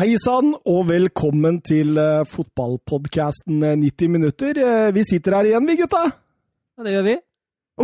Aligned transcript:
Hei 0.00 0.14
sann, 0.16 0.54
og 0.64 0.86
velkommen 0.88 1.58
til 1.60 1.98
uh, 2.00 2.22
fotballpodkasten 2.24 3.58
90 3.82 4.08
minutter. 4.08 4.56
Uh, 4.56 4.86
vi 4.96 5.02
sitter 5.04 5.34
her 5.36 5.48
igjen, 5.50 5.66
vi 5.68 5.74
gutta. 5.76 6.00
Ja, 6.08 6.86
det 6.86 6.94
gjør 6.94 7.04
vi. 7.04 7.16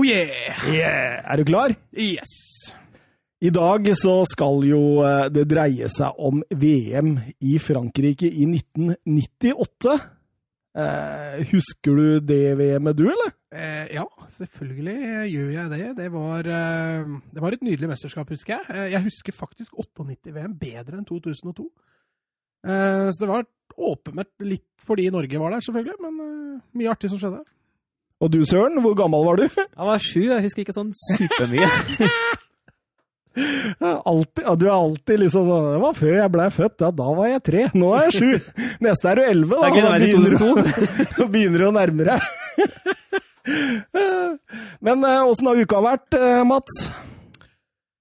Oh 0.00 0.06
yeah! 0.06 0.62
yeah! 0.64 1.18
Er 1.29 1.37
du 1.37 1.44
klar? 1.44 1.74
Yes! 1.92 2.32
I 3.44 3.50
dag 3.52 3.90
så 4.00 4.14
skal 4.30 4.64
jo 4.64 4.80
uh, 5.04 5.26
det 5.29 5.44
dreie 5.50 5.90
seg 5.92 6.16
om 6.16 6.40
VM 6.56 7.19
i 7.44 7.58
Frankrike 7.60 8.30
i 8.33 8.48
1998. 8.48 9.98
husker 11.53 12.01
du 12.01 12.24
det 12.33 12.56
VM-et, 12.56 12.96
du, 12.96 13.10
eller? 13.12 13.35
Eh, 13.53 13.92
ja, 13.94 14.04
selvfølgelig 14.37 14.96
gjør 15.30 15.51
jeg 15.53 15.71
det. 15.71 15.92
Det 15.96 16.09
var, 16.12 16.48
eh, 16.48 17.12
det 17.34 17.42
var, 17.45 17.52
et 17.52 17.62
nydelig 17.62 17.88
mesterskap, 17.88 18.28
husker 18.28 18.56
jeg. 18.56 18.64
Eh, 18.73 18.92
jeg 18.92 19.02
husker 19.02 19.33
faktisk 19.33 19.77
98-VM 19.77 20.56
bedre 20.59 20.98
enn 20.98 21.05
2002. 21.09 21.69
Eh, 22.66 23.10
så 23.12 23.23
det 23.23 23.29
var 23.30 23.47
åpenbart 23.77 24.33
litt 24.47 24.65
fordi 24.87 25.09
Norge 25.11 25.38
var 25.43 25.51
der, 25.55 25.62
selvfølgelig, 25.66 25.98
men 26.02 26.19
eh, 26.23 26.65
mye 26.79 26.91
artig 26.92 27.11
som 27.11 27.20
skjedde. 27.20 27.42
Og 28.23 28.33
du, 28.33 28.41
Søren, 28.48 28.79
hvor 28.80 28.95
gammel 28.97 29.27
var 29.27 29.41
du? 29.41 29.47
Jeg 29.51 29.89
var 29.91 30.02
sju, 30.02 30.23
jeg 30.30 30.45
husker 30.47 30.65
ikke 30.65 30.77
sånn 30.77 30.92
supermye. 30.97 31.69
Altid, 33.37 34.47
ja, 34.47 34.55
du 34.56 34.62
er 34.65 34.73
alltid 34.73 35.19
liksom 35.20 35.45
sånn 35.45 35.66
Det 35.75 35.80
var 35.83 35.97
før 35.98 36.15
jeg 36.15 36.33
blei 36.33 36.47
født. 36.55 36.79
Ja, 36.80 36.89
da 37.02 37.09
var 37.19 37.27
jeg 37.29 37.42
tre. 37.45 37.66
Nå 37.77 37.91
er 37.92 38.06
jeg 38.06 38.15
sju. 38.16 38.55
Neste 38.87 39.11
er 39.11 39.20
du 39.20 39.25
elleve. 39.27 39.59
Da, 39.61 39.67
da 41.19 41.27
begynner, 41.28 41.61
du 41.61 41.67
å 41.69 41.75
nærme 41.77 42.06
deg. 42.09 42.30
Men 44.89 45.05
åssen 45.05 45.51
har 45.51 45.61
uka 45.61 45.84
vært, 45.84 46.17
Mats? 46.48 46.87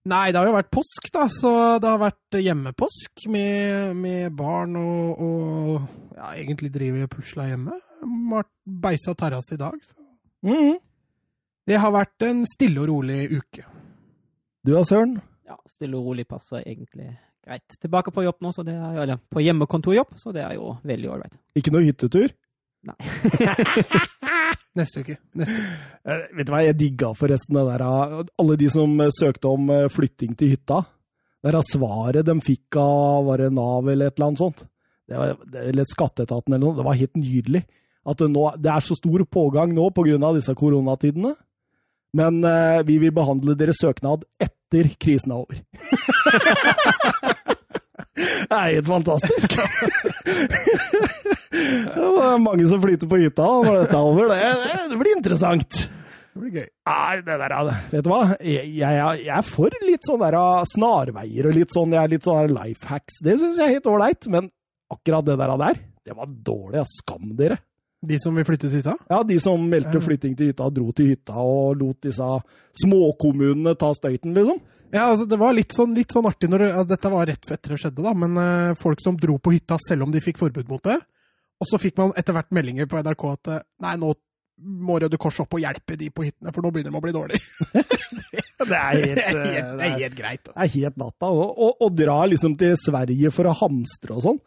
Nei, 0.05 0.29
det 0.29 0.37
har 0.37 0.49
jo 0.49 0.53
vært 0.53 0.73
påsk, 0.73 1.07
da. 1.15 1.25
Så 1.33 1.51
det 1.81 1.89
har 1.89 2.01
vært 2.01 2.37
hjemmepåsk 2.37 3.25
med, 3.33 3.95
med 3.97 4.35
barn 4.37 4.75
og, 4.77 5.21
og 5.25 6.17
ja, 6.17 6.33
egentlig 6.37 6.69
driver 6.75 7.07
og 7.07 7.13
pusler 7.15 7.53
hjemme. 7.53 7.79
Beisa 8.85 9.15
terrasse 9.17 9.57
i 9.57 9.61
dag. 9.61 9.79
Mm. 10.45 10.75
Det 11.65 11.79
har 11.81 11.95
vært 11.95 12.27
en 12.27 12.43
stille 12.49 12.83
og 12.83 12.91
rolig 12.91 13.23
uke. 13.33 13.65
Du 14.65 14.75
da, 14.75 14.83
Søren? 14.85 15.17
Ja, 15.45 15.57
stille 15.73 15.97
og 15.97 16.11
rolig 16.11 16.27
passer 16.29 16.61
egentlig 16.61 17.09
greit. 17.45 17.65
Tilbake 17.81 18.13
på 18.13 18.25
jobb 18.25 18.45
nå, 18.45 18.53
så 18.53 18.65
det 18.65 18.77
er, 18.77 19.01
eller 19.03 19.21
på 19.29 19.41
hjemmekontorjobb, 19.41 20.13
så 20.21 20.33
det 20.33 20.45
er 20.45 20.55
jo 20.57 20.75
veldig 20.85 21.11
ålreit. 21.17 21.37
Ikke 21.57 21.73
noe 21.73 21.85
hyttetur? 21.85 22.33
Nei. 22.85 22.97
Neste 24.75 25.03
uke. 25.05 25.15
Neste 25.39 25.55
uke. 25.55 25.77
Uh, 26.05 26.25
vet 26.37 26.47
du 26.47 26.51
hva, 26.53 26.63
jeg 26.65 26.77
digga 26.79 27.13
forresten 27.17 27.59
det 27.59 27.65
der 27.69 27.85
Alle 27.85 28.59
de 28.59 28.69
som 28.73 28.99
søkte 29.15 29.51
om 29.51 29.71
eh, 29.73 29.87
flytting 29.91 30.35
til 30.37 30.53
hytta. 30.55 30.83
Det 31.45 31.53
der 31.53 31.67
svaret 31.67 32.25
de 32.25 32.35
fikk 32.41 32.77
av 32.81 33.27
var 33.27 33.43
det 33.43 33.51
Nav 33.53 33.87
eller 33.91 34.09
et 34.09 34.17
eller 34.17 34.31
annet 34.31 34.41
sånt. 34.41 34.65
Det 35.05 35.17
var, 35.19 35.35
eller 35.61 35.85
Skatteetaten 35.87 36.55
eller 36.55 36.63
noe. 36.65 36.77
Det 36.77 36.85
var 36.87 36.97
helt 36.97 37.19
nydelig. 37.19 37.63
At 38.05 38.21
det, 38.21 38.29
nå, 38.33 38.47
det 38.61 38.71
er 38.73 38.85
så 38.85 38.97
stor 38.97 39.25
pågang 39.29 39.73
nå 39.73 39.89
pga. 39.93 40.33
disse 40.33 40.53
koronatidene. 40.57 41.35
Men 42.15 42.41
uh, 42.45 42.81
vi 42.87 42.97
vil 43.03 43.13
behandle 43.13 43.57
deres 43.59 43.81
søknad 43.83 44.25
etter 44.41 44.89
krisen 44.99 45.35
er 45.35 45.43
over. 45.43 45.61
det 48.49 48.57
er 48.57 48.75
helt 48.75 48.87
fantastisk. 48.87 49.55
det 51.95 52.07
er 52.27 52.39
mange 52.43 52.65
som 52.69 52.81
flyter 52.83 53.09
på 53.11 53.19
hytta 53.21 53.45
når 53.65 53.83
dette 53.83 53.99
er 53.99 54.09
over. 54.13 54.31
Det, 54.31 54.53
det, 54.63 54.79
det 54.91 54.99
blir 55.01 55.17
interessant. 55.17 55.81
Det 56.35 56.41
blir 56.41 56.57
gøy. 56.59 56.67
Nei, 56.89 57.19
det 57.23 57.37
der, 57.41 57.55
vet 57.93 58.05
du 58.05 58.11
hva? 58.11 58.21
Jeg, 58.43 58.71
jeg, 58.75 59.03
jeg 59.23 59.35
er 59.37 59.47
for 59.47 59.77
litt 59.87 60.07
sånn 60.07 60.23
der 60.25 60.39
snarveier 60.73 61.49
og 61.49 61.55
litt 61.55 61.75
sånn, 61.75 61.95
jeg 61.95 62.01
er 62.01 62.11
litt 62.11 62.27
sånn 62.27 62.51
life 62.51 62.91
hacks. 62.91 63.21
Det 63.23 63.37
syns 63.39 63.61
jeg 63.61 63.69
er 63.69 63.77
helt 63.77 63.87
ålreit, 63.91 64.27
men 64.33 64.51
akkurat 64.91 65.25
det 65.27 65.39
der, 65.39 65.55
der, 65.61 65.79
det 66.05 66.17
var 66.17 66.29
dårlig. 66.29 66.83
Skam 66.91 67.31
dere. 67.39 67.61
De 68.05 68.19
som 68.21 68.35
vil 68.37 68.45
flytte 68.45 68.67
til 68.67 68.81
hytta? 68.81 68.95
Ja, 69.09 69.23
de 69.25 69.37
som 69.41 69.63
meldte 69.69 70.01
flytting 70.03 70.35
til 70.37 70.51
hytta, 70.51 70.67
dro 70.73 70.91
til 70.95 71.13
hytta 71.13 71.39
og 71.41 71.79
lot 71.79 72.03
disse 72.05 72.27
småkommunene 72.83 73.73
ta 73.79 73.91
støyten, 73.97 74.35
liksom. 74.35 74.59
Ja, 74.93 75.09
altså 75.09 75.25
Det 75.25 75.39
var 75.41 75.55
litt 75.55 75.73
sånn, 75.75 75.95
litt 75.97 76.13
sånn 76.13 76.27
artig 76.29 76.47
når 76.51 76.61
det, 76.61 76.69
altså, 76.71 76.89
Dette 76.93 77.11
var 77.11 77.27
rett 77.31 77.51
etter 77.51 77.73
det 77.73 77.79
skjedde, 77.81 78.05
da. 78.05 78.13
Men 78.15 78.37
uh, 78.37 78.77
folk 78.79 79.01
som 79.03 79.17
dro 79.19 79.39
på 79.39 79.55
hytta 79.55 79.79
selv 79.87 80.05
om 80.05 80.13
de 80.13 80.23
fikk 80.23 80.39
forbud 80.41 80.69
mot 80.71 80.83
det. 80.85 80.99
Og 81.61 81.69
så 81.69 81.79
fikk 81.81 81.97
man 82.01 82.13
etter 82.19 82.35
hvert 82.35 82.51
meldinger 82.55 82.87
på 82.91 82.99
NRK 82.99 83.25
at 83.31 83.51
nei, 83.83 83.95
nå 84.01 84.13
må 84.55 84.99
Røde 85.01 85.17
Kors 85.19 85.41
opp 85.43 85.57
og 85.57 85.63
hjelpe 85.63 85.97
de 85.99 86.07
på 86.13 86.25
hyttene, 86.27 86.51
for 86.55 86.63
nå 86.63 86.71
begynner 86.71 86.93
de 86.93 86.99
å 86.99 87.03
bli 87.03 87.15
dårlige. 87.15 87.41
det, 88.69 88.77
er 88.77 89.01
helt, 89.01 89.19
det, 89.19 89.25
er 89.25 89.49
helt, 89.51 89.73
det 89.79 89.87
er 89.87 89.97
helt 89.99 90.15
greit. 90.19 90.43
Altså. 90.45 90.55
Det 90.55 90.67
er 90.67 90.73
helt 90.77 91.01
natta. 91.01 91.31
Å 91.31 91.89
dra 91.91 92.21
liksom 92.31 92.55
til 92.59 92.77
Sverige 92.79 93.33
for 93.35 93.51
å 93.51 93.57
hamstre 93.63 94.15
og 94.15 94.23
sånn. 94.29 94.39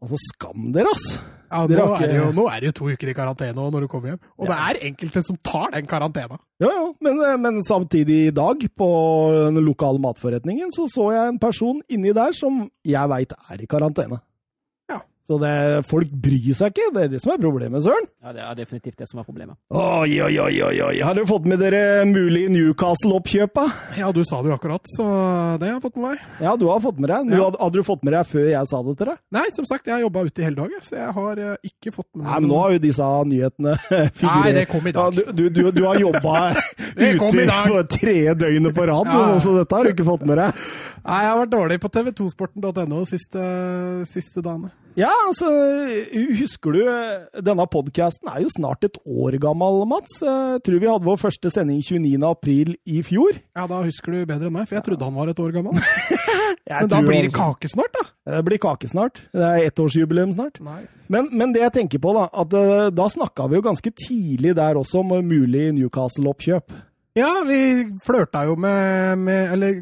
Altså, 0.00 0.16
skam 0.30 0.70
dere, 0.72 0.94
ass! 0.94 1.10
Ja, 1.50 1.64
nå, 1.66 1.74
ikke... 1.74 2.06
er 2.06 2.14
jo, 2.14 2.28
nå, 2.32 2.44
er 2.48 2.62
det 2.62 2.70
jo, 2.70 2.74
to 2.78 2.86
uker 2.94 3.10
i 3.10 3.14
karantene 3.16 3.58
når 3.58 3.84
du 3.84 3.88
kommer 3.90 4.12
hjem. 4.12 4.20
Og 4.38 4.46
ja. 4.46 4.54
det 4.54 4.58
er 4.62 4.86
enkelte 4.88 5.22
som 5.26 5.36
tar 5.44 5.74
den 5.74 5.90
karantena. 5.90 6.38
Ja, 6.62 6.70
ja, 6.70 6.86
men, 7.04 7.20
men, 7.42 7.58
samtidig 7.66 8.20
i 8.28 8.32
dag, 8.32 8.62
på 8.80 8.88
den 9.34 9.60
lokale 9.66 10.00
matforretningen, 10.00 10.70
så 10.72 10.86
så 10.88 11.10
jeg 11.12 11.34
en 11.34 11.42
person 11.42 11.82
inni 11.92 12.14
der 12.16 12.36
som 12.38 12.62
jeg 12.86 13.12
veit 13.12 13.34
er 13.36 13.60
i 13.60 13.68
karantene. 13.68 14.22
Så 15.30 15.36
det, 15.38 15.86
folk 15.86 16.10
bryr 16.10 16.54
seg 16.58 16.72
ikke. 16.72 16.88
Det 16.90 17.02
er 17.06 17.10
det 17.12 17.20
som 17.22 17.30
er 17.30 17.38
problemet, 17.38 17.84
Søren. 17.84 18.08
Ja, 18.18 18.32
det 18.34 18.40
er 18.42 18.56
definitivt 18.58 18.98
det 18.98 19.06
som 19.06 19.20
er 19.22 19.26
problemet. 19.28 19.54
Oi, 19.70 20.16
oi, 20.26 20.32
oi, 20.42 20.56
oi, 20.66 20.72
oi. 20.88 20.96
Har 21.06 21.14
dere 21.14 21.28
fått 21.28 21.46
med 21.46 21.62
dere 21.62 22.02
mulig 22.10 22.48
Newcastle-oppkjøpa? 22.50 23.68
Ja, 24.00 24.08
du 24.10 24.24
sa 24.26 24.40
det 24.42 24.50
jo 24.50 24.56
akkurat, 24.58 24.90
så 24.90 25.06
det 25.62 25.68
har 25.68 25.76
jeg 25.76 25.84
fått 25.84 26.00
med 26.00 26.08
meg. 26.08 26.24
Ja, 26.42 26.56
du 26.58 26.66
har 26.66 26.82
fått 26.82 26.98
med 26.98 27.12
deg. 27.12 27.30
Ja. 27.30 27.44
Hadde, 27.44 27.62
hadde, 27.62 27.78
du 27.78 27.86
fått 27.86 28.02
med 28.08 28.16
deg 28.16 28.26
før 28.26 28.50
jeg 28.50 28.72
sa 28.72 28.82
det 28.88 28.96
til 28.98 29.12
deg? 29.12 29.22
Nei, 29.38 29.46
som 29.54 29.70
sagt, 29.70 29.86
jeg 29.86 29.94
har 29.94 30.02
jobba 30.02 30.26
ute 30.26 30.42
i 30.42 30.48
hele 30.48 30.58
dag, 30.58 30.76
så 30.88 30.98
jeg 30.98 31.16
har 31.20 31.42
uh, 31.46 31.70
ikke 31.70 31.94
fått 31.94 32.08
med 32.10 32.24
meg 32.24 32.32
Nei, 32.32 32.42
men 32.42 32.50
nå 32.50 32.60
har 32.64 32.74
jo 32.74 32.84
disse 32.88 33.14
nyhetene 33.30 33.78
figurert. 33.86 34.26
Nei, 34.26 34.52
det 34.58 34.68
kom 34.74 34.90
i 34.90 34.96
dag. 34.98 35.22
Ja, 35.22 35.30
du, 35.30 35.46
du, 35.46 35.64
du, 35.78 35.82
har 35.86 36.02
jobba 36.08 36.36
ute 37.06 37.32
på 37.70 37.86
tre 38.00 38.20
døgnet 38.42 38.80
på 38.82 38.90
rad, 38.90 39.14
ja. 39.14 39.26
så 39.46 39.54
dette 39.60 39.78
har 39.78 39.86
du 39.86 39.94
ikke 39.94 40.10
fått 40.10 40.26
med 40.26 40.42
deg. 40.42 40.66
Nei, 41.00 41.22
jeg 41.24 41.32
har 41.32 41.40
vært 41.40 41.54
dårlig 41.54 41.80
på 41.80 41.90
tv2sporten.no 41.94 43.00
siste, 43.08 43.42
siste 44.08 44.42
dagene. 44.44 44.72
Ja, 44.98 45.10
altså 45.28 45.46
Husker 46.40 46.74
du 46.74 46.80
Denne 47.46 47.66
podkasten 47.70 48.26
er 48.26 48.40
jo 48.42 48.50
snart 48.50 48.82
et 48.84 48.98
år 49.06 49.36
gammel, 49.42 49.84
Mats. 49.88 50.18
Jeg 50.24 50.62
tror 50.66 50.82
vi 50.82 50.90
hadde 50.90 51.06
vår 51.06 51.20
første 51.20 51.52
sending 51.54 51.78
29. 51.84 52.18
april 52.26 52.74
i 52.90 53.04
fjor. 53.06 53.38
Ja, 53.56 53.68
da 53.70 53.80
husker 53.86 54.16
du 54.16 54.24
bedre 54.24 54.50
enn 54.50 54.56
meg, 54.56 54.66
for 54.68 54.80
jeg 54.80 54.86
trodde 54.88 55.06
han 55.06 55.16
var 55.16 55.30
et 55.30 55.40
år 55.40 55.54
gammel. 55.54 55.78
men 56.74 56.90
da 56.90 57.00
blir 57.06 57.28
det 57.28 57.32
kake 57.36 57.70
snart, 57.70 57.94
da? 57.96 58.04
Det 58.34 58.42
blir 58.50 58.62
kake 58.62 58.90
snart. 58.90 59.22
Det 59.32 59.46
er 59.46 59.70
ettårsjubileum 59.70 60.34
snart. 60.34 60.60
Nice. 60.64 60.92
Men, 61.08 61.30
men, 61.32 61.54
det 61.54 61.64
jeg 61.64 61.76
tenker 61.78 62.02
på, 62.02 62.12
da, 62.18 62.26
at 62.42 62.58
eh, 62.58 62.90
da 62.94 63.08
snakka 63.10 63.48
vi 63.50 63.60
jo 63.60 63.66
ganske 63.70 63.94
tidlig 64.04 64.54
der 64.58 64.78
også 64.80 65.04
om 65.04 65.16
mulig 65.24 65.70
Newcastle-oppkjøp. 65.78 66.76
Ja, 67.18 67.30
vi 67.46 67.60
flørta 68.06 68.44
jo 68.46 68.54
med, 68.54 69.18
med 69.18 69.54
Eller 69.56 69.80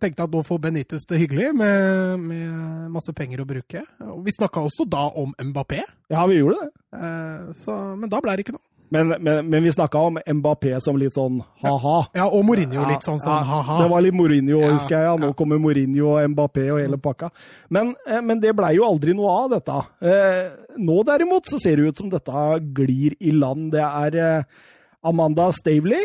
tenkte 0.00 0.26
at 0.26 0.32
nå 0.34 0.42
får 0.46 0.60
Benitez 0.62 1.06
det 1.08 1.20
hyggelig 1.22 1.52
med, 1.56 2.20
med 2.22 2.90
masse 2.94 3.14
penger 3.16 3.42
å 3.42 3.48
bruke. 3.48 3.84
Og 4.06 4.24
vi 4.26 4.34
snakka 4.36 4.62
også 4.66 4.86
da 4.90 5.08
om 5.18 5.32
Mbappé. 5.50 5.82
Ja, 6.12 6.26
vi 6.30 6.40
gjorde 6.40 6.62
det. 6.64 6.72
Eh, 7.00 7.54
så, 7.64 7.78
men 7.98 8.12
da 8.12 8.20
ble 8.22 8.36
det 8.36 8.46
ikke 8.46 8.56
noe. 8.58 8.66
Men, 8.90 9.12
men, 9.22 9.46
men 9.46 9.62
vi 9.62 9.72
snakka 9.72 9.98
om 9.98 10.16
Mbappé 10.18 10.72
som 10.82 10.96
litt 10.98 11.14
sånn 11.14 11.36
ha-ha. 11.62 11.98
Ja, 12.18 12.24
og 12.26 12.42
Mourinho 12.48 12.82
litt 12.88 13.06
sånn 13.06 13.20
sånn 13.22 13.44
ha-ha. 13.46 13.76
det 13.84 13.90
var 13.92 14.02
litt 14.02 14.16
Mourinho, 14.18 14.58
ja, 14.58 14.72
husker 14.74 14.96
jeg. 14.96 15.06
Ja. 15.06 15.12
Nå 15.22 15.30
kommer 15.38 15.60
Mourinho 15.62 16.08
og 16.16 16.32
Mbappé 16.32 16.64
og 16.74 16.80
hele 16.82 16.98
pakka. 16.98 17.30
Men, 17.70 17.92
eh, 18.08 18.18
men 18.18 18.42
det 18.42 18.54
blei 18.58 18.72
jo 18.80 18.88
aldri 18.88 19.14
noe 19.14 19.36
av 19.44 19.52
dette. 19.54 19.76
Eh, 20.02 20.74
nå 20.82 20.98
derimot 21.06 21.46
så 21.46 21.60
ser 21.62 21.78
det 21.78 21.92
ut 21.92 22.02
som 22.02 22.10
dette 22.10 22.48
glir 22.74 23.14
i 23.22 23.30
land. 23.36 23.70
Det 23.76 23.86
er 23.86 24.18
eh, 24.18 24.66
Amanda 25.06 25.52
Stavely 25.54 26.02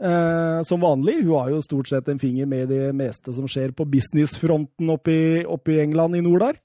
Eh, 0.00 0.62
som 0.64 0.80
vanlig. 0.80 1.18
Hun 1.22 1.36
har 1.36 1.50
jo 1.52 1.60
stort 1.60 1.90
sett 1.90 2.08
en 2.08 2.18
finger 2.18 2.48
med 2.48 2.70
i 2.70 2.78
det 2.78 2.92
meste 2.96 3.34
som 3.36 3.48
skjer 3.50 3.74
på 3.76 3.84
businessfronten 3.84 4.88
oppe 4.94 5.12
i, 5.12 5.24
oppe 5.44 5.74
i 5.74 5.80
England 5.82 6.16
i 6.16 6.22
nord 6.24 6.40
der. 6.46 6.60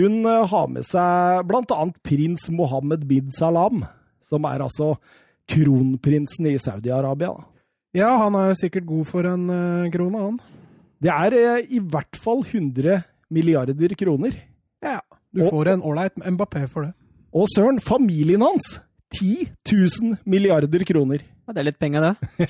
Hun 0.00 0.24
eh, 0.24 0.46
har 0.48 0.70
med 0.72 0.86
seg 0.88 1.44
bl.a. 1.48 1.80
prins 2.06 2.48
Mohammed 2.48 3.04
bin 3.10 3.28
Salam, 3.36 3.84
som 4.24 4.46
er 4.48 4.64
altså 4.64 4.94
kronprinsen 5.50 6.48
i 6.48 6.56
Saudi-Arabia. 6.62 7.34
Ja, 7.96 8.14
han 8.22 8.36
er 8.38 8.52
jo 8.52 8.60
sikkert 8.62 8.88
god 8.88 9.10
for 9.10 9.28
en 9.28 9.44
eh, 9.52 9.90
krone, 9.92 10.24
han. 10.24 10.40
Det 11.00 11.10
er 11.12 11.36
uh, 11.36 11.60
i 11.64 11.80
hvert 11.80 12.18
fall 12.20 12.42
100 12.44 13.02
milliarder 13.32 13.94
kroner. 13.96 14.34
Ja, 14.84 14.98
du 15.32 15.46
og, 15.46 15.52
får 15.54 15.70
en 15.72 15.84
ålreit 15.88 16.20
Mbappé 16.20 16.66
for 16.68 16.84
det. 16.84 16.92
Og 17.32 17.48
søren, 17.52 17.80
familien 17.80 18.44
hans 18.44 18.74
10 19.16 19.48
000 19.72 20.18
milliarder 20.28 20.84
kroner. 20.84 21.24
Ja, 21.50 21.54
det 21.56 21.62
er 21.64 21.66
litt 21.66 21.80
penger, 21.82 22.04
det. 22.04 22.44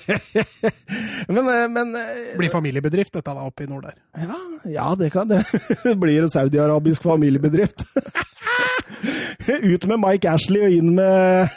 men, 1.32 1.47
eh, 1.49 1.62
men 1.73 1.94
eh, 1.97 2.35
Blir 2.37 2.50
familiebedrift, 2.52 3.14
dette 3.14 3.32
da, 3.32 3.47
oppe 3.49 3.64
i 3.64 3.69
nord 3.70 3.87
der? 3.87 3.94
Ja, 4.20 4.37
ja 4.69 4.88
det 5.00 5.08
kan 5.14 5.31
det. 5.31 5.38
det 5.87 5.94
blir 5.97 6.26
en 6.26 6.29
saudiarabisk 6.29 7.06
familiebedrift. 7.08 7.87
Ut 9.73 9.88
med 9.88 10.02
Mike 10.05 10.29
Ashley 10.29 10.67
og 10.67 10.76
inn 10.76 10.93
med 10.99 11.49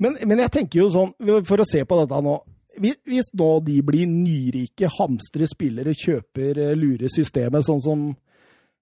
men, 0.00 0.16
men, 0.16 0.40
jeg 0.46 0.54
tenker 0.54 0.80
jo 0.80 0.88
sånn, 0.88 1.12
for 1.44 1.60
å 1.60 1.68
se 1.68 1.84
på 1.84 1.98
dette 2.00 2.24
nå 2.24 2.38
Hvis 2.80 3.28
nå 3.36 3.52
de 3.66 3.76
blir 3.84 4.08
nyrike, 4.08 4.88
hamstre 4.96 5.44
spillere, 5.50 5.92
kjøper 5.92 6.64
lurer 6.72 7.12
systemet, 7.12 7.68
sånn 7.68 7.84
som 7.84 8.10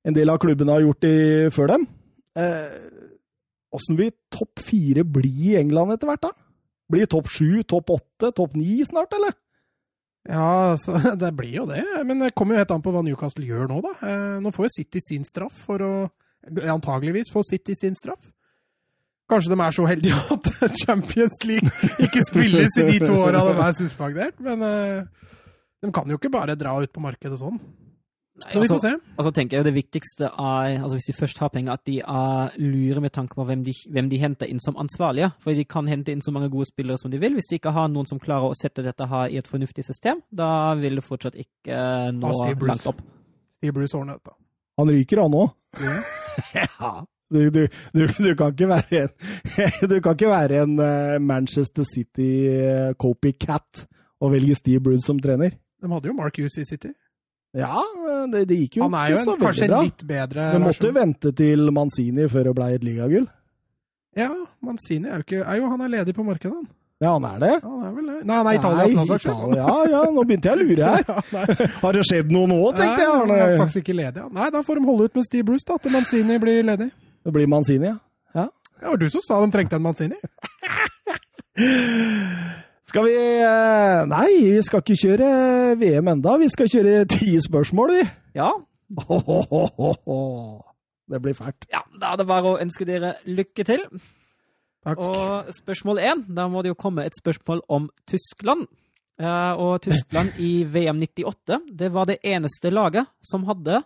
en 0.06 0.14
del 0.14 0.30
av 0.30 0.38
klubbene 0.38 0.78
har 0.78 0.86
gjort 0.86 1.10
i, 1.10 1.16
før 1.50 1.74
dem. 1.74 1.88
Åssen 3.74 3.98
vil 3.98 4.14
topp 4.30 4.62
fire 4.62 5.02
bli 5.02 5.56
i 5.56 5.56
England 5.58 5.96
etter 5.96 6.12
hvert, 6.12 6.28
da? 6.28 6.47
Blir 6.88 7.10
topp 7.10 7.28
sju, 7.28 7.62
topp 7.68 7.90
åtte, 7.98 8.32
topp 8.32 8.56
ni 8.56 8.80
snart, 8.88 9.12
eller? 9.16 9.36
Ja, 10.28 10.76
så, 10.80 10.96
det 11.22 11.32
blir 11.36 11.60
jo 11.60 11.66
det. 11.68 11.84
Men 12.04 12.24
det 12.24 12.34
kommer 12.36 12.56
jo 12.56 12.62
helt 12.62 12.72
an 12.74 12.84
på 12.84 12.92
hva 12.94 13.04
Newcastle 13.04 13.46
gjør 13.48 13.68
nå, 13.70 13.82
da. 13.84 13.94
Eh, 14.08 14.38
nå 14.44 14.52
får 14.54 14.68
jo 14.68 14.74
City 14.80 15.04
sin 15.04 15.28
straff 15.28 15.66
for 15.68 15.84
å 15.84 15.92
Antageligvis 16.48 17.32
får 17.34 17.44
City 17.44 17.74
sin 17.76 17.96
straff. 17.98 18.30
Kanskje 19.28 19.52
de 19.52 19.60
er 19.60 19.74
så 19.74 19.84
heldige 19.84 20.20
at 20.36 20.76
Champions 20.80 21.42
League 21.44 21.90
ikke 22.00 22.22
spilles 22.24 22.78
i 22.80 22.86
de 22.86 23.00
to 23.02 23.18
åra 23.18 23.42
de 23.44 23.56
er 23.60 23.74
suspendert, 23.76 24.38
men 24.40 24.62
uh, 24.64 25.26
de 25.84 25.90
kan 25.92 26.08
jo 26.08 26.16
ikke 26.16 26.32
bare 26.32 26.56
dra 26.56 26.78
ut 26.80 26.92
på 26.94 27.02
markedet 27.04 27.36
sånn. 27.40 27.58
Nei, 28.38 28.52
Så 28.52 28.60
vi 28.62 28.68
får 28.68 28.74
altså, 28.76 28.88
se. 28.88 29.12
altså 29.18 29.30
tenker 29.34 29.56
jeg 29.58 29.64
Det 29.66 29.72
viktigste 29.74 30.28
er, 30.30 30.76
altså 30.78 30.94
hvis 30.94 31.08
de 31.08 31.14
først 31.18 31.38
har 31.42 31.48
penger, 31.50 31.72
at 31.72 31.82
de 31.86 31.96
er 31.98 32.58
lure 32.62 33.00
med 33.02 33.10
tanke 33.10 33.34
på 33.34 33.44
hvem 33.48 33.64
de, 33.66 33.72
hvem 33.90 34.08
de 34.12 34.20
henter 34.22 34.46
inn 34.46 34.60
som 34.62 34.78
ansvarlige. 34.78 35.32
For 35.42 35.58
de 35.58 35.64
kan 35.66 35.88
hente 35.90 36.14
inn 36.14 36.22
så 36.22 36.30
mange 36.34 36.50
gode 36.52 36.68
spillere 36.70 36.98
som 37.02 37.10
de 37.10 37.18
vil. 37.18 37.34
Hvis 37.34 37.50
de 37.50 37.58
ikke 37.58 37.72
har 37.74 37.88
noen 37.90 38.06
som 38.06 38.20
klarer 38.22 38.46
å 38.52 38.54
sette 38.58 38.84
dette 38.86 39.08
her 39.10 39.34
i 39.34 39.40
et 39.40 39.50
fornuftig 39.50 39.84
system, 39.84 40.22
da 40.30 40.74
vil 40.78 41.00
det 41.00 41.04
fortsatt 41.06 41.34
ikke 41.40 41.80
nå 42.14 42.32
Steve 42.44 42.70
langt 42.70 42.86
opp. 42.86 43.02
Steve 43.58 43.74
Bruce 43.74 43.98
ordner 43.98 44.20
dette. 44.20 44.36
Han 44.78 44.92
ryker, 44.94 45.22
han 45.26 45.38
òg. 45.42 45.54
Ja. 45.82 45.98
Ja. 46.54 46.90
Du, 47.28 47.50
du, 47.50 47.66
du, 47.92 48.06
du 48.06 48.28
kan 48.38 48.54
ikke 48.54 48.68
være 48.70 49.00
en, 49.02 49.10
du 49.90 49.96
kan 50.00 50.14
ikke 50.14 50.30
være 50.30 50.62
en 50.62 50.78
eh, 50.80 51.16
Manchester 51.20 51.84
City 51.84 52.46
eh, 52.48 52.94
copycat 52.96 53.82
og 54.22 54.32
velge 54.32 54.54
Steve 54.56 54.80
Bruce 54.80 55.04
som 55.04 55.18
trener. 55.20 55.58
De 55.82 55.90
hadde 55.92 56.08
jo 56.08 56.14
Mark 56.16 56.38
Hughes 56.38 56.56
i 56.62 56.64
City. 56.64 56.94
Ja, 57.58 57.80
det, 58.30 58.44
det 58.50 58.56
gikk 58.62 58.76
jo 58.78 58.82
Han 58.86 58.94
er 58.94 59.06
jo 59.12 59.16
ikke 59.18 59.26
så 59.26 59.34
en, 59.34 59.40
kanskje 59.42 59.64
en 59.66 59.72
bra. 59.72 59.80
litt 59.88 60.02
bedre 60.06 60.42
Men 60.54 60.62
måtte 60.68 60.86
jo 60.90 60.94
vente 60.94 61.28
til 61.34 61.60
Manzini 61.74 62.24
før 62.30 62.42
det 62.50 62.54
ble 62.58 62.66
et 62.76 62.84
ligagull. 62.86 63.26
Ja, 64.18 64.30
Manzini 64.64 65.06
er 65.10 65.16
jo 65.20 65.24
ikke 65.26 65.40
er 65.44 65.54
jo, 65.60 65.64
Han 65.72 65.80
er 65.86 65.90
ledig 65.98 66.14
på 66.16 66.24
markedet, 66.26 66.54
han. 66.54 66.66
Ja, 66.98 67.10
han 67.14 67.24
er 67.28 67.36
det. 67.42 67.50
Ja, 67.62 67.68
han 67.70 67.82
er 67.86 67.90
vel 67.94 68.06
det. 68.10 68.16
Nei, 68.26 68.36
han 68.40 68.48
er 68.50 68.54
Italias 68.58 68.94
landslagssjef. 68.96 69.34
Italia, 69.38 69.62
ja, 69.62 69.74
ja, 69.92 70.00
nå 70.10 70.20
begynte 70.26 70.46
jeg 70.50 70.56
å 70.56 70.58
lure 70.66 70.84
her. 70.94 71.02
Ja. 71.38 71.42
Har 71.82 71.92
det 71.94 72.02
skjedd 72.08 72.28
noe 72.34 72.46
nå, 72.50 72.58
tenkte 72.74 73.02
jeg. 73.04 73.10
Nei, 73.12 73.18
han 73.20 73.30
er 73.36 73.40
faktisk 73.62 73.80
ikke 73.84 73.94
ledig. 74.00 74.22
Nei, 74.34 74.48
da 74.54 74.58
får 74.66 74.74
de 74.80 74.84
holde 74.88 75.02
ut 75.06 75.14
med 75.20 75.24
Steve 75.28 75.44
Bruce, 75.46 75.66
da, 75.68 75.74
til 75.82 75.92
Manzini 75.94 76.34
blir 76.42 76.56
ledig. 76.66 76.88
Det 77.22 77.30
blir 77.36 77.46
Manzini, 77.50 77.86
ja. 77.92 77.98
ja. 78.34 78.46
Det 78.78 78.86
var 78.90 78.98
du 79.02 79.06
som 79.14 79.22
sa 79.26 79.34
de 79.44 79.48
trengte 79.54 79.74
en 79.78 79.86
Manzini. 79.86 80.18
Skal 82.88 83.04
vi 83.04 83.14
eh, 83.18 84.02
Nei, 84.08 84.28
vi 84.56 84.62
skal 84.64 84.80
ikke 84.80 84.96
kjøre 84.96 85.28
VM 85.80 86.08
enda. 86.14 86.38
Vi 86.40 86.48
skal 86.52 86.70
kjøre 86.72 87.02
ti 87.14 87.34
spørsmål, 87.44 87.94
vi. 87.98 88.04
Ja, 88.38 88.52
Det 91.08 91.20
blir 91.24 91.34
fælt. 91.36 91.66
ja, 91.72 91.82
da 92.00 92.12
er 92.12 92.20
det 92.20 92.26
bare 92.28 92.54
å 92.54 92.58
ønske 92.60 92.86
dere 92.88 93.14
lykke 93.28 93.64
til. 93.68 93.84
Takk. 94.86 95.00
Og 95.04 95.48
spørsmål 95.56 96.00
én, 96.00 96.22
da 96.32 96.46
må 96.48 96.62
det 96.62 96.72
jo 96.72 96.78
komme 96.78 97.04
et 97.04 97.16
spørsmål 97.16 97.60
om 97.68 97.88
Tyskland. 98.08 98.66
Eh, 99.18 99.52
og 99.58 99.82
Tyskland 99.84 100.36
i 100.40 100.62
VM 100.64 101.00
98, 101.02 101.58
det 101.80 101.90
var 101.92 102.06
det 102.08 102.20
eneste 102.24 102.70
laget 102.70 103.08
som 103.24 103.44
hadde 103.48 103.82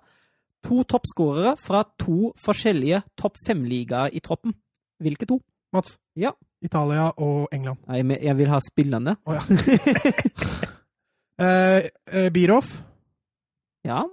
to 0.63 0.83
toppskårere 0.87 1.57
fra 1.59 1.83
to 1.99 2.31
forskjellige 2.45 3.03
topp 3.19 3.41
fem-ligaer 3.47 4.13
i 4.15 4.21
troppen. 4.23 4.55
Hvilke 5.03 5.27
to? 5.27 5.41
Mats. 5.75 5.97
Ja. 6.15 6.35
Italia 6.63 7.11
og 7.19 7.49
England. 7.53 7.81
Nei, 7.91 8.03
men 8.07 8.23
jeg 8.23 8.39
vil 8.39 8.51
ha 8.53 8.61
spillerne. 8.63 9.17
Å 9.27 9.37
ja. 9.37 9.43
eh, 11.43 11.91
eh, 12.07 12.29
Ja. 13.83 14.05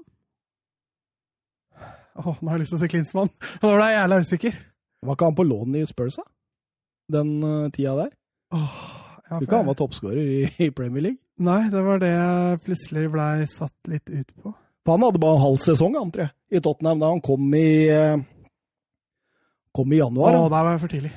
Åh, 2.20 2.36
nå 2.42 2.50
har 2.50 2.58
jeg 2.58 2.66
lyst 2.66 2.74
til 2.74 2.80
å 2.80 2.82
se 2.82 2.90
Klinsmann. 2.92 3.30
Nå 3.62 3.72
ble 3.72 3.86
jeg 3.86 4.00
jævla 4.00 4.18
usikker. 4.24 4.58
Var 5.06 5.16
ikke 5.16 5.28
han 5.30 5.38
på 5.38 5.46
lån 5.48 5.78
i 5.80 5.84
Spurs, 5.88 6.18
da? 6.20 6.26
Den 7.16 7.30
uh, 7.46 7.70
tida 7.74 7.94
der? 7.96 8.10
Åh, 8.54 8.80
ja, 9.30 9.38
Tror 9.38 9.46
ikke 9.46 9.60
han 9.62 9.70
var 9.70 9.78
toppskårer 9.80 10.20
i, 10.20 10.42
i 10.66 10.72
Premier 10.76 11.06
League. 11.06 11.22
Nei, 11.40 11.70
det 11.72 11.84
var 11.86 12.02
det 12.02 12.10
jeg 12.12 12.60
plutselig 12.66 13.06
blei 13.14 13.46
satt 13.48 13.78
litt 13.88 14.10
ut 14.10 14.34
på. 14.34 14.52
For 14.84 14.98
han 14.98 15.06
hadde 15.06 15.22
bare 15.22 15.38
en 15.38 15.46
halv 15.46 15.62
sesong, 15.64 15.96
han, 15.96 16.12
tror 16.12 16.26
jeg, 16.26 16.34
i 16.52 16.60
Tottenham 16.66 17.00
da 17.00 17.14
han 17.14 17.22
kom 17.24 17.46
i 17.56 17.70
eh, 17.94 18.18
Kom 19.76 19.94
i 19.94 20.00
Å, 20.00 20.08
januar. 20.08 20.36
der 20.36 20.50
var 20.50 20.72
jeg 20.74 20.82
for 20.82 20.92
tidlig. 20.92 21.12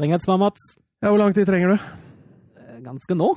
Trenger 0.00 0.16
et 0.16 0.24
svar, 0.24 0.38
Mats? 0.40 0.62
Ja, 1.04 1.10
Hvor 1.12 1.18
lang 1.20 1.34
tid 1.36 1.44
trenger 1.48 1.74
du? 1.74 1.90
Eh, 2.56 2.78
Ganske 2.86 3.16
nå. 3.18 3.34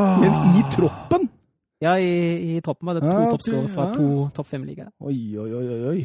Åh. 0.00 0.20
Men 0.22 0.32
i 0.56 0.62
troppen! 0.72 1.28
Ja, 1.80 1.94
i, 1.98 2.56
i 2.56 2.60
troppen 2.64 2.86
var 2.88 2.96
det 2.98 3.02
to 3.04 3.12
Ja, 3.12 3.28
toppskårere 3.32 3.68
fra 3.72 3.86
ja. 3.88 3.94
to 3.96 4.08
topp 4.36 4.48
fem-ligaer. 4.52 4.90
Oi, 5.00 5.16
oi, 5.40 5.50
oi, 5.56 5.66
oi. 5.74 5.80
oi. 5.92 6.00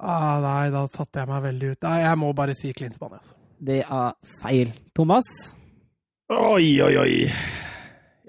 Ah, 0.00 0.38
nei, 0.40 0.70
da 0.72 0.86
satte 0.88 1.20
jeg 1.20 1.28
meg 1.28 1.42
veldig 1.44 1.72
ut. 1.74 1.80
Nei, 1.84 1.96
jeg 2.00 2.18
må 2.22 2.30
bare 2.36 2.54
si 2.56 2.72
Klinsmann. 2.76 3.18
Altså. 3.18 3.34
Det 3.60 3.80
er 3.84 4.14
feil. 4.40 4.70
Thomas? 4.96 5.28
Oi, 6.32 6.70
oi, 6.80 6.94
oi. 6.96 7.12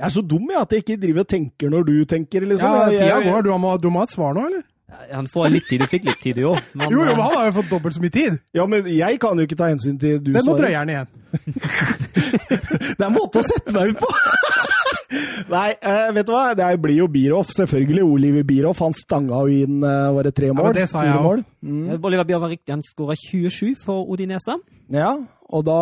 Jeg 0.02 0.08
er 0.08 0.12
så 0.12 0.24
dum 0.26 0.50
jeg, 0.52 0.60
at 0.60 0.76
jeg 0.76 0.84
ikke 0.84 1.00
driver 1.04 1.24
og 1.24 1.30
tenker 1.32 1.72
når 1.72 1.88
du 1.88 1.94
tenker. 2.16 2.48
liksom. 2.50 2.76
Ja, 2.76 2.90
tida 2.92 3.22
går. 3.28 3.48
Du 3.48 3.52
må, 3.64 3.72
du 3.80 3.90
må 3.94 4.04
ha 4.04 4.10
et 4.10 4.16
svar 4.16 4.36
nå, 4.36 4.44
eller? 4.52 4.68
Ja, 4.92 5.16
Han 5.16 5.28
får 5.32 5.50
litt 5.54 5.68
tid. 5.70 5.82
Du 5.82 5.88
fikk 5.92 6.06
litt 6.10 6.20
tid, 6.22 6.36
du 6.36 6.50
òg. 6.52 6.60
Jo, 6.76 6.90
jo, 6.92 7.06
men 7.06 7.16
han 7.16 7.36
har 7.38 7.46
jo 7.50 7.56
fått 7.62 7.72
dobbelt 7.72 7.96
så 7.96 8.04
mye 8.04 8.14
tid. 8.14 8.40
Ja, 8.58 8.66
men 8.70 8.88
jeg 8.92 9.20
kan 9.24 9.40
jo 9.40 9.48
ikke 9.48 9.58
ta 9.60 9.72
hensyn 9.72 9.98
til 10.02 10.20
du 10.20 10.32
Det 10.36 10.44
må 10.48 10.58
drøyer 10.60 10.82
han 10.84 10.92
igjen. 10.92 11.10
Det 12.98 13.00
er 13.00 13.08
en 13.08 13.16
måte 13.16 13.42
å 13.42 13.46
sette 13.48 13.74
meg 13.76 13.94
ut 13.94 14.02
på! 14.04 14.12
Nei, 15.52 15.74
eh, 15.76 16.10
vet 16.16 16.28
du 16.28 16.32
hva? 16.32 16.44
Det 16.56 16.68
blir 16.84 17.02
jo 17.02 17.08
Bierhoff. 17.12 17.52
Selvfølgelig 17.56 18.04
Oliver 18.06 18.46
Bierhoff. 18.48 18.80
Han 18.84 18.96
stanga 18.96 19.42
jo 19.48 19.64
inn 19.66 19.82
eh, 19.84 20.08
var 20.16 20.28
det 20.28 20.34
tre 20.38 20.52
mål. 20.54 20.70
men 20.70 20.78
det 20.78 20.88
sa 20.92 21.04
jeg 21.08 21.18
òg. 21.18 21.26
mål. 21.28 21.44
Mm. 21.62 21.86
Oliver 21.98 22.28
Bierhoff 22.28 22.46
var 22.46 22.54
riktig. 22.54 22.72
Han 22.76 22.84
skåra 22.88 23.18
27 23.20 23.74
for 23.84 24.08
Odinese. 24.12 24.56
Ja, 24.92 25.16
og 25.52 25.66
da, 25.68 25.80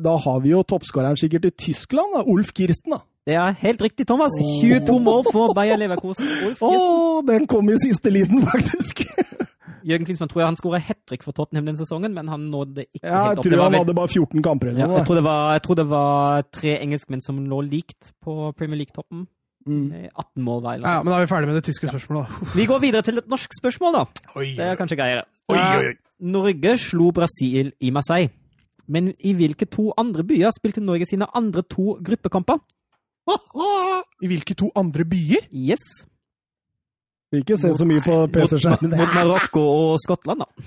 da 0.00 0.16
har 0.24 0.40
vi 0.44 0.54
jo 0.54 0.62
toppskåreren 0.64 1.18
sikkert 1.20 1.50
i 1.50 1.52
Tyskland, 1.66 2.16
da. 2.16 2.24
Ulf 2.32 2.52
Kirsten, 2.56 2.96
da. 2.96 3.02
Det 3.26 3.36
er 3.38 3.52
helt 3.62 3.82
riktig, 3.84 4.06
Thomas. 4.10 4.34
22 4.60 4.96
mål 5.02 5.22
for 5.30 5.52
Bayer 5.54 5.78
Leverkosen. 5.78 6.26
Ulf 6.48 6.62
Å, 6.66 6.70
Kirsten. 6.72 7.26
den 7.28 7.44
kom 7.50 7.68
i 7.70 7.76
siste 7.82 8.10
liten, 8.10 8.42
faktisk! 8.50 9.04
Jørgen 9.86 10.06
Klinsmann 10.06 10.30
tror 10.30 10.42
jeg 10.42 10.46
han 10.46 10.56
skåra 10.58 10.78
hat 10.82 10.98
trick 11.10 11.24
for 11.26 11.34
Tottenham 11.34 11.66
den 11.66 11.78
sesongen, 11.78 12.12
men 12.14 12.28
han 12.30 12.44
nådde 12.52 12.84
ikke 12.84 13.02
Ja, 13.02 13.22
helt 13.28 13.30
jeg 13.32 13.38
opp. 13.38 13.42
Det 13.42 13.50
tror 13.50 13.58
var 13.58 13.64
han 13.66 13.72
vel- 13.74 13.82
hadde 13.82 13.94
bare 13.98 14.10
14 14.14 14.42
kamper 14.46 14.68
eller 14.70 14.78
ja, 14.84 14.86
noe. 14.86 14.98
jeg, 15.00 15.06
tror 15.08 15.18
det 15.18 15.24
var, 15.26 15.40
jeg 15.56 15.62
tror 15.66 15.78
det 15.80 15.86
var 15.90 16.42
tre 16.54 16.74
engelskmenn 16.84 17.22
som 17.26 17.40
lå 17.50 17.58
likt 17.66 18.12
på 18.22 18.36
Premier 18.58 18.78
League-toppen. 18.82 19.24
Mm. 19.66 19.82
Eh, 19.94 20.08
18 20.18 20.42
mål 20.46 20.60
hver. 20.62 20.76
Ja, 20.82 20.92
ja, 20.98 21.02
men 21.02 21.10
da 21.14 21.18
er 21.20 21.26
vi 21.26 21.30
ferdig 21.34 21.50
med 21.50 21.58
det 21.58 21.64
tyske 21.66 21.90
spørsmålet, 21.90 22.30
da. 22.30 22.50
Vi 22.58 22.66
går 22.70 22.80
videre 22.82 23.02
til 23.06 23.18
et 23.22 23.28
norsk 23.30 23.54
spørsmål, 23.58 23.98
da. 23.98 24.04
Oi, 24.38 24.46
Det 24.58 24.66
er 24.70 24.78
kanskje 24.78 24.98
greiere. 24.98 25.24
Oi, 25.50 25.58
oi, 25.58 25.86
oi. 25.90 25.94
Norge 26.34 26.76
slo 26.78 27.10
Brasil 27.14 27.72
i 27.82 27.90
Marseille. 27.94 28.30
Men 28.90 29.12
i 29.22 29.34
hvilke 29.38 29.66
to 29.70 29.92
andre 29.98 30.22
byer 30.26 30.50
spilte 30.54 30.82
Norge 30.82 31.06
sine 31.10 31.26
andre 31.38 31.62
to 31.66 31.96
gruppekamper? 32.02 32.58
I 34.22 34.30
hvilke 34.30 34.54
to 34.58 34.70
andre 34.76 35.04
byer? 35.08 35.46
Yes. 35.54 35.84
Ikke 37.32 37.56
se 37.56 37.70
så 37.76 37.86
mye 37.88 38.02
på 38.04 38.16
PC-skjermen. 38.34 38.92
mot 38.98 39.14
Marokko 39.16 39.62
og 39.62 40.00
Skottland, 40.02 40.44
da. 40.44 40.66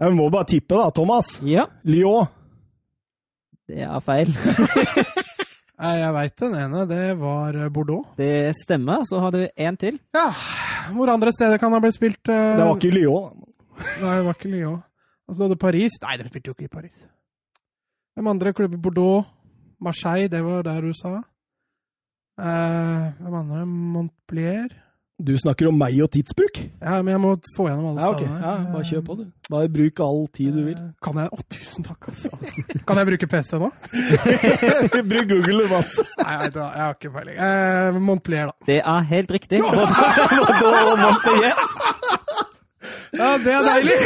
Jeg 0.00 0.16
må 0.16 0.28
bare 0.32 0.48
tippe, 0.48 0.74
da, 0.74 0.90
Thomas. 0.96 1.38
Ja, 1.44 1.66
Lyon. 1.84 2.28
det 3.68 3.84
er 3.86 4.00
feil. 4.04 4.32
Jeg 5.80 6.12
veit 6.12 6.34
den 6.42 6.54
ene. 6.60 6.82
Det 6.84 7.04
var 7.16 7.56
eh, 7.56 7.70
Bordeaux. 7.72 8.10
Det 8.18 8.52
stemmer. 8.58 9.00
Så 9.08 9.16
har 9.22 9.32
du 9.32 9.46
én 9.48 9.78
til. 9.80 9.96
Ja, 10.12 10.26
hvor 10.92 11.08
andre 11.08 11.32
steder 11.32 11.56
kan 11.56 11.72
det 11.72 11.78
ha 11.78 11.84
blitt 11.86 11.96
spilt? 11.96 12.20
Uh... 12.28 12.34
Det 12.58 12.66
var 12.66 12.74
ikke 12.76 12.92
Lyon. 12.92 13.46
Nei, 14.02 14.16
det 14.18 14.26
var 14.26 14.36
ikke 14.36 14.52
Lyon. 14.52 14.82
Og 15.28 15.36
så 15.36 15.46
hadde 15.46 15.56
Paris. 15.56 15.96
Nei, 16.04 16.18
de 16.20 16.28
spilte 16.28 16.52
jo 16.52 16.56
ikke 16.58 16.68
i 16.68 16.74
Paris. 16.74 17.00
Hvem 18.12 18.28
andre 18.28 18.52
klubber? 18.52 18.76
Bordeaux, 18.76 19.24
Marseille, 19.80 20.28
det 20.28 20.42
var 20.44 20.62
der 20.66 20.80
du 20.84 20.92
sa. 20.96 21.16
Eh, 22.40 23.10
hvem 23.20 23.34
andre? 23.42 23.64
Montpellier. 23.66 24.68
Du 25.20 25.34
snakker 25.36 25.68
om 25.68 25.76
meg 25.76 25.98
og 26.00 26.08
tidsbruk? 26.14 26.56
Ja, 26.80 27.02
men 27.04 27.10
jeg 27.12 27.20
må 27.20 27.34
få 27.52 27.66
gjennom 27.68 27.90
alle 27.90 28.00
Ja, 28.00 28.08
okay. 28.14 28.24
stedene. 28.24 28.40
Ja, 28.46 28.72
bare 28.72 28.84
kjør 28.88 29.02
på, 29.04 29.16
du. 29.18 29.24
Bare 29.52 29.68
bruk 29.68 30.00
all 30.00 30.22
tid 30.32 30.54
du 30.56 30.62
vil. 30.64 30.78
Eh, 30.80 30.92
Kan 31.04 31.18
jeg 31.20 31.28
Å, 31.36 31.38
tusen 31.52 31.84
takk, 31.84 32.08
altså. 32.08 32.30
Kan 32.88 32.96
jeg 33.02 33.06
bruke 33.10 33.28
PC 33.34 33.60
nå? 33.60 33.68
bruk 35.12 35.28
Google, 35.28 35.58
du, 35.60 35.68
Mats. 35.74 35.98
Nei, 36.22 36.38
jeg, 36.40 36.54
da- 36.56 36.70
jeg 36.72 36.84
har 36.86 36.96
ikke 36.96 37.12
peiling. 37.18 37.36
Eh, 37.36 38.00
Montpellier, 38.00 38.46
da. 38.48 38.70
Det 38.70 38.78
er 38.80 39.08
helt 39.12 39.30
riktig. 39.36 39.60
Montpellier. 41.04 41.54
Ja, 43.20 43.34
det 43.44 43.52
er 43.52 43.62
deilig! 43.68 44.00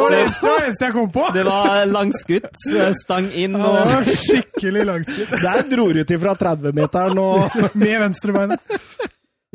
Det 0.00 0.42
var 0.42 0.56
det 0.56 0.66
eneste, 0.66 0.84
jeg 0.86 0.92
kom 0.96 1.10
på. 1.14 1.24
Det 1.34 1.44
var 1.46 1.84
langskutt, 1.90 2.60
stang 3.02 3.26
inn 3.36 3.56
Ja, 3.58 3.60
det 3.60 3.70
og 3.70 3.90
var 3.92 4.10
skikkelig 4.24 4.84
langskutt. 4.88 5.34
Der 5.44 5.62
dro 5.70 5.86
du 5.92 6.00
til 6.08 6.20
fra 6.22 6.34
30-meteren 6.40 7.20
og 7.20 7.56
Med 7.82 7.96
venstrebeinet. 8.04 8.60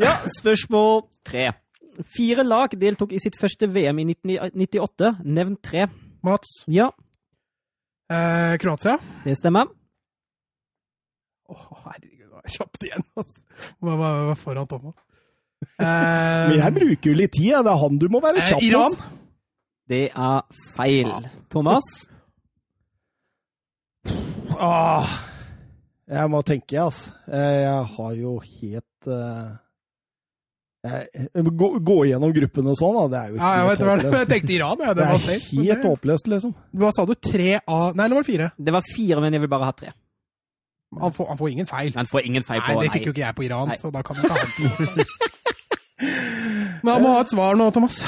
Ja, 0.02 0.18
spørsmål 0.38 1.06
tre. 1.26 1.50
Fire 2.12 2.44
lag 2.44 2.74
deltok 2.76 3.14
i 3.16 3.20
sitt 3.24 3.38
første 3.40 3.70
VM 3.72 4.02
i 4.04 4.06
1998. 4.14 5.14
Nevn 5.26 5.56
tre. 5.64 5.88
Mats. 6.26 6.62
Ja, 6.68 6.92
Eh, 8.06 8.54
Kroatia. 8.62 9.00
det 9.26 9.34
stemmer. 9.40 9.66
Å, 11.50 11.56
herregud. 11.88 12.36
Kjapt 12.54 12.84
igjen, 12.86 13.02
altså. 13.18 13.40
Hva 13.82 13.96
var, 13.98 14.36
foran 14.38 14.68
Thomas. 14.70 14.94
Men 15.80 16.52
Eh, 16.52 16.60
jeg 16.60 16.74
bruker 16.76 17.10
jo 17.10 17.16
litt 17.18 17.32
tid. 17.34 17.48
jeg. 17.50 17.64
Det 17.66 17.72
er 17.72 17.80
han 17.82 17.98
du 17.98 18.06
må 18.14 18.20
være 18.22 18.38
eh, 18.44 18.50
kjapp 18.52 18.62
Iran. 18.68 18.98
Det 19.90 20.06
er 20.10 20.42
feil. 20.76 21.12
Thomas? 21.54 21.84
Ah, 24.60 25.06
jeg 26.10 26.30
må 26.32 26.42
tenke, 26.46 26.80
altså. 26.80 27.12
Eh, 27.28 27.62
Jeg 27.66 27.86
har 27.98 28.12
jo 28.18 28.40
helt 28.40 29.08
eh, 29.12 29.52
jeg, 30.86 31.44
gå, 31.58 31.70
gå 31.82 31.96
gjennom 32.12 32.34
gruppene 32.34 32.70
og 32.74 32.78
sånn, 32.80 32.96
da. 32.98 33.06
Det 33.14 33.20
er 33.20 33.30
jo 33.34 33.40
Ja, 33.42 33.52
jeg 33.58 33.66
hva. 33.82 33.96
Jeg 34.20 34.30
tenkte 34.30 34.54
Iran, 34.54 34.78
ja. 34.86 34.94
Det, 34.94 35.02
Det 35.02 35.08
var 35.10 35.16
er 35.34 35.46
helt 35.50 35.82
det- 35.82 35.90
håpløst, 35.90 36.28
liksom. 36.34 36.56
Hva 36.78 36.92
sa 36.94 37.06
du? 37.10 37.16
Tre 37.16 37.60
av 37.68 37.96
Nei, 37.96 38.06
eller 38.06 38.16
var 38.20 38.24
det 38.24 38.32
fire? 38.32 38.52
Det 38.58 38.74
var 38.74 38.84
fire, 38.96 39.22
men 39.22 39.34
jeg 39.34 39.42
vil 39.42 39.50
bare 39.50 39.66
ha 39.66 39.72
tre. 39.72 39.94
Han 41.02 41.12
får, 41.12 41.28
han 41.28 41.38
får 41.38 41.50
ingen 41.52 41.68
feil. 41.68 41.92
Han 41.98 42.06
får 42.08 42.22
ingen 42.26 42.44
feil 42.44 42.62
på 42.62 42.74
Nei, 42.78 42.84
det 42.86 42.92
fikk 42.94 43.06
jo 43.10 43.12
ikke 43.16 43.26
jeg 43.26 43.36
på 43.36 43.44
Iran, 43.50 43.68
Nei. 43.68 43.78
så 43.82 43.92
da 43.92 44.02
kan 44.06 44.16
du 44.16 44.22
ikke 44.22 44.34
ha 44.34 44.38
det. 44.46 45.08
Men 46.86 46.94
han 46.94 47.02
må 47.04 47.12
ha 47.16 47.22
et 47.26 47.32
svar 47.34 47.56
nå, 47.58 47.72
Thomas. 47.74 48.04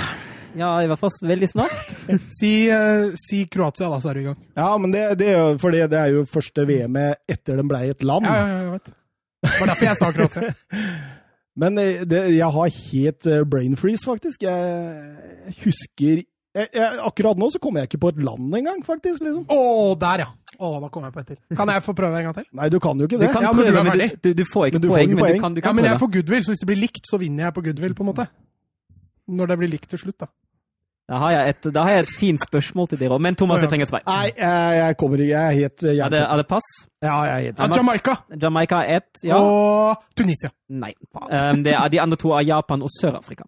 Ja, 0.58 0.72
i 0.84 0.88
hvert 0.90 1.00
fall 1.02 1.14
veldig 1.30 1.50
snart. 1.52 1.92
Si, 2.40 2.52
uh, 2.72 3.12
si 3.20 3.44
Kroatia, 3.52 3.90
da, 3.92 4.00
så 4.04 4.10
er 4.12 4.18
du 4.18 4.22
i 4.22 4.28
gang. 4.30 4.38
Ja, 4.58 4.70
men 4.82 4.94
det, 4.96 5.04
det, 5.20 5.28
er 5.34 5.38
jo- 5.38 5.58
for 5.62 5.76
det, 5.76 5.86
det 5.92 6.00
er 6.00 6.14
jo 6.16 6.24
første 6.30 6.66
VM-et 6.70 7.22
etter 7.38 7.60
den 7.62 7.68
blei 7.70 7.86
et 7.92 8.04
land. 8.08 8.26
Ja, 8.26 8.38
ja, 8.40 8.48
ja, 8.48 8.64
jeg 8.66 8.74
vet. 8.78 8.92
Det 9.48 9.54
var 9.62 9.70
derfor 9.74 9.88
jeg 9.92 10.00
sa 10.02 10.12
Kroatia. 10.16 10.54
Men 11.62 11.78
eh, 11.82 12.04
det, 12.06 12.20
jeg 12.36 12.50
har 12.54 12.74
helt 12.78 13.28
eh, 13.34 13.44
brain 13.50 13.74
freeze, 13.82 14.06
faktisk. 14.06 14.44
Jeg 14.46 15.54
husker 15.64 16.20
jeg, 16.58 16.68
jeg, 16.74 16.90
Akkurat 17.06 17.38
nå 17.38 17.48
så 17.54 17.60
kommer 17.62 17.82
jeg 17.84 17.90
ikke 17.92 18.00
på 18.04 18.12
et 18.14 18.20
land 18.26 18.54
engang, 18.60 18.84
faktisk. 18.86 19.22
liksom. 19.26 19.44
Å, 19.54 19.96
der, 20.02 20.24
ja. 20.26 20.30
Å, 20.58 20.70
da 20.82 20.90
kom 20.94 21.04
jeg 21.06 21.14
på 21.16 21.22
et 21.22 21.32
til. 21.34 21.40
Kan 21.58 21.70
jeg 21.74 21.84
få 21.86 21.94
prøve 21.98 22.18
en 22.22 22.30
gang 22.30 22.36
til? 22.38 22.46
Nei, 22.58 22.70
du 22.74 22.78
kan 22.82 22.98
jo 23.02 23.06
ikke 23.10 23.20
det. 23.22 23.28
Du 23.30 23.34
kan 23.36 23.46
Ja, 23.46 23.52
prøve, 23.58 23.84
men 23.86 24.00
du, 24.02 24.16
du, 24.26 24.30
du 24.40 24.46
får 24.50 24.70
ikke 24.72 24.80
Men 24.80 24.86
du 24.86 24.88
får 24.90 24.96
poeng, 24.96 25.10
ikke 25.10 25.18
men 25.20 25.26
poeng. 25.26 25.38
du 25.38 25.44
kan, 25.46 25.58
du 25.58 25.62
Ja, 25.62 25.66
kan 25.68 25.78
men 25.78 25.86
jeg 25.90 26.00
får 26.02 26.12
goodwill, 26.18 26.46
så 26.48 26.54
hvis 26.54 26.62
det 26.64 26.70
blir 26.72 26.80
likt, 26.82 27.04
så 27.10 27.20
vinner 27.22 27.46
jeg 27.48 27.56
på 27.58 27.66
goodwill, 27.68 27.94
på 27.98 28.06
en 28.06 28.10
måte. 28.14 28.26
Når 29.38 29.52
det 29.52 29.58
blir 29.62 29.74
likt 29.76 29.90
til 29.92 30.02
slutt, 30.02 30.18
da. 30.24 30.30
Da 31.08 31.22
har 31.22 31.32
jeg 31.32 31.52
et, 31.54 31.68
da 31.72 31.84
har 31.88 31.94
jeg 31.96 32.04
et 32.04 32.10
fint 32.20 32.42
spørsmål 32.42 32.90
til 32.92 33.00
dere 33.00 33.16
òg, 33.16 33.22
men 33.24 33.36
Thomas, 33.40 33.62
jeg 33.64 33.72
trenger 33.72 33.88
et 33.88 33.92
svar. 33.94 34.02
Nei, 34.10 34.26
jeg, 34.36 34.74
jeg 34.76 34.98
kommer 35.00 35.22
ikke. 35.24 35.30
Jeg 35.32 35.40
er 35.40 35.56
helt 35.56 35.84
Er 35.88 36.12
det, 36.12 36.20
er 36.20 36.42
det 36.42 36.48
pass? 36.50 36.68
Ja, 37.00 37.14
jeg 37.24 37.34
er 37.36 37.46
helt 37.46 37.62
Ja, 37.64 37.68
Jamaica 37.78 38.16
Jamaica 38.44 38.82
er 38.84 39.00
ett, 39.00 39.22
ja. 39.24 39.38
og 39.40 40.04
Tunisia. 40.20 40.52
Nei. 40.68 40.92
Um, 41.16 41.64
det 41.64 41.78
er, 41.78 41.88
de 41.94 42.02
andre 42.04 42.20
to 42.20 42.34
er 42.36 42.44
Japan 42.50 42.84
og 42.84 42.92
Sør-Afrika. 42.92 43.48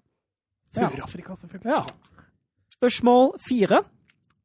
Sør-Afrika, 0.76 1.36
selvfølgelig. 1.42 1.74
Ja. 1.74 1.84
Spørsmål 2.78 3.34
fire. 3.44 3.84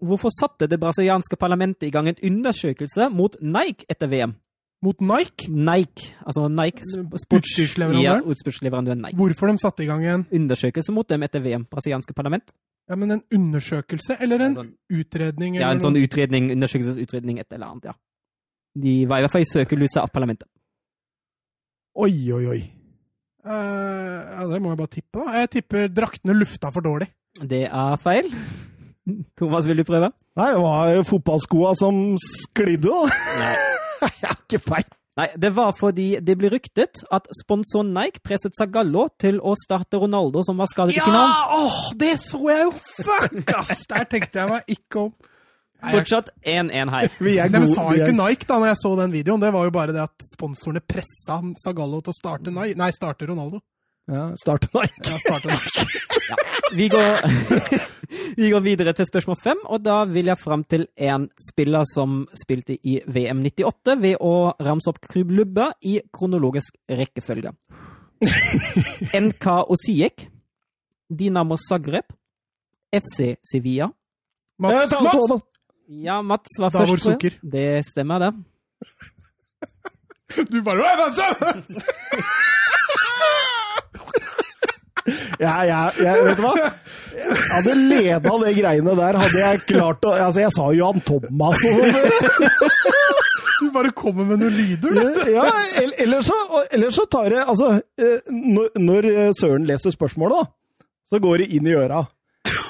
Hvorfor 0.04 0.34
satte 0.34 0.66
det 0.66 0.80
brasilianske 0.82 1.38
parlamentet 1.38 1.86
i 1.86 1.94
gang 1.94 2.10
en 2.10 2.18
undersøkelse 2.18 3.08
mot 3.14 3.38
Nike 3.40 3.86
etter 3.88 4.10
VM? 4.10 4.34
Mot 4.84 5.00
Nike. 5.00 5.48
Nike, 5.48 6.10
altså 6.26 6.44
Nike 6.52 6.84
sp- 6.84 7.16
sports... 7.22 7.54
Utstyrsleverandøren? 7.54 8.04
Ja, 8.04 8.18
utstyrsleverandøren 8.34 9.00
Nike. 9.06 9.16
Hvorfor 9.16 9.48
de 9.48 9.58
satte 9.62 9.84
i 9.84 9.88
gang 9.88 10.04
en 10.04 10.26
Undersøkelse 10.36 10.92
mot 10.92 11.08
dem 11.08 11.24
etter 11.24 11.40
VM. 11.44 11.64
Brasilianske 11.72 12.12
parlament. 12.16 12.52
ja, 12.90 12.96
men 13.00 13.14
en 13.14 13.22
undersøkelse 13.32 14.18
eller 14.20 14.42
en 14.44 14.56
utredning? 14.92 15.54
Ja, 15.56 15.70
en 15.72 15.80
sånn 15.80 15.96
utredning, 15.96 16.50
undersøkelsesutredning, 16.52 17.38
et 17.40 17.52
eller 17.56 17.70
annet, 17.72 17.86
ja. 17.88 17.94
De 18.76 18.92
var 19.08 19.22
i 19.22 19.24
hvert 19.24 19.32
fall 19.32 19.46
i 19.46 19.48
søkelyset 19.48 20.02
av 20.02 20.10
parlamentet. 20.12 20.48
Oi, 21.96 22.12
oi, 22.34 22.42
oi. 22.50 22.58
Uh, 23.46 23.52
ja, 23.54 24.44
det 24.50 24.58
må 24.64 24.72
jeg 24.74 24.80
bare 24.82 24.92
tippe, 24.92 25.20
da. 25.22 25.38
Jeg 25.40 25.50
tipper 25.54 25.88
draktene 25.94 26.34
lufta 26.36 26.72
for 26.74 26.84
dårlig. 26.84 27.08
Det 27.40 27.62
er 27.70 27.96
feil. 28.02 28.28
Thomas, 29.38 29.66
vil 29.68 29.80
du 29.80 29.84
prøve? 29.88 30.10
Nei, 30.36 30.50
det 30.52 30.60
var 30.64 31.00
fotballskoa 31.08 31.72
som 31.78 32.02
sklidde, 32.20 32.88
da. 32.90 33.22
Nei. 33.40 33.54
Jeg 34.22 34.28
har 34.30 34.38
ikke 34.44 34.60
feil. 34.66 34.86
Nei, 35.16 35.28
det 35.38 35.52
var 35.54 35.70
fordi 35.78 36.06
det 36.26 36.34
ble 36.40 36.48
ryktet 36.50 37.04
at 37.14 37.28
sponsoren 37.38 37.92
Nike 37.94 38.18
presset 38.26 38.56
Zagallo 38.58 39.04
til 39.22 39.36
å 39.38 39.52
starte 39.54 40.00
Ronaldo, 40.02 40.42
som 40.42 40.58
var 40.58 40.66
skadet 40.66 40.96
i 40.96 40.98
Ja! 40.98 41.04
finalen. 41.06 41.52
Åh, 41.60 41.76
det 42.00 42.16
så 42.24 42.40
jeg 42.50 42.64
jo! 42.64 42.72
Fuck, 42.98 43.52
ass! 43.54 43.84
Der 43.92 44.08
tenkte 44.10 44.40
jeg 44.42 44.50
meg 44.50 44.74
ikke 44.74 45.04
om. 45.04 45.12
Nei, 45.84 45.92
Fortsatt 45.98 46.30
1-1 46.48 46.90
her. 46.90 47.10
Vi 47.20 47.36
er 47.38 47.48
De 47.52 47.60
gode- 47.60 47.74
sa 47.76 47.84
vi 47.90 47.98
jo 47.98 48.02
er- 48.02 48.08
ikke 48.10 48.16
Nike 48.18 48.46
da 48.48 48.58
når 48.58 48.66
jeg 48.72 48.80
så 48.82 48.92
den 48.98 49.12
videoen. 49.12 49.40
Det 49.44 49.52
var 49.52 49.64
jo 49.68 49.70
bare 49.70 49.92
det 49.94 50.02
at 50.02 50.26
sponsorene 50.34 50.80
pressa 50.80 51.38
Zagallo 51.62 52.00
til 52.02 52.10
å 52.10 52.16
starte 52.18 52.50
Nike. 52.50 52.74
Nei, 52.80 52.90
starte 52.96 53.28
Ronaldo. 53.28 53.60
Ja, 54.10 54.30
starte 54.40 54.66
Nike. 54.74 55.10
Ja, 55.12 55.18
starte 55.22 55.46
Nike. 55.46 55.86
ja. 56.30 56.36
Vi 56.74 56.88
går, 56.88 57.20
vi 58.36 58.50
går 58.52 58.62
videre 58.64 58.92
til 58.96 59.06
spørsmål 59.08 59.36
fem, 59.42 59.60
og 59.66 59.82
da 59.84 60.02
vil 60.08 60.26
jeg 60.30 60.38
fram 60.40 60.64
til 60.64 60.86
en 60.96 61.28
spiller 61.40 61.84
som 61.90 62.22
spilte 62.38 62.76
i 62.82 62.98
VM 63.06 63.42
98, 63.44 63.96
ved 64.02 64.16
å 64.20 64.34
ramse 64.62 64.90
opp 64.92 65.00
klubber 65.04 65.72
i 65.82 65.98
kronologisk 66.14 66.76
rekkefølge. 66.90 67.54
NK 69.26 69.46
Osijek, 69.74 70.28
Dinamo 71.10 71.56
Zagreb, 71.60 72.14
FC 72.94 73.34
Sevilla. 73.42 73.90
Mats, 74.58 74.92
Eh, 74.92 75.02
Mats! 75.02 75.42
Ja, 75.88 76.22
Mats 76.22 76.56
var 76.60 76.70
Davor 76.72 76.94
først. 76.94 77.02
Sukker. 77.10 77.34
Det 77.42 77.84
stemmer, 77.90 78.18
det. 78.22 78.32
Du 80.50 80.62
bare! 80.66 80.82
Jeg, 85.04 85.68
jeg, 85.68 85.90
jeg, 86.00 86.24
vet 86.24 86.38
du 86.38 86.42
hva? 86.46 86.52
Jeg 87.14 87.38
hadde 87.50 87.74
leda 87.76 88.34
det 88.40 88.52
greiene 88.56 88.94
der, 88.96 89.18
hadde 89.20 89.42
jeg 89.42 89.60
klart 89.68 90.06
å 90.08 90.14
Altså, 90.16 90.40
jeg 90.40 90.54
sa 90.56 90.68
Johan 90.72 91.02
Thomas 91.04 91.60
og 91.68 91.82
sånn. 91.84 93.20
Du 93.60 93.68
bare 93.74 93.92
kommer 93.96 94.26
med 94.28 94.40
noen 94.42 94.56
lyder, 94.56 94.96
du. 94.96 95.30
Ja, 95.30 95.44
ellers 95.78 96.00
eller 96.04 96.24
så, 96.26 96.38
eller 96.74 96.90
så 96.92 97.04
tar 97.10 97.32
jeg 97.36 97.44
Altså, 97.44 97.68
eh, 98.00 98.32
når, 98.32 98.72
når 98.80 99.08
eh, 99.12 99.30
Søren 99.38 99.68
leser 99.68 99.94
spørsmålet, 99.94 100.42
da, 100.42 100.88
så 101.12 101.20
går 101.22 101.44
det 101.44 101.50
inn 101.56 101.68
i 101.70 101.76
øra. 101.78 102.02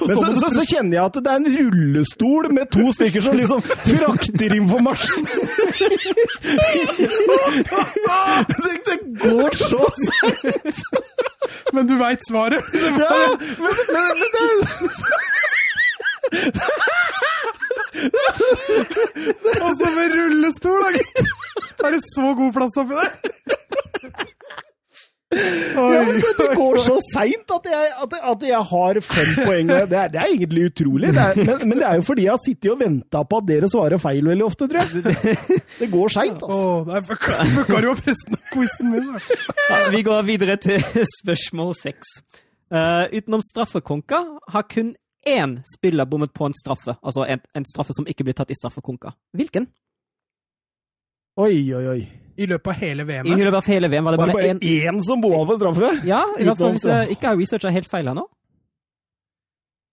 Men 0.01 0.17
så, 0.19 0.27
så, 0.41 0.49
så 0.55 0.63
kjenner 0.67 0.97
jeg 0.97 1.05
at 1.05 1.17
det 1.25 1.31
er 1.33 1.37
en 1.41 1.51
rullestol 1.57 2.49
med 2.57 2.67
to 2.75 2.85
stykker 2.97 3.23
som 3.25 3.37
liksom 3.39 3.61
frakter 3.63 4.55
informasjon. 4.57 5.25
Det, 8.65 8.75
det 8.89 8.99
går 9.23 9.51
så 9.61 9.83
seint! 10.01 10.81
Men 11.75 11.87
du 11.89 11.95
veit 12.01 12.23
svaret. 12.29 12.63
Det 12.73 12.81
Ja, 12.83 12.89
var- 12.99 13.21
ja, 13.23 13.31
men, 13.63 13.75
men, 13.95 14.05
men 14.19 14.29
det, 14.35 14.45
Og 19.63 19.71
så 19.79 19.87
med 19.97 20.07
rullestol, 20.19 20.81
da, 20.83 20.89
gitt! 20.97 21.19
Er 21.85 21.91
det 21.95 22.03
så 22.15 22.27
god 22.39 22.53
plass 22.57 22.77
oppi 22.81 22.95
der? 22.97 23.11
Oi, 25.35 25.95
ja, 25.95 26.03
det, 26.07 26.31
det 26.39 26.47
går 26.55 26.77
så 26.79 26.95
seint 27.09 27.51
at, 27.51 27.65
at, 27.75 28.13
at 28.31 28.45
jeg 28.47 28.61
har 28.71 29.01
fem 29.03 29.31
poeng. 29.41 29.73
Det 29.73 29.97
er, 29.99 30.13
det 30.13 30.21
er 30.21 30.29
egentlig 30.31 30.69
utrolig, 30.69 31.11
det 31.17 31.25
er, 31.25 31.41
men, 31.41 31.65
men 31.71 31.81
det 31.81 31.87
er 31.89 31.99
jo 31.99 32.05
fordi 32.07 32.27
jeg 32.29 32.35
har 32.35 32.43
sittet 32.45 32.71
og 32.71 32.79
venta 32.85 33.25
på 33.27 33.41
at 33.43 33.49
dere 33.49 33.71
svarer 33.73 34.03
feil 34.03 34.31
veldig 34.31 34.47
ofte, 34.47 34.69
tror 34.71 34.85
jeg. 34.85 35.05
Det, 35.81 35.91
går 35.91 36.15
seint, 36.15 36.45
altså. 36.45 36.71
Åh, 36.87 37.03
fucka 37.11 37.49
fucka 37.57 37.83
opp 37.91 38.07
resten 38.07 38.39
av 38.39 38.45
quizen 38.53 38.93
min. 38.95 39.11
Ja, 39.73 39.83
vi 39.97 40.03
går 40.07 40.27
videre 40.31 40.59
til 40.63 41.07
spørsmål 41.19 41.75
seks. 41.83 42.19
Uh, 42.71 43.11
utenom 43.11 43.43
straffekonka 43.45 44.23
har 44.55 44.69
kun 44.71 44.95
én 45.27 45.59
spiller 45.67 46.07
bommet 46.07 46.35
på 46.37 46.47
en 46.47 46.55
straffe. 46.55 46.95
Altså 47.03 47.27
en, 47.27 47.43
en 47.57 47.67
straffe 47.67 47.97
som 47.97 48.07
ikke 48.07 48.29
blir 48.29 48.37
tatt 48.39 48.53
i 48.55 48.59
straffekonka. 48.59 49.17
Hvilken? 49.35 49.67
Oi, 51.43 51.57
oi, 51.75 51.89
oi. 51.97 52.03
I 52.37 52.47
løpet 52.51 52.67
av 52.73 52.81
hele 52.81 53.05
VM-et. 53.07 53.39
løpet 53.39 53.59
av 53.61 53.69
hele 53.71 53.89
VM 53.93 54.05
var 54.09 54.17
det 54.17 54.19
Var 54.21 54.27
det 54.27 54.35
bare 54.35 54.43
bare 54.43 54.55
én 54.55 54.95
én 54.95 55.01
som 55.07 55.21
bomma 55.23 55.45
på 55.47 55.57
straffe? 55.61 55.91
Ja, 56.09 56.25
i 56.39 56.45
hvert 56.45 56.59
fall 56.59 56.73
hvis 56.75 56.87
jeg 56.89 57.15
ikke 57.15 57.29
har 57.31 57.37
researcha 57.39 57.71
helt 57.71 57.89
feil 57.91 58.09
her 58.11 58.15
nå. 58.19 58.25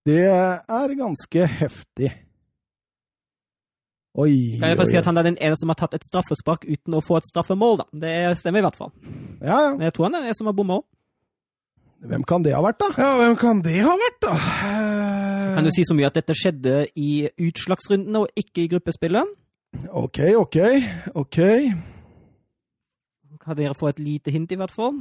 Det 0.09 0.23
er 0.25 0.95
ganske 0.97 1.45
heftig. 1.59 2.09
Oi, 4.17 4.57
Kan 4.59 4.69
jeg 4.73 4.77
få 4.79 4.83
oi, 4.83 4.89
si 4.91 4.97
at 4.99 5.05
han 5.07 5.17
er 5.21 5.23
den 5.29 5.37
ene 5.39 5.55
som 5.55 5.69
har 5.71 5.77
tatt 5.79 5.93
et 5.95 6.03
straffespark 6.03 6.65
uten 6.67 6.97
å 6.97 7.03
få 7.05 7.19
et 7.21 7.27
straffemål, 7.29 7.77
da. 7.79 7.85
Det 8.01 8.15
stemmer 8.41 8.59
i 8.59 8.65
hvert 8.65 8.79
fall. 8.79 8.89
Ja, 9.39 9.59
ja. 9.67 9.69
Men 9.77 9.85
jeg 9.87 9.93
tror 9.95 10.09
han 10.09 10.17
er 10.19 10.25
den 10.27 10.35
som 10.35 10.49
har 10.49 10.57
bomma 10.57 10.81
òg. 10.81 10.87
Hvem 12.11 12.23
kan 12.25 12.41
det 12.43 12.55
ha 12.57 12.63
vært, 12.65 12.79
da? 12.81 12.89
Ja, 12.97 13.11
hvem 13.21 13.35
kan 13.37 13.61
det 13.61 13.77
ha 13.85 13.93
vært, 14.01 14.17
da? 14.25 14.33
Eh, 14.33 15.53
Kan 15.53 15.67
du 15.67 15.71
si 15.71 15.83
så 15.85 15.93
mye 15.95 16.09
at 16.09 16.17
dette 16.17 16.33
skjedde 16.35 16.87
i 16.97 17.29
utslagsrundene 17.45 18.23
og 18.25 18.41
ikke 18.41 18.63
i 18.65 18.69
gruppespillet? 18.73 19.35
OK, 19.93 20.19
OK. 20.41 20.57
OK. 21.21 21.39
Kan 23.41 23.57
dere 23.57 23.77
få 23.77 23.89
et 23.89 23.99
lite 24.01 24.31
hint, 24.33 24.51
i 24.53 24.59
hvert 24.59 24.73
fall? 24.73 24.97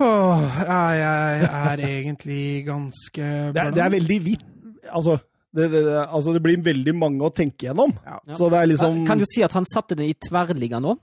Åh, 0.00 0.60
jeg 0.64 1.48
er 1.48 1.82
egentlig 1.94 2.44
ganske 2.68 3.26
Det 3.52 3.60
er, 3.60 3.74
det 3.76 3.84
er 3.84 3.92
veldig 3.96 4.18
hvitt. 4.24 4.46
Altså 4.90 5.18
det, 5.50 5.66
det, 5.72 5.82
det, 5.84 6.06
altså, 6.06 6.32
det 6.32 6.42
blir 6.44 6.60
veldig 6.62 6.94
mange 6.94 7.26
å 7.26 7.32
tenke 7.34 7.66
gjennom. 7.66 7.92
Ja. 8.06 8.20
Så 8.38 8.48
det 8.52 8.60
er 8.60 8.68
liksom 8.70 9.00
Kan 9.08 9.18
du 9.18 9.26
si 9.28 9.42
at 9.42 9.54
han 9.56 9.66
satte 9.66 9.98
den 9.98 10.06
i 10.06 10.14
tverrliga 10.14 10.78
nå? 10.82 10.94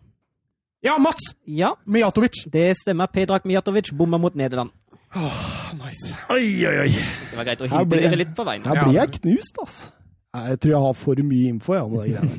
Ja, 0.85 0.95
Mats! 1.01 1.33
Ja, 1.49 1.73
Mijatovic. 1.89 2.45
det 2.53 2.69
stemmer. 2.79 3.09
Pedrak 3.11 3.45
Mijatovic 3.49 3.91
bomma 3.97 4.19
mot 4.21 4.35
Nederland. 4.37 4.71
Åh, 5.17 5.73
nice. 5.81 6.13
Oi, 6.31 6.45
oi, 6.69 6.75
oi. 6.85 6.89
Det 7.31 7.39
var 7.39 7.47
greit 7.47 7.63
å 7.65 7.69
hinte 7.71 7.99
dere 7.99 8.19
litt 8.19 8.33
på 8.37 8.45
veien. 8.47 8.65
Her 8.67 8.83
blir 8.85 8.99
jeg 8.99 9.15
knust, 9.17 9.59
altså. 9.63 9.91
Jeg 10.47 10.59
tror 10.61 10.71
jeg 10.71 10.83
har 10.83 10.95
for 10.97 11.23
mye 11.29 11.49
info, 11.53 11.73
ja, 11.75 11.83
om 11.85 11.91
de 11.95 11.97
greiene. 12.13 12.29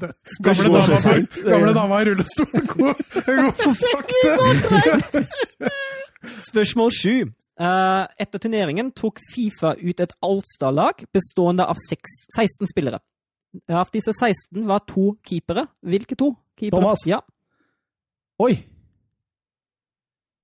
Gamle 0.46 0.68
dama, 0.74 1.00
seint. 1.02 1.38
gamle 1.52 1.72
dama 1.76 1.98
i 2.02 2.06
rullestol 2.10 2.50
går, 2.72 3.02
går 3.26 3.50
for 3.60 3.72
sakte! 3.80 5.22
Spørsmål 6.50 6.90
sju. 6.94 7.16
Eh, 7.56 8.04
etter 8.20 8.42
turneringen 8.42 8.90
tok 8.92 9.20
Fifa 9.32 9.72
ut 9.80 10.00
et 10.04 10.12
Alstad-lag 10.26 11.06
bestående 11.14 11.64
av 11.64 11.78
seks, 11.80 12.18
16 12.36 12.68
spillere. 12.72 13.00
Av 13.72 13.88
disse 13.94 14.12
16 14.12 14.66
var 14.68 14.84
to 14.88 15.14
keepere. 15.24 15.66
Hvilke 15.80 16.18
to? 16.18 16.34
Keepere? 16.58 16.80
Thomas. 16.80 17.06
Ja. 17.08 17.22
Oi! 18.42 18.52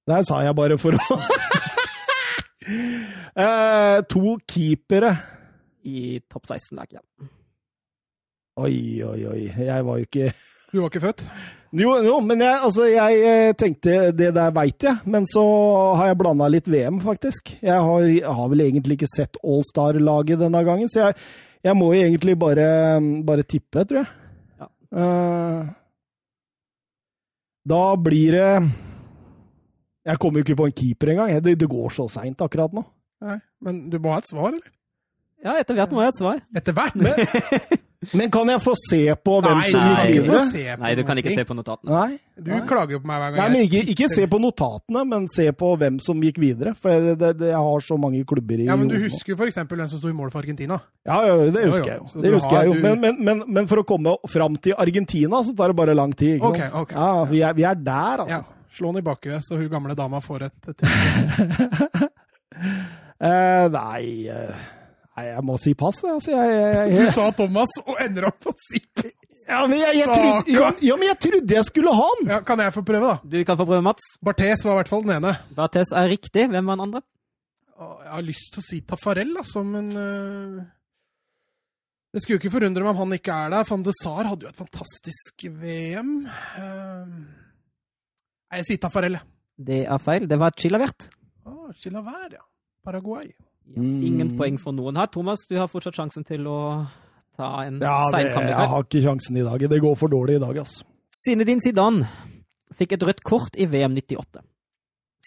Der 0.08 0.24
sa 0.26 0.40
jeg 0.42 0.56
bare 0.58 0.78
for 0.80 0.96
å 0.96 1.18
uh, 3.36 4.00
To 4.10 4.38
keepere. 4.48 5.12
I 5.82 6.20
topp 6.30 6.46
16-lag, 6.46 6.92
ja. 6.94 7.02
Oi, 8.62 9.00
oi, 9.02 9.20
oi. 9.26 9.42
Jeg 9.48 9.84
var 9.86 9.98
jo 9.98 10.06
ikke 10.06 10.32
Du 10.72 10.80
var 10.80 10.88
ikke 10.88 11.02
født? 11.02 11.22
Jo, 11.76 11.94
jo 12.04 12.18
men 12.24 12.42
jeg, 12.44 12.58
altså, 12.66 12.86
jeg 12.88 13.20
eh, 13.24 13.54
tenkte 13.56 14.10
Det 14.16 14.28
der 14.36 14.52
veit 14.52 14.84
jeg, 14.84 15.00
men 15.08 15.24
så 15.28 15.42
har 15.96 16.10
jeg 16.10 16.18
blanda 16.20 16.48
litt 16.52 16.68
VM, 16.68 17.00
faktisk. 17.00 17.54
Jeg 17.64 17.78
har, 17.88 18.04
jeg 18.08 18.34
har 18.38 18.50
vel 18.52 18.64
egentlig 18.66 18.98
ikke 18.98 19.12
sett 19.14 19.40
Allstar-laget 19.40 20.40
denne 20.40 20.60
gangen, 20.68 20.90
så 20.92 21.06
jeg, 21.06 21.16
jeg 21.64 21.78
må 21.78 21.92
jo 21.94 22.02
egentlig 22.04 22.36
bare, 22.40 22.66
bare 23.24 23.46
tippe, 23.48 23.86
tror 23.88 24.02
jeg. 24.02 24.10
Ja. 24.60 24.68
Uh, 24.92 25.72
da 27.72 27.82
blir 27.96 28.34
det 28.36 28.50
Jeg 30.04 30.18
kommer 30.20 30.40
jo 30.40 30.44
ikke 30.44 30.58
på 30.58 30.68
en 30.68 30.76
keeper 30.76 31.12
engang. 31.12 31.32
Det, 31.44 31.56
det 31.56 31.68
går 31.70 31.92
så 31.94 32.08
seint 32.10 32.40
akkurat 32.44 32.74
nå. 32.74 32.84
Nei, 33.22 33.38
men 33.62 33.84
du 33.88 34.00
må 34.02 34.12
ha 34.12 34.20
et 34.20 34.28
svar, 34.28 34.50
eller? 34.50 34.72
Ja, 35.42 35.56
etter 35.58 35.74
hvert 35.74 35.90
må 35.90 36.02
jeg 36.04 36.06
ha 36.06 36.12
et 36.12 36.18
svar. 36.20 36.42
Etter 36.54 36.74
hvert? 36.76 36.94
Men 38.14 38.30
kan 38.34 38.50
jeg 38.50 38.60
få 38.62 38.72
se 38.78 38.98
på 39.26 39.32
hvem 39.42 39.58
Nei, 39.58 39.70
som 39.72 39.82
gikk 39.82 39.90
du 39.90 39.96
kan 39.96 40.06
ikke 40.06 40.22
videre? 40.22 40.38
få 40.38 40.50
se 40.52 40.62
på 40.76 40.82
Nei, 40.84 40.92
du 40.98 41.02
kan 41.08 41.18
ikke 41.22 41.32
se 41.34 41.44
på 41.48 41.56
notatene. 41.58 41.90
Nei? 41.96 42.18
Du 42.42 42.50
Nei. 42.52 42.60
klager 42.70 42.94
jo 42.96 43.00
på 43.02 43.08
meg 43.10 43.18
hver 43.22 43.32
gang 43.34 43.40
Nei, 43.42 43.48
men 43.52 43.60
jeg 43.62 43.68
ikke, 43.82 43.94
ikke 43.96 44.08
se 44.14 44.26
på 44.30 44.40
notatene, 44.42 45.02
men 45.10 45.26
se 45.34 45.46
på 45.62 45.70
hvem 45.82 45.98
som 46.02 46.22
gikk 46.26 46.38
videre. 46.42 46.72
For 46.78 46.94
det, 47.08 47.16
det, 47.20 47.30
det, 47.42 47.50
jeg 47.52 47.62
har 47.68 47.84
så 47.88 47.98
mange 48.04 48.22
klubber 48.30 48.62
i 48.62 48.68
Ja, 48.70 48.76
men 48.78 48.90
du 48.90 48.96
husker 49.02 49.44
eksempel 49.48 49.82
hvem 49.82 49.90
som 49.90 49.98
sto 50.02 50.10
i 50.10 50.16
mål 50.18 50.30
for 50.34 50.42
Argentina. 50.42 50.78
Ja, 51.06 51.18
ja, 51.26 51.36
det 51.50 51.66
husker 51.66 51.90
jo. 51.90 51.90
jeg 51.90 51.98
jo. 51.98 52.22
Det 52.26 52.34
husker 52.38 52.56
har- 52.56 52.62
jeg 52.62 52.70
jo. 52.72 52.80
Men, 52.86 53.00
men, 53.02 53.18
men, 53.30 53.42
men 53.58 53.70
for 53.70 53.82
å 53.82 53.86
komme 53.86 54.14
fram 54.30 54.54
til 54.62 54.78
Argentina, 54.78 55.42
så 55.46 55.54
tar 55.58 55.74
det 55.74 55.78
bare 55.82 55.94
lang 55.98 56.14
tid. 56.14 56.36
Ikke 56.38 56.52
Ok, 56.54 56.62
sant? 56.62 56.78
ok. 56.86 56.94
Ja, 56.98 57.24
vi 57.34 57.42
er, 57.50 57.58
vi 57.58 57.66
er 57.70 57.82
der, 57.82 58.26
altså. 58.26 58.38
Ja. 58.42 58.58
Slå 58.72 58.88
den 58.94 59.02
i 59.02 59.04
bakhuet, 59.10 59.42
så 59.44 59.58
hun 59.60 59.66
gamle 59.68 59.92
dama 59.98 60.22
får 60.24 60.46
et, 60.48 60.70
et 60.70 60.86
Eh, 63.22 63.66
nei, 63.70 64.26
eh, 64.28 64.62
nei, 65.16 65.26
jeg 65.28 65.44
må 65.48 65.58
si 65.60 65.74
pass. 65.78 66.02
Altså, 66.08 66.32
jeg, 66.34 66.56
jeg, 66.62 66.96
Du 66.98 67.12
sa 67.16 67.28
Thomas, 67.36 67.74
og 67.84 68.00
ender 68.02 68.30
opp 68.30 68.40
på 68.42 68.54
å 68.54 68.58
si 68.70 68.82
ja, 69.42 69.62
men 69.66 69.80
jeg, 69.80 69.96
jeg, 69.98 70.06
trodde, 70.06 70.52
ja, 70.54 70.68
ja, 70.86 70.96
men 70.98 71.08
jeg 71.08 71.18
trodde 71.24 71.56
jeg 71.56 71.66
skulle 71.66 71.94
ha 71.96 72.10
den! 72.20 72.28
ja, 72.30 72.38
Kan 72.46 72.60
jeg 72.62 72.74
få 72.76 72.84
prøve, 72.86 73.08
da? 73.08 73.30
Du 73.32 73.40
kan 73.46 73.58
få 73.58 73.66
prøve, 73.66 73.82
Mats. 73.84 74.12
Barthes 74.22 74.62
var 74.66 74.76
i 74.76 74.80
hvert 74.80 74.92
fall 74.92 75.02
den 75.06 75.16
ene. 75.16 75.32
Barthes 75.56 75.90
er 75.98 76.06
riktig. 76.12 76.46
Hvem 76.52 76.70
var 76.70 76.78
den 76.78 76.84
andre? 76.86 77.02
Jeg 77.82 78.12
har 78.12 78.22
lyst 78.22 78.52
til 78.54 78.62
å 78.62 78.66
si 78.68 78.78
Tafarell, 78.86 79.34
altså, 79.40 79.64
men 79.66 79.90
uh... 79.96 80.62
Det 82.12 82.20
skulle 82.20 82.36
jo 82.36 82.42
ikke 82.42 82.52
forundre 82.52 82.84
meg 82.84 82.92
om 82.92 83.00
han 83.06 83.16
ikke 83.16 83.34
er 83.34 83.54
der. 83.54 83.66
Van 83.66 83.84
de 83.86 83.94
Sar 83.96 84.28
hadde 84.28 84.44
jo 84.46 84.50
et 84.52 84.58
fantastisk 84.60 85.46
VM. 85.48 86.10
Uh, 86.28 87.14
nei, 88.52 88.60
jeg 88.60 88.68
sier 88.68 88.82
Tafarell. 88.84 89.16
jeg. 89.16 89.28
Det 89.72 89.80
er 89.88 90.02
feil. 90.02 90.28
Det 90.28 90.38
var 90.40 90.54
Chilavert. 90.58 91.08
Oh, 91.48 91.70
Chilavert, 91.80 92.36
ja. 92.36 92.44
Paraguay. 92.84 93.32
Ja, 93.74 93.80
Mm. 93.82 94.02
ingen 94.04 94.30
poeng 94.36 94.58
for 94.60 94.72
noen 94.72 94.96
her. 94.96 95.06
Thomas, 95.06 95.38
du 95.48 95.56
har 95.56 95.66
fortsatt 95.68 95.94
sjansen 95.96 96.24
til 96.26 96.44
å 96.46 96.86
ta 97.36 97.62
en 97.64 97.78
Ja, 97.80 98.10
seinkamp. 98.12 98.48
jeg 98.48 98.68
har 98.68 98.82
ikke 98.84 99.00
sjansen 99.02 99.36
i 99.36 99.42
dag. 99.42 99.58
Det 99.70 99.80
går 99.80 99.96
for 99.96 100.08
dårlig 100.08 100.36
i 100.36 100.38
dag, 100.40 100.56
altså. 100.58 100.84
Zinedine 101.12 101.60
Zidane 101.60 102.08
fikk 102.74 102.92
et 102.92 103.00
rødt 103.02 103.22
kort 103.24 103.56
i 103.56 103.64
VM 103.66 103.94
98. 103.94 104.42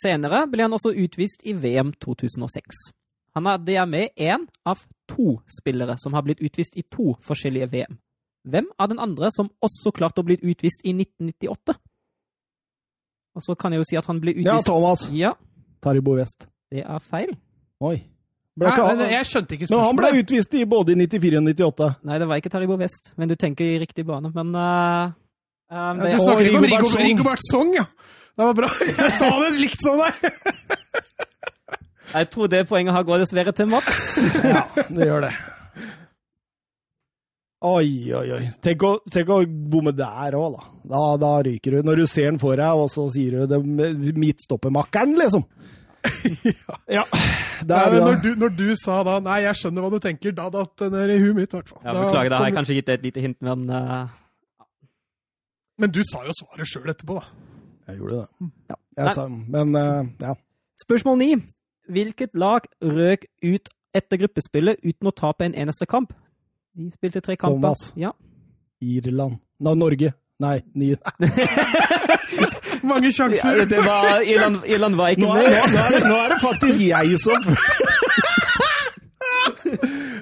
Senere 0.02 0.46
ble 0.52 0.62
han 0.62 0.72
også 0.74 0.94
utvist 0.94 1.42
i 1.46 1.54
VM 1.54 1.94
2006. 1.94 2.76
Han 3.36 3.48
er 3.48 3.58
dermed 3.58 4.10
én 4.18 4.48
av 4.66 4.78
to 5.08 5.42
spillere 5.48 5.98
som 6.00 6.14
har 6.14 6.22
blitt 6.24 6.40
utvist 6.42 6.78
i 6.78 6.84
to 6.84 7.16
forskjellige 7.22 7.70
VM. 7.72 7.98
Hvem 8.48 8.66
er 8.80 8.88
den 8.88 9.00
andre 9.00 9.30
som 9.32 9.50
også 9.64 9.92
klarte 9.92 10.20
å 10.22 10.26
bli 10.26 10.38
utvist 10.38 10.82
i 10.86 10.94
1998? 10.94 11.76
Og 13.36 13.42
så 13.44 13.56
kan 13.58 13.72
jeg 13.74 13.80
jo 13.82 13.88
si 13.90 13.98
at 13.98 14.06
han 14.06 14.20
ble 14.22 14.32
utvist 14.36 14.46
Ja, 14.46 14.60
Thomas. 14.62 15.10
Ja, 15.12 15.34
Taribo 15.82 16.16
West. 16.16 16.48
det 16.72 16.86
er 16.86 17.00
feil. 17.00 17.36
Oi. 17.82 18.04
Ble 18.56 18.70
Nei, 18.72 18.76
han, 18.80 19.02
jeg 19.12 19.28
skjønte 19.28 19.58
ikke 19.58 19.68
spørsmålet. 19.68 19.84
men 19.84 19.90
han 19.90 19.98
ble 20.16 20.24
utvist 20.24 20.54
i 20.56 20.62
både 20.72 20.94
i 20.94 21.00
94 21.02 21.40
og 21.42 21.48
98. 21.50 21.88
Nei, 22.08 22.20
det 22.22 22.28
var 22.30 22.40
ikke 22.40 22.52
Taribo 22.54 22.78
West, 22.80 23.10
men 23.20 23.28
du 23.28 23.36
tenker 23.36 23.68
i 23.68 23.80
riktig 23.82 24.06
bane. 24.08 24.32
Men 24.32 24.54
uh, 24.56 25.12
uh, 25.12 25.76
Ja, 25.76 25.90
du 26.00 26.24
snakker 26.24 26.48
ikke 26.48 26.62
om 26.62 26.68
Rigobert 26.70 26.70
Rigobert 26.70 26.94
Song. 26.94 27.10
Rigobert 27.10 27.50
Song, 27.50 27.74
ja. 27.76 27.84
Det 28.36 28.48
var 28.48 28.56
bra. 28.62 28.70
Jeg 29.02 29.18
sa 29.20 29.28
det 29.44 29.52
likt 29.60 29.84
som 29.84 30.00
deg. 30.00 30.24
jeg 32.16 32.30
tror 32.32 32.48
det 32.52 32.64
poenget 32.70 32.96
har 32.96 33.04
gått 33.08 33.26
dessverre 33.26 33.52
til 33.56 33.68
Mats. 33.72 34.02
Ja, 34.54 34.64
det 34.88 35.10
gjør 35.10 35.28
det. 35.28 35.34
Oi, 37.66 37.92
oi, 38.16 38.26
oi. 38.36 38.42
Tenk 38.64 38.84
å, 38.88 38.98
tenk 39.12 39.32
å 39.32 39.42
bomme 39.48 39.92
der 39.96 40.36
òg, 40.38 40.56
da. 40.56 40.68
da. 40.92 41.04
Da 41.20 41.32
ryker 41.48 41.76
du. 41.76 41.88
Når 41.88 42.04
du 42.04 42.08
ser 42.08 42.30
den 42.30 42.40
for 42.40 42.56
deg, 42.60 42.84
og 42.84 42.92
så 42.94 43.08
sier 43.12 43.42
du 43.42 43.52
det 43.52 43.60
midtstoppermakkeren, 44.16 45.16
liksom. 45.20 45.44
ja. 46.98 47.04
Nei, 47.66 47.82
når, 47.96 48.20
du, 48.24 48.30
når 48.40 48.54
du 48.58 48.66
sa 48.80 49.00
da 49.08 49.16
Nei, 49.24 49.40
jeg 49.46 49.60
skjønner 49.62 49.86
hva 49.86 49.92
du 49.94 49.98
tenker. 50.04 50.36
Da 50.36 50.50
datt 50.54 50.74
det 50.82 50.92
ned 50.94 51.14
i 51.16 51.18
huet 51.24 51.38
mitt, 51.38 51.54
i 51.54 51.58
hvert 51.58 51.72
fall. 51.72 51.82
Ja, 51.84 51.94
Da 51.94 52.06
beklager, 52.06 52.34
da 52.34 52.42
har 52.42 52.50
jeg 52.52 52.58
kanskje 52.60 52.78
gitt 52.80 52.90
deg 52.90 53.00
et 53.00 53.08
lite 53.08 53.24
hint, 53.26 53.40
men 53.46 53.66
uh, 53.72 54.66
Men 55.82 55.94
du 55.96 56.02
sa 56.08 56.24
jo 56.28 56.36
svaret 56.38 56.70
sjøl 56.72 56.92
etterpå, 56.94 57.20
da. 57.20 57.26
Jeg 57.90 58.02
gjorde 58.02 58.22
det. 58.24 58.52
Ja. 58.72 58.78
Jeg 59.02 59.16
sa, 59.18 59.28
men 59.30 59.76
uh, 59.78 60.04
ja. 60.24 60.36
Spørsmål 60.82 61.20
ni. 61.22 61.32
Hvilket 61.96 62.34
lag 62.34 62.66
røk 62.82 63.28
ut 63.46 63.70
etter 63.96 64.20
gruppespillet 64.24 64.82
uten 64.84 65.10
å 65.12 65.14
tape 65.16 65.46
en 65.46 65.56
eneste 65.56 65.88
kamp? 65.90 66.14
De 66.76 66.90
spilte 66.98 67.22
tre 67.24 67.38
kamper. 67.40 67.62
Thomas. 67.62 67.92
Ja. 68.00 68.12
Irland 68.84 69.40
Nei, 69.64 69.76
Norge. 69.80 70.12
Nei, 70.44 70.58
ni. 70.76 70.92
Mange 72.86 73.08
Ja, 73.10 73.16
sjanser. 73.18 73.66
det 73.72 73.80
var, 73.86 74.22
Irland, 74.22 74.58
Irland 74.66 74.96
var 75.00 75.08
ikke 75.16 75.22
Nå 75.26 75.32
er, 75.36 75.50
med. 75.50 75.52
nå, 75.74 75.80
er 75.82 75.90
det, 75.96 76.02
nå 76.10 76.16
er 76.24 76.30
det 76.34 76.40
faktisk 76.42 76.80
jeg 76.88 77.20
som 77.26 77.42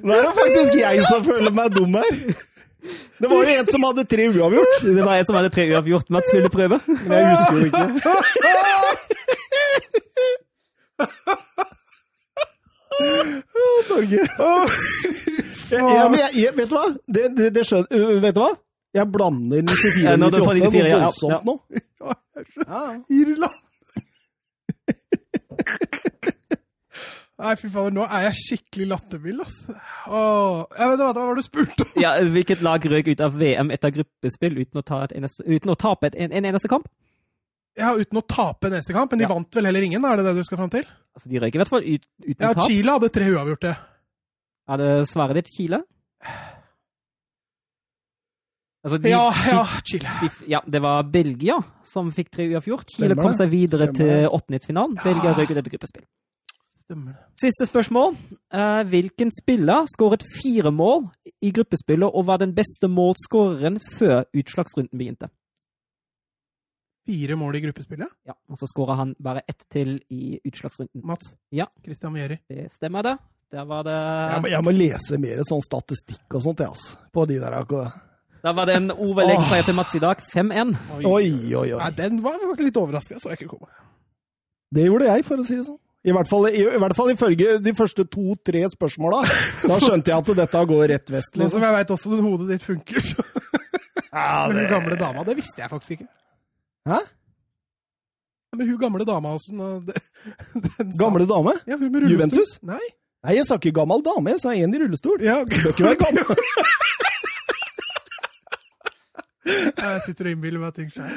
Nå 0.03 0.13
er 0.17 0.21
det 0.27 0.33
faktisk 0.41 0.73
jeg 0.79 1.05
som 1.09 1.23
føler 1.27 1.51
meg 1.55 1.75
dum 1.75 1.93
her. 1.99 2.17
Det 3.23 3.29
var 3.31 3.37
jo 3.47 3.53
en 3.59 3.67
som 3.71 3.83
hadde 3.87 4.03
tre 4.11 4.25
uavgjort, 4.33 4.81
Det 4.83 5.03
var 5.05 5.13
en 5.21 5.25
som 5.29 5.35
hadde 5.39 5.49
tre 5.55 5.63
uavgjort. 5.71 6.09
Mats 6.11 6.33
ville 6.33 6.49
prøve. 6.51 6.79
men 6.87 7.11
jeg 7.17 7.29
husker 7.31 7.53
jo 7.59 7.65
ikke. 7.65 7.83
Men 15.71 16.17
jeg, 16.19 16.29
jeg, 16.35 16.51
vet 16.57 16.69
du 16.69 16.75
hva? 16.77 16.85
Det, 17.15 17.23
det, 17.37 17.47
det 17.55 17.63
skjønner, 17.67 18.19
vet 18.23 18.35
du 18.37 18.41
hva? 18.43 18.51
Jeg 18.93 19.05
blander 19.11 19.61
94 19.65 20.03
Ja, 20.05 20.11
og 20.13 20.19
nå 20.21 20.25
er 20.27 20.31
det 20.35 20.41
fra 20.45 20.53
98 20.53 20.71
94, 20.71 20.73
noe 20.73 20.87
ja, 20.87 20.93
ja. 20.93 21.03
voldsomt 21.07 21.45
nå. 21.49 21.53
Ja. 22.67 22.81
Irland! 23.09 23.59
Nei, 27.43 27.55
fy 27.59 27.67
fader, 27.73 27.91
nå 27.95 28.03
er 28.05 28.27
jeg 28.27 28.35
skikkelig 28.39 28.85
lattermild, 28.91 29.39
altså. 29.43 29.73
Åh, 30.07 30.59
jeg 30.77 30.91
vet, 30.91 31.01
hva 31.01 31.07
var 31.17 31.33
det 31.33 31.41
du 31.41 31.47
spurte 31.47 31.85
om? 31.87 31.95
Ja, 31.99 32.11
hvilket 32.35 32.61
lag 32.63 32.85
røk 32.93 33.09
ut 33.09 33.23
av 33.25 33.33
VM 33.41 33.71
etter 33.73 33.91
gruppespill 33.95 34.59
uten 34.61 34.79
å, 34.79 34.83
ta 34.85 34.99
et 35.07 35.15
eneste, 35.17 35.43
uten 35.49 35.73
å 35.73 35.75
tape 35.81 36.11
et, 36.11 36.15
en, 36.23 36.31
en 36.39 36.47
eneste 36.53 36.69
kamp? 36.71 36.85
Ja, 37.79 37.89
uten 37.97 38.21
å 38.21 38.23
tape 38.29 38.69
neste 38.71 38.93
kamp, 38.95 39.11
men 39.11 39.23
de 39.23 39.25
Ja. 39.25 39.31
vant 39.33 39.57
vel 39.57 39.65
heller 39.65 39.81
ingen, 39.83 40.01
da? 40.05 40.13
Er 40.13 40.21
det 40.21 40.27
det 40.29 40.35
du 40.37 40.43
skal 40.45 40.61
fram 40.61 40.71
til? 40.71 40.85
Altså, 41.17 41.25
de 41.33 41.41
røyker 41.41 41.57
i 41.57 41.61
hvert 41.63 41.73
fall 41.73 41.87
ut, 41.89 42.05
uten 42.21 42.45
Ja, 42.45 42.53
tap. 42.53 42.67
Chile 42.69 42.95
hadde 42.95 43.09
tre 43.17 43.25
uavgjorte. 43.33 43.73
Er 44.69 44.77
det 44.83 44.91
svaret 45.09 45.41
ditt 45.41 45.49
Chile? 45.57 45.81
Altså, 48.83 48.97
de, 48.99 49.09
Ja, 49.13 49.29
ja, 49.47 49.61
Chile. 49.87 50.09
de, 50.21 50.29
ja, 50.51 50.59
det 50.67 50.81
var 50.83 51.03
Belgia 51.07 51.55
som 51.87 52.09
fikk 52.11 52.29
tre 52.35 52.49
uavgjort. 52.51 52.89
Chile 52.97 53.15
kom 53.15 53.31
seg 53.37 53.49
videre 53.53 53.87
Stemmer 53.87 54.25
til 54.25 54.27
åttendedelsfinalen. 54.27 54.97
Ja. 54.99 55.03
Belgia 55.07 55.33
røyk 55.37 55.53
ut 55.53 55.57
etter 55.61 55.71
gruppespill. 55.71 56.03
Stemmer. 56.83 57.13
Siste 57.39 57.65
spørsmål. 57.69 58.17
Eh, 58.51 58.81
hvilken 58.91 59.31
spiller 59.31 59.87
skåret 59.87 60.25
fire 60.35 60.71
mål 60.75 61.07
i 61.41 61.53
gruppespillet 61.55 62.11
og 62.11 62.25
var 62.27 62.41
den 62.43 62.51
beste 62.57 62.89
målskåreren 62.91 63.79
før 63.79 64.25
utslagsrunden 64.35 64.99
begynte? 64.99 65.31
Fire 67.07 67.35
mål 67.39 67.55
i 67.55 67.61
gruppespillet. 67.65 68.07
Ja, 68.27 68.33
Og 68.49 68.59
så 68.59 68.67
skåra 68.67 68.95
han 68.99 69.15
bare 69.19 69.41
ett 69.47 69.63
til 69.71 69.97
i 70.11 70.39
utslagsrunden. 70.43 71.03
Mats. 71.03 71.33
Ja. 71.51 71.65
Christian 71.83 72.13
Vieri. 72.15 72.37
Det 72.47 72.69
stemmer, 72.75 73.03
det. 73.03 73.17
Der 73.51 73.65
var 73.65 73.83
det, 73.83 73.91
Jeg 73.93 74.41
må, 74.41 74.47
jeg 74.49 74.63
må 74.63 74.71
lese 74.73 75.17
mer 75.21 75.43
sånn 75.47 75.61
statistikk 75.61 76.35
og 76.35 76.41
sånt, 76.41 76.59
jeg, 76.63 76.67
altså. 76.71 76.97
På 77.13 77.25
de 77.29 77.39
der 77.39 77.53
akkurat. 77.53 77.93
Der 78.43 78.53
var 78.57 78.67
det 78.67 78.75
en 78.75 78.91
overleggseier 78.91 79.63
til 79.67 79.75
Mats 79.77 79.95
i 79.95 80.01
dag. 80.03 80.19
5-1. 80.33 80.73
Oi, 80.99 81.05
oi, 81.07 81.53
oi. 81.63 81.79
Nei, 81.79 81.89
den 81.97 82.19
var 82.23 82.35
faktisk 82.41 82.65
litt 82.67 82.79
overraskende, 82.81 83.21
så 83.23 83.31
jeg 83.31 83.39
ikke 83.41 83.53
komme. 83.55 83.71
Det 84.73 84.87
gjorde 84.89 85.07
jeg, 85.11 85.25
for 85.27 85.39
å 85.39 85.45
si 85.47 85.55
det 85.59 85.65
sånn. 85.67 85.79
I 86.03 86.11
hvert 86.11 86.27
fall, 86.27 86.49
i, 86.51 86.59
i 86.67 86.79
hvert 86.83 86.95
fall 86.97 87.13
ifølge 87.13 87.53
de 87.63 87.71
første 87.77 88.03
to-tre 88.11 88.65
spørsmåla. 88.73 89.21
Da 89.71 89.77
skjønte 89.79 90.11
jeg 90.11 90.17
at 90.19 90.31
dette 90.41 90.63
går 90.73 90.87
rett 90.91 91.13
vest. 91.13 91.37
Nå 91.37 91.45
Liksom. 91.45 91.53
som 91.55 91.63
jeg 91.63 91.75
veit 91.77 91.93
også 91.95 92.17
hodet 92.19 92.49
ditt 92.51 92.65
funker, 92.67 92.99
så 92.99 93.23
Ja, 94.13 94.47
Men 94.49 94.59
hun 94.59 94.67
gamle 94.69 94.97
dama, 94.99 95.23
det 95.25 95.37
visste 95.39 95.63
jeg 95.63 95.71
faktisk 95.71 95.95
ikke. 95.95 96.09
Hæ? 96.91 96.99
Men 98.59 98.67
hun 98.69 98.77
gamle 98.83 99.07
dama 99.07 99.31
også 99.37 99.55
den, 99.55 100.67
den 100.67 100.91
Gamle 100.99 101.25
dame? 101.29 101.55
Ja, 101.65 101.77
hun 101.79 101.87
med 101.87 102.03
rullestol. 102.03 102.17
Juventus? 102.17 102.51
Nei. 102.61 102.83
Nei, 103.23 103.37
jeg 103.39 103.47
sa 103.47 103.55
ikke 103.55 103.71
gammel 103.79 104.03
dame, 104.03 104.35
jeg 104.35 104.43
sa 104.43 104.51
en 104.51 104.75
i 104.75 104.79
rullestol. 104.83 105.23
Ja, 105.23 105.39
ok. 105.45 105.55
Bør 105.63 105.71
ikke 105.71 105.87
være 105.87 106.01
gammel. 106.03 106.73
Jeg 109.45 110.03
sitter 110.05 110.29
og 110.29 110.35
innbiller 110.37 110.61
meg 110.61 110.75
ting 110.77 110.91
sjøl. 110.93 111.09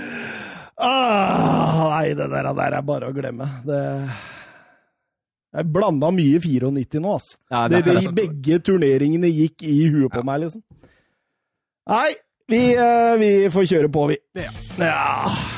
Ah, 0.76 1.86
nei, 1.94 2.10
det 2.18 2.26
der, 2.32 2.50
der 2.58 2.76
er 2.76 2.84
bare 2.84 3.08
å 3.08 3.14
glemme. 3.16 3.46
Det 3.64 3.80
Jeg 5.56 5.68
blanda 5.72 6.10
mye 6.12 6.40
94 6.42 7.00
nå, 7.00 7.14
altså. 7.16 7.38
Ja, 7.50 7.62
Det, 7.72 7.84
det, 7.86 7.94
det, 8.04 8.14
begge 8.16 8.58
turneringene 8.66 9.30
gikk 9.32 9.64
i 9.64 9.78
huet 9.88 10.12
på 10.12 10.24
meg, 10.26 10.42
liksom. 10.44 10.64
Nei, 11.86 12.10
vi, 12.50 12.62
eh, 12.74 13.14
vi 13.22 13.30
får 13.54 13.70
kjøre 13.72 13.92
på, 13.94 14.08
vi. 14.10 14.18
Ja. 14.42 14.50
Ja. 14.82 15.54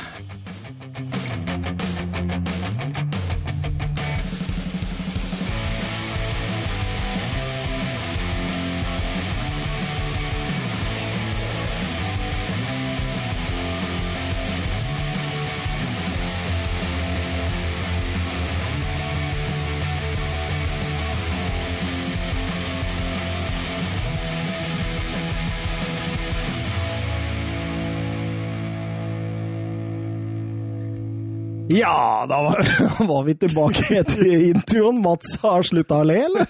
Ja, 31.69 32.25
da 32.29 32.39
var, 32.43 32.63
var 33.11 33.23
vi 33.27 33.35
tilbake 33.37 33.99
etter 33.99 34.25
introen. 34.49 35.01
Mats 35.05 35.35
har 35.43 35.63
slutta 35.67 36.01
å 36.01 36.07
le, 36.07 36.17
eller? 36.25 36.49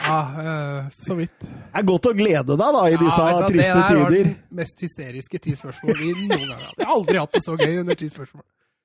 Ja, 0.00 0.18
eh, 0.40 0.88
så 1.04 1.16
vidt. 1.18 1.34
Det 1.44 1.80
er 1.82 1.86
godt 1.88 2.08
å 2.08 2.14
glede 2.16 2.56
deg 2.56 2.74
da, 2.78 2.82
i 2.88 2.96
disse 3.00 3.28
Ja, 3.28 3.44
triste 3.44 3.54
Det 3.54 3.76
der 3.76 4.00
var 4.00 4.10
tider. 4.10 4.32
den 4.32 4.34
mest 4.62 4.84
hysteriske 4.84 5.40
ti 5.42 5.54
spørsmål 5.58 5.96
vi 6.00 6.12
noen 6.14 6.44
gang 6.48 6.60
hadde. 6.60 6.76
Jeg 6.80 6.86
har 6.88 6.94
aldri 6.96 7.20
hatt 7.24 7.36
det 7.36 7.44
så 7.44 7.56
gøy 7.60 7.80
under 7.82 7.98
ti 8.00 8.08
spørsmål. 8.12 8.44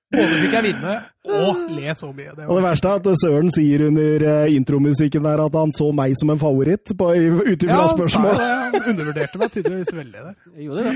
Både 0.09 0.37
fikk 0.41 0.53
jeg 0.57 0.65
vinne 0.65 0.93
og 1.29 1.57
le 1.77 1.91
så 1.93 2.07
mye. 2.09 2.31
Det 2.33 2.45
Og 2.49 2.57
det 2.57 2.63
verste 2.65 2.89
er 2.89 2.95
at 2.97 3.09
Søren 3.21 3.51
sier 3.53 3.83
under 3.85 4.23
eh, 4.31 4.55
intromusikken 4.57 5.27
der 5.27 5.43
at 5.43 5.57
han 5.59 5.73
så 5.77 5.91
meg 5.93 6.15
som 6.17 6.31
en 6.33 6.39
favoritt 6.41 6.95
på, 6.97 7.09
ut 7.13 7.65
ifra 7.67 7.75
ja, 7.77 7.91
spørsmål. 7.93 8.39
Ja, 8.41 8.55
Han 8.73 8.87
undervurderte 8.95 9.37
meg 9.43 9.53
tydeligvis 9.53 9.93
veldig 9.93 10.23
der. 10.23 10.33
Jeg 10.55 10.65
gjorde 10.65 10.87
det. 10.87 10.95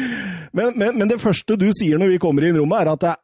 Men, 0.57 0.73
men, 0.81 0.97
men 0.97 1.11
det 1.13 1.19
første 1.21 1.59
du 1.61 1.67
sier 1.77 2.01
når 2.01 2.15
vi 2.15 2.17
kommer 2.25 2.47
inn 2.49 2.57
i 2.57 2.63
rommet, 2.63 2.81
er 2.81 2.91
at 2.95 3.05
jeg, 3.11 3.21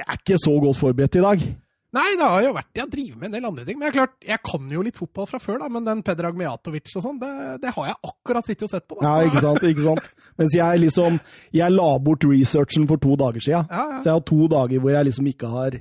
jeg 0.00 0.06
er 0.08 0.22
ikke 0.22 0.38
så 0.40 0.54
godt 0.64 0.80
forberedt 0.80 1.18
i 1.20 1.26
dag. 1.26 1.42
Nei, 1.90 2.04
det 2.14 2.22
har 2.22 2.44
jo 2.44 2.50
vært 2.54 2.78
jeg 2.78 2.86
driver 2.92 3.16
med 3.18 3.26
en 3.26 3.32
del 3.34 3.46
andre 3.48 3.64
ting. 3.66 3.78
Men 3.80 3.88
jeg, 3.88 3.94
klart, 3.96 4.12
jeg 4.22 4.38
kan 4.46 4.68
jo 4.70 4.82
litt 4.86 4.98
fotball 5.00 5.26
fra 5.26 5.40
før, 5.42 5.56
da, 5.64 5.68
men 5.74 5.88
den 5.88 6.02
Pedrag 6.06 6.36
Mijatovic 6.38 6.92
og 7.00 7.02
sånn, 7.02 7.16
det, 7.18 7.30
det 7.64 7.72
har 7.74 7.88
jeg 7.88 7.96
akkurat 8.12 8.46
sittet 8.46 8.66
og 8.68 8.70
sett 8.70 8.84
på. 8.86 8.98
Da. 9.00 9.08
Ja, 9.08 9.26
ikke 9.26 9.42
sant? 9.42 9.64
ikke 9.66 9.86
sant? 9.88 10.06
Mens 10.38 10.54
jeg 10.54 10.80
liksom 10.84 11.18
Jeg 11.58 11.74
la 11.74 11.88
bort 11.98 12.22
researchen 12.30 12.86
for 12.86 13.02
to 13.02 13.16
dager 13.18 13.42
siden. 13.42 13.66
Ja, 13.66 13.82
ja. 13.96 13.98
Så 14.04 14.12
jeg 14.12 14.16
har 14.20 14.26
to 14.30 14.38
dager 14.54 14.84
hvor 14.84 14.94
jeg 14.94 15.08
liksom 15.10 15.30
ikke 15.32 15.50
har 15.50 15.80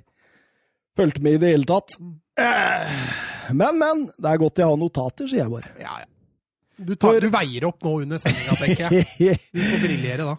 fulgt 0.97 1.21
med 1.23 1.37
i 1.37 1.41
det 1.45 1.53
hele 1.53 1.69
tatt. 1.69 1.93
Eh, 2.41 2.97
Men, 3.53 3.77
men. 3.79 4.03
Det 4.17 4.33
er 4.33 4.41
godt 4.41 4.59
jeg 4.65 4.67
har 4.73 4.81
notater, 4.81 5.29
sier 5.29 5.43
jeg 5.45 5.53
bare. 5.53 5.75
ja, 5.77 5.99
ja. 6.01 6.09
Du, 6.79 6.93
tar, 6.95 7.17
du 7.19 7.27
veier 7.27 7.65
opp 7.67 7.83
nå 7.83 7.91
under 8.05 8.21
sendinga, 8.23 8.53
tenker 8.55 8.93
jeg. 8.97 9.39
Du 9.53 9.59
får 9.61 9.81
briljere 9.83 10.25
da. 10.29 10.35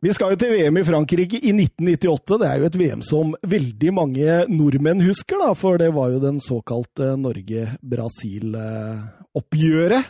Vi 0.00 0.08
skal 0.16 0.32
jo 0.32 0.38
til 0.40 0.48
VM 0.54 0.78
i 0.80 0.84
Frankrike 0.86 1.36
i 1.36 1.50
1998. 1.52 2.38
Det 2.40 2.46
er 2.48 2.56
jo 2.56 2.64
et 2.70 2.78
VM 2.80 3.02
som 3.04 3.36
veldig 3.44 3.92
mange 3.92 4.48
nordmenn 4.48 5.04
husker, 5.04 5.36
da, 5.42 5.52
for 5.58 5.76
det 5.80 5.90
var 5.92 6.10
jo 6.14 6.20
den 6.22 6.40
såkalte 6.40 7.16
Norge-Brasil-oppgjøret. 7.20 10.04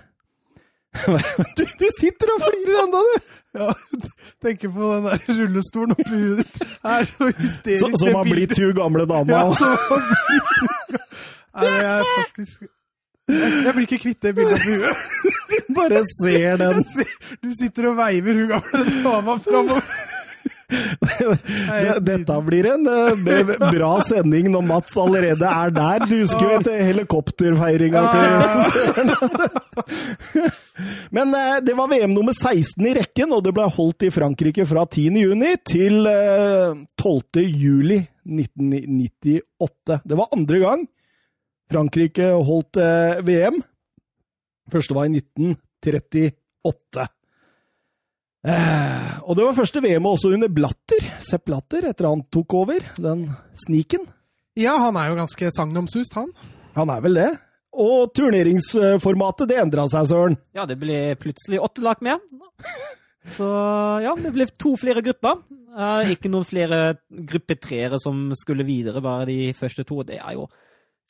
Du, 1.54 1.62
du 1.62 1.86
sitter 2.00 2.26
og 2.34 2.42
flirer 2.42 2.82
ennå, 2.82 2.98
du! 2.98 3.14
Ja, 3.60 3.68
tenker 4.42 4.68
på 4.74 4.82
den 4.90 5.04
der 5.06 5.22
rullestolen 5.38 5.94
oppi 5.94 6.16
huet 6.18 6.38
ditt. 6.40 6.54
Er 6.82 7.06
så 7.06 7.30
hysterisk. 7.30 7.82
Så, 7.82 7.86
som 8.02 8.10
har 8.18 8.26
blitt 8.26 8.58
hun 8.58 8.74
gamle 8.74 9.06
dama. 9.06 9.30
Ja, 9.30 9.54
som 9.54 9.70
har 9.70 9.78
blitt 10.26 10.50
Nei, 11.50 11.66
jeg 11.66 11.90
er 11.90 11.94
faktisk 12.10 12.58
jeg, 13.30 13.74
blir 13.74 13.86
ikke 13.88 14.02
kvitt 14.04 14.22
det 14.26 14.34
bildet 14.36 14.62
på 14.64 14.76
huet. 14.76 14.96
Bare 15.78 16.04
ser 16.18 16.60
den. 16.60 16.84
Du 17.42 17.50
sitter 17.56 17.90
og 17.90 17.98
veiver 18.00 18.42
hun 18.42 18.48
gamle 18.54 19.02
dama 19.04 19.36
framover. 19.44 19.84
Dette 22.06 22.36
blir 22.46 22.68
en 22.70 22.86
eh, 22.90 23.54
bra 23.58 23.90
sending 24.06 24.50
når 24.52 24.66
Mats 24.68 24.96
allerede 25.00 25.48
er 25.48 25.72
der. 25.74 26.04
Du 26.06 26.14
husker 26.20 26.44
jo 26.44 26.58
etter 26.58 26.84
helikopterfeiringa 26.90 28.04
til 28.14 28.28
Søren. 28.74 29.12
Men 31.16 31.34
eh, 31.36 31.58
det 31.66 31.74
var 31.78 31.90
VM 31.90 32.14
nummer 32.14 32.36
16 32.36 32.86
i 32.86 32.94
rekken, 33.00 33.34
og 33.34 33.44
det 33.46 33.54
ble 33.56 33.66
holdt 33.70 34.06
i 34.06 34.12
Frankrike 34.14 34.66
fra 34.68 34.86
10. 34.86 35.18
juni 35.24 35.56
til 35.66 36.06
eh, 36.10 36.78
12. 37.02 37.44
juli 37.50 38.00
1998. 38.24 40.00
Det 40.06 40.18
var 40.18 40.34
andre 40.36 40.64
gang 40.64 40.88
Frankrike 41.70 42.32
holdt 42.46 42.80
eh, 42.82 43.20
VM. 43.26 43.60
Første 44.70 44.94
var 44.96 45.06
i 45.06 45.20
1938. 45.20 47.06
Eh, 48.40 49.10
og 49.26 49.36
det 49.36 49.44
var 49.44 49.58
første 49.58 49.82
VM 49.84 50.08
også 50.10 50.32
under 50.34 50.50
Blatter. 50.52 51.06
Sepp 51.22 51.46
Blatter, 51.50 51.86
etter 51.90 52.08
han 52.08 52.24
tok 52.32 52.56
over. 52.62 52.86
Den 52.98 53.28
sniken. 53.66 54.08
Ja, 54.58 54.74
han 54.82 54.98
er 54.98 55.10
jo 55.10 55.20
ganske 55.20 55.52
sagnomsust, 55.54 56.16
han. 56.18 56.32
Han 56.74 56.90
er 56.92 57.04
vel 57.04 57.20
det. 57.20 57.30
Og 57.80 58.10
turneringsformatet, 58.18 59.48
det 59.50 59.60
endra 59.62 59.86
seg, 59.90 60.08
Søren. 60.10 60.38
Ja, 60.56 60.66
det 60.66 60.80
ble 60.80 61.14
plutselig 61.20 61.60
åtte 61.62 61.84
lag 61.86 62.02
med. 62.02 62.18
Så 63.30 63.46
ja, 64.02 64.16
det 64.18 64.32
ble 64.34 64.48
to 64.58 64.74
flere 64.80 65.04
grupper. 65.06 65.44
Eh, 65.70 66.16
ikke 66.16 66.32
noen 66.32 66.48
flere 66.48 66.80
gruppetreere 67.08 68.00
som 68.02 68.30
skulle 68.38 68.66
videre, 68.66 69.02
bare 69.04 69.28
de 69.30 69.38
første 69.54 69.86
to. 69.86 70.02
Det 70.06 70.18
er 70.18 70.34
jo 70.38 70.48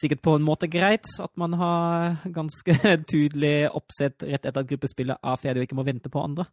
sikkert 0.00 0.22
på 0.24 0.34
en 0.38 0.46
måte 0.46 0.68
greit 0.70 1.08
at 1.20 1.30
man 1.40 1.54
har 1.60 2.16
ganske 2.32 2.76
tydelig 3.12 3.68
oppsett 3.70 4.24
rett 4.26 4.46
etter 4.48 4.62
at 4.64 4.70
gruppespillet 4.70 5.20
er 5.20 5.40
ferdig 5.40 5.62
og 5.62 5.68
ikke 5.68 5.78
må 5.78 5.86
vente 5.86 6.12
på 6.12 6.22
andre. 6.24 6.48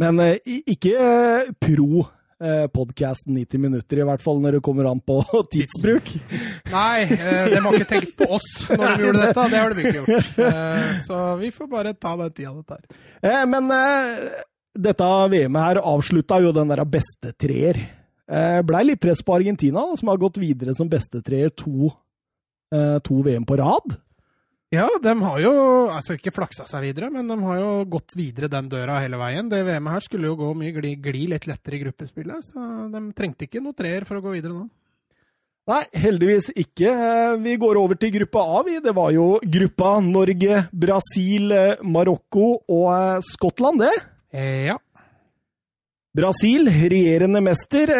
Men 0.00 0.20
eh, 0.24 0.38
ikke 0.70 0.94
eh, 0.96 1.50
pro 1.60 2.04
eh, 2.40 2.66
podkasten 2.72 3.36
90 3.36 3.60
minutter, 3.66 4.00
i 4.00 4.06
hvert 4.08 4.24
fall 4.24 4.40
når 4.40 4.56
det 4.56 4.62
kommer 4.64 4.88
an 4.88 5.02
på 5.04 5.18
tidsbruk. 5.52 6.12
Nei, 6.72 7.04
eh, 7.04 7.50
de 7.52 7.60
har 7.60 7.78
ikke 7.80 7.90
tenkt 7.90 8.14
på 8.20 8.30
oss 8.38 8.48
når 8.70 8.86
de 8.86 9.06
gjorde 9.08 9.24
dette. 9.26 9.48
Det 9.52 9.62
har 9.64 9.74
de 9.76 9.84
ikke 9.84 9.96
gjort. 9.98 10.30
Så 11.08 11.22
vi 11.42 11.52
får 11.58 11.72
bare 11.74 11.96
ta 11.98 12.14
den 12.22 12.32
tida 12.38 12.54
det 12.56 12.66
tar. 12.70 12.86
Eh, 13.20 13.42
men 13.50 13.68
dette 14.80 15.14
VM-et 15.34 15.66
her 15.66 15.82
avslutta 15.82 16.38
jo 16.40 16.52
den 16.56 16.70
der 16.70 16.84
beste 16.88 17.34
treer. 17.36 17.80
Eh, 18.30 18.60
Blei 18.62 18.84
litt 18.86 19.00
press 19.02 19.22
på 19.26 19.34
Argentina, 19.34 19.82
da, 19.82 19.96
som 19.98 20.12
har 20.12 20.20
gått 20.22 20.38
videre 20.38 20.74
som 20.76 20.88
beste 20.90 21.22
treer 21.26 21.50
to, 21.50 21.90
to 22.70 23.22
VM 23.26 23.44
på 23.48 23.56
rad. 23.58 23.96
Ja, 24.70 24.84
de 25.02 25.12
har 25.18 25.40
jo 25.42 25.52
altså 25.90 26.14
ikke 26.14 26.30
flaksa 26.30 26.62
seg 26.70 26.84
videre, 26.84 27.08
men 27.10 27.26
de 27.26 27.34
har 27.42 27.56
jo 27.58 27.70
gått 27.90 28.14
videre 28.14 28.46
den 28.52 28.68
døra 28.70 29.00
hele 29.02 29.18
veien. 29.18 29.48
Det 29.50 29.64
VM-et 29.66 29.96
her 29.96 30.04
skulle 30.04 30.28
jo 30.30 30.36
gå 30.38 30.50
mye 30.54 30.70
gli, 30.76 30.92
gli 31.02 31.24
litt 31.32 31.48
lettere 31.50 31.74
i 31.74 31.80
gruppespillet, 31.82 32.44
så 32.52 32.66
de 32.92 33.00
trengte 33.18 33.48
ikke 33.48 33.62
noe 33.64 33.74
treer 33.74 34.06
for 34.06 34.20
å 34.20 34.22
gå 34.22 34.36
videre 34.36 34.54
nå. 34.54 34.68
Nei, 35.70 35.82
heldigvis 36.02 36.52
ikke. 36.58 36.86
Eh, 36.90 37.34
Vi 37.42 37.56
går 37.60 37.78
over 37.82 37.98
til 37.98 38.10
gruppa 38.14 38.40
A. 38.42 38.62
vi. 38.66 38.78
Det 38.82 38.94
var 38.96 39.10
jo 39.14 39.26
gruppa 39.42 39.90
Norge, 40.02 40.62
Brasil, 40.72 41.50
eh, 41.52 41.82
Marokko 41.82 42.46
og 42.70 42.86
eh, 42.94 43.20
Skottland, 43.26 43.82
det. 43.82 43.92
Eh, 44.32 44.70
ja. 44.70 44.78
Brasil, 46.16 46.66
regjerende 46.70 47.42
mester. 47.42 47.92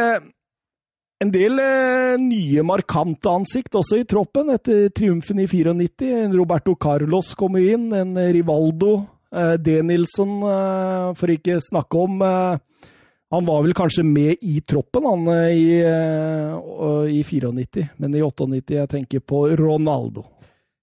En 1.21 1.29
del 1.29 1.59
eh, 1.61 2.17
nye 2.17 2.63
markante 2.65 3.29
ansikt 3.29 3.75
også 3.77 3.99
i 4.01 4.07
troppen 4.09 4.49
etter 4.55 4.87
triumfen 4.97 5.43
i 5.43 5.45
94. 5.45 6.31
Roberto 6.33 6.73
Carlos 6.81 7.35
kom 7.37 7.59
inn, 7.61 7.91
en 7.93 8.17
Rivaldo, 8.17 8.95
eh, 9.29 9.59
Denilson, 9.61 10.39
eh, 10.49 11.11
for 11.21 11.35
ikke 11.35 11.59
snakke 11.61 12.01
om 12.07 12.25
eh, 12.25 12.57
Han 13.31 13.45
var 13.47 13.61
vel 13.63 13.77
kanskje 13.77 14.03
med 14.03 14.41
i 14.43 14.63
troppen 14.65 15.05
han 15.07 15.29
eh, 15.37 15.61
i, 15.61 15.69
eh, 15.85 17.13
i 17.13 17.21
94, 17.23 17.85
men 18.01 18.17
i 18.17 18.25
98 18.25 18.81
jeg 18.81 18.91
tenker 18.97 19.21
på 19.21 19.45
Ronaldo. 19.61 20.25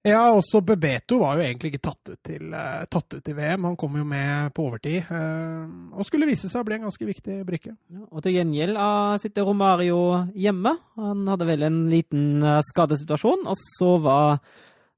Ja, 0.08 0.22
også 0.32 0.62
Bebeto 0.64 1.20
var 1.20 1.38
jo 1.38 1.44
egentlig 1.44 1.74
ikke 1.74 1.84
tatt 1.90 2.12
ut 2.14 2.20
til, 2.26 2.52
uh, 2.54 2.86
tatt 2.88 3.18
ut 3.18 3.24
til 3.24 3.36
VM. 3.36 3.66
Han 3.68 3.78
kom 3.80 3.98
jo 4.00 4.06
med 4.08 4.54
på 4.56 4.68
overtid. 4.70 5.10
Uh, 5.12 5.98
og 5.98 6.08
skulle 6.08 6.30
vise 6.30 6.48
seg 6.48 6.64
å 6.64 6.68
bli 6.68 6.78
en 6.78 6.88
ganske 6.88 7.10
viktig 7.10 7.42
brikke. 7.48 7.74
Ja, 7.92 8.06
og 8.08 8.24
til 8.24 8.38
gjengjeld 8.38 8.80
sitter 9.24 9.48
Romario 9.48 10.00
hjemme. 10.38 10.78
Han 11.02 11.28
hadde 11.28 11.50
vel 11.50 11.68
en 11.68 11.82
liten 11.92 12.46
skadesituasjon, 12.70 13.44
og 13.50 13.60
så 13.78 13.94
var 14.04 14.40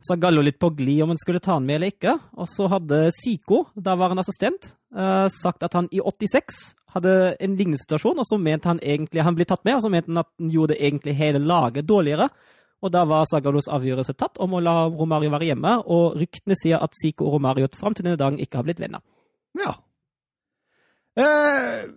Zagallo 0.06 0.44
litt 0.46 0.60
på 0.62 0.70
glid 0.78 1.04
om 1.04 1.12
han 1.12 1.20
skulle 1.20 1.42
ta 1.44 1.58
han 1.58 1.66
med 1.68 1.80
eller 1.80 1.96
ikke. 1.96 2.16
Og 2.38 2.48
så 2.52 2.70
hadde 2.72 3.08
Siko, 3.18 3.66
da 3.76 3.98
var 4.00 4.14
han 4.14 4.22
assistent, 4.22 4.72
sagt 5.36 5.66
at 5.66 5.76
han 5.76 5.90
i 5.92 6.00
86 6.00 6.62
hadde 6.96 7.16
en 7.38 7.58
lignende 7.58 7.82
situasjon, 7.82 8.22
og 8.22 8.26
så 8.26 8.40
mente 8.42 8.70
han 8.70 8.80
egentlig 8.80 9.26
han 9.26 9.36
ble 9.38 9.46
tatt 9.50 9.66
med, 9.68 9.78
og 9.78 9.84
så 9.84 9.92
mente 9.94 10.10
han 10.10 10.22
at 10.24 10.30
han 10.40 10.54
gjorde 10.54 10.80
egentlig 10.80 11.18
hele 11.20 11.42
laget 11.44 11.88
dårligere. 11.90 12.30
Og 12.80 12.94
da 12.94 13.04
var 13.08 13.28
Zagalos 13.28 13.68
avgjørelse 13.72 14.16
tatt 14.16 14.40
om 14.40 14.56
å 14.56 14.64
la 14.64 14.76
Romario 14.88 15.34
være 15.34 15.52
hjemme, 15.52 15.76
og 15.92 16.16
ryktene 16.20 16.56
sier 16.58 16.80
at 16.80 16.96
Zico 16.96 17.28
og 17.28 17.38
Romario 17.38 17.68
fram 17.76 17.96
til 17.98 18.08
denne 18.08 18.20
dagen 18.20 18.40
ikke 18.40 18.62
har 18.62 18.68
blitt 18.68 18.80
venner. 18.80 19.04
Ja. 19.60 19.76
Eh, 21.20 21.90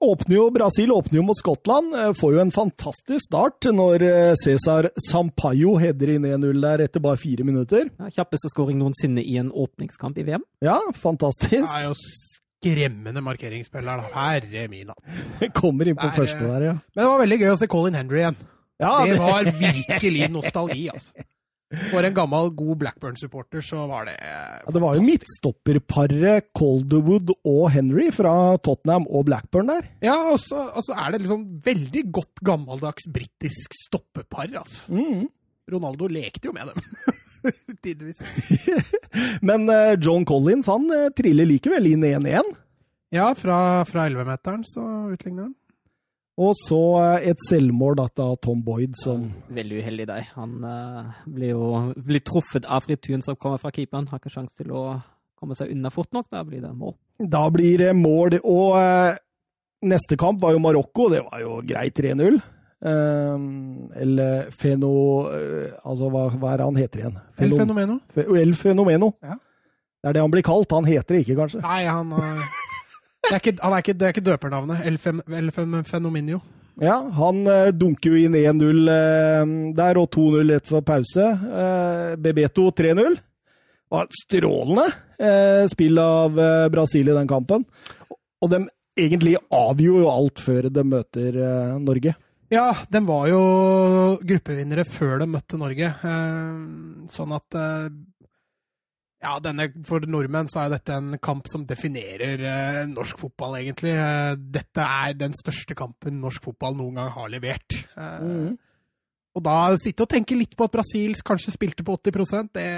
åpner 0.00 0.36
jo, 0.36 0.50
Brasil 0.50 0.90
åpner 0.92 1.20
jo 1.20 1.26
mot 1.28 1.38
Skottland. 1.38 1.94
Eh, 1.94 2.12
får 2.18 2.34
jo 2.34 2.40
en 2.42 2.50
fantastisk 2.54 3.28
start 3.28 3.68
når 3.74 4.04
eh, 4.06 4.32
Cæsar 4.42 4.90
Sampaio 5.10 5.76
header 5.78 6.16
inn 6.16 6.26
1-0 6.26 6.62
der 6.64 6.82
etter 6.88 7.04
bare 7.04 7.20
fire 7.20 7.46
minutter. 7.46 7.86
Ja, 8.00 8.10
kjappeste 8.18 8.50
skåring 8.50 8.80
noensinne 8.82 9.22
i 9.22 9.38
en 9.38 9.52
åpningskamp 9.54 10.18
i 10.18 10.26
VM. 10.26 10.46
Ja, 10.64 10.80
fantastisk. 10.98 11.68
Det 11.68 11.84
er 11.84 11.86
jo 11.86 11.94
skremmende 12.58 13.22
markeringsspiller, 13.22 14.02
da. 14.02 14.12
Herre 14.16 14.66
min 14.72 14.90
hatt. 14.90 15.18
Kommer 15.60 15.86
inn 15.86 15.98
på 15.98 16.08
der, 16.08 16.16
første 16.18 16.42
der, 16.42 16.70
ja. 16.72 16.78
Men 16.94 17.04
det 17.04 17.10
var 17.12 17.26
veldig 17.26 17.42
gøy 17.44 17.52
å 17.54 17.58
se 17.60 17.70
Colin 17.70 17.98
Henry 17.98 18.24
igjen. 18.24 18.40
Ja, 18.78 18.92
det... 19.04 19.12
det 19.12 19.18
var 19.22 19.50
virkelig 19.58 20.30
nostalgi, 20.30 20.86
altså. 20.92 21.26
For 21.90 22.00
en 22.00 22.14
gammel, 22.16 22.46
god 22.56 22.78
Blackburn-supporter 22.80 23.60
så 23.60 23.82
var 23.90 24.06
det 24.08 24.14
ja, 24.22 24.70
Det 24.72 24.80
var 24.80 24.96
jo 24.96 25.02
midtstopperparet 25.04 26.46
Calderwood 26.56 27.34
og 27.44 27.66
Henry 27.74 28.06
fra 28.14 28.56
Tottenham 28.64 29.04
og 29.12 29.26
Blackburn 29.28 29.68
der. 29.68 29.90
Ja, 30.00 30.16
og 30.32 30.40
så 30.40 30.70
altså 30.72 30.96
er 30.96 31.12
det 31.12 31.26
liksom 31.26 31.44
veldig 31.66 32.06
godt 32.20 32.40
gammeldags 32.40 33.10
britisk 33.12 33.76
stoppepar, 33.82 34.48
altså. 34.62 34.88
Mm. 34.88 35.26
Ronaldo 35.68 36.08
lekte 36.08 36.48
jo 36.48 36.56
med 36.56 36.72
dem. 36.72 36.80
Tidvis. 37.84 38.24
Men 39.48 39.68
uh, 39.68 39.92
John 40.00 40.24
Collins 40.24 40.72
han 40.72 40.88
uh, 40.88 41.10
triller 41.12 41.48
likevel 41.52 41.92
inn 41.92 42.08
1-1. 42.08 42.48
Ja, 43.12 43.28
fra, 43.36 43.84
fra 43.88 44.08
11-meteren 44.08 44.64
så 44.68 44.84
utligner 45.12 45.50
han. 45.50 45.56
Og 46.38 46.54
så 46.54 46.80
eh, 47.02 47.30
et 47.32 47.46
selvmål 47.48 47.96
da, 47.98 48.08
av 48.22 48.36
Tom 48.44 48.60
Boyd, 48.64 48.94
som 49.00 49.26
Veldig 49.54 49.80
uheldig 49.82 50.06
der. 50.10 50.26
Han 50.38 50.58
uh, 50.62 51.22
blir 51.26 51.56
jo 51.56 51.70
blir 51.96 52.22
truffet 52.22 52.68
av 52.68 52.84
frityren 52.86 53.24
som 53.24 53.38
kommer 53.38 53.58
fra 53.58 53.72
keeperen. 53.74 54.06
Har 54.10 54.22
ikke 54.22 54.34
sjanse 54.36 54.54
til 54.60 54.70
å 54.70 54.84
komme 55.38 55.58
seg 55.58 55.72
unna 55.74 55.90
fort 55.94 56.12
nok. 56.14 56.28
Da 56.30 56.44
blir 56.46 56.62
det 56.62 56.70
mål. 56.78 56.94
Da 57.18 57.42
blir 57.50 57.82
det 57.82 57.90
mål. 57.98 58.38
Og 58.44 58.78
uh, 58.78 59.18
neste 59.90 60.18
kamp 60.20 60.38
var 60.44 60.54
jo 60.54 60.62
Marokko. 60.62 61.08
Det 61.16 61.24
var 61.26 61.42
jo 61.42 61.58
greit 61.66 61.98
3-0. 61.98 62.38
Uh, 62.78 63.90
eller 63.98 64.52
Feno 64.54 64.92
Altså, 65.26 66.06
hva, 66.06 66.28
hva, 66.30 66.52
er 66.52 66.60
det 66.60 66.68
han 66.68 66.78
heter 66.78 67.02
igjen? 67.02 67.20
Feno, 67.34 67.48
El 67.48 67.58
Fenomeno. 67.64 68.00
El 68.44 68.56
Fenomeno. 68.62 69.12
Ja. 69.26 69.40
Det 69.98 70.12
er 70.12 70.14
det 70.14 70.22
han 70.22 70.30
blir 70.30 70.46
kalt. 70.46 70.70
Han 70.70 70.86
heter 70.86 71.16
det 71.16 71.26
ikke, 71.26 71.40
kanskje? 71.40 71.66
Nei, 71.66 71.82
han... 71.90 72.14
Det 72.14 72.67
er 73.34 73.42
ikke, 73.42 73.58
er 73.60 73.82
ikke, 73.82 73.96
det 73.98 74.06
er 74.06 74.14
ikke 74.14 74.28
døpernavnet. 74.28 74.86
El 74.86 75.50
Fenominio. 75.88 76.40
Ja, 76.78 77.00
han 77.18 77.42
eh, 77.50 77.72
dunker 77.74 78.14
jo 78.14 78.20
inn 78.22 78.36
1-0 78.38 78.90
eh, 78.92 79.54
der, 79.74 79.98
og 79.98 80.12
2-0 80.14 80.52
rett 80.52 80.68
for 80.68 80.86
pause. 80.86 81.24
Eh, 81.34 82.12
Bebeto 82.22 82.68
3-0. 82.70 83.18
Strålende 84.14 84.84
eh, 85.16 85.64
spill 85.72 85.98
av 85.98 86.36
Brasil 86.70 87.08
i 87.08 87.16
den 87.16 87.30
kampen. 87.30 87.64
Og 88.38 88.52
de 88.52 88.62
egentlig 88.98 89.34
avgjorde 89.50 90.04
jo 90.04 90.12
alt 90.12 90.42
før 90.44 90.68
de 90.70 90.84
møter 90.86 91.38
Norge. 91.82 92.14
Ja, 92.52 92.68
de 92.88 93.00
var 93.04 93.26
jo 93.28 93.40
gruppevinnere 94.24 94.86
før 94.88 95.18
de 95.22 95.28
møtte 95.32 95.58
Norge. 95.60 95.90
sånn 97.12 97.34
at 97.36 97.58
ja, 99.18 99.34
denne, 99.42 99.66
For 99.86 100.04
nordmenn 100.06 100.48
så 100.50 100.62
er 100.64 100.76
dette 100.76 100.94
en 100.94 101.16
kamp 101.22 101.48
som 101.50 101.64
definerer 101.66 102.44
eh, 102.46 102.80
norsk 102.90 103.18
fotball, 103.18 103.56
egentlig. 103.58 103.96
Eh, 103.98 104.36
dette 104.38 104.84
er 104.84 105.16
den 105.18 105.34
største 105.34 105.74
kampen 105.78 106.20
norsk 106.22 106.46
fotball 106.46 106.78
noen 106.78 107.00
gang 107.00 107.10
har 107.16 107.32
levert. 107.32 107.80
Eh, 107.98 108.22
mm. 108.22 108.52
Og 109.38 109.44
da 109.44 109.58
sitte 109.82 110.06
og 110.06 110.12
tenke 110.12 110.38
litt 110.38 110.54
på 110.58 110.66
at 110.66 110.74
Brasil 110.74 111.18
kanskje 111.26 111.54
spilte 111.54 111.86
på 111.86 111.98
80 111.98 112.50
det, 112.54 112.68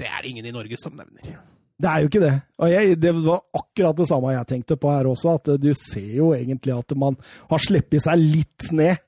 det 0.00 0.08
er 0.08 0.28
ingen 0.28 0.48
i 0.48 0.54
Norge 0.56 0.80
som 0.80 0.96
nevner. 0.96 1.36
Det 1.80 1.88
er 1.88 2.02
jo 2.02 2.10
ikke 2.10 2.24
det. 2.24 2.34
Og 2.60 2.72
jeg, 2.72 2.96
det 3.00 3.14
var 3.20 3.44
akkurat 3.56 3.96
det 3.96 4.08
samme 4.08 4.34
jeg 4.34 4.48
tenkte 4.48 4.80
på 4.80 4.90
her 4.92 5.08
også, 5.08 5.36
at 5.36 5.54
du 5.60 5.70
ser 5.76 6.10
jo 6.16 6.32
egentlig 6.36 6.76
at 6.76 6.96
man 6.98 7.16
har 7.52 7.60
sluppet 7.60 8.04
seg 8.04 8.20
litt 8.20 8.72
ned. 8.72 9.00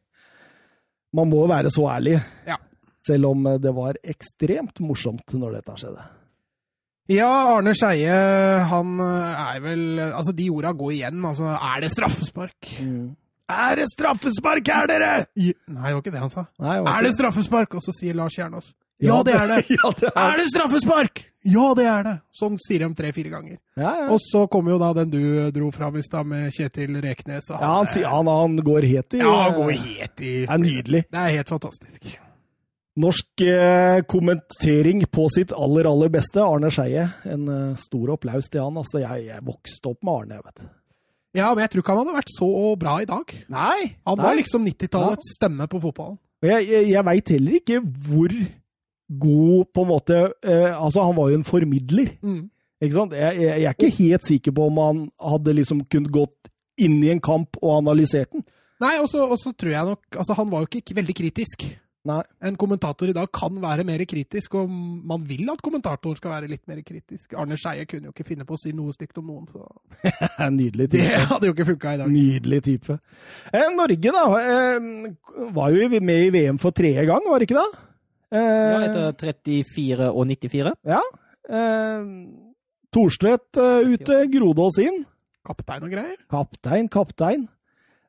Man 1.17 1.29
må 1.29 1.45
være 1.49 1.73
så 1.73 1.89
ærlig. 1.93 2.19
Ja. 2.49 2.57
Selv 3.05 3.33
om 3.33 3.49
det 3.61 3.73
var 3.77 4.01
ekstremt 4.01 4.81
morsomt 4.85 5.37
når 5.37 5.59
dette 5.59 5.77
skjedde. 5.81 6.05
Ja, 7.11 7.31
Arne 7.57 7.75
Skeie, 7.75 8.13
han 8.71 9.01
eh, 9.03 9.41
er 9.43 9.65
vel 9.65 9.83
Altså, 10.13 10.35
de 10.37 10.47
orda 10.55 10.71
går 10.77 10.93
igjen. 11.01 11.19
Altså, 11.27 11.51
er 11.57 11.83
det 11.83 11.91
straffespark? 11.95 12.77
Mm. 12.79 13.11
Er 13.53 13.83
det 13.83 13.89
straffespark 13.91 14.69
her, 14.71 14.87
dere?! 14.89 15.11
Nei, 15.35 15.51
det 15.51 15.97
var 15.97 15.99
ikke 15.99 16.15
det 16.15 16.23
han 16.23 16.33
sa. 16.33 16.47
Nei, 16.63 16.79
det 16.79 16.95
er 16.95 17.09
det 17.09 17.13
straffespark? 17.17 17.75
Og 17.77 17.85
så 17.85 17.95
sier 17.97 18.17
Lars 18.17 18.39
Kjernås. 18.39 18.71
Ja, 19.03 19.19
det 19.27 19.35
er 19.35 19.49
det! 19.51 19.61
ja, 19.77 19.91
det 19.99 20.09
er. 20.13 20.17
er. 20.23 20.41
det 20.41 20.49
straffespark?! 20.53 21.25
Ja, 21.43 21.73
det 21.75 21.87
er 21.91 22.05
det! 22.07 22.17
Sånn 22.39 22.57
sier 22.63 22.85
de 22.85 22.93
tre-fire 22.97 23.33
ganger. 23.33 23.57
Ja, 23.75 23.93
ja. 24.05 24.09
Og 24.15 24.23
så 24.23 24.45
kommer 24.51 24.77
jo 24.77 24.81
da 24.81 24.93
den 25.01 25.11
du 25.11 25.23
dro 25.55 25.73
fram 25.75 25.99
i 25.99 26.05
stad, 26.07 26.29
med 26.31 26.55
Kjetil 26.55 27.01
Reknes. 27.03 27.51
Han, 27.51 27.65
ja, 27.65 27.73
han, 27.81 27.91
sier, 27.91 28.07
han, 28.13 28.31
han 28.31 28.61
går 28.63 28.87
helt 28.93 29.19
i 29.19 29.25
Ja, 29.25 29.33
han 29.49 29.57
går 29.59 29.73
helt 29.75 30.23
i 30.23 30.35
Det 30.45 30.53
er 30.55 30.63
nydelig. 30.63 31.03
Det 31.11 31.25
er 31.25 31.41
helt 31.41 31.51
fantastisk. 31.51 32.15
Norsk 33.01 33.41
eh, 33.41 34.03
kommentering 34.05 35.07
på 35.09 35.25
sitt 35.33 35.53
aller, 35.57 35.89
aller 35.89 36.11
beste. 36.13 36.43
Arne 36.45 36.69
Skeie. 36.73 37.07
En 37.25 37.49
eh, 37.49 37.77
stor 37.81 38.13
applaus 38.19 38.51
til 38.53 38.61
han. 38.61 38.77
Altså, 38.77 39.01
jeg, 39.01 39.29
jeg, 39.31 39.45
vokste 39.47 39.93
opp 39.95 40.03
med 40.05 40.13
Arne, 40.13 40.39
jeg 40.41 40.47
vet. 40.49 40.65
Ja, 41.33 41.47
men 41.55 41.63
jeg 41.65 41.73
tror 41.73 41.81
ikke 41.81 41.95
han 41.95 42.03
hadde 42.03 42.19
vært 42.19 42.35
så 42.35 42.51
bra 42.77 42.99
i 43.01 43.09
dag. 43.09 43.37
Nei! 43.55 43.79
Han 44.09 44.21
var 44.21 44.37
liksom 44.37 44.67
90-tallets 44.69 45.31
ja. 45.31 45.37
stemme 45.39 45.69
på 45.73 45.81
fotballen. 45.81 46.19
Jeg, 46.45 46.67
jeg, 46.69 46.91
jeg 46.91 47.07
veit 47.07 47.33
heller 47.33 47.57
ikke 47.61 47.79
hvor 47.81 48.35
god 49.23 49.69
på 49.73 49.85
en 49.85 49.89
måte 49.89 50.17
eh, 50.43 50.73
Altså, 50.73 51.05
han 51.07 51.17
var 51.17 51.31
jo 51.31 51.39
en 51.41 51.49
formidler. 51.49 52.13
Mm. 52.21 52.43
Ikke 52.83 52.97
sant? 52.99 53.17
Jeg, 53.17 53.41
jeg, 53.41 53.63
er 53.63 53.77
ikke 53.77 53.97
helt 54.03 54.29
sikker 54.29 54.57
på 54.59 54.67
om 54.69 54.81
han 54.83 55.05
hadde 55.33 55.57
liksom 55.57 55.85
kunnet 55.89 56.13
gått 56.13 56.53
inn 56.83 56.99
i 57.01 57.13
en 57.15 57.23
kamp 57.25 57.57
og 57.63 57.79
analysert 57.79 58.33
den. 58.35 58.45
Nei, 58.83 58.97
og 58.99 59.09
så 59.09 59.53
tror 59.55 59.71
jeg 59.71 59.87
nok 59.87 60.17
Altså, 60.19 60.35
han 60.35 60.49
var 60.51 60.65
jo 60.65 60.81
ikke 60.83 60.97
veldig 60.99 61.15
kritisk. 61.15 61.65
Nei. 62.09 62.19
En 62.43 62.57
kommentator 62.59 63.07
i 63.07 63.15
dag 63.15 63.29
kan 63.31 63.61
være 63.63 63.85
mer 63.87 64.03
kritisk, 64.11 64.57
og 64.59 64.71
man 64.71 65.23
vil 65.29 65.47
at 65.53 65.61
kommentatoren 65.63 66.19
skal 66.19 66.33
være 66.33 66.49
litt 66.51 66.65
mer 66.67 66.81
kritisk. 66.83 67.37
Arne 67.39 67.55
Skeie 67.61 67.87
kunne 67.87 68.11
jo 68.11 68.15
ikke 68.15 68.27
finne 68.27 68.47
på 68.49 68.57
å 68.57 68.61
si 68.61 68.73
noe 68.75 68.95
stygt 68.97 69.21
om 69.23 69.31
noen, 69.31 69.47
så 69.53 69.63
Nydelig 70.59 70.89
type. 70.91 71.07
Det 71.07 71.29
hadde 71.31 71.51
jo 71.51 71.55
ikke 71.55 71.69
funka 71.71 71.95
i 71.95 72.01
dag. 72.03 72.11
Nydelig 72.11 72.61
type. 72.67 72.99
Eh, 73.53 73.69
Norge, 73.77 74.15
da, 74.19 74.25
eh, 74.43 75.49
var 75.55 75.77
jo 75.77 75.89
med 75.95 76.27
i 76.27 76.33
VM 76.35 76.59
for 76.63 76.75
tredje 76.75 77.07
gang, 77.07 77.31
var 77.31 77.39
det 77.39 77.51
ikke 77.51 77.61
det? 77.61 77.83
Eh, 78.33 78.41
ja, 78.41 78.83
etter 78.89 79.35
34 79.39 80.11
og 80.11 80.27
94. 80.33 80.75
Ja. 80.91 81.03
Eh, 81.53 82.11
Thorstvedt 82.93 83.57
uh, 83.57 83.81
ute, 83.89 84.19
Grodås 84.29 84.77
inn. 84.83 85.05
Kaptein 85.47 85.87
og 85.87 85.93
greier. 85.95 86.19
Kaptein, 86.31 86.91
kaptein. 86.93 87.47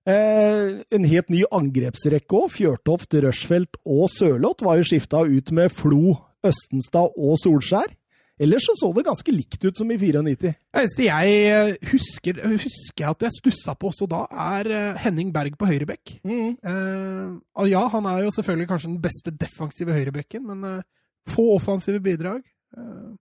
Eh, 0.04 0.84
en 0.92 1.06
helt 1.08 1.30
ny 1.32 1.44
angrepsrekke 1.48 2.40
òg. 2.40 2.52
Fjørtoft, 2.52 3.16
Rushfeldt 3.24 3.80
og 3.88 4.10
Sørloth 4.12 4.66
var 4.66 4.80
jo 4.80 4.88
skifta 4.88 5.24
ut 5.24 5.52
med 5.56 5.72
Flo, 5.72 6.18
Østenstad 6.44 7.16
og 7.16 7.38
Solskjær. 7.40 7.94
Ellers 8.42 8.66
så, 8.66 8.74
så 8.76 8.90
det 8.96 9.06
ganske 9.06 9.32
likt 9.32 9.62
ut 9.62 9.78
som 9.78 9.92
i 9.94 9.98
94. 10.02 10.40
Det 10.42 10.54
eneste 10.82 11.06
jeg 11.06 11.36
eh, 11.54 11.76
husker, 11.92 12.40
husker 12.50 13.12
at 13.12 13.26
jeg 13.28 13.36
stussa 13.38 13.76
på 13.78 13.92
også 13.92 14.08
da, 14.10 14.24
er 14.58 14.70
eh, 14.74 15.02
Henning 15.06 15.30
Berg 15.36 15.56
på 15.60 15.70
høyrebekk. 15.70 16.16
Mm. 16.26 16.56
Eh, 16.58 17.70
ja, 17.70 17.84
han 17.94 18.10
er 18.10 18.24
jo 18.26 18.34
selvfølgelig 18.34 18.72
kanskje 18.72 18.90
den 18.90 19.04
beste 19.04 19.36
defensive 19.38 19.96
høyrebekken, 19.96 20.50
men 20.50 20.66
eh, 20.68 20.82
få 21.30 21.54
offensive 21.60 22.02
bidrag. 22.04 22.42
Eh, 22.76 23.14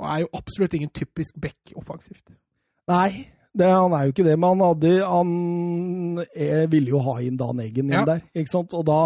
og 0.00 0.10
er 0.10 0.24
jo 0.24 0.32
absolutt 0.34 0.74
ingen 0.74 0.90
typisk 0.90 1.36
bekk 1.44 1.76
offensivt. 1.78 2.24
Nei, 2.90 3.28
det, 3.54 3.70
han 3.70 3.94
er 3.94 4.06
jo 4.06 4.14
ikke 4.14 4.26
det, 4.26 4.34
men 4.34 4.54
han, 4.54 4.64
hadde, 4.66 4.92
han 5.06 6.24
jeg 6.34 6.70
ville 6.72 6.94
jo 6.94 7.02
ha 7.06 7.16
inn 7.22 7.38
Dan 7.38 7.62
Eggen 7.62 7.86
inn 7.86 8.00
ja. 8.00 8.04
der. 8.08 8.24
ikke 8.34 8.50
sant? 8.50 8.74
Og 8.74 8.82
da 8.88 9.00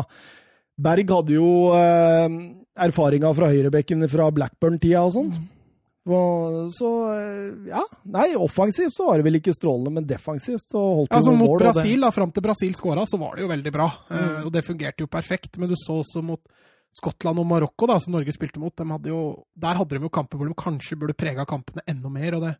Berg 0.79 1.11
hadde 1.11 1.35
jo 1.35 1.51
eh, 1.75 2.27
erfaringa 2.87 3.33
fra 3.35 3.51
høyrebekken 3.51 4.07
fra 4.11 4.29
Blackburn-tida 4.35 5.03
og 5.05 5.15
sånt. 5.17 5.41
Mm. 5.43 5.55
Så 6.73 6.91
eh, 7.13 7.49
ja. 7.69 7.83
Nei, 8.15 8.31
offensivt 8.41 8.95
så 8.95 9.11
var 9.11 9.19
det 9.19 9.27
vel 9.27 9.41
ikke 9.41 9.53
strålende, 9.57 9.93
men 9.99 10.07
defensivt 10.09 10.71
så 10.71 10.81
holdt 10.81 11.11
det 11.11 11.19
altså, 11.19 11.35
noen 11.35 11.43
mål. 11.43 11.51
Mot 11.53 11.65
Brasil, 11.67 12.07
da, 12.07 12.13
fram 12.15 12.33
til 12.33 12.47
Brasil 12.47 12.79
skåra, 12.79 13.05
så 13.11 13.21
var 13.21 13.37
det 13.37 13.45
jo 13.45 13.51
veldig 13.51 13.75
bra. 13.75 13.91
Mm. 14.09 14.23
Uh, 14.23 14.39
og 14.47 14.55
det 14.55 14.65
fungerte 14.65 15.05
jo 15.05 15.11
perfekt. 15.13 15.59
Men 15.61 15.73
du 15.73 15.77
så 15.77 15.99
også 16.01 16.23
mot 16.25 16.41
Skottland 16.97 17.43
og 17.43 17.47
Marokko, 17.51 17.91
da, 17.91 17.99
som 18.01 18.17
Norge 18.17 18.33
spilte 18.35 18.63
mot, 18.63 18.73
hadde 18.95 19.13
jo, 19.13 19.21
der 19.59 19.83
hadde 19.83 19.99
de 19.99 20.09
jo 20.09 20.15
kamper 20.15 20.41
hvor 20.41 20.49
de 20.49 20.57
kanskje 20.59 20.97
burde 20.99 21.19
prega 21.19 21.45
kampene 21.49 21.85
enda 21.91 22.11
mer. 22.13 22.39
og 22.39 22.47
det 22.47 22.57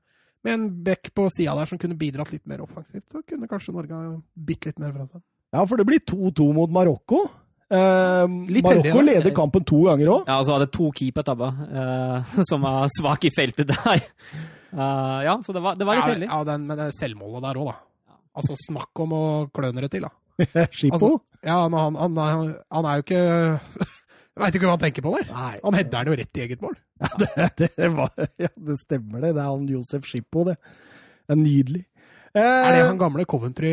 Med 0.47 0.55
en 0.55 0.69
bekk 0.87 1.11
på 1.17 1.27
sida 1.35 1.57
der 1.59 1.69
som 1.71 1.81
kunne 1.81 1.99
bidratt 1.99 2.31
litt 2.35 2.47
mer 2.47 2.63
offensivt, 2.63 3.07
så 3.11 3.23
kunne 3.27 3.49
kanskje 3.51 3.75
Norge 3.75 3.97
ha 3.97 4.15
bitt 4.49 4.69
litt 4.69 4.79
mer 4.79 4.95
fra 4.95 5.09
seg. 5.09 5.25
Ja, 5.57 5.65
for 5.65 5.81
det 5.81 5.87
blir 5.89 6.03
2-2 6.05 6.47
mot 6.55 6.73
Marokko. 6.73 7.25
Eh, 7.69 8.29
Marokko 8.29 8.85
heldig, 8.85 9.03
leder 9.09 9.35
kampen 9.37 9.67
to 9.69 9.83
ganger 9.89 10.13
òg. 10.13 10.31
Ja, 10.31 10.39
og 10.39 10.47
så 10.47 10.55
var 10.55 10.65
det 10.65 10.71
to 10.77 10.89
keepertabber 10.97 11.59
eh, 11.69 12.39
som 12.51 12.65
var 12.65 12.89
svake 12.95 13.31
i 13.31 13.35
feltet 13.35 13.73
der. 13.73 14.07
Uh, 14.69 15.25
ja, 15.25 15.35
så 15.41 15.55
det 15.57 15.63
var, 15.65 15.79
det 15.81 15.87
var 15.89 15.97
litt 15.97 16.05
ja, 16.05 16.15
heldig. 16.15 16.29
Ja, 16.29 16.41
den, 16.45 16.67
men 16.69 16.81
det 16.81 16.91
selvmålet 16.99 17.47
der 17.47 17.61
òg, 17.61 17.71
da. 17.73 18.19
Altså, 18.39 18.55
snakk 18.69 19.01
om 19.03 19.15
å 19.17 19.23
kløne 19.55 19.83
det 19.85 19.91
til, 19.95 20.05
da. 20.05 20.13
Skippo. 20.77 20.95
Altså, 20.95 21.13
ja, 21.43 21.57
han, 21.65 21.97
han, 21.97 21.97
han, 22.21 22.53
han 22.77 22.89
er 22.91 23.01
jo 23.01 23.07
ikke 23.07 23.23
Jeg 24.39 24.45
veit 24.45 24.57
ikke 24.59 24.69
hva 24.69 24.75
han 24.77 24.83
tenker 24.85 25.03
på 25.03 25.13
der. 25.17 25.31
Nei. 25.35 25.55
Han 25.65 25.75
header 25.75 26.05
den 26.07 26.13
jo 26.13 26.19
rett 26.21 26.39
i 26.39 26.43
eget 26.45 26.61
mål. 26.63 26.77
Ja, 27.39 27.49
det, 27.59 27.71
det, 27.77 27.89
var, 27.95 28.13
ja, 28.45 28.51
det 28.57 28.77
stemmer, 28.83 29.23
det. 29.23 29.35
Det 29.37 29.43
er 29.45 29.49
han 29.53 29.69
Josef 29.71 30.07
Schippo, 30.09 30.45
det. 30.49 30.57
Det 31.29 31.37
er 31.37 31.41
nydelig. 31.41 31.85
Eh, 32.35 32.43
Er 32.43 32.75
det 32.77 32.85
han 32.87 33.01
gamle 33.01 33.25
Coventry 33.29 33.73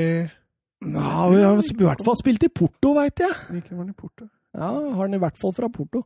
Ja, 0.86 1.28
vi 1.32 1.42
har 1.42 1.58
i 1.60 1.76
hvert 1.84 2.04
fall 2.06 2.18
spilt 2.20 2.46
i 2.46 2.52
Porto, 2.54 2.94
veit 2.98 3.20
jeg. 3.24 3.36
Hvilken 3.50 3.80
var 3.82 3.90
i 3.90 3.98
Porto? 3.98 4.28
Ja, 4.56 4.70
har 4.72 5.02
han 5.02 5.16
i 5.18 5.20
hvert 5.20 5.38
fall 5.40 5.52
fra 5.56 5.68
Porto. 5.72 6.06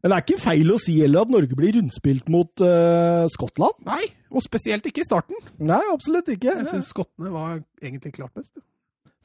Men 0.00 0.12
det 0.12 0.16
er 0.16 0.24
ikke 0.24 0.40
feil 0.40 0.70
å 0.72 0.78
si 0.80 0.94
heller 1.02 1.26
at 1.26 1.32
Norge 1.32 1.56
blir 1.58 1.74
rundspilt 1.76 2.30
mot 2.32 2.62
uh, 2.64 3.26
Skottland. 3.28 3.82
Nei, 3.84 4.00
og 4.32 4.40
spesielt 4.44 4.86
ikke 4.88 5.02
i 5.02 5.08
starten. 5.08 5.36
Nei, 5.60 5.82
absolutt 5.92 6.30
ikke. 6.32 6.54
Jeg 6.56 6.68
syns 6.70 6.88
skottene 6.94 7.32
var 7.34 7.58
egentlig 7.82 8.14
klart 8.16 8.32
best. 8.38 8.54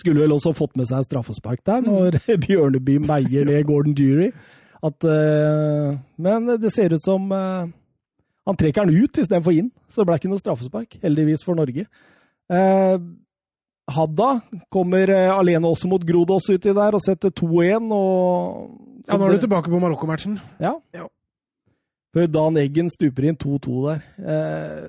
Skulle 0.02 0.26
vel 0.26 0.36
også 0.36 0.52
fått 0.58 0.76
med 0.76 0.90
seg 0.90 1.06
straffespark 1.08 1.64
der, 1.68 1.86
når 1.86 2.18
Bjørneby 2.44 2.98
meier 3.06 3.48
ned 3.48 3.64
Gordon 3.70 3.96
Dury. 3.96 4.34
At, 4.86 5.08
uh, 5.08 5.95
men 6.21 6.56
det 6.62 6.71
ser 6.74 6.93
ut 6.93 7.04
som 7.04 7.28
uh, 7.34 7.65
han 8.45 8.58
trekker 8.60 8.86
den 8.86 9.04
ut 9.04 9.17
istedenfor 9.17 9.56
inn, 9.58 9.71
så 9.89 10.04
det 10.04 10.10
ble 10.10 10.19
ikke 10.19 10.32
noe 10.32 10.41
straffespark. 10.41 10.98
Heldigvis 11.02 11.45
for 11.45 11.58
Norge. 11.58 11.88
Uh, 12.52 12.98
Hadda 13.86 14.30
kommer 14.74 15.12
alene 15.13 15.69
også 15.69 15.89
mot 15.89 16.02
Grodås 16.02 16.48
uti 16.50 16.74
der 16.74 16.98
og 16.98 17.04
setter 17.06 17.30
2-1. 17.30 17.91
og 17.93 19.06
Ja, 19.06 19.17
Nå 19.17 19.28
er 19.28 19.36
du 19.36 19.43
tilbake 19.45 19.69
på 19.69 19.82
Marokko-matchen. 19.82 20.39
Ja. 20.58 20.74
Ja. 20.93 21.06
Før 22.15 22.30
Dan 22.32 22.58
Eggen 22.58 22.89
stuper 22.89 23.28
inn 23.28 23.38
2-2 23.38 23.82
der. 23.86 24.04
Eh, 24.17 24.84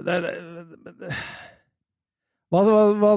det, 0.00 0.16
det, 0.24 0.92
det, 1.02 1.10
hva, 2.50 2.62
hva, 2.98 3.12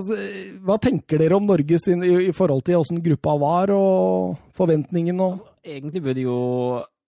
hva, 0.65 0.77
tenker 0.81 1.21
dere 1.21 1.37
om 1.37 1.45
Norge 1.47 1.77
sin, 1.81 2.03
i, 2.05 2.11
i, 2.27 2.33
forhold 2.35 2.65
til 2.67 2.81
åssen 2.81 2.99
gruppa 3.05 3.37
var, 3.41 3.71
og 3.73 4.35
forventningen? 4.57 5.21
Og... 5.21 5.37
Altså, 5.37 5.52
egentlig 5.63 6.03
burde 6.03 6.25
jo 6.25 6.37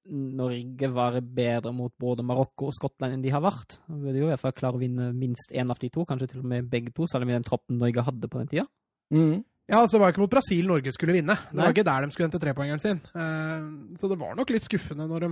Norge 0.06 0.90
være 0.94 1.22
bedre 1.22 1.72
mot 1.74 1.94
både 1.98 2.24
Marokko 2.26 2.70
og 2.70 2.76
Skottland 2.78 3.16
enn 3.16 3.24
de 3.24 3.34
har 3.34 3.42
vært. 3.42 3.80
De 3.88 3.98
burde 3.98 4.22
jo 4.22 4.28
i 4.28 4.32
hvert 4.32 4.44
fall 4.44 4.56
klare 4.58 4.78
å 4.78 4.82
vinne 4.82 5.10
minst 5.18 5.54
én 5.54 5.72
av 5.72 5.80
de 5.82 5.90
to, 5.94 6.06
kanskje 6.06 6.30
til 6.34 6.44
og 6.44 6.50
med 6.52 6.70
begge 6.70 6.94
to, 6.94 7.08
selv 7.10 7.26
om 7.26 7.34
den 7.34 7.46
troppen 7.46 7.80
Norge 7.82 8.06
hadde 8.06 8.30
på 8.30 8.42
den 8.42 8.52
tida. 8.52 8.68
Mm. 9.14 9.42
Ja, 9.66 9.80
altså, 9.80 9.98
Det 9.98 10.04
var 10.04 10.14
ikke 10.14 10.22
mot 10.22 10.36
Brasil 10.36 10.68
Norge 10.70 10.94
skulle 10.94 11.16
vinne. 11.16 11.34
Det 11.34 11.58
Nei. 11.58 11.64
var 11.64 11.74
ikke 11.74 11.88
der 11.88 12.06
de 12.06 12.14
skulle 12.14 12.28
hente 12.30 12.42
trepoengeren 12.42 12.84
sin. 12.84 13.02
Uh, 13.16 13.98
så 13.98 14.12
det 14.12 14.20
var 14.22 14.38
nok 14.38 14.54
litt 14.54 14.68
skuffende 14.68 15.08
når 15.10 15.26
de 15.26 15.32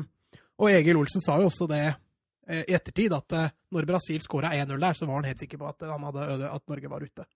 Og 0.61 0.69
Egil 0.69 0.97
Olsen 0.97 1.21
sa 1.21 1.37
jo 1.41 1.51
også 1.51 1.67
det 1.69 1.83
uh, 1.93 2.63
i 2.63 2.73
ettertid, 2.73 3.13
at 3.13 3.37
uh, 3.37 3.53
når 3.73 3.89
Brasil 3.89 4.21
skåra 4.25 4.55
1-0 4.57 4.73
der, 4.73 4.97
så 4.97 5.05
var 5.05 5.21
han 5.21 5.29
helt 5.29 5.41
sikker 5.41 5.61
på 5.61 5.69
at, 5.69 5.85
han 5.85 6.09
hadde 6.09 6.27
øde, 6.33 6.49
at 6.49 6.65
Norge 6.69 6.89
var 6.89 7.05
ute. 7.05 7.27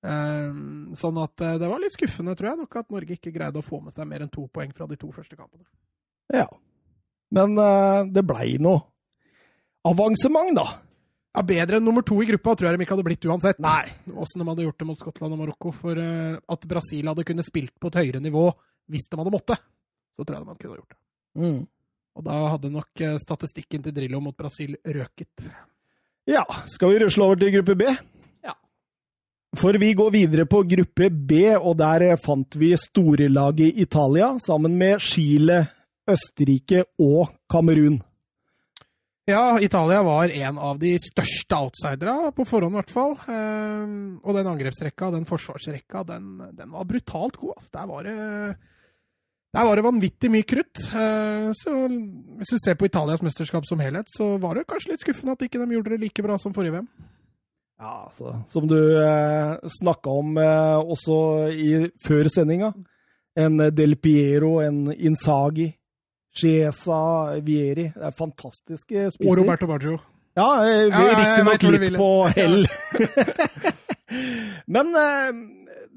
Sånn 0.00 1.18
at 1.20 1.42
det 1.60 1.68
var 1.68 1.80
litt 1.82 1.92
skuffende, 1.92 2.32
tror 2.38 2.48
jeg, 2.50 2.60
nok 2.62 2.76
at 2.80 2.92
Norge 2.94 3.16
ikke 3.18 3.32
greide 3.34 3.60
å 3.60 3.64
få 3.64 3.82
med 3.84 3.92
seg 3.92 4.08
mer 4.08 4.24
enn 4.24 4.30
to 4.32 4.46
poeng 4.48 4.70
fra 4.76 4.86
de 4.88 4.96
to 5.00 5.10
første 5.12 5.36
kampene. 5.36 5.66
Ja. 6.32 6.46
Men 7.36 7.58
det 8.08 8.24
blei 8.24 8.54
noe 8.62 8.80
avansement, 9.86 10.56
da. 10.56 10.64
Ja, 11.30 11.44
Bedre 11.46 11.78
enn 11.78 11.84
nummer 11.86 12.02
to 12.02 12.16
i 12.24 12.26
gruppa 12.26 12.56
tror 12.58 12.70
jeg 12.70 12.78
de 12.78 12.84
ikke 12.84 12.96
hadde 12.96 13.06
blitt 13.06 13.26
uansett. 13.28 13.60
Nei. 13.62 13.86
Åssen 14.10 14.42
de 14.42 14.46
hadde 14.48 14.64
gjort 14.64 14.80
det 14.82 14.88
mot 14.88 14.98
Skottland 14.98 15.36
og 15.36 15.42
Marokko. 15.44 15.70
For 15.76 16.00
at 16.00 16.64
Brasil 16.72 17.06
hadde 17.06 17.26
kunnet 17.28 17.46
spilt 17.46 17.76
på 17.78 17.92
et 17.92 18.00
høyere 18.00 18.22
nivå 18.24 18.48
hvis 18.90 19.06
de 19.06 19.20
hadde 19.20 19.30
måttet, 19.30 19.60
så 20.16 20.24
tror 20.24 20.34
jeg 20.34 20.42
de 20.42 20.50
hadde 20.50 20.62
kunne 20.64 20.80
gjort 20.80 20.96
det. 20.96 20.98
Mm. 21.38 21.60
Og 22.18 22.24
da 22.26 22.38
hadde 22.56 22.72
nok 22.74 23.04
statistikken 23.22 23.84
til 23.84 23.94
Drillo 23.94 24.18
mot 24.24 24.34
Brasil 24.34 24.74
røket. 24.82 25.44
Ja, 26.28 26.42
skal 26.66 26.90
vi 26.90 27.04
rusle 27.04 27.28
over 27.28 27.38
til 27.38 27.54
gruppe 27.54 27.76
B? 27.78 27.94
For 29.58 29.74
vi 29.82 29.94
går 29.98 30.12
videre 30.14 30.46
på 30.46 30.62
gruppe 30.62 31.08
B, 31.10 31.40
og 31.58 31.74
der 31.80 32.14
fant 32.22 32.54
vi 32.58 32.70
storelaget 32.78 33.80
Italia 33.82 34.36
sammen 34.38 34.76
med 34.78 35.02
Chile, 35.02 35.64
Østerrike 36.10 36.84
og 37.02 37.32
Kamerun. 37.50 37.98
Ja, 39.30 39.58
Italia 39.62 40.02
var 40.02 40.30
en 40.30 40.58
av 40.58 40.78
de 40.80 40.94
største 41.02 41.58
outsiderne, 41.58 42.32
på 42.34 42.46
forhånd 42.48 42.74
i 42.74 42.80
hvert 42.80 42.94
fall. 42.94 43.14
Eh, 43.30 43.92
og 44.22 44.38
den 44.38 44.48
angrepsrekka, 44.50 45.10
den 45.14 45.26
forsvarsrekka, 45.28 46.02
den, 46.08 46.32
den 46.56 46.72
var 46.74 46.88
brutalt 46.88 47.38
god. 47.38 47.58
Altså. 47.58 47.70
Der, 47.76 47.86
var 47.90 48.08
det, 48.08 48.16
der 49.58 49.68
var 49.68 49.78
det 49.78 49.86
vanvittig 49.86 50.32
mye 50.34 50.46
krutt. 50.46 50.82
Eh, 50.88 51.50
så 51.58 51.76
hvis 52.40 52.54
du 52.54 52.58
ser 52.62 52.78
på 52.78 52.90
Italias 52.90 53.22
mesterskap 53.26 53.66
som 53.68 53.82
helhet, 53.82 54.10
så 54.16 54.36
var 54.42 54.58
det 54.58 54.66
kanskje 54.70 54.94
litt 54.94 55.06
skuffende 55.06 55.36
at 55.36 55.46
ikke 55.46 55.62
de 55.62 55.78
gjorde 55.78 55.94
det 55.94 56.04
like 56.06 56.26
bra 56.26 56.38
som 56.40 56.56
forrige 56.56 56.78
VM. 56.78 56.90
Ja, 57.80 57.92
altså, 58.06 58.34
som 58.52 58.66
du 58.68 58.76
eh, 59.00 59.54
snakka 59.80 60.12
om 60.20 60.36
eh, 60.36 60.78
også 60.94 61.16
i, 61.56 61.70
før 62.04 62.28
sendinga. 62.28 62.74
En 63.40 63.56
Del 63.72 63.96
Piero, 63.96 64.58
en 64.60 64.90
Insagi. 64.92 65.70
Chiesa, 66.36 67.40
Vieri. 67.42 67.88
Det 67.90 68.06
er 68.06 68.14
fantastiske 68.14 69.08
spisser. 69.14 69.30
Og 69.32 69.40
Roberto 69.40 69.66
Baggio. 69.66 69.96
Ja, 70.38 70.50
eh, 70.62 70.86
Ja, 70.86 71.04
ja, 71.08 71.14
riktignok 71.18 71.60
du 71.64 71.70
litt 71.74 71.86
vil. 71.88 71.96
på 71.98 72.10
hell. 72.36 72.66
Men 74.74 74.94
eh, 74.94 75.40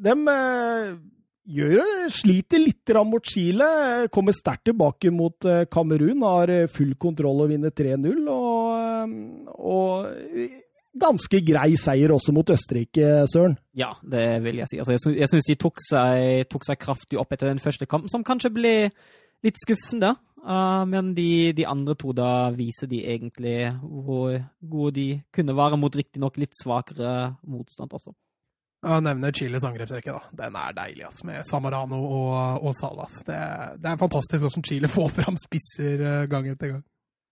de 0.07 0.15
eh, 0.33 0.87
gjør, 1.53 1.83
sliter 2.13 2.63
litt 2.63 2.93
mot 3.05 3.25
Chile. 3.25 3.67
Kommer 4.13 4.35
sterkt 4.35 4.65
tilbake 4.71 5.11
mot 5.13 5.45
eh, 5.45 5.65
Kamerun. 5.71 6.23
Har 6.25 6.49
eh, 6.53 6.67
full 6.71 6.95
kontroll 6.95 7.45
og 7.45 7.53
vinner 7.53 7.73
3-0. 7.75 8.23
Og, 8.33 8.73
eh, 8.79 9.53
og 9.53 10.62
ganske 10.99 11.39
grei 11.45 11.73
seier 11.79 12.11
også 12.13 12.33
mot 12.35 12.49
Østerrike, 12.53 13.23
Søren. 13.31 13.55
Ja, 13.77 13.93
det 14.03 14.25
vil 14.45 14.59
jeg 14.61 14.67
si. 14.69 14.77
Altså, 14.81 14.93
jeg 14.93 15.01
sy- 15.27 15.31
syns 15.33 15.47
de 15.49 15.55
tok 15.61 15.81
seg, 15.81 16.45
tok 16.51 16.65
seg 16.67 16.79
kraftig 16.81 17.19
opp 17.21 17.33
etter 17.33 17.49
den 17.49 17.61
første 17.63 17.87
kampen, 17.89 18.11
som 18.13 18.23
kanskje 18.27 18.51
ble 18.53 18.73
litt 19.43 19.57
skuffende. 19.63 20.13
Uh, 20.43 20.83
men 20.85 21.13
de, 21.15 21.53
de 21.55 21.63
andre 21.65 21.95
to, 21.95 22.11
da 22.11 22.49
viser 22.51 22.89
de 22.91 22.99
egentlig 23.07 23.71
hvor 23.79 24.35
gode 24.59 24.91
de 24.97 25.05
kunne 25.31 25.55
være 25.55 25.77
mot 25.79 25.95
riktignok 25.95 26.35
litt 26.41 26.51
svakere 26.59 27.37
motstand 27.47 27.95
også. 27.95 28.11
Jeg 28.83 29.03
nevner 29.05 29.31
Chiles 29.31 29.63
angrepsrekke, 29.63 30.11
da. 30.11 30.27
Den 30.43 30.57
er 30.59 30.73
deilig, 30.75 31.05
altså, 31.07 31.23
med 31.29 31.45
Samarano 31.47 32.01
og, 32.03 32.65
og 32.67 32.73
Salas. 32.75 33.21
Det, 33.23 33.37
det 33.79 33.93
er 33.93 34.01
fantastisk 34.01 34.43
hvordan 34.43 34.65
Chile 34.67 34.89
får 34.97 35.13
fram 35.21 35.39
spisser 35.39 36.03
eh, 36.03 36.25
gang 36.27 36.49
etter 36.51 36.73
gang. 36.73 36.83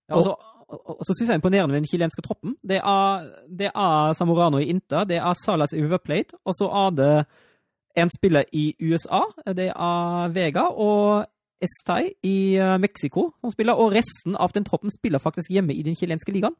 Ja, 0.08 0.15
altså, 0.21 0.38
og, 0.71 1.01
så 1.05 1.13
syns 1.13 1.27
jeg 1.29 1.36
er 1.36 1.39
imponerende 1.41 1.73
med 1.75 1.81
den 1.81 1.89
chilenske 1.91 2.23
troppen. 2.25 2.55
Det 2.63 2.77
er, 2.79 3.27
det 3.60 3.69
er 3.75 4.13
Samorano 4.17 4.57
i 4.62 4.69
Inter, 4.71 5.03
det 5.10 5.17
er 5.19 5.34
Salas 5.45 5.73
i 5.73 5.81
River 5.84 5.99
Plate, 6.03 6.38
og 6.45 6.55
så 6.57 6.69
er 6.86 6.95
det 6.97 7.12
en 7.99 8.10
spiller 8.13 8.47
i 8.55 8.69
USA. 8.81 9.19
Det 9.51 9.69
er 9.75 10.31
Vega 10.36 10.63
og 10.71 11.25
Estai 11.62 12.13
i 12.25 12.55
eh, 12.57 12.77
Mexico 12.81 13.27
som 13.41 13.51
spiller, 13.53 13.77
og 13.77 13.91
resten 13.93 14.38
av 14.39 14.53
den 14.55 14.63
troppen 14.65 14.89
spiller 14.93 15.19
faktisk 15.21 15.51
hjemme 15.53 15.75
i 15.75 15.84
den 15.86 15.95
chilenske 15.99 16.31
ligaen. 16.34 16.55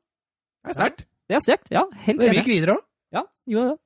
Det 0.62 0.76
er 0.76 0.78
sterkt. 0.78 1.06
Det 1.30 1.38
er 1.38 1.46
sterkt, 1.46 1.72
ja. 1.72 1.86
Helt 2.06 2.20
Det 2.20 2.28
enig. 2.30 2.42
gikk 2.42 2.52
videre 2.52 2.76
òg. 2.76 2.84
Ja, 3.16 3.24
gjorde 3.50 3.72
det. 3.72 3.80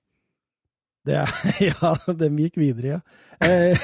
Det 1.05 1.15
er, 1.21 1.29
ja, 1.69 1.93
dem 2.25 2.41
gikk 2.41 2.57
videre, 2.59 2.97
ja. 2.97 2.99
Eh, 3.45 3.77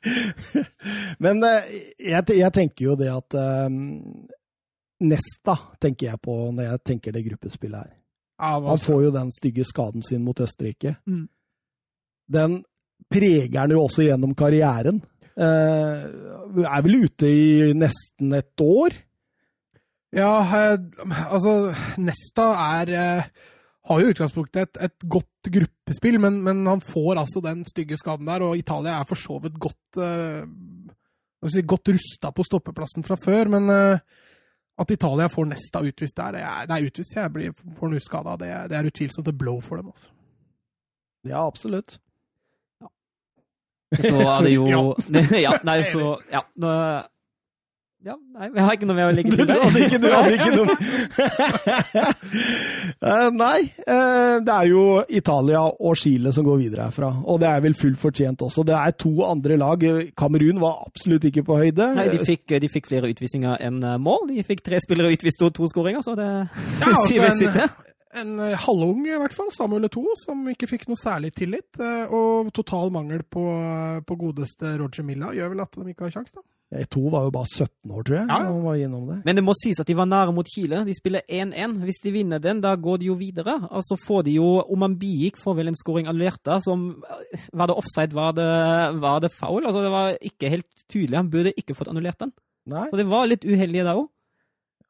Men 1.24 1.44
eh, 1.44 1.68
jeg, 2.00 2.24
jeg 2.40 2.52
tenker 2.56 2.86
jo 2.86 2.96
det 2.98 3.10
at 3.12 3.36
Nesta 5.00 5.56
tenker 5.80 6.10
jeg 6.10 6.20
på 6.22 6.36
når 6.52 6.66
jeg 6.66 6.84
tenker 6.92 7.14
det 7.16 7.24
gruppespillet 7.28 7.78
her. 7.78 7.92
Ja, 8.40 8.54
han 8.56 8.70
Han 8.72 8.80
får 8.80 9.04
jo 9.04 9.12
den 9.14 9.30
stygge 9.32 9.64
skaden 9.68 10.02
sin 10.06 10.24
mot 10.24 10.40
Østerrike. 10.40 10.96
Mm. 11.06 11.28
Den 12.30 12.58
preger 13.10 13.60
han 13.60 13.74
jo 13.74 13.84
også 13.84 14.06
gjennom 14.06 14.34
karrieren. 14.38 15.02
Eh, 15.36 16.02
er 16.64 16.82
vel 16.84 17.04
ute 17.06 17.28
i 17.28 17.72
nesten 17.76 18.34
et 18.36 18.64
år. 18.64 18.96
Ja, 20.16 20.40
eh, 20.42 20.78
altså 21.30 21.72
Nesta 22.02 22.50
er 22.80 22.94
eh, 22.98 23.30
har 23.90 24.00
jo 24.00 24.06
i 24.08 24.14
utgangspunktet 24.14 24.62
et, 24.62 24.80
et 24.86 25.08
godt 25.10 25.50
gruppespill, 25.54 26.18
men, 26.22 26.40
men 26.46 26.62
han 26.68 26.82
får 26.84 27.22
altså 27.22 27.42
den 27.44 27.64
stygge 27.68 27.98
skaden 27.98 28.28
der, 28.28 28.44
og 28.46 28.58
Italia 28.58 28.98
er 29.00 29.08
for 29.08 29.18
så 29.18 29.40
vidt 29.42 29.56
godt 29.60 30.00
eh, 30.04 30.44
si, 31.50 31.64
godt 31.66 31.92
rusta 31.96 32.32
på 32.34 32.46
stoppeplassen 32.46 33.06
fra 33.06 33.18
før, 33.20 33.50
men 33.56 33.70
eh, 33.74 34.02
at 34.80 34.90
Italia 34.90 35.26
får 35.28 35.44
Nesta 35.50 35.82
utvist 35.84 36.16
der 36.16 36.38
er, 36.40 36.66
Nei, 36.70 36.80
utvist, 36.88 37.14
jeg 37.16 37.32
blir 37.34 37.52
får 37.52 37.90
noe 37.92 38.00
uskada. 38.00 38.36
Det, 38.40 38.48
er- 38.48 38.68
det 38.72 38.76
er 38.78 38.88
utvilsomt 38.88 39.28
et 39.28 39.38
blow 39.38 39.60
for 39.60 39.76
dem. 39.80 39.90
Også. 39.92 40.10
Ja, 41.28 41.42
absolutt. 41.46 41.98
Så 43.90 44.14
er 44.22 44.42
det 44.46 44.52
jo 44.54 44.66
Ja. 44.70 44.82
ja. 45.46 45.52
Nei, 45.66 45.80
så 45.82 46.16
Ja. 46.32 46.44
Ja, 48.00 48.14
nei, 48.32 48.46
jeg 48.48 48.64
har 48.64 48.76
ikke 48.78 48.86
noe 48.88 48.96
med 48.96 49.10
å 49.10 49.12
legge 49.12 49.32
til 49.36 49.44
der. 49.44 49.58
du 49.58 49.60
hadde 49.60 49.80
ikke, 49.84 49.98
du 50.00 50.06
hadde 50.08 50.36
ikke 50.38 50.52
noe 50.56 50.72
Eh, 53.00 53.26
Nei, 53.32 53.60
eh, 53.80 54.36
det 54.44 54.52
er 54.54 54.66
jo 54.68 54.82
Italia 55.08 55.62
og 55.68 55.96
Chile 55.98 56.32
som 56.36 56.44
går 56.44 56.58
videre 56.60 56.86
herfra. 56.88 57.10
Og 57.32 57.38
det 57.40 57.48
er 57.48 57.62
vel 57.64 57.76
fullt 57.78 57.98
fortjent 58.00 58.42
også. 58.44 58.64
Det 58.68 58.74
er 58.76 58.92
to 59.00 59.12
andre 59.24 59.56
lag. 59.60 59.84
Kamerun 60.18 60.60
var 60.60 60.82
absolutt 60.86 61.24
ikke 61.30 61.44
på 61.46 61.56
høyde. 61.62 61.86
Nei, 61.96 62.08
de 62.12 62.20
fikk, 62.28 62.56
de 62.60 62.68
fikk 62.72 62.90
flere 62.90 63.08
utvisninger 63.12 63.60
enn 63.66 63.80
eh, 63.84 63.96
mål. 64.00 64.26
De 64.30 64.44
fikk 64.46 64.60
tre 64.66 64.80
spillere 64.84 65.12
utvist 65.16 65.44
og 65.46 65.54
to 65.56 65.68
skåringer, 65.72 66.04
så 66.04 66.16
det 66.18 66.28
Ja, 66.28 66.44
altså 66.92 67.06
sier 67.08 67.24
vel 67.24 67.36
sitt, 67.40 67.56
det. 67.56 67.68
En 68.20 68.36
halvung, 68.66 69.04
i 69.06 69.16
hvert 69.22 69.36
fall, 69.38 69.52
Samuel 69.54 69.86
Eto'o, 69.86 70.16
som 70.18 70.40
ikke 70.50 70.68
fikk 70.68 70.88
noe 70.90 70.98
særlig 70.98 71.30
tillit. 71.36 71.78
Og 72.10 72.48
total 72.56 72.90
mangel 72.94 73.22
på, 73.22 73.44
på 74.04 74.16
godeste 74.24 74.74
Roger 74.80 75.06
Milla 75.06 75.30
gjør 75.36 75.52
vel 75.54 75.62
at 75.64 75.78
de 75.78 75.92
ikke 75.94 76.08
har 76.08 76.16
kjangs, 76.18 76.32
da. 76.34 76.42
To 76.70 77.00
var 77.10 77.24
jo 77.26 77.32
bare 77.34 77.48
17 77.50 77.90
år, 77.90 78.02
tror 78.06 78.16
jeg. 78.16 78.26
Ja, 78.30 78.36
han 78.46 78.60
var 78.62 78.76
innom 78.78 79.08
det. 79.08 79.16
Men 79.26 79.38
det 79.38 79.42
må 79.42 79.54
sies 79.58 79.80
at 79.82 79.88
de 79.90 79.96
var 79.98 80.06
nære 80.06 80.34
mot 80.34 80.46
Chile. 80.46 80.84
De 80.86 80.94
spiller 80.94 81.24
1-1. 81.26 81.80
Hvis 81.82 81.98
de 82.04 82.12
vinner 82.14 82.42
den, 82.42 82.60
da 82.62 82.76
går 82.78 83.00
de 83.02 83.08
jo 83.08 83.16
videre. 83.18 83.56
Altså 83.66 83.98
får 83.98 84.22
de 84.28 84.36
jo 84.36 84.52
Omambiik 84.70 85.40
får 85.42 85.56
vel 85.58 85.72
en 85.72 85.78
scoring 85.78 86.06
annullerte 86.06 86.60
som 86.62 87.02
Var 87.02 87.70
det 87.70 87.74
offside, 87.74 88.14
var 88.14 88.36
det, 88.38 88.46
var 89.02 89.18
det 89.24 89.32
foul? 89.34 89.66
Altså, 89.66 89.82
det 89.82 89.90
var 89.90 90.14
ikke 90.22 90.52
helt 90.54 90.86
tydelig. 90.86 91.18
Han 91.18 91.32
burde 91.32 91.56
ikke 91.58 91.74
fått 91.74 91.90
annullert 91.90 92.22
den. 92.22 92.32
Nei. 92.70 92.86
Så 92.92 93.00
det 93.00 93.08
var 93.10 93.26
litt 93.26 93.46
uheldig 93.46 93.84
da 93.88 93.98
òg. 93.98 94.06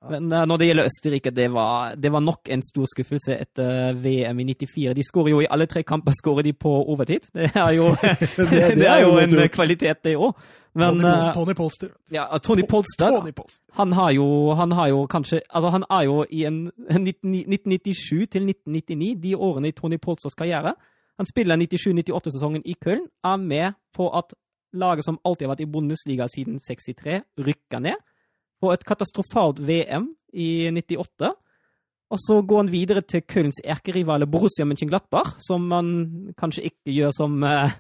Men 0.08 0.30
uh, 0.32 0.46
når 0.48 0.56
det 0.56 0.66
gjelder 0.70 0.86
Østerrike, 0.88 1.30
det 1.36 1.48
var, 1.52 1.96
det 2.00 2.12
var 2.12 2.22
nok 2.24 2.48
en 2.48 2.62
stor 2.64 2.88
skuffelse 2.88 3.36
etter 3.36 3.98
VM 4.00 4.40
i 4.40 4.46
94. 4.54 4.94
De 4.96 5.04
skårer 5.04 5.34
jo 5.34 5.42
i 5.44 5.48
alle 5.50 5.66
tre 5.68 5.82
kamper 5.84 6.16
skårer 6.16 6.46
de 6.46 6.54
på 6.56 6.72
overtid. 6.88 7.28
Det 7.36 7.50
er 7.52 7.74
jo, 7.76 7.90
det, 8.52 8.62
det 8.80 8.88
er 8.88 9.04
jo 9.04 9.18
en 9.20 9.36
kvalitet, 9.52 10.00
det 10.06 10.16
òg. 10.16 10.32
Men 10.72 11.00
Tony, 11.00 11.08
eh, 11.08 11.32
Tony 11.34 11.54
Polster. 11.54 11.88
ja, 12.10 12.38
Tony 12.38 12.62
Polster, 12.62 13.10
Tony 13.10 13.32
Polster. 13.32 13.60
han 13.72 13.92
har 13.92 14.10
jo, 14.14 14.52
han 14.54 14.72
har 14.72 14.88
jo 14.88 15.06
kanskje 15.06 15.40
Altså, 15.50 15.68
han 15.68 15.84
er 15.90 16.04
jo 16.06 16.24
i 16.30 16.44
en 16.46 16.70
1997 16.90 18.30
til 18.30 18.46
1999, 18.46 19.16
de 19.22 19.34
årene 19.36 19.68
i 19.68 19.72
Tony 19.72 19.98
Polsters 19.98 20.34
karriere. 20.38 20.74
Han 21.18 21.26
spiller 21.26 21.56
97-98-sesongen 21.56 22.62
i 22.64 22.76
Köln, 22.84 23.08
er 23.24 23.36
med 23.36 23.72
på 23.92 24.08
at 24.08 24.32
laget 24.72 25.04
som 25.04 25.18
alltid 25.24 25.46
har 25.46 25.56
vært 25.56 25.66
i 25.66 25.72
Bundesliga 25.72 26.28
siden 26.30 26.60
63, 26.60 27.20
rykker 27.38 27.82
ned. 27.82 27.98
På 28.60 28.72
et 28.74 28.84
katastrofalt 28.84 29.60
VM 29.64 30.10
i 30.32 30.68
98. 30.70 31.32
Og 32.10 32.18
så 32.18 32.40
går 32.42 32.64
han 32.64 32.72
videre 32.72 33.02
til 33.06 33.22
Kölns 33.22 33.60
erkerivale 33.62 34.26
Borussia 34.26 34.66
Mönchenglattberg, 34.66 35.36
som 35.46 35.62
man 35.70 36.32
kanskje 36.38 36.66
ikke 36.72 36.94
gjør 36.96 37.14
som, 37.14 37.42
eh, 37.46 37.70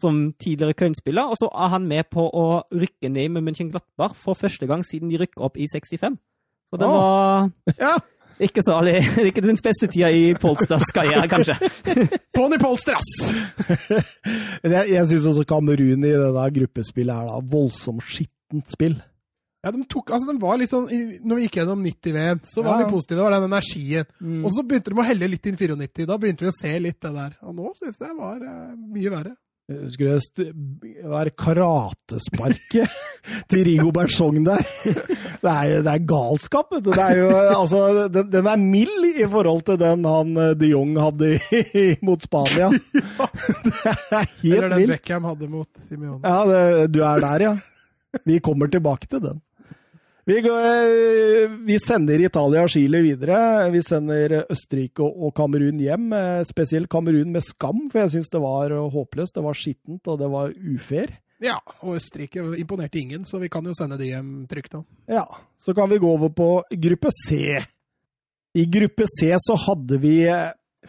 som 0.00 0.32
tidligere 0.34 0.74
Köln-spiller. 0.74 1.30
Og 1.30 1.38
så 1.38 1.46
er 1.54 1.68
han 1.76 1.86
med 1.86 2.10
på 2.10 2.26
å 2.26 2.62
rykke 2.74 3.08
ned 3.08 3.28
med 3.36 3.46
Mönchenglattberg 3.46 4.16
for 4.18 4.34
første 4.34 4.66
gang 4.66 4.82
siden 4.82 5.10
de 5.10 5.20
rykka 5.22 5.46
opp 5.46 5.56
i 5.56 5.66
65. 5.70 6.18
Så 6.68 6.78
det 6.78 6.88
var 6.90 7.50
Ja, 7.78 7.96
ikke 8.40 8.62
så 8.62 8.76
alle, 8.78 8.98
ikke 9.28 9.42
den 9.42 9.56
beste 9.62 9.86
tida 9.86 10.10
i 10.10 10.34
Polsters 10.34 10.90
karriere, 10.94 11.28
kanskje. 11.30 11.54
Tony 12.36 12.58
Polster, 12.58 12.98
ass! 12.98 13.34
Jeg, 14.62 14.90
jeg 14.90 15.06
syns 15.06 15.26
også 15.30 15.44
Kamerun 15.46 16.02
i 16.02 16.10
det 16.10 16.32
der 16.34 16.50
gruppespillet 16.58 17.14
er 17.14 17.30
da 17.30 17.38
voldsomt 17.46 18.02
skittent 18.02 18.74
spill. 18.74 18.98
Ja, 19.64 19.72
de 19.74 19.82
tok, 19.90 20.12
altså, 20.14 20.30
de 20.30 20.38
var 20.38 20.58
litt 20.60 20.70
sånn, 20.70 20.86
Når 21.26 21.34
vi 21.40 21.46
gikk 21.48 21.56
gjennom 21.58 21.80
90-VM, 21.82 22.40
så 22.46 22.62
var 22.62 22.78
Ja. 22.78 22.84
vi 22.86 22.92
positive. 22.92 23.18
Det 23.18 23.24
var 23.26 23.34
den 23.40 23.48
energien. 23.50 24.06
Mm. 24.22 24.44
Og 24.44 24.52
så 24.54 24.62
begynte 24.62 24.92
de 24.94 25.00
å 25.02 25.08
helle 25.08 25.28
litt 25.32 25.46
inn 25.50 25.56
94. 25.58 26.06
Da 26.06 26.16
begynte 26.16 26.46
vi 26.46 26.52
å 26.52 26.58
se 26.60 26.78
litt 26.78 27.00
det 27.02 27.12
der. 27.16 27.34
Og 27.42 27.54
nå 27.58 27.72
syns 27.74 27.98
jeg 27.98 28.08
det 28.08 28.16
var 28.20 28.38
uh, 28.38 28.76
mye 28.94 29.10
verre. 29.10 29.34
Skulle 29.68 30.14
det 30.38 30.46
være 31.04 31.30
karatesparket 31.36 32.94
til 33.52 33.64
Rigo 33.66 33.90
Bertsong 33.92 34.38
der? 34.46 34.62
Det 35.38 35.50
er, 35.52 35.82
det 35.86 35.92
er 35.92 36.00
galskap, 36.08 36.72
vet 36.72 36.82
du. 36.82 36.88
Det 36.90 37.02
er 37.04 37.18
jo, 37.20 37.28
altså, 37.60 38.08
den, 38.10 38.30
den 38.32 38.46
er 38.50 38.56
mild 38.58 39.04
i 39.22 39.26
forhold 39.30 39.60
til 39.68 39.76
den 39.78 40.02
han 40.08 40.32
eh, 40.34 40.54
de 40.58 40.70
Jong 40.72 40.96
hadde 40.98 41.28
mot 42.08 42.24
Spania. 42.26 42.70
Det 42.74 43.74
er 43.86 44.24
Eller 44.42 44.72
den. 44.72 44.88
Beckham 44.90 45.28
hadde 45.28 45.46
mot 45.52 45.68
Simeone. 45.86 46.18
Ja, 46.26 46.40
det, 46.48 46.88
du 46.96 46.98
er 47.06 47.22
der, 47.22 47.44
ja. 47.44 47.52
Vi 48.26 48.40
kommer 48.42 48.66
tilbake 48.72 49.06
til 49.06 49.22
den. 49.22 49.38
Vi, 50.28 50.40
går, 50.44 50.60
eh, 50.60 51.50
vi 51.64 51.78
sender 51.80 52.20
Italia 52.20 52.60
og 52.66 52.68
Chile 52.68 52.98
videre. 53.00 53.38
Vi 53.72 53.80
sender 53.80 54.42
Østerrike 54.52 55.00
og 55.00 55.30
Kamerun 55.38 55.78
hjem. 55.80 56.10
eh, 56.12 56.42
Spesielt 56.44 56.90
Kamerun 56.92 57.32
med 57.32 57.40
skam, 57.46 57.86
for 57.88 58.02
jeg 58.02 58.10
syns 58.12 58.28
det 58.34 58.42
var 58.42 58.70
eh, 58.70 58.90
håpløst. 58.92 59.32
Det 59.38 59.44
var 59.46 59.56
skittent, 59.56 60.02
og 60.04 60.18
det 60.20 60.28
var 60.28 60.52
ufair. 60.52 61.14
Ja, 61.40 61.56
og 61.80 61.96
Østerrike 61.96 62.44
imponerte 62.60 63.00
ingen, 63.00 63.24
så 63.24 63.40
vi 63.40 63.48
kan 63.48 63.64
jo 63.64 63.72
sende 63.72 63.96
de 63.96 64.10
hjem 64.10 64.44
trygt 64.50 64.74
da. 64.76 64.82
Ja, 65.08 65.24
så 65.56 65.72
kan 65.72 65.88
vi 65.88 65.96
gå 66.02 66.10
over 66.12 66.28
på 66.28 66.50
gruppe 66.76 67.14
C. 67.24 67.62
I 68.52 68.66
gruppe 68.68 69.08
C 69.08 69.32
så 69.40 69.56
hadde 69.64 69.96
vi 70.02 70.26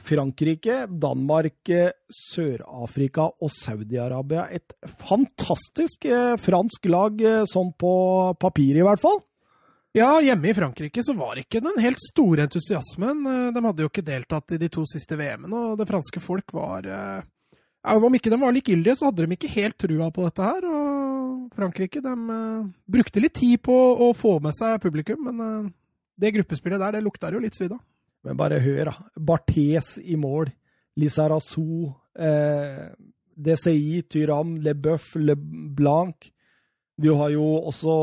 Frankrike, 0.03 0.81
Danmark, 0.99 1.71
Sør-Afrika 2.11 3.29
og 3.39 3.55
Saudi-Arabia. 3.55 4.49
Et 4.51 4.75
fantastisk 5.07 6.09
fransk 6.43 6.91
lag, 6.91 7.23
sånn 7.47 7.71
på 7.79 7.95
papir 8.41 8.75
i 8.75 8.83
hvert 8.83 8.99
fall. 8.99 9.21
Ja, 9.97 10.19
hjemme 10.21 10.51
i 10.51 10.53
Frankrike 10.53 11.01
så 11.03 11.15
var 11.17 11.39
ikke 11.41 11.61
den 11.65 11.79
helt 11.81 11.97
store 12.03 12.45
entusiasmen. 12.45 13.23
Eh, 13.25 13.47
De 13.55 13.63
hadde 13.65 13.81
jo 13.85 13.89
ikke 13.89 14.05
deltatt 14.05 14.53
i 14.53 14.59
de 14.61 14.69
to 14.69 14.83
siste 14.89 15.17
VM-ene, 15.17 15.49
og 15.71 15.79
det 15.79 15.87
franske 15.89 16.21
folk 16.21 16.53
var 16.53 16.85
eh, 16.85 17.23
ja, 17.79 17.95
Om 17.97 18.15
ikke 18.19 18.29
de 18.29 18.37
var 18.41 18.53
likegyldige, 18.53 18.97
så 18.99 19.09
hadde 19.09 19.25
de 19.25 19.37
ikke 19.37 19.49
helt 19.55 19.77
trua 19.81 20.11
på 20.13 20.27
dette 20.27 20.45
her. 20.45 20.67
Og 20.69 21.49
Frankrike 21.57 22.03
de 22.05 22.13
eh, 22.37 22.69
brukte 22.85 23.23
litt 23.23 23.37
tid 23.39 23.57
på 23.65 23.75
å 24.05 24.11
få 24.17 24.37
med 24.43 24.53
seg 24.57 24.77
publikum, 24.83 25.25
men 25.31 25.71
det 26.19 26.33
gruppespillet 26.35 26.81
der, 26.81 26.97
det 26.97 27.05
lukta 27.05 27.31
jo 27.33 27.39
litt 27.41 27.55
svidd 27.57 27.73
av. 27.77 27.81
Men 28.27 28.35
bare 28.37 28.57
hør, 28.59 28.89
da. 28.91 29.09
Barthes 29.15 29.93
i 30.03 30.17
mål. 30.19 30.51
Lizarazou. 30.99 31.93
eh, 32.19 32.89
DCI, 33.39 34.01
Tyram, 34.11 34.57
LeBeuf, 34.59 35.13
LeBlanc. 35.15 36.27
Du 36.99 37.13
har 37.15 37.31
jo 37.31 37.45
også 37.69 37.93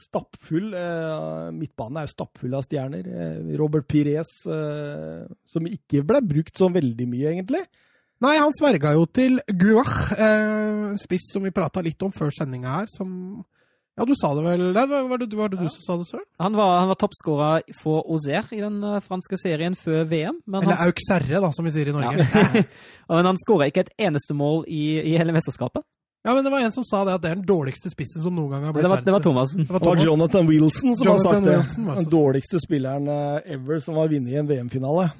stappfull 0.00 0.70
eh, 0.72 1.50
Midtbanen 1.52 2.00
er 2.00 2.06
jo 2.06 2.14
stappfull 2.14 2.54
av 2.56 2.64
stjerner. 2.64 3.04
Eh, 3.04 3.52
Robert 3.60 3.84
Pires, 3.90 4.30
eh, 4.48 5.26
som 5.52 5.68
ikke 5.68 6.00
ble 6.08 6.22
brukt 6.24 6.56
så 6.56 6.70
veldig 6.72 7.08
mye, 7.10 7.34
egentlig. 7.34 7.66
Nei, 8.24 8.34
han 8.40 8.54
sverga 8.56 8.94
jo 8.96 9.04
til 9.14 9.38
Guach, 9.60 10.10
eh, 10.16 10.88
en 10.90 10.98
spiss 10.98 11.28
som 11.34 11.44
vi 11.46 11.54
prata 11.54 11.84
litt 11.84 12.02
om 12.02 12.14
før 12.14 12.32
sendinga 12.34 12.80
her, 12.80 12.90
som 12.90 13.44
Ja, 13.98 14.04
du 14.06 14.14
sa 14.14 14.30
det 14.34 14.44
vel 14.44 14.60
var 14.76 15.18
det, 15.18 15.28
var 15.34 15.50
det 15.50 15.58
du 15.58 15.68
som 15.68 15.82
sa 15.82 15.94
det, 15.98 16.06
Søren? 16.06 16.26
Han 16.38 16.54
var, 16.54 16.76
han 16.78 16.88
var 16.88 16.98
toppskåra 17.02 17.48
for 17.80 18.04
Auxerre 18.06 18.54
i 18.54 18.62
den 18.62 18.78
eh, 18.82 19.00
franske 19.02 19.38
serien 19.42 19.74
før 19.74 20.04
VM. 20.06 20.40
Men 20.46 20.62
Eller 20.62 20.78
han, 20.78 20.92
Auxerre, 20.92 21.40
da, 21.42 21.50
som 21.52 21.66
vi 21.66 21.74
sier 21.74 21.90
i 21.90 21.94
Norge. 21.94 22.22
ja. 22.22 22.62
men 23.10 23.30
han 23.32 23.40
skåra 23.42 23.66
ikke 23.68 23.86
et 23.86 23.94
eneste 24.08 24.38
mål 24.38 24.64
i, 24.70 25.00
i 25.02 25.16
hele 25.18 25.34
mesterskapet. 25.34 25.82
Ja, 26.26 26.34
men 26.34 26.44
det 26.44 26.50
var 26.50 26.60
en 26.60 26.72
som 26.74 26.84
sa 26.84 27.04
det 27.06 27.12
at 27.14 27.22
det 27.22 27.30
er 27.30 27.36
den 27.38 27.46
dårligste 27.46 27.90
spissen 27.92 28.22
som 28.24 28.34
noen 28.34 28.50
gang 28.50 28.64
har 28.66 28.72
blitt 28.74 28.82
Det 28.84 28.90
var, 28.90 29.02
det 29.06 29.12
var. 29.14 29.22
Thomassen. 29.24 29.64
Det 29.68 29.72
var 29.76 29.80
Thomas. 29.84 30.04
Jonathan 30.04 30.46
Wilson 30.50 30.96
som 30.98 31.06
har 31.12 31.18
sagt 31.22 31.44
det. 31.46 31.56
Wilson 31.60 31.86
Den 32.00 32.08
dårligste 32.12 32.60
spilleren 32.64 33.06
eh, 33.08 33.52
ever 33.54 33.78
som 33.84 33.94
har 34.00 34.08
vunnet 34.10 34.32
i 34.34 34.40
en 34.40 34.48
VM-finale. 34.50 35.10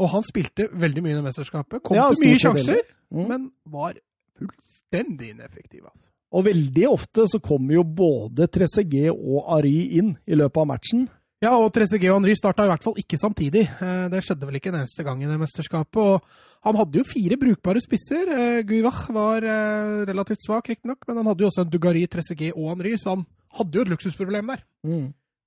Og 0.00 0.08
han 0.08 0.24
spilte 0.24 0.68
veldig 0.72 1.02
mye 1.04 1.12
i 1.12 1.18
det 1.20 1.24
mesterskapet. 1.26 1.82
Kom 1.84 1.96
Ja, 2.00 2.08
til 2.14 2.24
mye 2.26 2.40
sjanser, 2.40 2.80
Mm. 3.12 3.26
men 3.28 3.50
var 3.68 3.92
fullstendig 4.40 5.34
ineffektiv. 5.34 5.82
Altså. 5.84 6.06
Og 6.32 6.46
veldig 6.46 6.86
ofte 6.88 7.26
så 7.28 7.38
kommer 7.44 7.74
jo 7.76 7.82
både 7.84 8.46
Trezeguet 8.48 9.12
og 9.12 9.44
Ari 9.58 9.98
inn 9.98 10.14
i 10.26 10.34
løpet 10.38 10.62
av 10.62 10.66
matchen. 10.70 11.08
Ja, 11.42 11.56
og 11.58 11.72
Trezeguet 11.74 12.12
og 12.12 12.20
Henry 12.20 12.36
starta 12.38 12.62
i 12.62 12.70
hvert 12.70 12.84
fall 12.84 12.98
ikke 13.00 13.18
samtidig. 13.18 13.64
Eh, 13.82 14.04
Det 14.12 14.20
skjedde 14.22 14.46
vel 14.46 14.58
ikke 14.60 14.70
en 14.70 14.78
eneste 14.78 15.02
gang 15.02 15.22
i 15.24 15.26
det 15.26 15.38
mesterskapet. 15.40 15.98
Og 15.98 16.68
han 16.68 16.76
hadde 16.78 17.00
jo 17.00 17.08
fire 17.08 17.38
brukbare 17.40 17.80
spisser. 17.82 18.28
Eh, 18.30 18.60
Guivach 18.68 19.08
var 19.10 19.42
eh, 19.42 20.04
relativt 20.06 20.44
svak, 20.46 20.68
riktignok, 20.70 21.02
men 21.08 21.18
han 21.18 21.26
hadde 21.32 21.42
jo 21.42 21.48
også 21.50 21.64
en 21.64 21.72
Dugari, 21.72 22.04
Trezeguet 22.06 22.54
og 22.54 22.68
Henry, 22.70 22.94
så 22.94 23.16
han 23.16 23.24
hadde 23.58 23.74
jo 23.74 23.82
et 23.82 23.90
luksusproblem 23.90 24.52
der. 24.54 24.62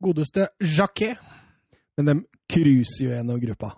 Godeste 0.04 0.50
Jacquet. 0.60 1.16
Men 1.96 2.10
de 2.10 2.16
cruiser 2.52 3.06
jo 3.06 3.14
gjennom 3.14 3.40
gruppa. 3.40 3.70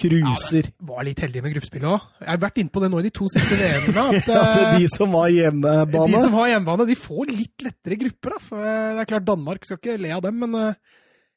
Cruiser. 0.00 0.68
Var 0.86 1.02
litt 1.04 1.18
heldig 1.20 1.42
med 1.42 1.52
gruppespillet 1.56 1.88
òg. 1.90 2.04
Jeg 2.22 2.30
har 2.30 2.38
vært 2.46 2.60
inne 2.62 2.72
på 2.72 2.80
det 2.84 2.90
nå 2.92 3.00
i 3.02 3.06
de 3.08 3.10
to 3.18 3.26
siste 3.32 3.58
VM-ene. 3.58 4.04
At, 4.20 4.30
At 4.44 4.60
eh, 4.60 4.76
de 4.78 4.86
som 4.94 5.18
har 5.18 5.34
hjemmebane 5.34 6.06
De 6.14 6.22
som 6.28 6.38
har 6.38 6.52
hjemmebane, 6.54 6.86
de 6.86 6.96
får 7.02 7.34
litt 7.34 7.66
lettere 7.66 7.98
grupper. 8.04 8.36
Da. 8.38 8.62
Det 8.94 9.02
er 9.02 9.10
klart 9.10 9.26
Danmark 9.32 9.66
skal 9.66 9.80
ikke 9.82 9.98
le 10.06 10.14
av 10.14 10.22
dem, 10.28 10.38
men 10.46 10.56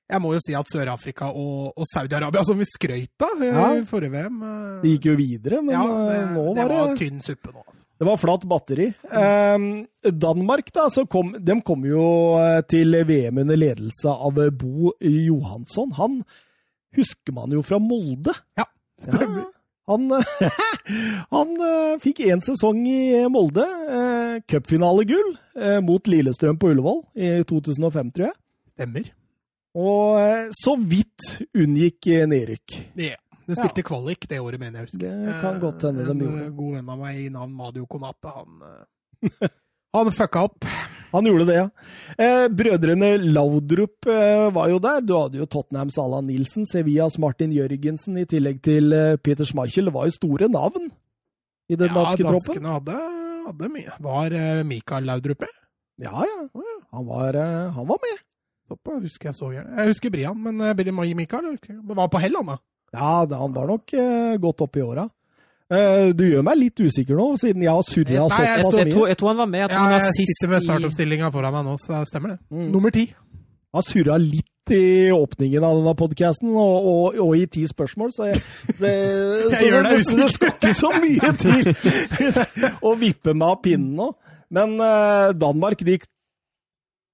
jeg 0.09 0.21
må 0.23 0.31
jo 0.33 0.39
si 0.41 0.55
at 0.57 0.69
Sør-Afrika 0.71 1.27
og, 1.31 1.73
og 1.77 1.85
Saudi-Arabia, 1.93 2.41
som 2.47 2.57
vi 2.57 2.65
skrøt 2.65 3.25
av 3.27 3.43
eh, 3.45 3.51
Ja. 3.53 3.67
i 3.77 3.83
forrige 3.85 4.11
VM 4.15 4.39
Det 4.41 4.81
De 4.83 4.93
gikk 4.95 5.05
jo 5.11 5.15
videre, 5.19 5.61
men 5.61 5.75
ja, 5.75 5.83
det, 5.85 6.23
nå 6.33 6.45
var 6.47 6.55
det 6.57 6.65
var 6.71 6.87
var 6.89 6.95
tynn 6.97 7.21
suppe 7.21 7.51
nå. 7.53 7.61
Altså. 7.67 7.85
Det 7.99 8.07
var 8.07 8.17
flatt 8.21 8.43
batteri. 8.47 8.85
Eh, 9.11 10.11
Danmark, 10.23 10.69
da, 10.73 10.85
så 10.89 11.03
kom, 11.11 11.33
de 11.37 11.57
kom 11.67 11.83
jo 11.85 12.03
eh, 12.39 12.61
til 12.71 12.95
VM 13.05 13.41
under 13.43 13.59
ledelse 13.59 14.13
av 14.13 14.39
eh, 14.39 14.49
Bo 14.55 14.93
Johansson. 15.03 15.91
Han 15.99 16.21
husker 16.95 17.35
man 17.35 17.51
jo 17.53 17.61
fra 17.67 17.77
Molde. 17.83 18.33
Ja, 18.57 18.65
Ja, 19.05 19.27
han 19.89 20.09
han 21.35 21.53
eh, 21.65 21.93
fikk 22.03 22.19
én 22.25 22.41
sesong 22.45 22.81
i 22.87 23.25
Molde. 23.31 23.63
eh, 23.67 23.99
eh, 23.99 24.41
cupfinalegull 24.47 25.35
eh, 25.59 25.79
mot 25.83 26.07
Lillestrøm 26.07 26.57
på 26.61 26.71
Ullevål 26.73 27.03
i 27.19 27.31
2005, 27.49 28.11
tror 28.15 28.29
jeg. 28.29 28.37
Stemmer. 28.77 29.07
Og 29.77 30.19
eh, 30.21 30.51
så 30.55 30.75
vidt 30.81 31.33
unngikk 31.53 32.07
eh, 32.09 32.27
nedrykk. 32.29 32.77
Ja. 32.97 33.17
Den 33.49 33.57
spilte 33.57 33.81
kvalik 33.81 34.27
det 34.29 34.37
året, 34.43 34.61
mener 34.61 34.83
jeg 34.83 34.91
husker. 34.91 35.13
Det 35.25 35.35
kan 35.41 35.55
godt 35.61 35.87
hende 35.87 36.03
de 36.05 36.13
en 36.13 36.19
gjorde. 36.21 36.43
En 36.45 36.55
god 36.57 36.75
venn 36.77 36.91
av 36.93 36.99
meg 37.01 37.21
i 37.23 37.29
navn 37.33 37.55
Madio 37.57 37.87
Konata, 37.89 38.33
han 38.35 38.59
eh, 38.67 39.49
Han 39.97 40.11
fucka 40.13 40.43
opp. 40.49 40.67
Han 41.09 41.25
gjorde 41.25 41.47
det, 41.49 41.55
ja. 41.57 41.69
Eh, 42.21 42.43
brødrene 42.53 43.15
Laudrup 43.17 44.05
eh, 44.05 44.43
var 44.53 44.69
jo 44.69 44.77
der. 44.77 44.99
Du 45.01 45.15
hadde 45.17 45.39
jo 45.39 45.47
Tottenhams 45.49 45.97
Allan 45.97 46.27
Nilsen, 46.29 46.67
Sevillas 46.69 47.17
Martin 47.17 47.49
Jørgensen 47.49 48.19
i 48.21 48.27
tillegg 48.29 48.59
til 48.61 48.93
eh, 48.93 49.15
Peter 49.17 49.49
Schmeichel. 49.49 49.89
Det 49.89 49.95
var 49.95 50.05
jo 50.05 50.13
store 50.13 50.51
navn 50.53 50.91
i 51.65 51.73
den 51.79 51.89
danske 51.89 52.21
troppen. 52.21 52.59
danskene 52.61 52.75
hadde, 52.75 52.99
hadde 53.47 53.71
mye. 53.73 53.97
Var 54.05 54.37
eh, 54.37 54.61
Mikael 54.69 55.09
Laudrup 55.09 55.41
med? 55.41 55.57
Ja, 56.05 56.13
ja. 56.29 56.45
Han 56.93 57.09
var, 57.09 57.41
eh, 57.41 57.73
han 57.73 57.89
var 57.89 57.97
med. 58.05 58.21
Såpass 58.69 59.01
husker 59.01 59.31
jeg 59.31 59.37
så 59.37 59.47
gjerne. 59.53 59.77
Jeg 59.79 59.93
husker 59.93 60.11
Brian, 60.13 60.41
men 60.45 60.59
uh, 60.61 60.73
Billy 60.77 60.93
Mai 60.93 61.13
Mikael 61.17 61.47
husker 61.49 61.73
jeg. 61.73 61.79
Men 61.81 61.97
var 61.97 62.11
på 62.13 62.21
hell, 62.21 62.35
han 62.37 62.51
da. 62.53 62.57
Ja, 62.93 63.13
han 63.25 63.55
var 63.55 63.69
nok 63.69 63.93
eh, 63.93 64.35
godt 64.41 64.61
oppe 64.65 64.81
i 64.81 64.83
åra. 64.85 65.07
Uh, 65.69 66.09
du 66.17 66.23
gjør 66.25 66.45
meg 66.45 66.57
litt 66.57 66.81
usikker 66.81 67.17
nå, 67.17 67.25
siden 67.37 67.61
jeg 67.61 67.69
har 67.69 67.83
surra 67.85 68.23
såpass 68.25 68.39
Jeg, 68.41 68.53
jeg, 68.57 68.85
mye. 68.89 69.09
jeg 69.11 69.17
tror 69.21 69.29
han 69.29 69.41
var 69.41 69.49
med. 69.49 69.59
Jeg 69.61 69.69
tror 69.69 69.77
Ja, 69.77 69.81
han 69.83 69.93
var 69.93 69.99
jeg 70.01 70.15
sist 70.17 70.31
sitter 70.33 70.51
med 70.51 70.61
i 70.61 70.65
startoppstillinga 70.65 71.33
foran 71.33 71.57
meg 71.57 71.67
nå, 71.67 71.75
så 71.81 71.99
stemmer 72.09 72.33
det. 72.33 72.39
Mm. 72.49 72.69
Nummer 72.73 72.93
ti. 72.95 73.03
Har 73.77 73.85
surra 73.85 74.17
litt 74.21 74.73
i 74.73 75.09
åpningen 75.13 75.65
av 75.65 75.77
denne 75.77 75.93
podkasten, 75.97 76.49
og, 76.53 76.89
og, 76.89 77.19
og 77.21 77.35
i 77.37 77.45
ti 77.49 77.65
spørsmål, 77.69 78.13
så, 78.13 78.31
jeg, 78.31 78.41
det, 78.81 78.93
så 79.57 79.69
gjør 79.69 79.85
det, 79.85 79.93
det, 79.97 80.17
det 80.21 80.29
skal 80.33 80.53
ikke 80.55 80.73
så 80.77 80.91
mye 80.97 81.33
til 81.41 81.71
å 82.89 82.95
vippe 83.01 83.33
meg 83.37 83.47
av 83.49 83.61
pinnen 83.65 83.93
nå. 83.97 84.11
Men 84.53 84.77
uh, 84.81 85.29
Danmark 85.37 85.85
de 85.85 85.99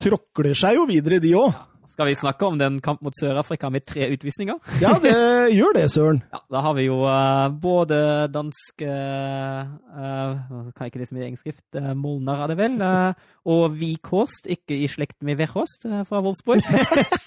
tråkler 0.01 0.57
seg 0.57 0.79
jo 0.79 0.89
videre, 0.89 1.21
de 1.23 1.33
òg. 1.39 1.55
Skal 1.95 2.09
vi 2.09 2.15
snakke 2.19 2.43
om 2.43 2.57
den 2.59 2.81
kamp 2.83 2.99
mot 3.05 3.15
Sør-Afrika 3.15 3.69
med 3.71 3.85
tre 3.87 4.09
utvisninger? 4.11 4.57
Ja, 4.81 4.97
det 4.99 5.13
gjør 5.55 5.77
det, 5.77 5.85
søren. 5.93 6.17
Ja, 6.33 6.41
da 6.51 6.63
har 6.65 6.73
vi 6.75 6.89
jo 6.89 6.97
uh, 7.07 7.47
både 7.47 7.99
danske 8.33 8.89
uh, 8.89 10.33
Kan 10.75 10.83
jeg 10.83 10.91
ikke 10.91 10.99
det 10.99 11.07
som 11.07 11.21
i 11.21 11.23
egen 11.23 11.39
skrift? 11.39 11.63
Uh, 11.71 11.93
Molnar, 11.95 12.43
er 12.43 12.51
det 12.51 12.57
vel? 12.59 12.75
Uh, 12.83 13.15
og 13.47 13.79
Vikhorst, 13.79 14.43
ikke 14.51 14.75
i 14.75 14.89
slekt 14.91 15.23
med 15.23 15.39
Verhorst 15.39 15.87
eh, 15.87 16.03
fra 16.09 16.19
Wolfsburg. 16.25 16.67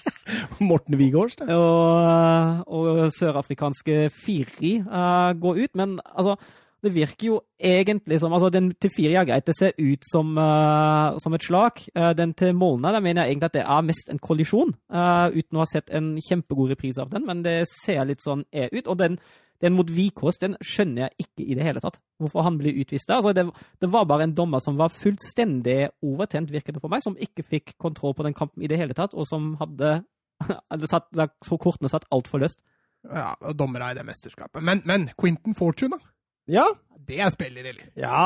Morten 0.69 0.99
Wigårdst. 0.99 1.41
og, 1.49 2.67
og 2.67 3.09
sørafrikanske 3.15 4.11
Firi 4.13 4.75
går 4.85 5.63
ut. 5.63 5.73
Men 5.79 5.97
altså, 6.05 6.35
det 6.83 6.91
virker 6.95 7.27
jo 7.27 7.39
egentlig 7.59 8.19
som 8.21 8.33
altså 8.33 8.49
Den 8.53 8.71
til 8.79 8.91
fire 8.95 9.19
er 9.21 9.27
greit, 9.27 9.47
det 9.47 9.55
ser 9.57 9.75
ut 9.77 10.05
som, 10.11 10.31
uh, 10.37 11.17
som 11.19 11.35
et 11.35 11.43
slag. 11.43 11.83
Uh, 11.97 12.13
den 12.15 12.33
til 12.33 12.55
Molna 12.55 12.93
der 12.95 13.03
mener 13.03 13.23
jeg 13.23 13.35
egentlig 13.35 13.49
at 13.51 13.57
det 13.57 13.65
er 13.65 13.85
mest 13.89 14.09
en 14.09 14.21
kollisjon, 14.23 14.73
uh, 14.93 15.27
uten 15.35 15.59
å 15.59 15.63
ha 15.63 15.67
sett 15.69 15.91
en 15.91 16.15
kjempegod 16.23 16.71
reprise 16.71 17.03
av 17.03 17.11
den. 17.11 17.27
Men 17.27 17.43
det 17.43 17.61
ser 17.71 18.05
litt 18.07 18.23
sånn 18.23 18.45
E 18.53 18.69
ut. 18.71 18.87
Og 18.87 18.97
den, 18.99 19.19
den 19.61 19.75
mot 19.75 19.91
Vikås 19.91 20.39
den 20.41 20.55
skjønner 20.63 21.07
jeg 21.07 21.27
ikke 21.27 21.45
i 21.45 21.57
det 21.59 21.67
hele 21.67 21.83
tatt. 21.83 21.99
Hvorfor 22.21 22.47
han 22.47 22.59
blir 22.61 22.79
utvist 22.79 23.11
der. 23.11 23.19
Altså, 23.19 23.35
det, 23.35 23.45
det 23.83 23.91
var 23.91 24.07
bare 24.09 24.29
en 24.29 24.35
dommer 24.37 24.63
som 24.63 24.79
var 24.79 24.93
fullstendig 24.93 25.91
overtent, 26.05 26.51
virket 26.51 26.79
det 26.79 26.83
på 26.83 26.91
meg, 26.91 27.03
som 27.03 27.19
ikke 27.19 27.47
fikk 27.47 27.75
kontroll 27.77 28.15
på 28.15 28.27
den 28.27 28.37
kampen 28.37 28.63
i 28.63 28.71
det 28.71 28.79
hele 28.79 28.95
tatt, 28.97 29.13
og 29.13 29.27
som 29.27 29.55
hadde 29.59 29.99
satt, 30.93 31.11
så 31.43 31.59
kortene 31.59 31.91
satt 31.91 32.07
altfor 32.15 32.45
løst. 32.45 32.63
Ja, 33.07 33.33
og 33.39 33.55
dommere 33.59 33.91
i 33.93 33.95
det 33.95 34.03
mesterskapet. 34.07 34.63
Men, 34.63 34.81
men 34.85 35.09
Quentin 35.19 35.55
Fortune, 35.55 35.95
da. 35.95 36.15
Ja, 36.49 36.65
Det 37.09 37.17
er 37.25 37.31
spiller, 37.33 37.65
eller? 37.71 37.85
ja, 37.97 38.25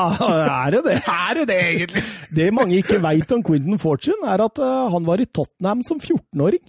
er 0.66 0.74
det 0.74 0.82
det? 0.84 0.98
Er 1.08 1.38
det 1.38 1.46
det, 1.48 1.58
egentlig? 1.70 2.02
Det 2.36 2.50
mange 2.52 2.76
ikke 2.82 3.00
veit 3.00 3.32
om 3.32 3.42
Quentin 3.46 3.78
Fortune, 3.80 4.26
er 4.28 4.44
at 4.44 4.60
uh, 4.60 4.90
han 4.92 5.06
var 5.06 5.22
i 5.22 5.28
Tottenham 5.28 5.80
som 5.86 6.00
14-åring. 6.00 6.62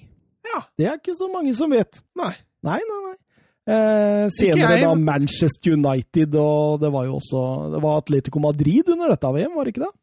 Ja. 0.45 0.61
Det 0.77 0.87
er 0.87 0.99
ikke 0.99 1.17
så 1.17 1.27
mange 1.31 1.51
som 1.57 1.71
vet. 1.73 1.99
Nei. 2.15 2.31
Nei, 2.65 2.79
nei, 2.79 3.01
nei. 3.09 3.15
Eh, 3.65 4.27
senere 4.29 4.75
jeg, 4.77 4.81
da 4.85 4.91
Manchester 4.93 5.73
United, 5.73 6.35
og 6.37 6.81
det 6.83 6.91
var 6.93 7.07
jo 7.07 7.15
også 7.17 7.39
Det 7.73 7.79
var 7.81 7.95
Atletico 7.97 8.37
Madrid 8.43 8.91
under 8.93 9.09
dette 9.09 9.31
VM, 9.33 9.55
var 9.57 9.65
det 9.65 9.73
ikke 9.73 9.87
det? 9.87 9.93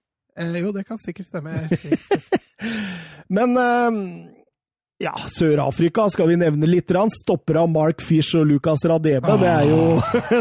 Eh, 0.43 0.57
jo, 0.59 0.73
det 0.75 0.83
kan 0.89 0.99
sikkert 0.99 1.29
stemme. 1.31 1.69
Men 3.37 3.55
eh, 3.63 4.01
ja, 5.03 5.13
Sør-Afrika 5.35 6.05
skal 6.13 6.29
vi 6.31 6.37
nevne 6.39 6.69
litt. 6.69 6.93
Han 6.95 7.11
Stopper 7.11 7.59
av 7.63 7.71
Mark 7.73 8.05
Fish 8.07 8.37
og 8.39 8.47
Lucas 8.47 8.85
Radebe. 8.87 9.35
Det 9.41 9.49
er 9.51 9.65
jo 9.67 9.81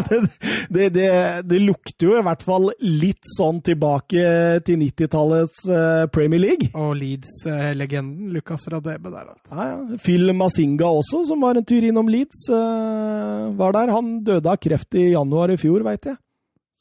det, 0.75 0.89
det, 0.93 1.07
det 1.49 1.61
lukter 1.63 2.11
jo 2.11 2.17
i 2.19 2.23
hvert 2.27 2.43
fall 2.45 2.69
litt 2.85 3.25
sånn 3.33 3.63
tilbake 3.65 4.25
til 4.67 4.77
90-tallets 4.83 5.63
eh, 5.65 6.03
Premier 6.13 6.43
League. 6.43 6.69
Og 6.77 6.93
Leeds-legenden 6.99 8.29
Lucas 8.35 8.67
Radebe 8.71 9.09
der, 9.09 9.31
altså. 9.33 9.49
Ja, 9.55 9.67
ja. 9.71 10.01
Phil 10.03 10.35
Masinga 10.37 10.91
også, 11.01 11.23
som 11.31 11.41
var 11.41 11.57
en 11.57 11.65
tur 11.65 11.87
innom 11.87 12.11
Leeds, 12.11 12.45
eh, 12.53 13.47
var 13.57 13.77
der. 13.77 13.95
Han 13.95 14.19
døde 14.27 14.51
av 14.51 14.61
kreft 14.61 14.99
i 14.99 15.09
januar 15.15 15.55
i 15.55 15.57
fjor, 15.61 15.81
veit 15.87 16.05
jeg. 16.11 16.21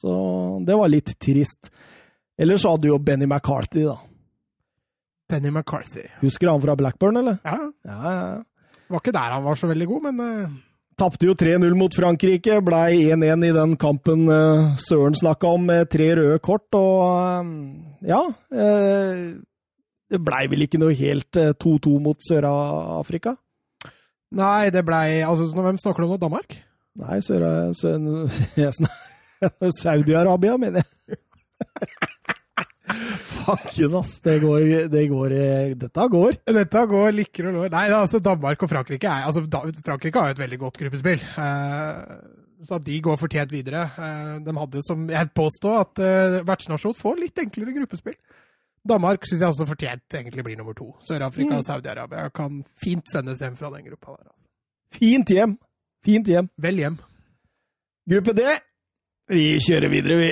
Så 0.01 0.13
det 0.69 0.77
var 0.77 0.93
litt 0.93 1.17
trist. 1.21 1.73
Ellers 2.41 2.65
hadde 2.69 2.89
jo 2.89 3.01
Benny 3.01 3.29
McCarthy, 3.29 3.89
da. 3.89 3.99
Penny 5.31 5.51
McCarthy. 5.55 6.05
Husker 6.25 6.51
han 6.51 6.63
fra 6.63 6.75
Blackburn, 6.79 7.17
eller? 7.23 7.37
Ja, 7.47 7.59
Ja, 7.87 7.99
ja. 8.17 8.25
var 8.91 8.99
ikke 9.05 9.15
der 9.15 9.31
han 9.37 9.45
var 9.47 9.55
så 9.61 9.67
veldig 9.71 9.87
god, 9.91 10.03
men 10.11 10.17
uh... 10.21 10.59
Tapte 11.01 11.25
jo 11.25 11.33
3-0 11.39 11.73
mot 11.81 11.95
Frankrike, 11.97 12.59
blei 12.67 13.07
1-1 13.15 13.45
i 13.49 13.53
den 13.57 13.71
kampen 13.81 14.27
uh, 14.29 14.75
Søren 14.83 15.15
snakka 15.17 15.49
om, 15.57 15.63
med 15.71 15.89
tre 15.89 16.11
røde 16.19 16.37
kort, 16.45 16.67
og 16.77 16.99
eh, 17.15 17.45
ja 18.11 18.19
uh, 18.29 19.23
Det 20.13 20.21
blei 20.27 20.43
vel 20.53 20.67
ikke 20.67 20.81
noe 20.83 20.93
helt 20.99 21.33
eh, 21.41 21.55
2-2 21.57 21.95
mot 22.05 22.19
Sør-Afrika? 22.27 23.33
Nei, 24.37 24.69
det 24.75 24.83
blei 24.87 25.23
Altså, 25.25 25.49
hvem 25.57 25.79
snakker 25.81 26.03
du 26.05 26.09
om 26.11 26.15
nå? 26.17 26.21
Danmark? 26.27 26.51
Nei, 27.01 27.17
Sør- 27.25 27.73
Sør- 27.79 28.91
Saudi-Arabia, 29.81 30.59
mener 30.61 30.85
jeg. 30.85 31.21
Fakken, 33.51 33.95
ass. 33.99 34.17
Det 34.25 34.37
går, 34.43 34.67
det 34.93 35.05
går 35.11 35.35
eh, 35.37 35.73
Dette 35.79 36.07
går. 36.13 36.37
Dette 36.57 36.85
går 36.93 37.17
likker 37.17 37.51
og 37.51 37.57
lår. 37.59 37.73
Nei, 37.75 37.87
altså 37.95 38.21
Danmark 38.23 38.63
og 38.65 38.71
Frankrike 38.73 39.11
er 39.11 39.27
altså 39.29 39.45
da, 39.51 39.65
Frankrike 39.87 40.23
har 40.23 40.31
jo 40.31 40.39
et 40.39 40.45
veldig 40.45 40.61
godt 40.65 40.79
gruppespill. 40.83 41.25
Uh, 41.37 42.65
så 42.69 42.77
at 42.77 42.87
de 42.87 42.99
går 43.05 43.21
fortjent 43.21 43.55
videre. 43.55 43.87
Uh, 43.97 44.37
de 44.45 44.57
hadde, 44.59 44.85
som 44.87 45.07
jeg 45.11 45.33
påstår, 45.37 45.81
at 45.87 46.03
uh, 46.05 46.41
vertsnasjon 46.49 46.99
får 46.99 47.19
litt 47.25 47.43
enklere 47.43 47.77
gruppespill. 47.81 48.19
Danmark 48.89 49.27
syns 49.29 49.43
jeg 49.43 49.53
også 49.53 49.69
fortjent 49.69 50.17
egentlig 50.17 50.45
blir 50.47 50.57
nummer 50.57 50.77
to. 50.77 50.89
Sør-Afrika 51.05 51.59
og 51.59 51.67
Saudi-Arabia 51.67 52.31
kan 52.33 52.63
fint 52.81 53.09
sendes 53.13 53.43
hjem 53.45 53.59
fra 53.59 53.69
den 53.75 53.85
gruppa 53.91 54.17
der. 54.17 54.33
Fint 54.97 55.33
hjem. 55.35 55.59
Fint 56.05 56.31
hjem. 56.33 56.49
Vel 56.57 56.81
hjem. 56.81 56.97
Gruppe 58.11 58.33
D. 58.35 58.47
Vi 59.31 59.45
kjører 59.63 59.93
videre, 59.93 60.17
vi. 60.19 60.31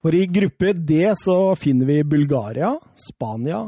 For 0.00 0.16
i 0.16 0.24
gruppe 0.32 0.72
D 0.72 1.02
så 1.20 1.54
finner 1.60 1.86
vi 1.86 1.98
Bulgaria, 2.08 2.72
Spania, 2.96 3.66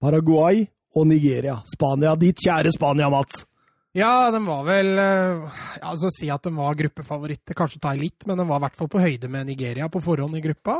Paraguay 0.00 0.64
og 0.96 1.08
Nigeria. 1.10 1.58
Spania, 1.68 2.14
ditt 2.16 2.40
kjære 2.40 2.72
Spania, 2.72 3.10
Mats. 3.12 3.44
Ja, 3.92 4.30
den 4.32 4.46
var 4.48 4.62
vel 4.64 4.94
eh, 4.96 5.42
ja, 5.76 5.90
altså 5.90 6.08
Si 6.16 6.30
at 6.32 6.46
den 6.46 6.56
var 6.56 6.78
gruppefavoritt, 6.78 7.42
det 7.44 7.56
kanskje 7.58 7.82
tar 7.82 7.98
litt, 8.00 8.24
men 8.24 8.40
den 8.40 8.48
var 8.48 8.62
i 8.62 8.64
hvert 8.64 8.78
fall 8.78 8.88
på 8.88 9.02
høyde 9.02 9.28
med 9.28 9.50
Nigeria 9.50 9.90
på 9.92 10.00
forhånd 10.00 10.38
i 10.38 10.40
gruppa. 10.44 10.78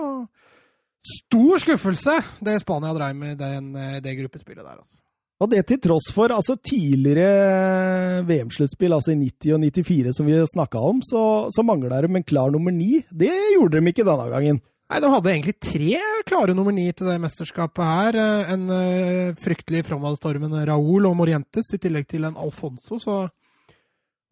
Stor 1.04 1.60
skuffelse 1.60 2.16
det 2.40 2.56
Spania 2.62 2.94
dreiv 2.96 3.18
med 3.18 3.36
den, 3.42 3.74
eh, 3.76 4.00
det 4.00 4.16
gruppespillet 4.22 4.64
der. 4.64 4.80
altså. 4.80 5.01
Og 5.42 5.50
det 5.50 5.64
til 5.66 5.80
tross 5.82 6.12
for 6.14 6.30
altså 6.30 6.54
tidligere 6.62 8.22
VM-sluttspill, 8.28 8.94
altså 8.94 9.10
i 9.10 9.18
90 9.18 9.56
og 9.56 9.64
94 9.64 10.12
som 10.14 10.28
vi 10.28 10.36
snakka 10.52 10.82
om, 10.92 11.00
så, 11.02 11.22
så 11.50 11.64
mangla 11.66 11.98
de 12.04 12.12
en 12.14 12.26
klar 12.26 12.52
nummer 12.54 12.70
ni. 12.74 13.00
Det 13.10 13.32
gjorde 13.56 13.80
de 13.80 13.90
ikke 13.90 14.06
denne 14.06 14.28
gangen. 14.30 14.60
Nei, 14.92 15.00
De 15.00 15.10
hadde 15.10 15.32
egentlig 15.32 15.56
tre 15.56 15.98
klare 16.28 16.54
nummer 16.54 16.74
ni 16.76 16.84
til 16.94 17.08
det 17.08 17.18
mesterskapet 17.22 17.82
her. 17.82 18.18
Eh, 18.22 18.52
En 18.54 18.66
uh, 18.70 19.34
fryktelig 19.40 19.86
framadstormende 19.88 20.66
Raúl 20.68 21.08
og 21.08 21.16
Morientes, 21.18 21.72
i 21.74 21.80
tillegg 21.80 22.06
til 22.12 22.28
en 22.28 22.38
Alfonso. 22.38 23.00
Så, 23.02 23.18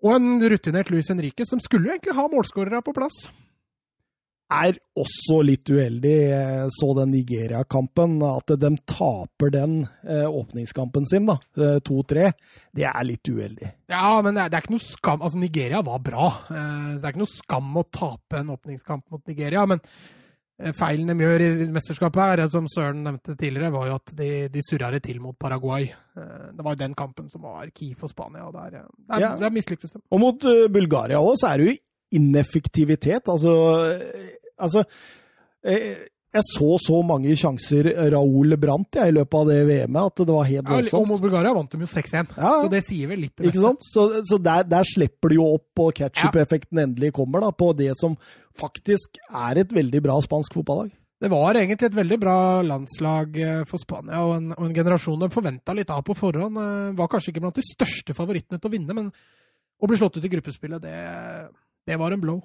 og 0.05 0.13
en 0.15 0.37
rutinert 0.53 0.93
Luis 0.93 1.11
Henriques. 1.11 1.51
De 1.51 1.59
skulle 1.65 1.89
jo 1.89 1.97
egentlig 1.97 2.15
ha 2.19 2.29
målskårere 2.31 2.85
på 2.87 2.95
plass. 2.95 3.25
Er 4.51 4.77
også 4.99 5.37
litt 5.47 5.71
uheldig. 5.71 6.13
Jeg 6.31 6.71
så 6.77 6.89
den 6.99 7.13
Nigeria-kampen, 7.15 8.19
at 8.27 8.53
de 8.61 8.71
taper 8.91 9.51
den 9.55 9.75
eh, 10.05 10.27
åpningskampen 10.27 11.07
sin, 11.07 11.27
da, 11.31 11.39
eh, 11.57 11.79
2-3. 11.87 12.31
Det 12.75 12.87
er 12.91 13.05
litt 13.07 13.31
uheldig. 13.31 13.73
Ja, 13.91 14.21
men 14.23 14.35
det 14.35 14.43
er, 14.45 14.49
det 14.53 14.59
er 14.59 14.65
ikke 14.67 14.77
noe 14.77 14.85
skam 14.87 15.23
Altså, 15.27 15.39
Nigeria 15.43 15.83
var 15.87 15.99
bra. 16.03 16.29
Eh, 16.51 16.97
Det 16.99 17.05
er 17.05 17.13
ikke 17.15 17.23
noe 17.25 17.35
skam 17.37 17.77
å 17.77 17.85
tape 17.91 18.41
en 18.41 18.51
åpningskamp 18.57 19.05
mot 19.11 19.23
Nigeria. 19.31 19.67
Men 19.71 19.81
eh, 20.61 20.73
feilen 20.77 21.07
de 21.15 21.25
gjør 21.25 21.45
i 21.47 21.51
mesterskapet 21.73 22.21
her, 22.25 22.43
som 22.53 22.67
Søren 22.71 23.05
nevnte 23.07 23.37
tidligere, 23.39 23.73
var 23.75 23.87
jo 23.91 23.99
at 24.01 24.15
de, 24.19 24.31
de 24.53 24.65
surra 24.67 24.91
det 24.95 25.03
til 25.07 25.21
mot 25.23 25.39
Paraguay. 25.39 25.89
Eh, 26.17 26.49
Det 26.57 26.65
var 26.67 26.75
jo 26.75 26.83
den 26.85 26.95
kampen 26.99 27.31
som 27.31 27.43
var 27.47 27.71
key 27.75 27.95
for 27.99 28.09
Spania, 28.13 28.47
og 28.49 28.55
der, 28.59 28.81
eh, 28.83 28.91
der, 29.09 29.21
Ja. 29.21 29.37
der 29.37 29.51
mislyktes 29.55 29.93
de. 29.95 30.03
Og 30.11 30.21
mot 30.21 30.45
eh, 30.45 30.67
Bulgaria 30.69 31.19
òg, 31.23 31.37
så 31.41 31.53
er 31.55 31.59
det 31.59 31.67
jo 31.71 31.79
ineffektivitet. 32.17 33.29
Altså, 33.31 33.53
altså 34.61 34.85
eh, 35.65 36.07
Jeg 36.31 36.45
så 36.47 36.77
så 36.79 37.01
mange 37.03 37.33
sjanser 37.35 37.89
Raoul 38.13 38.55
brant 38.63 38.95
jeg, 39.01 39.11
i 39.11 39.15
løpet 39.17 39.35
av 39.41 39.49
det 39.51 39.57
VM-et 39.67 40.13
at 40.13 40.21
det 40.29 40.35
var 40.37 40.47
helt 40.47 40.69
Ja, 40.71 40.99
og 41.01 41.09
mot 41.11 41.23
Bulgaria 41.23 41.51
vant 41.57 41.73
de 41.75 41.81
jo 41.83 41.89
6-1, 41.91 42.37
Ja. 42.37 42.53
så 42.63 42.69
det 42.71 42.85
sier 42.87 43.11
vel 43.11 43.25
litt. 43.25 43.35
det 43.37 43.51
Ikke 43.51 43.65
sant? 43.65 43.83
Så, 43.91 44.05
så 44.29 44.39
der, 44.39 44.63
der 44.71 44.87
slipper 44.87 45.33
du 45.33 45.41
jo 45.41 45.49
opp, 45.57 45.83
og 45.83 45.91
ketchup-effekten 45.99 46.79
endelig 46.85 47.11
kommer 47.19 47.43
da, 47.43 47.51
på 47.51 47.73
det 47.75 47.97
som 47.99 48.15
faktisk 48.61 49.19
er 49.33 49.59
et 49.65 49.75
veldig 49.75 50.03
bra 50.07 50.21
spansk 50.23 50.55
fotballag. 50.55 50.93
Det 51.21 51.29
var 51.29 51.59
egentlig 51.59 51.91
et 51.91 51.99
veldig 51.99 52.17
bra 52.23 52.37
landslag 52.65 53.35
eh, 53.37 53.65
for 53.69 53.83
Spania, 53.83 54.23
og 54.25 54.37
en, 54.39 54.53
og 54.55 54.63
en 54.71 54.77
generasjon 54.79 55.21
de 55.21 55.29
forventa 55.35 55.75
litt 55.77 55.91
av 55.93 56.01
på 56.07 56.15
forhånd. 56.17 56.57
eh, 56.63 56.95
Var 56.97 57.11
kanskje 57.13 57.35
ikke 57.35 57.43
blant 57.43 57.59
de 57.59 57.67
største 57.67 58.15
favorittene 58.17 58.57
til 58.63 58.71
å 58.71 58.73
vinne, 58.73 58.95
men 58.97 59.11
å 59.83 59.91
bli 59.91 59.99
slått 59.99 60.17
ut 60.17 60.25
i 60.25 60.31
gruppespillet, 60.33 60.81
det, 60.87 60.95
det 61.87 61.97
var 62.01 62.13
en 62.13 62.21
blow. 62.23 62.41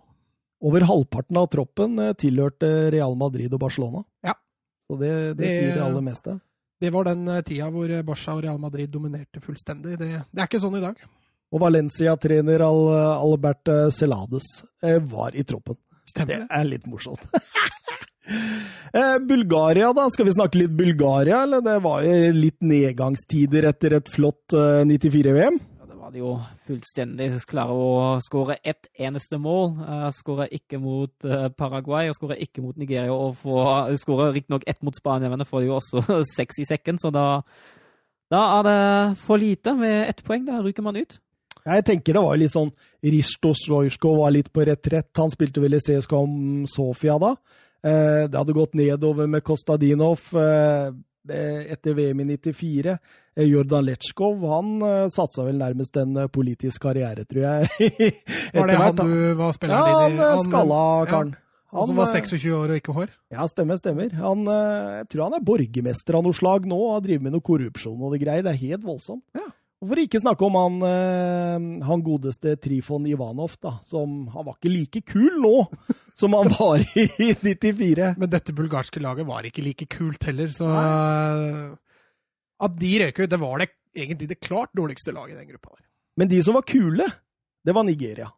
Over 0.65 0.85
halvparten 0.87 1.37
av 1.37 1.47
troppen 1.51 1.99
eh, 1.99 2.13
tilhørte 2.17 2.69
Real 2.93 3.15
Madrid 3.19 3.53
og 3.53 3.59
Barcelona. 3.65 4.03
Ja. 4.25 4.33
Så 4.89 4.97
det, 5.01 5.11
det, 5.11 5.43
Det- 5.43 5.55
sier 5.59 5.73
det 5.75 5.83
aller 5.83 6.05
meste. 6.05 6.39
Det 6.81 6.89
var 6.91 7.05
den 7.07 7.27
eh, 7.31 7.41
tida 7.47 7.69
hvor 7.71 7.89
eh, 7.91 8.01
Barca 8.03 8.33
og 8.35 8.43
Real 8.43 8.57
Madrid 8.59 8.89
dominerte 8.91 9.39
fullstendig. 9.43 9.97
Det, 9.99 10.09
det 10.31 10.41
er 10.41 10.47
ikke 10.49 10.59
sånn 10.63 10.75
i 10.79 10.83
dag. 10.83 10.97
Og 11.55 11.61
Valencia-trener 11.61 12.63
Al 12.65 12.79
Albert 13.21 13.69
Celades 13.95 14.47
var 15.07 15.35
i 15.37 15.43
troppen. 15.47 15.77
Stemmer. 16.09 16.41
Det 16.43 16.57
er 16.57 16.65
litt 16.67 16.87
morsomt. 16.89 17.21
Bulgaria, 19.27 19.91
da. 19.93 20.07
Skal 20.11 20.25
vi 20.27 20.33
snakke 20.35 20.59
litt 20.59 20.73
Bulgaria, 20.75 21.43
eller? 21.43 21.61
Det 21.65 21.77
var 21.83 22.03
jo 22.05 22.31
litt 22.35 22.57
nedgangstider 22.65 23.67
etter 23.71 23.97
et 23.99 24.09
flott 24.11 24.55
eh, 24.55 24.81
94-VM. 24.89 25.59
Var 26.05 26.11
det 26.13 26.19
jo 26.19 26.35
fullstendig. 26.67 27.31
Klare 27.49 27.73
å 27.73 27.93
skåre 28.21 28.59
ett 28.61 28.91
eneste 29.01 29.39
mål. 29.41 29.71
Uh, 29.79 30.03
skåre 30.13 30.45
ikke 30.53 30.77
mot 30.77 31.25
eh, 31.25 31.47
Paraguay 31.57 32.11
og 32.11 32.13
skåre 32.13 32.37
ikke 32.45 32.61
mot 32.61 32.77
Nigeria. 32.77 33.09
Og 33.09 33.39
få 33.41 33.63
skåre 33.97 34.27
riktignok 34.35 34.67
ett 34.69 34.83
mot 34.85 34.93
Spania, 34.93 35.31
men 35.33 35.41
det 35.41 35.47
får 35.49 35.63
jo 35.65 35.79
også 35.79 36.03
seks 36.35 36.61
i 36.61 36.67
sekken, 36.69 37.01
så 37.01 37.09
da, 37.09 37.25
da 38.29 38.43
er 38.59 38.69
det 38.69 38.77
for 39.23 39.41
lite 39.41 39.73
med 39.79 40.11
ett 40.11 40.21
poeng. 40.27 40.45
Da 40.45 40.61
ryker 40.61 40.85
man 40.85 41.01
ut. 41.01 41.17
Jeg 41.65 41.87
tenker 41.89 42.19
det 42.19 42.25
var 42.27 42.37
litt 42.37 42.53
sånn 42.53 42.69
Risto 43.01 43.55
Slojsko 43.57 44.13
var 44.21 44.37
litt 44.37 44.53
på 44.53 44.69
retrett. 44.69 45.09
Han 45.17 45.33
spilte 45.33 45.65
vel 45.65 45.79
i 45.79 45.81
CSKA 45.81 46.21
Sofia 46.69 47.17
da. 47.17 47.33
Eh, 47.81 48.27
det 48.29 48.37
hadde 48.37 48.59
gått 48.61 48.77
nedover 48.77 49.25
med 49.25 49.41
Kostadinov 49.41 50.29
eh, 50.37 50.93
etter 51.73 51.97
VM 51.97 52.21
i 52.21 52.31
94. 52.35 52.99
Eh, 53.35 53.47
Jordan 53.51 53.83
Letsjkov 53.85 54.43
han 54.47 54.75
eh, 54.81 55.07
satsa 55.11 55.43
vel 55.43 55.57
nærmest 55.59 55.97
en 55.99 56.15
eh, 56.21 56.29
politisk 56.31 56.85
karriere, 56.87 57.25
tror 57.27 57.43
jeg. 57.43 57.89
Var 58.55 58.69
det 58.71 58.77
han 58.79 58.95
du 59.01 59.33
var 59.35 59.49
Ja, 59.49 59.57
spilleren 59.57 59.89
din 59.89 59.97
han 59.99 60.15
Ja, 60.21 60.29
han 60.37 60.45
skalla 60.47 60.85
karen. 61.09 61.35
Han 61.75 61.89
som 61.89 61.97
var 61.99 62.07
eh, 62.07 62.23
26 62.23 62.55
år 62.55 62.71
og 62.71 62.79
ikke 62.79 62.95
hår? 62.95 63.11
Ja, 63.35 63.49
stemmer, 63.51 63.75
stemmer. 63.81 64.13
Han, 64.21 64.47
jeg 64.47 65.09
tror 65.11 65.25
han 65.25 65.35
er 65.35 65.43
borgermester 65.43 66.15
av 66.15 66.23
noe 66.23 66.37
slag 66.37 66.69
nå, 66.71 66.77
og 66.93 67.03
drevet 67.03 67.25
med 67.25 67.35
noe 67.35 67.43
korrupsjon 67.43 67.99
og 67.99 68.15
det 68.15 68.21
greier. 68.23 68.45
Det 68.45 68.53
er 68.53 68.61
helt 68.61 68.87
voldsomt. 68.87 69.25
Ja. 69.35 69.49
Og 69.83 69.89
For 69.91 69.99
ikke 69.99 70.21
snakke 70.23 70.47
om 70.47 70.55
han, 70.55 71.81
han 71.83 72.03
godeste 72.05 72.53
Trifon 72.63 73.03
Ivanov, 73.11 73.57
da, 73.59 73.73
som 73.85 74.29
han 74.31 74.47
var 74.47 74.55
ikke 74.55 74.71
like 74.71 75.01
kul 75.11 75.35
nå 75.43 75.65
som 76.21 76.37
han 76.39 76.47
var 76.55 76.79
i 76.95 77.33
94. 77.43 78.13
Men 78.15 78.31
dette 78.31 78.55
bulgarske 78.55 79.03
laget 79.03 79.27
var 79.27 79.43
ikke 79.43 79.65
like 79.67 79.89
kult 79.91 80.23
heller, 80.31 80.55
så 80.55 80.71
eh, 80.71 81.75
At 82.63 82.77
de 82.79 82.93
røk 83.01 83.19
ut, 83.19 83.29
det 83.31 83.41
var 83.41 83.59
det 83.61 83.69
egentlig 83.95 84.29
det 84.31 84.39
klart 84.43 84.73
dårligste 84.75 85.13
laget 85.15 85.35
i 85.35 85.39
den 85.39 85.49
gruppa. 85.53 85.75
der. 85.75 85.85
Men 86.17 86.31
de 86.31 86.41
som 86.43 86.55
var 86.55 86.63
kule, 86.67 87.07
det 87.65 87.75
var 87.75 87.83
Nigeria. 87.83 88.29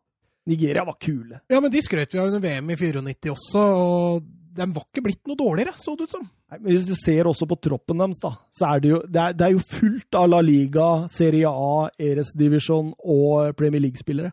Nigeria 0.48 0.86
var 0.88 0.98
kule. 1.02 1.42
Ja, 1.52 1.60
men 1.60 1.72
de 1.72 1.82
skrøt 1.84 2.14
vi 2.14 2.20
av 2.22 2.32
under 2.32 2.42
VM 2.42 2.72
i 2.72 2.78
94 2.80 3.34
også, 3.34 3.62
og 3.62 4.28
de 4.58 4.68
var 4.74 4.86
ikke 4.88 5.04
blitt 5.06 5.28
noe 5.30 5.38
dårligere, 5.38 5.76
så 5.78 5.94
det 5.98 6.08
ut 6.08 6.16
som. 6.16 6.26
Nei, 6.48 6.60
men 6.62 6.72
Hvis 6.72 6.88
du 6.88 6.96
ser 6.98 7.28
også 7.28 7.46
på 7.50 7.60
troppen 7.62 8.00
deres, 8.00 8.22
da, 8.24 8.32
så 8.56 8.70
er 8.72 8.84
det 8.84 8.92
jo, 8.94 9.02
det 9.06 9.22
er, 9.22 9.36
det 9.38 9.48
er 9.48 9.56
jo 9.58 9.64
fullt 9.70 10.18
av 10.18 10.30
La 10.32 10.40
Liga, 10.42 10.88
Serie 11.12 11.52
A, 11.52 11.90
Eres 12.00 12.32
Division 12.38 12.94
og 13.04 13.52
Premier 13.60 13.84
League-spillere 13.84 14.32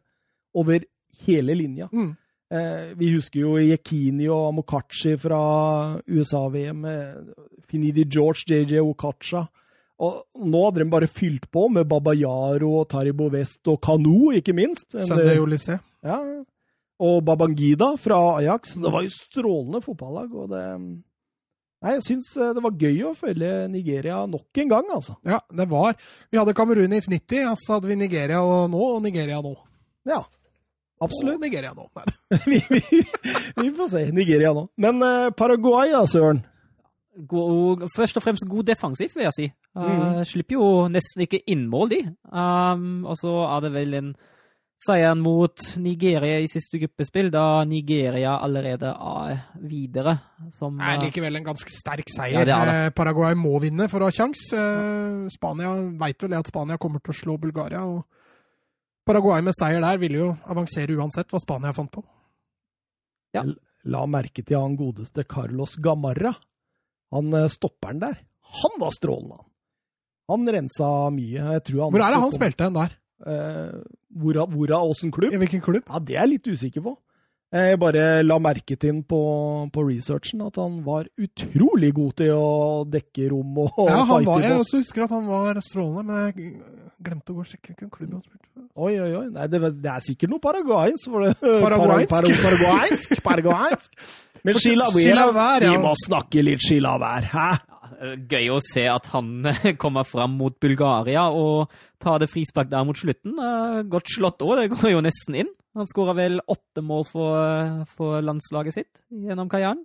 over 0.54 0.86
hele 1.26 1.56
linja. 1.58 1.90
Mm. 1.92 2.12
Eh, 2.54 2.94
vi 3.00 3.10
husker 3.16 3.40
jo 3.40 3.56
Yekini 3.58 4.28
og 4.30 4.52
Amokachi 4.52 5.16
fra 5.18 5.42
USA-VM. 6.06 6.84
Eh, 6.86 7.44
Finidi 7.66 8.06
George, 8.06 8.46
JJ 8.46 8.84
Okacha. 8.84 9.46
Og 10.02 10.24
nå 10.42 10.64
hadde 10.64 10.82
de 10.82 10.90
bare 10.90 11.06
fylt 11.06 11.46
på 11.54 11.68
med 11.70 11.86
Babayaro 11.86 12.72
og 12.80 12.88
Taribo 12.90 13.28
West 13.30 13.68
og 13.70 13.78
Kanu, 13.84 14.32
ikke 14.34 14.54
minst. 14.56 14.90
Sunday 14.90 15.38
Olysée. 15.38 15.78
ja. 16.02 16.18
Og 17.04 17.24
Babangida 17.26 17.96
fra 17.98 18.36
Ajax. 18.38 18.76
Det 18.78 18.90
var 18.92 19.02
jo 19.02 19.10
strålende 19.10 19.80
fotballag. 19.82 20.30
og 20.34 20.48
det... 20.52 20.62
Nei, 21.84 21.96
jeg 21.98 22.04
syns 22.06 22.28
eh, 22.38 22.52
det 22.56 22.62
var 22.64 22.76
gøy 22.80 23.00
å 23.04 23.10
følge 23.18 23.48
Nigeria 23.68 24.20
nok 24.30 24.60
en 24.62 24.70
gang, 24.70 24.86
altså. 24.94 25.16
Ja, 25.26 25.40
det 25.52 25.66
var 25.68 25.98
Vi 26.32 26.38
hadde 26.38 26.54
Kamerun 26.56 26.94
i 26.94 27.00
90, 27.02 27.50
og 27.50 27.58
så 27.60 27.76
hadde 27.76 27.90
vi 27.90 27.98
Nigeria 27.98 28.38
nå, 28.70 28.78
og 28.94 29.02
Nigeria 29.04 29.42
nå. 29.44 29.52
Ja, 30.08 30.22
absolutt. 31.02 31.34
Og 31.34 31.44
Nigeria 31.44 31.74
nå. 31.76 31.90
Vi, 32.50 32.62
vi, 32.70 33.02
vi 33.58 33.68
får 33.76 33.90
se. 33.92 34.06
Nigeria 34.14 34.54
nå. 34.56 34.68
Men 34.80 35.02
eh, 35.04 35.28
Paraguay, 35.36 35.90
da, 35.92 36.06
Søren. 36.08 36.40
God, 37.14 37.86
først 37.94 38.18
og 38.18 38.24
fremst 38.24 38.46
god 38.50 38.66
defensiv, 38.66 39.10
vil 39.14 39.28
jeg 39.28 39.36
si. 39.36 39.48
Uh, 39.76 39.82
mm. 39.86 40.22
Slipper 40.26 40.56
jo 40.56 40.68
nesten 40.90 41.24
ikke 41.26 41.42
innmål, 41.50 41.90
de. 41.92 42.00
Um, 42.30 43.04
og 43.06 43.18
så 43.20 43.34
er 43.46 43.66
det 43.66 43.74
vel 43.76 43.98
en 44.00 44.14
seier 44.84 45.14
mot 45.16 45.66
Nigeria 45.80 46.40
i 46.42 46.48
siste 46.50 46.78
gruppespill, 46.82 47.30
da 47.32 47.64
Nigeria 47.68 48.34
allerede 48.42 48.90
er 48.92 49.44
videre. 49.62 50.16
Som, 50.58 50.80
er 50.82 50.98
likevel 51.02 51.38
en 51.38 51.46
ganske 51.46 51.72
sterk 51.72 52.10
seier. 52.12 52.40
Ja, 52.40 52.44
det 52.48 52.58
det. 52.58 52.74
Eh, 52.88 52.90
Paraguay 52.96 53.36
må 53.38 53.54
vinne 53.62 53.88
for 53.92 54.02
å 54.02 54.10
ha 54.10 54.14
kjangs. 54.14 54.48
Uh, 54.52 55.30
Spania 55.32 55.72
veit 56.00 56.26
vel 56.26 56.36
at 56.38 56.50
Spania 56.50 56.80
kommer 56.82 57.04
til 57.04 57.14
å 57.14 57.20
slå 57.20 57.38
Bulgaria. 57.40 57.84
og 57.84 58.04
Paraguay 59.04 59.44
med 59.44 59.56
seier 59.56 59.84
der 59.84 60.00
ville 60.00 60.20
jo 60.20 60.32
avansere 60.48 60.96
uansett 60.96 61.30
hva 61.32 61.40
Spania 61.42 61.74
fant 61.76 61.92
på. 61.92 62.04
La 63.84 64.04
merke 64.08 64.40
til 64.40 64.56
han 64.56 64.76
godeste 64.80 65.26
Carlos 65.28 65.76
Gamarra. 65.82 66.32
Han 67.12 67.32
eh, 67.34 67.50
stopperen 67.52 68.00
der. 68.02 68.20
Han 68.62 68.78
var 68.80 68.94
strålende, 68.94 69.40
han. 69.40 69.50
Han 70.32 70.48
rensa 70.48 70.90
mye. 71.12 71.40
Han 71.44 71.60
Hvor 71.60 72.00
er 72.00 72.14
det 72.14 72.22
han 72.22 72.32
spilte 72.32 72.64
hen 72.64 72.76
der? 72.78 72.94
Eh, 73.24 73.80
hvor 74.14 74.38
hvor 74.50 74.72
av 74.76 74.90
åssen 74.90 75.12
klubb? 75.12 75.32
I 75.32 75.40
hvilken 75.40 75.60
klubb? 75.64 75.84
Ja, 75.88 75.98
det 76.00 76.16
er 76.16 76.22
jeg 76.24 76.36
litt 76.36 76.48
usikker 76.54 76.84
på. 76.84 76.96
Jeg 77.54 77.78
bare 77.78 78.22
la 78.24 78.34
merke 78.42 78.74
til 78.80 78.96
på, 79.06 79.18
på 79.70 79.82
researchen, 79.86 80.40
at 80.42 80.56
han 80.58 80.80
var 80.82 81.06
utrolig 81.22 81.92
god 81.94 82.16
til 82.18 82.32
å 82.34 82.82
dekke 82.90 83.28
rom 83.30 83.60
og 83.62 83.76
Ja, 83.78 84.00
han 84.00 84.08
fighte 84.10 84.26
var, 84.26 84.42
jeg 84.42 84.58
også 84.64 84.80
husker 84.80 85.04
at 85.04 85.14
han 85.14 85.28
var 85.28 85.60
strålende, 85.62 86.02
men 86.08 86.16
jeg 86.24 86.34
glemte 87.06 87.30
å 87.30 87.36
gå 87.36 87.44
og 87.44 87.52
sjekke 87.52 87.70
hvilken 87.70 87.92
klubb 87.94 88.16
han 88.16 88.24
spilte 88.24 88.48
for. 88.48 88.66
Oi, 88.74 88.96
oi, 88.98 89.12
oi. 89.20 89.26
Nei, 89.36 89.46
det, 89.52 89.60
det 89.84 89.92
er 89.92 90.02
sikkert 90.02 90.34
noe 90.34 90.42
paraguayansk. 90.42 91.14
Paraguayansk? 91.70 93.22
Paraguayansk. 93.22 93.94
Men 94.44 94.58
Chilavert, 94.60 95.64
ja. 95.64 95.70
vi 95.72 95.78
må 95.80 95.94
snakke 96.04 96.42
litt 96.44 96.60
Chilavert, 96.64 97.30
hæ? 97.32 97.46
Gøy 98.28 98.48
å 98.52 98.58
se 98.64 98.82
at 98.90 99.06
han 99.14 99.46
kommer 99.82 100.04
fram 100.04 100.34
mot 100.36 100.56
Bulgaria 100.60 101.22
og 101.32 101.70
tar 102.02 102.18
det 102.20 102.28
frispark 102.32 102.68
der 102.72 102.84
mot 102.84 102.98
slutten. 102.98 103.38
Godt 103.88 104.10
slått 104.12 104.42
òg, 104.44 104.58
det 104.60 104.66
går 104.74 104.92
jo 104.96 105.02
nesten 105.06 105.38
inn. 105.44 105.52
Han 105.78 105.88
skåra 105.90 106.12
vel 106.18 106.36
åtte 106.50 106.82
mål 106.84 107.06
for, 107.08 107.84
for 107.96 108.20
landslaget 108.22 108.76
sitt 108.76 109.00
gjennom 109.10 109.48
karrieren. 109.50 109.80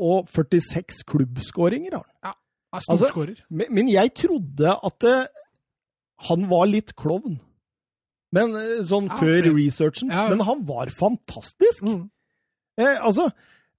Og 0.00 0.26
46 0.32 1.04
klubbskåringer 1.08 1.94
har 1.98 2.06
han. 2.08 2.34
Er 2.34 2.36
Altså- 2.80 3.08
skårer. 3.10 3.38
Men, 3.50 3.66
men 3.74 3.88
jeg 3.90 4.12
trodde 4.14 4.74
at 4.86 5.06
eh, 5.10 5.24
han 6.28 6.44
var 6.50 6.68
litt 6.70 6.92
klovn. 6.98 7.38
Men 8.34 8.54
eh, 8.58 8.76
sånn 8.86 9.08
Ja, 9.10 9.16
før 9.18 9.40
for- 9.48 9.56
researchen. 9.58 10.10
Ja. 10.14 10.26
Men 10.30 10.44
han 10.46 10.62
var 10.68 10.90
fantastisk. 10.94 11.82
Mm. 11.86 12.04
Eh, 12.78 12.96
altså, 13.02 13.30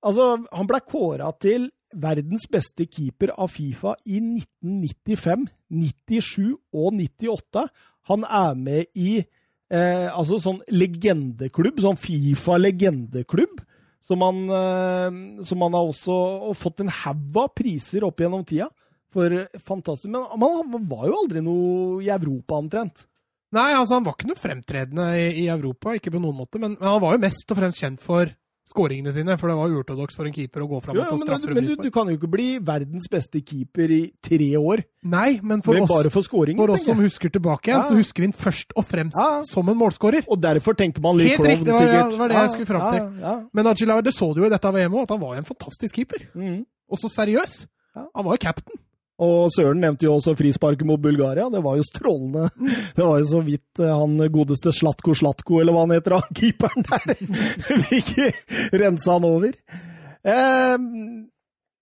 altså, 0.02 0.34
han 0.52 0.70
ble 0.70 0.82
kåra 0.88 1.32
til 1.42 1.70
verdens 1.92 2.46
beste 2.52 2.88
keeper 2.88 3.34
av 3.36 3.52
Fifa 3.52 3.96
i 4.08 4.22
1995, 4.22 5.48
97 5.70 6.54
og 6.74 6.94
98. 7.00 7.66
Han 8.12 8.24
er 8.26 8.56
med 8.60 8.92
i 8.96 9.18
eh, 9.20 10.08
altså 10.08 10.40
sånn 10.42 10.62
legendeklubb, 10.72 11.82
sånn 11.84 12.00
Fifa-legendeklubb. 12.00 13.62
Som 14.02 14.24
han, 14.26 14.40
eh, 14.50 15.44
som 15.48 15.62
han 15.64 15.76
har 15.78 15.88
også 15.88 16.16
fått 16.58 16.82
en 16.84 16.92
haug 17.04 17.38
av 17.38 17.52
priser 17.56 18.04
opp 18.08 18.24
gjennom 18.24 18.44
tida. 18.48 18.72
For 19.12 19.44
fantastisk. 19.60 20.10
Men 20.12 20.26
han 20.40 20.88
var 20.90 21.08
jo 21.10 21.18
aldri 21.20 21.44
noe 21.44 22.02
i 22.04 22.10
Europa, 22.12 22.60
omtrent. 22.60 23.06
Nei, 23.52 23.74
altså 23.76 23.98
han 23.98 24.06
var 24.06 24.16
ikke 24.16 24.30
noe 24.30 24.40
fremtredende 24.40 25.06
i, 25.20 25.26
i 25.44 25.48
Europa, 25.52 25.98
ikke 25.98 26.14
på 26.14 26.22
noen 26.24 26.38
måte, 26.38 26.60
men, 26.62 26.78
men 26.80 26.88
han 26.88 27.02
var 27.04 27.18
jo 27.18 27.24
mest 27.26 27.52
og 27.52 27.60
fremst 27.60 27.82
kjent 27.84 28.00
for 28.04 28.32
skåringene 28.72 29.12
sine, 29.14 29.36
for 29.38 29.52
det 29.52 29.58
var 29.60 29.70
uortodoks 29.76 30.16
for 30.18 30.26
en 30.30 30.34
keeper 30.34 30.64
å 30.64 30.68
gå 30.72 30.80
fram 30.86 30.98
og 30.98 31.04
ta 31.06 31.16
men 31.18 31.22
straffer 31.26 31.54
men 31.54 31.68
du, 31.68 31.76
du 31.76 31.92
kan 31.92 32.08
jo 32.08 32.16
ikke 32.18 32.30
bli 32.32 32.48
verdens 32.64 33.10
beste 33.12 33.42
keeper 33.44 33.92
i 33.92 34.02
tre 34.24 34.48
år 34.58 34.84
Nei, 35.04 35.40
men 35.44 35.62
for 35.66 35.74
men 35.76 35.84
oss, 35.88 36.08
for 36.14 36.22
scoring. 36.26 36.58
for 36.62 36.70
oss 36.76 36.86
som 36.86 37.00
husker 37.02 37.30
tilbake 37.34 37.72
Ja. 37.74 37.82
så 37.88 37.96
husker 37.98 38.22
vi 38.24 38.28
den 38.30 38.38
først 38.38 38.72
og 38.78 38.86
fremst 38.86 39.18
Ja. 39.18 39.42
som 39.50 39.68
en 39.70 39.78
målskårer. 39.78 40.24
Og 40.30 40.40
derfor 40.42 40.74
tenker 40.78 41.02
man 41.02 41.18
litt 41.18 41.32
Helt 41.36 41.42
riktig, 41.42 41.66
det 41.66 41.74
var- 41.74 41.82
sikkert. 41.82 42.12
det 42.12 42.20
var 42.20 42.28
det 42.30 42.38
jeg 42.38 42.50
skulle 42.52 42.66
fram 42.70 42.94
til. 42.94 43.22
Ja. 43.22 43.34
Men 43.54 43.66
Achilaver, 43.68 44.02
det 44.04 44.14
så 44.14 44.34
du 44.36 44.42
jo 44.42 44.46
i 44.46 44.50
dette 44.54 44.72
VM-et, 44.72 45.02
at 45.02 45.10
han 45.10 45.20
var 45.20 45.36
en 45.38 45.44
fantastisk 45.44 45.96
keeper. 45.96 46.28
Mm. 46.36 46.66
Og 46.92 46.98
så 47.02 47.10
seriøs. 47.10 47.66
Han 47.96 48.26
var 48.26 48.34
jo 48.38 48.38
captain. 48.38 48.78
Og 49.22 49.52
Søren 49.54 49.82
nevnte 49.84 50.08
jo 50.08 50.16
også 50.16 50.34
frisparket 50.38 50.88
mot 50.90 51.02
Bulgaria. 51.02 51.46
Det 51.54 51.62
var 51.62 51.78
jo 51.78 51.86
strålende. 51.86 52.48
Det 52.98 53.04
var 53.06 53.20
jo 53.22 53.28
så 53.30 53.44
vidt 53.46 53.82
eh, 53.82 53.94
han 53.94 54.18
godeste 54.34 54.74
Slatko 54.74 55.14
Slatko, 55.18 55.60
eller 55.62 55.76
hva 55.76 55.86
han 55.86 55.94
heter, 55.94 56.18
han 56.18 56.38
keeperen 56.40 56.88
der, 56.90 57.16
fikk 57.86 58.12
rensa 58.82 59.20
han 59.20 59.28
over. 59.30 59.56
Eh, 60.26 60.76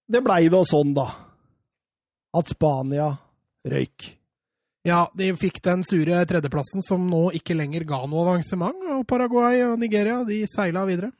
det 0.10 0.24
blei 0.26 0.46
da 0.52 0.64
sånn, 0.68 0.96
da. 0.98 1.08
At 2.36 2.52
Spania 2.52 3.14
røyk. 3.70 4.16
Ja, 4.88 5.04
de 5.18 5.32
fikk 5.38 5.60
den 5.66 5.84
sure 5.84 6.20
tredjeplassen 6.28 6.84
som 6.86 7.08
nå 7.12 7.30
ikke 7.38 7.58
lenger 7.58 7.84
ga 7.88 8.02
noe 8.08 8.26
avansement. 8.26 8.84
Og 8.96 9.08
Paraguay 9.08 9.64
og 9.68 9.80
Nigeria 9.82 10.22
de 10.28 10.44
seila 10.50 10.86
videre. 10.88 11.12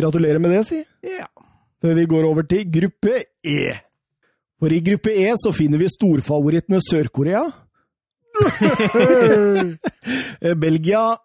Gratulerer 0.00 0.40
med 0.40 0.54
det, 0.54 0.64
si. 0.68 0.80
Ja. 1.04 1.28
Før 1.80 1.96
vi 1.96 2.08
går 2.08 2.28
over 2.28 2.46
til 2.48 2.68
gruppe 2.72 3.22
E. 3.44 3.62
For 4.60 4.72
i 4.72 4.80
gruppe 4.84 5.14
E 5.16 5.32
så 5.40 5.52
finner 5.56 5.80
vi 5.80 5.88
storfavorittene 5.88 6.80
Sør-Korea. 6.84 7.46
Eh, 10.40 10.54
Belgia, 10.64 11.16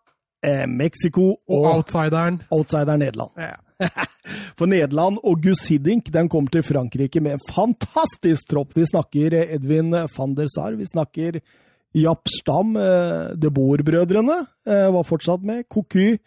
eh, 0.45 0.65
Mexico 0.67 1.35
Og 1.47 1.59
og 1.65 1.67
outsideren. 1.75 2.41
outsider 2.51 2.97
Nederland. 2.97 3.31
Yeah. 3.37 3.59
For 4.57 4.65
Nederland 4.71 5.19
og 5.23 5.41
Gus 5.43 5.65
Hiddink 5.67 6.07
den 6.13 6.29
kommer 6.31 6.49
til 6.49 6.63
Frankrike 6.63 7.19
med 7.21 7.35
en 7.35 7.45
fantastisk 7.51 8.47
tropp. 8.49 8.71
Vi 8.75 8.85
snakker 8.87 9.35
Edwin 9.43 9.91
Edvin 9.93 10.09
van 10.17 10.35
der 10.35 10.47
Sar, 10.47 10.75
vi 10.79 10.87
snakker 10.87 11.41
Japp 11.95 12.27
Stam, 12.27 12.75
eh, 12.75 13.35
De 13.35 13.51
Boer-brødrene 13.51 14.41
eh, 14.67 14.87
var 14.91 15.03
fortsatt 15.07 15.43
med. 15.43 15.63
Koku, 15.71 16.17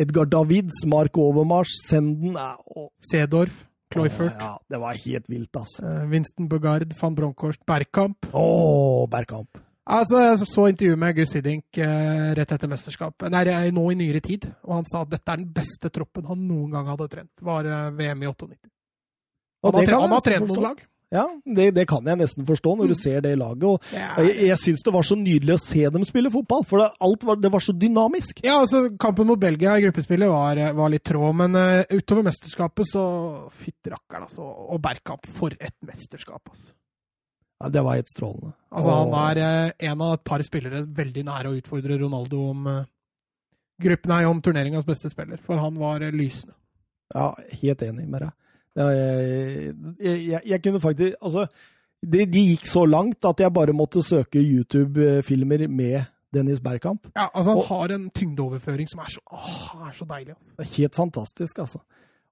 Edgar 0.00 0.24
Davids, 0.24 0.84
Mark 0.86 1.16
Overmars, 1.18 1.74
Senden 1.88 2.36
eh, 2.36 2.56
og, 2.76 2.90
Sedorf, 3.10 3.66
Kloifert, 3.90 4.36
Ja, 4.40 4.58
det 4.68 4.78
var 4.82 4.94
helt 5.04 5.28
vilt, 5.30 5.56
altså. 5.56 5.82
Winston 6.10 6.48
Bugard, 6.48 6.92
van 7.00 7.14
Bronckhorst, 7.16 7.62
Bergkamp. 7.66 8.28
Å, 8.32 9.06
Bergkamp. 9.10 9.62
Altså, 9.88 10.18
Jeg 10.20 10.48
så 10.50 10.66
intervjuet 10.68 10.98
med 11.00 11.14
Gus 11.16 11.32
Hiddink 11.32 11.78
eh, 11.80 12.34
rett 12.36 12.50
etter 12.52 12.68
mesterskapet, 12.68 13.30
nei, 13.32 13.44
nå 13.72 13.86
i 13.90 13.94
nyere 13.96 14.20
tid, 14.20 14.44
og 14.68 14.74
han 14.82 14.84
sa 14.84 15.00
at 15.06 15.08
dette 15.14 15.32
er 15.32 15.40
den 15.40 15.48
beste 15.56 15.88
troppen 15.90 16.26
han 16.28 16.42
noen 16.48 16.70
gang 16.76 16.90
hadde 16.92 17.08
trent. 17.08 17.30
var 17.40 17.64
eh, 17.64 17.90
VM 17.96 18.22
i 18.22 18.26
98. 18.28 18.58
Og 19.64 19.72
Han 19.72 19.74
har, 19.74 19.80
det 19.80 19.88
tre- 19.88 19.94
kan 19.96 20.02
han 20.04 20.12
har 20.12 20.20
trent 20.28 20.48
noen 20.52 20.62
lag. 20.68 20.82
Ja, 21.08 21.24
det, 21.44 21.70
det 21.72 21.86
kan 21.88 22.04
jeg 22.04 22.20
nesten 22.20 22.44
forstå 22.44 22.74
når 22.76 22.90
du 22.90 22.94
ser 22.98 23.22
det 23.24 23.30
laget. 23.40 23.64
og 23.64 23.92
Jeg, 24.20 24.32
jeg 24.50 24.58
syns 24.60 24.82
det 24.84 24.92
var 24.92 25.06
så 25.08 25.16
nydelig 25.16 25.54
å 25.54 25.60
se 25.62 25.84
dem 25.94 26.04
spille 26.04 26.28
fotball, 26.32 26.66
for 26.68 26.82
det, 26.82 26.88
alt 27.06 27.22
var, 27.24 27.38
det 27.40 27.50
var 27.54 27.64
så 27.64 27.72
dynamisk. 27.72 28.42
Ja, 28.44 28.58
altså, 28.60 28.82
Kampen 29.00 29.30
mot 29.30 29.40
Belgia 29.40 29.78
i 29.78 29.86
gruppespillet 29.86 30.28
var, 30.28 30.60
var 30.76 30.92
litt 30.92 31.06
trå, 31.08 31.30
men 31.36 31.56
uh, 31.56 31.80
utover 31.96 32.26
mesterskapet 32.28 32.90
så 32.90 33.04
Fytti 33.56 33.94
rakkeren, 33.94 34.26
altså. 34.28 34.44
Og 34.44 34.82
Berkamp, 34.84 35.24
for 35.38 35.56
et 35.56 35.76
mesterskap. 35.88 36.52
Altså, 36.52 36.74
Ja, 37.62 37.70
det 37.72 37.82
var 37.86 37.96
helt 37.96 38.12
strålende. 38.12 38.52
altså 38.68 38.98
Han 39.00 39.16
er 39.22 39.40
uh, 39.40 39.72
en 39.88 40.04
av 40.04 40.12
et 40.18 40.24
par 40.28 40.44
spillere 40.44 40.84
veldig 41.00 41.24
nære 41.30 41.54
å 41.54 41.56
utfordre 41.56 41.96
Ronaldo 42.02 42.42
om 42.50 42.68
uh, 42.68 42.82
gruppen, 43.80 44.12
nei, 44.12 44.26
om 44.28 44.44
turneringas 44.44 44.84
beste 44.86 45.08
spiller, 45.08 45.40
for 45.40 45.56
han 45.64 45.80
var 45.80 46.04
uh, 46.04 46.12
lysende. 46.12 46.52
Ja, 47.16 47.32
helt 47.62 47.82
enig 47.88 48.04
med 48.04 48.26
deg. 48.26 48.36
Ja, 48.78 48.86
jeg, 48.94 49.74
jeg, 49.98 50.42
jeg, 50.46 50.62
kunne 50.62 50.80
faktisk 50.82 51.16
Altså, 51.20 51.46
de, 51.98 52.24
de 52.30 52.44
gikk 52.52 52.66
så 52.70 52.84
langt 52.86 53.24
at 53.26 53.40
jeg 53.42 53.50
bare 53.56 53.74
måtte 53.74 54.04
søke 54.06 54.38
YouTube-filmer 54.38 55.66
med 55.68 56.04
Dennis 56.34 56.60
Bergkamp. 56.60 57.08
Ja, 57.16 57.26
altså 57.34 57.50
Han 57.54 57.58
Og- 57.62 57.66
har 57.72 57.94
en 57.96 58.10
tyngdeoverføring 58.14 58.88
som 58.90 59.00
er 59.00 59.08
så, 59.08 59.20
åh, 59.32 59.88
er 59.88 59.92
så 59.96 60.04
deilig. 60.04 60.36
Altså. 60.36 60.52
Det 60.58 60.66
er 60.66 60.76
helt 60.76 60.94
fantastisk, 60.94 61.58
altså. 61.58 61.80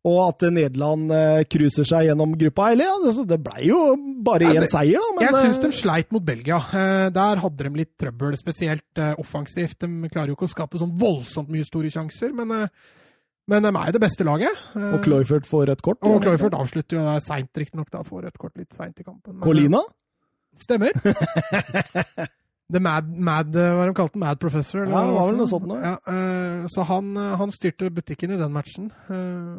Og 0.07 0.21
at 0.29 0.45
Nederland 0.53 1.11
eh, 1.11 1.43
seg 1.83 2.05
gjennom 2.07 2.37
gruppa. 2.39 2.69
Eller, 2.71 2.85
ja, 2.87 2.99
det, 3.03 3.25
det 3.27 3.39
blei 3.43 3.65
jo 3.67 3.97
bare 4.23 4.53
én 4.53 4.69
seier, 4.71 5.01
da. 5.03 5.15
Men, 5.17 5.25
Jeg 5.27 5.35
syns 5.49 5.59
de 5.65 5.67
eh, 5.73 5.79
sleit 5.81 6.13
mot 6.15 6.23
Belgia. 6.23 6.61
Eh, 6.71 7.09
Der 7.11 7.41
hadde 7.43 7.65
de 7.65 7.73
litt 7.81 7.97
trøbbel, 7.99 8.37
spesielt 8.39 9.01
eh, 9.03 9.17
offensivt. 9.19 9.81
De 9.81 10.09
klarer 10.13 10.31
jo 10.31 10.37
ikke 10.39 10.47
å 10.47 10.53
skape 10.55 10.79
sånn 10.79 10.95
voldsomt 11.01 11.51
mye 11.51 11.67
store 11.67 11.91
sjanser, 11.91 12.31
men, 12.37 12.53
eh, 12.55 12.69
men 13.49 13.63
de 13.63 13.71
er 13.71 13.87
jo 13.91 13.95
det 13.97 14.01
beste 14.03 14.25
laget. 14.27 14.63
Eh, 14.75 14.89
Og 14.97 15.03
Kloifert 15.05 15.47
får 15.47 15.69
rødt 15.71 15.83
kort. 15.87 15.99
Og 16.03 16.21
Kloifert 16.25 16.55
avslutter 16.59 16.99
jo 16.99 17.19
seint, 17.23 17.51
riktignok. 17.57 17.89
Får 18.07 18.25
rødt 18.27 18.39
kort 18.43 18.57
litt 18.59 18.73
seint 18.77 18.99
i 18.99 19.05
kampen. 19.07 19.35
men, 19.37 19.43
eh, 19.43 19.47
Colina? 19.47 19.83
Stemmer. 20.59 20.93
The 22.73 22.81
Mad, 22.83 23.07
Mad 23.15 23.55
eh, 23.55 23.71
Hva 23.79 23.85
de 23.87 23.93
kalte 23.95 24.17
den? 24.17 24.23
Mad 24.25 24.41
Professor? 24.43 24.81
eller 24.83 24.91
Ja, 24.97 25.03
det 25.07 25.15
var 25.15 25.29
vel 25.31 25.37
noe 25.39 25.47
sånt. 25.51 25.75
Ja, 25.85 25.93
eh, 26.11 26.65
så 26.75 26.83
han, 26.89 27.13
eh, 27.17 27.35
han 27.39 27.53
styrte 27.55 27.91
butikken 27.95 28.33
i 28.35 28.39
den 28.41 28.51
matchen. 28.57 28.89
Eh, 29.07 29.53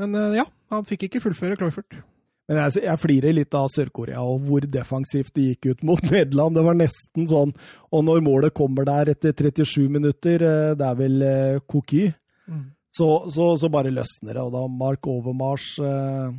Men 0.00 0.14
eh, 0.18 0.38
ja, 0.40 0.46
han 0.74 0.84
fikk 0.88 1.06
ikke 1.06 1.20
fullføre 1.22 1.56
Kloifert. 1.60 2.00
Men 2.48 2.56
jeg, 2.64 2.82
jeg 2.88 2.98
flirer 3.02 3.34
litt 3.36 3.54
av 3.54 3.68
Sør-Korea 3.70 4.22
og 4.24 4.40
hvor 4.48 4.64
defensivt 4.66 5.34
de 5.36 5.50
gikk 5.52 5.68
ut 5.70 5.82
mot 5.92 6.02
Nederland. 6.10 6.56
Det 6.58 6.64
var 6.66 6.78
nesten 6.80 7.28
sånn 7.30 7.52
Og 7.92 8.02
når 8.08 8.24
målet 8.26 8.54
kommer 8.56 8.88
der 8.88 9.12
etter 9.14 9.36
37 9.36 9.86
minutter, 9.92 10.42
eh, 10.42 10.74
det 10.74 10.88
er 10.90 10.98
vel 10.98 11.22
Koki. 11.70 12.08
Koky, 12.48 12.64
så, 12.98 13.08
så, 13.32 13.50
så 13.60 13.70
bare 13.72 13.92
løsner 13.94 14.34
det. 14.34 14.42
Og 14.42 14.54
da 14.54 14.64
Mark 14.70 15.06
Overmars 15.10 15.70
eh, 15.82 16.34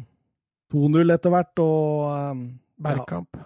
2-0 0.74 1.16
etter 1.16 1.34
hvert, 1.34 1.64
og 1.64 2.10
eh, 2.10 2.44
Bergkamp. 2.90 3.40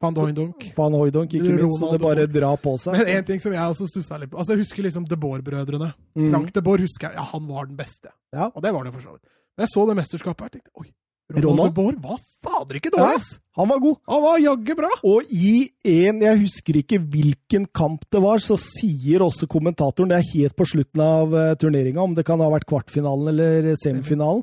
Van 0.00 0.16
Hooydonk. 0.16 0.70
Van 0.78 0.94
Hooydonk 0.96 1.34
ikke 1.36 1.56
minst, 1.58 1.76
så 1.82 1.90
det 1.92 2.00
bare 2.00 2.24
drar 2.30 2.56
på 2.62 2.72
seg. 2.80 2.96
Men 2.96 3.10
en 3.18 3.26
ting 3.28 3.42
som 3.42 3.52
jeg 3.52 3.60
også 3.60 3.88
stussa 3.90 4.16
litt 4.16 4.30
på 4.32 4.38
Altså 4.40 4.54
Jeg 4.54 4.62
husker 4.62 4.86
liksom 4.86 5.04
De 5.10 5.18
Boer-brødrene. 5.20 5.90
Mm. 6.16 6.30
Frank 6.30 6.54
De 6.56 6.62
Boer 6.64 6.86
husker 6.86 7.10
jeg, 7.10 7.20
ja, 7.20 7.26
han 7.34 7.44
var 7.50 7.68
den 7.68 7.76
beste. 7.76 8.08
Ja. 8.32 8.48
Og 8.48 8.64
det 8.64 8.72
var 8.72 8.80
han 8.80 8.88
jo 8.88 8.94
for 8.96 9.04
så 9.04 9.12
vidt. 9.18 9.26
Men 9.52 9.66
jeg 9.66 9.72
så 9.74 9.84
det 9.90 9.96
mesterskapet 9.98 10.46
her, 10.46 10.54
tenkte 10.54 10.72
oi, 10.80 10.88
Ronald, 11.36 11.74
Boer 11.76 11.96
var 12.02 12.18
fader 12.42 12.78
ikke 12.80 12.90
dårlig, 12.94 13.20
Ja. 13.20 13.38
Han 13.60 13.68
var 13.68 13.80
god. 13.82 13.96
Han 14.08 14.22
var 14.22 14.38
jaggu 14.40 14.74
bra! 14.78 14.90
Og 15.04 15.32
i 15.34 15.68
en, 15.84 16.20
jeg 16.24 16.38
husker 16.40 16.78
ikke 16.80 16.98
hvilken 17.12 17.66
kamp 17.76 18.06
det 18.10 18.22
var, 18.22 18.38
så 18.40 18.56
sier 18.56 19.20
også 19.26 19.48
kommentatoren, 19.50 20.08
det 20.08 20.18
er 20.20 20.30
helt 20.34 20.56
på 20.56 20.64
slutten 20.70 21.02
av 21.04 21.34
uh, 21.34 21.54
turneringa, 21.60 22.00
om 22.00 22.14
det 22.16 22.24
kan 22.24 22.40
ha 22.40 22.48
vært 22.52 22.68
kvartfinalen 22.70 23.28
eller 23.34 23.74
semifinalen, 23.82 24.42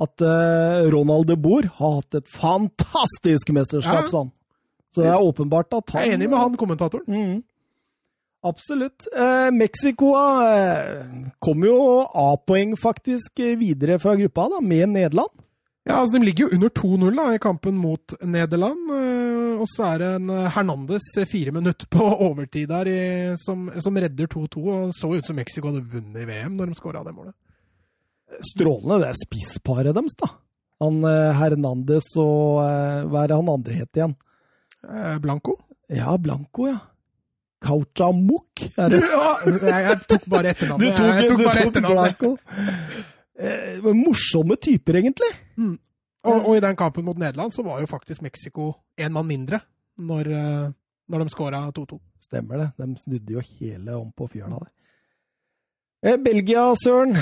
at 0.00 0.20
uh, 0.24 0.90
Ronald 0.92 1.30
de 1.30 1.36
Boer 1.40 1.70
har 1.78 2.00
hatt 2.02 2.18
et 2.20 2.28
fantastisk 2.34 3.50
mesterskap, 3.56 4.10
Ja. 4.12 4.18
han. 4.18 4.32
Så 4.94 5.04
det 5.06 5.10
er 5.14 5.22
åpenbart 5.22 5.72
at 5.72 5.90
han 5.94 6.02
Jeg 6.02 6.10
er 6.10 6.18
enig 6.18 6.28
med 6.30 6.38
han 6.42 6.56
kommentatoren. 6.58 7.06
Mm, 7.06 7.42
Absolutt. 8.42 9.04
Eh, 9.12 9.50
Mexico 9.52 10.14
eh, 10.16 11.02
kom 11.44 11.60
jo 11.66 11.74
A-poeng 12.08 12.72
faktisk 12.80 13.38
eh, 13.44 13.52
videre 13.60 13.98
fra 14.00 14.14
gruppa 14.16 14.46
da, 14.54 14.60
med 14.64 14.88
Nederland. 14.94 15.28
Ja, 15.90 15.96
altså 16.00 16.16
De 16.18 16.24
ligger 16.24 16.46
jo 16.46 16.56
under 16.56 16.70
2-0 16.78 17.16
da, 17.18 17.24
i 17.34 17.40
kampen 17.42 17.76
mot 17.80 18.14
Nederland. 18.22 18.90
eh, 18.96 19.60
Og 19.60 19.66
så 19.74 19.88
er 19.90 19.98
det 20.04 20.10
en 20.20 20.30
eh, 20.32 20.46
Hernandez 20.54 21.08
fire 21.28 21.52
minutter 21.56 21.88
på 21.90 22.06
overtid 22.30 22.70
der 22.70 22.88
i, 22.88 23.00
som, 23.42 23.66
som 23.82 23.98
redder 24.00 24.30
2-2. 24.30 24.62
og 24.70 24.94
Så 24.96 25.10
ut 25.16 25.26
som 25.26 25.36
Mexico 25.40 25.68
hadde 25.72 25.82
vunnet 25.92 26.22
i 26.22 26.28
VM 26.30 26.54
når 26.56 26.70
de 26.72 26.78
skåra 26.78 27.02
det 27.06 27.14
målet. 27.16 27.34
Strålende, 28.54 29.00
det 29.02 29.08
er 29.10 29.18
spissparet 29.24 29.96
deres, 29.96 30.14
da. 30.22 30.30
Han 30.80 31.02
eh, 31.04 31.32
Hernandez 31.36 32.06
og 32.22 32.60
Hva 33.10 33.24
er 33.24 33.32
det 33.32 33.36
han 33.42 33.50
andre 33.52 33.80
het 33.82 33.98
igjen? 33.98 34.14
Blanco? 35.20 35.58
Ja, 35.92 36.14
Blanco, 36.16 36.70
ja. 36.70 36.78
Kauchamuk, 37.60 38.62
er 38.80 38.88
det? 38.94 39.00
Ja, 39.04 39.32
jeg, 39.44 39.82
jeg 39.90 39.96
tok 40.08 40.22
bare 40.32 40.54
etternavnet. 40.54 40.94
Du 40.94 40.96
tok, 40.96 41.10
jeg 41.18 41.28
tok 41.28 41.42
bare 41.44 41.64
etternavnet. 41.66 42.22
Blanco. 42.22 42.30
Eh, 43.40 43.86
morsomme 43.96 44.56
typer, 44.60 45.00
egentlig. 45.00 45.30
Og, 45.56 46.34
og 46.36 46.56
i 46.56 46.60
den 46.60 46.76
kampen 46.76 47.06
mot 47.06 47.18
Nederland 47.18 47.54
så 47.54 47.64
var 47.64 47.80
jo 47.80 47.88
faktisk 47.88 48.22
Mexico 48.22 48.74
én 49.00 49.14
mann 49.14 49.28
mindre 49.28 49.62
når, 49.96 50.28
eh, 50.36 50.66
når 51.08 51.24
de 51.24 51.32
skåra 51.32 51.62
2-2. 51.72 51.96
Stemmer 52.20 52.60
det. 52.60 52.68
De 52.76 52.90
snudde 53.00 53.38
jo 53.38 53.46
hele 53.60 53.96
om 53.96 54.12
på 54.12 54.28
fjøla 54.28 54.60
der. 54.60 54.72
Eh, 56.02 56.16
Belgia, 56.16 56.74
Søren. 56.76 57.16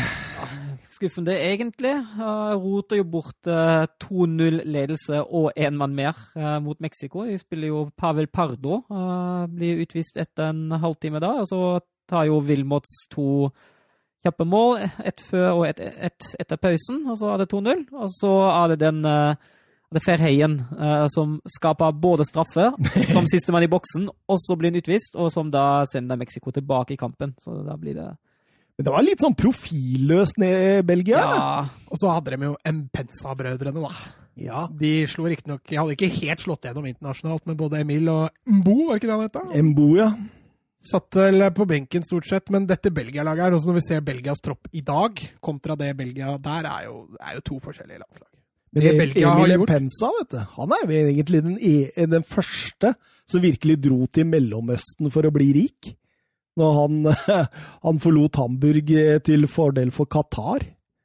Skuffende, 0.99 1.35
egentlig. 1.39 1.95
Uh, 2.19 2.59
roter 2.59 2.99
jo 2.99 3.05
bort 3.07 3.47
eh, 3.47 3.87
2-0-ledelse 4.03 5.21
og 5.23 5.53
én 5.55 5.77
mann 5.79 5.95
mer 5.95 6.17
eh, 6.35 6.59
mot 6.63 6.81
Mexico. 6.83 7.23
De 7.27 7.39
spiller 7.39 7.71
jo 7.71 7.85
Pavel 7.97 8.27
Pardo. 8.27 8.81
eh, 8.91 9.47
blir 9.55 9.83
utvist 9.85 10.19
etter 10.19 10.51
en 10.51 10.73
halvtime 10.83 11.23
da. 11.23 11.37
Og 11.43 11.47
så 11.47 11.61
tar 12.11 12.27
jo 12.27 12.41
Wilmots 12.43 13.07
to 13.15 13.53
kjappe 14.27 14.47
mål. 14.49 14.89
Ett 15.05 15.23
før 15.25 15.51
og 15.61 15.67
ett 15.69 15.81
et 15.81 16.33
etter 16.41 16.61
pausen, 16.61 17.05
og 17.09 17.19
så 17.21 17.35
er 17.35 17.43
det 17.45 17.51
2-0. 17.53 17.87
Og 17.95 18.11
så 18.17 18.35
er 18.51 18.75
det 18.75 18.81
den 18.83 19.05
uh, 19.07 19.35
det 19.89 20.03
er 20.03 20.05
Verheyen 20.05 20.59
eh, 20.77 21.07
som 21.09 21.39
skaper 21.49 21.95
både 21.97 22.27
straffe, 22.29 22.69
som 23.15 23.25
sistemann 23.31 23.65
i 23.65 23.71
boksen, 23.73 24.09
og 24.29 24.41
så 24.43 24.57
blir 24.59 24.69
han 24.73 24.83
utvist, 24.83 25.17
og 25.17 25.31
som 25.33 25.49
da 25.53 25.85
sender 25.89 26.21
Mexico 26.21 26.53
tilbake 26.53 26.93
i 26.93 27.01
kampen. 27.01 27.33
Så 27.41 27.63
da 27.65 27.77
blir 27.81 27.97
det 27.97 28.09
Men 28.77 28.85
det 28.85 28.93
var 28.93 29.03
litt 29.03 29.25
sånn 29.25 29.35
profilløst 29.35 30.37
ned 30.39 30.85
Belgia. 30.87 31.23
eller? 31.23 31.41
Ja, 31.41 31.87
Og 31.91 31.99
så 31.99 32.13
hadde 32.13 32.37
de 32.37 32.51
jo 32.51 32.57
Mpensa-brødrene, 32.69 33.81
da. 33.81 33.95
ja. 34.37 34.67
De 34.71 35.07
slo 35.11 35.25
riktignok 35.25 35.65
De 35.67 35.81
hadde 35.81 35.97
ikke 35.97 36.13
helt 36.21 36.45
slått 36.45 36.69
gjennom 36.69 36.87
internasjonalt, 36.87 37.47
men 37.47 37.57
både 37.57 37.81
Emil 37.81 38.09
og 38.13 38.29
Mbo, 38.47 38.77
var 38.91 39.01
ikke 39.01 39.09
det 39.09 39.17
han 39.17 39.25
het? 39.25 39.65
Mbo, 39.73 39.89
ja. 39.97 40.13
Satt 40.85 41.17
vel 41.19 41.43
på 41.57 41.67
benken 41.67 42.05
stort 42.07 42.27
sett, 42.31 42.51
men 42.55 42.67
dette 42.71 42.91
Belgia-laget 42.95 43.45
her, 43.49 43.55
også 43.57 43.67
når 43.73 43.79
vi 43.81 43.87
ser 43.89 44.01
Belgias 44.07 44.41
tropp 44.41 44.69
i 44.73 44.81
dag, 44.87 45.19
kontra 45.43 45.75
det 45.77 45.91
Belgia 45.99 46.37
der, 46.39 46.69
er 46.71 46.85
jo, 46.87 47.09
er 47.19 47.35
jo 47.35 47.41
to 47.45 47.59
forskjellige 47.65 47.99
landslag. 47.99 48.29
Men 48.73 48.83
Det 48.85 48.93
Em- 48.93 48.99
Belgia 48.99 49.29
har 49.35 49.49
gjort- 49.49 49.67
Pensa, 49.73 50.11
vet 50.21 50.31
du, 50.31 50.39
han 50.39 50.73
er 50.77 50.85
jo 50.85 51.01
egentlig 51.09 51.43
den, 51.43 51.59
e 51.61 52.07
den 52.07 52.23
første 52.23 52.95
som 53.27 53.41
virkelig 53.43 53.81
dro 53.83 54.07
til 54.07 54.25
Mellomøsten 54.29 55.11
for 55.11 55.23
å 55.27 55.33
bli 55.35 55.53
rik. 55.57 55.95
Når 56.59 56.73
han, 56.75 57.05
han 57.87 57.99
forlot 58.03 58.37
Hamburg 58.37 58.91
eh, 58.91 59.19
til 59.25 59.47
fordel 59.49 59.91
for 59.91 60.07
Qatar. 60.07 60.65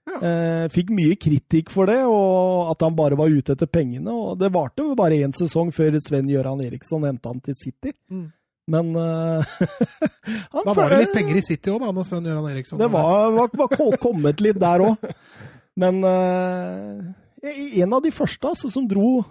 Ja. 0.09 0.19
Eh, 0.19 0.67
fikk 0.69 0.89
mye 0.91 1.15
kritikk 1.15 1.69
for 1.71 1.85
det, 1.87 1.99
og 2.05 2.71
at 2.73 2.81
han 2.85 2.95
bare 2.95 3.15
var 3.17 3.29
ute 3.31 3.53
etter 3.55 3.67
pengene. 3.71 4.11
og 4.11 4.37
Det 4.39 4.51
varte 4.53 4.83
jo 4.83 4.95
bare 4.99 5.17
én 5.23 5.33
sesong 5.33 5.71
før 5.73 5.97
Sven-Gøran 6.03 6.61
Eriksson 6.65 7.03
hentet 7.07 7.25
han 7.31 7.39
til 7.41 7.55
City. 7.55 7.93
Mm. 8.11 8.31
Men 8.71 8.95
uh, 8.95 9.43
han 10.55 10.67
Da 10.69 10.75
var 10.75 10.93
det 10.93 11.01
litt 11.03 11.15
penger 11.15 11.39
i 11.39 11.43
City 11.43 11.71
òg, 11.73 11.81
da, 11.83 11.91
når 11.91 12.07
Sven 12.07 12.27
Gøran 12.29 12.47
Eriksson 12.53 12.79
det 12.79 12.87
var, 12.93 13.33
var, 13.35 13.49
var 13.59 13.97
kommet 13.99 14.43
litt 14.43 14.59
der 14.61 14.85
òg. 14.85 15.09
Men 15.79 15.99
uh, 16.05 17.03
en 17.43 17.95
av 17.97 18.03
de 18.05 18.11
første 18.15 18.53
altså, 18.53 18.71
som 18.71 18.87
dro 18.87 19.23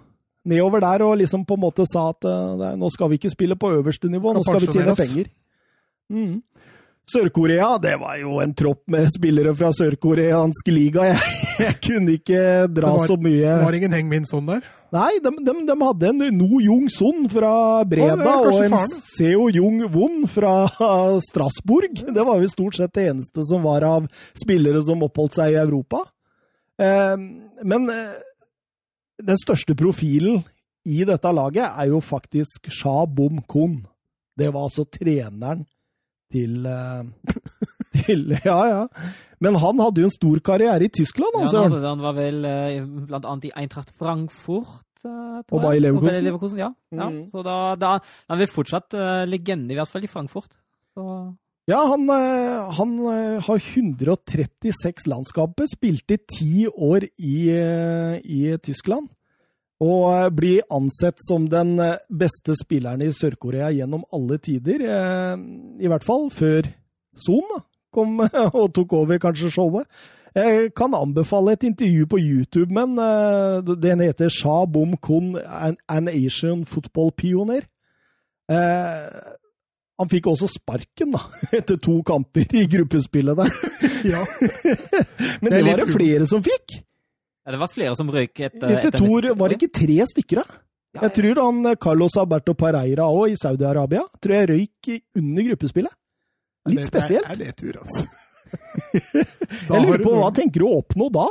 nedover 0.45 0.83
der 0.83 1.05
og 1.05 1.15
liksom 1.21 1.45
på 1.47 1.55
en 1.57 1.63
måte 1.63 1.85
sa 1.89 2.09
at 2.11 2.27
uh, 2.27 2.73
nå 2.77 2.91
skal 2.93 3.09
vi 3.09 3.21
ikke 3.21 3.31
spille 3.33 3.57
på 3.57 3.71
øverste 3.79 4.11
nivå, 4.11 4.35
nå 4.35 4.43
Skal 4.45 4.61
vi 4.61 4.73
tjene 4.75 4.95
penger. 4.99 5.31
Mm. 6.13 6.41
Sør-Korea, 7.09 7.73
det 7.83 7.97
var 7.99 8.15
jo 8.21 8.37
en 8.39 8.53
tropp 8.55 8.85
med 8.91 9.09
spillere 9.11 9.51
fra 9.57 9.73
sørkoreansk 9.75 10.69
liga. 10.71 11.09
Jeg, 11.09 11.33
jeg 11.65 11.79
kunne 11.83 12.15
ikke 12.19 12.43
dra 12.71 12.93
var- 12.95 13.09
så 13.09 13.17
mye 13.19 13.49
Det 13.49 13.65
var 13.65 13.79
ingen 13.81 13.97
Heng 13.97 14.11
Min 14.11 14.29
Son 14.29 14.45
der. 14.47 14.63
Nei, 14.93 15.17
de, 15.23 15.31
de, 15.41 15.53
de 15.65 15.75
hadde 15.79 16.09
en 16.11 16.19
No 16.37 16.59
Jung 16.61 16.85
Son 16.93 17.25
fra 17.31 17.53
Breda 17.89 18.17
kanskje 18.19 18.51
og 18.51 18.65
en. 18.67 18.91
Seo 18.93 19.47
Jung 19.49 19.79
Won 19.93 20.27
fra 20.29 20.67
Strasbourg. 21.29 22.03
Det 22.13 22.25
var 22.27 22.41
jo 22.41 22.51
stort 22.51 22.77
sett 22.77 22.93
det 22.93 23.07
eneste 23.09 23.45
som 23.47 23.65
var 23.65 23.85
av 23.87 24.05
spillere 24.37 24.83
som 24.85 25.01
oppholdt 25.05 25.39
seg 25.39 25.55
i 25.55 25.61
Europa. 25.63 26.03
Eh, 26.77 27.15
men 27.65 27.89
eh, 27.89 28.19
den 29.23 29.41
største 29.41 29.73
profilen 29.79 30.43
i 30.85 31.01
dette 31.07 31.31
laget 31.33 31.65
er 31.65 31.89
jo 31.89 32.03
faktisk 32.03 32.69
Sha 32.73 33.03
Bom 33.09 33.41
Kun. 33.49 33.81
Det 34.37 34.51
var 34.53 34.67
altså 34.67 34.85
treneren 34.85 35.65
til, 36.33 36.65
eh, 36.69 37.33
til 37.97 38.35
Ja, 38.45 38.59
ja. 38.69 38.83
Men 39.43 39.57
han 39.59 39.79
hadde 39.83 40.01
jo 40.03 40.07
en 40.07 40.13
stor 40.15 40.39
karriere 40.45 40.87
i 40.87 40.91
Tyskland, 40.93 41.35
ja 41.35 41.43
altså. 41.45 41.61
han, 41.65 41.75
hadde- 41.75 41.91
han 41.91 42.03
var 42.07 42.15
vel 42.17 42.45
eh, 42.47 42.79
blant 43.09 43.25
annet 43.27 43.49
i 43.49 43.53
Eintracht 43.59 43.91
Frankfurt. 43.99 44.81
eh, 45.03 45.39
Og. 45.51 45.61
Bayer 45.61 45.81
Leverkusen. 45.83 46.17
Og 46.21 46.27
Leverkusen 46.29 46.59
ja. 46.63 46.69
ja. 46.95 47.09
Mhm. 47.09 47.23
Så 47.33 47.43
da, 47.43 47.57
da 47.75 47.95
han 47.99 48.37
er 48.37 48.43
vel 48.45 48.51
fortsatt 48.55 48.95
uh, 48.95 49.23
legende, 49.27 49.73
i 49.73 49.79
hvert 49.79 49.91
fall 49.91 50.05
i 50.07 50.11
Frankfurt. 50.11 50.51
Så, 50.95 51.07
Ja, 51.67 51.77
han, 51.87 52.07
han 52.77 52.95
har 53.45 53.59
136 54.19 55.05
landskaper, 55.07 55.67
spilte 55.71 56.17
i 56.17 56.23
ti 56.37 56.65
år 56.67 57.05
i, 57.17 57.35
i 58.23 58.41
Tyskland. 58.63 59.07
Og 59.83 60.35
blir 60.37 60.61
ansett 60.71 61.19
som 61.23 61.47
den 61.51 61.75
beste 62.07 62.55
spilleren 62.59 63.01
i 63.03 63.09
Sør-Korea 63.15 63.71
gjennom 63.75 64.03
alle 64.15 64.37
tider. 64.43 64.83
I 65.79 65.89
hvert 65.91 66.05
fall 66.07 66.29
før 66.31 66.67
Son 67.19 67.43
da, 67.51 67.59
kom 67.93 68.19
og 68.59 68.67
tok 68.75 68.93
over 69.03 69.21
kanskje 69.21 69.51
showet. 69.53 69.87
Jeg 70.33 70.71
kan 70.73 70.95
anbefale 70.97 71.53
et 71.53 71.63
intervju 71.67 72.07
på 72.09 72.17
YouTube, 72.17 72.73
men 72.73 72.95
eh, 72.97 73.59
den 73.83 74.01
heter 74.01 74.31
Sha 74.33 74.63
Bom 74.65 74.95
Kun, 74.97 75.35
an, 75.45 75.77
an 75.87 76.09
Asian 76.09 76.63
football 76.65 77.11
pioneer. 77.13 77.67
Eh, 78.49 79.29
han 80.01 80.09
fikk 80.09 80.25
også 80.31 80.49
sparken, 80.49 81.13
da, 81.13 81.21
etter 81.59 81.77
to 81.77 81.99
kamper 82.07 82.49
i 82.57 82.65
gruppespillet 82.71 83.37
der. 83.43 83.53
Ja. 84.03 84.19
Men 85.39 85.53
Det 85.53 85.59
det 85.61 85.65
var 85.69 85.77
det 85.79 85.93
flere 85.93 86.25
som 86.27 86.41
fikk. 86.43 86.73
ja, 87.45 87.51
det 87.53 87.59
var 87.61 87.69
flere 87.71 87.93
som 87.95 88.09
røyk 88.11 88.41
etter, 88.49 88.73
Etter 88.75 88.97
to 88.97 89.07
var 89.39 89.53
det 89.53 89.61
ikke 89.61 89.77
tre 89.79 89.95
stykker, 90.09 90.41
da? 90.41 90.57
Ja, 90.97 91.05
Jeg 91.05 91.13
tror 91.21 91.39
han 91.45 91.61
eh, 91.69 91.77
Carlos 91.79 92.17
Alberto 92.19 92.53
Pareira 92.57 93.05
òg, 93.07 93.31
i 93.31 93.37
Saudi-Arabia, 93.39 94.03
tror 94.19 94.35
jeg 94.35 94.49
røyk 94.49 94.89
under 95.21 95.47
gruppespillet. 95.51 95.93
Litt 96.71 96.87
spesielt. 96.87 97.27
Er 97.27 97.39
det 97.39 97.55
tur, 97.59 97.81
altså? 97.81 98.05
Jeg 99.73 99.81
lurer 99.81 100.03
på, 100.03 100.13
hva 100.13 100.29
tenker 100.35 100.63
du 100.63 100.69
å 100.69 100.77
oppnå 100.83 101.09
da? 101.13 101.25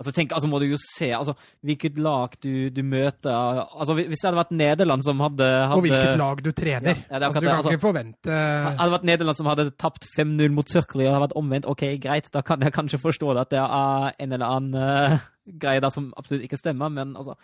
Altså, 0.00 0.14
tenk, 0.16 0.30
altså 0.32 0.48
må 0.48 0.56
du 0.62 0.64
jo 0.70 0.78
se 0.80 1.10
altså, 1.12 1.34
hvilket 1.66 1.98
lag 2.00 2.32
du, 2.40 2.70
du 2.72 2.78
møter 2.88 3.34
altså, 3.36 3.92
Hvis 3.98 4.22
det 4.22 4.30
hadde 4.30 4.38
vært 4.38 4.54
Nederland 4.56 5.04
som 5.04 5.20
hadde, 5.20 5.44
hadde 5.44 5.76
Og 5.76 5.84
hvilket 5.84 6.16
lag 6.16 6.40
du 6.40 6.48
trener. 6.56 7.02
Ja, 7.02 7.18
ja, 7.18 7.26
altså, 7.28 7.42
du 7.42 7.46
kan 7.46 7.58
altså. 7.58 7.74
ikke 7.74 7.84
forvente 7.84 8.38
Hadde 8.38 8.86
det 8.86 8.94
vært 8.94 9.04
Nederland 9.10 9.40
som 9.42 9.50
hadde 9.50 9.66
tapt 9.76 10.08
5-0 10.16 10.56
mot 10.56 10.72
Sør-Korea 10.72 11.10
og 11.10 11.18
hadde 11.18 11.26
vært 11.26 11.36
omvendt, 11.42 11.68
ok, 11.68 11.84
greit, 12.00 12.32
da 12.32 12.40
kan 12.46 12.64
jeg 12.64 12.72
kanskje 12.72 13.02
forstå 13.02 13.36
det 13.36 13.44
at 13.44 13.52
det 13.52 13.60
er 13.60 14.16
en 14.24 14.38
eller 14.38 14.56
annen 14.56 14.80
uh, 14.80 15.28
greie 15.60 15.84
der 15.84 15.92
som 15.92 16.08
absolutt 16.16 16.48
ikke 16.48 16.62
stemmer, 16.62 16.88
men 16.96 17.12
altså 17.20 17.36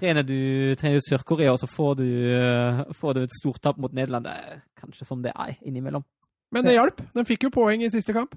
Trener 0.00 0.24
du, 0.24 0.74
trener 0.80 0.96
du 0.96 1.04
Sør-Korea, 1.04 1.52
og 1.52 1.58
så 1.60 1.68
får 1.68 1.96
du, 2.00 2.06
eh, 2.32 2.80
får 2.96 3.14
du 3.14 3.20
et 3.22 3.34
stort 3.36 3.60
tap 3.60 3.76
mot 3.78 3.92
Nederland, 3.92 4.24
det 4.24 4.32
er 4.32 4.62
kanskje 4.80 5.06
som 5.06 5.20
det 5.22 5.32
er 5.36 5.56
innimellom. 5.62 6.04
Men 6.52 6.64
det 6.64 6.72
hjalp. 6.78 7.02
Den 7.14 7.26
fikk 7.28 7.44
jo 7.46 7.50
poeng 7.54 7.82
i 7.84 7.90
siste 7.92 8.12
kamp. 8.16 8.32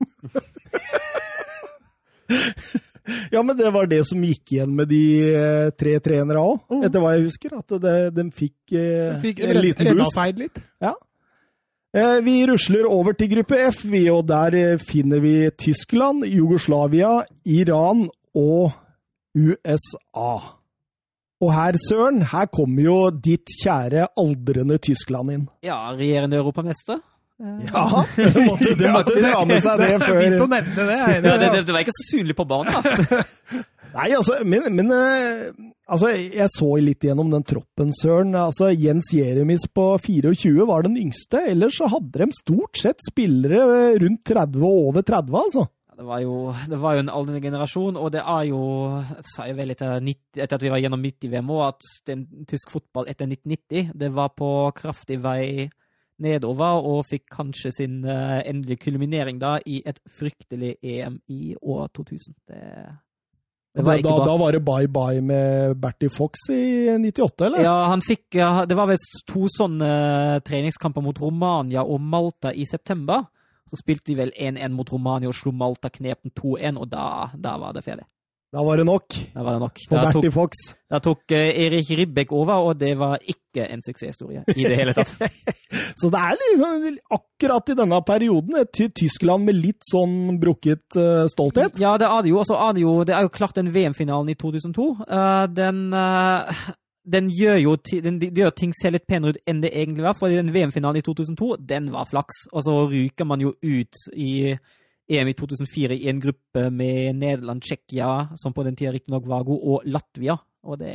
Ja, 3.32 3.42
men 3.42 3.56
det 3.58 3.70
var 3.74 3.88
det 3.90 4.04
som 4.06 4.22
gikk 4.22 4.52
igjen 4.54 4.76
med 4.78 4.86
de 4.88 5.00
eh, 5.34 5.70
tre 5.74 5.96
trenere 6.04 6.38
òg, 6.38 6.60
Mm. 6.70 6.84
etter 6.86 7.02
hva 7.02 7.10
jeg 7.16 7.24
husker. 7.26 7.54
At 7.58 7.72
det, 7.82 7.94
de 8.14 8.24
fikk, 8.30 8.54
eh, 8.72 9.08
Den 9.16 9.22
fikk 9.24 9.40
en 9.42 9.50
redd- 9.56 9.64
liten 9.64 9.86
redda 9.88 9.98
boost. 10.04 10.16
Redda 10.16 10.38
litt. 10.38 10.60
Eh, 11.94 12.20
Vi 12.22 12.36
rusler 12.46 12.86
over 12.88 13.12
til 13.12 13.28
gruppe 13.34 13.58
F, 13.72 13.82
vi, 13.84 14.04
og 14.08 14.26
der 14.28 14.78
finner 14.78 15.20
vi 15.20 15.50
Tyskland, 15.50 16.24
Jugoslavia, 16.24 17.24
Iran 17.44 18.08
og 18.34 18.72
USA. 19.34 20.30
Og 21.42 21.50
her, 21.50 21.74
Søren, 21.88 22.20
her 22.30 22.46
kommer 22.54 22.84
jo 22.86 22.98
ditt 23.24 23.50
kjære 23.62 24.06
aldrende 24.20 24.76
Tyskland 24.82 25.32
inn. 25.34 25.48
Ja, 25.66 25.80
regjerende 25.98 26.38
europamester. 26.38 27.00
Eh, 27.42 27.64
Ja, 27.66 28.04
det 28.16 28.44
måtte, 28.46 28.74
du 28.78 28.84
måtte 28.94 29.16
ta 29.26 29.42
med 29.48 29.62
seg 29.64 29.80
det 29.82 29.88
Det 29.90 29.96
er 29.98 30.20
fint 30.22 30.44
å 30.44 30.48
nevne 30.52 30.86
det. 30.86 30.98
jeg 31.00 31.16
er. 31.18 31.26
Ja, 31.26 31.36
det, 31.40 31.48
det, 31.56 31.62
det 31.66 31.74
var 31.74 31.82
ikke 31.82 31.96
så 31.98 32.08
synlig 32.12 32.36
på 32.38 32.46
banen, 32.46 32.70
da. 32.72 33.22
Nei, 33.92 34.06
altså, 34.16 34.38
men, 34.48 34.68
men 34.72 34.88
eh, 34.96 35.50
altså, 35.92 36.12
jeg 36.14 36.48
så 36.54 36.68
litt 36.80 37.02
gjennom 37.04 37.28
den 37.34 37.42
troppen, 37.44 37.90
Søren. 37.92 38.30
Altså, 38.40 38.70
Jens 38.72 39.10
Jeremis 39.12 39.66
på 39.74 39.90
24 40.00 40.64
var 40.70 40.86
den 40.86 40.96
yngste. 41.02 41.42
Ellers 41.50 41.76
så 41.76 41.90
hadde 41.92 42.22
de 42.22 42.30
stort 42.38 42.80
sett 42.80 43.02
spillere 43.04 43.60
eh, 43.90 43.98
rundt 44.00 44.22
30 44.30 44.62
og 44.64 44.78
over 44.92 45.04
30, 45.10 45.36
altså. 45.42 45.66
Det 46.02 46.08
var, 46.08 46.18
jo, 46.18 46.36
det 46.66 46.78
var 46.82 46.96
jo 46.96 47.02
en 47.04 47.10
aldrende 47.14 47.40
generasjon, 47.44 47.94
og 47.94 48.08
det 48.10 48.24
er 48.26 48.46
jo 48.48 48.62
Jeg 48.98 49.26
sa 49.30 49.44
jo 49.46 49.54
vel 49.54 49.70
etter, 49.70 50.00
90, 50.02 50.40
etter 50.42 50.58
at 50.58 50.64
vi 50.64 50.72
var 50.72 50.80
gjennom 50.82 51.04
90-VM 51.04 51.52
òg, 51.54 51.60
at 51.68 51.90
den, 52.10 52.24
tysk 52.50 52.72
fotball 52.74 53.06
etter 53.06 53.28
1990 53.30 53.92
det 54.02 54.08
var 54.16 54.32
på 54.34 54.48
kraftig 54.74 55.20
vei 55.22 55.68
nedover, 56.22 56.82
og 56.90 57.06
fikk 57.06 57.28
kanskje 57.36 57.70
sin 57.76 58.00
uh, 58.02 58.40
endelige 58.42 58.82
kulminering 58.88 59.38
da 59.38 59.56
i 59.62 59.78
et 59.86 60.00
fryktelig 60.10 60.74
EM 60.82 61.20
i 61.30 61.54
år 61.54 61.86
2000. 61.94 62.34
Det, 62.50 62.64
det 63.78 63.84
var 63.86 64.02
da, 64.02 64.16
da 64.26 64.34
var 64.42 64.58
det 64.58 64.62
bye-bye 64.66 65.22
med 65.22 65.76
Bertie 65.82 66.10
Fox 66.10 66.48
i 66.50 66.90
98, 66.98 67.46
eller? 67.46 67.62
Ja, 67.62 67.76
han 67.92 68.02
fikk 68.02 68.40
ja, 68.40 68.64
Det 68.66 68.74
var 68.78 68.90
vel 68.90 69.06
to 69.30 69.46
sånne 69.54 69.92
treningskamper 70.42 71.06
mot 71.06 71.22
Romania 71.22 71.86
og 71.86 72.02
Malta 72.02 72.50
i 72.50 72.66
september. 72.66 73.28
Så 73.70 73.78
spilte 73.80 74.10
de 74.10 74.18
vel 74.18 74.32
1-1 74.36 74.74
mot 74.74 74.90
Romania 74.92 75.30
og 75.30 75.36
slo 75.38 75.52
Malta 75.56 75.88
knepen 75.92 76.32
2-1, 76.38 76.80
og 76.80 76.90
da, 76.92 77.04
da 77.34 77.56
var 77.60 77.76
det 77.76 77.84
ferdig. 77.86 78.06
Da 78.52 78.60
var 78.60 78.76
det 78.76 78.84
nok 78.84 79.14
Da 79.32 79.42
var 79.42 79.54
det 79.56 79.60
nok. 79.62 79.78
Da 79.88 80.10
tok, 80.12 80.26
Fox. 80.32 80.58
da 80.90 80.98
tok 81.00 81.32
eh, 81.32 81.54
Erik 81.64 81.88
Ribbek 81.96 82.34
over, 82.36 82.66
og 82.68 82.76
det 82.76 82.92
var 83.00 83.22
ikke 83.24 83.64
en 83.64 83.80
suksesshistorie 83.84 84.42
i 84.52 84.66
det 84.66 84.76
hele 84.76 84.92
tatt. 84.96 85.14
Så 86.00 86.10
det 86.12 86.20
er 86.20 86.36
liksom 86.36 86.84
akkurat 87.16 87.72
i 87.72 87.76
denne 87.78 88.00
perioden 88.04 88.58
et 88.60 88.82
Tyskland 88.96 89.48
med 89.48 89.56
litt 89.56 89.80
sånn 89.88 90.36
brukket 90.40 90.98
uh, 91.00 91.24
stolthet. 91.32 91.80
Ja, 91.80 91.94
det 92.00 92.10
er 92.10 92.24
det 92.24 92.32
jo. 92.32 92.42
Og 92.42 92.48
så 92.48 92.58
er 92.60 92.76
det 92.76 92.84
jo 92.84 92.94
Det 93.08 93.16
er 93.16 93.24
jo 93.24 93.32
klart 93.32 93.56
den 93.56 93.72
VM-finalen 93.72 94.32
i 94.32 94.36
2002. 94.36 94.88
Uh, 95.00 95.46
den 95.48 95.82
eh, 95.96 96.62
den 97.04 97.30
gjør 97.34 97.56
jo 97.58 97.74
den, 98.04 98.18
de 98.22 98.30
gjør 98.30 98.52
ting 98.54 98.72
ser 98.76 98.94
litt 98.94 99.08
penere 99.10 99.34
ut 99.34 99.50
enn 99.50 99.62
det 99.64 99.72
egentlig 99.74 100.04
var. 100.06 100.16
For 100.18 100.30
den 100.30 100.52
VM-finalen 100.54 101.00
i 101.00 101.04
2002, 101.04 101.56
den 101.72 101.90
var 101.94 102.08
flaks. 102.10 102.46
Og 102.52 102.64
så 102.66 102.76
ryker 102.90 103.28
man 103.28 103.42
jo 103.42 103.54
ut 103.58 104.04
i 104.14 104.54
EM 105.12 105.28
i 105.32 105.36
2004 105.36 105.98
i 105.98 106.08
en 106.12 106.22
gruppe 106.22 106.68
med 106.70 107.18
Nederland, 107.18 107.62
Tsjekkia, 107.64 108.36
som 108.38 108.54
på 108.54 108.64
den 108.66 108.78
tida 108.78 108.94
riktignok 108.94 109.26
var 109.28 109.46
god, 109.48 109.60
og 109.62 109.88
Latvia. 109.90 110.38
Og 110.62 110.78
det 110.78 110.94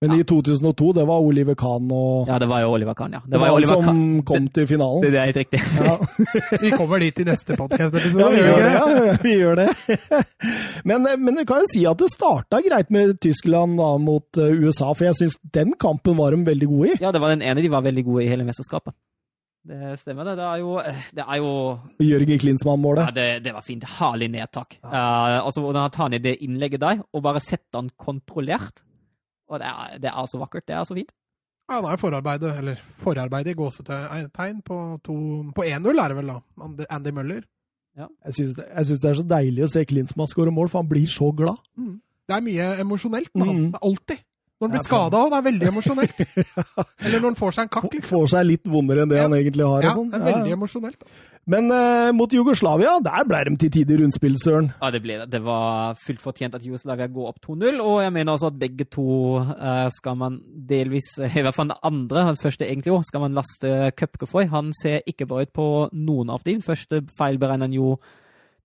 Men 0.00 0.12
i 0.14 0.24
2002, 0.24 0.92
det 0.92 1.04
var 1.08 1.24
Oliver 1.26 1.56
Kahn 1.58 1.88
og 1.90 2.28
Ja, 2.30 2.36
det 2.38 2.46
var 2.46 2.62
jo 2.62 2.70
Oliver 2.76 2.94
Kahn, 2.94 3.16
ja. 3.16 3.20
Det 3.26 3.40
var, 3.42 3.50
han 3.50 3.64
som 3.66 4.02
kom 4.26 4.46
til 4.54 4.68
finalen. 4.70 5.02
Det, 5.02 5.10
det 5.10 5.18
er 5.18 5.26
helt 5.32 5.40
riktig. 5.40 5.62
Ja. 5.74 5.96
Vi 6.62 6.70
kommer 6.70 7.02
dit 7.02 7.18
i 7.18 7.26
neste 7.26 7.56
podkast. 7.58 7.98
Ja, 8.14 8.28
vi 8.30 8.44
gjør 8.44 8.62
det. 8.62 8.70
Ja, 8.76 9.16
vi 9.24 9.34
gjør 9.34 9.58
det. 9.58 9.66
Men, 10.88 11.04
men 11.18 11.40
jeg 11.40 11.46
kan 11.48 11.64
jo 11.64 11.68
si 11.72 11.82
at 11.90 11.98
det 11.98 12.08
starta 12.12 12.60
greit 12.64 12.92
med 12.94 13.16
Tyskland 13.20 13.74
da, 13.80 13.88
mot 14.00 14.38
eh, 14.40 14.54
USA, 14.62 14.92
for 14.94 15.08
jeg 15.08 15.18
syns 15.18 15.36
den 15.54 15.74
kampen 15.80 16.16
var 16.16 16.32
de 16.32 16.46
veldig 16.46 16.68
gode 16.70 16.94
i. 16.94 16.96
Ja, 17.02 17.10
det 17.12 17.20
var 17.20 17.34
den 17.34 17.42
ene 17.44 17.64
de 17.64 17.70
var 17.72 17.82
veldig 17.84 18.04
gode 18.06 18.24
i 18.24 18.30
hele 18.30 18.46
mesterskapet. 18.46 18.94
Det 19.68 19.98
stemmer, 20.00 20.24
det. 20.24 20.38
Det 20.38 20.46
er 20.46 20.62
jo, 20.62 20.76
eh, 20.80 21.06
det 21.18 21.24
er 21.26 21.40
jo 21.42 21.52
Jørgen 22.06 22.40
Klinsmann-målet. 22.40 23.10
Ja, 23.10 23.16
det, 23.18 23.28
det, 23.44 23.52
var 23.58 23.66
fint. 23.66 23.84
Herlig 23.98 24.30
nedtak. 24.32 24.78
Ja. 24.80 24.88
Uh, 24.88 25.38
altså, 25.42 25.64
Hvordan 25.64 25.90
tar 25.92 26.12
ned 26.14 26.24
det 26.24 26.38
innlegget 26.46 26.80
der, 26.86 27.02
og 27.12 27.26
bare 27.26 27.42
setter 27.44 27.82
han 27.82 27.90
kontrollert 27.98 28.84
og 29.48 29.60
det 29.62 29.68
er, 29.68 29.98
det 30.02 30.10
er, 30.12 30.26
så 30.30 30.40
vakkert. 30.40 30.66
Det 30.68 30.76
er 30.76 30.84
så 30.84 30.96
fint. 30.96 31.12
Ja, 31.68 31.82
det 31.84 31.92
er 31.92 32.00
forarbeidet, 32.00 32.50
eller 32.58 32.80
forarbeidet 33.02 33.52
i 33.52 33.58
gåsetegn 33.58 34.62
på, 34.64 34.76
på 35.04 35.64
1-0, 35.64 36.00
er 36.00 36.12
det 36.12 36.16
vel 36.16 36.32
da. 36.32 36.38
Andy 36.88 37.12
Møller. 37.16 37.42
Ja. 37.98 38.06
Jeg 38.28 38.34
syns 38.34 38.54
det, 38.54 38.64
det, 39.02 39.10
er 39.10 39.18
så 39.18 39.26
deilig 39.26 39.64
å 39.66 39.70
se 39.72 39.82
Klinsmann 39.88 40.30
skåre 40.30 40.54
mål, 40.54 40.70
for 40.72 40.82
han 40.82 40.90
blir 40.90 41.08
så 41.10 41.32
glad. 41.36 41.58
Mm. 41.76 41.98
Det 42.28 42.36
er 42.36 42.44
mye 42.44 42.68
emosjonelt 42.84 43.32
med. 43.34 43.50
Mm. 43.50 43.68
Alltid. 43.82 44.22
Når 44.58 44.66
han 44.66 44.72
blir 44.74 44.82
skada 44.82 45.18
òg, 45.22 45.28
det 45.30 45.36
er 45.38 45.42
veldig 45.46 45.66
emosjonelt. 45.70 46.20
Eller 47.06 47.20
når 47.20 47.26
han 47.28 47.36
får 47.38 47.52
seg 47.54 47.66
en 47.68 47.68
kakk. 47.76 47.92
Liksom. 47.92 48.10
Får 48.10 48.30
seg 48.32 48.46
litt 48.48 48.64
vondere 48.66 49.04
enn 49.04 49.12
det 49.12 49.20
ja. 49.20 49.26
han 49.28 49.36
egentlig 49.36 49.68
har. 49.70 49.86
Ja, 49.86 49.92
sånn. 49.94 50.08
det 50.10 50.18
er 50.18 50.24
veldig 50.32 50.54
emosjonelt. 50.56 51.06
Men 51.48 51.70
uh, 51.70 52.10
mot 52.12 52.34
Jugoslavia, 52.34 52.96
der 53.06 53.28
ble 53.30 53.44
de 53.46 53.54
til 53.62 53.70
tider 53.78 54.02
rundspill, 54.02 54.34
Søren. 54.42 54.72
Ja, 54.82 54.90
det 54.92 55.00
ble 55.04 55.20
det. 55.22 55.28
Det 55.32 55.40
var 55.46 55.94
fullt 56.02 56.24
fortjent 56.26 56.58
at 56.58 56.66
Jugoslavia 56.66 57.06
går 57.06 57.30
opp 57.30 57.38
2-0, 57.46 57.78
og 57.78 58.02
jeg 58.02 58.14
mener 58.18 58.34
også 58.34 58.50
at 58.50 58.58
begge 58.60 58.88
to 58.90 59.06
uh, 59.46 59.86
skal 59.94 60.18
man 60.18 60.42
delvis, 60.68 61.14
i 61.22 61.46
hvert 61.46 61.54
fall 61.54 61.70
den 61.70 61.78
andre, 61.86 62.26
den 62.32 62.42
første 62.42 62.66
egentlig 62.66 62.98
òg, 62.98 63.06
skal 63.06 63.28
man 63.28 63.38
laste 63.38 63.92
Køpke. 63.94 64.26
Han 64.50 64.74
ser 64.76 65.06
ikke 65.06 65.30
bra 65.30 65.46
ut 65.46 65.54
på 65.54 65.68
noen 65.94 66.34
av 66.34 66.42
dem. 66.42 66.58
Den 66.58 66.66
første 66.66 67.04
feilberegner 67.16 67.70
han 67.70 67.78
jo 67.78 67.94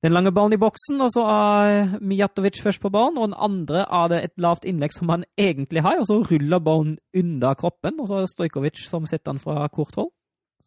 den 0.03 0.11
lange 0.11 0.33
ballen 0.35 0.53
i 0.57 0.59
boksen, 0.59 0.99
og 1.01 1.13
så 1.13 1.23
er 1.31 1.93
Mijatovic 2.03 2.59
først 2.61 2.81
på 2.83 2.91
ballen, 2.91 3.17
og 3.17 3.29
den 3.29 3.37
andre 3.39 3.85
er 3.87 4.09
det 4.11 4.19
et 4.23 4.33
lavt 4.43 4.67
innlegg 4.67 4.91
som 4.91 5.11
han 5.13 5.23
egentlig 5.39 5.83
har, 5.85 6.01
og 6.01 6.09
så 6.09 6.19
ruller 6.27 6.59
ballen 6.59 6.97
under 7.15 7.55
kroppen, 7.55 8.01
og 8.01 8.09
så 8.09 8.17
er 8.17 8.25
det 8.25 8.33
Stojkovic 8.33 8.83
som 8.89 9.07
setter 9.07 9.31
den 9.31 9.39
fra 9.43 9.69
kort 9.71 9.95
hold. 9.95 10.11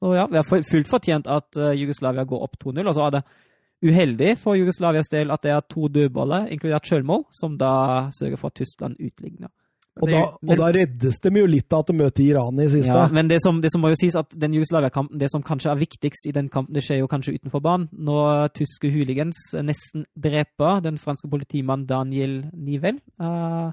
Så 0.01 0.15
ja, 0.17 0.27
vi 0.31 0.37
har 0.37 0.47
fullt 0.49 0.89
fortjent 0.89 1.29
at 1.31 1.57
uh, 1.57 1.73
Jugoslavia 1.77 2.25
går 2.29 2.43
opp 2.45 2.57
2-0. 2.61 2.83
Og 2.85 2.97
så 2.97 3.07
er 3.07 3.15
det 3.15 3.23
uheldig 3.87 4.33
for 4.41 4.57
Jugoslavias 4.59 5.09
del 5.13 5.33
at 5.33 5.45
det 5.45 5.55
er 5.55 5.69
to 5.73 5.89
dødballer, 5.93 6.51
inkludert 6.53 6.89
sjølmål, 6.89 7.25
som 7.33 7.57
da 7.61 8.11
sørger 8.17 8.41
for 8.41 8.53
at 8.53 8.61
Tyskland 8.61 9.01
utligner. 9.01 9.53
Og 9.97 10.11
da, 10.13 10.19
og 10.29 10.59
da, 10.61 10.69
reddes 10.77 11.19
de 11.25 11.31
jo 11.41 11.47
litt 11.49 11.73
av 11.73 11.81
at 11.85 11.89
de 11.89 11.95
møter 11.97 12.23
Iran 12.27 12.59
i 12.61 12.69
siste. 12.69 12.93
Ja, 12.93 13.07
men 13.13 13.31
det 13.31 13.39
som, 13.41 13.63
det 13.65 13.71
som 13.73 13.81
må 13.81 13.95
jo 13.95 13.97
sies 13.97 14.17
at 14.19 14.35
den 14.37 14.53
Jugoslavia-kampen, 14.59 15.17
det 15.21 15.31
som 15.33 15.45
kanskje 15.45 15.71
er 15.73 15.81
viktigst 15.81 16.29
i 16.29 16.35
den 16.37 16.51
kampen, 16.53 16.77
det 16.77 16.85
skjer 16.85 17.01
jo 17.01 17.09
kanskje 17.09 17.39
utenfor 17.39 17.65
banen. 17.65 17.89
Når 17.97 18.53
tyske 18.59 18.91
hooligans 18.93 19.41
nesten 19.65 20.05
dreper 20.13 20.85
den 20.85 21.01
franske 21.01 21.31
politimannen 21.33 21.89
Daniel 21.89 22.43
Nivel. 22.53 23.01
Uh, 23.17 23.73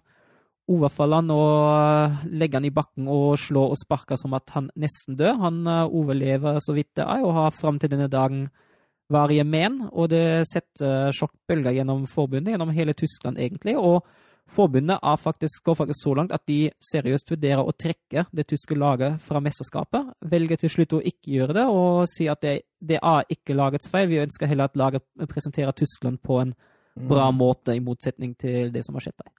overfaller 0.71 1.19
han 1.19 1.35
og 1.35 2.31
legger 2.31 2.61
han 2.61 2.71
i 2.71 2.75
bakken 2.79 3.11
og 3.11 3.35
slår 3.43 3.75
og 3.75 3.81
sparker 3.83 4.15
som 4.19 4.39
at 4.39 4.55
han 4.55 4.71
nesten 4.79 5.19
dør. 5.19 5.35
Han 5.43 5.61
uh, 5.67 5.83
overlever 5.91 6.63
så 6.63 6.77
vidt 6.77 6.93
det 7.01 7.03
er, 7.03 7.19
og 7.19 7.35
har 7.35 7.57
fram 7.57 7.83
til 7.83 7.91
denne 7.91 8.07
dagen 8.07 8.47
varige 9.11 9.43
men. 9.43 9.81
Og 9.91 10.07
det 10.15 10.45
setter 10.47 11.11
sjokkbølger 11.11 11.81
gjennom 11.81 12.07
forbundet, 12.07 12.55
gjennom 12.55 12.71
hele 12.71 12.95
Tyskland 12.95 13.43
egentlig. 13.43 13.75
og 13.75 14.07
Forbundet 14.53 14.99
faktisk, 15.19 15.63
går 15.65 15.75
faktisk 15.75 16.03
så 16.03 16.13
langt 16.13 16.31
at 16.31 16.43
de 16.47 16.69
seriøst 16.91 17.31
vurderer 17.31 17.63
å 17.65 17.73
trekke 17.73 18.25
det 18.31 18.45
tyske 18.47 18.75
laget 18.77 19.21
fra 19.21 19.41
mesterskapet. 19.41 20.13
Velger 20.29 20.61
til 20.61 20.69
slutt 20.69 20.93
å 20.93 21.01
ikke 21.01 21.31
gjøre 21.37 21.55
det 21.57 21.63
og 21.65 22.03
sier 22.11 22.35
at 22.35 22.43
det, 22.45 22.59
det 22.79 22.99
er 23.01 23.33
ikke 23.33 23.57
lagets 23.57 23.89
feil. 23.89 24.11
Vi 24.11 24.21
ønsker 24.21 24.51
heller 24.51 24.69
at 24.69 24.77
laget 24.77 25.05
presenterer 25.31 25.73
Tyskland 25.73 26.21
på 26.21 26.37
en 26.43 26.53
bra 26.93 27.31
mm. 27.31 27.39
måte, 27.39 27.73
i 27.73 27.81
motsetning 27.81 28.35
til 28.37 28.69
det 28.73 28.85
som 28.85 28.99
har 28.99 29.07
skjedd 29.07 29.17
der. 29.23 29.31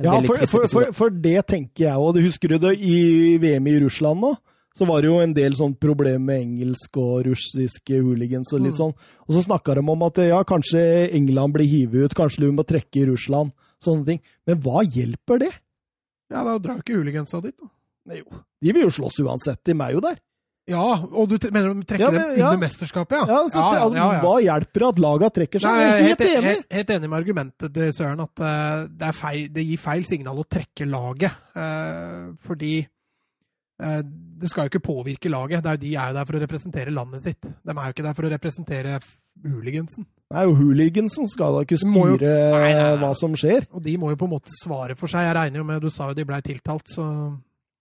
Ja, 0.00 0.14
for, 0.24 0.46
for, 0.46 0.68
for, 0.70 0.92
for, 0.96 1.12
det 1.12 1.42
tenker 1.50 1.88
jeg 1.88 2.00
òg. 2.00 2.22
Husker 2.24 2.54
du 2.54 2.62
det 2.62 2.76
i 2.80 3.36
VM 3.42 3.66
i 3.68 3.78
Russland 3.82 4.22
nå? 4.24 4.32
Så 4.72 4.86
var 4.88 5.02
det 5.02 5.10
jo 5.10 5.18
en 5.20 5.34
del 5.36 5.52
sånn 5.52 5.74
problem 5.76 6.30
med 6.30 6.46
engelsk 6.46 6.96
og 6.96 7.26
russiske 7.26 7.98
hooligans 7.98 8.54
og 8.54 8.62
litt 8.62 8.72
mm. 8.72 8.78
sånn. 8.78 8.94
Og 9.26 9.34
så 9.36 9.42
snakka 9.44 9.76
de 9.76 9.84
om 9.84 10.06
at 10.06 10.22
ja, 10.24 10.38
kanskje 10.48 10.80
England 11.12 11.58
blir 11.58 11.68
hivet 11.68 12.06
ut, 12.06 12.16
kanskje 12.16 12.46
vi 12.46 12.54
må 12.56 12.64
trekke 12.64 13.02
i 13.02 13.10
Russland. 13.10 13.52
Sånne 13.82 14.08
ting. 14.08 14.20
Men 14.48 14.60
hva 14.64 14.84
hjelper 14.86 15.42
det? 15.42 15.52
Ja, 16.32 16.44
da 16.46 16.56
drar 16.62 16.80
ikke 16.80 16.96
hooligansa 16.96 17.42
dit, 17.44 17.56
da. 17.58 17.68
Nei, 18.08 18.22
jo. 18.22 18.42
De 18.62 18.74
vil 18.74 18.86
jo 18.86 18.92
slåss 18.94 19.20
uansett. 19.22 19.60
De 19.66 19.74
er 19.76 19.94
jo 19.94 20.02
der. 20.04 20.20
Ja, 20.70 20.82
og 21.10 21.26
du 21.26 21.34
mener 21.50 21.72
de 21.74 21.82
trekker 21.82 22.04
ja, 22.04 22.10
men, 22.14 22.36
dem 22.36 22.46
under 22.46 22.60
mesterskapet, 22.62 23.16
ja? 23.18 23.24
Ja, 23.26 23.38
så, 23.50 23.58
ja, 23.58 23.78
ja, 23.82 24.04
ja, 24.14 24.20
Hva 24.22 24.34
hjelper 24.44 24.84
det 24.84 24.90
at 24.92 25.00
laga 25.02 25.30
trekker 25.34 25.62
seg? 25.62 25.74
Nei, 25.74 25.82
jeg 25.82 25.92
er 25.92 26.06
helt, 26.06 26.22
helt, 26.22 26.36
enig. 26.38 26.66
Helt, 26.76 26.92
enig 26.94 27.10
med 27.10 27.18
argumentet 27.18 27.74
til 27.74 27.94
Søren, 27.96 28.22
at 28.22 28.42
uh, 28.46 28.84
det, 29.00 29.10
feil, 29.18 29.40
det, 29.56 29.64
gir 29.66 29.80
feil 29.82 30.06
signal 30.06 30.38
å 30.38 30.46
trekke 30.46 30.86
laget. 30.86 31.40
Uh, 31.58 32.30
fordi 32.46 32.76
uh, 32.78 33.98
det 34.06 34.52
skal 34.52 34.68
jo 34.68 34.72
ikke 34.72 34.84
påvirke 34.86 35.32
laget. 35.34 35.64
Det 35.64 35.72
er 35.72 35.80
jo 35.80 35.82
de 35.82 35.92
er 35.96 36.12
jo 36.12 36.18
der 36.20 36.30
for 36.30 36.38
å 36.38 36.44
representere 36.44 36.94
landet 36.94 37.26
sitt. 37.26 37.42
De 37.42 37.74
er 37.74 37.82
jo 37.82 37.96
ikke 37.96 38.06
der 38.06 38.16
for 38.20 38.28
å 38.28 38.32
representere 38.36 38.96
hooligansen. 39.44 40.06
Nei, 40.32 40.44
hooligansen 40.48 41.28
skal 41.28 41.58
da 41.58 41.64
ikke 41.66 41.76
styre 41.80 42.28
jo, 42.30 42.52
nei, 42.56 42.70
nei, 42.78 42.92
hva 43.02 43.10
som 43.18 43.34
skjer. 43.36 43.66
Og 43.74 43.82
de 43.84 43.98
må 44.00 44.12
jo 44.12 44.20
på 44.20 44.28
en 44.28 44.32
måte 44.32 44.54
svare 44.54 44.96
for 44.96 45.12
seg. 45.12 45.26
Jeg 45.26 45.36
regner 45.36 45.60
jo 45.60 45.66
med, 45.68 45.82
Du 45.84 45.92
sa 45.92 46.08
jo 46.08 46.16
de 46.16 46.24
blei 46.28 46.40
tiltalt, 46.44 46.88
så 46.88 47.04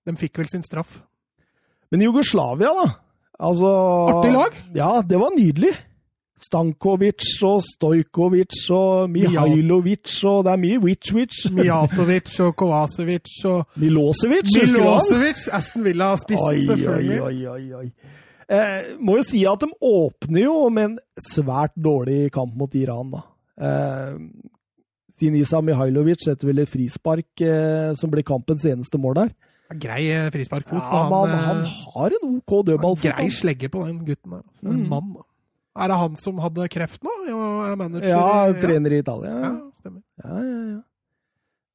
de 0.08 0.16
fikk 0.20 0.42
vel 0.42 0.50
sin 0.52 0.66
straff. 0.66 1.00
Men 1.92 2.04
Jugoslavia, 2.08 2.74
da? 2.76 2.90
Altså 3.42 3.70
Artig 4.12 4.34
lag? 4.36 4.58
Ja, 4.76 4.92
det 5.02 5.20
var 5.20 5.32
nydelig. 5.36 5.72
Stankovic 6.42 7.22
og 7.46 7.62
Stojkovic 7.62 8.56
og 8.74 9.12
Mihailovic 9.14 10.16
og 10.26 10.46
Det 10.48 10.54
er 10.56 10.62
mye 10.64 10.80
witch-witch. 10.82 11.52
Mijatovic 11.54 12.32
og 12.42 12.56
Kovacevic 12.58 13.30
og 13.46 13.78
Milosevic, 13.82 14.50
Milosevic 14.58 15.46
Aston 15.54 15.86
Villa-spissen, 15.86 16.64
selvfølgelig. 16.66 17.22
Oi, 17.22 17.46
Oi, 17.46 17.48
oi, 17.48 17.74
oi. 17.84 17.88
Eh, 18.52 18.96
må 19.00 19.16
jo 19.20 19.24
si 19.24 19.46
at 19.48 19.62
de 19.64 19.70
åpner 19.88 20.44
jo 20.44 20.56
med 20.74 20.90
en 20.90 20.98
svært 21.24 21.76
dårlig 21.80 22.26
kamp 22.36 22.58
mot 22.60 22.74
Iran, 22.76 23.14
da. 23.14 23.22
Eh, 23.62 24.18
Sinisa 25.22 25.62
Mihailovic 25.62 26.26
setter 26.26 26.50
vel 26.50 26.64
et 26.64 26.70
frispark 26.72 27.44
eh, 27.46 27.94
som 28.00 28.12
blir 28.12 28.26
kampens 28.28 28.66
eneste 28.68 29.00
mål 29.00 29.20
der. 29.20 29.34
Grei 29.80 30.04
eh, 30.12 30.30
frisparkfot. 30.34 30.76
Ja, 30.76 31.04
han, 31.06 31.14
han, 31.14 31.44
han, 31.46 31.60
eh, 31.64 31.76
har 31.94 32.16
en 32.18 32.40
OK 32.40 32.56
dødballfot. 32.68 33.08
Grei 33.08 33.30
slegge 33.32 33.70
på 33.72 33.86
den 33.86 34.02
gutten 34.08 34.40
der. 34.40 34.46
En 34.66 34.82
mm. 34.82 34.88
mann. 34.92 35.14
Er 35.80 35.88
det 35.88 36.00
han 36.02 36.18
som 36.20 36.42
hadde 36.44 36.68
kreft 36.74 37.06
nå? 37.08 37.12
ja, 38.04 38.52
trener 38.60 38.92
i 38.92 39.00
Italia. 39.00 39.36
Ja, 39.46 39.52
stemmer. 39.80 40.02
Ja, 40.20 40.40
ja, 40.44 40.64
ja. 40.74 40.80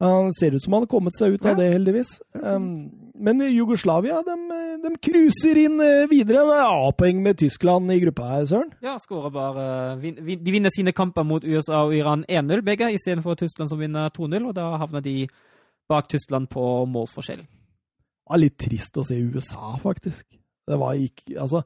Han 0.05 0.35
ser 0.37 0.53
ut 0.53 0.61
som 0.61 0.75
han 0.77 0.85
har 0.85 0.91
kommet 0.93 1.17
seg 1.17 1.39
ut 1.39 1.47
av 1.49 1.57
det, 1.57 1.71
heldigvis. 1.73 2.19
Um, 2.37 3.06
men 3.19 3.41
Jugoslavia 3.51 4.21
de, 4.27 4.37
de 4.83 4.93
cruiser 5.03 5.59
inn 5.61 5.81
eh, 5.83 6.07
videre 6.11 6.45
med 6.49 6.61
A-poeng 6.63 7.21
med 7.25 7.39
Tyskland 7.41 7.91
i 7.93 7.99
gruppa 8.03 8.29
her, 8.31 8.47
Søren. 8.51 8.73
Ja, 8.85 8.97
skårer 9.01 9.33
bare 9.35 9.67
De 10.01 10.53
vinner 10.53 10.73
sine 10.75 10.95
kamper 10.97 11.27
mot 11.27 11.45
USA 11.45 11.85
og 11.87 11.95
Iran 11.97 12.25
1-0, 12.29 12.63
begge, 12.67 12.91
istedenfor 12.95 13.39
Tyskland 13.41 13.73
som 13.73 13.81
vinner 13.81 14.11
2-0. 14.15 14.49
Og 14.51 14.55
da 14.57 14.69
havner 14.81 15.05
de 15.05 15.27
bak 15.89 16.09
Tyskland 16.13 16.51
på 16.53 16.63
målforskjell. 16.91 17.45
Det 17.47 18.33
var 18.33 18.43
litt 18.43 18.59
trist 18.59 18.99
å 18.99 19.05
se 19.07 19.19
USA, 19.23 19.77
faktisk. 19.83 20.27
Det 20.67 20.81
var 20.81 20.99
ikke 20.99 21.39
Altså, 21.41 21.63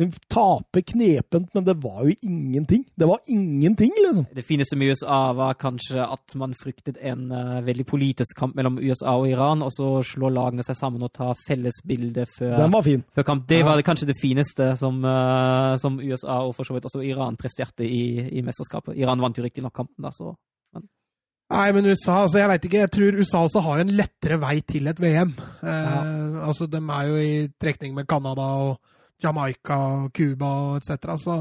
de 0.00 0.08
taper 0.32 0.84
knepent, 0.92 1.50
men 1.54 1.66
det 1.66 1.76
var 1.82 2.02
jo 2.08 2.14
ingenting. 2.24 2.84
Det 2.96 3.08
var 3.08 3.20
ingenting, 3.28 3.92
liksom. 3.98 4.26
Det 4.34 4.44
fineste 4.48 4.78
med 4.80 4.94
USA 4.94 5.20
var 5.36 5.58
kanskje 5.60 6.00
at 6.04 6.34
man 6.40 6.54
fryktet 6.56 6.96
en 7.04 7.28
uh, 7.32 7.60
veldig 7.66 7.86
politisk 7.88 8.38
kamp 8.38 8.56
mellom 8.56 8.78
USA 8.80 9.16
og 9.20 9.28
Iran, 9.28 9.64
og 9.66 9.72
så 9.74 9.90
slår 10.06 10.34
lagene 10.36 10.64
seg 10.66 10.78
sammen 10.78 11.04
og 11.04 11.12
tar 11.16 11.36
fellesbilde 11.46 12.24
før, 12.38 12.56
Den 12.62 13.04
før 13.14 13.26
kamp. 13.26 13.48
Det 13.50 13.60
var 13.66 13.82
kanskje 13.84 14.08
det 14.10 14.18
fineste 14.20 14.72
som, 14.80 15.02
uh, 15.04 15.76
som, 15.80 16.00
USA 16.00 16.40
og 16.46 16.54
for 16.56 16.64
så 16.64 16.76
vidt 16.76 16.88
også 16.88 17.04
Iran 17.04 17.36
presterte 17.40 17.84
i, 17.84 18.30
i 18.40 18.44
mesterskapet. 18.46 18.96
Iran 18.96 19.20
vant 19.20 19.36
jo 19.36 19.44
riktignok 19.44 19.76
kampen, 19.76 20.00
da, 20.04 20.14
så 20.14 20.32
Nei, 21.50 21.66
men 21.74 21.88
USA 21.90 22.20
altså 22.22 22.38
jeg 22.38 22.50
vet 22.52 22.66
ikke, 22.66 22.82
jeg 22.84 22.92
tror 22.94 23.16
USA 23.18 23.40
også 23.42 23.62
har 23.66 23.80
en 23.82 23.90
lettere 23.98 24.36
vei 24.38 24.60
til 24.62 24.86
et 24.86 25.00
VM. 25.02 25.32
Eh, 25.66 25.66
ja. 25.66 26.02
altså, 26.46 26.68
De 26.70 26.78
er 26.78 27.08
jo 27.08 27.16
i 27.18 27.32
trekning 27.58 27.96
med 27.96 28.06
Canada 28.10 28.46
og 28.68 28.76
Jamaica 29.22 29.80
Cuba 30.16 30.52
etc. 30.78 31.16
Så 31.20 31.40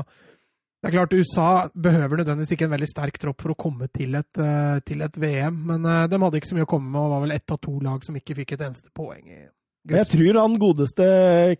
det 0.79 0.89
er 0.89 0.95
klart 0.95 1.13
USA 1.13 1.49
behøver 1.75 2.21
nødvendigvis 2.21 2.53
ikke 2.55 2.69
en 2.69 2.75
veldig 2.75 2.87
sterk 2.87 3.19
tropp 3.19 3.41
for 3.43 3.51
å 3.51 3.59
komme 3.59 3.89
til 3.91 4.15
et, 4.15 4.31
uh, 4.39 4.79
til 4.87 5.03
et 5.03 5.17
VM. 5.19 5.63
Men 5.73 5.87
uh, 5.87 6.07
de 6.07 6.19
hadde 6.21 6.39
ikke 6.39 6.51
så 6.51 6.59
mye 6.59 6.67
å 6.67 6.73
komme 6.75 6.91
med, 6.91 7.01
og 7.01 7.15
var 7.15 7.23
vel 7.25 7.35
ett 7.35 7.55
av 7.55 7.59
to 7.63 7.73
lag 7.83 8.05
som 8.07 8.19
ikke 8.19 8.37
fikk 8.41 8.55
et 8.55 8.67
eneste 8.69 8.93
poeng. 8.95 9.25
i 9.27 9.41
jeg 9.89 10.09
tror 10.11 10.37
han 10.37 10.57
godeste 10.59 11.05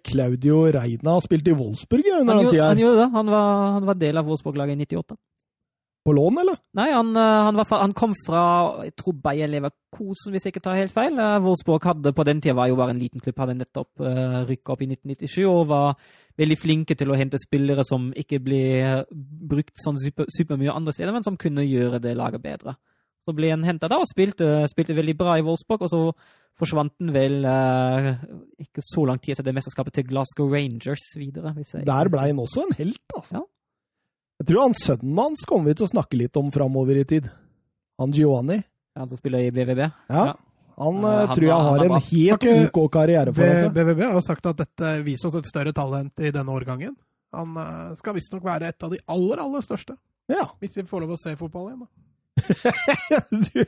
Claudio 0.05 0.65
Reina 0.76 1.15
spilte 1.24 1.53
i 1.53 1.57
Wolfsburg 1.57 2.05
under 2.20 2.34
han 2.36 2.43
den 2.43 2.51
tida. 2.51 2.67
Han 2.67 2.82
gjorde 2.82 2.99
det. 2.99 3.09
Han 3.15 3.32
var, 3.34 3.47
han 3.78 3.88
var 3.88 3.99
del 3.99 4.20
av 4.20 4.28
Wolfsburg-laget 4.30 4.76
i 4.76 4.86
98. 4.86 5.17
På 6.06 6.14
lån, 6.16 6.39
eller? 6.41 6.58
Nei, 6.80 6.88
han, 6.95 7.12
eh, 7.18 7.39
han, 7.47 7.58
var, 7.60 7.68
han 7.82 7.93
kom 7.97 8.14
fra 8.26 8.43
jeg 8.88 8.95
tror 8.97 9.18
Bayer 9.24 9.50
Leverkosen, 9.52 10.32
hvis 10.32 10.47
jeg 10.47 10.56
ikke 10.56 10.64
tar 10.64 10.80
helt 10.80 10.95
feil. 10.95 11.20
Eh, 11.20 11.39
Wolfsburg 11.43 11.86
hadde 11.89 12.14
på 12.16 12.26
den 12.28 12.39
tida 12.41 12.56
var 12.58 12.70
jo 12.72 12.78
bare 12.80 12.95
en 12.95 13.02
liten 13.02 13.24
klubb, 13.24 13.38
hadde 13.43 13.58
nettopp 13.60 14.04
uh, 14.06 14.39
rykka 14.47 14.74
opp 14.74 14.86
i 14.86 14.89
1997 14.93 15.43
og 15.50 15.68
var 15.74 16.00
veldig 16.39 16.58
flinke 16.60 16.95
til 16.95 17.12
å 17.12 17.18
hente 17.20 17.41
spillere 17.41 17.84
som 17.88 18.10
ikke 18.16 18.39
ble 18.43 18.64
brukt 19.12 19.76
sånn 19.84 20.00
super, 20.00 20.30
supermye 20.32 20.72
andre 20.72 20.95
steder, 20.95 21.14
men 21.16 21.28
som 21.28 21.39
kunne 21.39 21.68
gjøre 21.68 22.00
det 22.04 22.16
laget 22.18 22.45
bedre. 22.47 22.78
Så 23.28 23.36
ble 23.36 23.52
han 23.52 23.68
henta 23.68 23.91
da 23.91 24.00
og 24.02 24.08
spilte, 24.10 24.64
spilte 24.72 24.95
veldig 24.97 25.18
bra 25.20 25.36
i 25.38 25.43
Wolfsburg, 25.45 25.84
og 25.86 25.91
så 25.91 26.04
forsvant 26.60 26.95
han 26.97 27.14
vel 27.16 27.43
eh, 27.47 28.10
ikke 28.66 28.84
så 28.84 29.06
lang 29.08 29.20
tid 29.22 29.36
etter 29.36 29.45
det 29.47 29.54
mesterskapet 29.60 30.00
til 30.00 30.08
Glasgow 30.10 30.50
Rangers 30.52 31.12
videre. 31.20 31.54
Der 31.86 32.12
ble 32.12 32.24
han 32.24 32.41
også 32.41 32.66
en 32.66 32.78
helt, 32.80 33.04
altså. 33.14 33.43
Ja. 33.43 33.45
Jeg 34.39 34.47
tror 34.49 34.61
han 34.63 34.75
sønnen 34.77 35.19
hans 35.19 35.41
kommer 35.47 35.71
vi 35.71 35.79
til 35.79 35.87
å 35.87 35.91
snakke 35.91 36.19
litt 36.19 36.37
om 36.39 36.51
framover 36.53 37.01
i 37.01 37.05
tid. 37.07 37.27
Han 37.99 38.13
Giovanni. 38.15 38.61
Han 38.95 39.09
som 39.11 39.19
spiller 39.19 39.43
i 39.43 39.51
BVB. 39.51 39.81
Ja. 39.83 40.23
Ja. 40.31 40.37
Han 40.79 41.01
uh, 41.03 41.11
han 41.27 41.33
tror 41.35 41.47
jeg 41.49 41.67
har 41.67 41.83
en 41.83 41.95
helt 42.07 42.45
OK 42.71 42.79
karriere 42.93 43.33
for 43.35 43.43
seg. 43.43 43.73
BVB 43.75 44.03
har 44.05 44.21
sagt 44.23 44.47
at 44.47 44.61
dette 44.61 44.93
viser 45.03 45.27
oss 45.27 45.39
et 45.41 45.49
større 45.49 45.73
talent 45.75 46.23
i 46.23 46.31
denne 46.31 46.55
årgangen. 46.55 46.95
Han 47.35 47.57
uh, 47.59 47.97
skal 47.99 48.15
visstnok 48.15 48.45
være 48.47 48.71
et 48.71 48.87
av 48.87 48.95
de 48.95 49.01
aller, 49.11 49.41
aller 49.43 49.65
største. 49.65 49.97
Ja. 50.31 50.47
Hvis 50.63 50.77
vi 50.77 50.87
får 50.87 51.03
lov 51.03 51.17
å 51.17 51.19
se 51.19 51.35
fotball 51.39 51.71
igjen, 51.71 51.83
da. 51.83 52.09
Du- 52.39 53.65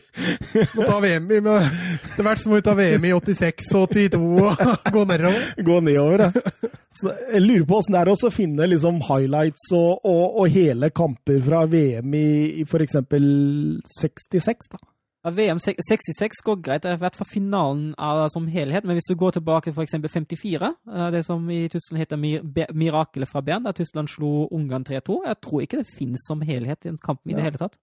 Må 0.75 0.85
ta 0.87 0.99
VM 1.03 1.31
i 1.31 1.39
med, 1.43 1.69
Det 2.17 2.25
verste 2.25 2.49
må 2.51 2.59
du 2.59 2.65
ta 2.65 2.73
VM 2.77 3.05
i 3.09 3.13
86 3.13 3.71
og 3.79 3.89
82 3.93 4.21
og 4.45 4.91
gå 4.95 5.03
nedover. 5.09 5.41
Gå 5.67 5.79
nedover, 5.85 6.25
ja. 6.27 6.69
Så 7.01 7.13
jeg 7.33 7.41
lurer 7.45 7.65
på 7.69 7.79
åssen 7.79 7.95
det 7.95 8.01
er 8.03 8.11
å 8.13 8.31
finne 8.35 8.67
liksom 8.69 8.99
highlights 9.07 9.69
og, 9.75 10.01
og, 10.05 10.39
og 10.43 10.49
hele 10.53 10.89
kamper 10.95 11.39
fra 11.45 11.63
VM 11.71 12.13
i, 12.19 12.25
i 12.61 12.65
f.eks. 12.67 12.97
66, 14.01 14.71
da. 14.71 14.81
Ja, 15.21 15.29
VM 15.37 15.59
66 15.61 16.39
går 16.47 16.55
greit, 16.65 16.81
det 16.81 16.95
har 16.95 17.01
vært 17.03 17.17
for 17.19 17.29
finalen 17.29 17.91
av, 18.01 18.23
som 18.33 18.47
helhet, 18.49 18.87
men 18.89 18.97
hvis 18.97 19.05
du 19.11 19.13
går 19.21 19.35
tilbake 19.35 19.69
til 19.69 19.75
f.eks. 19.77 19.93
54, 20.09 20.71
eh, 20.89 21.03
det 21.13 21.21
som 21.27 21.43
i 21.53 21.59
Tyskland 21.69 22.01
heter 22.01 22.17
Mir 22.17 22.41
Mirakelet 22.73 23.29
fra 23.29 23.43
Bern, 23.45 23.67
der 23.67 23.75
Tyskland 23.77 24.09
slo 24.09 24.47
Ungarn 24.49 24.81
3-2, 24.87 25.19
jeg 25.29 25.37
tror 25.45 25.61
ikke 25.61 25.83
det 25.83 25.93
finnes 25.93 26.25
som 26.25 26.41
helhet 26.41 26.87
i 26.89 26.93
en 26.95 26.97
kamp 27.05 27.21
i 27.27 27.35
det 27.35 27.43
Ja. 27.43 27.51
hele 27.51 27.61
tatt. 27.61 27.77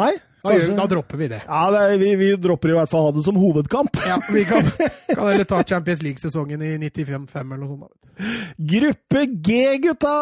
Nei, 0.00 0.12
kanskje 0.40 0.76
da 0.78 0.86
dropper 0.88 1.20
vi 1.20 1.28
det. 1.28 1.42
Ja, 1.44 1.62
det 1.74 1.80
er, 1.84 1.98
vi, 2.00 2.12
vi 2.16 2.28
dropper 2.40 2.72
i 2.72 2.76
hvert 2.78 2.90
fall 2.90 3.04
å 3.04 3.10
ha 3.10 3.16
det 3.16 3.24
som 3.26 3.36
hovedkamp. 3.36 3.98
Ja, 4.08 4.16
Vi 4.32 4.44
kan, 4.48 4.64
kan 5.12 5.26
heller 5.26 5.48
ta 5.48 5.60
Champions 5.68 6.00
League-sesongen 6.04 6.64
i 6.64 6.76
95-5 6.80 7.42
eller 7.42 7.60
noe 7.60 7.74
sånt. 7.74 7.98
Gruppe 8.72 9.26
G, 9.44 9.58
gutta! 9.84 10.16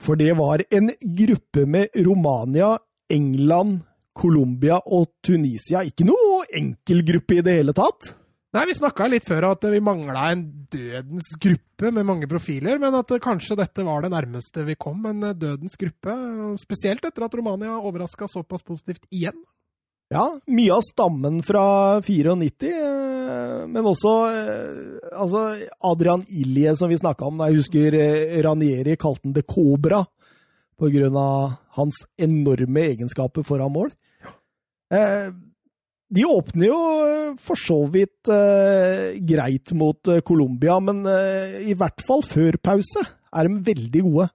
For 0.00 0.16
det 0.20 0.32
var 0.36 0.62
en 0.72 0.92
gruppe 1.00 1.66
med 1.68 1.96
Romania, 2.06 2.74
England, 3.12 3.80
Colombia 4.16 4.78
og 4.86 5.10
Tunisia. 5.24 5.82
Ikke 5.84 6.06
noe 6.08 6.44
enkel 6.56 7.02
gruppe 7.08 7.40
i 7.40 7.44
det 7.44 7.58
hele 7.60 7.74
tatt. 7.76 8.14
Nei, 8.50 8.64
Vi 8.66 8.74
snakka 8.74 9.06
litt 9.06 9.28
før 9.28 9.52
at 9.52 9.64
vi 9.70 9.78
mangla 9.84 10.32
en 10.32 10.42
dødens 10.72 11.28
gruppe 11.38 11.92
med 11.94 12.06
mange 12.08 12.26
profiler, 12.30 12.80
men 12.82 12.96
at 12.98 13.12
kanskje 13.22 13.54
dette 13.60 13.84
var 13.86 14.02
det 14.02 14.10
nærmeste 14.10 14.64
vi 14.66 14.74
kom 14.74 15.06
en 15.06 15.22
dødens 15.38 15.78
gruppe. 15.78 16.16
Spesielt 16.58 17.06
etter 17.06 17.26
at 17.26 17.36
Romania 17.38 17.78
overraska 17.78 18.26
såpass 18.30 18.66
positivt 18.66 19.06
igjen. 19.14 19.38
Ja, 20.10 20.24
mye 20.50 20.74
av 20.74 20.82
stammen 20.82 21.38
fra 21.46 22.00
94, 22.02 22.66
eh, 22.66 23.60
men 23.70 23.86
også 23.86 24.14
eh, 24.26 24.96
altså 25.14 25.44
Adrian 25.86 26.24
Ilje, 26.26 26.72
som 26.74 26.90
vi 26.90 26.98
snakka 26.98 27.28
om. 27.28 27.44
Jeg 27.46 27.60
husker 27.60 27.94
eh, 27.94 28.40
Ranieri 28.42 28.96
kalte 28.98 29.28
han 29.28 29.36
det 29.36 29.46
Cobra 29.46 30.02
av 30.80 31.52
hans 31.76 32.02
enorme 32.18 32.82
egenskaper 32.88 33.46
foran 33.46 33.70
mål. 33.72 33.90
Eh, 34.90 35.30
De 36.10 36.26
åpner 36.26 36.66
jo 36.66 36.80
eh, 37.06 37.38
for 37.38 37.58
så 37.58 37.78
vidt 37.92 38.30
eh, 38.32 39.16
greit 39.22 39.70
mot 39.78 40.10
eh, 40.10 40.22
Colombia, 40.26 40.80
men 40.82 41.04
eh, 41.06 41.60
i 41.70 41.76
hvert 41.78 42.02
fall 42.06 42.24
før 42.26 42.58
pause 42.62 43.04
er 43.30 43.46
de 43.46 43.62
veldig 43.70 44.02
gode. 44.08 44.26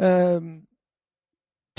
Eh, 0.00 0.38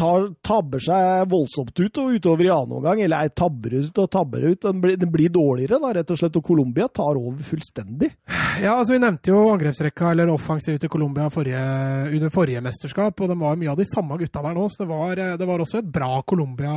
tar, 0.02 0.28
tabber 0.46 0.82
seg 0.84 1.26
voldsomt 1.32 1.82
ut 1.82 2.00
og 2.02 2.16
utover 2.18 2.48
i 2.48 2.52
annen 2.54 2.78
omgang, 2.80 3.02
eller 3.04 3.26
er 3.26 3.34
tabber 3.36 3.76
ut 3.80 4.02
og 4.02 4.10
tabber 4.14 4.46
ut. 4.50 4.60
Den 4.64 4.82
blir, 4.84 4.98
den 5.02 5.12
blir 5.14 5.34
dårligere, 5.34 5.80
da, 5.82 5.94
rett 5.98 6.14
og 6.14 6.22
slett, 6.22 6.38
og 6.38 6.46
Colombia 6.46 6.88
tar 6.90 7.20
over 7.20 7.42
fullstendig. 7.46 8.12
Ja, 8.62 8.76
altså 8.78 8.96
Vi 8.96 9.02
nevnte 9.02 9.34
jo 9.34 9.42
angrepsrekka 9.54 10.12
eller 10.14 10.32
offensiv 10.34 10.80
til 10.82 10.92
Colombia 10.92 11.30
forrige, 11.34 11.62
under 12.12 12.34
forrige 12.34 12.64
mesterskap, 12.66 13.18
og 13.18 13.32
det 13.32 13.40
var 13.40 13.60
mye 13.60 13.74
av 13.74 13.82
de 13.82 13.88
samme 13.90 14.20
gutta 14.22 14.46
der 14.46 14.58
nå. 14.58 14.68
Så 14.70 14.84
det 14.84 14.90
var, 14.92 15.18
eh, 15.18 15.38
det 15.38 15.50
var 15.50 15.66
også 15.66 15.82
et 15.82 15.92
bra 15.92 16.14
Colombia, 16.22 16.76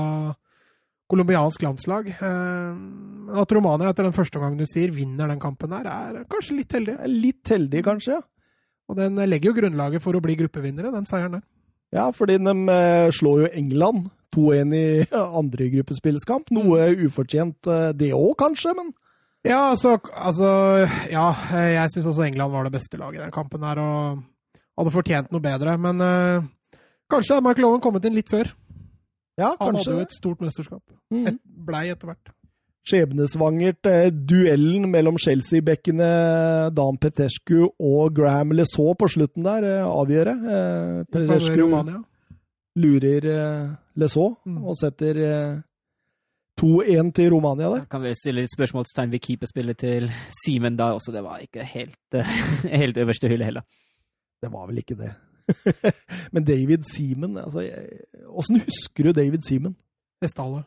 colombiansk 1.11 1.63
landslag. 1.63 2.09
Eh, 2.15 3.39
At 3.41 3.53
Romania 3.57 3.89
etter 3.91 4.05
den 4.07 4.15
første 4.15 4.39
omgangen 4.39 4.61
du 4.61 4.67
sier 4.69 4.93
vinner 4.95 5.29
den 5.31 5.41
kampen 5.43 5.73
her, 5.73 5.87
er 5.89 6.25
kanskje 6.31 6.59
litt 6.61 6.73
heldig. 6.77 6.95
Litt 7.09 7.49
heldig, 7.51 7.83
kanskje. 7.87 8.19
ja. 8.19 8.23
Og 8.89 8.99
den 8.99 9.17
legger 9.17 9.49
jo 9.49 9.57
grunnlaget 9.57 10.03
for 10.05 10.13
å 10.13 10.21
bli 10.21 10.35
gruppevinnere, 10.37 10.91
den 10.93 11.07
seieren 11.09 11.39
der. 11.39 11.45
Ja, 11.95 12.11
fordi 12.13 12.37
de 12.43 12.53
eh, 12.75 13.09
slår 13.17 13.45
jo 13.47 13.49
England 13.57 14.11
2-1 14.37 14.75
i 14.77 14.85
andre 15.41 15.71
gruppespillskamp. 15.73 16.51
Noe 16.53 16.91
ufortjent 17.07 17.71
eh, 17.71 17.93
det 17.97 18.11
òg, 18.13 18.35
kanskje, 18.43 18.75
men 18.77 18.93
Ja, 19.45 19.71
altså, 19.73 19.97
altså 20.17 20.51
Ja, 21.13 21.27
jeg 21.73 21.91
syns 21.95 22.07
også 22.13 22.25
England 22.29 22.53
var 22.53 22.65
det 22.69 22.75
beste 22.77 23.01
laget 23.01 23.21
i 23.21 23.25
den 23.25 23.33
kampen 23.35 23.65
her, 23.65 23.81
og 23.81 24.23
hadde 24.79 24.93
fortjent 24.95 25.33
noe 25.33 25.41
bedre. 25.45 25.79
Men 25.81 26.01
eh, 26.05 26.47
kanskje 27.13 27.37
hadde 27.39 27.47
Mark 27.49 27.61
Loven 27.63 27.81
kommet 27.85 28.05
inn 28.09 28.17
litt 28.21 28.29
før. 28.33 28.53
Ja, 29.39 29.51
Han 29.59 29.75
kanskje. 29.75 29.91
hadde 29.91 29.99
jo 29.99 30.07
et 30.07 30.17
stort 30.17 30.41
mesterskap. 30.45 30.83
Mm. 31.11 31.27
Et, 31.33 31.39
blei 31.67 31.89
etter 31.91 32.07
hvert. 32.13 32.33
Skjebnesvangert 32.85 33.87
eh, 33.89 34.11
duellen 34.13 34.91
mellom 34.93 35.17
Chelsea-bekkene 35.17 36.09
Dan 36.77 36.99
Petescu 37.01 37.63
og 37.81 38.13
Graham 38.19 38.53
Lesaux 38.53 38.93
på 39.01 39.09
slutten 39.09 39.47
der 39.47 39.65
eh, 39.65 39.85
avgjøre. 39.89 40.35
Eh, 40.57 41.05
Petescu 41.09 41.65
lurer 42.77 43.25
eh, 43.31 43.71
Lesaux 43.97 44.37
Mm. 44.45 44.65
og 44.69 44.77
setter 44.77 45.17
eh, 45.25 45.61
2-1 46.61 47.13
til 47.17 47.31
Romania 47.33 47.71
der. 47.73 47.81
Jeg 47.83 47.89
kan 47.91 48.03
vi 48.05 48.13
stille 48.15 48.43
litt 48.45 48.53
spørsmålstegn 48.55 49.11
ved 49.11 49.21
keeperspillet 49.25 49.79
til 49.81 50.11
Simen 50.45 50.77
da 50.79 50.93
også. 50.95 51.11
Det 51.15 51.23
var 51.25 51.41
ikke 51.43 51.65
helt, 51.67 51.97
eh, 52.15 52.35
helt 52.85 52.99
øverste 53.01 53.29
hylle 53.33 53.45
heller. 53.49 53.65
Det 54.45 54.53
var 54.53 54.69
vel 54.69 54.79
ikke 54.85 54.95
det. 55.01 55.15
Men 56.35 56.45
David 56.45 56.87
Seaman 56.89 57.39
altså, 57.39 57.67
Åssen 58.29 58.63
husker 58.65 59.09
du 59.11 59.13
David 59.13 59.45
Seaman? 59.49 59.77
Hestehale. 60.23 60.65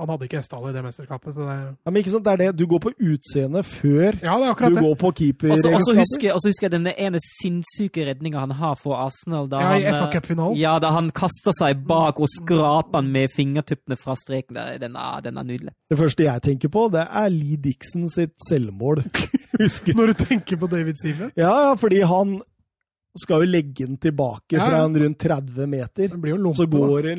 Han 0.00 0.08
hadde 0.08 0.26
ikke 0.26 0.40
hestehale 0.40 0.70
i 0.72 0.74
det 0.74 0.80
mesterskapet, 0.82 1.34
så 1.36 1.44
det 1.44 1.54
Ja, 1.54 1.90
men 1.90 1.96
ikke 2.00 2.10
sant, 2.10 2.24
det 2.24 2.32
er 2.32 2.40
det. 2.40 2.58
Du 2.58 2.64
går 2.66 2.80
på 2.82 2.90
utseendet 2.96 3.66
før 3.68 4.16
Ja, 4.22 4.34
det 4.40 4.46
er 4.46 4.46
du 4.46 4.50
akkurat 4.54 4.74
det. 4.74 4.82
går 4.86 4.94
på 5.02 5.10
keeperregelskapet 5.20 5.76
Og 5.76 5.84
så 5.84 5.94
husker, 5.98 6.38
husker 6.46 6.66
jeg 6.66 6.72
den 6.72 6.88
ene 6.90 7.20
sinnssyke 7.26 8.06
redninga 8.08 8.40
han 8.40 8.54
har 8.56 8.74
for 8.82 8.96
Arsenal. 8.96 9.46
Da 9.52 9.60
Ja, 9.60 9.76
i 9.76 9.84
han, 9.84 9.94
eh, 9.94 10.00
FA 10.00 10.10
Cup-finalen. 10.16 10.56
Ja, 10.58 10.78
da 10.78 10.90
han 10.96 11.10
kaster 11.10 11.54
seg 11.58 11.84
bak 11.86 12.18
og 12.20 12.28
skraper 12.32 12.98
han 12.98 13.12
med 13.12 13.28
fingertuppene 13.36 13.96
fra 14.00 14.16
streken. 14.16 14.56
Den 14.80 14.96
er, 14.96 15.20
den 15.20 15.36
er 15.36 15.42
nydelig. 15.42 15.72
Det 15.90 15.98
første 15.98 16.24
jeg 16.24 16.42
tenker 16.42 16.68
på, 16.68 16.88
det 16.92 17.06
er 17.06 17.28
Lee 17.28 17.56
Dixon 17.56 18.08
sitt 18.10 18.34
selvmål. 18.48 19.04
Husker 19.62 19.94
Når 19.94 20.06
du 20.06 20.24
tenker 20.24 20.56
på 20.56 20.66
David. 20.66 20.96
Ja, 21.36 21.68
ja, 21.68 21.74
fordi 21.74 22.00
han 22.00 22.40
skal 23.20 23.42
jo 23.44 23.50
legge 23.52 23.84
den 23.86 23.98
tilbake 24.00 24.56
Ja, 24.56 24.66
fra 24.70 24.82
en 24.86 24.94
rundt 24.96 25.18
30 25.20 25.66
meter. 25.68 26.08
Det 26.08 26.20
blir 26.22 26.32
jo 26.32 26.40
lompe. 26.46 26.56
Så 26.62 26.66
går 26.70 27.02
det, 27.10 27.16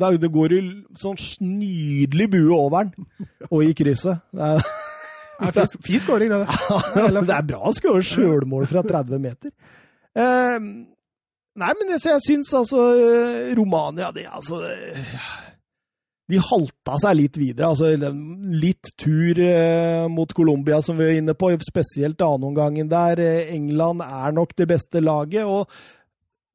da- 0.00 0.10
det 0.16 0.30
går 0.32 0.54
en 0.56 0.70
sånn 0.96 1.18
nydelig 1.44 2.30
bue 2.32 2.56
over 2.56 2.88
den, 2.88 3.06
og 3.50 3.64
i 3.66 3.74
krysset. 3.76 4.22
Det 4.32 4.42
er, 4.56 4.68
Ja, 5.36 5.50
fin, 5.52 5.68
fin 5.84 6.00
scoring, 6.00 6.30
det 6.32 6.38
der. 6.46 7.24
det 7.28 7.34
er 7.36 7.42
bra 7.44 7.58
å 7.68 7.72
skåre 7.76 8.00
sjølmål 8.08 8.64
fra 8.70 8.80
30 8.86 9.18
meter. 9.20 9.50
Eh, 10.16 10.56
nei, 10.64 11.72
men 11.76 11.92
jeg, 11.92 12.00
jeg 12.08 12.22
syns 12.24 12.54
altså 12.56 12.86
eh, 12.96 13.50
Romania 13.58 14.08
det, 14.16 14.24
altså, 14.32 14.62
eh, 14.64 15.18
De 16.26 16.40
halta 16.42 16.96
seg 16.98 17.18
litt 17.20 17.36
videre. 17.38 17.70
altså 17.70 17.92
Litt 18.56 18.90
tur 18.98 19.38
eh, 19.38 20.06
mot 20.10 20.32
Colombia, 20.34 20.80
som 20.82 20.98
vi 20.98 21.06
var 21.06 21.20
inne 21.20 21.36
på, 21.38 21.52
spesielt 21.62 22.22
annenomgangen 22.22 22.90
der. 22.90 23.22
Eh, 23.22 23.52
England 23.54 24.02
er 24.02 24.34
nok 24.34 24.56
det 24.58 24.66
beste 24.74 25.02
laget. 25.04 25.44
og 25.46 25.70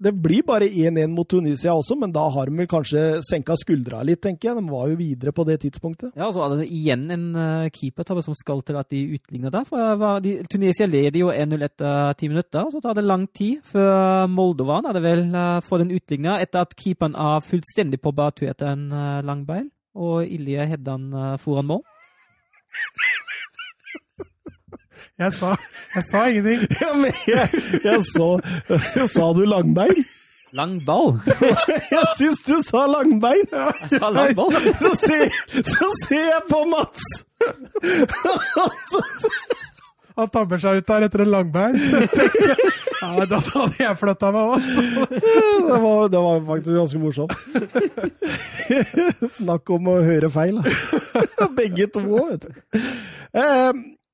det 0.01 0.11
blir 0.17 0.41
bare 0.45 0.65
1-1 0.65 1.11
mot 1.13 1.29
Tunisia 1.29 1.75
også, 1.77 1.95
men 1.99 2.13
da 2.13 2.23
har 2.33 2.49
de 2.49 2.57
vel 2.57 2.69
kanskje 2.69 3.21
senka 3.27 3.53
skuldra 3.59 4.01
litt, 4.07 4.21
tenker 4.23 4.49
jeg. 4.49 4.57
De 4.57 4.71
var 4.73 4.89
jo 4.89 4.97
videre 4.97 5.33
på 5.35 5.45
det 5.45 5.59
tidspunktet. 5.61 6.15
Ja, 6.15 6.25
og 6.27 6.33
så 6.33 6.45
er 6.45 6.55
det 6.57 6.69
igjen 6.73 7.05
en 7.13 7.27
uh, 7.37 7.67
keepertabbe 7.73 8.23
som 8.25 8.37
skal 8.37 8.63
til 8.65 8.79
at 8.81 8.89
de 8.89 9.03
utligner 9.17 9.53
der. 9.53 9.67
For 9.69 9.99
var, 10.01 10.23
de, 10.25 10.39
Tunisia 10.49 10.89
leder 10.89 11.21
jo 11.21 11.29
1-0 11.33 11.67
etter 11.67 12.17
ti 12.17 12.31
minutter, 12.31 12.65
og 12.65 12.73
så 12.73 12.81
tar 12.81 12.97
det 12.97 13.05
lang 13.05 13.27
tid 13.29 13.61
før 13.67 14.25
Moldovan 14.31 14.89
det 14.91 15.03
vel 15.05 15.27
uh, 15.35 15.61
får 15.63 15.83
den 15.83 15.93
utligna 15.95 16.39
etter 16.41 16.65
at 16.65 16.73
keeperen 16.77 17.13
er 17.15 17.45
fullstendig 17.45 18.01
på 18.01 18.13
batu 18.17 18.47
etter 18.49 18.73
en 18.73 18.89
uh, 18.89 19.21
lang 19.25 19.45
beil, 19.45 19.69
og 19.93 20.25
Ilje 20.25 20.65
Heddan 20.73 21.11
uh, 21.13 21.37
foran 21.41 21.69
mål. 21.75 21.85
Jeg 25.21 25.33
sa, 25.39 25.55
jeg 25.95 26.03
sa 26.11 26.23
ingenting. 26.29 26.65
Ja, 26.81 26.93
men 26.97 27.13
jeg, 27.27 27.61
jeg 27.83 28.01
så 28.13 28.29
Sa 29.11 29.31
du 29.37 29.43
langbein? 29.45 30.03
Langball? 30.51 31.13
Jeg 31.95 32.07
syns 32.17 32.41
du 32.43 32.57
sa 32.65 32.81
langbein! 32.91 33.45
Jeg 33.51 33.89
sa 33.93 34.09
langball. 34.11 34.51
Så 34.83 34.89
ser, 34.99 35.29
så 35.63 35.87
ser 36.03 36.25
jeg 36.27 36.41
på 36.49 36.59
Mats! 36.67 37.05
Han 40.19 40.27
tabber 40.27 40.59
seg 40.59 40.81
ut 40.81 40.89
der 40.91 41.05
etter 41.07 41.23
en 41.23 41.31
langbein. 41.31 41.77
ja, 41.79 43.25
da 43.31 43.39
hadde 43.45 43.79
jeg 43.79 43.95
flytta 44.01 44.33
meg 44.35 44.51
òg. 44.57 44.67
Det 45.07 45.79
var, 45.85 46.11
det 46.11 46.23
var 46.27 46.43
faktisk 46.49 46.75
ganske 46.81 46.99
morsomt. 46.99 47.33
Snakk 49.39 49.71
om 49.77 49.87
å 49.87 49.95
høre 50.03 50.29
feil. 50.35 50.59
Begge 51.55 51.87
to 51.95 52.03
òg, 52.11 52.35
vet 52.35 52.43
du. 52.43 52.51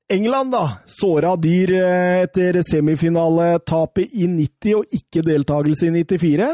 England, 0.10 0.52
da. 0.52 0.80
Såra 0.86 1.36
dyr 1.36 1.74
eh, 1.74 2.22
etter 2.24 2.62
semifinaletapet 2.64 4.14
i 4.16 4.28
90 4.32 4.78
og 4.80 4.96
ikke 4.96 5.24
deltakelse 5.28 5.90
i 5.90 5.96
94. 5.98 6.48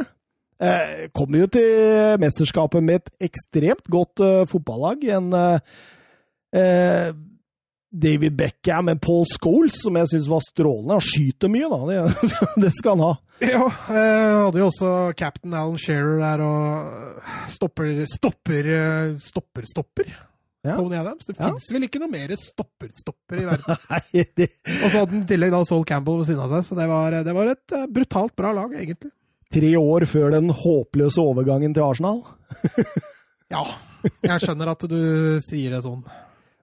Eh, 0.63 0.95
kommer 1.13 1.43
jo 1.43 1.51
til 1.53 2.17
mesterskapet 2.23 2.85
med 2.85 3.01
et 3.01 3.29
ekstremt 3.29 3.85
godt 3.93 4.23
eh, 4.25 4.41
fotballag. 4.49 5.05
En 5.19 5.29
David 7.93 8.33
Beckham, 8.37 8.89
en 8.89 8.99
Paul 9.01 9.25
Scholes, 9.29 9.79
som 9.83 9.97
jeg 9.97 10.09
syns 10.09 10.27
var 10.29 10.41
strålende. 10.41 10.97
Han 10.97 11.05
skyter 11.05 11.49
mye, 11.53 11.69
da. 11.69 12.07
Det, 12.61 12.73
skal 12.73 12.97
han 12.97 13.05
ha. 13.05 13.13
Ja, 13.43 13.65
eh, 13.69 14.33
hadde 14.47 14.61
jo 14.61 14.69
også 14.71 14.91
captain 15.17 15.53
Alan 15.53 15.77
Shearer 15.81 16.21
der 16.21 16.45
og 16.45 17.49
stopper, 17.53 17.93
stopper, 18.09 18.69
stopper, 19.21 19.69
stopper. 19.69 20.13
Ja. 20.63 20.77
Tony 20.79 20.95
Adams. 20.95 21.25
Det 21.27 21.35
Ja. 21.37 21.49
fins 21.51 21.65
vel 21.75 21.83
ikke 21.89 21.99
noe 21.99 22.11
mer 22.13 22.31
stopper-stopper 22.39 23.41
i 23.41 23.45
verden. 23.49 23.81
Nei, 23.91 24.23
de... 24.37 24.47
Og 24.47 24.85
så 24.87 24.93
hadde 25.01 25.09
han 25.11 25.23
i 25.25 25.27
tillegg 25.33 25.51
da 25.51 25.63
Sol 25.67 25.83
Campbell 25.89 26.21
ved 26.21 26.29
siden 26.31 26.43
av 26.45 26.53
seg, 26.55 26.65
så 26.69 26.77
det 26.79 26.87
var, 26.91 27.17
det 27.27 27.33
var 27.35 27.51
et 27.51 27.75
eh, 27.75 27.87
brutalt 27.91 28.35
bra 28.39 28.53
lag, 28.55 28.71
egentlig. 28.79 29.11
tre 29.53 29.73
år 29.77 30.05
før 30.09 30.31
den 30.37 30.49
håpløse 30.49 31.21
overgangen 31.21 31.75
til 31.75 31.83
Arsenal. 31.85 32.23
Ja, 33.53 33.61
jeg 34.25 34.41
skjønner 34.41 34.71
at 34.71 34.83
du 34.89 34.95
sier 35.45 35.75
det 35.75 35.83
sånn. 35.85 35.99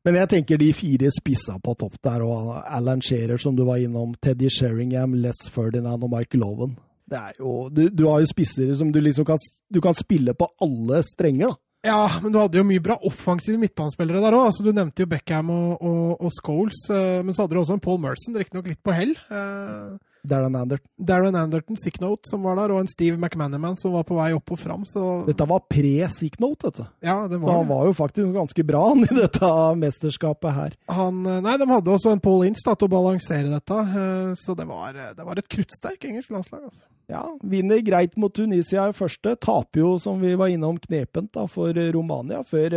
Men 0.03 0.17
jeg 0.17 0.31
tenker 0.33 0.59
de 0.59 0.73
fire 0.75 1.11
spissa 1.15 1.55
på 1.63 1.75
topp 1.79 2.01
der, 2.03 2.25
og 2.25 2.57
Alan 2.67 3.03
Shearer, 3.05 3.39
som 3.39 3.55
du 3.55 3.63
var 3.69 3.79
innom, 3.79 4.17
Teddy 4.25 4.49
Sheringham, 4.51 5.13
Les 5.23 5.45
Ferdinand 5.55 6.03
og. 6.03 6.73
Det 7.11 7.21
er 7.21 7.37
jo, 7.39 7.69
du, 7.71 7.85
du 7.95 8.07
har 8.09 8.25
jo 8.25 8.31
spissere 8.33 8.75
som 8.81 8.91
du 8.91 8.99
liksom 9.05 9.27
kan, 9.29 9.39
du 9.71 9.79
kan 9.85 9.95
spille 9.95 10.35
på 10.35 10.49
alle 10.65 11.03
strenger, 11.07 11.53
da. 11.53 11.61
Ja, 11.81 12.03
men 12.21 12.33
du 12.33 12.37
hadde 12.37 12.61
jo 12.61 12.67
mye 12.69 12.83
bra 12.85 12.99
offensive 13.09 13.57
midtbanespillere 13.61 14.21
der 14.21 14.37
òg. 14.37 14.51
Altså, 14.51 14.65
du 14.67 14.75
nevnte 14.77 15.07
jo 15.07 15.09
Beckham 15.09 15.49
og, 15.55 15.81
og, 15.81 16.21
og 16.21 16.33
Scholes, 16.37 16.83
eh, 16.93 17.23
men 17.25 17.33
så 17.33 17.47
hadde 17.47 17.57
du 17.57 17.61
også 17.63 17.79
en 17.79 17.85
Paul 17.87 18.03
Merson, 18.03 18.37
riktignok 18.37 18.69
litt 18.69 18.83
på 18.85 18.93
hell. 18.93 19.15
Eh, 19.33 19.95
Darren 20.23 20.55
Anderton. 20.57 20.87
Darren 20.99 21.35
Anderton, 21.37 21.77
Sicknote, 21.81 22.29
som 22.29 22.43
var 22.45 22.57
der, 22.61 22.73
og 22.75 22.81
en 22.83 22.89
Steve 22.91 23.17
McManaman 23.17 23.77
som 23.81 23.93
var 23.97 24.05
på 24.05 24.17
vei 24.19 24.31
opp 24.37 24.51
og 24.53 24.59
fram. 24.61 24.85
Så 24.85 25.25
Dette 25.27 25.47
var 25.49 25.63
pre-Sicknote, 25.71 26.69
dette. 26.71 26.87
ja, 27.03 27.17
det 27.29 27.39
Så 27.39 27.45
var 27.45 27.53
han 27.57 27.67
det. 27.67 27.75
var 27.75 27.87
jo 27.89 27.95
faktisk 27.97 28.33
ganske 28.37 28.65
bra 28.69 28.83
han 28.91 29.05
i 29.07 29.15
dette 29.17 29.51
mesterskapet 29.81 30.53
her. 30.57 30.77
Han, 30.89 31.25
eh, 31.27 31.41
nei, 31.41 31.57
de 31.57 31.69
hadde 31.71 31.95
også 31.97 32.13
en 32.13 32.21
Paul 32.21 32.45
Ince 32.47 32.67
da, 32.67 32.75
til 32.75 32.89
å 32.91 32.95
balansere 32.95 33.49
dette, 33.55 33.81
eh, 33.81 34.35
så 34.37 34.57
det 34.59 34.67
var, 34.69 34.95
eh, 34.95 35.13
det 35.17 35.25
var 35.27 35.39
et 35.41 35.49
kruttsterk 35.49 36.05
engelsk 36.11 36.31
landslag. 36.37 36.65
Altså. 36.69 36.85
Ja, 37.11 37.25
vinner 37.43 37.81
greit 37.83 38.17
mot 38.21 38.33
Tunisia 38.37 38.85
i 38.89 38.93
første. 38.95 39.35
Taper 39.43 39.81
jo, 39.83 39.99
som 39.99 40.21
vi 40.23 40.37
var 40.39 40.47
innom, 40.53 40.79
knepent 40.79 41.33
da, 41.35 41.47
for 41.51 41.73
Romania, 41.93 42.45
før 42.47 42.71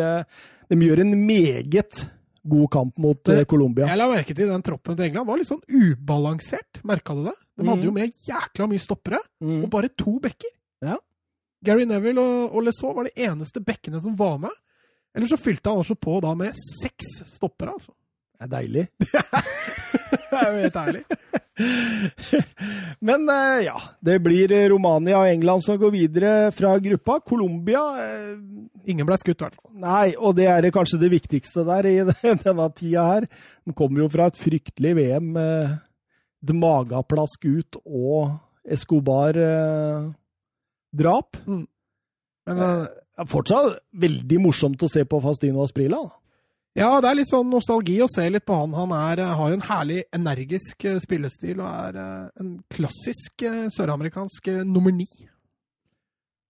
de 0.72 0.76
gjør 0.88 1.03
en 1.03 1.14
meget 1.28 2.06
god 2.44 2.70
kamp 2.72 2.98
mot 2.99 3.30
eh, 3.32 3.44
Colombia. 3.49 3.88
Jeg 3.88 3.99
la 3.99 4.10
merke 4.11 4.36
til 4.36 4.49
den 4.52 4.65
troppen 4.65 4.98
til 4.98 5.07
England 5.07 5.30
var 5.30 5.40
litt 5.40 5.49
sånn 5.49 5.64
ubalansert, 5.68 6.82
merka 6.84 7.15
du 7.15 7.24
det? 7.30 7.36
De 7.53 7.65
hadde 7.68 7.82
mm. 7.84 7.88
jo 7.88 7.94
med 7.95 8.14
jækla 8.28 8.68
mye 8.70 8.82
stoppere, 8.82 9.22
Mm. 9.44 9.64
og 9.65 9.70
bare 9.74 9.90
to 9.99 10.18
bekker. 10.24 10.52
Ja. 10.84 10.98
Gary 11.64 11.84
Neville 11.88 12.22
og, 12.22 12.56
og 12.56 12.64
Lesault 12.64 12.95
var 12.95 13.07
de 13.10 13.26
eneste 13.26 13.60
bekkene 13.64 13.99
som 14.03 14.15
var 14.15 14.38
med. 14.40 14.53
Eller 15.15 15.30
så 15.30 15.38
fylte 15.38 15.70
han 15.70 15.82
også 15.84 15.95
på 15.99 16.18
da 16.24 16.34
med 16.36 16.56
seks 16.57 17.20
stoppere, 17.36 17.76
altså. 17.76 17.94
Det 18.44 18.49
er 18.49 18.53
deilig. 18.60 18.88
Det 20.34 20.40
er 20.40 20.49
jo 20.49 20.57
helt 20.64 20.78
ærlig. 20.82 21.03
Men 23.06 23.30
eh, 23.30 23.60
ja, 23.68 23.76
det 24.02 24.15
blir 24.26 24.52
eh, 24.53 24.70
Romania 24.72 25.20
og 25.22 25.30
England 25.30 25.61
som 25.65 25.78
går 25.80 25.91
videre 25.94 26.52
fra 26.56 26.72
gruppa. 26.82 27.20
Colombia 27.26 27.82
eh, 28.02 28.34
Ingen 28.90 29.06
ble 29.07 29.18
skutt, 29.22 29.40
i 29.40 29.44
hvert 29.45 29.56
fall. 29.56 29.72
Nei, 29.80 30.15
og 30.18 30.36
det 30.36 30.48
er 30.49 30.72
kanskje 30.74 30.99
det 31.03 31.11
viktigste 31.14 31.64
der 31.68 31.86
i 31.88 31.95
denne 32.44 32.68
tida 32.76 33.03
her. 33.11 33.24
De 33.64 33.72
kommer 33.78 33.99
jo 34.03 34.10
fra 34.11 34.28
et 34.32 34.41
fryktelig 34.41 34.94
VM 34.98 35.28
med 35.38 35.56
et 36.44 36.53
mageplask 36.57 37.45
ut 37.48 37.78
og 37.86 38.34
Escobar-drap. 38.74 40.10
Men 41.48 41.68
eh, 42.49 42.88
Fortsatt 43.30 43.78
veldig 44.02 44.40
morsomt 44.41 44.82
å 44.84 44.90
se 44.90 45.06
på 45.06 45.22
Fastino 45.22 45.61
Asprila. 45.64 46.02
da. 46.02 46.23
Ja, 46.78 46.90
det 47.02 47.10
er 47.10 47.20
litt 47.20 47.30
sånn 47.30 47.52
nostalgi 47.52 48.00
å 48.02 48.10
se 48.12 48.26
litt 48.30 48.45
på 48.48 48.56
han. 48.58 48.74
Han 48.78 48.95
er, 48.98 49.22
eh, 49.22 49.36
har 49.40 49.54
en 49.54 49.68
herlig 49.68 50.04
energisk 50.16 50.86
eh, 50.90 50.98
spillestil 51.04 51.60
og 51.62 51.70
er 51.70 52.02
eh, 52.02 52.26
en 52.41 52.56
klassisk 52.74 53.45
søramerikansk 53.76 54.50
nummer 54.66 54.95
ni. 54.95 55.08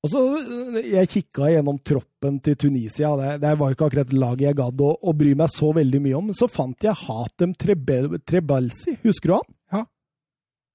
Og 0.04 0.12
så, 0.12 0.22
eh, 0.36 0.92
Jeg 0.92 1.10
kikka 1.10 1.48
gjennom 1.48 1.80
troppen 1.80 2.40
til 2.44 2.56
Tunisia. 2.56 3.16
Det, 3.16 3.42
det 3.42 3.58
var 3.60 3.72
ikke 3.72 3.88
akkurat 3.88 4.12
laget 4.14 4.50
jeg 4.50 4.58
gadd 4.60 4.82
å, 4.84 4.92
å 5.00 5.14
bry 5.16 5.34
meg 5.40 5.50
så 5.50 5.72
veldig 5.74 6.02
mye 6.04 6.18
om. 6.20 6.26
Men 6.28 6.36
så 6.36 6.50
fant 6.52 6.84
jeg 6.84 7.00
Hatem 7.06 7.56
Trebe 7.56 8.20
Trebalsi. 8.20 8.98
Husker 9.06 9.32
du 9.32 9.36
han? 9.38 9.50
Ja. 9.72 9.84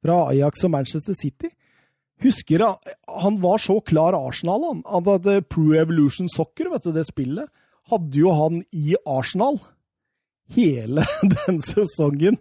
Fra 0.05 0.19
Ajax 0.33 0.65
og 0.65 0.73
Manchester 0.73 1.17
City. 1.19 1.53
Husker 2.25 2.65
Han 2.65 2.97
han 3.19 3.37
var 3.41 3.61
så 3.63 3.79
klar 3.85 4.17
Arsenal, 4.17 4.65
han. 4.65 4.83
Hadde 4.89 5.43
Pro 5.45 5.75
Evolution 5.77 6.29
Soccer, 6.29 6.73
vet 6.73 6.89
du, 6.89 6.93
det 6.97 7.05
spillet. 7.07 7.53
Hadde 7.89 8.21
jo 8.21 8.33
han 8.37 8.63
i 8.77 8.95
Arsenal 9.09 9.59
hele 10.55 11.05
den 11.35 11.61
sesongen 11.65 12.39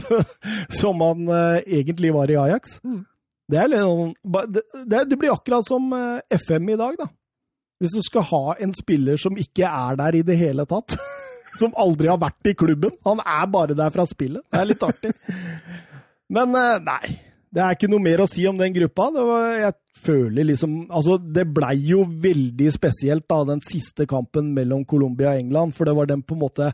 som 0.80 1.00
han 1.04 1.28
eh, 1.28 1.62
egentlig 1.80 2.12
var 2.16 2.30
i 2.30 2.36
Ajax. 2.40 2.78
Mm. 2.84 3.04
Det, 3.50 3.58
er 3.58 3.70
litt 3.72 3.82
sånn- 3.82 4.92
det, 4.92 5.16
blir 5.18 5.32
akkurat 5.34 5.66
som 5.66 5.88
eh, 5.96 6.36
FM 6.36 6.68
i 6.74 6.78
dag, 6.80 6.98
da. 7.00 7.08
Hvis 7.80 7.96
du 7.96 8.02
skal 8.04 8.26
ha 8.28 8.44
en 8.60 8.74
spiller 8.76 9.16
som 9.20 9.38
ikke 9.40 9.64
er 9.64 9.96
der 9.96 10.20
i 10.20 10.24
det 10.26 10.36
hele 10.40 10.66
tatt. 10.68 10.96
Som 11.58 11.72
aldri 11.82 12.06
har 12.06 12.20
vært 12.22 12.46
i 12.46 12.52
klubben. 12.54 12.92
Han 13.02 13.18
er 13.26 13.48
bare 13.50 13.74
der 13.74 13.90
fra 13.90 14.04
spillet. 14.06 14.44
Det 14.54 14.58
er 14.60 14.68
litt 14.70 14.84
artig. 14.86 15.10
Men 16.30 16.54
eh, 16.54 16.76
nei. 16.86 17.16
Det 17.50 17.62
er 17.64 17.74
ikke 17.74 17.88
noe 17.90 18.02
mer 18.04 18.20
å 18.22 18.28
si 18.30 18.44
om 18.46 18.58
den 18.60 18.74
gruppa. 18.76 19.08
Det 19.10 19.22
var, 19.26 19.46
jeg 19.58 19.74
føler 20.04 20.46
liksom 20.46 20.74
Altså, 20.86 21.16
det 21.18 21.48
blei 21.50 21.74
jo 21.88 22.04
veldig 22.06 22.68
spesielt, 22.76 23.26
da, 23.30 23.40
den 23.48 23.62
siste 23.66 24.06
kampen 24.10 24.52
mellom 24.54 24.84
Colombia 24.86 25.32
og 25.34 25.40
England. 25.42 25.74
For 25.74 25.88
det 25.90 25.96
var 25.98 26.06
den 26.12 26.22
på 26.22 26.36
en 26.38 26.44
måte 26.44 26.70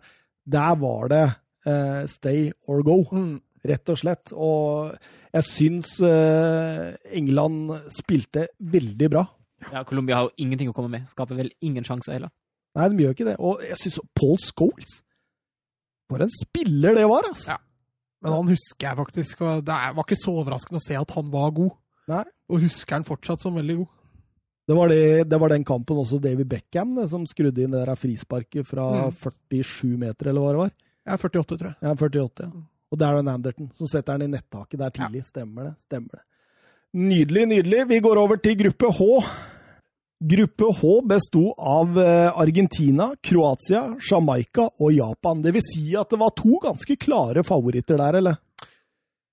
Der 0.46 0.76
var 0.82 1.08
det 1.10 1.22
eh, 1.66 2.02
stay 2.12 2.50
or 2.68 2.82
go 2.86 2.98
Mm. 3.10 3.40
rett 3.66 3.88
og 3.90 3.98
slett. 3.98 4.32
Og 4.36 4.92
jeg 5.34 5.42
syns 5.48 5.96
eh, 6.04 6.92
England 7.18 7.72
spilte 7.96 8.44
veldig 8.60 9.08
bra. 9.10 9.24
Ja, 9.72 9.82
Colombia 9.82 10.20
har 10.20 10.28
jo 10.28 10.36
ingenting 10.44 10.68
å 10.70 10.74
komme 10.76 10.92
med. 10.92 11.08
Skaper 11.10 11.34
vel 11.40 11.50
ingen 11.64 11.82
sjanse 11.88 12.12
heller. 12.12 12.30
Nei, 12.76 12.90
de 12.92 13.02
gjør 13.02 13.16
ikke 13.16 13.26
det. 13.32 13.38
Og 13.40 13.64
jeg 13.64 13.80
syns 13.80 13.96
Paul 14.14 14.36
Scholes 14.44 14.98
For 16.12 16.20
en 16.22 16.30
spiller 16.30 16.94
det 16.94 17.06
var, 17.08 17.24
altså! 17.32 17.56
Ja. 17.56 17.62
Men 18.26 18.34
han 18.40 18.50
husker 18.52 18.88
jeg 18.90 18.98
faktisk, 19.00 19.40
og 19.46 19.64
det 19.64 19.74
er- 19.76 19.94
var 19.96 20.04
ikke 20.04 20.18
så 20.20 20.34
overraskende 20.42 20.80
å 20.82 20.86
se 20.86 20.96
at 20.98 21.10
han 21.16 21.30
var 21.30 21.50
god. 21.56 21.70
Nei. 22.10 22.24
Og 22.50 22.60
husker 22.66 22.96
han 22.98 23.04
fortsatt 23.06 23.40
som 23.42 23.54
veldig 23.58 23.76
god. 23.80 23.88
Det 24.66 24.74
var, 24.74 24.88
det, 24.90 25.28
det 25.30 25.38
var 25.40 25.48
den 25.54 25.64
kampen 25.64 25.96
også 26.02 26.18
David 26.20 26.48
Beckham 26.50 26.96
det, 26.96 27.08
som 27.10 27.24
skrudde 27.24 27.62
inn 27.62 27.70
det 27.70 27.84
der 27.86 27.94
frisparket 27.94 28.66
fra 28.66 28.86
Mm. 29.06 29.12
47 29.14 29.96
meter, 29.96 30.26
eller 30.32 30.40
hva 30.42 30.50
det 30.50 30.58
var. 30.64 30.72
Er 31.06 31.16
48, 31.22 31.56
tror 31.56 31.68
jeg. 31.70 31.76
Ja, 31.82 31.94
48, 31.94 32.40
ja. 32.42 32.50
Og 32.92 32.98
Darren 32.98 33.28
Anderton, 33.28 33.70
som 33.74 33.86
setter 33.86 34.18
den 34.18 34.26
i 34.34 34.36
nettaket 34.36 34.78
der 34.78 34.90
tidlig. 34.90 35.24
Stemmer 35.26 35.64
det. 35.70 35.74
Stemmer 35.86 36.18
det. 36.18 36.22
Nydelig, 36.94 37.46
nydelig. 37.50 37.86
Vi 37.88 38.00
går 38.00 38.16
over 38.18 38.36
til 38.42 38.56
gruppe 38.56 38.90
H. 38.92 39.22
Gruppe 40.16 40.64
H 40.80 41.02
besto 41.04 41.50
av 41.58 41.98
eh, 42.00 42.38
Argentina, 42.40 43.10
Kroatia, 43.20 43.96
Jamaica 44.00 44.70
og 44.80 44.92
Japan. 44.96 45.42
Det 45.44 45.52
vil 45.52 45.64
si 45.64 45.90
at 45.96 46.08
det 46.12 46.20
var 46.22 46.32
to 46.36 46.56
ganske 46.62 46.96
klare 46.96 47.44
favoritter 47.44 48.00
der, 48.00 48.20
eller? 48.22 48.38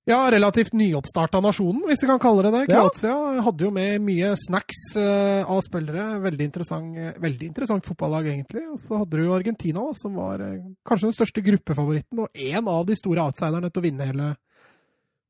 Ja, 0.04 0.26
relativt 0.28 0.74
nyoppstarta 0.76 1.40
nasjonen, 1.40 1.86
hvis 1.88 2.02
vi 2.04 2.10
kan 2.10 2.20
kalle 2.20 2.44
det 2.44 2.52
det. 2.52 2.64
Ja. 2.68 2.82
Kroatia 2.82 3.44
hadde 3.46 3.64
jo 3.64 3.72
med 3.72 4.04
mye 4.04 4.34
snacks 4.36 4.82
uh, 5.00 5.48
av 5.48 5.62
spillere. 5.64 6.20
Veldig 6.26 6.48
interessant, 6.50 6.98
veldig 7.24 7.48
interessant 7.48 7.88
fotballag, 7.88 8.28
egentlig. 8.34 8.66
Og 8.68 8.82
så 8.84 9.00
hadde 9.00 9.22
du 9.22 9.32
Argentina, 9.32 9.86
som 9.96 10.20
var 10.20 10.44
uh, 10.44 10.58
kanskje 10.84 11.08
den 11.08 11.16
største 11.16 11.46
gruppefavoritten, 11.48 12.20
og 12.26 12.44
en 12.52 12.68
av 12.76 12.84
de 12.90 13.00
store 13.00 13.24
outsiderne 13.24 13.72
til 13.72 13.80
å 13.80 13.88
vinne 13.88 14.10
hele 14.12 14.34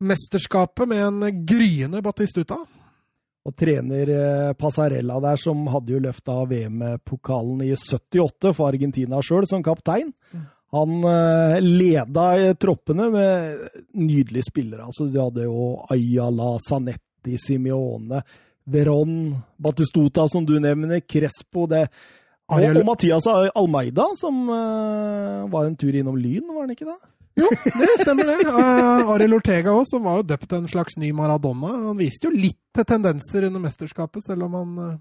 mesterskapet 0.02 0.90
med 0.90 1.06
en 1.06 1.46
gryende 1.46 2.02
Batistuta. 2.02 2.58
Og 3.44 3.56
trener 3.60 4.10
eh, 4.14 4.54
Passarella 4.56 5.20
der, 5.24 5.40
som 5.42 5.66
hadde 5.68 5.92
jo 5.92 6.02
løfta 6.04 6.38
VM-pokalen 6.48 7.66
i 7.66 7.74
78 7.76 8.54
for 8.56 8.70
Argentina 8.70 9.20
sjøl, 9.26 9.48
som 9.50 9.64
kaptein. 9.66 10.14
Han 10.74 11.04
eh, 11.06 11.58
leda 11.62 12.28
troppene 12.56 13.10
med 13.14 13.68
nydelige 14.00 14.48
spillere. 14.48 14.88
Altså, 14.88 15.10
de 15.12 15.22
hadde 15.22 15.46
jo 15.50 15.74
Ayala, 15.92 16.56
Sanetti, 16.64 17.38
Simione. 17.42 18.24
Veron, 18.64 19.36
Batistuta, 19.60 20.30
som 20.32 20.46
du 20.48 20.56
nevner, 20.64 21.02
Crespo 21.04 21.68
det, 21.68 21.88
og, 22.52 22.64
og 22.64 22.86
Mathias 22.86 23.28
Almeida, 23.28 24.06
som 24.20 24.44
eh, 24.52 25.44
var 25.52 25.68
en 25.68 25.76
tur 25.80 25.96
innom 25.96 26.18
Lyn, 26.20 26.48
var 26.52 26.66
han 26.66 26.74
ikke 26.76 26.88
det? 26.90 26.98
Jo, 27.40 27.48
det 27.80 27.90
stemmer 28.04 28.30
det. 28.30 28.38
Uh, 28.46 29.10
Ariel 29.16 29.38
Ortega 29.40 29.74
òg, 29.74 29.88
som 29.90 30.06
var 30.06 30.20
jo 30.20 30.28
døpt 30.34 30.54
en 30.54 30.70
slags 30.70 31.00
ny 31.02 31.10
Maradona. 31.18 31.72
Han 31.90 31.98
viste 31.98 32.30
jo 32.30 32.34
litt 32.36 32.60
til 32.76 32.86
tendenser 32.90 33.48
under 33.50 33.64
mesterskapet, 33.64 34.26
selv 34.28 34.48
om 34.48 34.58
han 34.60 34.78
uh, 34.78 34.94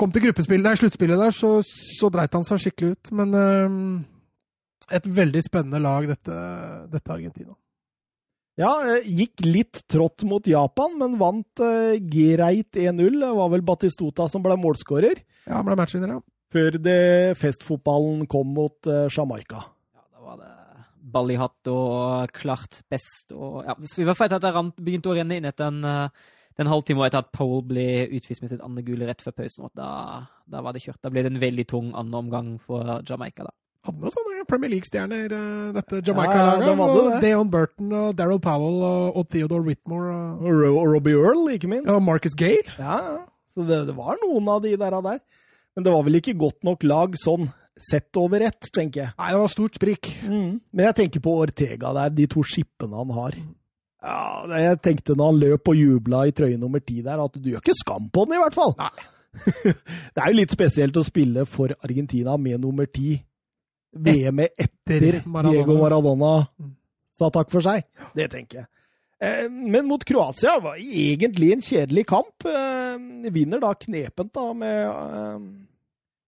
kom 0.00 0.10
til 0.10 0.26
gruppespillet, 0.26 0.66
der, 0.66 0.80
sluttspillet 0.80 1.20
der, 1.20 1.34
så, 1.36 1.58
så 1.66 2.10
dreit 2.12 2.34
han 2.34 2.46
seg 2.48 2.64
skikkelig 2.64 2.96
ut. 2.96 3.12
Men 3.20 3.36
uh, 3.38 4.94
et 4.98 5.06
veldig 5.06 5.42
spennende 5.46 5.82
lag, 5.82 6.08
dette, 6.10 6.38
dette 6.90 7.14
Argentina. 7.14 7.54
Ja, 8.60 8.72
eh, 8.84 9.06
gikk 9.06 9.44
litt 9.46 9.84
trått 9.88 10.24
mot 10.28 10.44
Japan, 10.48 10.96
men 11.00 11.16
vant 11.20 11.62
uh, 11.62 11.94
greit 12.12 12.76
1-0. 12.76 13.20
Det 13.22 13.30
var 13.38 13.52
vel 13.54 13.64
Batistota 13.64 14.26
som 14.28 14.44
ble 14.44 14.58
målskårer, 14.60 15.22
Ja, 15.46 15.60
han 15.60 15.68
ble 15.68 15.78
matchvinner, 15.80 16.18
ja. 16.18 16.20
før 16.52 16.76
det 16.82 17.38
festfotballen 17.40 18.26
kom 18.30 18.50
mot 18.58 18.90
uh, 18.90 19.06
Jamaica. 19.08 19.62
Ja, 19.94 20.04
da 20.10 20.26
var 20.26 20.42
det 20.42 20.50
ball 21.12 21.30
i 21.34 21.38
hatt 21.40 21.70
og 21.72 22.30
klart 22.36 22.80
best. 22.90 23.32
Og, 23.36 23.62
ja, 23.66 23.74
vi 23.96 24.04
var 24.08 24.14
ferdig 24.18 24.38
at 24.38 24.42
det 24.46 24.52
rant- 24.54 24.76
begynte 24.80 25.10
å 25.12 25.16
renne 25.18 25.36
inn 25.40 25.48
etter 25.50 25.66
en, 25.70 25.84
eh, 25.84 26.08
en 26.60 26.66
halvtime 26.70 27.06
etter 27.06 27.22
at 27.24 27.32
Pole 27.32 27.62
ble 27.66 27.86
utvist 28.18 28.42
med 28.42 28.50
sitt 28.50 28.60
andre 28.64 28.82
gule 28.84 29.06
rett 29.08 29.22
før 29.24 29.32
pausen. 29.38 29.64
og 29.64 29.72
Da, 29.74 30.26
da 30.48 30.60
var 30.62 30.72
det 30.76 30.82
kjørt. 30.82 31.00
Da 31.02 31.08
ble 31.10 31.22
det 31.24 31.32
en 31.32 31.40
veldig 31.40 31.66
tung 31.70 31.92
andre 31.94 32.18
omgang 32.18 32.58
for 32.60 33.00
Jamaica. 33.08 33.44
da. 33.44 33.50
Hadde 33.86 33.96
noen 34.02 34.12
sånne 34.12 34.44
Premier 34.46 34.68
League-stjerner, 34.74 35.32
eh, 35.32 35.72
dette 35.72 36.02
Jamaica-laget. 36.04 36.66
de 36.66 36.74
hadde 36.82 37.00
og 37.00 37.10
det. 37.14 37.20
Deon 37.22 37.50
Burton 37.50 37.92
og 37.96 38.16
Daryl 38.16 38.40
Powell 38.44 38.82
og, 38.84 39.16
og 39.16 39.28
Theodore 39.30 39.64
Whitmore 39.64 40.10
og, 40.12 40.42
Og 40.42 40.76
og 40.76 40.88
Robbie 40.94 41.16
Earl, 41.16 41.46
ikke 41.54 41.68
minst. 41.70 41.88
og 41.88 42.02
Marcus 42.02 42.34
Gale. 42.36 42.68
Ja, 42.78 42.98
ja. 43.00 43.18
Så 43.56 43.64
det, 43.66 43.86
det 43.88 43.96
var 43.96 44.16
noen 44.22 44.48
av 44.48 44.60
de 44.62 44.76
der, 44.76 44.90
der. 45.00 45.18
Men 45.74 45.84
det 45.86 45.92
var 45.94 46.02
vel 46.04 46.20
ikke 46.20 46.36
godt 46.38 46.62
nok 46.66 46.82
lag 46.84 47.16
sånn 47.16 47.48
sett 47.84 48.16
over 48.20 48.40
ett, 48.46 48.68
tenker 48.74 49.00
jeg. 49.04 49.12
Nei, 49.18 49.30
det 49.32 49.40
var 49.40 49.52
stort 49.52 49.78
sprik. 49.78 50.10
Men 50.24 50.84
jeg 50.86 50.96
tenker 50.98 51.22
på 51.24 51.34
Ortega 51.44 51.92
der, 51.96 52.10
de 52.14 52.26
to 52.30 52.42
skippene 52.46 52.96
han 53.00 53.10
har. 53.16 53.38
Ja, 54.00 54.58
Jeg 54.58 54.80
tenkte 54.82 55.16
når 55.16 55.26
han 55.32 55.40
løp 55.42 55.68
og 55.68 55.76
jubla 55.76 56.22
i 56.28 56.32
trøye 56.32 56.58
nummer 56.60 56.80
ti 56.80 57.02
der, 57.04 57.20
at 57.20 57.34
du 57.36 57.50
gjør 57.50 57.60
ikke 57.64 57.74
skam 57.76 58.06
på 58.12 58.24
den, 58.26 58.36
i 58.38 58.42
hvert 58.42 58.56
fall. 58.56 58.74
Nei. 58.78 59.08
det 60.14 60.18
er 60.24 60.30
jo 60.32 60.38
litt 60.40 60.50
spesielt 60.54 60.96
å 60.96 61.04
spille 61.06 61.44
for 61.46 61.74
Argentina 61.84 62.36
med 62.40 62.60
nummer 62.64 62.88
ti. 62.90 63.18
VM-et 63.92 64.54
etter 64.66 65.20
Maradona. 65.26 65.52
Diego 65.54 65.76
Maradona 65.80 66.34
Mm. 66.60 66.74
sa 67.18 67.28
takk 67.30 67.50
for 67.50 67.60
seg. 67.60 67.84
Det 68.16 68.30
tenker 68.32 68.58
jeg. 68.62 68.66
Eh, 69.20 69.48
Men 69.50 69.86
mot 69.86 70.02
Kroatia 70.04 70.58
var 70.62 70.76
egentlig 70.80 71.52
en 71.52 71.60
kjedelig 71.60 72.06
kamp. 72.08 72.46
Eh, 72.46 72.96
Vinner 73.30 73.60
da 73.60 73.74
knepent 73.74 74.32
da 74.32 74.52
med 74.54 74.86
eh, 74.86 75.38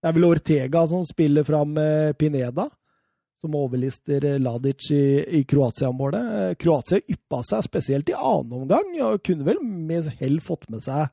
Det 0.03 0.11
er 0.11 0.17
vel 0.17 0.25
Ortega 0.27 0.81
som 0.91 1.05
spiller 1.07 1.45
fram 1.47 1.77
eh, 1.79 2.11
Pineda, 2.19 2.65
som 3.39 3.55
overlister 3.55 4.25
eh, 4.27 4.41
Ladic 4.43 4.89
i, 4.91 5.05
i 5.39 5.45
Kroatia-målet. 5.47 6.33
Eh, 6.39 6.55
Kroatia 6.59 6.99
yppa 7.07 7.45
seg 7.47 7.63
spesielt 7.69 8.11
i 8.11 8.17
annen 8.19 8.65
omgang, 8.65 8.91
og 9.07 9.23
kunne 9.23 9.47
vel 9.47 9.63
med 9.63 10.11
hell 10.19 10.41
fått 10.43 10.67
med 10.75 10.83
seg 10.83 11.07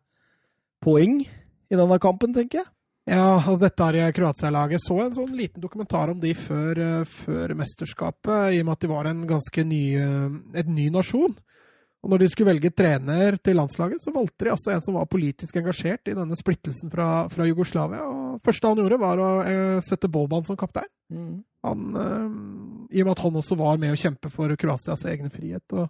poeng 0.81 1.19
i 1.21 1.77
denne 1.77 1.99
kampen, 2.01 2.33
tenker 2.33 2.63
jeg. 2.63 2.71
Ja, 3.09 3.35
altså 3.37 3.59
dette 3.61 3.91
er 3.93 4.15
Kroatia-laget. 4.17 4.81
Så 4.81 4.97
en 5.03 5.13
sånn 5.13 5.37
liten 5.37 5.61
dokumentar 5.61 6.09
om 6.09 6.17
de 6.21 6.33
før, 6.37 7.05
før 7.05 7.53
mesterskapet, 7.61 8.55
i 8.57 8.63
og 8.63 8.71
med 8.71 8.73
at 8.73 8.83
de 8.87 8.89
var 8.89 9.09
en 9.09 9.21
ganske 9.29 9.65
ny, 9.69 9.83
et 10.57 10.69
ny 10.69 10.89
nasjon. 10.93 11.37
Og 11.99 12.13
når 12.13 12.21
de 12.21 12.29
skulle 12.31 12.53
velge 12.53 12.71
trener 12.71 13.35
til 13.43 13.57
landslaget, 13.59 13.99
så 14.03 14.13
valgte 14.15 14.47
de 14.47 14.53
altså 14.53 14.71
en 14.71 14.83
som 14.85 14.95
var 14.95 15.09
politisk 15.11 15.57
engasjert 15.59 16.07
i 16.07 16.15
denne 16.15 16.37
splittelsen 16.39 16.91
fra, 16.93 17.27
fra 17.31 17.47
Jugoslavia. 17.49 18.05
Og 18.07 18.43
første 18.45 18.71
han 18.71 18.79
gjorde, 18.79 19.01
var 19.01 19.19
å 19.19 19.31
eh, 19.43 19.79
sette 19.83 20.11
Boban 20.11 20.47
som 20.47 20.57
kaptein. 20.59 20.87
Han, 21.67 21.87
eh, 21.99 22.95
I 22.95 23.03
og 23.03 23.09
med 23.09 23.15
at 23.17 23.25
han 23.25 23.41
også 23.41 23.59
var 23.59 23.81
med 23.81 23.91
å 23.91 23.99
kjempe 23.99 24.31
for 24.31 24.55
Kroatias 24.59 25.03
egen 25.11 25.33
frihet. 25.33 25.65
og 25.75 25.89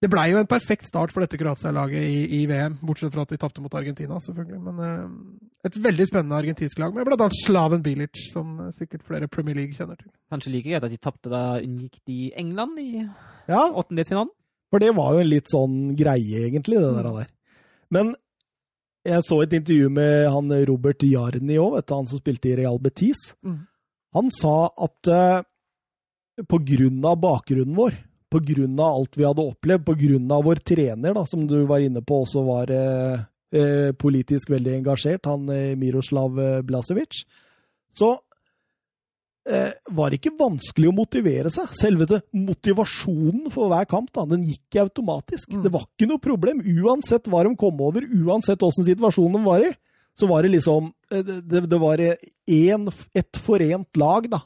det 0.00 0.08
blei 0.08 0.30
jo 0.30 0.38
en 0.40 0.48
perfekt 0.48 0.86
start 0.88 1.12
for 1.12 1.20
dette 1.20 1.36
Kroatia-laget 1.36 2.00
i, 2.00 2.20
i 2.38 2.44
VM, 2.48 2.78
bortsett 2.80 3.12
fra 3.12 3.26
at 3.26 3.34
de 3.34 3.38
tapte 3.40 3.60
mot 3.60 3.74
Argentina, 3.76 4.16
selvfølgelig. 4.24 4.60
Men 4.64 4.78
eh, 4.86 5.66
et 5.68 5.76
veldig 5.84 6.06
spennende 6.08 6.38
argentinsk 6.38 6.80
lag, 6.80 6.96
med 6.96 7.12
annet 7.12 7.36
Slaven 7.42 7.84
Bilic, 7.84 8.16
som 8.32 8.54
eh, 8.64 8.70
sikkert 8.78 9.04
flere 9.04 9.28
Premier 9.28 9.58
League 9.58 9.76
kjenner 9.76 10.00
til. 10.00 10.08
Kanskje 10.32 10.54
like 10.54 10.70
greit 10.70 10.86
at 10.88 10.94
de 10.94 11.00
tapte 11.04 11.32
da 11.32 11.42
unngikk 11.60 12.00
de 12.08 12.32
England 12.40 12.80
i 12.80 12.88
Ja, 13.04 13.66
åttendedelsfinalen. 13.68 14.32
For 14.70 14.82
det 14.82 14.92
var 14.96 15.14
jo 15.14 15.22
en 15.22 15.30
litt 15.30 15.50
sånn 15.50 15.78
greie, 15.98 16.46
egentlig, 16.46 16.78
det 16.78 16.90
der. 16.94 17.08
der. 17.10 17.30
Men 17.90 18.12
jeg 19.06 19.24
så 19.26 19.40
et 19.42 19.56
intervju 19.56 19.88
med 19.92 20.28
han 20.30 20.52
Robert 20.68 21.02
Jarni 21.06 21.56
òg, 21.60 21.80
han 21.88 22.08
som 22.08 22.20
spilte 22.20 22.52
i 22.52 22.58
Real 22.60 22.78
Betis. 22.82 23.32
Mm. 23.42 23.64
Han 24.16 24.30
sa 24.34 24.54
at 24.86 25.10
uh, 25.10 25.42
på 26.46 26.60
grunn 26.66 27.02
av 27.06 27.18
bakgrunnen 27.22 27.76
vår, 27.78 27.96
på 28.30 28.42
grunn 28.46 28.78
av 28.78 29.00
alt 29.00 29.18
vi 29.18 29.26
hadde 29.26 29.46
opplevd, 29.52 29.86
på 29.86 29.96
grunn 30.04 30.30
av 30.30 30.44
vår 30.46 30.62
trener, 30.66 31.14
da, 31.16 31.24
som 31.26 31.46
du 31.50 31.62
var 31.70 31.82
inne 31.82 32.02
på 32.06 32.22
også 32.26 32.44
var 32.46 32.70
uh, 32.70 33.22
uh, 33.56 33.90
politisk 33.98 34.52
veldig 34.52 34.76
engasjert, 34.80 35.26
han 35.30 35.48
Miroslav 35.80 36.36
Blasevic, 36.66 37.24
så 37.98 38.14
var 39.90 40.12
det 40.12 40.18
ikke 40.20 40.36
vanskelig 40.38 40.90
å 40.90 40.94
motivere 40.94 41.50
seg. 41.50 41.70
Selve 41.74 42.20
motivasjonen 42.36 43.48
for 43.50 43.72
hver 43.72 43.86
kamp 43.90 44.10
da, 44.14 44.26
den 44.28 44.44
gikk 44.46 44.76
automatisk. 44.82 45.54
Mm. 45.54 45.62
Det 45.64 45.72
var 45.74 45.86
ikke 45.88 46.08
noe 46.10 46.22
problem. 46.22 46.60
Uansett 46.82 47.30
hva 47.30 47.40
de 47.46 47.54
kom 47.58 47.80
over, 47.82 48.04
uansett 48.04 48.62
åssen 48.66 48.86
situasjonen 48.86 49.40
de 49.40 49.48
var 49.48 49.64
i, 49.64 49.72
så 50.20 50.26
var 50.26 50.42
det 50.42 50.52
liksom 50.54 50.92
eh, 51.12 51.24
Det, 51.24 51.60
det, 51.66 51.78
var 51.80 52.00
en, 52.00 52.88
et 53.14 53.40
forent 53.40 53.96
lag 53.96 54.28
da, 54.30 54.42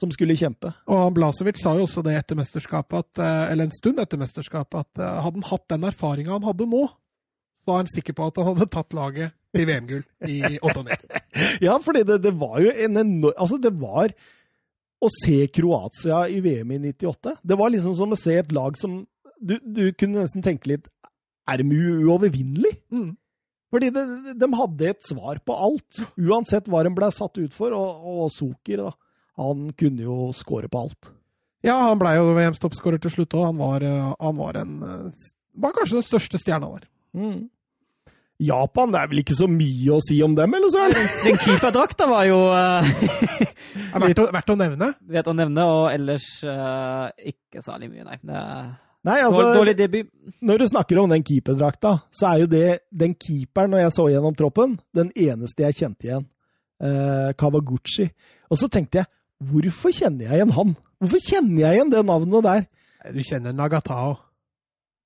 som 0.00 0.12
skulle 0.14 0.38
kjempe. 0.38 0.72
Og 0.90 1.12
Blasevic 1.16 1.60
sa 1.60 1.74
jo 1.78 1.86
også 1.88 2.04
det 2.06 2.16
etter 2.18 2.38
mesterskapet, 2.38 3.04
at, 3.04 3.22
eh, 3.22 3.52
eller 3.52 3.68
en 3.68 3.74
stund 3.74 4.00
etter 4.02 4.20
mesterskapet, 4.20 4.86
at 4.86 5.02
eh, 5.02 5.20
hadde 5.24 5.40
han 5.40 5.48
hatt 5.50 5.66
den 5.74 5.88
erfaringa 5.90 6.36
han 6.38 6.48
hadde 6.48 6.68
nå, 6.70 6.86
er 7.68 7.82
han 7.82 7.90
sikker 7.90 8.16
på 8.16 8.26
at 8.30 8.40
han 8.40 8.48
hadde 8.54 8.68
tatt 8.72 8.96
laget 8.96 9.36
til 9.54 9.66
VM-gull 9.68 10.04
i 10.26 10.58
98. 10.58 11.22
Ja, 11.66 11.76
fordi 11.82 12.02
det, 12.06 12.20
det 12.24 12.32
var 12.38 12.60
jo 12.62 12.72
en 12.72 13.00
enorm 13.00 13.34
Altså, 13.36 13.58
det 13.60 13.72
var 13.80 14.14
å 15.00 15.08
se 15.22 15.46
Kroatia 15.48 16.26
i 16.28 16.40
VM 16.44 16.74
i 16.76 16.80
98. 16.90 17.36
Det 17.42 17.58
var 17.58 17.72
liksom 17.72 17.94
som 17.96 18.12
å 18.12 18.18
se 18.20 18.36
et 18.40 18.52
lag 18.52 18.76
som 18.80 19.02
Du, 19.40 19.56
du 19.64 19.86
kunne 19.96 20.26
nesten 20.26 20.44
tenke 20.44 20.68
litt 20.68 20.90
Er 21.48 21.62
de 21.62 21.66
uovervinnelige? 22.04 22.82
Mm. 22.92 23.14
Fordi 23.70 23.92
de, 23.94 24.02
de 24.34 24.48
hadde 24.58 24.90
et 24.90 25.06
svar 25.06 25.38
på 25.46 25.54
alt, 25.54 26.02
uansett 26.18 26.66
hva 26.66 26.82
de 26.82 26.90
ble 26.90 27.06
satt 27.14 27.38
ut 27.38 27.54
for. 27.54 27.70
Og, 27.70 28.06
og 28.24 28.32
Zucker, 28.34 28.82
da. 28.82 28.90
Han 29.38 29.68
kunne 29.78 30.02
jo 30.02 30.30
score 30.34 30.68
på 30.70 30.80
alt. 30.82 31.10
Ja, 31.62 31.76
han 31.86 32.00
blei 32.00 32.16
jo 32.16 32.32
VM-toppskårer 32.34 33.00
til 33.02 33.12
slutt 33.14 33.36
òg. 33.36 33.46
Han, 33.52 33.60
var, 33.60 33.84
eh, 33.86 34.08
han 34.18 34.38
var 34.40 34.58
en 34.58 34.80
eh, 34.82 35.28
Var 35.60 35.76
kanskje 35.76 36.00
den 36.00 36.06
største 36.08 36.40
stjerna 36.40 36.72
der. 36.74 36.88
Mm. 37.16 37.48
Japan, 38.40 38.92
det 38.92 39.00
er 39.02 39.08
vel 39.10 39.20
ikke 39.20 39.36
så 39.36 39.46
mye 39.52 39.96
å 39.96 40.00
si 40.04 40.16
om 40.24 40.34
dem, 40.36 40.54
eller 40.56 40.72
søren? 40.72 41.08
Den 41.26 41.40
keeperdrakta 41.40 42.06
var 42.08 42.28
jo 42.28 42.38
uh, 42.48 42.86
er 43.94 44.04
verdt 44.06 44.22
å, 44.22 44.30
verdt 44.32 44.54
å 44.54 44.56
nevne. 44.56 44.92
Verdt 45.16 45.28
å 45.28 45.34
nevne, 45.36 45.66
og 45.68 45.90
ellers 45.92 46.28
uh, 46.48 47.10
ikke 47.20 47.64
særlig 47.66 47.90
mye, 47.92 48.06
nei. 48.08 48.16
Det 48.24 48.38
er 48.38 48.70
Nei, 49.06 49.16
altså, 49.24 49.46
dårlig 49.56 49.72
debut. 49.78 50.08
Når 50.44 50.60
du 50.60 50.66
snakker 50.68 50.98
om 51.00 51.08
den 51.08 51.22
keeperdrakta, 51.24 51.94
så 52.12 52.34
er 52.34 52.42
jo 52.42 52.48
det 52.52 52.66
den 52.92 53.14
keeperen, 53.16 53.72
når 53.72 53.86
jeg 53.86 53.94
så 53.96 54.04
gjennom 54.12 54.36
troppen, 54.36 54.74
den 54.96 55.08
eneste 55.16 55.64
jeg 55.64 55.78
kjente 55.78 56.08
igjen. 56.08 56.26
Eh, 56.84 57.30
Kawaguchi. 57.40 58.10
Og 58.52 58.60
så 58.60 58.68
tenkte 58.72 59.00
jeg, 59.00 59.10
hvorfor 59.40 59.94
kjenner 59.96 60.28
jeg 60.28 60.40
igjen 60.40 60.52
han? 60.52 60.74
Hvorfor 61.00 61.24
kjenner 61.24 61.62
jeg 61.62 61.78
igjen 61.78 61.94
det 61.94 62.04
navnet 62.10 62.44
der? 62.44 62.66
Du 63.16 63.22
kjenner 63.24 63.56
Nagatao. 63.56 64.18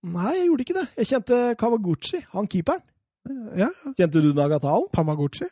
Nei, 0.04 0.32
jeg 0.36 0.46
gjorde 0.50 0.64
ikke 0.66 0.76
det. 0.76 0.86
Jeg 1.00 1.06
kjente 1.12 1.36
Kawaguchi, 1.60 2.18
han 2.34 2.46
keeperen. 2.50 2.82
Ja, 3.56 3.70
Kjente 3.96 4.20
du 4.20 4.32
Nagatao? 4.36 4.82
Pamaguchi? 4.92 5.46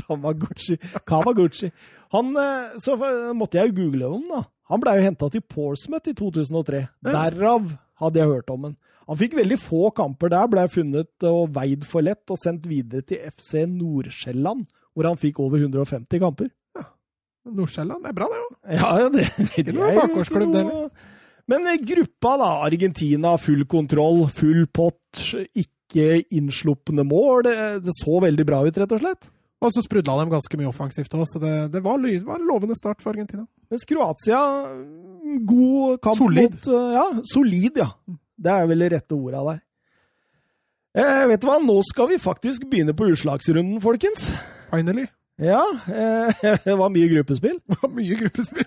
Tamaguchi. 0.00 0.74
Kawaguchi. 1.10 1.70
Han, 2.14 2.32
eh, 2.36 2.72
så 2.82 2.96
måtte 3.36 3.60
jeg 3.60 3.70
jo 3.70 3.76
google 3.84 4.08
om, 4.16 4.24
da. 4.30 4.40
Han 4.70 4.82
blei 4.82 4.96
jo 4.98 5.04
henta 5.06 5.28
til 5.30 5.42
Porsmouth 5.46 6.10
i 6.10 6.14
2003. 6.18 6.80
Derav 7.06 7.68
hadde 8.02 8.18
jeg 8.22 8.30
hørt 8.32 8.50
om 8.50 8.64
han. 8.68 8.74
Han 9.10 9.18
fikk 9.18 9.34
veldig 9.38 9.58
få 9.58 9.90
kamper 9.94 10.30
der, 10.30 10.46
blei 10.50 10.66
funnet 10.70 11.26
og 11.26 11.50
veid 11.54 11.86
for 11.90 12.02
lett 12.06 12.30
og 12.30 12.38
sendt 12.38 12.66
videre 12.70 13.02
til 13.06 13.18
FC 13.32 13.64
Nordsjælland, 13.70 14.66
hvor 14.94 15.08
han 15.10 15.18
fikk 15.18 15.38
over 15.42 15.58
150 15.62 16.18
kamper. 16.22 16.50
Nordsjælland, 17.50 18.02
det 18.04 18.10
er 18.12 18.18
bra, 18.18 18.28
det 18.30 18.42
òg. 18.44 18.52
Ja, 18.76 18.90
det, 19.08 19.24
det, 19.56 19.64
det 19.66 19.74
er 19.74 19.94
jo 19.96 20.22
ikke 20.26 20.42
noe- 20.44 20.90
Men 21.50 21.66
eh, 21.70 21.80
gruppa, 21.82 22.36
da. 22.40 22.50
Argentina, 22.68 23.34
full 23.40 23.66
kontroll, 23.70 24.24
full 24.34 24.64
pott, 24.70 25.20
ikke 25.58 26.20
innslupne 26.36 27.02
mål. 27.06 27.44
Det, 27.48 27.54
det 27.86 27.94
så 27.98 28.20
veldig 28.22 28.46
bra 28.48 28.62
ut, 28.66 28.78
rett 28.78 28.96
og 28.96 29.02
slett. 29.02 29.30
Og 29.60 29.72
så 29.74 29.82
sprudla 29.84 30.14
de 30.22 30.30
ganske 30.32 30.56
mye 30.56 30.70
offensivt 30.70 31.12
òg, 31.18 31.26
så 31.28 31.40
det, 31.42 31.52
det 31.74 31.82
var, 31.84 32.00
var 32.00 32.38
en 32.38 32.46
lovende 32.48 32.76
start 32.78 33.02
for 33.02 33.12
Argentina. 33.12 33.42
Mens 33.68 33.84
Kroatia, 33.84 34.38
god 35.44 35.98
kamp 36.00 36.16
Solid. 36.16 36.54
mot 36.54 36.68
eh, 36.72 36.94
Ja, 36.96 37.04
solid, 37.28 37.76
ja. 37.82 37.90
Det 38.40 38.54
er 38.54 38.70
vel 38.70 38.86
det 38.86 38.92
rette 38.94 39.18
ordet 39.18 39.42
der. 39.50 39.60
Eh, 40.96 41.26
vet 41.28 41.42
du 41.42 41.46
hva, 41.50 41.58
nå 41.62 41.76
skal 41.86 42.08
vi 42.14 42.16
faktisk 42.22 42.64
begynne 42.70 42.96
på 42.96 43.10
utslagsrunden, 43.12 43.82
folkens. 43.84 44.30
Finally. 44.72 45.04
Ja, 45.40 45.60
eh, 45.92 46.40
det 46.64 46.78
var 46.80 46.88
mye 46.96 47.12
gruppespill. 47.12 47.60
Det 47.60 47.78
var 47.84 47.92
mye 48.00 48.16
gruppespill. 48.24 48.64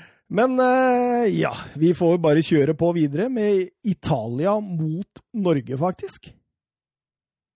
Men 0.30 0.60
eh, 0.62 1.26
ja, 1.40 1.50
vi 1.74 1.90
får 1.94 2.20
bare 2.22 2.42
kjøre 2.46 2.76
på 2.78 2.92
videre 2.94 3.26
med 3.32 3.66
Italia 3.82 4.54
mot 4.62 5.24
Norge, 5.34 5.78
faktisk. 5.78 6.30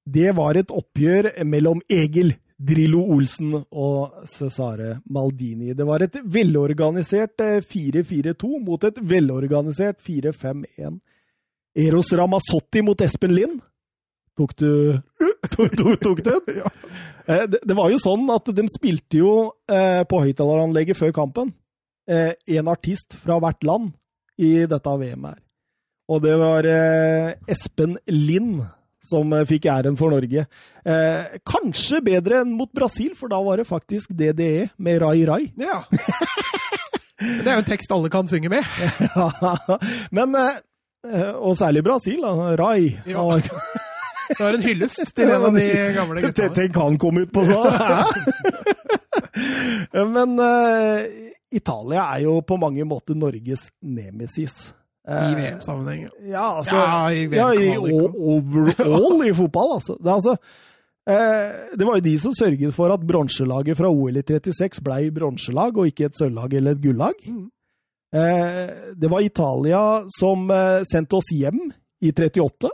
Det 0.05 0.33
var 0.37 0.59
et 0.59 0.73
oppgjør 0.75 1.31
mellom 1.47 1.81
Egil 1.89 2.35
Drillo 2.59 3.01
Olsen 3.15 3.55
og 3.57 4.27
Cesare 4.31 4.99
Maldini. 5.11 5.73
Det 5.75 5.87
var 5.87 6.05
et 6.05 6.19
velorganisert 6.23 7.41
4-4-2 7.71 8.51
mot 8.63 8.85
et 8.87 9.01
velorganisert 9.01 10.03
4-5-1. 10.07 10.99
Eros 11.75 12.13
Ramazzotti 12.15 12.83
mot 12.87 13.01
Espen 13.07 13.35
Lind. 13.35 13.59
Tok 14.35 14.55
du 14.59 14.71
tok, 15.55 15.75
tok, 15.79 15.99
tok 16.03 16.25
den? 16.27 16.55
Ja. 16.61 16.71
Eh, 17.25 17.47
det, 17.49 17.75
var 17.75 17.89
jo 17.89 17.99
sånn 18.03 18.27
at 18.35 18.51
de 18.53 18.67
spilte 18.69 19.23
jo 19.23 19.35
eh, 19.71 20.03
på 20.05 20.25
høyttaleranlegget 20.27 20.99
før 20.99 21.15
kampen. 21.17 21.55
Eh, 22.11 22.33
en 22.59 22.69
artist 22.69 23.17
fra 23.17 23.39
hvert 23.41 23.65
land 23.65 23.93
i 24.41 24.67
dette 24.69 24.97
VM 25.01 25.29
her. 25.31 25.39
Og 26.13 26.21
det 26.25 26.35
var 26.37 26.67
eh, 26.69 27.31
Espen 27.49 27.97
Lind 28.13 28.61
som 29.09 29.33
eh, 29.33 29.47
fikk 29.49 29.71
æren 29.73 29.97
for 30.01 30.13
Norge. 30.13 30.45
Eh, 30.85 31.39
kanskje 31.49 32.03
bedre 32.05 32.43
enn 32.43 32.53
mot 32.59 32.73
Brasil, 32.77 33.15
for 33.17 33.33
da 33.33 33.41
var 33.45 33.61
det 33.61 33.69
faktisk 33.71 34.13
DDE 34.13 34.69
med 34.77 35.01
Rai 35.05 35.25
Rai. 35.29 35.43
Ja. 35.61 35.83
Det 37.25 37.47
er 37.47 37.55
jo 37.55 37.63
en 37.63 37.69
tekst 37.69 37.93
alle 37.95 38.13
kan 38.13 38.29
synge 38.29 38.53
med. 38.53 38.65
Men 40.17 40.35
Eh, 41.13 41.35
og 41.35 41.57
særlig 41.57 41.85
Brasil. 41.85 42.23
da. 42.23 42.29
Rai. 42.65 42.99
Ja. 43.07 43.41
Det 44.29 44.41
var 44.41 44.57
en 44.57 44.63
hyllest 44.63 45.17
til 45.17 45.29
en 45.29 45.43
av 45.45 45.53
de 45.53 45.93
gamle 45.95 46.21
gutta. 46.25 46.49
Tenk 46.49 46.77
han 46.81 46.99
kom 46.99 47.19
ut 47.21 47.33
på 47.33 47.45
sånn! 47.45 47.69
Men 50.17 50.39
Italia 51.55 52.09
er 52.15 52.25
jo 52.27 52.39
på 52.47 52.59
mange 52.61 52.85
måter 52.89 53.17
Norges 53.19 53.69
nemesis. 53.83 54.73
I 55.05 55.35
VM-sammenheng. 55.37 56.07
Ja, 56.31 56.47
altså, 56.59 56.79
ja, 56.81 57.11
i, 57.13 57.27
ja, 57.29 57.51
i 57.53 57.75
overall 57.77 59.27
i 59.27 59.35
fotball, 59.37 59.75
altså. 59.77 59.99
Det, 60.01 60.13
altså 60.15 60.33
eh, 61.11 61.75
det 61.77 61.85
var 61.85 61.99
jo 61.99 62.07
de 62.07 62.15
som 62.23 62.37
sørget 62.37 62.73
for 62.75 62.95
at 62.95 63.05
bronselaget 63.05 63.77
fra 63.77 63.91
OL 63.93 64.17
i 64.17 64.25
36 64.25 64.81
ble 64.87 65.11
bronselag, 65.13 65.77
og 65.77 65.93
ikke 65.93 66.09
et 66.09 66.17
sølvlag 66.17 66.57
eller 66.57 66.79
et 66.79 66.83
gullag. 66.87 67.21
Mm. 67.29 67.51
Eh, 68.15 68.71
det 68.97 69.11
var 69.13 69.27
Italia 69.27 69.85
som 70.21 70.51
eh, 70.51 70.81
sendte 70.93 71.19
oss 71.21 71.33
hjem 71.35 71.61
i 72.01 72.13
38. 72.13 72.71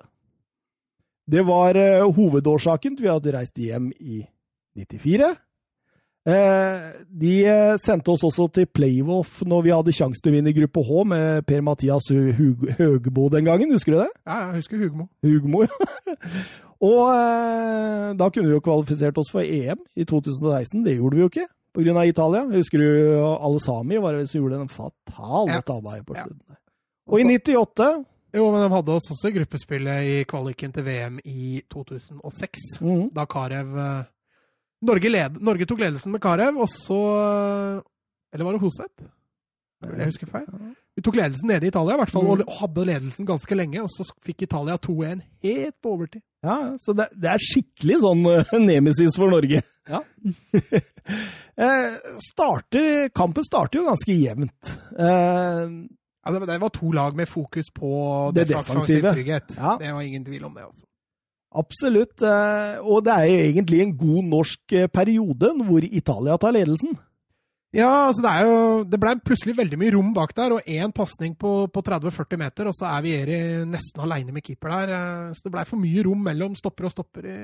Det 1.30 1.42
var 1.48 1.74
eh, 1.74 2.04
hovedårsaken 2.04 2.96
til 2.96 3.06
vi 3.06 3.12
hadde 3.12 3.32
reist 3.32 3.58
hjem 3.58 3.88
i 3.98 4.20
94. 4.76 5.30
De 6.24 7.34
sendte 7.80 8.12
oss 8.12 8.24
også 8.28 8.48
til 8.52 8.66
playoff 8.68 9.38
når 9.48 9.62
vi 9.64 9.72
hadde 9.72 9.94
sjanse 9.96 10.20
til 10.20 10.34
å 10.34 10.36
vinne 10.36 10.52
gruppe 10.52 10.82
H 10.84 11.04
med 11.08 11.46
Per-Mathias 11.48 12.10
Høgmo 12.12 13.28
den 13.32 13.46
gangen. 13.48 13.72
Husker 13.72 13.96
du 13.96 14.02
det? 14.02 14.10
Ja, 14.28 14.50
jeg 14.50 14.60
husker 14.60 14.82
Hugmo. 14.82 15.08
Hugmo, 15.24 15.64
ja. 15.64 16.18
Og 16.90 17.08
da 18.16 18.28
kunne 18.32 18.48
vi 18.48 18.54
jo 18.56 18.62
kvalifisert 18.64 19.18
oss 19.20 19.32
for 19.32 19.44
EM 19.44 19.80
i 19.96 20.06
2016. 20.08 20.84
Det 20.84 20.96
gjorde 20.96 21.18
vi 21.18 21.24
jo 21.24 21.32
ikke 21.32 21.48
pga. 21.76 22.04
Italia. 22.04 22.44
Husker 22.50 22.78
du 22.78 22.88
Alesami 23.20 23.98
var 23.98 24.16
det 24.16 24.28
som 24.30 24.40
gjorde 24.40 24.62
en 24.64 24.72
fatal 24.72 25.52
ja. 25.52 25.60
tabbe 25.60 26.00
på 26.06 26.16
slutten? 26.16 26.46
Ja. 26.48 26.60
Og 27.10 27.20
i 27.20 27.26
98 27.26 27.90
Jo, 28.36 28.46
men 28.52 28.62
de 28.62 28.70
hadde 28.70 28.94
oss 28.94 29.10
også 29.10 29.30
i 29.30 29.34
gruppespillet 29.40 30.06
i 30.06 30.16
kvaliken 30.30 30.72
til 30.72 30.84
VM 30.86 31.18
i 31.24 31.60
2006. 31.70 32.66
Mm. 32.80 33.08
Da 33.16 33.24
Karev 33.26 33.72
eh, 33.74 34.04
Norge, 34.86 35.12
led, 35.12 35.40
Norge, 35.44 35.66
tok 35.68 35.82
ledelsen 35.82 36.14
med 36.14 36.22
Karev, 36.24 36.56
og 36.56 36.68
så 36.72 37.00
Eller 38.32 38.46
var 38.46 38.56
det 38.56 38.62
Hoseth? 38.62 39.10
Jeg 39.80 40.10
husker 40.10 40.28
feil. 40.28 40.48
Vi 40.96 41.02
tok 41.04 41.16
ledelsen 41.16 41.48
nede 41.48 41.64
i 41.64 41.70
Italia, 41.72 41.94
i 41.96 42.00
hvert 42.02 42.12
fall, 42.12 42.26
mm. 42.26 42.42
og 42.44 42.56
hadde 42.58 42.84
ledelsen 42.84 43.28
ganske 43.28 43.56
lenge. 43.56 43.80
Og 43.80 43.88
så 43.88 44.04
fikk 44.26 44.44
Italia 44.44 44.76
2-1 44.76 45.22
helt 45.46 45.76
på 45.80 45.94
overtid. 45.94 46.22
Ja, 46.44 46.76
Så 46.80 46.92
det, 46.96 47.06
det 47.16 47.30
er 47.32 47.44
skikkelig 47.44 48.00
sånn 48.02 48.26
uh, 48.28 48.52
nemesis 48.60 49.16
for 49.16 49.32
Norge. 49.32 49.62
Ja. 49.90 50.02
eh, 51.64 51.96
starter, 52.28 53.08
kampen 53.16 53.46
starter 53.46 53.80
jo 53.80 53.86
ganske 53.88 54.16
jevnt. 54.16 54.74
Eh, 54.92 55.64
ja, 56.20 56.34
det, 56.34 56.44
det, 56.44 56.60
var 56.62 56.72
to 56.76 56.92
lag 56.92 57.16
med 57.16 57.28
fokus 57.28 57.72
på 57.74 57.90
det 58.36 58.46
defensive. 58.52 59.14
trygghet. 59.16 59.56
Ja. 59.56 59.78
Det 59.80 59.92
var 59.96 60.04
ingen 60.04 60.24
tvil 60.24 60.44
om 60.44 60.54
det. 60.54 60.68
altså. 60.68 60.84
Absolutt. 61.50 62.22
Eh, 62.22 62.80
og 62.86 63.04
det 63.06 63.14
er 63.14 63.44
egentlig 63.50 63.82
en 63.82 63.94
god 63.98 64.26
norsk 64.36 64.74
eh, 64.78 64.90
periode 64.92 65.50
hvor 65.66 65.86
Italia 65.86 66.36
tar 66.38 66.54
ledelsen. 66.54 66.94
Ja, 67.70 68.08
altså 68.08 68.22
det 68.24 68.30
er 68.30 68.48
jo 68.48 68.54
Det 68.82 68.98
ble 68.98 69.12
plutselig 69.22 69.54
veldig 69.54 69.76
mye 69.78 69.92
rom 69.94 70.08
bak 70.14 70.32
der, 70.34 70.56
og 70.56 70.66
én 70.66 70.90
pasning 70.94 71.36
på, 71.38 71.68
på 71.70 71.82
30-40 71.86 72.40
meter, 72.40 72.70
og 72.70 72.74
så 72.74 72.88
er 72.90 73.04
Vieri 73.04 73.36
nesten 73.70 74.02
aleine 74.02 74.34
med 74.34 74.42
keeper 74.46 74.74
der. 74.74 74.94
Eh, 74.96 75.34
så 75.34 75.46
det 75.46 75.54
blei 75.54 75.66
for 75.68 75.82
mye 75.82 76.06
rom 76.06 76.24
mellom 76.26 76.56
stopper 76.58 76.88
og 76.88 76.94
stopper 76.94 77.30
i, 77.30 77.38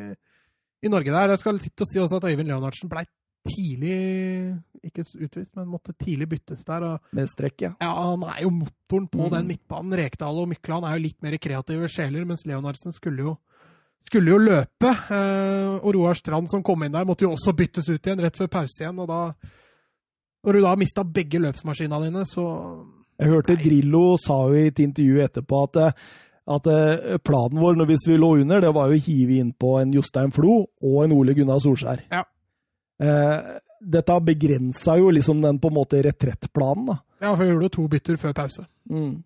i 0.86 0.92
Norge 0.92 1.14
der. 1.14 1.34
Jeg 1.34 1.42
skal 1.42 1.62
sitte 1.62 1.86
og 1.86 1.90
si 1.92 2.02
også 2.02 2.20
at 2.20 2.28
Øyvind 2.30 2.50
Leonardsen 2.50 2.90
blei 2.92 3.06
tidlig 3.46 4.56
Ikke 4.82 5.04
utvist, 5.22 5.52
men 5.54 5.68
måtte 5.70 5.94
tidlig 5.98 6.28
byttes 6.30 6.64
der. 6.66 6.82
Og, 6.82 7.10
med 7.14 7.30
strekk, 7.30 7.62
ja. 7.62 7.72
Ja, 7.82 7.90
han 8.10 8.22
er 8.26 8.42
jo 8.42 8.50
motoren 8.54 9.06
på 9.10 9.24
mm. 9.24 9.32
den 9.34 9.50
midtbanen. 9.50 9.98
Rekdal 9.98 10.42
og 10.42 10.50
Mykland 10.50 10.86
er 10.86 10.94
jo 10.94 11.04
litt 11.06 11.18
mer 11.22 11.38
kreative 11.42 11.90
sjeler, 11.90 12.26
mens 12.26 12.46
Leonardsen 12.46 12.94
skulle 12.94 13.30
jo 13.30 13.36
skulle 14.06 14.32
jo 14.32 14.40
løpe. 14.40 14.90
Eh, 15.12 15.76
og 15.80 15.94
Roar 15.96 16.18
Strand 16.18 16.50
som 16.50 16.64
kom 16.66 16.84
inn 16.86 16.94
der, 16.94 17.06
måtte 17.08 17.26
jo 17.26 17.34
også 17.34 17.54
byttes 17.56 17.88
ut 17.90 18.00
igjen 18.00 18.22
rett 18.22 18.38
før 18.38 18.50
pause 18.58 18.82
igjen. 18.82 18.98
og 19.02 19.08
da 19.10 19.20
når 20.46 20.52
du 20.52 20.62
da 20.62 20.76
mista 20.78 21.02
begge 21.02 21.40
løpsmaskinene 21.42 22.06
dine, 22.06 22.22
så 22.28 22.44
Jeg 23.18 23.32
hørte 23.32 23.56
Nei. 23.56 23.62
Drillo 23.64 24.04
sa 24.20 24.36
jo 24.46 24.54
i 24.54 24.68
et 24.68 24.78
intervju 24.84 25.22
etterpå 25.24 25.62
at, 25.64 25.78
at 26.54 26.66
eh, 26.70 27.16
planen 27.24 27.58
vår 27.62 27.78
når 27.80 27.88
vi 27.88 28.16
lå 28.20 28.28
under, 28.42 28.60
det 28.60 28.74
var 28.76 28.92
jo 28.92 28.98
å 28.98 29.04
hive 29.06 29.38
inn 29.40 29.52
på 29.56 29.78
en 29.80 29.94
Jostein 29.96 30.30
Flo 30.36 30.66
og 30.68 30.98
en 31.02 31.14
Ole 31.16 31.34
Gunnar 31.34 31.58
Solskjær. 31.64 32.04
Ja. 32.12 32.22
Eh, 33.02 33.56
dette 33.80 34.18
begrensa 34.20 34.98
jo 35.00 35.10
liksom 35.10 35.40
den 35.42 35.58
på 35.58 35.72
en 35.72 35.78
måte 35.78 36.02
retrettplanen, 36.04 36.92
da. 36.92 36.98
Ja, 37.24 37.32
for 37.32 37.42
vi 37.42 37.50
gjorde 37.50 37.72
to 37.72 37.88
bytter 37.88 38.20
før 38.20 38.36
pause. 38.36 38.66
Mm. 38.92 39.24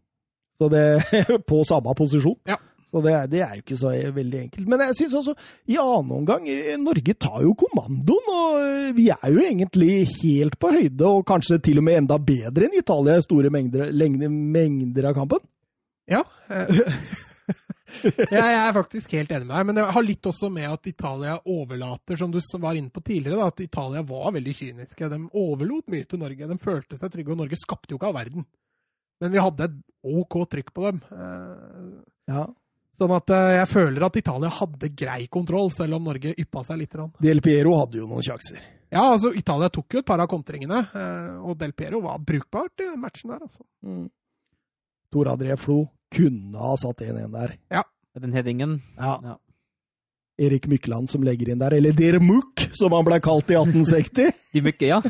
Så 0.61 0.69
det 0.71 0.87
På 1.51 1.65
samme 1.67 1.95
posisjon. 1.99 2.39
Ja. 2.49 2.57
Så 2.91 3.03
det, 3.05 3.15
det, 3.31 3.41
er 3.45 3.55
jo 3.55 3.63
ikke 3.63 3.79
så 3.79 3.93
veldig 4.17 4.39
enkelt. 4.41 4.67
Men 4.71 4.83
jeg 4.89 4.97
syns 4.99 5.17
også, 5.21 5.35
i 5.71 5.79
annen 5.79 6.11
omgang 6.17 6.49
Norge 6.83 7.15
tar 7.15 7.39
jo 7.45 7.55
kommandoen, 7.59 8.31
og 8.35 8.97
vi 8.97 9.07
er 9.15 9.27
jo 9.31 9.45
egentlig 9.45 9.93
helt 10.17 10.59
på 10.59 10.73
høyde, 10.75 11.07
og 11.07 11.27
kanskje 11.29 11.61
til 11.63 11.79
og 11.79 11.87
med 11.87 12.03
enda 12.03 12.19
bedre 12.19 12.67
enn 12.67 12.79
Italia 12.81 13.21
i 13.21 13.27
store 13.27 13.53
mengder, 13.55 13.93
mengder 13.95 15.11
av 15.13 15.19
kampen. 15.21 15.45
Ja. 16.11 16.25
jeg 18.31 18.55
er 18.55 18.73
faktisk 18.75 19.15
helt 19.15 19.31
enig 19.35 19.47
med 19.47 19.55
deg, 19.55 19.67
men 19.69 19.79
det 19.79 19.87
har 19.95 20.07
litt 20.07 20.27
også 20.31 20.51
med 20.53 20.67
at 20.71 20.89
Italia 20.91 21.37
overlater, 21.45 22.19
som 22.19 22.33
du 22.35 22.41
var 22.63 22.79
inne 22.79 22.93
på 22.93 23.03
tidligere, 23.07 23.39
da, 23.39 23.51
at 23.51 23.63
Italia 23.65 24.03
var 24.07 24.35
veldig 24.37 24.55
kyniske. 24.57 25.11
De 25.13 25.21
overlot 25.31 25.91
mye 25.93 26.09
til 26.09 26.23
Norge. 26.23 26.51
De 26.51 26.59
følte 26.63 26.99
seg 26.99 27.13
trygge, 27.13 27.35
og 27.35 27.43
Norge 27.45 27.59
skapte 27.61 27.95
jo 27.95 28.01
ikke 28.01 28.11
all 28.11 28.19
verden. 28.19 28.47
Men 29.21 29.35
vi 29.35 29.43
hadde 29.43 29.69
et 29.69 29.79
OK 30.17 30.39
trykk 30.51 30.73
på 30.77 30.87
dem. 30.89 31.01
Eh, 31.13 31.89
ja. 32.33 32.47
Sånn 33.01 33.15
at 33.17 33.31
eh, 33.33 33.55
jeg 33.57 33.69
føler 33.71 34.05
at 34.05 34.17
Italia 34.21 34.51
hadde 34.53 34.91
grei 34.93 35.23
kontroll, 35.33 35.71
selv 35.73 35.97
om 35.97 36.05
Norge 36.11 36.35
yppa 36.37 36.61
seg 36.67 36.77
litt. 36.83 36.93
Del 37.25 37.41
Piero 37.45 37.73
hadde 37.79 37.97
jo 38.03 38.07
noen 38.11 38.25
sjanser. 38.27 38.61
Ja, 38.91 39.07
altså 39.15 39.31
Italia 39.39 39.69
tok 39.73 39.95
jo 39.95 39.99
et 40.03 40.07
par 40.09 40.21
av 40.21 40.29
kontringene, 40.29 40.83
eh, 40.93 41.37
og 41.41 41.57
Del 41.61 41.73
Piero 41.73 42.01
var 42.05 42.19
brukbart 42.21 42.81
i 42.83 42.85
den 42.91 43.01
matchen 43.01 43.31
der. 43.33 43.41
altså. 43.47 43.63
Mm. 43.87 44.09
Tor 45.11 45.27
André 45.33 45.57
Flo 45.59 45.79
kunne 46.13 46.59
ha 46.61 46.75
satt 46.79 47.01
1-1 47.07 47.33
der. 47.39 47.51
Ja. 47.73 47.83
Den 48.21 48.33
headingen. 48.35 48.81
Ja. 48.99 49.15
ja. 49.25 49.37
Erik 50.41 50.67
Mykland 50.69 51.09
som 51.13 51.23
legger 51.25 51.49
inn 51.53 51.61
der, 51.63 51.73
eller 51.79 51.93
Der 51.97 52.19
Muck, 52.21 52.61
som 52.77 52.93
han 52.97 53.05
ble 53.07 53.21
kalt 53.23 53.51
i 53.53 53.55
1860. 53.61 54.33
De 54.53 54.61
Mykke, 54.67 54.87
ja. 54.91 54.99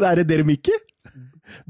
det 0.00 0.06
er 0.06 0.14
det 0.22 0.28
Der 0.30 0.44
Mykke? 0.46 0.76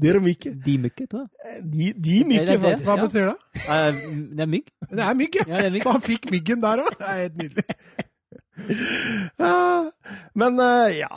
Det 0.01 0.11
er 0.11 0.19
mygg. 0.23 0.47
De 0.65 0.77
mykket, 0.85 1.09
tror 1.11 1.25
jeg. 1.25 1.63
De, 1.73 1.89
de 2.07 2.15
mygge, 2.29 2.55
faktisk. 2.61 2.87
Hva 2.87 2.95
betyr 3.01 3.27
det? 3.31 3.35
Uh, 3.65 3.99
det 4.37 4.45
er 4.45 4.51
mygg. 4.53 4.71
Det 4.91 5.03
er 5.07 5.19
mygg, 5.23 5.37
ja. 5.41 5.45
ja 5.49 5.59
det 5.59 5.69
er 5.69 5.75
mygg. 5.75 5.89
Han 5.89 6.05
fikk 6.05 6.31
myggen 6.33 6.63
der 6.63 6.85
òg. 6.85 6.95
Det 6.99 7.11
er 7.11 7.21
helt 7.25 7.37
nydelig. 7.43 7.67
men 10.43 10.63
uh, 10.63 10.89
ja. 10.95 11.11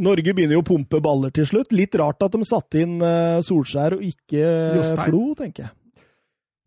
Norge 0.00 0.32
begynner 0.32 0.56
jo 0.56 0.62
å 0.62 0.68
pumpe 0.70 1.02
baller 1.04 1.32
til 1.36 1.48
slutt. 1.48 1.74
Litt 1.76 1.96
rart 2.00 2.24
at 2.24 2.32
de 2.32 2.46
satte 2.48 2.80
inn 2.80 3.02
Solskjær 3.44 3.98
og 3.98 4.06
ikke 4.06 4.46
Flo, 4.96 5.26
tenker 5.36 5.66
jeg. 5.66 5.74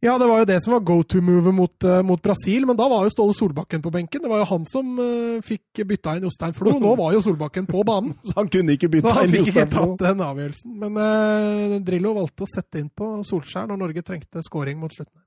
Ja, 0.03 0.17
det 0.19 0.25
var 0.27 0.41
jo 0.41 0.47
det 0.49 0.57
som 0.59 0.73
var 0.73 0.81
go 0.83 0.97
to-movet 1.07 1.55
mot, 1.55 1.85
uh, 1.87 2.01
mot, 2.03 2.19
Brasil, 2.21 2.65
men 2.67 2.75
da 2.75 2.89
var 2.91 3.05
jo 3.05 3.11
Ståle 3.13 3.35
Solbakken 3.37 3.79
på 3.85 3.91
benken. 3.93 4.19
Det 4.25 4.27
var 4.27 4.41
jo 4.41 4.47
han 4.49 4.65
som 4.67 4.97
uh, 4.99 5.37
fikk 5.45 5.79
bytta 5.87 6.17
inn 6.17 6.25
Jostein 6.27 6.55
Flo. 6.57 6.73
Nå 6.81 6.91
var 6.99 7.15
jo 7.15 7.21
Solbakken 7.23 7.69
på 7.69 7.85
banen. 7.87 8.11
Så 8.27 8.35
han 8.41 8.51
kunne 8.51 8.75
ikke 8.75 8.89
bytta 8.91 9.13
inn 9.23 9.31
Jostein 9.31 9.31
Flo? 9.31 9.37
Han 9.37 9.45
fikk 9.47 9.53
ikke 9.53 9.69
tatt 9.71 10.03
den 10.03 10.25
avgjørelsen. 10.27 10.73
Men 10.81 10.99
uh, 10.99 11.77
Drillo 11.87 12.11
valgte 12.19 12.43
å 12.43 12.51
sette 12.51 12.83
inn 12.83 12.91
på 12.91 13.13
Solskjær 13.29 13.71
når 13.71 13.79
Norge 13.85 14.03
trengte 14.03 14.43
scoring 14.43 14.81
mot 14.83 14.91
slutten. 14.91 15.21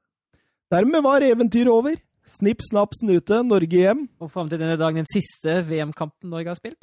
Dermed 0.73 1.09
var 1.09 1.24
eventyret 1.24 1.73
over. 1.73 1.97
Snipp, 2.36 2.61
snapp, 2.69 2.93
snute, 3.01 3.40
Norge 3.48 3.81
hjem. 3.81 4.05
Og 4.20 4.28
fram 4.35 4.51
til 4.53 4.61
denne 4.61 4.77
dagen 4.77 5.01
den 5.01 5.09
siste 5.09 5.62
VM-kampen 5.65 6.28
Norge 6.36 6.53
har 6.53 6.61
spilt. 6.61 6.82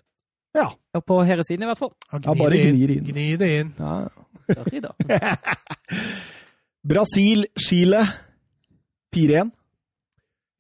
Ja. 0.58 0.72
Og 0.98 1.06
på 1.06 1.22
herresiden 1.30 1.66
i 1.66 1.70
hvert 1.70 1.82
fall. 1.82 1.94
Ja, 2.10 2.18
Ja, 2.26 2.34
bare 2.42 2.56
det 2.58 2.70
gnir 2.72 2.98
inn. 2.98 3.06
Gni 3.06 3.28
det 3.38 3.58
inn. 3.60 3.76
ja. 3.78 4.08
Større 4.44 5.38
i 6.84 6.88
dag. 6.88 6.96
Brasil, 6.96 7.46
Chile 7.56 8.08
4-1. 9.16 9.52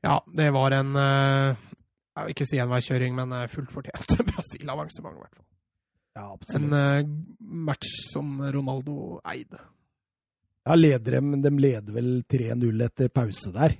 Ja, 0.03 0.23
det 0.33 0.51
var 0.51 0.71
en 0.71 0.95
eh, 0.95 1.55
Jeg 2.15 2.25
vil 2.25 2.33
ikke 2.35 2.47
si 2.47 2.59
enveiskjøring, 2.59 3.15
men 3.15 3.31
eh, 3.31 3.47
fullt 3.47 3.71
fortjent 3.71 4.17
Brasil-avansement, 4.31 5.15
i 5.15 5.21
hvert 5.21 5.35
fall. 5.35 5.45
Ja, 6.13 6.33
absolutt. 6.33 6.73
En 6.73 7.25
match 7.39 7.87
som 8.11 8.41
Ronaldo 8.41 9.19
eide. 9.25 9.61
Ja, 10.63 10.75
leder 10.75 11.17
dem, 11.17 11.41
de 11.41 11.49
leder 11.49 11.93
vel 11.95 12.23
3-0 12.29 12.83
etter 12.85 13.09
pause 13.09 13.51
der. 13.51 13.73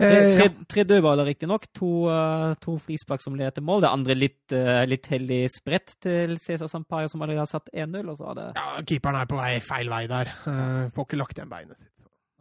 Tre, 0.00 0.10
Eh, 0.10 0.32
tre, 0.36 0.48
tre 0.66 0.82
dødballer, 0.90 1.24
riktignok. 1.28 1.68
To, 1.78 1.88
uh, 2.10 2.54
to 2.60 2.72
frispark 2.82 3.20
som 3.22 3.36
leder 3.38 3.52
til 3.54 3.62
mål. 3.62 3.80
Det 3.84 3.90
andre 3.94 4.14
litt, 4.18 4.40
uh, 4.52 4.82
litt 4.90 5.06
heldig 5.06 5.42
spredt 5.54 5.94
til 6.02 6.34
Cæsar 6.42 6.66
Sampaio, 6.68 7.06
som 7.08 7.22
allerede 7.22 7.44
har 7.44 7.50
satt 7.52 7.70
1-0. 7.72 8.08
Og 8.10 8.18
så 8.18 8.26
hadde... 8.32 8.46
ja, 8.58 8.82
keeperen 8.82 9.20
er 9.20 9.28
på 9.30 9.38
vei 9.38 9.52
feil 9.62 9.88
vei 9.92 10.06
der. 10.10 10.32
Uh, 10.48 10.90
får 10.96 11.06
ikke 11.06 11.20
lagt 11.20 11.38
igjen 11.38 11.52
beinet 11.52 11.78
sitt. 11.78 11.90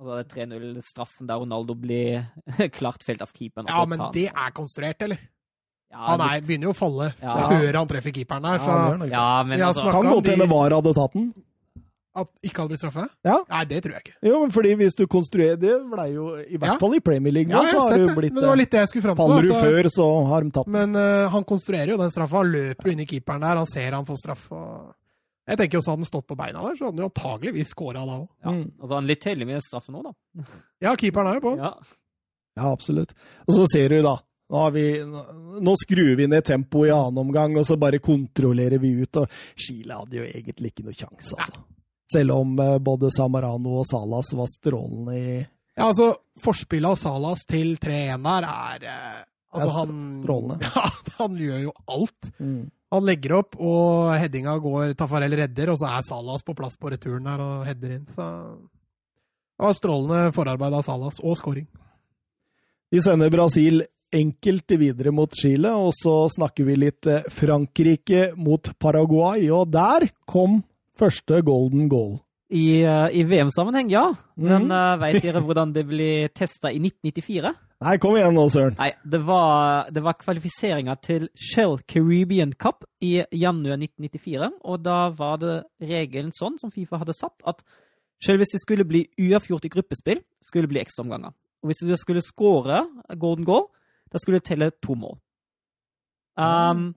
og 0.02 0.08
så 0.10 0.18
er 0.18 0.24
det 0.24 0.34
3-0-straffen 0.34 1.30
der 1.30 1.38
Ronaldo 1.44 1.76
blir 1.78 2.26
klart 2.80 3.06
felt 3.06 3.22
av 3.22 3.30
keeperen. 3.38 3.70
Ja, 3.70 3.86
men 3.86 4.02
det 4.18 4.26
er 4.34 4.52
konstruert, 4.58 5.06
eller? 5.06 5.22
ja, 5.94 6.02
Han 6.10 6.22
er, 6.26 6.42
begynner 6.42 6.72
jo 6.72 6.74
å 6.74 6.82
falle 6.82 7.12
Ja. 7.22 7.36
før 7.54 7.78
han 7.84 7.88
treffer 7.94 8.12
keeperen 8.18 8.42
der. 8.50 8.58
Ja, 8.58 8.66
Så 8.66 8.98
det. 8.98 9.12
Ja, 9.14 9.28
men 9.46 9.60
Ja, 9.62 9.68
altså, 9.70 9.86
snakk- 9.86 9.94
kan 10.00 10.08
om 10.10 10.14
godt 10.18 10.34
hende 10.34 10.48
de- 10.48 10.54
VAR 10.58 10.74
hadde 10.82 10.94
tatt 10.98 11.14
den. 11.14 11.34
At 12.16 12.30
ikke 12.46 12.62
hadde 12.62 12.72
blitt 12.74 12.82
straffe? 12.84 13.04
Ja. 13.26 13.40
Nei, 13.50 13.62
det 13.70 13.80
tror 13.84 13.96
jeg 13.96 14.04
ikke. 14.06 14.16
Jo, 14.30 14.40
men 14.44 14.52
fordi 14.54 14.74
hvis 14.78 14.98
du 15.00 15.04
konstruerer 15.10 15.58
Det 15.58 15.74
blei 15.90 16.08
jo 16.14 16.26
I 16.38 16.58
hvert 16.58 16.76
Ja. 16.76 16.78
fall 16.82 16.94
i 16.98 17.00
Premier 17.02 17.34
League 17.34 17.50
Ja, 17.50 17.64
jeg 17.66 17.74
så 17.74 17.80
har 17.82 17.96
sett 17.96 18.08
det. 18.08 18.16
blitt 18.18 18.34
Men 18.34 18.44
det 18.44 18.50
var 18.50 18.58
eh, 18.58 18.62
litt 18.62 18.72
det 18.72 18.82
jeg 18.84 18.92
skulle 18.92 19.06
fram 19.08 19.16
til. 19.18 19.24
Faller 19.24 19.48
du 19.48 19.54
eh, 19.54 19.64
før, 19.68 19.90
så 19.96 20.08
har 20.30 20.44
de 20.44 20.52
tatt 20.54 20.68
den. 20.70 20.76
Men 20.78 20.96
uh, 20.96 21.30
han 21.34 21.48
konstruerer 21.50 21.94
jo 21.96 21.98
den 21.98 22.12
straffa. 22.14 22.44
Han 22.44 22.52
løper 22.54 22.90
jo 22.90 22.94
inn 22.94 23.02
i 23.02 23.08
keeperen 23.10 23.42
der. 23.48 23.62
Han 23.64 23.72
ser 23.72 23.98
han 23.98 24.06
får 24.06 24.20
straff. 24.22 24.44
Og... 24.52 24.92
Jeg 25.50 25.58
tenker 25.60 25.78
jo 25.78 25.82
så 25.82 25.96
Hadde 25.96 26.06
han 26.06 26.12
stått 26.12 26.28
på 26.30 26.38
beina 26.40 26.62
der, 26.62 26.76
så 26.78 26.86
hadde 26.86 26.96
han 26.96 27.04
jo 27.04 27.10
antageligvis 27.10 27.74
skåra 27.74 28.06
da 28.06 28.20
òg. 28.20 28.28
ja. 28.44 28.52
Mm. 28.52 28.68
altså 28.80 28.94
han 28.96 29.10
litt 29.10 29.26
heldig 29.28 29.48
med 29.50 29.66
straffen 29.66 29.98
nå, 29.98 30.04
da. 30.06 30.46
Ja, 30.86 30.94
keeperen 30.96 31.32
er 31.32 31.42
jo 31.42 31.44
på. 31.50 31.56
Ja. 31.58 31.74
Ja, 32.54 32.70
absolutt. 32.70 33.16
Og 33.48 33.58
så 33.58 33.66
ser 33.74 33.90
du, 33.90 34.02
da. 34.06 34.20
Nå, 34.54 34.60
har 34.60 34.72
vi, 34.76 34.86
nå 35.66 35.74
skrur 35.82 36.16
vi 36.20 36.28
ned 36.30 36.46
tempoet 36.46 36.92
i 36.92 36.94
annen 36.94 37.24
omgang, 37.24 37.56
og 37.58 37.66
så 37.66 37.78
bare 37.82 37.98
kontrollerer 38.04 38.78
vi 38.78 38.92
ut. 39.02 39.18
Og 39.18 39.32
Chile 39.58 39.98
hadde 39.98 40.20
jo 40.20 40.26
egentlig 40.28 40.74
ikke 40.74 40.86
noe 40.86 40.94
sjanse, 40.94 41.34
altså. 41.34 41.64
Selv 42.12 42.36
om 42.36 42.58
eh, 42.60 42.78
både 42.84 43.12
Samarano 43.14 43.80
og 43.82 43.88
Salas 43.90 44.34
var 44.36 44.50
strålende 44.52 45.18
i 45.18 45.36
Ja, 45.40 45.88
altså, 45.88 46.14
Forspillet 46.44 46.94
av 46.94 47.00
Salas 47.00 47.46
til 47.50 47.76
3-1 47.82 48.28
her 48.30 48.50
er 48.50 48.88
eh, 48.90 49.22
Altså, 49.54 49.70
han 49.78 49.98
strålende. 50.24 50.58
Ja, 50.76 50.88
han 51.20 51.36
gjør 51.38 51.60
jo 51.68 51.74
alt. 51.94 52.30
Han 52.94 53.06
legger 53.06 53.36
opp, 53.38 53.56
og 53.62 54.16
headinga 54.18 54.56
går 54.62 54.96
Tafarel 54.98 55.36
redder, 55.38 55.70
og 55.70 55.78
så 55.78 55.92
er 55.94 56.06
Salas 56.08 56.46
på 56.46 56.56
plass 56.58 56.74
på 56.82 56.90
returen 56.90 57.30
her 57.30 57.42
og 57.42 57.68
header 57.68 57.96
inn. 58.00 58.08
Så 58.14 58.26
det 59.54 59.68
var 59.68 59.78
strålende 59.78 60.34
forarbeid 60.34 60.74
av 60.74 60.86
Salas, 60.86 61.22
og 61.22 61.38
scoring. 61.38 61.68
Vi 62.94 63.02
sender 63.02 63.30
Brasil 63.34 63.86
enkelt 64.14 64.74
videre 64.78 65.14
mot 65.14 65.34
Chile, 65.34 65.72
og 65.74 65.94
så 65.98 66.28
snakker 66.30 66.68
vi 66.68 66.78
litt 66.78 67.10
eh, 67.10 67.26
Frankrike 67.34 68.32
mot 68.38 68.74
Paraguay, 68.82 69.48
og 69.54 69.72
der 69.74 70.10
kom 70.30 70.60
første 71.00 71.42
golden 71.46 71.90
goal. 71.92 72.18
I, 72.54 72.84
eh, 72.86 73.16
i 73.18 73.24
VM-sammenheng, 73.26 73.90
ja. 73.90 74.06
Men 74.38 74.68
mm. 74.68 74.74
uh, 74.74 74.96
veit 75.02 75.24
dere 75.24 75.42
hvordan 75.42 75.72
det 75.74 75.88
ble 75.90 76.10
testa 76.38 76.70
i 76.70 76.78
1994? 76.82 77.54
Nei, 77.84 77.94
kom 78.00 78.16
igjen 78.16 78.36
nå, 78.38 78.44
Søren. 78.54 78.76
Nei, 78.78 78.92
det 79.10 79.20
var, 79.26 79.90
det 79.92 80.04
var 80.06 80.20
kvalifiseringa 80.22 80.96
til 81.04 81.26
Shell 81.34 81.80
Caribbean 81.90 82.54
Cup 82.54 82.86
i 83.04 83.16
januar 83.36 83.82
1994. 83.82 84.52
Og 84.70 84.84
da 84.86 85.00
var 85.18 85.42
det 85.42 85.56
regelen 85.82 86.30
sånn, 86.36 86.60
som 86.62 86.72
Fifa 86.72 87.02
hadde 87.02 87.16
satt, 87.18 87.42
at 87.50 87.64
selv 88.24 88.44
hvis 88.44 88.54
det 88.54 88.62
skulle 88.62 88.88
bli 88.88 89.02
uavgjort 89.20 89.66
i 89.68 89.72
gruppespill, 89.74 90.22
skulle 90.46 90.68
det 90.68 90.76
bli 90.76 90.84
ekstraomganger. 90.84 91.34
Og 91.64 91.72
hvis 91.72 91.82
du 91.84 91.96
skulle 92.00 92.24
score 92.24 92.84
golden 93.20 93.48
goal, 93.48 93.68
da 94.14 94.22
skulle 94.22 94.40
det 94.40 94.48
telle 94.52 94.70
to 94.84 94.96
mål. 95.00 95.18
Um, 96.38 96.94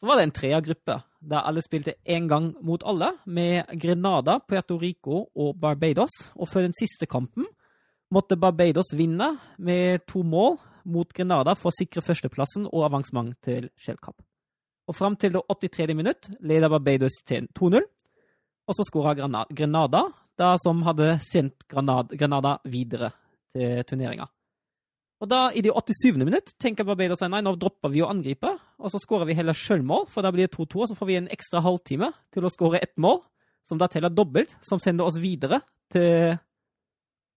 så 0.00 0.08
var 0.08 0.18
det 0.18 0.28
en 0.28 0.34
treergruppe 0.34 0.98
der 1.20 1.44
alle 1.44 1.62
spilte 1.62 1.94
én 2.08 2.28
gang 2.28 2.54
mot 2.64 2.82
alle, 2.86 3.12
med 3.26 3.68
Grenada, 3.80 4.38
Puerto 4.40 4.78
Rico 4.80 5.26
og 5.34 5.60
Barbados. 5.60 6.32
Og 6.34 6.48
før 6.48 6.68
den 6.68 6.76
siste 6.76 7.06
kampen 7.06 7.46
måtte 8.10 8.38
Barbados 8.40 8.94
vinne 8.96 9.36
med 9.58 10.06
to 10.08 10.22
mål 10.22 10.58
mot 10.84 11.12
Grenada 11.12 11.54
for 11.54 11.70
å 11.70 11.76
sikre 11.76 12.02
førsteplassen 12.02 12.66
og 12.70 12.86
avansement 12.88 13.36
til 13.44 13.68
Shell 13.76 14.00
Cup. 14.00 14.16
Og 14.88 14.96
fram 14.96 15.14
til 15.20 15.36
det 15.36 15.44
83. 15.46 15.94
minutt 15.94 16.30
leder 16.40 16.72
Barbados 16.72 17.20
til 17.26 17.46
2-0. 17.54 17.84
Og 18.66 18.76
så 18.76 18.86
skåra 18.86 19.14
Grenada, 19.50 20.04
da 20.38 20.54
som 20.62 20.82
hadde 20.86 21.18
sendt 21.26 21.66
Granada, 21.68 22.58
videre 22.64 23.12
til 23.54 23.82
turneringa. 23.84 24.28
Og 25.20 25.28
da, 25.28 25.40
i 25.52 25.60
det 25.60 25.72
87. 25.76 26.16
minutt, 26.24 26.54
tenker 26.60 26.86
Barbados 26.88 27.20
nei, 27.28 27.42
nå 27.44 27.52
dropper 27.60 27.92
vi 27.92 28.00
å 28.00 28.08
angripe, 28.08 28.54
og 28.80 28.92
så 28.92 29.00
skårer 29.02 29.28
vi 29.28 29.36
heller 29.36 29.56
sjølmål, 29.56 30.06
for 30.08 30.24
da 30.24 30.30
blir 30.32 30.48
det 30.48 30.54
2-2, 30.54 30.80
og 30.80 30.88
så 30.88 30.96
får 30.96 31.10
vi 31.10 31.18
en 31.18 31.28
ekstra 31.34 31.60
halvtime 31.64 32.08
til 32.32 32.46
å 32.46 32.52
skåre 32.52 32.80
ett 32.80 32.94
mål, 33.00 33.20
som 33.68 33.80
da 33.80 33.90
teller 33.92 34.12
dobbelt, 34.12 34.54
som 34.64 34.80
sender 34.80 35.04
oss 35.04 35.18
videre 35.20 35.60
til, 35.92 36.38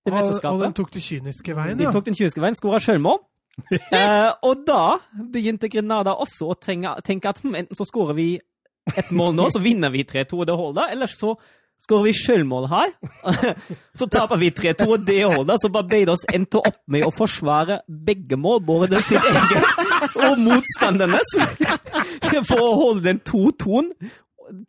til 0.07 0.15
mesterskapet. 0.15 0.55
og 0.55 0.63
den 0.63 0.77
tok 0.79 0.93
den 0.95 1.03
kyniske 1.03 1.57
veien, 1.57 1.77
De 1.81 1.89
ja. 1.89 1.91
tok 1.91 2.07
den 2.07 2.15
kyniske 2.15 2.43
veien, 2.43 2.55
skåra 2.55 2.79
sjølmål. 2.83 3.19
eh, 3.99 4.31
og 4.47 4.63
da 4.65 4.95
begynte 5.35 5.69
Grenada 5.69 6.15
også 6.23 6.53
å 6.53 6.57
tenke, 6.57 6.95
tenke 7.05 7.35
at 7.35 7.43
hm, 7.43 7.59
enten 7.59 7.77
så 7.77 7.85
skårer 7.85 8.17
vi 8.17 8.29
et 8.95 9.11
mål 9.15 9.35
nå, 9.35 9.49
så 9.51 9.59
vinner 9.63 9.91
vi 9.91 10.07
3-2, 10.07 10.39
og 10.39 10.47
det 10.47 10.55
holder, 10.55 10.95
eller 10.95 11.11
så 11.11 11.35
skårer 11.83 12.07
vi 12.07 12.13
sjølmål 12.15 12.67
her. 12.71 12.93
så 13.99 14.07
taper 14.11 14.39
vi 14.41 14.51
3-2, 14.55 14.87
og 14.87 15.05
det 15.07 15.21
holder. 15.23 15.59
Så 15.61 15.71
Barbados 15.73 16.25
endte 16.33 16.61
opp 16.63 16.81
med 16.91 17.07
å 17.07 17.13
forsvare 17.13 17.81
begge 17.87 18.39
mål, 18.39 18.63
både 18.67 19.01
sitt 19.03 19.23
eget 19.23 20.19
og 20.23 20.41
motstandernes, 20.43 21.37
for 22.49 22.59
å 22.59 22.75
holde 22.79 23.07
den 23.09 23.23
2-2-en 23.27 23.93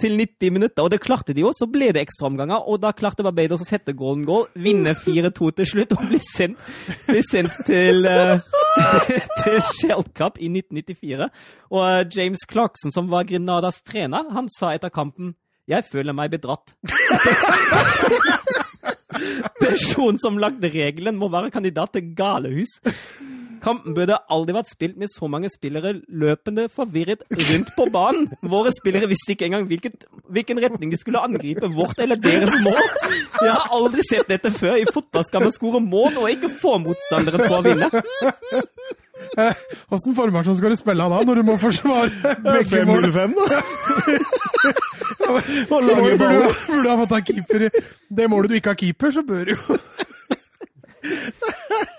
til 0.00 0.16
90 0.16 0.52
minutter, 0.54 0.84
og 0.84 0.90
det 0.92 1.00
klarte 1.02 1.34
de 1.34 1.44
jo. 1.44 1.52
Så 1.54 1.66
ble 1.70 1.90
det 1.94 2.04
ekstraomganger, 2.04 2.66
og 2.70 2.80
da 2.82 2.94
klarte 2.96 3.26
Barbados 3.26 3.62
å 3.64 3.68
sette 3.68 3.94
golden 3.96 4.24
goal, 4.28 4.48
vinne 4.54 4.94
4-2 4.98 5.50
til 5.60 5.70
slutt 5.70 5.94
og 5.96 6.04
bli 6.10 6.20
sendt, 6.24 6.62
bli 7.08 7.22
sendt 7.26 7.58
til, 7.68 8.06
eh, 8.08 8.42
til 9.42 9.60
Shell 9.74 10.06
Cup 10.16 10.40
i 10.40 10.50
1994. 10.50 11.30
Og 11.74 11.86
eh, 11.86 12.04
James 12.14 12.46
Clarkson, 12.50 12.94
som 12.94 13.10
var 13.12 13.28
Grenadas 13.28 13.82
trener, 13.86 14.30
han 14.34 14.50
sa 14.52 14.74
etter 14.74 14.94
kampen 14.94 15.34
jeg 15.70 15.84
føler 15.88 16.16
meg 16.16 16.32
bedratt. 16.34 16.74
Personen 19.64 20.18
som 20.20 20.36
lagde 20.40 20.68
regelen, 20.72 21.16
må 21.16 21.30
være 21.32 21.52
kandidat 21.54 21.94
til 21.94 22.10
galehus. 22.18 22.80
Kampen 23.64 23.94
burde 23.96 24.18
aldri 24.34 24.52
vært 24.52 24.68
spilt 24.68 24.98
med 25.00 25.08
så 25.08 25.24
mange 25.30 25.48
spillere 25.48 25.94
løpende 26.12 26.66
forvirret 26.72 27.22
rundt 27.30 27.70
på 27.76 27.86
banen. 27.94 28.26
Våre 28.44 28.72
spillere 28.76 29.08
visste 29.08 29.32
ikke 29.32 29.46
engang 29.48 29.64
hvilket, 29.70 30.04
hvilken 30.36 30.60
retning 30.60 30.92
de 30.92 31.00
skulle 31.00 31.22
angripe, 31.24 31.70
vårt 31.72 32.02
eller 32.04 32.20
deres 32.20 32.52
mål. 32.66 32.82
Jeg 33.40 33.54
har 33.54 33.72
aldri 33.72 34.04
sett 34.04 34.28
dette 34.28 34.52
før. 34.52 34.76
I 34.82 34.90
fotball 34.92 35.24
skal 35.24 35.46
man 35.46 35.54
skåre 35.56 35.80
mål 35.80 36.20
og 36.20 36.28
ikke 36.34 36.52
få 36.60 36.76
motstanderen 36.84 37.46
for 37.46 37.62
å 37.62 37.64
vinne. 37.64 37.88
Åssen 39.94 40.14
formasjon 40.16 40.56
skal 40.58 40.74
du 40.74 40.78
spille 40.80 41.06
da, 41.10 41.20
når 41.26 41.40
du 41.40 41.42
må 41.46 41.54
forsvare 41.60 42.34
begge 42.44 42.84
mål? 42.88 43.06
505, 43.12 43.34
da. 43.38 43.44
og 45.30 45.38
Burde 45.70 45.86
lange 45.88 46.10
du 46.10 46.18
baller. 46.24 46.58
burde 46.68 46.88
ha 46.90 46.96
fått 47.04 47.14
ha 47.16 47.20
keeper 47.28 47.66
i 47.68 47.70
det 48.18 48.26
målet 48.32 48.50
du 48.52 48.58
ikke 48.58 48.74
har 48.74 48.80
keeper, 48.80 49.14
så 49.14 49.22
bør 49.26 49.44
du 49.50 49.54
jo 49.54 49.78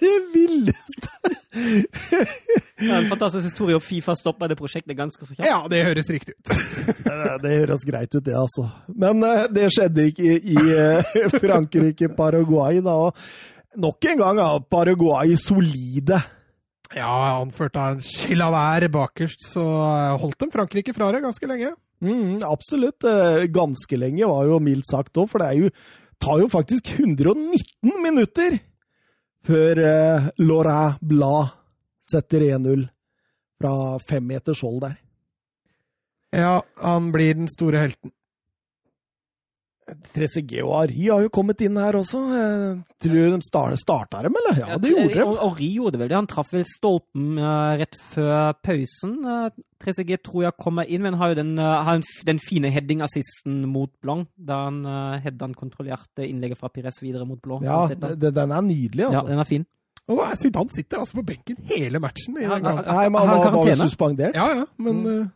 Det 0.02 0.14
villeste 0.34 1.10
Det 1.54 2.88
er 2.90 2.96
en 2.98 3.10
fantastisk 3.10 3.46
historie, 3.48 3.78
og 3.78 3.84
Fifa 3.86 4.16
stoppa 4.18 4.48
det 4.50 4.58
prosjektet 4.60 4.98
ganske 4.98 5.22
så 5.26 5.32
kjapt. 5.36 5.46
Ja, 5.48 5.60
det 5.72 5.84
høres 5.86 6.10
riktig 6.12 6.34
ut. 6.36 6.50
Det 7.06 7.36
det 7.44 7.52
høres 7.62 7.86
greit 7.88 8.12
ut, 8.18 8.24
det, 8.26 8.34
altså. 8.38 8.66
Men 8.92 9.22
eh, 9.26 9.46
det 9.54 9.70
skjedde 9.74 10.08
ikke 10.10 10.26
i, 10.26 10.56
i 10.56 10.58
eh, 10.74 11.14
Frankrike-Paraguay, 11.38 12.82
da. 12.86 12.96
Og 13.08 13.80
nok 13.86 14.10
en 14.12 14.22
gang 14.24 14.42
er 14.42 14.66
Paraguay 14.74 15.38
solide. 15.40 16.20
Ja, 16.94 17.40
anført 17.42 17.76
av 17.82 17.96
en 17.96 18.02
Chilavert 18.06 18.92
bakerst, 18.94 19.42
så 19.50 19.64
eh, 19.66 20.18
holdt 20.22 20.38
dem 20.44 20.52
Frankrike 20.54 20.94
fra 20.94 21.10
det 21.16 21.24
ganske 21.26 21.50
lenge. 21.50 21.72
Mm, 22.06 22.44
absolutt. 22.46 23.04
Eh, 23.08 23.48
Ganske 23.50 23.98
lenge 23.98 24.28
var 24.30 24.46
jo 24.46 24.60
mildt 24.62 24.86
sagt 24.92 25.18
òg, 25.18 25.30
for 25.32 25.42
det 25.42 25.48
er 25.50 25.64
jo, 25.66 25.72
tar 26.22 26.44
jo 26.44 26.50
faktisk 26.52 26.92
119 27.00 27.96
minutter 28.04 28.60
før 29.46 29.82
eh, 29.82 30.28
Laurent 30.44 31.02
Blad 31.02 31.56
setter 32.06 32.46
1-0 32.52 32.86
fra 33.62 33.74
femmeters 34.06 34.62
hold 34.66 34.84
der. 34.86 34.96
Ja, 36.36 36.60
han 36.84 37.12
blir 37.16 37.34
den 37.38 37.48
store 37.50 37.86
helten. 37.86 38.12
Trezeguet 39.86 40.64
og 40.66 40.72
Ari 40.80 41.04
har 41.12 41.22
jo 41.22 41.30
kommet 41.34 41.60
inn 41.62 41.76
her 41.78 41.94
også. 42.00 42.22
Eh, 42.34 42.78
tror 43.04 43.14
du 43.14 43.36
de 43.36 43.46
start, 43.46 43.78
starta 43.78 44.24
dem, 44.26 44.34
eller? 44.40 44.58
Ja, 44.64 44.80
det 44.82 44.90
gjorde 44.96 45.14
de. 45.14 45.26
Ari 45.46 45.68
gjorde 45.76 45.94
det 45.94 46.02
vel 46.02 46.10
det. 46.10 46.18
Han 46.18 46.30
traff 46.32 46.50
vel 46.56 46.66
stolpen 46.66 47.38
uh, 47.38 47.76
rett 47.78 48.00
før 48.14 48.56
pausen. 48.66 49.20
Uh, 49.22 49.52
Trezeguet 49.84 50.24
tror 50.26 50.48
jeg 50.48 50.58
kommer 50.58 50.90
inn, 50.90 51.04
men 51.06 51.20
har 51.22 51.36
jo 51.36 51.38
den, 51.38 51.54
har 51.62 52.02
den 52.26 52.42
fine 52.42 52.72
heading-assisten 52.74 53.62
mot 53.70 53.92
Blanc. 54.02 54.32
Da 54.36 54.64
han 54.66 54.82
hadde 54.88 55.22
headan 55.28 55.54
kontrollerte 55.58 56.26
innlegget 56.26 56.58
fra 56.58 56.72
Pires 56.74 56.98
videre 57.04 57.28
mot 57.30 57.42
Blanc. 57.44 57.68
Ja, 57.68 57.86
den 57.92 58.56
er 58.56 58.66
nydelig, 58.66 59.10
altså. 59.12 59.22
Ja, 59.22 59.30
den 59.30 59.44
er 59.44 59.50
fin. 59.50 59.68
Og 60.08 60.22
Han 60.22 60.70
sitter 60.70 61.00
altså 61.00 61.18
på 61.18 61.26
benken 61.26 61.58
hele 61.70 62.00
matchen. 62.00 62.38
I 62.38 62.46
den 62.46 62.64
Nei, 62.64 63.10
men 63.10 63.22
han 63.22 63.54
var, 63.54 63.70
jo 63.70 63.78
suspendert. 63.80 64.36
Ja, 64.38 64.50
ja, 64.62 64.66
men 64.78 65.02
mm. 65.04 65.30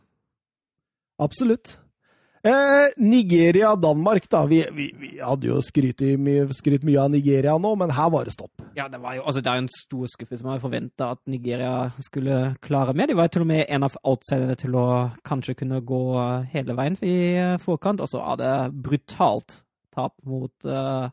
Absolutt. 1.20 1.78
Eh, 2.42 2.88
Nigeria-Danmark, 2.96 4.28
da. 4.30 4.46
Vi, 4.46 4.64
vi, 4.72 4.86
vi, 4.98 5.10
hadde 5.20 5.50
jo 5.50 5.58
skrytt 5.60 6.00
mye, 6.16 6.46
mye 6.88 7.00
av 7.02 7.10
Nigeria 7.12 7.56
nå, 7.60 7.74
men 7.76 7.92
her 7.92 8.08
var 8.14 8.24
det 8.24 8.32
stopp. 8.32 8.62
Ja, 8.78 8.86
det, 8.88 9.02
var 9.02 9.18
jo, 9.18 9.26
altså, 9.28 9.42
det 9.44 9.52
er 9.52 9.60
en 9.60 9.68
stor 9.74 10.08
skuffelse. 10.08 10.44
Man 10.46 10.54
hadde 10.54 10.64
forventa 10.64 11.10
at 11.16 11.20
Nigeria 11.28 11.90
skulle 12.00 12.54
klare 12.64 12.94
mer. 12.96 13.10
De 13.10 13.18
var 13.18 13.28
jo 13.28 13.34
til 13.36 13.44
og 13.44 13.50
med 13.52 13.66
en 13.68 13.84
av 13.84 13.98
outsiderne 14.00 14.56
til 14.60 14.78
å 14.80 14.86
kanskje 15.26 15.58
kunne 15.60 15.82
gå 15.84 16.04
hele 16.54 16.78
veien 16.78 16.96
i 17.04 17.18
forkant. 17.60 18.00
Og 18.00 18.08
så 18.08 18.24
er 18.32 18.40
det 18.40 18.54
brutalt 18.88 19.60
tap 19.92 20.16
mot, 20.24 20.54
uh, 20.64 21.10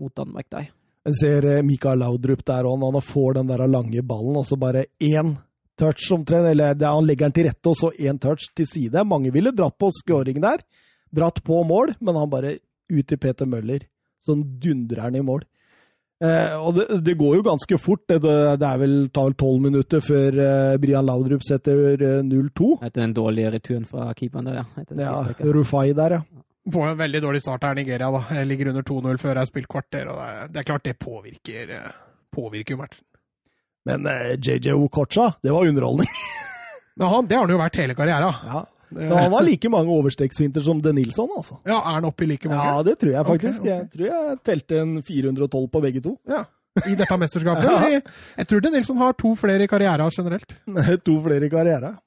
mot 0.00 0.14
Danmark 0.16 0.48
der. 0.54 0.70
Jeg 1.06 1.18
ser 1.20 1.44
eh, 1.46 1.62
Mikael 1.62 2.00
Laudrup 2.02 2.40
der 2.46 2.66
òg, 2.66 2.80
når 2.80 2.96
han 2.96 3.04
får 3.04 3.36
den 3.36 3.50
der 3.52 3.68
lange 3.70 4.02
ballen, 4.02 4.40
og 4.40 4.46
så 4.48 4.56
bare 4.58 4.88
én 4.98 5.36
touch 5.78 6.10
omtrent, 6.14 6.48
eller 6.52 6.76
han 6.80 7.06
legger 7.06 7.28
den 7.28 7.36
til 7.36 7.48
rette, 7.48 7.72
og 7.72 7.76
så 7.78 7.92
én 8.00 8.20
touch 8.22 8.48
til 8.56 8.68
side. 8.68 9.04
Mange 9.08 9.32
ville 9.34 9.54
dratt 9.54 9.76
på 9.78 9.90
scoring 9.94 10.40
der, 10.44 10.64
dratt 11.14 11.42
på 11.44 11.60
mål, 11.68 11.94
men 12.00 12.18
han 12.18 12.32
bare 12.32 12.56
ut 12.92 13.06
til 13.06 13.20
Peter 13.20 13.48
Møller. 13.48 13.84
Sånn 14.24 14.42
dundrer 14.62 15.06
han 15.06 15.18
i 15.18 15.24
mål. 15.24 15.44
Eh, 16.24 16.54
og 16.56 16.78
det, 16.78 16.86
det, 17.04 17.14
går 17.20 17.34
jo 17.38 17.44
ganske 17.44 17.78
fort. 17.78 18.06
Det, 18.08 18.22
det 18.24 18.68
er 18.68 18.80
vel 18.80 18.94
tar 19.14 19.34
tolv 19.36 19.60
minutter 19.66 20.00
før 20.04 20.38
eh, 20.40 20.78
Brian 20.80 21.04
Laudrup 21.06 21.44
setter 21.44 22.00
eh, 22.00 22.22
0-2. 22.24 22.70
Etter 22.80 23.02
den 23.02 23.14
dårlige 23.16 23.52
returen 23.58 23.84
fra 23.88 24.08
keeperen 24.16 24.48
der, 24.48 24.62
ja. 24.62 24.86
ja, 25.02 25.52
Rufai 25.52 25.90
der, 25.96 26.18
ja. 26.18 26.42
På 26.72 26.82
en 26.82 26.96
veldig 26.98 27.20
dårlig 27.22 27.44
start 27.44 27.62
her, 27.62 27.76
Nigeria. 27.78 28.08
da. 28.10 28.22
Jeg 28.40 28.48
ligger 28.48 28.72
under 28.72 28.86
2-0 28.88 29.20
før 29.22 29.34
jeg 29.34 29.42
har 29.42 29.50
spilt 29.52 29.70
kvarter. 29.70 30.08
og 30.10 30.16
det 30.18 30.30
er, 30.32 30.48
det 30.54 30.62
er 30.62 30.70
klart 30.72 30.88
det 30.88 30.96
påvirker, 30.98 31.76
eh, 31.76 31.92
påvirker 32.34 32.80
matchen. 32.80 33.04
Men 33.86 34.08
JJ 34.42 34.72
eh, 34.72 34.78
Okocha, 34.78 35.32
det 35.42 35.52
var 35.54 35.66
underholdning. 35.66 36.08
Han, 37.00 37.26
det 37.28 37.36
har 37.36 37.44
han 37.44 37.52
jo 37.52 37.58
vært 37.60 37.76
hele 37.76 37.92
karrieren. 37.92 38.32
Ja. 38.48 38.62
Men 38.88 39.10
han 39.12 39.34
har 39.34 39.44
like 39.50 39.68
mange 39.68 39.92
overstegsfinter 39.92 40.62
som 40.64 40.78
De 40.80 40.94
Nilsson, 40.96 41.28
altså. 41.36 41.58
Ja, 41.68 41.76
Er 41.76 41.98
han 41.98 42.06
oppe 42.08 42.24
i 42.24 42.30
like 42.30 42.48
mange? 42.48 42.62
Ja, 42.64 42.84
det 42.86 42.94
tror 43.02 43.12
jeg 43.12 43.26
faktisk. 43.28 43.60
Okay, 43.60 43.72
okay. 43.72 43.82
Jeg 43.82 43.90
tror 43.92 44.06
jeg 44.06 44.38
telte 44.48 44.78
en 44.80 44.94
412 45.04 45.66
på 45.74 45.82
begge 45.84 46.02
to. 46.06 46.14
Ja, 46.30 46.46
I 46.86 46.96
dette 46.96 47.18
mesterskapet? 47.20 47.68
ja. 47.74 47.90
jeg, 47.98 48.06
jeg, 48.38 48.48
tror 48.48 48.64
De 48.64 48.72
Nilsson 48.72 49.02
har 49.02 49.18
to 49.20 49.34
flere 49.36 49.66
i 49.66 49.70
karrieren 49.70 50.16
generelt. 50.16 50.56
to 51.04 51.18
flere 51.28 51.50
i 51.50 51.52
karrieren. 51.52 52.00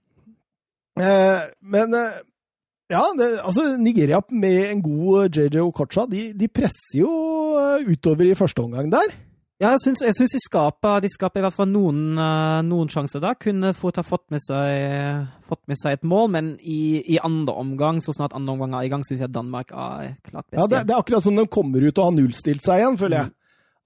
Eh, 0.99 1.45
men 1.61 1.93
eh, 1.93 2.19
ja, 2.89 3.03
det, 3.13 3.29
altså 3.45 3.75
Nigeria 3.77 4.23
med 4.33 4.71
en 4.71 4.81
god 4.81 5.37
JJ 5.37 5.61
Okocha, 5.61 6.07
de, 6.09 6.31
de 6.33 6.49
presser 6.49 7.03
jo 7.03 7.11
eh, 7.61 7.85
utover 7.85 8.31
i 8.31 8.37
første 8.37 8.65
omgang 8.65 8.89
der. 8.89 9.13
Ja, 9.59 9.73
jeg 9.73 9.81
syns, 9.83 9.99
jeg 10.05 10.15
syns 10.15 10.33
de, 10.37 10.39
skaper, 10.39 11.01
de 11.03 11.09
skaper 11.11 11.41
i 11.41 11.43
hvert 11.43 11.55
fall 11.57 11.67
noen, 11.67 12.13
uh, 12.15 12.61
noen 12.63 12.87
sjanser 12.91 13.19
da. 13.19 13.33
Kunne 13.35 13.73
fort 13.75 13.97
ha 13.99 14.05
fått 14.07 14.29
med 14.31 14.39
seg, 14.39 15.25
fått 15.49 15.65
med 15.67 15.79
seg 15.81 15.97
et 15.97 16.05
mål, 16.07 16.29
men 16.31 16.53
i, 16.63 17.01
i, 17.03 17.17
andre 17.19 17.57
omgang, 17.59 17.99
så 17.99 18.15
snart 18.15 18.37
andre 18.37 18.55
omgang 18.55 18.77
er 18.79 18.87
i 18.87 18.91
gang, 18.93 19.03
syns 19.03 19.25
jeg 19.25 19.33
Danmark 19.35 19.73
er 19.75 20.13
klart 20.23 20.45
best. 20.47 20.61
Ja, 20.61 20.67
det, 20.71 20.85
det, 20.87 20.95
er 20.95 21.03
akkurat 21.03 21.25
som 21.25 21.35
de 21.35 21.43
kommer 21.51 21.83
ut 21.83 21.99
og 21.99 22.07
har 22.07 22.15
nullstilt 22.15 22.63
seg 22.63 22.85
igjen, 22.85 22.95
føler 23.01 23.19
jeg. 23.19 23.31
Mm. 23.33 23.35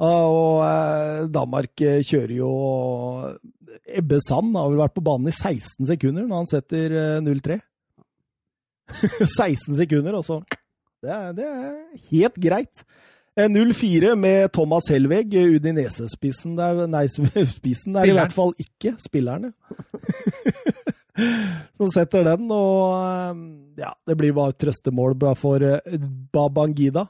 Og 0.05 0.61
uh, 0.61 1.25
Danmark 1.33 1.73
kjører 1.81 2.35
jo 2.35 2.51
Ebbe 3.83 4.19
Sand 4.21 4.53
har 4.59 4.69
vel 4.69 4.81
vært 4.83 4.93
på 4.93 5.05
banen 5.05 5.31
i 5.31 5.33
16 5.33 5.89
sekunder 5.89 6.27
når 6.27 6.43
han 6.43 6.51
setter 6.53 6.97
0-3. 7.25 7.57
16 8.93 9.73
sekunder, 9.81 10.19
og 10.19 10.27
så 10.27 10.43
det 11.03 11.17
det 11.41 11.49
er 11.49 11.73
helt 12.11 12.37
greit. 12.45 12.85
0-4 13.33 14.13
med 14.15 14.51
Thomas 14.53 14.87
Helveg, 14.93 15.33
Udinese-spissen 15.33 16.53
der 16.57 16.83
Nei, 16.89 17.07
spissen 17.57 17.97
er 17.97 18.11
i 18.11 18.13
hvert 18.13 18.35
fall 18.35 18.53
ikke 18.61 18.93
spillerne. 19.01 19.53
Som 21.77 21.89
setter 21.93 22.25
den, 22.25 22.47
og 22.53 22.93
eh, 23.01 23.41
ja, 23.83 23.91
det 24.07 24.15
blir 24.17 24.33
bare 24.37 24.55
trøstemål 24.57 25.17
for 25.37 25.65
eh, 25.65 26.07
Babangida. 26.33 27.05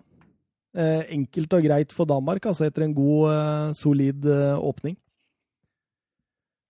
Eh, 0.73 1.13
enkelt 1.13 1.53
og 1.53 1.67
greit 1.67 1.93
for 1.95 2.09
Danmark, 2.09 2.45
altså 2.49 2.67
etter 2.67 2.87
en 2.87 2.95
god, 2.95 3.75
solid 3.77 4.25
åpning. 4.57 4.97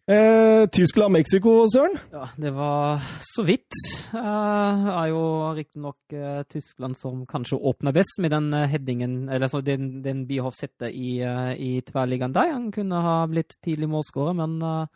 Eh, 0.03 0.67
Tyskland-Mexico, 0.67 1.63
Søren? 1.71 1.93
Ja, 2.11 2.27
det 2.35 2.51
var 2.51 2.99
så 3.23 3.43
vidt. 3.47 3.71
Det 4.11 4.19
eh, 4.19 4.87
er 4.91 5.05
jo 5.13 5.21
riktignok 5.55 6.11
eh, 6.11 6.41
Tyskland 6.43 6.97
som 6.99 7.21
kanskje 7.25 7.55
åpner 7.55 7.95
best 7.95 8.19
med 8.19 8.33
den 8.35 8.49
eh, 8.53 8.67
headingen, 8.67 9.29
eller 9.29 9.47
så 9.47 9.61
den, 9.63 10.01
den 10.03 10.25
Bierhoff 10.27 10.57
setter 10.59 10.91
i, 10.91 11.23
uh, 11.23 11.55
i 11.55 11.79
tverrliggeren 11.87 12.35
der. 12.35 12.51
Han 12.51 12.67
kunne 12.75 12.99
ha 12.99 13.15
blitt 13.31 13.55
tidlig 13.63 13.87
målskårer, 13.95 14.35
men 14.43 14.59
uh, 14.59 14.91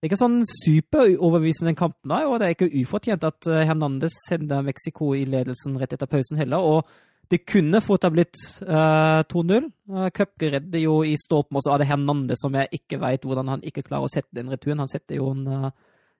det 0.00 0.08
er 0.08 0.14
ikke 0.14 0.22
sånn 0.22 0.40
superoverbevisende 0.48 1.76
kamp, 1.76 1.98
der, 2.00 2.24
og 2.24 2.40
det 2.40 2.48
er 2.48 2.56
ikke 2.56 2.72
ufortjent 2.80 3.28
at 3.28 3.52
Hernandez 3.68 4.16
sender 4.30 4.64
Mexico 4.64 5.12
i 5.12 5.26
ledelsen 5.28 5.76
rett 5.76 5.92
etter 5.92 6.08
pausen 6.08 6.40
heller. 6.40 6.64
og 6.64 7.11
det 7.30 7.38
kunne 7.48 7.80
fort 7.80 8.04
ha 8.04 8.10
blitt 8.12 8.36
uh, 8.66 9.22
2-0. 9.30 9.68
Uh, 9.88 10.08
Køpke 10.14 10.50
redder 10.52 10.82
jo 10.82 10.98
i 11.06 11.14
stolpen, 11.20 11.56
og 11.56 11.64
så 11.64 11.74
er 11.74 11.82
det 11.82 11.88
Hernandez 11.88 12.42
som 12.42 12.54
jeg 12.58 12.80
ikke 12.80 12.98
veit 13.02 13.24
hvordan 13.24 13.54
han 13.54 13.64
ikke 13.64 13.84
klarer 13.86 14.08
å 14.08 14.12
sette 14.12 14.36
den 14.36 14.52
returen. 14.52 14.82
Han 14.82 14.90
setter 14.90 15.16
jo 15.16 15.30
en 15.32 15.46
uh, 15.48 15.70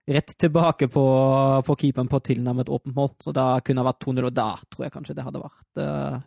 rett 0.09 0.35
tilbake 0.39 0.89
på, 0.93 1.05
på 1.67 1.77
keeperen 1.79 2.11
på 2.11 2.23
tilnærmet 2.25 2.73
åpent 2.73 2.97
mål, 2.97 3.13
så 3.23 3.35
da 3.37 3.47
kunne 3.65 3.83
det 3.83 3.91
vært 3.91 4.07
2-0, 4.07 4.29
og 4.29 4.37
da 4.37 4.49
tror 4.71 4.87
jeg 4.87 4.95
kanskje 4.97 5.19
det 5.19 5.27
hadde 5.27 5.43
vært 5.43 5.83
uh, 5.83 6.23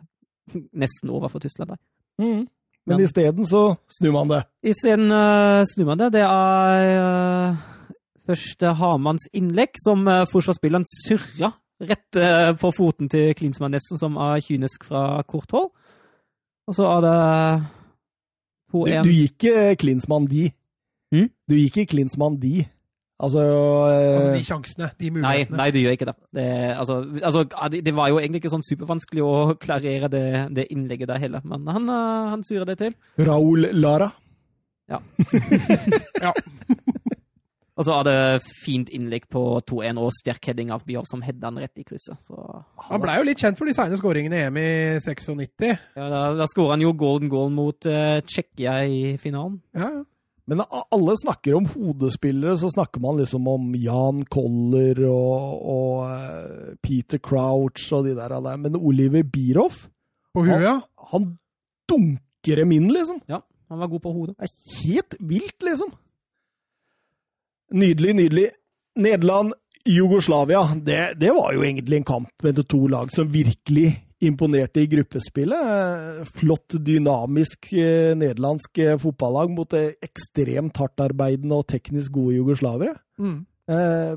nesten 0.84 1.12
over 1.12 1.32
for 1.32 1.42
Tyskland. 1.42 1.74
Der. 1.74 1.82
Mm. 2.22 2.46
Men 2.86 2.96
Men 2.96 3.04
isteden 3.04 3.46
så 3.46 3.64
snur 3.90 4.14
man 4.14 4.30
det? 4.30 4.44
Isteden 4.62 5.10
uh, 5.10 5.66
snur 5.66 5.90
man 5.90 6.04
det. 6.04 6.12
Det 6.14 6.22
er 6.22 6.92
uh, 7.02 7.56
først 8.30 8.62
Hamans 8.78 9.26
innlegg, 9.34 9.74
som 9.82 10.06
uh, 10.06 10.22
forsvarsspilleren 10.30 10.86
surra 11.02 11.56
Rett 11.80 12.16
eh, 12.16 12.52
på 12.56 12.70
foten 12.72 13.10
til 13.12 13.34
Klinsmann 13.36 13.74
nesten, 13.76 14.00
som 14.00 14.16
er 14.16 14.40
kynisk 14.44 14.86
fra 14.88 15.22
kort 15.28 15.50
hold. 15.52 15.72
Og 16.66 16.74
så 16.74 16.86
er 16.96 17.02
det 17.04 17.18
du, 18.72 18.80
du, 19.06 19.12
gikk 19.12 19.44
Klinsmann 19.78 20.26
de. 20.30 20.48
Mm? 21.14 21.28
Du 21.48 21.54
gikk 21.54 21.76
ikke 21.82 21.92
Klinsmann 21.94 22.40
de. 22.42 22.64
Altså, 23.16 23.40
eh... 23.40 24.14
altså, 24.14 24.32
de 24.34 24.44
sjansene, 24.44 24.90
de 25.00 25.10
mulighetene. 25.10 25.56
Nei, 25.56 25.62
nei, 25.62 25.70
du 25.72 25.78
gjør 25.80 25.94
ikke 25.96 26.08
det. 26.10 26.14
Det, 26.36 26.44
altså, 26.76 26.98
altså, 27.22 27.44
det 27.72 27.94
var 27.96 28.10
jo 28.12 28.18
egentlig 28.20 28.42
ikke 28.42 28.52
sånn 28.52 28.66
supervanskelig 28.66 29.24
å 29.24 29.36
klarere 29.64 30.10
det, 30.12 30.26
det 30.56 30.66
innlegget 30.74 31.08
der 31.12 31.22
heller, 31.22 31.44
men 31.48 31.64
han, 31.72 31.88
eh, 31.88 32.28
han 32.34 32.44
surer 32.44 32.68
det 32.68 32.76
til. 32.82 32.96
Raúl 33.16 33.70
Lara. 33.72 34.10
Ja. 34.92 35.00
ja. 36.26 36.34
Og 37.76 37.84
så 37.84 37.92
hadde 37.98 38.12
fint 38.64 38.88
innlegg 38.96 39.26
på 39.32 39.40
2-1 39.68 39.98
og 40.00 40.12
sterk 40.16 40.48
heading 40.48 40.70
av 40.72 40.84
Bjørn 40.88 41.08
som 41.10 41.20
hedda 41.24 41.50
han 41.50 41.60
rett 41.60 41.76
i 41.76 41.84
krysset. 41.84 42.16
Så, 42.24 42.36
han 42.88 43.02
blei 43.02 43.18
jo 43.18 43.26
litt 43.28 43.42
kjent 43.42 43.58
for 43.58 43.68
de 43.68 43.74
seine 43.76 43.98
skåringene 44.00 44.38
i 44.38 44.44
EM 44.46 44.58
i 44.62 44.68
96. 45.04 45.66
Ja, 45.98 46.06
Da, 46.08 46.20
da 46.38 46.46
skåra 46.48 46.72
han 46.72 46.84
jo 46.84 46.94
golden 46.96 47.28
goal 47.32 47.52
mot 47.52 47.88
uh, 47.88 48.16
Tsjekkia 48.24 48.78
i 48.88 49.00
finalen. 49.20 49.58
Ja, 49.76 49.90
Men 50.48 50.62
alle 50.70 51.16
snakker 51.20 51.58
om 51.58 51.66
hodespillere, 51.74 52.56
så 52.56 52.70
snakker 52.72 53.02
man 53.02 53.20
liksom 53.20 53.48
om 53.50 53.68
Jan 53.76 54.24
Koller 54.30 55.02
og, 55.10 55.68
og 55.76 55.92
uh, 56.06 56.72
Peter 56.80 57.20
Crouch 57.20 57.90
og 57.92 58.08
de 58.08 58.16
der. 58.16 58.38
Men 58.56 58.80
Oliver 58.80 59.26
Bierhoff 59.26 59.84
På 60.32 60.46
huet, 60.46 60.64
ja. 60.64 60.78
Han, 61.12 61.12
han 61.12 61.28
dunker 61.92 62.62
dem 62.62 62.72
inn, 62.72 62.88
liksom. 62.94 63.20
Ja, 63.28 63.42
han 63.68 63.84
var 63.84 63.92
god 63.92 64.04
på 64.06 64.16
hodet. 64.16 64.36
Det 64.40 64.48
er 64.48 64.82
helt 64.86 65.20
vilt, 65.20 65.60
liksom. 65.60 65.92
Nydelig, 67.74 68.14
nydelig. 68.14 68.48
Nederland, 68.96 69.54
Jugoslavia, 69.86 70.62
det, 70.82 71.14
det, 71.20 71.30
var 71.34 71.54
jo 71.54 71.62
egentlig 71.62 72.00
en 72.00 72.08
kamp 72.08 72.42
mellom 72.42 72.66
to 72.66 72.80
lag 72.90 73.10
som 73.14 73.28
virkelig 73.30 73.92
imponerte 74.24 74.80
i 74.82 74.88
gruppespillet. 74.90 76.30
Flott, 76.38 76.78
dynamisk 76.86 77.68
eh, 77.76 78.14
nederlandsk 78.16 78.80
eh, 78.82 78.96
fotballag 78.98 79.52
mot 79.52 79.76
ekstremt 79.76 80.80
hardtarbeidende 80.80 81.60
og 81.60 81.68
teknisk 81.70 82.16
gode 82.16 82.38
jugoslavere. 82.38 82.96
Mm. 83.20 83.38
Eh, 83.70 84.14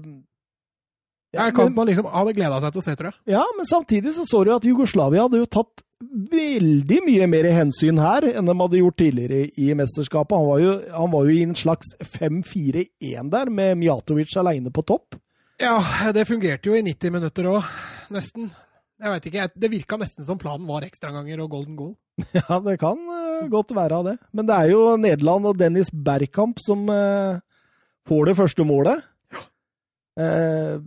ja, 1.36 1.46
en 1.46 1.54
kamp 1.54 1.76
man 1.78 1.90
liksom 1.90 2.08
hadde 2.10 2.34
gleda 2.38 2.58
seg 2.64 2.74
til 2.74 2.82
å 2.82 2.86
se, 2.88 2.96
tror 2.98 3.12
jeg. 3.12 3.20
Ja, 3.36 3.44
men 3.58 3.68
samtidig 3.70 4.16
så 4.16 4.26
så 4.26 4.42
du 4.46 4.54
at 4.56 4.66
Jugoslavia 4.66 5.28
hadde 5.28 5.42
jo 5.44 5.50
tatt 5.50 5.84
veldig 6.32 7.00
mye 7.06 7.28
mer 7.28 7.50
hensyn 7.52 8.00
her 8.00 8.26
enn 8.32 8.48
de 8.48 8.56
hadde 8.62 8.80
gjort 8.80 8.98
tidligere 9.02 9.50
i 9.60 9.74
mesterskapet. 9.78 10.38
Han 10.38 10.48
var 10.48 10.64
jo, 10.64 10.76
han 10.96 11.12
var 11.12 11.28
jo 11.28 11.36
i 11.36 11.44
en 11.46 11.58
slags 11.60 11.92
5-4-1 12.18 13.34
der, 13.34 13.52
med 13.52 13.82
Mjatovic 13.82 14.34
aleine 14.40 14.72
på 14.74 14.86
topp. 14.88 15.20
Ja, 15.60 15.76
det 16.16 16.24
fungerte 16.30 16.72
jo 16.72 16.78
i 16.78 16.84
90 16.86 17.14
minutter 17.18 17.50
òg, 17.52 17.68
nesten. 18.16 18.48
Jeg 19.00 19.14
vet 19.14 19.28
ikke, 19.30 19.48
Det 19.56 19.72
virka 19.72 19.98
nesten 20.00 20.26
som 20.28 20.40
planen 20.40 20.68
var 20.68 20.84
ekstraganger 20.88 21.40
og 21.44 21.52
golden 21.52 21.76
goal. 21.80 21.96
Ja, 22.36 22.60
det 22.64 22.80
kan 22.82 23.00
uh, 23.00 23.48
godt 23.52 23.72
være 23.76 24.00
av 24.00 24.08
det. 24.10 24.16
Men 24.36 24.48
det 24.48 24.56
er 24.56 24.72
jo 24.74 24.82
Nederland 25.00 25.48
og 25.48 25.60
Dennis 25.60 25.92
Bergkamp 25.92 26.60
som 26.64 26.88
uh, 26.92 27.40
får 28.10 28.32
det 28.32 28.36
første 28.40 28.66
målet. 28.68 29.04
Uh, 30.20 30.84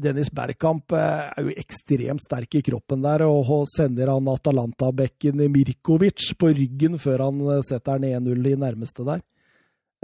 Dennis 0.00 0.30
Bergkamp 0.34 0.94
er 0.96 1.44
jo 1.44 1.52
ekstremt 1.58 2.24
sterk 2.24 2.58
i 2.58 2.64
kroppen 2.64 3.04
der, 3.04 3.26
og 3.26 3.68
sender 3.72 4.12
han 4.12 4.30
Atalanta-bekken 4.32 5.44
Mirkovic 5.52 6.32
på 6.38 6.50
ryggen 6.54 6.98
før 7.02 7.28
han 7.28 7.44
setter 7.66 8.02
den 8.02 8.24
1-0 8.24 8.50
i 8.52 8.58
nærmeste 8.60 9.06
der. 9.06 9.22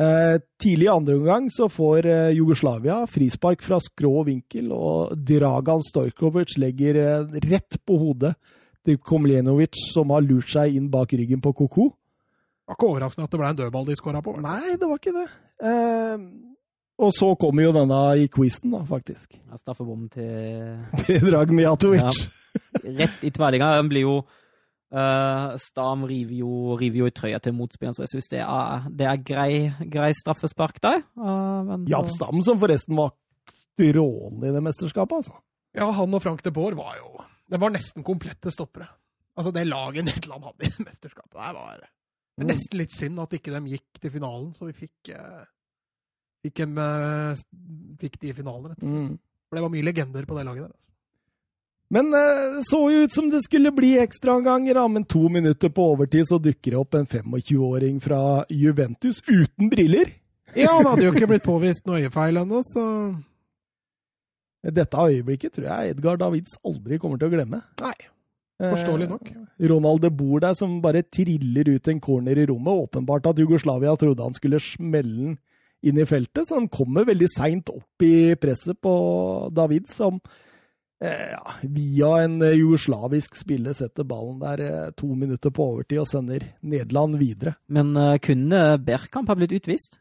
Eh, 0.01 0.41
tidlig 0.57 0.87
i 0.87 0.89
andre 0.89 1.15
omgang 1.19 1.49
så 1.53 1.67
får 1.69 2.07
eh, 2.09 2.31
Jugoslavia 2.33 3.03
frispark 3.11 3.61
fra 3.61 3.77
skrå 3.85 4.23
vinkel, 4.25 4.71
og 4.73 5.13
Dragan 5.29 5.83
Stojkovic 5.85 6.57
legger 6.63 6.97
eh, 7.03 7.41
rett 7.51 7.77
på 7.85 7.99
hodet 8.01 8.33
til 8.87 8.97
Komljenovic, 8.97 9.77
som 9.93 10.15
har 10.15 10.25
lurt 10.25 10.49
seg 10.49 10.79
inn 10.79 10.89
bak 10.93 11.13
ryggen 11.13 11.43
på 11.45 11.53
Koko. 11.59 11.91
Det 11.91 12.73
var 12.73 12.79
ikke 12.79 12.89
overraskende 12.95 13.29
at 13.29 13.35
det 13.35 13.43
ble 13.43 13.51
en 13.51 13.59
dødball 13.59 13.91
de 13.91 13.99
skåra 13.99 14.23
på? 14.25 14.39
Nei, 14.41 14.79
det 14.81 14.89
var 14.89 15.03
ikke 15.03 15.17
det. 15.19 15.27
Og 17.01 17.15
så 17.17 17.31
kommer 17.41 17.65
jo 17.65 17.73
denne 17.75 18.01
i 18.21 18.29
quizen, 18.33 18.75
da, 18.75 18.83
faktisk. 18.89 19.33
Ja, 19.39 19.57
Straffebom 19.61 20.09
til 20.13 20.77
Predrag 21.01 21.55
Mijatovic. 21.57 22.05
Ja. 22.05 22.61
Rett 23.01 23.25
i 23.25 23.33
tverlinga. 23.35 23.73
Den 23.81 23.91
blir 23.93 24.09
jo 24.09 24.21
Uh, 24.91 25.55
Stam 25.63 26.01
river 26.03 26.35
jo, 26.41 26.75
river 26.75 27.05
jo, 27.05 27.07
i 27.07 27.13
trøya 27.15 27.39
til 27.39 27.53
motspilleren, 27.55 27.95
så 27.95 28.03
jeg 28.03 28.11
syns 28.11 28.27
det 28.33 28.41
er, 28.43 28.89
det 28.91 29.07
er 29.07 29.21
grei, 29.23 29.53
grei 29.87 30.09
straffespark 30.19 30.81
der. 30.83 31.05
Uh, 31.15 31.77
ja, 31.87 32.01
Stam 32.11 32.43
som 32.43 32.59
forresten 32.59 32.99
var 32.99 33.13
strålende 33.55 34.51
i 34.51 34.57
det 34.57 34.65
mesterskapet, 34.67 35.23
altså. 35.23 35.37
Ja, 35.79 35.87
han 35.95 36.19
og 36.19 36.25
Frank 36.25 36.43
de 36.43 36.51
Boer 36.51 36.75
var 36.75 36.97
jo 36.99 37.23
Det 37.47 37.61
var 37.63 37.71
nesten 37.71 38.03
komplette 38.03 38.51
stoppere. 38.51 38.89
Altså, 39.39 39.53
det 39.55 39.69
laget 39.69 40.05
Nederland 40.11 40.49
hadde 40.49 40.67
i 40.67 40.89
mesterskapet 40.89 41.39
der, 41.39 41.55
var 41.55 41.87
det 42.41 42.45
er 42.47 42.47
mm. 42.49 42.51
nesten 42.55 42.81
litt 42.81 42.95
synd 42.97 43.21
at 43.21 43.35
ikke 43.37 43.53
de 43.53 43.75
gikk 43.75 43.99
til 44.01 44.13
finalen, 44.15 44.53
så 44.57 44.67
vi 44.71 44.75
fikk 44.75 45.11
uh, 45.13 45.43
fikk, 46.45 46.63
en, 46.67 46.79
fikk 48.01 48.21
de 48.21 48.31
i 48.31 48.37
finalen, 48.37 48.71
rett 48.71 48.79
og 48.79 48.87
slett. 48.87 49.11
Mm. 49.11 49.19
For 49.51 49.59
det 49.59 49.65
var 49.65 49.73
mye 49.75 49.87
legender 49.89 50.29
på 50.29 50.37
det 50.39 50.47
laget 50.47 50.63
der. 50.63 50.71
altså. 50.71 50.91
Men 51.91 52.13
det 52.15 52.63
så 52.69 52.79
jo 52.93 53.03
ut 53.03 53.15
som 53.15 53.31
det 53.33 53.41
skulle 53.43 53.73
bli 53.75 53.97
ekstraomganger, 53.99 54.79
men 54.89 55.05
to 55.11 55.25
minutter 55.33 55.73
på 55.75 55.89
overtid 55.97 56.29
så 56.29 56.39
dukker 56.39 56.77
det 56.77 56.79
opp 56.79 56.95
en 56.95 57.09
25-åring 57.09 57.99
fra 58.05 58.45
Juventus 58.47 59.19
uten 59.27 59.73
briller. 59.73 60.13
Ja, 60.55 60.77
han 60.77 60.87
hadde 60.87 61.09
jo 61.09 61.11
ikke 61.15 61.33
blitt 61.33 61.47
påvist 61.47 61.83
noe 61.91 61.99
øyefeil 62.05 62.39
ennå, 62.39 62.63
så 62.67 62.85
Dette 64.61 65.03
øyeblikket 65.03 65.55
tror 65.57 65.67
jeg 65.67 65.97
Edgar 65.97 66.19
Davids 66.21 66.59
aldri 66.63 66.99
kommer 67.01 67.19
til 67.19 67.31
å 67.31 67.33
glemme. 67.33 67.63
Nei, 67.81 67.95
forståelig 68.61 69.07
nok. 69.11 69.31
Eh, 69.33 69.69
Ronald 69.73 70.03
de 70.05 70.11
Boer 70.15 70.45
der 70.45 70.55
som 70.59 70.79
bare 70.85 71.03
triller 71.03 71.73
ut 71.73 71.89
en 71.89 72.03
corner 72.05 72.39
i 72.39 72.45
rommet. 72.51 72.87
Åpenbart 72.87 73.31
at 73.33 73.41
Jugoslavia 73.41 73.97
trodde 73.99 74.27
han 74.27 74.37
skulle 74.37 74.61
smelle 74.63 75.17
den 75.17 75.39
inn 75.87 75.99
i 76.01 76.07
feltet, 76.09 76.47
så 76.47 76.59
han 76.59 76.69
kommer 76.73 77.09
veldig 77.09 77.29
seint 77.33 77.71
opp 77.73 78.05
i 78.05 78.37
presset 78.41 78.77
på 78.85 78.95
David, 79.57 79.89
som 79.89 80.21
Eh, 81.05 81.31
ja, 81.33 81.53
via 81.63 82.09
en 82.23 82.43
eh, 82.43 82.59
jugoslavisk 82.61 83.37
spiller 83.37 83.73
setter 83.73 84.05
ballen 84.05 84.37
der 84.43 84.61
eh, 84.61 84.91
to 85.01 85.07
minutter 85.17 85.49
på 85.49 85.65
overtid 85.73 86.03
og 86.03 86.09
sender 86.11 86.45
Nederland 86.61 87.17
videre. 87.17 87.55
Men 87.73 87.95
uh, 87.97 88.19
kunne 88.21 88.77
Berkamp 88.85 89.33
ha 89.33 89.37
blitt 89.39 89.55
utvist? 89.57 89.97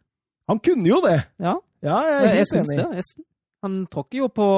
Han 0.52 0.60
kunne 0.60 0.90
jo 0.90 1.00
det! 1.06 1.22
Ja, 1.40 1.56
ja 1.86 2.02
jeg 2.04 2.18
er 2.18 2.36
helt 2.42 2.58
enig. 2.60 2.76
Det. 2.82 2.88
Jeg, 3.00 3.26
han 3.64 3.80
tråkker 3.88 4.26
jo 4.26 4.28
på, 4.42 4.50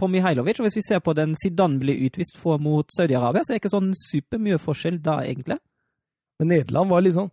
på 0.00 0.08
Mihailovic, 0.08 0.62
og 0.62 0.70
hvis 0.70 0.78
vi 0.80 0.86
ser 0.88 1.04
på 1.04 1.12
den 1.16 1.36
Zidane 1.36 1.76
blir 1.82 2.00
utvist 2.08 2.40
for 2.40 2.56
mot 2.56 2.88
Saudi-Arabia, 2.96 3.44
så 3.44 3.52
er 3.52 3.58
det 3.58 3.62
ikke 3.66 3.74
sånn 3.76 3.92
supermye 3.96 4.60
forskjell 4.62 5.02
da, 5.04 5.18
egentlig. 5.26 5.60
Men 6.40 6.54
Nederland 6.54 6.94
var 6.94 7.04
litt 7.04 7.18
sånn 7.18 7.32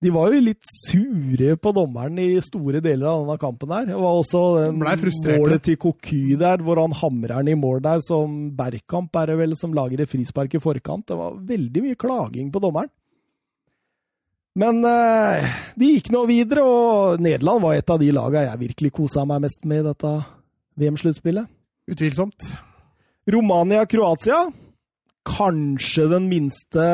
de 0.00 0.10
var 0.14 0.32
jo 0.32 0.40
litt 0.40 0.64
sure 0.72 1.56
på 1.60 1.72
dommeren 1.76 2.16
i 2.22 2.38
store 2.40 2.80
deler 2.80 3.10
av 3.10 3.26
denne 3.26 3.36
kampen 3.40 3.68
der. 3.68 3.90
Det 3.90 3.98
var 4.00 4.16
også 4.16 4.40
målet 4.72 5.64
til 5.66 5.76
Koky 5.80 6.38
der, 6.40 6.62
hvor 6.64 6.80
han 6.80 6.94
hamrer 6.96 7.42
den 7.42 7.52
i 7.52 7.58
mål 7.60 7.82
der, 7.84 8.00
som 8.06 8.38
Bergkamp 8.56 9.18
er 9.20 9.28
det 9.28 9.36
vel 9.42 9.52
som 9.60 9.76
lager 9.76 10.00
et 10.00 10.08
frispark 10.08 10.56
i 10.56 10.62
forkant. 10.62 11.04
Det 11.10 11.18
var 11.20 11.36
veldig 11.50 11.84
mye 11.84 12.00
klaging 12.00 12.48
på 12.54 12.64
dommeren. 12.64 12.88
Men 14.60 14.80
eh, 14.88 15.52
de 15.78 15.92
gikk 15.94 16.08
nå 16.16 16.24
videre, 16.32 16.64
og 16.64 17.20
Nederland 17.22 17.62
var 17.62 17.76
et 17.76 17.92
av 17.92 18.00
de 18.00 18.08
lagene 18.16 18.48
jeg 18.48 18.62
virkelig 18.64 18.94
kosa 18.96 19.28
meg 19.28 19.44
mest 19.44 19.62
med 19.68 19.84
i 19.84 19.88
dette 19.92 20.16
VM-sluttspillet. 20.80 21.52
Utvilsomt. 21.92 22.48
Romania-Kroatia. 23.30 24.46
Kanskje 25.28 26.08
den 26.08 26.26
minste 26.32 26.86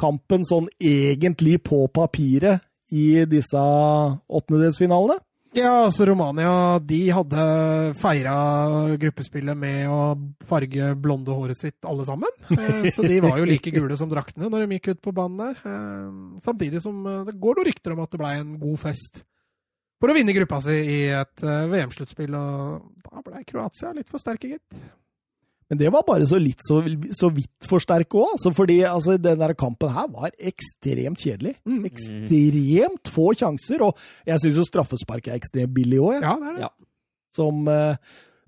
kampen 0.00 0.44
sånn 0.46 0.66
egentlig 0.80 1.60
på 1.66 1.84
papiret 1.92 2.64
i 2.94 3.24
disse 3.28 3.60
åttendedelsfinalene? 3.60 5.20
Ja, 5.54 5.84
altså 5.84 6.02
Romania 6.08 6.80
de 6.82 6.98
hadde 7.14 7.42
feira 8.00 8.34
gruppespillet 8.98 9.54
med 9.58 9.86
å 9.86 9.98
farge 10.48 10.88
blonde 10.98 11.30
håret 11.30 11.60
sitt 11.60 11.86
alle 11.86 12.06
sammen. 12.08 12.32
Eh, 12.50 12.88
så 12.94 13.06
de 13.06 13.20
var 13.22 13.38
jo 13.38 13.46
like 13.46 13.70
gule 13.74 13.94
som 13.98 14.10
draktene 14.10 14.50
når 14.50 14.64
de 14.64 14.78
gikk 14.78 14.90
ut 14.94 15.02
på 15.04 15.14
banen 15.14 15.38
der. 15.44 15.60
Eh, 15.70 16.40
samtidig 16.42 16.82
som 16.82 16.98
eh, 17.06 17.22
det 17.28 17.36
går 17.38 17.60
noen 17.60 17.68
rykter 17.70 17.94
om 17.94 18.02
at 18.02 18.10
det 18.10 18.20
blei 18.22 18.32
en 18.40 18.56
god 18.58 18.82
fest 18.82 19.22
for 20.02 20.10
å 20.10 20.16
vinne 20.16 20.34
gruppa 20.36 20.58
si 20.64 20.74
i 20.74 20.98
et 21.14 21.44
VM-sluttspill. 21.44 22.34
Og 22.34 23.06
da 23.06 23.22
blei 23.24 23.46
Kroatia 23.46 23.94
litt 23.94 24.10
for 24.10 24.22
sterke, 24.22 24.56
gitt. 24.56 24.82
Men 25.70 25.80
det 25.80 25.90
var 25.94 26.04
bare 26.06 26.26
så 26.28 26.38
litt 26.40 26.60
så, 26.66 26.82
så 27.16 27.30
vidt 27.32 27.68
for 27.68 27.82
sterke 27.82 28.20
òg. 28.20 28.34
Altså, 28.36 28.52
fordi 28.56 28.80
altså, 28.88 29.16
den 29.20 29.40
der 29.40 29.54
kampen 29.58 29.92
her 29.94 30.10
var 30.12 30.34
ekstremt 30.36 31.22
kjedelig. 31.24 31.56
Mm. 31.64 31.84
Ekstremt 31.88 33.12
få 33.14 33.32
sjanser. 33.38 33.86
Og 33.86 34.28
jeg 34.28 34.42
syns 34.42 34.60
jo 34.60 34.68
straffespark 34.68 35.30
er 35.30 35.40
ekstremt 35.40 35.74
billig 35.76 36.02
òg. 36.04 36.18
Ja, 36.20 36.36
det 36.40 36.52
er 36.52 36.58
det. 36.58 36.66
Ja. 36.66 36.72
Som 37.34 37.68
eh, 37.70 37.96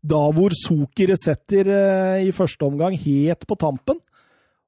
Davor 0.06 0.55
Zuki 0.55 1.09
setter 1.18 1.72
eh, 1.72 2.26
i 2.28 2.34
første 2.36 2.68
omgang 2.68 2.94
helt 3.01 3.48
på 3.48 3.59
tampen. 3.59 4.02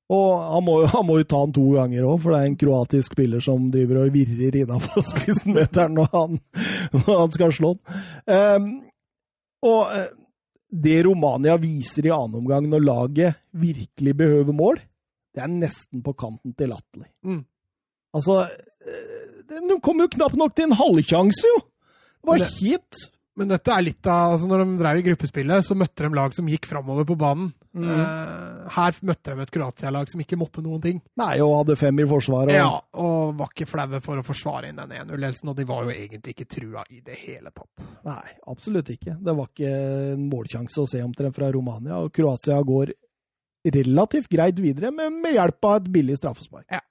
Og 0.08 0.28
han 0.40 0.64
må, 0.64 0.78
han 0.88 1.04
må 1.04 1.18
jo 1.20 1.26
ta 1.28 1.42
den 1.44 1.52
to 1.52 1.66
ganger 1.74 2.06
òg, 2.08 2.22
for 2.22 2.32
det 2.32 2.38
er 2.40 2.48
en 2.48 2.60
kroatisk 2.62 3.12
spiller 3.12 3.42
som 3.44 3.66
driver 3.72 4.06
og 4.06 4.14
virrer 4.14 4.62
innafor 4.62 5.04
16-meteren 5.04 5.92
når, 5.98 6.08
han, 6.14 6.38
når 6.94 7.20
han 7.26 7.34
skal 7.34 7.52
slå 7.52 7.74
den. 7.76 8.06
Um, 8.24 8.70
og 9.68 9.92
eh, 9.92 10.08
det 10.68 11.02
Romania 11.06 11.56
viser 11.60 12.08
i 12.08 12.12
annen 12.12 12.42
omgang 12.42 12.66
når 12.68 12.84
laget 12.84 13.38
virkelig 13.56 14.14
behøver 14.16 14.56
mål, 14.56 14.80
det 15.34 15.44
er 15.44 15.52
nesten 15.52 16.02
på 16.04 16.14
kanten 16.18 16.54
til 16.58 16.72
latterlig. 16.72 17.08
Mm. 17.24 17.44
Altså 18.16 18.40
eh, 18.48 19.46
De 19.48 19.78
kom 19.84 20.00
jo 20.02 20.10
knapt 20.12 20.36
nok 20.40 20.56
til 20.56 20.68
en 20.68 20.78
halvsjanse, 20.78 21.54
jo! 21.54 21.62
Det 22.18 22.32
var 22.32 22.50
helt 22.58 23.06
men 23.38 23.52
dette 23.52 23.70
er 23.70 23.84
litt 23.86 24.08
av 24.10 24.34
altså 24.34 24.48
Når 24.50 24.64
de 24.64 24.78
drev 24.80 25.00
i 25.00 25.04
gruppespillet, 25.06 25.62
så 25.62 25.76
møtte 25.78 26.06
de 26.06 26.18
lag 26.18 26.34
som 26.34 26.48
gikk 26.50 26.66
framover 26.66 27.06
på 27.06 27.16
banen. 27.18 27.52
Mm. 27.76 27.88
Uh, 27.88 28.68
her 28.74 29.00
møtte 29.06 29.34
de 29.34 29.44
et 29.44 29.52
Kroatia-lag 29.54 30.10
som 30.10 30.22
ikke 30.22 30.38
måtte 30.40 30.62
noen 30.64 30.80
ting. 30.82 31.00
Nei, 31.20 31.34
og 31.44 31.56
hadde 31.60 31.76
fem 31.80 32.00
i 32.02 32.06
forsvaret. 32.08 32.54
Og... 32.54 32.58
Ja, 32.58 33.02
og 33.04 33.34
var 33.38 33.52
ikke 33.52 33.68
flaue 33.68 34.00
for 34.04 34.20
å 34.20 34.26
forsvare 34.26 34.70
inn 34.70 34.80
den 34.80 34.94
1-0-ledelsen. 35.02 35.52
Og 35.52 35.58
de 35.58 35.66
var 35.68 35.84
jo 35.86 35.94
egentlig 35.94 36.36
ikke 36.36 36.48
trua 36.58 36.86
i 36.94 37.02
det 37.04 37.18
hele 37.24 37.52
tatt. 37.52 37.88
Nei, 38.08 38.24
absolutt 38.50 38.92
ikke. 38.94 39.18
Det 39.20 39.36
var 39.40 39.52
ikke 39.52 39.74
en 40.14 40.24
målsjanse 40.30 40.82
å 40.82 40.90
se 40.90 41.02
omtrent 41.04 41.36
fra 41.36 41.52
Romania. 41.54 42.00
Og 42.02 42.12
Kroatia 42.14 42.60
går 42.66 42.94
relativt 43.68 44.30
greit 44.32 44.60
videre 44.62 44.92
men 44.94 45.18
med 45.22 45.34
hjelp 45.34 45.66
av 45.68 45.80
et 45.80 45.90
billig 45.92 46.18
straffespark. 46.20 46.66
Ja. 46.72 46.82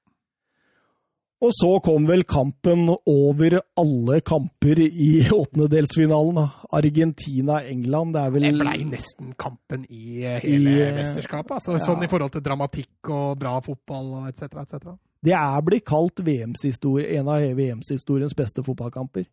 Og 1.38 1.52
så 1.54 1.70
kom 1.86 2.08
vel 2.10 2.24
kampen 2.26 2.88
over 2.90 3.60
alle 3.78 4.22
kamper 4.26 4.80
i 4.82 5.10
åttendedelsfinalen. 5.30 6.40
Argentina-England, 6.74 8.16
det 8.16 8.24
er 8.24 8.34
vel 8.34 8.48
Det 8.48 8.54
blei 8.58 8.78
nesten 8.90 9.36
kampen 9.38 9.84
i 9.86 10.24
eh, 10.24 10.40
hele 10.42 10.74
i, 10.74 10.88
mesterskapet. 10.98 11.60
Altså, 11.60 11.76
ja. 11.78 11.84
Sånn 11.86 12.02
i 12.02 12.10
forhold 12.10 12.34
til 12.34 12.46
dramatikk 12.48 13.12
og 13.14 13.38
bra 13.38 13.54
fotball 13.62 14.10
og 14.24 14.32
etc. 14.32 14.50
etc. 14.64 14.90
Det 15.28 15.36
er 15.38 15.62
blitt 15.66 15.86
kalt 15.86 16.26
en 16.26 17.30
av 17.30 17.46
VMs 17.58 17.94
historiens 17.94 18.34
beste 18.38 18.66
fotballkamper. 18.66 19.30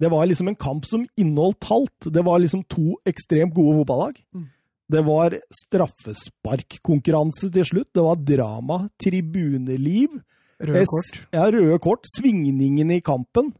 Det 0.00 0.10
var 0.10 0.26
liksom 0.26 0.48
en 0.48 0.56
kamp 0.58 0.88
som 0.88 1.04
inneholdt 1.20 1.68
alt. 1.70 2.08
Det 2.12 2.24
var 2.24 2.40
liksom 2.40 2.64
to 2.64 2.96
ekstremt 3.04 3.54
gode 3.54 3.76
fotballag. 3.82 4.16
Mm. 4.34 4.48
Det 4.92 5.04
var 5.04 5.36
straffesparkkonkurranse 5.56 7.52
til 7.52 7.64
slutt. 7.64 7.92
Det 7.94 8.02
var 8.02 8.16
drama, 8.16 8.88
tribuneliv. 9.00 10.16
Røde 10.62 10.84
kort. 10.86 11.12
Ja, 11.34 11.46
røde 11.50 11.78
kort. 11.82 12.08
Svingningene 12.16 12.98
i 13.00 13.04
kampen. 13.04 13.52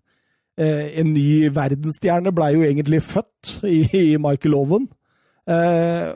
Eh, 0.61 0.99
en 1.01 1.12
ny 1.15 1.49
verdensstjerne 1.55 2.33
ble 2.35 2.51
jo 2.55 2.65
egentlig 2.66 3.03
født 3.07 3.57
i, 3.69 3.83
i 4.15 4.19
Michael 4.20 4.59
Owen. 4.59 4.89
Eh, 5.51 6.12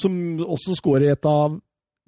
som 0.00 0.18
også 0.42 0.76
skårer 0.78 1.12
et 1.12 1.28
av 1.28 1.56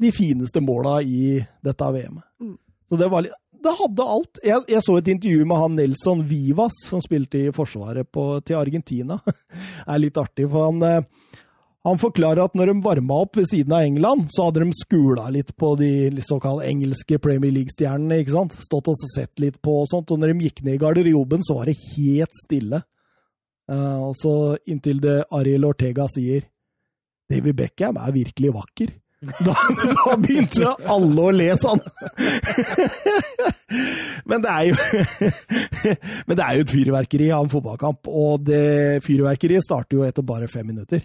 de 0.00 0.10
fineste 0.14 0.62
måla 0.64 0.98
i 1.02 1.38
dette 1.64 1.88
VM-et. 1.96 2.28
Mm. 2.42 2.58
Så 2.90 3.00
det 3.00 3.08
var 3.10 3.24
litt 3.24 3.40
det 3.64 3.72
hadde 3.78 4.04
alt. 4.16 4.40
Jeg, 4.44 4.64
jeg, 4.68 4.82
så 4.84 4.98
et 4.98 5.06
intervju 5.08 5.44
med 5.48 5.56
han 5.56 5.78
Nelson 5.78 6.24
Vivas, 6.28 6.74
som 6.84 7.00
spilte 7.00 7.46
i 7.46 7.52
forsvaret 7.54 8.08
på, 8.12 8.26
til 8.44 8.58
Argentina. 8.60 9.16
det 9.24 9.86
er 9.88 10.02
litt 10.02 10.20
artig, 10.20 10.48
for 10.52 10.68
han, 10.68 10.82
eh, 10.84 11.43
Han 11.84 12.00
forklarer 12.00 12.40
at 12.46 12.54
når 12.56 12.70
de 12.70 12.74
varma 12.84 13.18
opp 13.26 13.36
ved 13.36 13.44
siden 13.50 13.74
av 13.76 13.84
England, 13.84 14.30
så 14.32 14.46
hadde 14.46 14.62
de 14.64 14.76
skula 14.78 15.26
litt 15.34 15.52
på 15.60 15.74
de 15.76 15.90
såkalt 16.24 16.64
engelske 16.64 17.18
Premier 17.20 17.52
League-stjernene. 17.52 18.22
ikke 18.22 18.32
sant? 18.38 18.56
Stått 18.64 18.88
og 18.88 18.96
sett 19.12 19.42
litt 19.42 19.60
på 19.60 19.82
og 19.82 19.90
sånt. 19.90 20.08
Og 20.14 20.20
når 20.20 20.32
de 20.32 20.48
gikk 20.48 20.64
ned 20.64 20.78
i 20.78 20.80
garderoben, 20.80 21.44
så 21.44 21.58
var 21.58 21.68
det 21.68 21.76
helt 21.92 22.40
stille. 22.40 22.80
Uh, 23.68 24.08
og 24.08 24.16
så 24.16 24.34
inntil 24.68 24.98
det 25.00 25.22
Ariel 25.32 25.64
Ortega 25.64 26.04
sier 26.12 26.44
David 27.32 27.56
Beckham 27.56 28.00
er 28.00 28.16
virkelig 28.16 28.52
vakker. 28.56 28.94
Da, 29.24 29.54
da 29.56 30.16
begynte 30.20 30.74
alle 30.84 31.22
å 31.22 31.30
le 31.32 31.46
sånn! 31.56 31.80
Men 34.28 34.42
det 34.44 34.50
er 34.52 34.66
jo 34.68 34.74
Men 36.28 36.36
det 36.36 36.44
er 36.44 36.58
jo 36.58 36.66
et 36.66 36.74
fyrverkeri 36.74 37.30
av 37.32 37.46
en 37.46 37.52
fotballkamp, 37.54 38.08
og 38.08 38.44
det 38.44 39.00
fyrverkeriet 39.06 39.64
starter 39.64 39.96
jo 39.96 40.04
etter 40.04 40.26
bare 40.28 40.50
fem 40.52 40.68
minutter. 40.68 41.00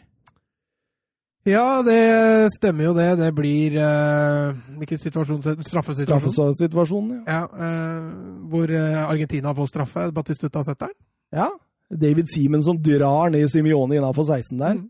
Ja, 1.48 1.80
det 1.86 2.52
stemmer 2.58 2.90
jo 2.90 2.94
det. 2.98 3.08
Det 3.20 3.30
blir 3.36 3.78
uh, 3.80 4.58
Hvilken 4.80 5.00
situasjon? 5.00 5.42
Straffesituasjon? 5.64 6.34
Straffesituasjonen, 6.36 7.24
ja. 7.24 7.40
ja 7.40 7.42
uh, 7.48 8.10
hvor 8.52 8.72
uh, 8.72 9.06
Argentina 9.08 9.54
får 9.56 9.70
straffe. 9.72 10.10
Batistuta 10.16 10.64
setter 10.68 10.92
den. 10.92 10.98
Ja. 11.40 11.48
David 11.90 12.28
Simen 12.30 12.64
som 12.64 12.78
drar 12.84 13.32
ned 13.34 13.48
Simione 13.50 13.98
innafor 13.98 14.28
16 14.28 14.60
der. 14.60 14.82
Mm. 14.82 14.90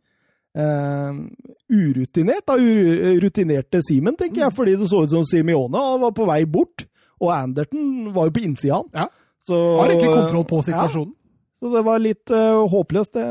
Uh, 0.60 1.20
urutinert, 1.70 2.48
da. 2.50 2.58
Rutinerte 3.22 3.84
Simen, 3.86 4.18
tenker 4.18 4.48
jeg, 4.48 4.50
mm. 4.50 4.58
fordi 4.58 4.74
det 4.80 4.90
så 4.90 5.04
ut 5.06 5.14
som 5.14 5.28
Simione 5.28 5.84
var 6.02 6.16
på 6.18 6.28
vei 6.28 6.42
bort. 6.50 6.88
Og 7.20 7.30
Anderton 7.36 8.10
var 8.16 8.30
jo 8.30 8.36
på 8.36 8.44
innsida. 8.48 8.82
Ja. 8.96 9.06
Så, 9.46 9.56
har 9.78 9.92
egentlig 9.92 10.16
kontroll 10.16 10.48
på 10.50 10.64
situasjonen. 10.66 11.14
Ja. 11.14 11.16
Så 11.60 11.72
det 11.76 11.82
var 11.84 12.00
litt 12.00 12.32
håpløst, 12.72 13.18
det. 13.20 13.24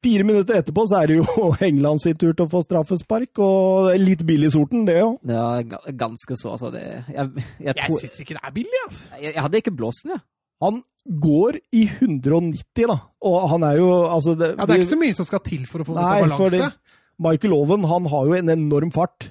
Fire 0.00 0.24
minutter 0.24 0.56
etterpå 0.56 0.86
så 0.88 1.02
er 1.02 1.10
det 1.10 1.16
jo 1.18 1.46
England 1.68 2.00
sin 2.00 2.16
tur 2.16 2.32
til 2.32 2.46
å 2.46 2.50
få 2.50 2.62
straffespark, 2.64 3.40
og 3.44 3.90
litt 4.00 4.22
billig 4.28 4.52
sorten, 4.54 4.86
det 4.88 5.00
òg. 5.04 5.18
Ja, 5.28 5.60
ganske 5.92 6.38
så, 6.40 6.54
altså. 6.56 6.70
Det, 6.72 6.84
jeg 7.12 7.26
jeg, 7.60 7.74
jeg 7.74 7.98
syns 8.04 8.22
ikke 8.24 8.38
det 8.38 8.44
er 8.48 8.54
billig, 8.54 8.84
altså. 8.86 9.02
Jeg, 9.18 9.34
jeg 9.34 9.44
hadde 9.46 9.60
ikke 9.60 9.74
blåst 9.76 10.06
den, 10.06 10.16
jeg. 10.16 10.22
Ja. 10.24 10.26
Han 10.60 10.82
går 11.24 11.56
i 11.72 11.86
190, 11.88 12.84
da, 12.90 12.96
og 13.24 13.36
han 13.48 13.62
er 13.64 13.78
jo 13.80 13.88
altså 14.04 14.34
det, 14.36 14.50
Ja, 14.58 14.66
det 14.68 14.74
er 14.74 14.82
ikke 14.82 14.90
så 14.90 14.98
mye 15.00 15.16
som 15.16 15.28
skal 15.28 15.40
til 15.46 15.62
for 15.68 15.80
å 15.80 15.86
få 15.88 15.96
nei, 15.96 16.08
noe 16.20 16.26
balanse. 16.28 16.72
Michael 17.20 17.54
Owen, 17.56 17.86
han 17.88 18.08
har 18.12 18.28
jo 18.28 18.36
en 18.36 18.52
enorm 18.52 18.92
fart, 18.92 19.30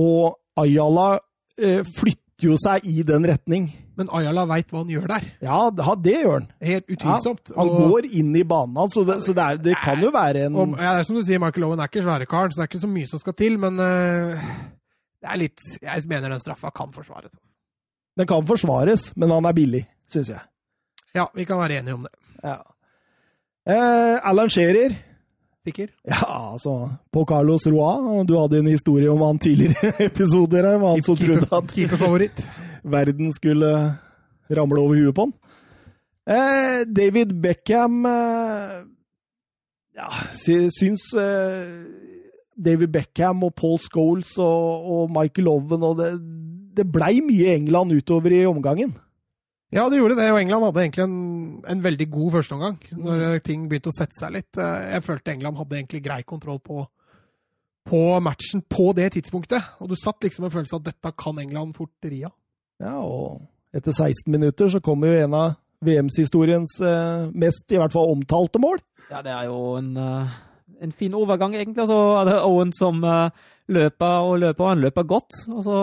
og 0.00 0.38
Ayala 0.60 1.18
eh, 1.60 1.84
flytter 1.84 2.29
jo 2.44 2.56
seg 2.60 2.86
i 2.88 3.04
den 3.06 3.26
retning. 3.28 3.68
Men 3.98 4.08
Ayala 4.16 4.46
veit 4.48 4.70
hva 4.72 4.80
han 4.82 4.90
gjør 4.92 5.06
der. 5.10 5.26
Ja, 5.44 5.58
det 6.00 6.14
gjør 6.14 6.36
han. 6.38 6.48
Helt 6.64 6.86
utvilsomt. 6.88 7.52
Ja, 7.52 7.56
han 7.58 7.72
og... 7.72 7.82
går 7.92 8.08
inn 8.20 8.32
i 8.38 8.44
banen 8.48 8.78
hans, 8.80 8.96
så 8.96 9.04
det, 9.08 9.18
så 9.26 9.34
det, 9.36 9.44
er, 9.44 9.60
det 9.66 9.76
kan 9.84 10.00
jo 10.00 10.12
være 10.14 10.46
en 10.48 10.56
og, 10.56 10.74
ja, 10.78 10.94
det 10.96 11.04
er 11.04 11.08
som 11.10 11.18
du 11.18 11.24
sier, 11.26 11.42
Michael 11.42 11.68
Owen 11.68 11.82
er 11.82 11.90
ikke 11.92 12.04
svære 12.06 12.28
karen, 12.30 12.54
så 12.54 12.60
det 12.60 12.66
er 12.66 12.72
ikke 12.72 12.82
så 12.86 12.92
mye 12.94 13.10
som 13.10 13.22
skal 13.22 13.36
til. 13.36 13.58
Men 13.60 13.76
uh, 13.82 14.50
det 15.20 15.32
er 15.34 15.40
litt 15.42 15.64
Jeg 15.82 16.08
mener 16.10 16.32
den 16.32 16.42
straffa 16.42 16.72
kan 16.74 16.94
forsvares. 16.96 17.34
Den 18.18 18.28
kan 18.30 18.48
forsvares, 18.48 19.10
men 19.20 19.32
han 19.32 19.48
er 19.48 19.56
billig, 19.56 19.84
syns 20.10 20.32
jeg. 20.32 20.42
Ja, 21.16 21.26
vi 21.34 21.46
kan 21.48 21.60
være 21.60 21.80
enige 21.80 21.98
om 21.98 22.06
det. 22.06 22.14
Ja. 22.44 22.58
Eh, 23.68 24.16
Alan 24.30 24.50
Shearer. 24.50 24.94
Sikker? 25.64 25.90
Ja, 26.08 26.52
altså 26.52 26.90
På 27.12 27.24
Carlos 27.28 27.66
Roa. 27.68 28.22
Du 28.24 28.38
hadde 28.38 28.62
en 28.62 28.70
historie 28.72 29.10
om 29.10 29.20
han 29.20 29.38
tidligere 29.38 29.92
episoder 30.08 30.64
her. 30.64 30.78
Han 30.80 31.02
som 31.04 31.16
trodde 31.16 31.48
at 31.52 32.44
verden 32.96 33.32
skulle 33.32 33.72
ramle 34.50 34.80
over 34.80 34.96
huet 34.96 35.14
på 35.14 35.26
han. 35.28 35.34
Eh, 36.30 36.86
David 36.88 37.34
Beckham 37.42 38.04
eh, 38.06 38.80
Ja, 39.96 40.08
syns 40.32 41.10
eh, 41.18 41.68
David 42.56 42.92
Beckham 42.92 43.44
og 43.44 43.54
Paul 43.56 43.78
Scholes 43.82 44.36
og, 44.38 44.84
og 44.84 45.10
Michael 45.12 45.48
Owen 45.48 45.84
og 45.84 45.96
det, 45.98 46.10
det 46.76 46.86
blei 46.92 47.18
mye 47.24 47.56
England 47.56 47.92
utover 47.96 48.32
i 48.36 48.44
omgangen. 48.46 48.94
Ja, 49.70 49.84
det 49.86 50.00
gjorde 50.00 50.16
det, 50.18 50.26
og 50.32 50.40
England 50.40 50.64
hadde 50.66 50.82
egentlig 50.82 51.04
en, 51.04 51.18
en 51.70 51.82
veldig 51.84 52.06
god 52.10 52.32
førsteomgang. 52.36 52.78
Når 52.90 53.20
mm. 53.20 53.42
ting 53.46 53.68
begynte 53.70 53.92
å 53.92 53.94
sette 53.94 54.18
seg 54.18 54.34
litt. 54.34 54.58
Eh, 54.58 54.88
jeg 54.96 55.04
følte 55.06 55.34
England 55.36 55.60
hadde 55.60 55.78
egentlig 55.78 56.00
grei 56.02 56.18
kontroll 56.26 56.58
på, 56.64 56.82
på 57.86 58.00
matchen 58.26 58.64
på 58.66 58.88
det 58.98 59.12
tidspunktet. 59.14 59.76
Og 59.78 59.92
du 59.92 59.94
satt 59.98 60.26
liksom 60.26 60.48
med 60.48 60.54
følelsen 60.56 60.82
at 60.82 60.88
dette 60.90 61.14
kan 61.22 61.38
England 61.38 61.78
fort 61.78 62.10
ri 62.10 62.24
av. 62.26 62.34
Ja, 62.82 62.96
og 62.98 63.46
etter 63.76 63.94
16 63.94 64.26
minutter 64.32 64.72
så 64.74 64.82
kommer 64.82 65.12
jo 65.12 65.22
en 65.22 65.38
av 65.38 65.54
VMs-historiens 65.86 66.74
eh, 66.82 67.30
mest, 67.30 67.68
i 67.70 67.78
hvert 67.78 67.94
fall 67.94 68.10
omtalte 68.10 68.58
mål. 68.60 68.82
Ja, 69.06 69.22
det 69.22 69.36
er 69.36 69.46
jo 69.52 69.76
en, 69.78 69.94
uh, 69.96 70.34
en 70.82 70.92
fin 70.98 71.14
overgang, 71.14 71.54
egentlig. 71.54 71.86
Altså, 71.86 72.00
det 72.26 72.34
er 72.34 72.48
Owen 72.48 72.74
som 72.76 73.06
løper 73.70 74.26
og 74.26 74.36
løper, 74.42 74.64
og 74.64 74.70
han 74.72 74.84
løper 74.84 75.06
godt. 75.08 75.38
Altså, 75.50 75.76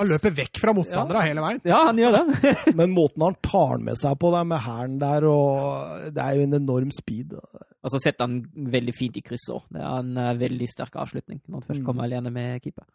han 0.00 0.10
løper 0.10 0.34
vekk 0.38 0.60
fra 0.62 0.74
motstandere 0.76 1.22
ja. 1.22 1.30
hele 1.30 1.44
veien. 1.44 1.60
Ja, 1.68 1.80
han 1.88 2.00
gjør 2.00 2.18
det. 2.18 2.54
Men 2.78 2.94
måten 2.94 3.26
han 3.26 3.38
tar 3.44 3.82
med 3.84 3.98
seg 4.00 4.18
på, 4.20 4.30
der, 4.34 4.46
med 4.48 4.62
hæren 4.64 4.98
der, 5.02 5.28
og 5.30 6.12
det 6.14 6.24
er 6.24 6.38
jo 6.38 6.46
en 6.48 6.58
enorm 6.60 6.94
speed. 6.94 7.34
Og 7.34 7.92
så 7.92 8.00
setter 8.02 8.28
han 8.28 8.40
veldig 8.74 8.94
fint 8.96 9.18
i 9.20 9.24
kryss 9.24 9.50
òg. 9.52 9.66
Det 9.74 9.82
er 9.82 9.98
en 9.98 10.14
uh, 10.20 10.30
veldig 10.40 10.70
sterk 10.70 10.96
avslutning 11.00 11.42
når 11.44 11.60
han 11.60 11.68
først 11.68 11.82
mm. 11.82 11.88
kommer 11.90 12.08
alene 12.08 12.32
med 12.34 12.62
keeper. 12.64 12.86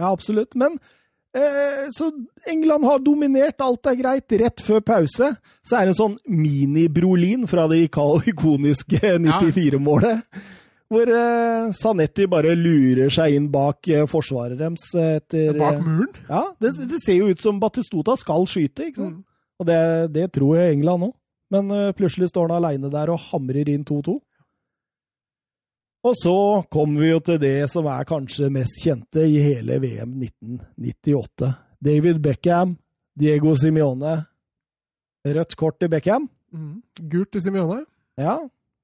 Ja, 0.00 0.08
absolutt. 0.14 0.56
Men 0.58 0.80
Eh, 1.30 1.88
så 1.94 2.12
England 2.46 2.84
har 2.84 2.98
dominert, 2.98 3.60
alt 3.60 3.86
er 3.86 3.98
greit. 3.98 4.32
Rett 4.40 4.62
før 4.66 4.80
pause 4.82 5.28
så 5.62 5.76
er 5.78 5.86
det 5.86 5.92
en 5.92 6.00
sånn 6.00 6.16
mini-Brolin 6.26 7.46
fra 7.50 7.68
det 7.70 7.84
ikoniske 7.86 8.98
94-målet. 9.22 10.24
Hvor 10.90 11.10
eh, 11.14 11.70
Sanetti 11.76 12.26
bare 12.30 12.56
lurer 12.58 13.12
seg 13.14 13.36
inn 13.36 13.46
bak 13.52 13.86
eh, 13.88 14.06
forsvaret 14.10 14.58
deres. 14.58 14.88
Etter, 14.98 15.52
bak 15.58 15.78
muren? 15.84 16.10
Ja, 16.26 16.48
det, 16.58 16.74
det, 16.90 16.98
ser 17.02 17.20
jo 17.20 17.30
ut 17.30 17.42
som 17.42 17.60
Batistota 17.62 18.16
skal 18.18 18.48
skyte. 18.50 18.88
ikke 18.90 19.04
sant? 19.04 19.20
Mm. 19.20 19.26
Og 19.60 19.68
det, 19.68 19.80
det, 20.16 20.26
tror 20.34 20.56
jeg 20.58 20.74
England 20.78 21.10
òg. 21.10 21.14
Men 21.50 21.70
plutselig 21.98 22.28
står 22.30 22.46
han 22.46 22.60
aleine 22.60 22.88
der 22.92 23.10
og 23.10 23.18
hamrer 23.32 23.68
inn 23.72 23.82
2-2. 23.82 24.14
Og 26.06 26.14
så 26.16 26.36
kommer 26.72 27.02
vi 27.02 27.10
jo 27.10 27.18
til 27.20 27.40
det 27.42 27.68
som 27.68 27.88
er 27.92 28.06
kanskje 28.08 28.48
mest 28.52 28.78
kjente 28.80 29.26
i 29.28 29.40
hele 29.42 29.76
VM 29.82 30.14
1998. 30.22 31.50
David 31.80 32.22
Beckham, 32.24 32.78
Diego 33.18 33.52
Simione. 33.56 34.14
Rødt 35.28 35.56
kort 35.60 35.76
til 35.80 35.90
Beckham. 35.92 36.30
Mm. 36.52 36.80
Gult 37.10 37.32
til 37.32 37.44
Simione. 37.44 37.82
Ja. 38.16 38.38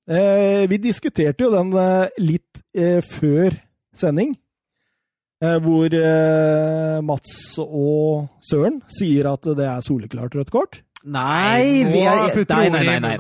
Eh, 0.07 0.65
vi 0.71 0.79
diskuterte 0.79 1.47
jo 1.47 1.51
den 1.51 1.73
eh, 1.75 2.19
litt 2.23 2.61
eh, 2.77 3.01
før 3.03 3.57
sending. 3.97 4.37
Eh, 5.43 5.57
hvor 5.61 5.93
eh, 5.93 6.99
Mats 7.05 7.33
og 7.61 8.29
Søren 8.45 8.79
sier 8.89 9.29
at 9.33 9.49
det 9.59 9.67
er 9.67 9.83
soleklart 9.85 10.37
rødt 10.39 10.53
kort. 10.55 10.79
Nei, 11.07 11.85
vi 11.87 12.01
er, 12.03 12.33
nei, 12.51 12.69
nei, 12.73 12.83
nei, 12.87 12.99
nei. 12.99 13.17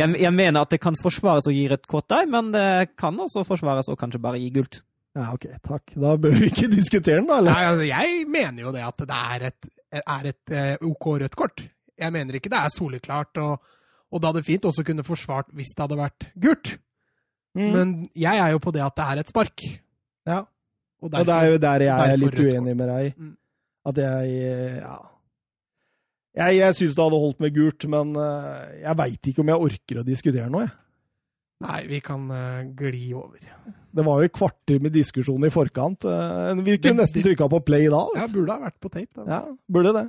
Jeg, 0.00 0.14
jeg, 0.18 0.32
mener 0.34 0.64
at 0.64 0.72
det 0.72 0.80
kan 0.82 0.96
forsvares 0.98 1.46
å 1.46 1.52
gi 1.54 1.68
rødt 1.70 1.84
kort 1.90 2.08
der, 2.10 2.24
men 2.30 2.48
det 2.54 2.96
kan 2.98 3.18
også 3.22 3.44
forsvares 3.46 3.90
å 3.92 3.98
kanskje 3.98 4.22
bare 4.22 4.40
gi 4.42 4.48
gult. 4.54 4.80
Ja, 5.14 5.28
ok, 5.34 5.46
takk. 5.66 5.92
Da 5.98 6.14
bør 6.18 6.34
vi 6.38 6.48
ikke 6.50 6.70
diskutere 6.78 7.20
den, 7.20 7.28
da? 7.30 7.38
eller? 7.38 7.54
Nei, 7.54 7.68
altså, 7.68 7.86
Jeg 7.90 8.24
mener 8.30 8.64
jo 8.64 8.74
det 8.74 8.86
at 8.86 9.04
det 9.04 9.20
er 9.20 9.46
et, 9.50 9.70
er 10.00 10.30
et 10.32 10.56
uh, 10.56 10.88
OK 10.90 11.10
rødt 11.22 11.38
kort. 11.38 11.64
Jeg 12.00 12.14
mener 12.14 12.38
ikke 12.38 12.50
det 12.50 12.62
er 12.62 12.74
soleklart, 12.74 13.42
og, 13.42 13.76
og 14.10 14.20
det 14.20 14.30
hadde 14.30 14.46
fint 14.46 14.66
også 14.66 14.84
kunne 14.86 15.06
forsvart 15.06 15.50
hvis 15.56 15.74
det 15.74 15.84
hadde 15.84 16.00
vært 16.00 16.26
gult. 16.42 16.72
Mm. 17.58 17.70
Men 17.74 17.92
jeg 18.14 18.38
er 18.38 18.54
jo 18.54 18.62
på 18.62 18.72
det 18.74 18.82
at 18.84 18.96
det 18.98 19.06
er 19.06 19.22
et 19.22 19.30
spark. 19.30 19.64
Ja. 20.28 20.42
Og, 21.00 21.08
derfor, 21.08 21.22
og 21.22 21.28
det 21.30 21.36
er 21.36 21.46
jo 21.50 21.62
der 21.62 21.84
jeg 21.86 22.12
er 22.12 22.20
litt 22.20 22.42
uenig 22.42 22.74
med 22.76 22.92
deg. 22.92 23.14
Mm. 23.16 23.32
At 23.90 24.02
jeg 24.04 24.34
Ja. 24.80 24.98
Jeg, 26.30 26.60
jeg 26.60 26.74
syns 26.78 26.92
det 26.94 27.02
hadde 27.02 27.18
holdt 27.18 27.40
med 27.42 27.54
gult, 27.56 27.84
men 27.90 28.12
uh, 28.14 28.68
jeg 28.78 28.98
veit 29.00 29.28
ikke 29.32 29.42
om 29.42 29.48
jeg 29.50 29.64
orker 29.66 29.98
å 29.98 30.04
diskutere 30.06 30.46
noe. 30.52 30.68
Jeg. 30.68 30.76
Nei, 31.66 31.80
vi 31.90 31.98
kan 32.04 32.28
uh, 32.30 32.60
gli 32.78 33.10
over. 33.18 33.40
Det 33.90 34.04
var 34.06 34.20
jo 34.22 34.28
et 34.30 34.36
kvarter 34.36 34.78
med 34.84 34.94
diskusjon 34.94 35.42
i 35.44 35.50
forkant. 35.50 36.06
Uh, 36.06 36.54
vi 36.62 36.78
kunne 36.78 37.02
nesten 37.02 37.26
trykka 37.26 37.50
på 37.50 37.60
play 37.66 37.90
da. 37.90 38.04
Ja, 38.16 38.28
burde 38.30 38.54
ha 38.54 38.62
vært 38.68 38.78
på 38.78 38.92
tape. 38.92 39.10
Da. 39.18 39.26
Ja, 39.26 39.40
burde 39.66 39.96
det. 39.96 40.06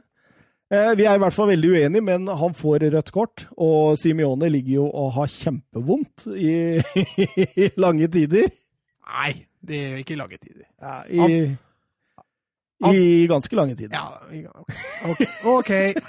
Vi 0.72 1.04
er 1.04 1.18
i 1.18 1.20
hvert 1.20 1.36
fall 1.36 1.50
veldig 1.52 1.72
uenige, 1.74 2.04
men 2.08 2.30
han 2.42 2.54
får 2.56 2.86
rødt 2.94 3.12
kort. 3.12 3.48
Og 3.60 3.98
Simione 4.00 4.48
ligger 4.50 4.78
jo 4.78 4.86
og 4.88 5.12
har 5.18 5.32
kjempevondt 5.32 6.30
i, 6.32 6.80
i 7.66 7.72
lange 7.82 8.08
tider. 8.12 8.48
Nei, 9.12 9.34
det 9.60 9.82
er 9.84 10.00
ikke 10.00 10.16
lange 10.20 10.40
tider. 10.40 10.66
Ja, 10.80 11.02
i... 11.12 11.58
Han 12.82 12.96
i 12.98 13.28
ganske 13.30 13.56
lange 13.56 13.76
tider. 13.76 13.94
Ja, 13.94 14.50
OK. 15.12 15.22
okay. 15.46 15.94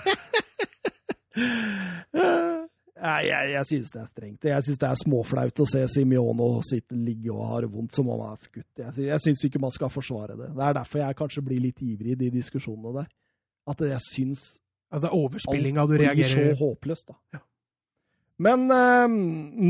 Nei, 3.02 3.20
jeg, 3.26 3.50
jeg 3.50 3.66
synes 3.66 3.90
det 3.90 4.00
er 4.00 4.06
strengt. 4.06 4.44
Jeg 4.46 4.64
synes 4.64 4.78
det 4.78 4.88
er 4.88 5.00
småflaut 5.00 5.62
å 5.64 5.66
se 5.68 5.82
Simione 5.90 6.46
sitte, 6.68 6.94
ligge 6.94 7.32
og 7.34 7.48
ha 7.50 7.60
det 7.64 7.70
vondt 7.72 7.98
som 7.98 8.08
om 8.08 8.22
han 8.22 8.36
er 8.36 8.46
skutt. 8.46 8.68
Jeg, 8.78 8.94
jeg 9.08 9.24
syns 9.24 9.42
ikke 9.48 9.62
man 9.62 9.74
skal 9.74 9.90
forsvare 9.90 10.38
det. 10.38 10.52
Det 10.54 10.64
er 10.68 10.78
derfor 10.78 11.02
jeg 11.02 11.18
kanskje 11.18 11.44
blir 11.48 11.60
litt 11.64 11.82
ivrig 11.82 12.14
i 12.14 12.20
de 12.22 12.30
diskusjonene 12.38 12.94
der. 13.00 13.10
At 13.70 13.80
jeg 13.86 14.02
syns 14.08 14.50
Altså 14.92 15.08
overspillinga 15.16 15.86
du 15.88 15.94
reagerer 15.96 16.18
blir 16.36 16.52
så 16.52 16.58
håpløst, 16.58 17.06
da. 17.08 17.14
Ja. 17.32 17.38
Men 18.42 18.66
eh, 18.74 19.08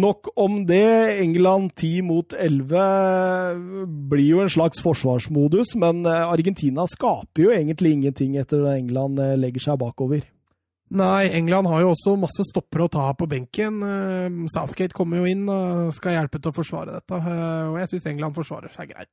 nok 0.02 0.32
om 0.40 0.62
det. 0.66 1.20
England 1.22 1.74
10 1.76 2.02
mot 2.08 2.34
11 2.34 3.86
blir 4.10 4.28
jo 4.32 4.42
en 4.42 4.50
slags 4.50 4.82
forsvarsmodus, 4.82 5.74
men 5.78 6.06
eh, 6.06 6.24
Argentina 6.26 6.88
skaper 6.90 7.46
jo 7.46 7.52
egentlig 7.54 7.94
ingenting 7.98 8.38
etter 8.40 8.64
at 8.66 8.80
England 8.80 9.20
eh, 9.22 9.36
legger 9.38 9.66
seg 9.66 9.78
bakover. 9.82 10.24
Nei, 10.92 11.30
England 11.32 11.70
har 11.72 11.80
jo 11.80 11.92
også 11.94 12.18
masse 12.20 12.44
stoppere 12.44 12.84
å 12.84 12.92
ta 12.92 13.06
på 13.16 13.28
benken. 13.28 13.78
Eh, 13.86 14.40
Southgate 14.52 14.96
kommer 14.96 15.22
jo 15.22 15.28
inn 15.30 15.46
og 15.48 15.92
skal 15.96 16.18
hjelpe 16.18 16.40
til 16.40 16.52
å 16.52 16.56
forsvare 16.56 16.98
dette, 16.98 17.20
eh, 17.20 17.70
og 17.70 17.78
jeg 17.80 17.94
syns 17.94 18.10
England 18.12 18.36
forsvarer 18.36 18.72
seg 18.74 18.92
greit. 18.92 19.12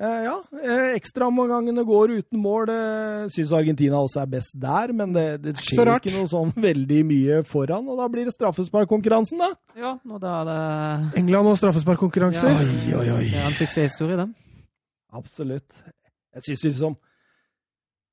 Eh, 0.00 0.22
ja, 0.24 0.38
eh, 0.64 0.94
ekstraomgangene 0.96 1.82
går 1.84 2.14
uten 2.22 2.40
mål. 2.40 2.70
Eh, 2.72 3.26
Syns 3.34 3.52
Argentina 3.52 4.00
også 4.00 4.22
er 4.22 4.30
best 4.32 4.56
der, 4.56 4.94
men 4.96 5.12
det, 5.12 5.26
det 5.44 5.52
skjer 5.60 5.90
ikke 5.98 6.14
noe 6.14 6.30
sånn 6.30 6.54
veldig 6.68 7.02
mye 7.10 7.42
foran. 7.44 7.90
Og 7.92 8.00
da 8.00 8.08
blir 8.12 8.28
det 8.28 8.32
straffesparkkonkurransen, 8.38 9.42
da. 9.42 9.50
Ja, 9.76 9.94
og 10.00 10.24
da 10.24 10.38
er 10.40 10.48
det 10.48 11.20
England 11.20 11.52
og 11.52 11.60
straffesparkkonkurranser. 11.60 12.48
Ja. 12.48 12.64
Oi, 12.64 12.98
oi, 13.02 13.06
oi. 13.18 13.24
Det 13.28 13.44
er 13.44 13.48
en 13.50 13.58
suksesshistorie, 13.60 14.18
den. 14.24 14.34
Absolutt. 15.12 15.68
Jeg 16.32 16.48
syns 16.48 16.70
liksom 16.70 17.00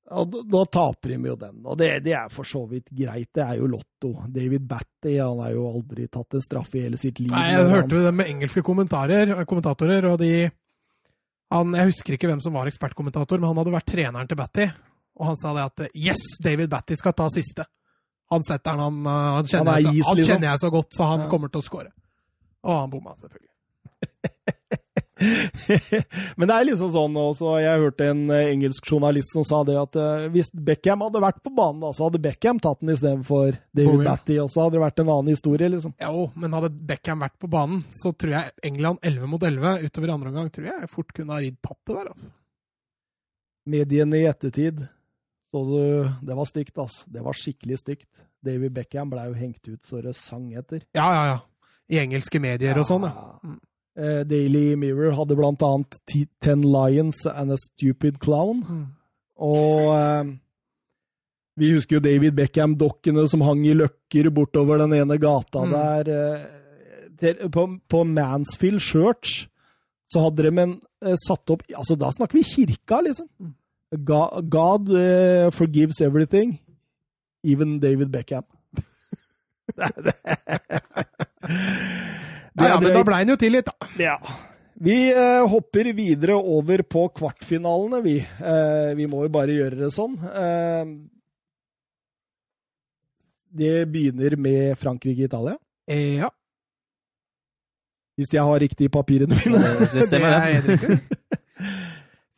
ja, 0.09 0.23
da, 0.25 0.39
da 0.41 0.61
taper 0.73 1.11
de 1.13 1.29
jo 1.29 1.35
den, 1.37 1.59
og 1.69 1.75
det, 1.77 1.89
det 2.01 2.15
er 2.17 2.31
for 2.33 2.47
så 2.49 2.63
vidt 2.67 2.87
greit. 2.89 3.29
Det 3.35 3.43
er 3.45 3.59
jo 3.59 3.67
lotto. 3.69 4.09
David 4.33 4.65
Batty 4.67 5.19
han 5.19 5.37
har 5.43 5.53
jo 5.53 5.67
aldri 5.69 6.07
tatt 6.09 6.33
en 6.33 6.43
straffe 6.43 6.79
i 6.79 6.87
hele 6.87 6.97
sitt 6.97 7.21
liv. 7.21 7.29
Nei, 7.29 7.51
jeg 7.53 7.67
hørte 7.69 8.01
det 8.07 8.13
med 8.17 8.31
engelske 8.31 8.63
kommentarer, 8.65 9.35
kommentatorer, 9.45 10.07
og 10.09 10.17
de 10.23 10.49
han, 11.51 11.73
Jeg 11.73 11.89
husker 11.91 12.13
ikke 12.15 12.27
hvem 12.29 12.41
som 12.43 12.53
var 12.53 12.67
ekspertkommentator, 12.69 13.39
men 13.41 13.49
han 13.51 13.57
hadde 13.61 13.73
vært 13.73 13.87
treneren 13.89 14.27
til 14.29 14.37
Batty. 14.39 14.67
Og 15.19 15.25
han 15.31 15.37
sa 15.41 15.53
det 15.57 15.63
at 15.65 15.95
Yes, 15.97 16.21
David 16.43 16.69
Batty 16.69 16.95
skal 16.99 17.13
ta 17.17 17.27
siste. 17.33 17.65
Han 18.31 18.43
setter 18.45 18.77
han, 18.77 18.99
han, 19.05 19.45
kjenner, 19.49 19.71
Han 19.73 19.79
is, 19.81 19.85
jeg 19.89 20.03
så, 20.03 20.09
han 20.09 20.17
liksom. 20.19 20.29
kjenner 20.35 20.47
jeg 20.51 20.59
så 20.61 20.69
godt, 20.69 20.93
så 20.93 21.07
han 21.09 21.23
Ja. 21.25 21.29
kommer 21.31 21.49
til 21.49 21.61
å 21.61 21.65
score. 21.65 21.89
Og 22.63 22.75
han 22.79 22.89
bomma, 22.93 23.15
selvfølgelig. 23.17 24.78
Men 26.39 26.49
det 26.49 26.55
er 26.55 26.67
liksom 26.69 26.91
sånn 26.93 27.17
også, 27.19 27.53
Jeg 27.59 27.81
hørte 27.83 28.07
en 28.11 28.21
eh, 28.31 28.51
engelsk 28.53 28.87
journalist 28.87 29.33
som 29.35 29.45
sa 29.47 29.61
det 29.67 29.75
at 29.79 29.97
eh, 29.99 30.27
hvis 30.33 30.51
Beckham 30.53 31.03
hadde 31.05 31.21
vært 31.23 31.41
på 31.45 31.53
banen, 31.55 31.83
så 31.95 32.07
hadde 32.07 32.21
Beckham 32.23 32.61
tatt 32.63 32.81
den 32.83 32.93
istedenfor 32.95 33.57
David 33.75 34.05
Batty. 34.07 34.39
Og 34.43 34.51
så 34.53 34.65
hadde 34.65 34.77
det 34.77 34.83
vært 34.85 35.03
en 35.03 35.11
annen 35.13 35.33
historie, 35.33 35.71
liksom. 35.71 35.95
Jo, 36.01 36.29
men 36.39 36.55
hadde 36.57 36.71
Beckham 36.91 37.25
vært 37.25 37.37
på 37.41 37.51
banen, 37.51 37.83
så 37.95 38.13
tror 38.15 38.37
jeg 38.37 38.55
England 38.71 39.03
11 39.03 39.33
mot 39.33 39.43
11 39.51 39.87
utover 39.89 40.15
andre 40.15 40.33
omgang 40.33 40.53
tror 40.53 40.71
jeg 40.71 40.93
fort 40.93 41.11
kunne 41.15 41.35
ha 41.35 41.43
ridd 41.43 41.59
pappet 41.65 41.95
der. 41.95 42.13
altså. 42.13 42.31
Mediene 43.69 44.23
i 44.23 44.25
ettertid 44.29 44.87
så 45.49 45.63
du 45.65 46.09
Det 46.21 46.35
var 46.37 46.45
stygt, 46.45 46.77
ass. 46.77 47.03
Det 47.09 47.21
var 47.25 47.33
skikkelig 47.33 47.79
stygt. 47.81 48.09
David 48.45 48.73
Beckham 48.75 49.09
ble 49.11 49.25
jo 49.31 49.37
hengt 49.37 49.65
ut 49.67 49.81
så 49.87 50.01
det 50.03 50.15
sang 50.17 50.51
etter. 50.53 50.83
Ja, 50.95 51.07
ja, 51.09 51.23
ja. 51.33 51.39
I 51.89 52.03
engelske 52.03 52.39
medier 52.41 52.77
og 52.77 52.85
sånn, 52.85 53.07
ja. 53.09 53.55
Eh, 53.99 54.21
Daily 54.23 54.75
Mirror 54.79 55.11
hadde 55.17 55.35
blant 55.35 55.59
annet 55.65 55.97
Ten 56.39 56.61
Lions 56.63 57.25
and 57.27 57.51
a 57.51 57.57
Stupid 57.59 58.15
Clown. 58.23 58.61
Mm. 58.63 58.85
Og 59.43 59.89
uh, 59.91 60.23
vi 61.59 61.73
husker 61.73 61.97
jo 61.97 62.01
David 62.03 62.31
Beckham-dokkene 62.37 63.25
som 63.27 63.41
hang 63.43 63.65
i 63.67 63.73
løkker 63.75 64.29
bortover 64.31 64.77
den 64.85 64.93
ene 65.01 65.17
gata 65.19 65.65
Mm. 65.65 65.71
der. 65.75 66.07
Uh, 66.07 66.39
der. 67.19 67.35
på, 67.51 67.65
på 67.89 68.03
Mansfield 68.07 68.79
Church 68.79 69.49
så 70.09 70.19
hadde 70.23 70.43
de 70.47 70.51
en, 70.61 70.81
eh, 71.05 71.15
satt 71.27 71.49
opp 71.53 71.61
altså 71.75 71.95
Da 71.99 72.09
snakker 72.15 72.37
vi 72.39 72.43
kirka, 72.47 73.01
liksom. 73.05 73.27
Mm. 73.39 73.53
God, 74.05 74.49
God 74.49 74.89
eh, 74.95 75.49
forgives 75.51 76.01
everything, 76.01 76.59
even 77.43 77.79
David 77.79 78.07
Beckham. 78.09 78.43
Ja, 82.55 82.79
men 82.81 82.93
da 82.93 83.03
ble 83.05 83.19
han 83.21 83.33
jo 83.33 83.37
tilgitt, 83.39 83.69
da. 83.69 83.89
Ja. 83.99 84.15
Vi 84.79 84.95
eh, 85.11 85.43
hopper 85.51 85.91
videre 85.93 86.37
over 86.39 86.81
på 86.87 87.09
kvartfinalene, 87.19 87.99
vi. 88.05 88.15
Eh, 88.23 88.91
vi 88.95 89.07
må 89.11 89.25
jo 89.25 89.31
bare 89.33 89.57
gjøre 89.57 89.81
det 89.81 89.89
sånn. 89.91 90.15
Eh, 90.23 90.93
det 93.59 93.73
begynner 93.91 94.37
med 94.39 94.77
Frankrike-Italia. 94.79 95.57
Ja. 95.89 96.29
Hvis 98.19 98.31
jeg 98.35 98.43
har 98.45 98.59
riktig 98.61 98.87
i 98.87 98.93
papirene 98.93 99.35
mine. 99.35 99.75
Det 99.93 100.07
stemmer, 100.07 100.39
er 100.53 100.63
det. 100.63 100.99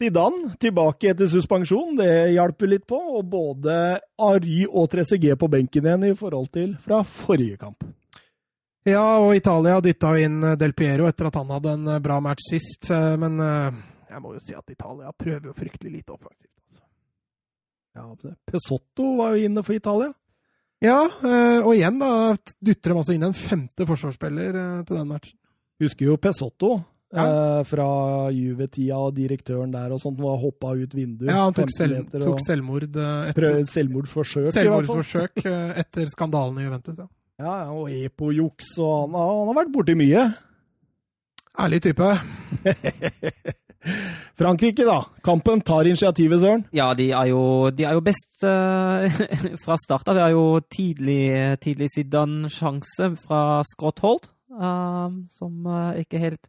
Zidane 0.01 0.55
tilbake 0.61 1.11
etter 1.11 1.29
suspensjon, 1.29 1.93
det 1.99 2.33
hjelper 2.33 2.69
litt 2.73 2.87
på. 2.89 2.97
Og 3.19 3.25
både 3.29 3.75
Ary 4.21 4.63
og 4.65 4.89
3CG 4.93 5.35
på 5.37 5.49
benken 5.51 5.85
igjen 5.85 6.09
i 6.09 6.15
forhold 6.17 6.49
til 6.53 6.73
fra 6.81 7.03
forrige 7.05 7.61
kamp. 7.61 7.85
Ja, 8.89 9.03
og 9.21 9.35
Italia 9.37 9.77
dytta 9.83 10.15
inn 10.17 10.39
Del 10.57 10.73
Piero 10.73 11.05
etter 11.09 11.27
at 11.29 11.35
han 11.37 11.51
hadde 11.53 11.73
en 11.77 11.89
bra 12.01 12.19
match 12.23 12.47
sist. 12.49 12.89
eh, 12.89 13.15
Men 13.21 13.37
eh, 13.39 13.81
jeg 14.09 14.21
må 14.23 14.33
jo 14.33 14.41
si 14.43 14.55
at 14.57 14.73
Italia 14.73 15.11
prøver 15.13 15.51
jo 15.51 15.53
fryktelig 15.57 15.91
lite 15.99 16.15
offensivt. 16.15 16.49
altså. 16.71 16.87
Ja, 17.95 18.33
Pesotto 18.49 19.11
var 19.19 19.35
jo 19.35 19.45
inne 19.45 19.63
for 19.63 19.77
Italia. 19.77 20.11
Ja, 20.81 21.03
eh, 21.05 21.59
og 21.61 21.75
igjen 21.77 21.99
da 22.01 22.33
dytter 22.57 22.89
de 22.95 22.97
altså 23.03 23.13
inn 23.13 23.27
en 23.27 23.37
femte 23.37 23.85
forsvarsspiller 23.85 24.57
eh, 24.63 24.81
til 24.89 24.97
den 24.97 25.11
matchen. 25.13 25.37
Husker 25.81 26.09
jo 26.09 26.17
Pesotto. 26.17 26.79
Ja. 27.11 27.25
Eh, 27.27 27.61
fra 27.67 27.85
Juve-tida 28.31 28.95
og 28.97 29.13
direktøren 29.17 29.73
der 29.75 29.91
og 29.91 29.99
sånt, 29.99 30.17
var 30.23 30.37
hoppa 30.39 30.71
ut 30.79 30.93
vinduet. 30.95 31.27
Ja, 31.29 31.41
han 31.43 31.53
tok, 31.57 31.69
selv, 31.75 31.97
meter, 31.99 32.23
tok 32.23 32.39
selvmord 32.45 32.85
eh, 32.87 33.31
etter, 33.33 33.57
selvmordsforsøk, 33.67 34.45
i 34.45 34.45
hvert 34.47 34.55
fall. 34.55 34.63
selvmordsforsøk 34.63 35.43
eh, 35.51 35.73
etter 35.83 36.07
skandalen 36.13 36.61
i 36.63 36.65
Juventus. 36.69 37.01
Ja. 37.03 37.09
Ja, 37.41 37.53
og 37.73 37.89
Epo-juks, 37.89 38.75
og 38.83 38.91
han, 39.07 39.15
har- 39.17 39.35
han 39.39 39.49
har 39.51 39.57
vært 39.63 39.73
borti 39.73 39.95
mye. 39.97 40.25
Ærlig 41.61 41.79
type. 41.83 42.09
Frankrike, 44.37 44.85
da. 44.85 44.99
Kampen 45.25 45.61
tar 45.65 45.87
initiativet, 45.89 46.39
Søren. 46.41 46.63
Ja, 46.75 46.91
de 46.97 47.07
er 47.17 47.31
jo, 47.31 47.41
de 47.73 47.85
er 47.87 47.95
jo 47.97 48.03
best 48.05 48.45
uh, 48.45 49.09
fra 49.63 49.77
start 49.81 50.09
av. 50.11 50.17
Det 50.19 50.23
er 50.27 50.35
jo 50.35 50.43
tidlig, 50.69 51.23
tidlig 51.65 51.89
siden 51.95 52.45
sjanse 52.53 53.09
fra 53.23 53.41
Scott 53.67 54.03
Holt, 54.05 54.29
uh, 54.53 55.09
som 55.33 55.65
uh, 55.65 55.97
ikke 56.01 56.21
helt 56.21 56.45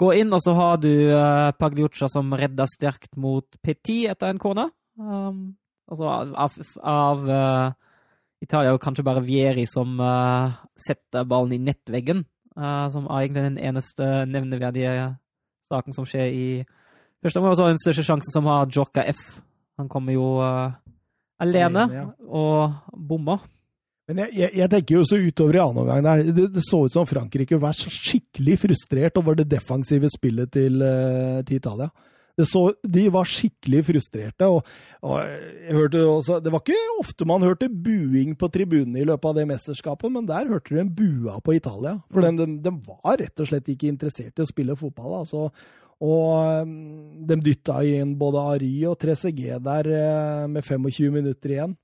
går 0.00 0.22
inn. 0.22 0.32
Og 0.34 0.40
så 0.44 0.56
har 0.56 0.80
du 0.82 0.90
uh, 1.12 1.52
Pagliuccia 1.60 2.08
som 2.12 2.32
redder 2.32 2.70
sterkt 2.72 3.12
mot 3.20 3.44
Petit 3.62 4.08
etter 4.14 4.32
en 4.32 4.40
corner. 4.42 4.72
Um, 4.98 5.52
altså 5.90 6.08
av, 6.08 6.34
av, 6.40 6.52
av 6.88 7.24
eh, 7.28 7.72
Italia 8.44 8.74
jo 8.74 8.80
kanskje 8.82 9.06
bare 9.06 9.24
Vieri 9.24 9.64
som 9.68 9.96
uh, 10.00 10.54
setter 10.80 11.26
ballen 11.28 11.56
i 11.56 11.62
nettveggen, 11.64 12.24
uh, 12.58 12.86
som 12.92 13.08
er 13.08 13.24
egentlig 13.24 13.46
den 13.48 13.58
eneste 13.70 14.10
nevneverdige 14.30 14.94
saken 15.72 15.96
som 15.96 16.06
skjer 16.08 16.28
i 16.28 16.46
første 17.24 17.40
omgang. 17.40 17.54
Og 17.54 17.58
så 17.58 17.70
den 17.72 17.82
største 17.82 18.06
sjansen 18.06 18.34
som 18.34 18.48
har 18.50 18.68
Joka 18.68 19.06
F. 19.14 19.24
Han 19.80 19.90
kommer 19.90 20.16
jo 20.16 20.28
uh, 20.44 20.76
alene 21.42 21.86
Alene, 21.88 22.02
ja. 22.02 22.06
og 22.28 22.76
bommer. 22.94 23.42
Men 24.08 24.26
jeg, 24.26 24.36
jeg, 24.36 24.52
jeg 24.60 24.70
tenker 24.70 24.98
jo 24.98 25.04
så 25.08 25.16
utover 25.16 25.56
i 25.56 25.60
annen 25.62 25.80
omgang 25.80 26.02
der, 26.04 26.26
det, 26.36 26.50
det 26.52 26.64
så 26.66 26.82
ut 26.84 26.92
som 26.92 27.06
Frankrike 27.08 27.56
var 27.56 27.72
skikkelig 27.72 28.58
frustrert 28.66 29.16
over 29.16 29.38
det 29.38 29.46
defensive 29.48 30.10
spillet 30.12 30.52
til, 30.52 30.84
til 31.48 31.56
Italia. 31.56 31.88
Så, 32.42 32.64
de 32.82 33.04
var 33.14 33.28
skikkelig 33.30 33.84
frustrerte. 33.86 34.48
Og, 34.50 34.66
og 35.06 35.94
også, 36.00 36.40
Det 36.42 36.50
var 36.50 36.64
ikke 36.64 36.96
ofte 36.98 37.28
man 37.28 37.46
hørte 37.46 37.68
buing 37.70 38.34
på 38.38 38.48
tribunene 38.50 39.02
i 39.02 39.06
løpet 39.06 39.30
av 39.30 39.38
det 39.38 39.46
mesterskapet, 39.52 40.10
men 40.10 40.26
der 40.26 40.50
hørte 40.50 40.74
du 40.74 40.80
en 40.82 40.90
bua 40.90 41.38
på 41.44 41.54
Italia. 41.54 42.00
For 42.10 42.26
de, 42.26 42.34
de, 42.40 42.58
de 42.64 42.74
var 42.88 43.22
rett 43.22 43.40
og 43.40 43.50
slett 43.50 43.70
ikke 43.70 43.92
interessert 43.92 44.38
i 44.38 44.44
å 44.44 44.50
spille 44.50 44.78
fotball. 44.78 45.20
Altså. 45.22 45.46
Og 46.02 46.66
um, 46.66 46.74
de 47.28 47.38
dytta 47.40 47.78
inn 47.86 48.16
både 48.18 48.42
Ari 48.56 48.74
og 48.90 48.98
3CG 49.00 49.60
der 49.62 49.90
eh, 49.94 50.46
med 50.50 50.66
25 50.66 51.14
minutter 51.14 51.54
igjen. 51.54 51.76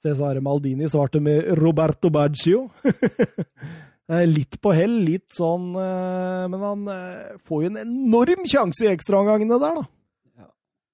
Cesare 0.00 0.40
Maldini 0.40 0.88
svarte 0.88 1.20
med 1.20 1.50
Roberto 1.58 2.08
Baggio. 2.14 2.68
Eh, 4.10 4.24
litt 4.26 4.56
på 4.62 4.72
hell, 4.74 4.96
litt 5.06 5.28
sånn 5.36 5.68
eh, 5.78 6.46
Men 6.50 6.62
han 6.64 6.88
eh, 6.90 7.36
får 7.46 7.62
jo 7.62 7.68
en 7.70 7.78
enorm 7.84 8.42
sjanse 8.50 8.82
i 8.88 8.90
ekstraomgangene 8.90 9.58
der, 9.62 9.76
da. 9.78 10.46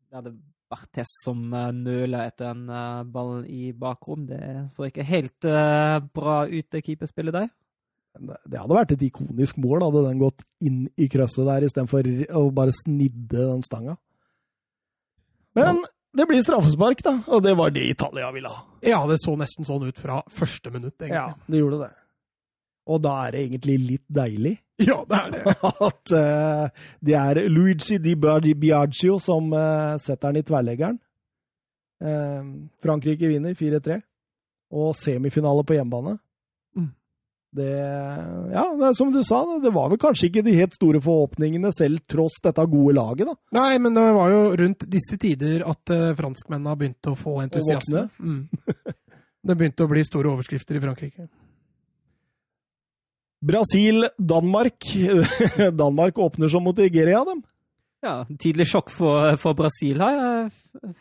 Det 0.06 0.18
hadde 0.20 0.32
vært 0.72 0.90
Tess 0.98 1.12
som 1.24 1.40
nøler 1.48 2.26
etter 2.26 2.50
en 2.50 2.66
ball 3.12 3.44
i 3.48 3.70
bakrom. 3.76 4.24
Det 4.28 4.40
så 4.74 4.88
ikke 4.88 5.04
helt 5.06 5.46
bra 6.16 6.36
ut, 6.50 6.66
det 6.74 6.80
keeperspillet 6.82 7.36
der. 7.36 7.50
Det- 8.16 8.58
hadde 8.58 8.74
vært 8.74 8.94
et 8.96 9.04
ikonisk 9.06 9.58
mål, 9.62 9.84
hadde 9.86 10.02
den 10.08 10.18
gått 10.22 10.42
inn 10.64 10.88
i 10.98 11.06
krøsset 11.12 11.46
der 11.46 11.66
istedenfor 11.68 12.08
å 12.34 12.42
bare 12.54 12.74
snidde 12.74 13.36
den 13.52 13.62
stanga. 13.66 13.94
Men 15.54 15.84
det 16.16 16.26
blir 16.28 16.42
straffespark, 16.42 17.02
da, 17.04 17.14
og 17.28 17.44
det 17.44 17.54
var 17.58 17.70
det 17.70 17.86
Italia 17.92 18.32
ville 18.34 18.50
ha. 18.50 18.64
Ja, 18.82 19.04
det 19.06 19.20
så 19.22 19.36
nesten 19.38 19.68
sånn 19.68 19.86
ut 19.86 20.00
fra 20.00 20.22
første 20.32 20.72
minutt, 20.72 20.96
egentlig. 20.98 21.14
Ja, 21.14 21.34
det 21.46 21.60
gjorde 21.62 21.82
det. 21.86 21.92
Og 22.86 23.02
da 23.02 23.16
er 23.26 23.34
det 23.34 23.42
egentlig 23.46 23.76
litt 23.82 24.04
deilig 24.06 24.54
Ja, 24.82 25.00
det 25.08 25.18
er 25.18 25.32
det. 25.32 25.54
at 25.88 26.12
uh, 26.14 26.84
det 27.00 27.16
er 27.18 27.40
Luigi 27.50 27.98
Di 28.02 28.14
Biagi- 28.20 28.54
Biagio 28.58 29.16
som 29.22 29.48
uh, 29.54 29.96
setter 30.02 30.30
den 30.34 30.42
i 30.42 30.46
tverrleggeren. 30.46 30.98
Uh, 32.04 32.68
Frankrike 32.84 33.30
vinner 33.30 33.56
4-3. 33.56 33.98
Og 34.76 34.92
semifinale 34.98 35.64
på 35.66 35.78
hjemmebane. 35.78 36.16
Mm. 36.76 36.90
Det, 37.56 37.70
ja, 38.52 38.64
det 38.82 38.92
som 38.98 39.10
du 39.14 39.22
sa, 39.24 39.40
det 39.62 39.72
var 39.72 39.88
vel 39.92 40.00
kanskje 40.02 40.28
ikke 40.28 40.44
de 40.44 40.56
helt 40.58 40.76
store 40.76 41.00
forhåpningene 41.00 41.70
selv, 41.72 42.02
tross 42.10 42.36
dette 42.44 42.66
gode 42.68 42.96
laget, 42.98 43.30
da. 43.30 43.36
Nei, 43.56 43.78
men 43.80 43.96
det 43.96 44.04
var 44.18 44.34
jo 44.34 44.42
rundt 44.60 44.84
disse 44.92 45.16
tider 45.22 45.64
at 45.64 45.94
uh, 45.94 46.10
franskmennene 46.18 46.76
begynte 46.76 47.14
å 47.14 47.18
få 47.18 47.38
entusiasme. 47.46 48.06
Mm. 48.20 48.92
det 49.48 49.56
begynte 49.56 49.86
å 49.86 49.92
bli 49.94 50.04
store 50.04 50.34
overskrifter 50.34 50.76
i 50.76 50.84
Frankrike. 50.84 51.30
Brasil-Danmark. 53.44 54.88
Danmark 55.82 56.18
åpner 56.18 56.48
som 56.48 56.64
mot 56.64 56.78
Nigeria, 56.78 57.24
dem. 57.24 57.42
Ja, 58.04 58.20
Tidlig 58.38 58.68
sjokk 58.70 58.90
for, 58.92 59.34
for 59.40 59.56
Brasil 59.58 60.02
her. 60.02 60.50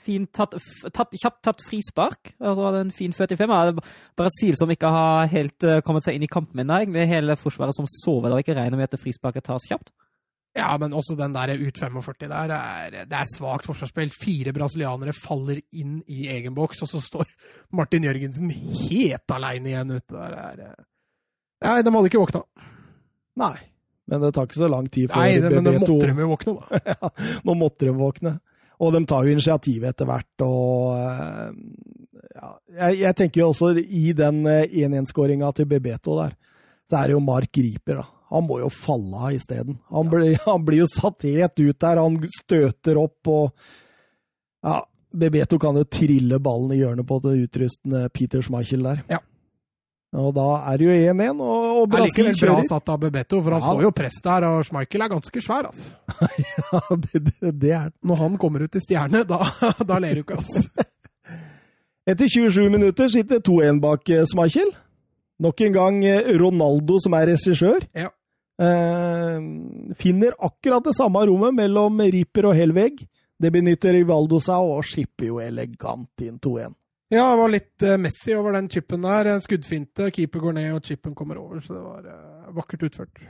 Fint 0.05 0.31
tatt, 0.33 0.55
tatt, 0.95 1.13
kjapt 1.19 1.41
tatt 1.45 1.61
frispark. 1.67 2.33
Altså 2.39 2.71
en 2.79 2.93
fin 2.95 3.13
45. 3.13 3.83
Brasil 4.17 4.57
som 4.59 4.71
ikke 4.73 4.91
har 4.93 5.29
helt 5.33 5.67
uh, 5.67 5.81
kommet 5.85 6.05
seg 6.07 6.17
inn 6.17 6.25
i 6.25 6.31
kampen 6.31 6.57
min. 6.61 6.71
Egentlig 6.71 7.05
hele 7.11 7.37
forsvaret 7.39 7.77
som 7.77 7.89
sover 8.01 8.33
og 8.33 8.41
ikke 8.41 8.57
regner 8.57 8.79
med 8.79 8.89
at 8.89 9.01
frisparket 9.01 9.45
tas 9.45 9.67
kjapt. 9.69 9.93
Ja, 10.55 10.69
men 10.79 10.95
også 10.95 11.17
den 11.19 11.33
der 11.35 11.51
ut 11.59 11.77
45 11.77 12.29
der, 12.31 12.51
er, 12.55 12.93
det 13.11 13.17
er 13.19 13.27
svakt 13.27 13.67
forsvarsspill. 13.67 14.13
Fire 14.15 14.53
brasilianere 14.55 15.11
faller 15.11 15.59
inn 15.75 15.97
i 16.07 16.29
egen 16.31 16.55
boks, 16.55 16.79
og 16.85 16.93
så 16.93 17.01
står 17.03 17.27
Martin 17.75 18.07
Jørgensen 18.07 18.53
helt 18.55 19.35
aleine 19.35 19.73
igjen 19.73 19.97
ute 19.97 20.15
der. 20.15 20.37
Det 20.55 20.69
er, 20.69 20.85
Nei, 21.65 21.79
de 21.83 21.93
hadde 21.95 22.11
ikke 22.11 22.21
våkna. 22.21 22.43
Nei. 23.41 23.55
Men 24.05 24.21
det 24.21 24.31
tar 24.35 24.47
ikke 24.47 24.61
så 24.61 24.69
lang 24.69 24.87
tid 24.93 25.09
før 25.09 25.23
Nei, 25.23 25.37
det, 25.41 25.49
men 25.49 25.65
nå 25.65 25.73
måtte 25.81 26.09
de 26.11 26.21
jo 26.21 26.29
våkne, 26.29 26.53
da. 26.59 26.79
ja, 26.93 27.11
nå 27.47 27.55
måtte 27.57 27.87
de 27.87 27.93
våkne. 27.97 28.33
Og 28.85 28.91
de 28.91 29.01
tar 29.07 29.25
jo 29.25 29.33
initiativet 29.33 29.93
etter 29.93 30.09
hvert, 30.09 30.43
og 30.43 30.97
eh, 30.99 31.53
ja, 32.35 32.49
jeg, 32.75 32.97
jeg, 32.99 33.17
tenker 33.21 33.41
jo 33.41 33.47
også 33.53 33.69
i 33.79 34.09
den 34.17 34.41
1-1-skåringa 34.43 35.47
eh, 35.47 35.55
til 35.55 35.69
Bebeto 35.71 36.17
der, 36.19 36.35
så 36.91 36.99
er 36.99 37.07
det 37.07 37.15
jo 37.15 37.23
Mark 37.23 37.53
Griper, 37.55 38.01
da. 38.01 38.09
Han 38.35 38.47
må 38.49 38.57
jo 38.59 38.71
falle 38.73 39.21
av 39.29 39.35
isteden. 39.37 39.77
Han, 39.93 40.11
ja. 40.25 40.41
han 40.49 40.65
blir 40.67 40.83
jo 40.83 40.89
satt 40.91 41.23
helt 41.29 41.61
ut 41.61 41.79
der, 41.79 42.01
han 42.03 42.19
støter 42.35 43.01
opp 43.01 43.31
og 43.31 43.71
Ja, 44.65 44.81
Bebeto 45.15 45.59
kan 45.61 45.77
jo 45.77 45.85
trille 45.87 46.41
ballen 46.43 46.73
i 46.75 46.81
hjørnet 46.81 47.07
på 47.07 47.21
den 47.23 47.45
utrustende 47.45 48.09
Peter 48.11 48.41
Schmeichel 48.43 48.83
der. 48.83 49.03
Ja. 49.07 49.21
Og 50.15 50.31
da 50.35 50.47
er 50.71 50.79
det 50.79 50.85
jo 50.87 50.95
1-1, 51.11 51.41
og, 51.43 51.63
og 51.81 51.87
Brasil 51.91 52.29
kjører. 52.29 52.53
Bra 52.53 52.67
satt 52.69 52.91
av 52.93 52.99
Bebeto, 53.01 53.41
for 53.43 53.55
han 53.57 53.63
ja. 53.63 53.71
får 53.73 53.83
jo 53.83 53.91
press 53.97 54.19
der, 54.23 54.47
og 54.47 54.67
Schmeichel 54.67 55.03
er 55.03 55.11
ganske 55.11 55.43
svær, 55.43 55.67
altså. 55.71 55.95
ja, 56.45 56.81
det, 57.03 57.21
det, 57.27 57.53
det, 57.61 57.71
er 57.75 57.89
Når 58.05 58.21
han 58.21 58.37
kommer 58.41 58.63
ut 58.63 58.77
i 58.79 58.83
stjerne, 58.83 59.25
da, 59.27 59.41
da 59.89 59.99
ler 60.03 60.15
du 60.15 60.23
ikke, 60.23 60.39
altså. 60.39 60.85
Etter 62.11 62.29
27 62.29 62.69
minutter 62.69 63.09
sitter 63.09 63.41
2-1 63.41 63.81
bak 63.83 64.13
eh, 64.13 64.27
Schmeichel. 64.29 64.69
Nok 65.41 65.65
en 65.65 65.75
gang 65.75 65.99
eh, 66.05 66.31
Ronaldo 66.37 66.99
som 67.01 67.17
er 67.17 67.31
regissør. 67.33 67.87
Ja. 67.97 68.11
Eh, 68.61 69.39
finner 69.99 70.37
akkurat 70.37 70.85
det 70.85 70.93
samme 70.95 71.25
rommet 71.27 71.57
mellom 71.57 71.99
Riper 71.99 72.51
og 72.51 72.55
Helveg. 72.55 73.01
Det 73.41 73.51
benytter 73.51 73.97
Rivaldo 73.97 74.39
seg 74.39 74.69
og 74.69 74.85
skipper 74.87 75.31
jo 75.33 75.41
elegant 75.43 76.23
inn 76.23 76.37
2-1. 76.39 76.77
Ja, 77.13 77.29
det 77.31 77.37
var 77.37 77.53
litt 77.53 77.85
uh, 77.85 77.95
Messi 78.01 78.33
over 78.33 78.55
den 78.57 78.67
chipen 78.71 79.05
der. 79.05 79.29
En 79.35 79.43
skuddfinte, 79.43 80.09
keeper 80.13 80.41
går 80.41 80.57
ned, 80.57 80.71
og 80.73 80.85
chipen 80.85 81.13
kommer 81.17 81.37
over. 81.41 81.61
Så 81.61 81.75
det 81.75 81.83
var 81.83 82.07
uh, 82.09 82.51
vakkert 82.57 82.87
utført. 82.89 83.21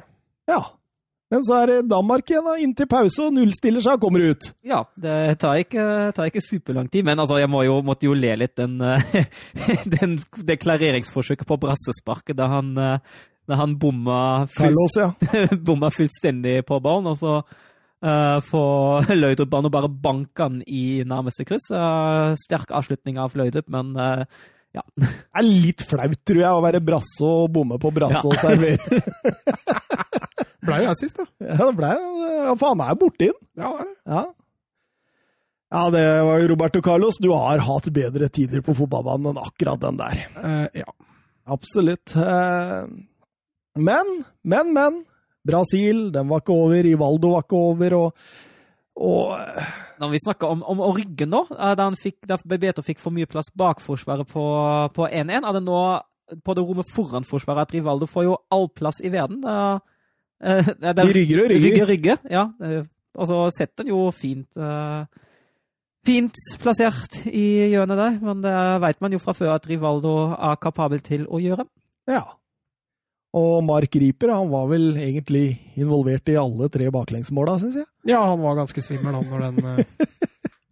Ja. 0.48 0.62
Men 1.34 1.42
så 1.44 1.58
er 1.58 1.72
det 1.72 1.90
Danmark 1.90 2.30
igjen, 2.30 2.46
da, 2.46 2.54
inntil 2.62 2.88
pause, 2.88 3.26
og 3.26 3.34
nullstiller 3.36 3.84
seg 3.84 3.98
og 3.98 4.06
kommer 4.06 4.24
ut. 4.30 4.48
Ja, 4.64 4.84
det 4.94 5.16
tar 5.42 5.60
ikke, 5.60 5.86
tar 6.16 6.30
ikke 6.30 6.44
superlang 6.46 6.88
tid, 6.94 7.04
men 7.08 7.20
altså, 7.20 7.40
jeg 7.42 7.50
må 7.52 7.64
jo, 7.66 7.80
måtte 7.84 8.06
jo 8.06 8.14
le 8.16 8.36
litt 8.44 8.54
den, 8.62 8.78
den, 9.96 10.20
det 10.46 10.60
klareringsforsøket 10.62 11.50
på 11.50 11.58
brassesparket 11.66 12.38
da 12.38 12.48
han, 12.54 12.76
da 12.78 13.58
han 13.58 13.74
bomma, 13.82 14.20
fullst, 14.54 15.02
ja. 15.02 15.10
bomma 15.68 15.90
fullstendig 15.92 16.60
på 16.70 16.78
ballen. 16.86 17.10
og 17.10 17.18
så 17.20 17.40
Uh, 18.06 18.38
få 18.46 18.62
Løydrup 19.18 19.56
og 19.58 19.72
bare 19.74 19.90
banke 19.90 20.46
han 20.46 20.60
i 20.70 21.02
nærmeste 21.08 21.46
kryss. 21.48 21.72
Uh, 21.74 22.36
sterk 22.38 22.70
avslutning 22.76 23.18
av 23.22 23.34
Løydrup, 23.34 23.66
men 23.74 23.96
uh, 23.98 24.22
ja. 24.76 24.84
Det 25.00 25.42
er 25.42 25.48
litt 25.48 25.82
flaut, 25.90 26.20
tror 26.28 26.42
jeg, 26.44 26.52
å 26.52 26.62
være 26.62 26.84
brasse 26.86 27.26
og 27.26 27.50
bomme 27.56 27.80
på 27.82 27.90
brasse 27.96 28.22
ja. 28.22 28.30
og 28.30 28.38
servere. 28.38 29.00
blei 30.66 30.82
jo 30.84 30.90
jeg 30.92 31.00
sist, 31.02 31.18
da. 31.18 31.26
Ja, 31.48 31.58
det 31.64 31.72
blei 31.78 31.94
ja, 31.96 32.54
For 32.58 32.74
han 32.74 32.84
er 32.86 33.00
borti 33.00 33.32
den. 33.32 33.42
Ja, 33.58 33.72
det 33.72 33.80
er 33.80 33.90
det. 33.90 33.98
Ja. 34.14 34.24
ja, 35.78 35.84
det 35.98 36.06
var 36.30 36.44
jo 36.44 36.52
Roberto 36.54 36.84
Carlos. 36.86 37.20
Du 37.22 37.32
har 37.34 37.66
hatt 37.66 37.90
bedre 37.96 38.30
tider 38.30 38.62
på 38.66 38.78
fotballbanen 38.78 39.34
enn 39.34 39.42
akkurat 39.42 39.82
den 39.82 39.98
der. 40.02 40.24
ja. 40.84 40.94
Absolutt. 41.46 42.16
men, 43.78 44.16
men, 44.42 44.72
men. 44.74 45.04
Brasil, 45.46 46.10
den 46.14 46.28
var 46.30 46.44
ikke 46.44 46.56
over. 46.56 46.82
Rivaldo 46.84 47.36
var 47.36 47.46
ikke 47.46 47.62
over. 47.70 47.96
og, 48.00 48.28
og 48.96 49.38
Når 50.02 50.12
vi 50.12 50.24
snakker 50.26 50.48
om, 50.48 50.64
om 50.64 50.82
nå, 50.82 51.46
da, 51.52 51.76
han 51.84 52.00
fikk, 52.00 52.24
da 52.28 52.40
Bebeto 52.44 52.84
fikk 52.86 53.00
for 53.04 53.16
mye 53.16 53.30
plass 53.30 53.52
bak 53.56 53.84
forsvaret 53.84 54.28
på 54.28 55.08
1-1, 55.08 55.36
er 55.42 55.58
det 55.60 55.64
nå 55.64 55.82
på 56.46 56.56
det 56.58 56.64
rommet 56.66 56.90
foran 56.94 57.28
forsvaret 57.28 57.68
at 57.68 57.76
Rivaldo 57.76 58.08
får 58.10 58.26
jo 58.26 58.40
all 58.54 58.68
plass 58.74 59.02
i 59.04 59.12
verden. 59.14 59.44
Da, 59.44 59.80
eh, 60.42 60.66
De 60.66 61.06
rygger 61.14 61.44
og 61.44 61.52
rygger. 61.52 61.70
rygger, 61.70 61.88
rygger 61.88 62.18
ja. 62.32 62.48
Og 63.16 63.30
så 63.30 63.38
setter 63.56 63.86
han 63.86 63.94
jo 63.94 64.10
fint 64.12 64.48
uh, 64.60 65.06
Fint 66.06 66.38
plassert 66.62 67.24
i 67.26 67.72
hjørnet 67.72 67.98
der, 67.98 68.18
men 68.22 68.42
det 68.44 68.54
vet 68.84 69.00
man 69.02 69.16
jo 69.16 69.20
fra 69.24 69.34
før 69.34 69.56
at 69.56 69.64
Rivaldo 69.66 70.36
er 70.38 70.60
kapabel 70.62 71.02
til 71.02 71.24
å 71.26 71.40
gjøre. 71.42 71.66
Ja. 72.06 72.22
Og 73.36 73.60
Mark 73.68 73.96
Riper 74.00 74.32
han 74.32 74.48
var 74.52 74.70
vel 74.72 74.94
egentlig 74.96 75.58
involvert 75.76 76.30
i 76.32 76.38
alle 76.40 76.70
tre 76.72 76.88
baklengsmåla, 76.94 77.58
syns 77.60 77.82
jeg. 77.82 77.88
Ja, 78.08 78.22
han 78.30 78.40
var 78.44 78.56
ganske 78.62 78.84
svimmel 78.84 79.18
han 79.18 79.28
når 79.28 79.44
den 79.50 79.60
uh, 79.66 80.08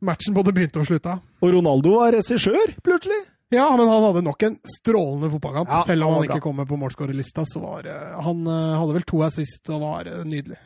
matchen 0.08 0.36
både 0.38 0.54
begynte 0.56 0.80
og 0.80 0.88
slutta. 0.88 1.18
Og 1.44 1.56
Ronaldo 1.58 1.98
var 2.00 2.16
regissør, 2.16 2.76
plutselig. 2.86 3.20
Ja, 3.54 3.68
men 3.78 3.86
han 3.92 4.06
hadde 4.08 4.24
nok 4.26 4.46
en 4.48 4.56
strålende 4.80 5.30
fotballkamp. 5.30 5.70
Ja, 5.70 5.82
Selv 5.86 6.08
om 6.08 6.16
han, 6.16 6.24
han 6.24 6.32
ikke 6.32 6.46
kom 6.48 6.56
med 6.62 6.70
på 6.72 6.80
målskårerlista, 6.80 7.44
så 7.46 7.62
var 7.62 7.90
uh, 7.92 8.22
han 8.30 8.48
uh, 8.48 8.78
hadde 8.80 8.96
vel 9.02 9.10
to 9.12 9.20
assist 9.28 9.74
og 9.74 9.84
var 9.84 10.14
nydelig. 10.24 10.62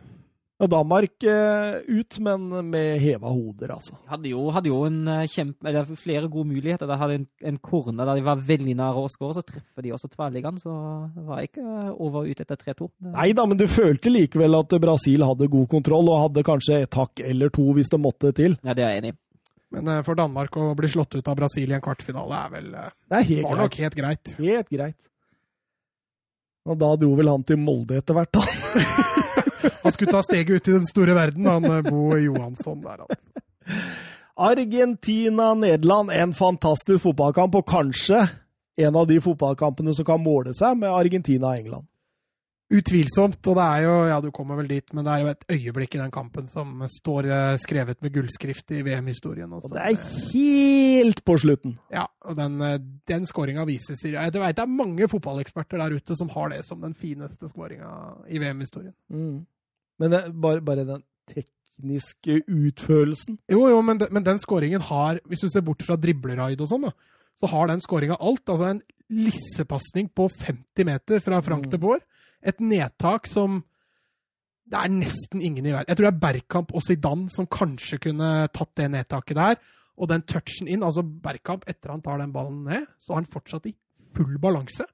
Og 0.57 0.69
Danmark 0.71 1.21
eh, 1.21 1.75
ut, 1.85 2.15
men 2.25 2.47
med 2.71 2.95
heva 2.97 3.29
hoder, 3.29 3.75
altså. 3.75 3.93
Hadde 4.09 4.31
jo, 4.31 4.47
hadde 4.55 4.71
jo 4.71 4.79
en 4.87 5.03
eh, 5.13 5.27
kjempe, 5.29 5.61
eller 5.69 5.85
flere 6.01 6.29
gode 6.33 6.49
muligheter. 6.49 6.89
De 6.89 6.97
hadde 6.97 7.17
en, 7.19 7.27
en 7.51 7.59
korne 7.61 8.01
der 8.01 8.17
de 8.17 8.25
var 8.25 8.41
veldig 8.47 8.73
nære 8.79 9.03
å 9.03 9.11
skåre, 9.13 9.35
så 9.37 9.45
treffer 9.45 9.85
de 9.85 9.93
også 9.93 10.09
tverrliggende. 10.15 10.63
Så 10.63 10.73
var 11.27 11.43
jeg 11.43 11.51
ikke 11.51 11.93
over 11.93 12.25
ut 12.25 12.41
etter 12.41 12.57
3-2. 12.63 12.89
Nei 13.13 13.29
da, 13.37 13.45
men 13.45 13.61
du 13.61 13.67
følte 13.69 14.09
likevel 14.09 14.57
at 14.57 14.73
Brasil 14.81 15.27
hadde 15.27 15.51
god 15.53 15.69
kontroll, 15.75 16.09
og 16.09 16.23
hadde 16.25 16.45
kanskje 16.47 16.81
et 16.87 16.99
hakk 17.03 17.21
eller 17.21 17.53
to 17.53 17.69
hvis 17.77 17.93
det 17.93 18.01
måtte 18.01 18.33
til. 18.37 18.57
Ja, 18.65 18.73
det 18.73 18.87
er 18.87 18.95
jeg 18.95 19.03
enig 19.03 19.13
i. 19.13 19.19
Men 19.77 19.91
for 20.07 20.17
Danmark 20.17 20.57
å 20.57 20.71
bli 20.79 20.89
slått 20.89 21.19
ut 21.19 21.27
av 21.27 21.37
Brasil 21.37 21.69
i 21.69 21.75
en 21.75 21.83
kvartfinale 21.83 22.37
er 22.39 22.53
vel 22.53 22.69
det 22.71 23.17
er 23.19 23.25
helt 23.33 23.49
var 23.49 23.59
nok 23.65 23.77
helt 23.83 23.97
greit. 23.99 24.31
Helt 24.39 24.71
greit. 24.71 24.97
Og 26.67 26.79
da 26.79 26.95
dro 26.99 27.11
vel 27.19 27.29
han 27.29 27.45
til 27.45 27.59
Molde 27.61 27.99
etter 27.99 28.17
hvert, 28.17 28.39
da. 28.39 29.43
Han 29.83 29.91
skulle 29.95 30.11
ta 30.11 30.23
steget 30.23 30.49
ut 30.49 30.67
i 30.67 30.75
den 30.77 30.87
store 30.87 31.15
verden, 31.17 31.45
han 31.45 31.65
eh, 31.65 31.81
Bo 31.85 32.17
Johansson 32.17 32.81
der, 32.83 33.05
altså. 33.05 33.45
Argentina-Nederland, 34.37 36.11
en 36.13 36.33
fantastisk 36.37 37.01
fotballkamp, 37.07 37.55
og 37.57 37.65
kanskje 37.67 38.27
en 38.77 38.95
av 38.95 39.07
de 39.09 39.17
fotballkampene 39.21 39.95
som 39.97 40.05
kan 40.05 40.21
måle 40.21 40.53
seg 40.53 40.77
med 40.77 40.93
Argentina-England. 40.93 41.87
Utvilsomt, 42.67 43.39
og 43.47 43.55
det 43.55 43.63
er 43.63 43.83
jo 43.85 43.91
Ja, 44.09 44.17
du 44.19 44.27
kommer 44.35 44.57
vel 44.59 44.67
dit, 44.67 44.91
men 44.91 45.05
det 45.07 45.11
er 45.13 45.21
jo 45.23 45.29
et 45.31 45.45
øyeblikk 45.55 45.93
i 45.95 46.01
den 46.01 46.11
kampen 46.11 46.49
som 46.51 46.81
står 46.91 47.27
eh, 47.31 47.59
skrevet 47.63 48.01
med 48.03 48.11
gullskrift 48.11 48.73
i 48.75 48.81
VM-historien. 48.83 49.53
Og 49.55 49.69
det 49.71 49.85
er 49.85 50.01
helt 50.33 51.21
på 51.23 51.37
slutten! 51.39 51.77
Ja, 51.93 52.03
og 52.27 52.35
den, 52.35 52.59
eh, 52.61 52.81
den 53.07 53.27
skåringa 53.29 53.63
vises 53.69 54.03
i 54.03 54.11
Jeg 54.11 54.33
vet 54.35 54.57
det 54.57 54.65
er 54.65 54.73
mange 54.83 55.07
fotballeksperter 55.07 55.79
der 55.79 55.95
ute 55.95 56.17
som 56.19 56.31
har 56.33 56.51
det 56.51 56.65
som 56.67 56.83
den 56.83 56.93
fineste 56.93 57.47
skåringa 57.47 57.91
i 58.27 58.41
VM-historien. 58.43 58.95
Mm. 59.07 59.45
Men 59.99 60.11
det, 60.11 60.21
bare, 60.35 60.61
bare, 60.61 60.83
den 60.83 61.07
tekniske 61.31 62.41
utførelsen? 62.51 63.39
Jo, 63.47 63.63
jo, 63.71 63.79
men, 63.81 64.03
de, 64.03 64.11
men 64.11 64.27
den 64.27 64.43
skåringen 64.43 64.83
har, 64.91 65.23
hvis 65.23 65.47
du 65.47 65.49
ser 65.49 65.63
bort 65.63 65.87
fra 65.87 65.95
dribleraid 65.95 66.59
og 66.59 66.67
sånn, 66.67 66.91
så 67.39 67.47
har 67.47 67.71
den 67.71 67.79
skåringa 67.79 68.19
alt. 68.19 68.43
Altså 68.43 68.73
en 68.73 68.83
lissepasning 69.07 70.11
på 70.11 70.27
50 70.27 70.83
meter 70.91 71.23
fra 71.23 71.39
Frank 71.39 71.69
mm. 71.69 71.71
de 71.71 71.79
Boer. 71.79 72.03
Et 72.47 72.61
nedtak 72.63 73.27
som 73.27 73.63
Det 74.67 74.79
er 74.79 74.91
nesten 74.91 75.41
ingen 75.41 75.65
i 75.65 75.71
verden 75.71 75.91
Jeg 75.91 75.97
tror 75.97 76.07
det 76.07 76.13
er 76.13 76.23
Bergkamp 76.25 76.73
og 76.75 76.83
Zidane 76.83 77.31
som 77.31 77.47
kanskje 77.47 77.99
kunne 78.03 78.47
tatt 78.51 78.73
det 78.79 78.91
nedtaket 78.91 79.39
der. 79.39 79.59
Og 79.97 80.09
den 80.11 80.25
touchen 80.27 80.67
inn 80.67 80.83
Altså, 80.83 81.03
Bergkamp, 81.03 81.65
etter 81.67 81.93
han 81.93 82.03
tar 82.05 82.19
den 82.21 82.33
ballen 82.35 82.63
ned, 82.67 82.85
så 82.99 83.13
har 83.13 83.23
han 83.23 83.31
fortsatt 83.31 83.69
i 83.69 83.75
full 84.15 84.37
balanse. 84.41 84.85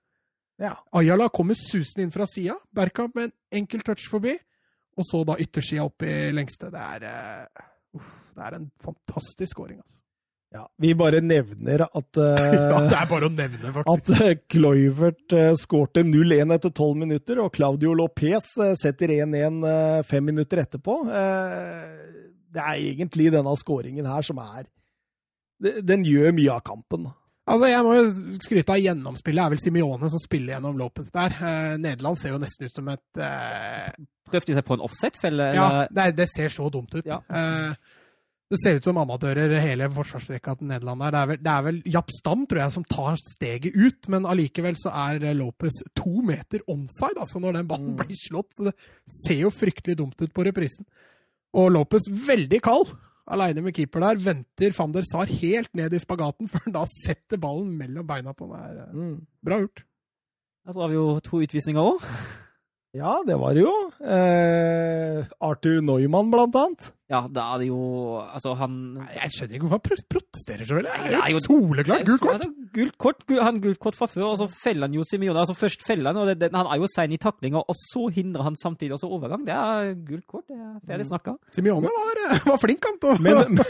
Ja. 0.61 0.75
Ayala 0.95 1.30
kommer 1.34 1.57
susende 1.57 2.05
inn 2.05 2.13
fra 2.13 2.27
sida. 2.30 2.55
Bergkamp 2.75 3.15
med 3.17 3.31
en 3.31 3.63
enkel 3.63 3.81
touch 3.81 4.05
forbi. 4.09 4.38
Og 4.93 5.07
så 5.09 5.23
da 5.25 5.39
yttersida 5.41 5.88
opp 5.88 6.05
i 6.05 6.13
lengste. 6.31 6.69
Det 6.71 6.84
er, 6.85 7.07
uh, 7.97 8.13
det 8.38 8.45
er 8.45 8.57
en 8.59 8.69
fantastisk 8.84 9.55
scoring, 9.55 9.81
altså. 9.81 10.02
Ja, 10.53 10.67
Vi 10.77 10.91
bare 10.93 11.17
nevner 11.25 11.81
at 11.88 12.19
uh, 12.21 12.43
Ja, 12.73 12.81
det 12.85 12.97
er 12.99 13.07
bare 13.09 13.30
å 13.30 13.34
nevne, 13.34 13.71
faktisk. 13.73 14.11
At 14.13 14.21
uh, 14.21 14.35
Kluivert 14.53 15.34
uh, 15.34 15.55
skårte 15.57 16.03
0-1 16.05 16.53
etter 16.53 16.69
12 16.69 16.99
minutter, 17.01 17.41
og 17.41 17.49
Claudio 17.55 17.95
Lopez 17.97 18.51
uh, 18.61 18.75
setter 18.77 19.15
1-1 19.15 20.05
fem 20.05 20.30
minutter 20.30 20.61
etterpå. 20.61 20.99
det 22.53 22.61
er 22.61 22.85
egentlig 22.91 23.31
denne 23.34 23.55
skåringen 23.57 24.05
her 24.05 24.25
som 24.25 24.38
er 24.43 24.67
Den 25.81 26.05
gjør 26.05 26.35
mye 26.38 26.53
av 26.53 26.61
kampen. 26.67 27.09
Altså, 27.49 27.67
Jeg 27.71 27.84
må 27.84 27.95
jo 27.97 28.38
skryte 28.45 28.75
av 28.75 28.84
gjennomspillet. 28.84 29.41
Det 29.41 29.45
er 29.45 29.55
vel 29.55 29.63
Simione 29.63 30.11
som 30.13 30.21
spiller 30.21 30.55
gjennom 30.55 30.77
Lopez 30.77 31.09
der. 31.11 31.34
Nederland 31.81 32.19
ser 32.19 32.35
jo 32.35 32.41
nesten 32.43 32.69
ut 32.69 32.77
som 32.77 32.93
et 32.93 33.23
Prøvde 34.30 34.51
de 34.51 34.55
seg 34.57 34.65
på 34.67 34.77
en 34.77 34.85
offset-felle? 34.85 35.49
Ja, 35.57 35.67
det, 35.89 36.11
det, 36.17 36.30
ser 36.31 36.53
så 36.53 36.69
dumt 36.73 36.93
ut. 36.93 37.05
Ja. 37.05 37.19
Det 38.53 38.59
ser 38.61 38.75
ut 38.77 38.85
som 38.85 38.99
amatører, 39.01 39.55
hele 39.63 39.88
forsvarsrekka 39.89 40.53
til 40.59 40.67
Nederland 40.69 41.01
der. 41.01 41.13
Det 41.13 41.19
er 41.19 41.30
vel, 41.31 41.38
det 41.41 41.53
er 41.53 41.63
vel 41.65 41.77
Japp 41.95 42.11
Stam, 42.13 42.43
tror 42.45 42.59
jeg, 42.61 42.73
som 42.75 42.84
tar 42.85 43.15
steget 43.17 43.73
ut, 43.73 44.09
men 44.13 44.27
allikevel 44.30 44.77
så 44.77 44.91
er 45.07 45.23
Lopez 45.34 45.80
to 45.97 46.21
meter 46.27 46.61
onside 46.69 47.17
altså 47.23 47.41
når 47.41 47.57
den 47.57 47.71
ballen 47.71 47.95
mm. 47.95 48.03
blir 48.03 48.19
slått. 48.19 48.51
Så 48.53 48.67
det 48.67 48.75
ser 49.23 49.41
jo 49.47 49.49
fryktelig 49.49 49.97
dumt 50.03 50.21
ut 50.21 50.35
på 50.35 50.45
reprisen. 50.45 50.85
Og 51.57 51.71
Lopez 51.73 52.05
veldig 52.27 52.61
kald, 52.61 52.93
aleine 53.34 53.65
med 53.65 53.73
keeper 53.73 54.05
der, 54.05 54.21
venter 54.21 54.77
van 54.77 54.93
der 54.93 55.09
Sar 55.09 55.34
helt 55.34 55.73
ned 55.73 55.97
i 55.97 56.03
spagaten 56.03 56.51
før 56.51 56.67
han 56.67 56.77
da 56.77 56.85
setter 56.93 57.41
ballen 57.41 57.73
mellom 57.80 58.05
beina 58.05 58.38
på 58.38 58.53
den. 58.53 58.85
Mm. 58.93 59.19
Bra 59.49 59.63
gjort. 59.65 59.88
Da 60.69 60.77
har 60.77 60.93
vi 60.93 61.01
jo 61.01 61.09
to 61.25 61.41
utvisninger 61.41 61.93
òg. 61.95 62.05
Ja, 62.93 63.23
det 63.25 63.39
var 63.41 63.55
det 63.57 63.63
jo. 63.65 63.73
Eh, 64.05 65.25
Arthur 65.41 65.81
Neumann, 65.81 66.30
blant 66.30 66.53
annet. 66.61 66.91
Ja, 67.11 67.19
da 67.27 67.43
er 67.53 67.59
det 67.59 67.65
jo 67.67 67.80
Altså, 68.23 68.53
han 68.55 68.75
Jeg 69.11 69.31
skjønner 69.35 69.57
ikke 69.57 69.67
hvorfor 69.67 69.91
han 69.91 70.05
protesterer 70.13 70.67
så 70.67 70.77
veldig. 70.77 70.93
Det 71.11 71.17
er 71.19 71.34
jo 71.34 71.41
soleklart 71.43 72.05
gult 72.07 72.23
kort! 72.23 72.45
Gult 72.73 72.95
kort, 72.97 73.25
han 73.43 73.59
gult 73.61 73.80
kort 73.84 73.97
fra 73.99 74.07
før, 74.09 74.30
og 74.31 74.38
så 74.39 74.47
feller 74.63 74.88
han 74.88 74.95
jo 74.95 75.03
Simione. 75.05 75.38
Altså, 75.39 75.53
først 75.57 75.84
feller 75.85 76.13
han, 76.13 76.21
og 76.21 76.39
det, 76.39 76.49
han 76.55 76.69
er 76.69 76.80
jo 76.80 76.88
sein 76.89 77.11
i 77.13 77.19
taklinga, 77.21 77.61
og 77.61 77.77
så 77.77 78.07
hindrer 78.15 78.47
han 78.47 78.57
samtidig 78.57 78.95
også 78.95 79.11
overgang. 79.11 79.43
Det 79.45 79.53
er 79.53 79.91
gult 80.07 80.25
kort. 80.31 80.47
Det 80.47 80.57
er 80.57 80.80
ferdig 80.88 81.09
snakka. 81.11 81.35
Mm. 81.35 81.51
Simione 81.57 81.91
var, 81.99 82.23
var, 82.47 82.63
flink, 82.63 82.88
han. 82.88 82.97
til 83.03 83.21
Men, 83.27 83.61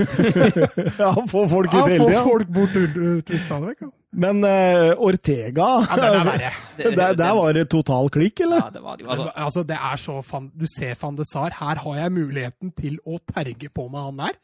ja, 1.03 1.11
få 1.33 1.47
folk 1.49 1.73
ut 1.73 1.81
hele 1.81 1.99
tida. 1.99 2.13
Ja, 2.13 2.23
få 2.23 2.29
folk 2.29 2.55
bort 2.55 2.79
til 3.27 3.43
stadig 3.43 3.73
vekk. 3.73 3.91
Men 4.13 4.43
uh, 4.45 4.93
Ortega 5.01 5.67
ja, 5.89 5.95
der 5.97 6.19
var 6.21 6.37
det 6.77 6.91
der, 6.97 7.15
der 7.17 7.31
var 7.33 7.53
det 7.57 7.65
total 7.69 8.09
klikk, 8.13 8.43
eller? 8.45 8.61
Ja, 8.61 8.69
det 8.73 8.83
var 8.83 8.97
det. 8.97 9.07
Altså, 9.09 9.31
altså, 9.35 9.63
det 9.63 9.77
er 9.77 9.95
så 9.97 10.21
fan, 10.21 10.51
Du 10.53 10.65
ser 10.69 10.93
van 11.01 11.17
de 11.17 11.25
Sar. 11.25 11.55
Her 11.59 11.81
har 11.81 11.95
jeg 11.97 12.13
muligheten 12.13 12.73
til 12.77 12.99
å 13.05 13.17
terge 13.29 13.71
på 13.73 13.87
med 13.91 14.07
han 14.07 14.21
der. 14.25 14.37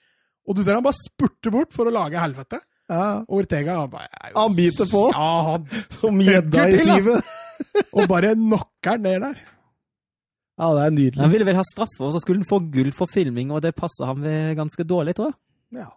Og 0.50 0.58
du 0.58 0.64
ser 0.64 0.78
han 0.78 0.86
bare 0.86 0.98
spurter 0.98 1.54
bort 1.54 1.76
for 1.76 1.90
å 1.90 1.94
lage 1.94 2.22
helvete. 2.22 2.62
Ja. 2.90 3.22
Og 3.28 3.44
Ortega 3.44 3.76
han, 3.84 3.92
bare, 3.92 4.10
jo, 4.32 4.34
han 4.40 4.58
biter 4.58 4.90
på. 4.90 5.04
Ja, 5.14 5.30
han 5.52 5.68
Som 6.00 6.24
gjedda 6.26 6.66
i 6.74 6.82
sivet. 6.82 7.36
og 7.96 8.10
bare 8.10 8.34
knocker 8.38 8.96
han 8.96 9.06
ned 9.06 9.22
der. 9.28 9.46
Ja, 10.60 10.74
det 10.76 10.84
er 10.84 10.96
nydelig. 10.96 11.22
Han 11.22 11.32
ville 11.32 11.48
vel 11.48 11.60
ha 11.60 11.64
straffe, 11.64 12.02
og 12.04 12.12
så 12.12 12.20
skulle 12.20 12.42
han 12.42 12.50
få 12.50 12.60
gull 12.74 12.90
for 12.96 13.08
filming, 13.12 13.54
og 13.56 13.62
det 13.64 13.78
passer 13.78 14.10
ham 14.10 14.26
ganske 14.58 14.84
dårlig, 14.84 15.14
tror 15.16 15.30
jeg. 15.32 15.40
Ja. 15.80 15.92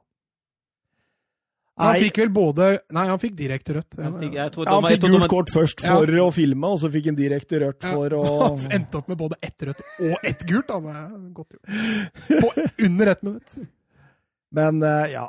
Han 1.80 1.98
fikk 2.02 2.18
vel 2.20 2.30
både 2.32 2.66
Nei, 2.92 3.04
han 3.08 3.20
fikk 3.20 3.36
direkte 3.38 3.76
rødt. 3.78 3.96
Han 3.96 4.16
fikk, 4.20 4.34
ja, 4.36 4.48
han 4.68 4.86
fikk 4.90 5.04
gult 5.06 5.28
kort 5.32 5.52
først 5.52 5.80
for 5.80 6.10
ja. 6.12 6.24
å 6.26 6.32
filme, 6.34 6.68
og 6.68 6.80
så 6.82 6.90
fikk 6.92 7.08
han 7.08 7.18
direkte 7.18 7.62
rødt 7.62 7.86
for 7.86 8.12
ja, 8.12 8.18
å 8.18 8.24
Så 8.24 8.40
han 8.42 8.74
endte 8.78 9.00
opp 9.00 9.12
med 9.12 9.20
både 9.22 9.38
ett 9.40 9.68
rødt 9.68 9.80
og 9.80 10.26
ett 10.28 10.44
gult. 10.48 10.72
Han 10.74 10.90
er 10.92 11.06
godt 11.32 11.56
gjort. 11.56 12.42
På 12.44 12.52
under 12.88 13.12
ett 13.14 13.22
minutt. 13.24 13.62
Men 14.52 14.82
eh, 14.84 15.14
ja. 15.16 15.28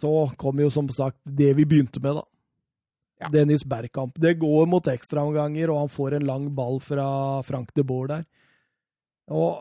Så 0.00 0.10
kom 0.40 0.60
jo 0.62 0.70
som 0.72 0.86
sagt 0.94 1.18
det 1.26 1.50
vi 1.58 1.66
begynte 1.68 2.00
med, 2.00 2.20
da. 2.20 2.24
Ja. 3.20 3.28
Dennis 3.34 3.66
Bergkamp. 3.68 4.14
Det 4.16 4.38
går 4.40 4.70
mot 4.70 4.86
ekstraomganger, 4.88 5.68
og 5.68 5.82
han 5.82 5.90
får 5.92 6.16
en 6.16 6.28
lang 6.28 6.46
ball 6.56 6.78
fra 6.80 7.08
Frank 7.44 7.74
de 7.76 7.84
Boer 7.84 8.08
der. 8.08 8.22
Og 9.28 9.58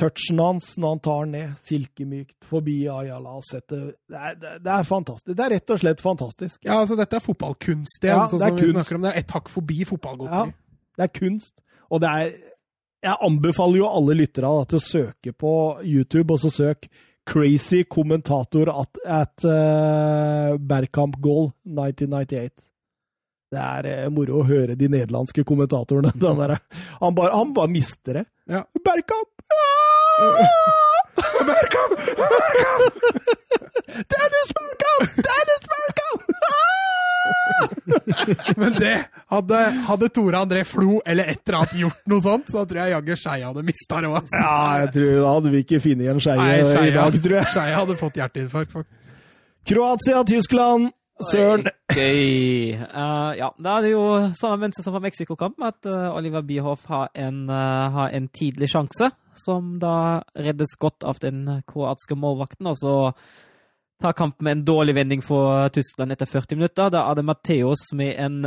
touchen 0.00 0.40
hans 0.40 0.72
når 0.80 0.94
han 0.94 1.02
tar 1.04 1.26
ned, 1.30 1.56
silkemykt, 1.64 2.36
forbi 2.50 2.76
Ayala 2.90 3.36
og 3.38 3.44
setter 3.46 3.90
det 4.10 4.20
er, 4.20 4.38
det, 4.40 4.70
er, 4.72 4.86
fantastisk. 4.88 5.34
Det 5.36 5.44
er 5.44 5.54
rett 5.56 5.74
og 5.74 5.82
slett 5.82 6.04
fantastisk. 6.04 6.56
Ja, 6.66 6.78
altså 6.80 6.96
dette 6.98 7.18
er 7.18 7.24
fotballkunst 7.24 8.06
igjen, 8.06 8.16
ja, 8.16 8.28
sånn 8.30 8.42
som 8.42 8.56
kunst. 8.56 8.64
vi 8.64 8.76
snakker 8.76 8.98
om. 8.98 9.04
Det 9.04 9.12
er 9.12 9.20
et 9.24 9.36
hakk 9.36 9.52
forbi 9.52 9.84
fotballgodteri. 9.88 10.54
Ja, 10.54 10.96
det 11.00 11.06
er 11.06 11.12
kunst. 11.20 11.54
Og 11.90 12.02
det 12.04 12.14
er 12.22 12.32
Jeg 13.00 13.16
anbefaler 13.24 13.78
jo 13.80 13.86
alle 13.88 14.12
lyttere 14.12 14.48
til 14.68 14.76
å 14.76 14.84
søke 14.84 15.32
på 15.32 15.52
YouTube, 15.88 16.34
og 16.34 16.42
så 16.42 16.50
søk 16.52 16.90
'Crazy 17.24 17.84
kommentator 17.88 18.68
at, 18.68 18.98
at 19.06 19.44
uh, 19.44 20.58
Bergkamp 20.58 21.16
Goal 21.22 21.52
1998'. 21.64 22.66
Det 23.50 23.58
er 23.58 23.88
eh, 23.90 24.08
moro 24.14 24.40
å 24.40 24.46
høre 24.46 24.76
de 24.78 24.88
nederlandske 24.90 25.42
kommentatorene. 25.46 26.12
Der, 26.22 26.56
han, 27.00 27.14
bare, 27.16 27.32
han, 27.34 27.54
bare, 27.54 27.72
mister 27.72 28.20
det. 28.20 28.24
Ja. 28.50 28.64
Bergkamp! 28.78 29.39
Bergkamp! 31.50 31.92
Bergkamp! 32.20 32.94
Dennis 34.14 34.50
Bergkamp! 34.56 35.02
Dennis 35.28 35.62
Bergkamp! 35.72 36.22
Men 38.56 38.72
det 38.78 38.96
hadde, 39.30 39.58
hadde, 39.88 40.08
Tore 40.14 40.36
André 40.38 40.64
Flo 40.64 41.00
eller 41.06 41.24
et 41.32 41.40
eller 41.46 41.58
annet 41.60 41.74
gjort 41.82 42.06
noe 42.12 42.22
sånt, 42.24 42.52
så 42.52 42.64
tror 42.68 42.80
jeg 42.82 42.94
jaggu 42.94 43.16
Skeie 43.18 43.48
hadde 43.48 43.64
mista 43.66 44.00
råd. 44.04 44.16
Altså. 44.20 44.40
Ja, 44.44 44.54
jeg 44.84 44.92
tror 44.96 45.10
da 45.16 45.34
hadde 45.34 45.52
vi 45.54 45.58
ikke 45.64 45.82
funnet 45.86 46.06
igjen 46.06 46.22
Skeie 46.22 46.62
i 46.62 46.94
dag, 46.94 47.20
tror 47.26 47.36
jeg. 47.40 47.50
Skeie 47.54 47.76
hadde 47.80 47.98
fått 48.00 48.16
hjerteinfarkt, 48.20 48.72
faktisk. 48.78 48.96
Kroatia, 49.70 50.22
Tyskland. 50.28 50.92
Søren! 51.20 51.66
Gøy. 51.92 52.78
Uh, 52.80 53.32
ja, 53.36 53.50
da 53.60 53.74
er 53.76 53.84
det 53.84 53.90
jo 53.92 54.04
samme 54.38 54.62
mønster 54.62 54.84
som 54.84 54.94
fra 54.94 55.02
Mexico-kampen, 55.04 55.66
at 55.68 55.88
uh, 55.90 56.14
Oliver 56.16 56.44
Bierhoff 56.46 56.86
har 56.88 57.10
en, 57.18 57.42
uh, 57.50 57.90
har 57.92 58.14
en, 58.16 58.30
tidlig 58.32 58.70
sjanse, 58.72 59.10
som 59.36 59.74
da 59.82 60.22
reddes 60.32 60.72
godt 60.80 61.04
av 61.04 61.20
den 61.20 61.44
kroatiske 61.68 62.16
målvakten. 62.16 62.70
Og 62.70 62.78
så 62.80 62.94
tar 64.00 64.16
kampen 64.16 64.46
med 64.46 64.56
en 64.56 64.64
dårlig 64.64 64.94
vending 64.96 65.20
for 65.24 65.68
Tyskland 65.76 66.14
etter 66.14 66.30
40 66.30 66.56
minutter. 66.56 66.88
Da 66.94 67.04
er 67.10 67.18
det 67.18 67.26
Matheos 67.28 67.82
med 67.92 68.16
en 68.16 68.38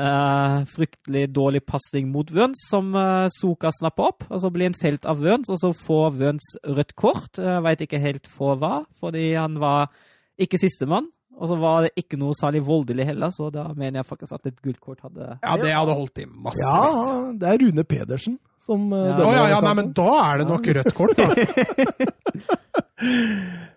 fryktelig 0.73 1.27
dårlig 1.29 1.61
pasning 1.69 2.09
mot 2.09 2.31
Wøns, 2.33 2.63
som 2.71 2.89
Soka 3.29 3.69
snapper 3.69 4.09
opp. 4.09 4.25
Og 4.33 4.41
så 4.41 4.49
blir 4.49 4.71
han 4.71 4.79
felt 4.79 5.05
av 5.05 5.21
Wøns, 5.21 5.53
og 5.53 5.61
så 5.61 5.69
får 5.77 6.17
Wøns 6.17 6.55
rødt 6.65 6.95
kort. 6.97 7.37
Jeg 7.37 7.61
veit 7.67 7.85
ikke 7.85 8.01
helt 8.01 8.31
for 8.33 8.57
hva, 8.57 8.79
fordi 8.97 9.35
han 9.37 9.61
var 9.61 9.93
ikke 10.41 10.57
sistemann. 10.57 11.11
Og 11.39 11.49
så 11.49 11.57
var 11.59 11.85
det 11.85 11.93
ikke 11.99 12.17
noe 12.21 12.35
særlig 12.37 12.61
voldelig 12.67 13.07
heller, 13.09 13.31
så 13.33 13.49
da 13.53 13.67
mener 13.73 14.01
jeg 14.01 14.09
faktisk 14.09 14.35
at 14.37 14.51
et 14.51 14.59
gult 14.63 14.79
kort 14.83 15.01
hadde 15.03 15.37
Ja, 15.41 15.57
det 15.59 15.73
hadde 15.73 15.95
holdt 15.97 16.21
i 16.21 16.27
massevis. 16.29 16.65
Ja, 16.67 17.31
det 17.41 17.49
er 17.49 17.63
Rune 17.65 17.85
Pedersen 17.89 18.37
som 18.63 18.87
eh, 18.95 19.09
ja. 19.11 19.19
Å 19.19 19.33
ja, 19.35 19.43
ja, 19.55 19.59
nei, 19.63 19.75
men 19.81 19.91
da 19.95 20.09
er 20.21 20.41
det 20.41 20.47
nok 20.49 20.69
rødt 20.77 20.95
kort, 20.95 21.19
da. 21.19 21.25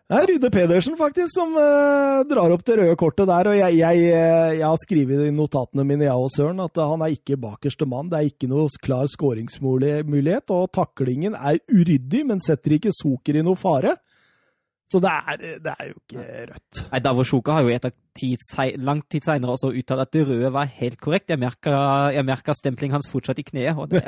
det 0.06 0.18
er 0.20 0.28
Rune 0.30 0.50
Pedersen, 0.54 0.96
faktisk, 0.98 1.32
som 1.34 1.56
uh, 1.58 2.22
drar 2.28 2.54
opp 2.54 2.62
det 2.66 2.78
røde 2.78 2.96
kortet 3.00 3.26
der. 3.30 3.50
Og 3.50 3.58
jeg, 3.58 3.80
jeg, 3.80 4.04
eh, 4.14 4.52
jeg 4.60 4.66
har 4.66 4.78
skrevet 4.84 5.26
i 5.26 5.34
notatene 5.34 5.86
mine, 5.88 6.06
jeg 6.06 6.14
og 6.14 6.30
Søren, 6.34 6.62
at 6.62 6.78
han 6.78 7.02
er 7.02 7.16
ikke 7.16 7.40
bakerste 7.42 7.88
mann. 7.90 8.10
Det 8.12 8.20
er 8.20 8.30
ikke 8.30 8.50
noe 8.52 8.68
klar 8.82 9.10
skåringsmulighet, 9.10 10.54
og 10.54 10.70
taklingen 10.76 11.34
er 11.34 11.58
uryddig, 11.66 12.22
men 12.30 12.42
setter 12.44 12.78
ikke 12.78 12.94
Soker 12.94 13.40
i 13.40 13.46
noe 13.46 13.58
fare. 13.58 13.96
Så 14.86 15.00
det 15.02 15.10
er, 15.10 15.38
det 15.64 15.72
er, 15.72 15.88
jo 15.88 15.96
ikke 15.98 16.24
rødt. 16.52 16.80
Nei, 16.92 17.00
Davosjoka 17.02 17.56
har 17.56 17.64
jo 17.66 17.72
etter 17.74 17.92
tid, 18.14 18.42
lang 18.78 19.00
tid 19.10 19.24
seinere 19.26 19.56
også 19.56 19.72
uttalt 19.74 20.04
at 20.04 20.12
det 20.14 20.22
røde 20.28 20.52
var 20.54 20.70
helt 20.78 21.00
korrekt. 21.02 21.32
Jeg 21.32 21.40
merka 21.42 22.54
stemplingen 22.54 22.94
hans 22.94 23.10
fortsatt 23.10 23.40
i 23.42 23.46
kneet. 23.48 23.74
og 23.74 23.90
det, 23.90 24.04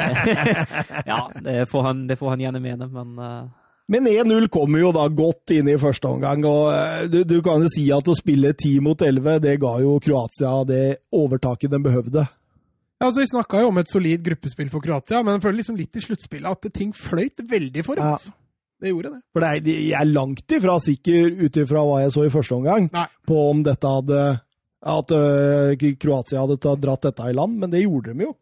Ja, 1.11 1.25
det 1.43 1.65
får, 1.73 1.83
han, 1.89 2.07
det 2.07 2.19
får, 2.21 2.37
han, 2.37 2.47
gjerne 2.47 2.63
mene, 2.63 2.91
men 2.95 3.19
uh... 3.19 3.49
Men 3.89 4.05
1-0 4.05 4.51
kommer 4.53 4.83
jo 4.83 4.91
da 4.93 5.07
godt 5.09 5.55
inn 5.57 5.71
i 5.73 5.79
første 5.81 6.11
omgang, 6.11 6.43
og 6.45 6.67
uh, 6.69 7.07
du, 7.09 7.23
du, 7.25 7.39
kan 7.43 7.63
jo 7.65 7.71
si 7.73 7.87
at 7.95 8.05
å 8.05 8.15
spille 8.15 8.53
10 8.53 8.83
mot 8.85 9.01
11, 9.01 9.39
det 9.47 9.55
ga 9.63 9.79
jo 9.81 9.95
Kroatia 10.05 10.59
det 10.69 10.83
overtaket 11.17 11.73
de 11.73 11.81
behøvde. 11.87 12.27
Ja, 12.99 13.07
altså 13.09 13.23
Vi 13.23 13.31
snakka 13.31 13.63
jo 13.63 13.71
om 13.73 13.81
et 13.81 13.91
solid 13.91 14.23
gruppespill 14.27 14.69
for 14.71 14.85
Kroatia, 14.85 15.25
men 15.25 15.39
jeg 15.39 15.47
føler 15.47 15.63
liksom 15.63 15.79
litt 15.81 15.97
i 15.97 16.05
sluttspillet 16.05 16.53
at 16.53 16.71
ting 16.77 16.93
fløyt 16.95 17.43
veldig 17.49 17.87
for 17.87 18.03
oss. 18.03 18.29
Ja. 18.29 18.37
Det 18.79 18.93
gjorde 18.93 19.15
det. 19.17 19.23
For 19.35 19.43
det 19.43 19.49
er, 19.51 19.71
jeg 19.91 19.99
er 19.99 20.11
langt 20.11 20.55
ifra 20.55 20.77
sikker, 20.83 21.33
ut 21.41 21.57
ifra 21.63 21.85
hva 21.87 22.03
jeg 22.05 22.13
så 22.15 22.27
i 22.27 22.35
første 22.35 22.59
omgang, 22.59 22.91
Nei. 22.95 23.07
på 23.27 23.41
om 23.51 23.65
dette 23.67 23.95
hadde 23.95 24.27
At 24.89 25.11
uh, 25.11 25.89
Kroatia 25.99 26.45
hadde 26.45 26.77
dratt 26.79 27.09
dette 27.09 27.27
i 27.27 27.35
land, 27.35 27.59
men 27.59 27.73
det 27.73 27.83
gjorde 27.83 28.15
de 28.15 28.29
jo. 28.29 28.37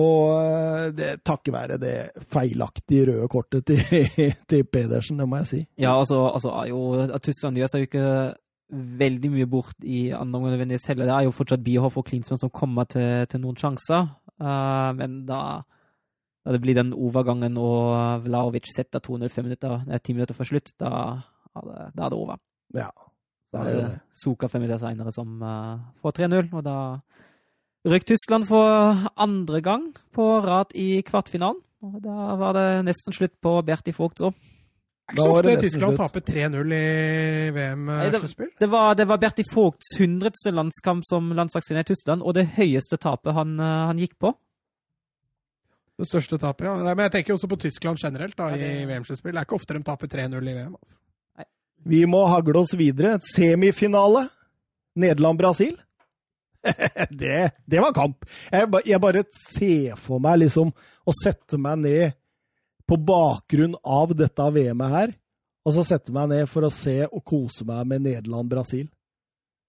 Og 0.00 0.26
uh, 0.36 0.90
det 0.94 1.22
takket 1.24 1.54
være 1.54 1.78
det 1.80 1.94
feilaktige 2.30 3.08
røde 3.08 3.30
kortet 3.32 3.64
til, 3.66 3.80
til 4.50 4.68
Pedersen, 4.68 5.18
det 5.18 5.28
må 5.28 5.40
jeg 5.40 5.50
si. 5.50 5.62
Ja, 5.80 5.96
altså, 5.96 6.26
altså 6.28 6.52
jo, 6.68 7.08
Tyskland 7.24 7.58
gjør 7.58 7.72
seg 7.72 7.86
jo 7.86 7.90
ikke 7.90 8.12
veldig 9.00 9.32
mye 9.32 9.48
bort 9.50 9.80
i 9.82 10.10
andre 10.14 10.38
omgang 10.38 10.54
nødvendigvis 10.54 10.86
heller. 10.92 11.08
Det 11.08 11.16
er 11.16 11.26
jo 11.26 11.34
fortsatt 11.34 11.64
Bierhoff 11.64 11.96
og 11.98 12.06
Klinsmann 12.06 12.38
som 12.38 12.52
kommer 12.54 12.86
til, 12.86 13.24
til 13.32 13.42
noen 13.42 13.58
sjanser, 13.58 14.12
uh, 14.44 14.90
men 15.00 15.24
da 15.26 15.40
da 16.50 16.56
det 16.56 16.64
blir 16.64 16.74
den 16.74 16.90
overgangen 16.90 17.54
og 17.62 18.24
Vlaovic 18.24 18.72
setter 18.74 18.98
205 18.98 19.44
minutter, 19.46 19.84
nei, 19.86 20.00
10 20.02 20.16
minutter 20.16 20.34
før 20.34 20.48
slutt, 20.48 20.72
da, 20.82 20.90
da, 21.54 21.84
er 21.92 22.10
det 22.10 22.18
over. 22.18 22.40
Ja. 22.74 22.88
Da 23.54 23.62
er 23.66 23.78
det 23.78 23.90
Soka 24.18 24.48
fem 24.50 24.64
minutter 24.64 24.80
senere 24.82 25.14
som 25.14 25.38
uh, 25.46 25.78
får 26.02 26.16
3-0, 26.18 26.50
og 26.58 26.66
da 26.66 26.74
røk 27.86 28.08
Tyskland 28.10 28.48
for 28.50 29.06
andre 29.14 29.62
gang 29.62 29.86
på 30.14 30.26
rad 30.42 30.74
i 30.74 31.04
kvartfinalen. 31.06 31.62
Og 31.86 32.02
da 32.02 32.34
var 32.42 32.58
det 32.58 32.66
nesten 32.90 33.14
slutt 33.14 33.38
på 33.40 33.54
Berti 33.64 33.94
Vogts 33.94 34.26
òg. 34.26 34.34
Er 35.10 35.14
ikke 35.14 35.22
så 35.22 35.38
ofte 35.38 35.54
Tyskland 35.62 35.96
taper 36.02 36.26
3-0 36.26 36.74
i 36.74 36.84
VM-sluttspill? 37.54 38.52
Det, 38.58 38.68
var, 38.74 38.98
det 38.98 39.06
var 39.06 39.22
Berti 39.22 39.46
Vogts 39.54 39.94
hundredste 40.02 40.50
landskamp 40.50 41.06
som 41.06 41.30
landslagstrener 41.30 41.86
i 41.86 41.92
Tyskland, 41.94 42.26
og 42.26 42.34
det 42.36 42.50
høyeste 42.58 42.98
tapet 42.98 43.38
han, 43.38 43.54
han 43.62 44.02
gikk 44.02 44.18
på. 44.18 44.34
Det 46.00 46.08
største 46.08 46.38
tapet, 46.40 46.64
ja. 46.64 46.74
Men 46.80 47.04
jeg 47.06 47.12
tenker 47.18 47.36
også 47.36 47.48
på 47.50 47.60
Tyskland 47.60 48.00
generelt 48.00 48.36
da, 48.38 48.48
ja, 48.54 48.58
det... 48.60 48.72
i 48.80 48.88
VM-sluttspill. 48.88 49.34
Det 49.36 49.42
er 49.42 49.48
ikke 49.48 49.58
ofte 49.58 49.76
de 49.76 49.84
taper 49.84 50.10
3-0 50.14 50.38
i 50.40 50.56
VM. 50.56 50.74
Altså. 50.78 50.96
Vi 51.90 52.00
må 52.08 52.24
hagle 52.28 52.60
oss 52.60 52.72
videre. 52.76 53.18
Semifinale. 53.24 54.26
Nederland-Brasil. 55.00 55.76
det, 57.10 57.50
det, 57.64 57.80
var 57.80 57.92
kamp. 57.96 58.24
Jeg, 58.52 58.68
jeg, 58.86 59.00
bare 59.00 59.24
ser 59.32 60.00
for 60.00 60.22
meg 60.22 60.42
liksom 60.42 60.72
å 60.72 61.14
sette 61.16 61.60
meg 61.60 61.80
ned 61.84 62.16
på 62.90 62.98
bakgrunn 63.06 63.76
av 63.86 64.12
dette 64.18 64.46
VM-et 64.56 64.92
her, 64.92 65.12
og 65.64 65.76
så 65.76 65.84
sette 65.86 66.12
meg 66.12 66.32
ned 66.32 66.48
for 66.50 66.66
å 66.66 66.72
se 66.74 66.96
og 67.06 67.22
kose 67.24 67.64
meg 67.68 67.86
med 67.88 68.04
Nederland-Brasil. 68.08 68.88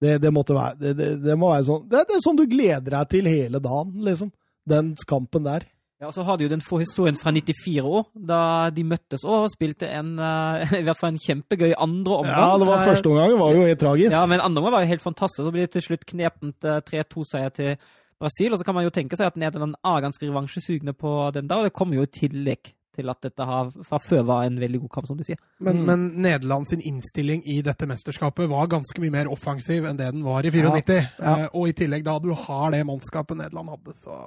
Det, 0.02 0.16
det, 0.24 0.32
måtte 0.34 0.56
være, 0.58 0.94
det, 0.98 1.10
det, 1.22 1.36
må 1.38 1.52
være 1.52 1.68
sånn 1.68 1.84
det, 1.92 2.00
er 2.10 2.24
sånn 2.24 2.40
du 2.40 2.48
gleder 2.50 2.96
deg 2.96 3.12
til 3.12 3.28
hele 3.30 3.62
dagen, 3.62 4.00
liksom. 4.08 4.32
Den 4.68 4.96
kampen 5.10 5.46
der. 5.46 5.68
Ja, 6.02 6.10
og 6.10 6.16
så 6.16 6.24
har 6.26 6.38
du 6.38 6.48
jo 6.48 6.50
den 6.50 6.64
historien 6.66 7.16
fra 7.16 7.30
94 7.30 7.84
år, 7.86 8.08
da 8.16 8.42
de 8.74 8.84
møttes 8.90 9.22
og 9.22 9.46
spilte 9.54 9.86
en, 9.86 10.16
uh, 10.18 10.74
i 10.82 10.84
hvert 10.88 10.98
fall 10.98 11.14
en 11.14 11.22
kjempegøy 11.22 11.76
andre 11.78 12.18
omgang. 12.24 12.42
Ja, 12.42 12.58
det 12.58 12.70
var 12.72 12.86
første 12.90 13.12
omgang, 13.12 13.38
var 13.38 13.54
jo 13.54 13.68
helt 13.70 13.80
tragisk. 13.80 14.16
Ja, 14.18 14.26
men 14.26 14.42
andre 14.42 14.64
omgang 14.64 14.80
var 14.80 14.86
jo 14.88 14.94
helt 14.96 15.06
fantastisk. 15.06 15.46
Så 15.46 15.54
blir 15.54 15.68
det 15.68 15.76
til 15.78 15.86
slutt 15.92 16.08
knepent 16.10 16.70
3-2-seier 16.90 17.54
til 17.54 17.76
Brasil. 18.22 18.54
Og 18.54 18.58
så 18.58 18.66
kan 18.66 18.78
man 18.78 18.86
jo 18.88 18.94
tenke 18.94 19.18
seg 19.18 19.30
at 19.30 19.40
Nederland 19.40 19.78
er 19.78 20.06
ganske 20.06 20.26
revansjesugne 20.26 20.94
på 20.98 21.16
den 21.36 21.50
der, 21.50 21.62
og 21.62 21.70
det 21.70 21.76
kommer 21.78 22.00
jo 22.00 22.06
i 22.08 22.14
tillegg 22.14 22.74
til 22.92 23.08
at 23.08 23.22
dette 23.24 23.46
har, 23.48 23.70
fra 23.88 24.00
før 24.04 24.26
var 24.28 24.46
en 24.46 24.58
veldig 24.60 24.82
god 24.84 24.92
kamp, 24.96 25.08
som 25.08 25.20
du 25.20 25.24
sier. 25.24 25.40
Men, 25.64 25.80
mm. 25.80 25.86
men 25.88 26.08
Nederland 26.26 26.68
sin 26.68 26.82
innstilling 26.84 27.44
i 27.48 27.62
dette 27.64 27.88
mesterskapet 27.88 28.50
var 28.52 28.72
ganske 28.72 29.04
mye 29.04 29.14
mer 29.14 29.30
offensiv 29.32 29.88
enn 29.88 30.00
det 30.00 30.10
den 30.12 30.26
var 30.26 30.44
i 30.44 30.52
94. 30.52 30.98
Ja, 31.22 31.38
ja. 31.46 31.52
Og 31.56 31.70
i 31.72 31.76
tillegg, 31.78 32.04
da 32.08 32.18
du 32.20 32.34
har 32.36 32.74
det 32.76 32.82
mannskapet 32.90 33.40
Nederland 33.40 33.72
hadde, 33.78 33.96
så 34.04 34.18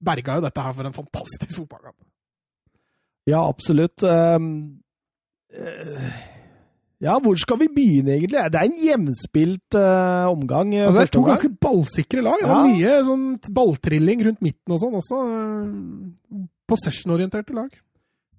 berga 0.00 0.38
jo 0.38 0.44
dette 0.46 0.64
her 0.64 0.76
for 0.76 0.88
en 0.88 0.96
fantastisk 0.96 1.56
fotballkamp. 1.58 1.98
Ja, 3.28 3.42
absolutt. 3.44 4.02
Um, 4.02 4.80
ja, 7.00 7.16
hvor 7.22 7.36
skal 7.40 7.60
vi 7.62 7.68
begynne, 7.72 8.16
egentlig? 8.16 8.40
Det 8.52 8.60
er 8.60 8.66
en 8.68 8.80
jevnspilt 8.80 9.76
uh, 9.76 10.30
omgang. 10.30 10.74
Altså, 10.76 10.98
det 10.98 11.06
er 11.06 11.12
to 11.16 11.26
ganske 11.26 11.52
ballsikre 11.62 12.24
lag. 12.24 12.40
Det 12.42 12.48
er 12.48 12.56
ja. 12.56 12.64
mye 12.72 12.96
sånn 13.08 13.54
balltrilling 13.60 14.26
rundt 14.28 14.42
midten 14.44 14.76
og 14.76 14.82
sånn 14.82 14.98
også. 15.00 15.20
Uh, 15.20 16.42
Possession-orienterte 16.70 17.56
lag. 17.56 17.70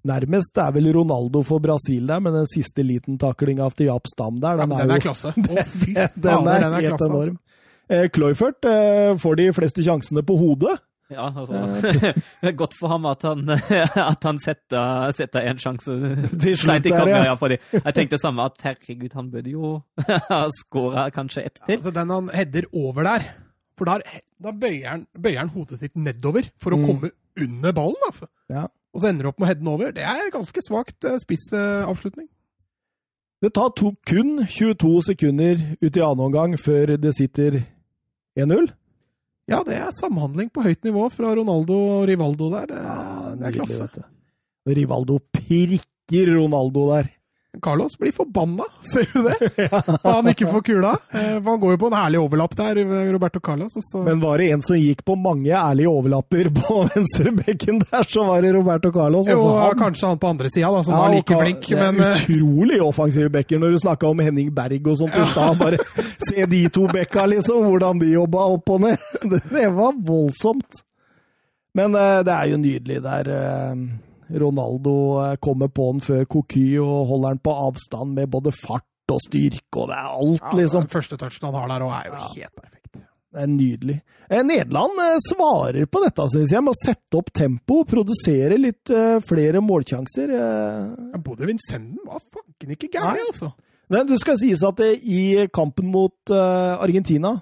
Nærmest 0.08 0.58
er 0.58 0.70
vel 0.74 0.88
Ronaldo 0.96 1.44
for 1.46 1.62
Brasil 1.62 2.08
der, 2.08 2.22
med 2.22 2.34
den 2.34 2.48
siste 2.50 2.82
liten 2.86 3.18
taklinga 3.22 3.68
til 3.76 3.90
Jaap 3.90 4.08
Stam 4.10 4.40
der. 4.42 4.62
Den, 4.62 4.74
ja, 4.74 4.82
den 4.82 4.94
er, 4.94 4.98
er, 4.98 5.04
klasse. 5.04 5.34
den, 5.36 5.46
den, 5.46 5.98
er, 5.98 6.14
den 6.16 6.46
er 6.48 6.78
helt 6.78 6.88
klasse, 6.94 7.10
enorm. 7.10 7.36
Altså. 7.36 8.08
Kloifert 8.14 8.66
får 9.20 9.36
de 9.36 9.46
fleste 9.52 9.84
sjansene 9.84 10.22
på 10.24 10.38
hodet. 10.38 10.78
Ja, 11.12 11.28
altså. 11.28 12.12
godt 12.60 12.74
for 12.78 12.92
ham 12.92 13.06
at 13.10 13.24
han, 13.26 13.46
at 14.12 14.26
han 14.26 14.40
setter, 14.42 15.12
setter 15.16 15.48
en 15.50 15.62
sjanse 15.62 15.96
seint 16.60 16.88
i 16.88 16.94
kampen. 16.94 17.14
Ja. 17.28 17.36
fordi 17.38 17.58
jeg 17.60 17.94
tenkte 17.94 18.16
det 18.16 18.22
samme, 18.24 18.48
at 18.48 18.66
herregud, 18.66 19.12
han 19.16 19.30
burde 19.32 19.54
jo 19.54 19.72
ha 20.32 20.42
skåra 20.56 21.08
kanskje 21.14 21.46
ett 21.48 21.58
til. 21.60 21.76
Ja, 21.76 21.80
altså 21.80 21.94
den 22.00 22.14
han 22.16 22.30
header 22.34 22.68
over 22.72 23.08
der, 23.08 23.26
for 23.78 23.88
der, 23.88 24.04
da 24.42 24.52
bøyer 24.52 24.88
han, 24.90 25.08
bøyer 25.16 25.42
han, 25.44 25.52
hodet 25.54 25.80
sitt 25.80 25.96
nedover 25.98 26.48
for 26.60 26.76
å 26.76 26.80
mm. 26.80 26.86
komme 26.90 27.12
under 27.40 27.74
ballen. 27.76 28.06
altså. 28.08 28.28
Ja. 28.52 28.68
Og 28.92 29.00
så 29.00 29.08
ender 29.08 29.24
du 29.24 29.32
opp 29.32 29.40
med 29.40 29.46
å 29.46 29.50
heade 29.52 29.62
den 29.62 29.72
over. 29.72 29.92
Det 29.96 30.04
er 30.04 30.32
ganske 30.32 30.64
svakt 30.64 31.08
uh, 31.08 31.16
spissavslutning. 31.22 32.28
Uh, 32.28 32.38
det 33.42 33.54
tar 33.56 33.72
to, 33.74 33.94
kun 34.06 34.44
22 34.46 34.90
sekunder 35.08 35.62
ut 35.80 35.96
i 35.96 36.02
annen 36.04 36.26
omgang 36.28 36.52
før 36.60 36.94
det 37.00 37.10
sitter 37.16 37.62
1-0. 38.38 38.68
Ja, 39.50 39.62
det 39.66 39.74
er 39.74 39.90
samhandling 39.94 40.52
på 40.54 40.62
høyt 40.64 40.84
nivå 40.86 41.08
fra 41.12 41.32
Ronaldo 41.34 41.78
og 41.96 42.04
Rivaldo 42.10 42.50
der. 42.52 42.74
Ja, 42.78 43.32
det 43.38 43.48
er 43.48 43.56
klasse. 43.56 44.04
Rivaldo 44.68 45.18
prikker 45.34 46.30
Ronaldo 46.36 46.86
der. 46.92 47.10
Carlos 47.60 47.98
blir 47.98 48.12
forbanna, 48.12 48.64
ser 48.92 49.08
du 49.12 49.22
det? 49.22 49.68
Og 50.02 50.08
Han 50.08 50.28
ikke 50.32 50.48
får 50.48 50.62
kula. 50.62 50.92
For 51.12 51.48
han 51.50 51.60
går 51.60 51.74
jo 51.74 51.78
på 51.82 51.88
en 51.90 51.96
ærlig 51.98 52.20
overlapp 52.22 52.54
der, 52.56 52.80
Roberto 53.12 53.40
Carlos. 53.44 53.74
Så... 53.76 54.02
Men 54.06 54.20
var 54.20 54.40
det 54.40 54.50
en 54.54 54.62
som 54.64 54.78
gikk 54.78 55.04
på 55.04 55.16
mange 55.20 55.52
ærlige 55.52 55.90
overlapper 55.90 56.48
på 56.56 56.78
venstrebekken 56.94 57.82
der, 57.84 58.06
så 58.08 58.24
var 58.24 58.42
det 58.42 58.54
Roberto 58.56 58.92
Carlos. 58.92 59.28
Altså, 59.28 59.48
jo, 59.48 59.58
han... 59.58 59.78
kanskje 59.78 60.06
han 60.08 60.22
på 60.22 60.30
andre 60.32 60.52
sida, 60.54 60.70
som 60.82 60.94
ja, 60.94 61.00
var 61.02 61.16
like 61.16 61.40
flink, 61.42 61.68
men 61.76 62.00
eh, 62.00 62.22
Utrolig 62.22 62.78
offensive 62.82 63.32
bekker 63.34 63.60
når 63.60 63.76
du 63.76 63.82
snakka 63.82 64.08
om 64.08 64.22
Henning 64.24 64.48
Berg 64.56 64.88
og 64.88 64.96
sånt 65.02 65.18
i 65.18 65.26
stad. 65.28 65.58
Bare 65.60 65.80
se 66.24 66.46
de 66.48 66.62
to 66.72 66.86
bekka, 66.88 67.26
liksom, 67.34 67.66
hvordan 67.68 68.00
de 68.00 68.14
jobba 68.14 68.46
opp 68.56 68.72
og 68.72 68.86
ned. 68.86 69.10
Det 69.52 69.68
var 69.76 70.00
voldsomt. 70.00 70.80
Men 71.76 72.00
eh, 72.00 72.22
det 72.24 72.32
er 72.38 72.48
jo 72.54 72.62
nydelig 72.64 73.04
der. 73.04 73.30
Ronaldo 74.40 74.94
eh, 75.22 75.36
kommer 75.42 75.68
på 75.68 75.90
den 75.92 76.02
før 76.04 76.24
Coquy 76.36 76.66
og 76.82 77.08
holder 77.10 77.36
den 77.36 77.42
på 77.44 77.56
avstand 77.68 78.16
med 78.18 78.30
både 78.32 78.54
fart 78.56 78.88
og 79.12 79.20
styrke, 79.20 79.76
og 79.76 79.90
det 79.90 79.98
er 79.98 80.12
alt, 80.12 80.44
ja, 80.44 80.54
liksom. 80.60 80.86
Den 80.86 80.92
første 80.92 81.18
touchen 81.20 81.48
han 81.48 81.58
har 81.58 81.72
der 81.74 81.84
òg, 81.84 81.92
er 81.98 82.08
jo 82.08 82.14
ja. 82.16 82.30
helt 82.36 82.54
perfekt. 82.56 82.78
Det 83.32 83.40
er 83.40 83.48
nydelig. 83.48 83.98
Eh, 84.28 84.42
Nederland 84.44 85.02
eh, 85.02 85.18
svarer 85.24 85.88
på 85.88 86.02
dette, 86.04 86.28
syns 86.32 86.52
jeg, 86.52 86.64
med 86.64 86.74
å 86.74 86.80
sette 86.80 87.20
opp 87.20 87.32
tempo, 87.36 87.82
produsere 87.88 88.58
litt 88.60 88.92
uh, 88.92 89.18
flere 89.24 89.62
målsjanser. 89.64 90.32
Uh. 90.36 91.20
Både 91.24 91.48
Vincenten 91.48 92.00
var 92.04 92.20
fanken 92.24 92.76
ikke 92.76 92.92
gæren, 92.92 93.24
altså. 93.32 93.52
Men 93.92 94.08
det 94.08 94.20
skal 94.22 94.38
sies 94.40 94.62
at 94.64 94.78
det, 94.80 94.94
i 95.04 95.48
kampen 95.52 95.90
mot 95.92 96.32
uh, 96.32 96.80
Argentina 96.80 97.38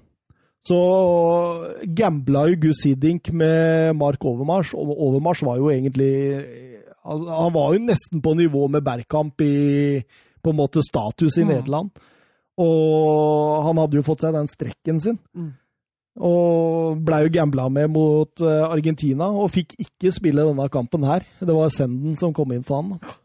så 0.67 0.81
gambla 1.97 2.45
jo 2.51 2.59
Gus 2.67 2.83
Hiddink 2.85 3.31
med 3.33 3.97
Mark 3.97 4.25
Overmars, 4.29 4.75
og 4.77 4.93
Overmars 4.93 5.41
var 5.47 5.57
jo 5.57 5.71
egentlig 5.73 6.11
Han 7.05 7.55
var 7.55 7.75
jo 7.75 7.83
nesten 7.85 8.21
på 8.23 8.35
nivå 8.37 8.67
med 8.69 8.85
Bergkamp 8.85 9.41
i 9.45 9.55
på 10.41 10.53
en 10.53 10.59
måte 10.59 10.83
status 10.85 11.39
i 11.39 11.45
mm. 11.45 11.51
Nederland. 11.53 11.91
Og 12.61 13.65
han 13.65 13.81
hadde 13.81 14.01
jo 14.01 14.05
fått 14.05 14.25
seg 14.25 14.37
den 14.37 14.51
strekken 14.51 15.01
sin. 15.01 15.19
Mm. 15.37 15.51
Og 16.21 17.01
blei 17.07 17.23
jo 17.25 17.33
gambla 17.33 17.69
med 17.73 17.93
mot 17.95 18.43
eh, 18.45 18.67
Argentina, 18.67 19.31
og 19.31 19.53
fikk 19.55 19.77
ikke 19.81 20.13
spille 20.13 20.45
denne 20.45 20.67
kampen 20.73 21.07
her. 21.07 21.25
Det 21.39 21.57
var 21.57 21.73
Senden 21.73 22.19
som 22.21 22.35
kom 22.37 22.53
inn 22.53 22.67
for 22.67 22.83
han. 22.83 23.19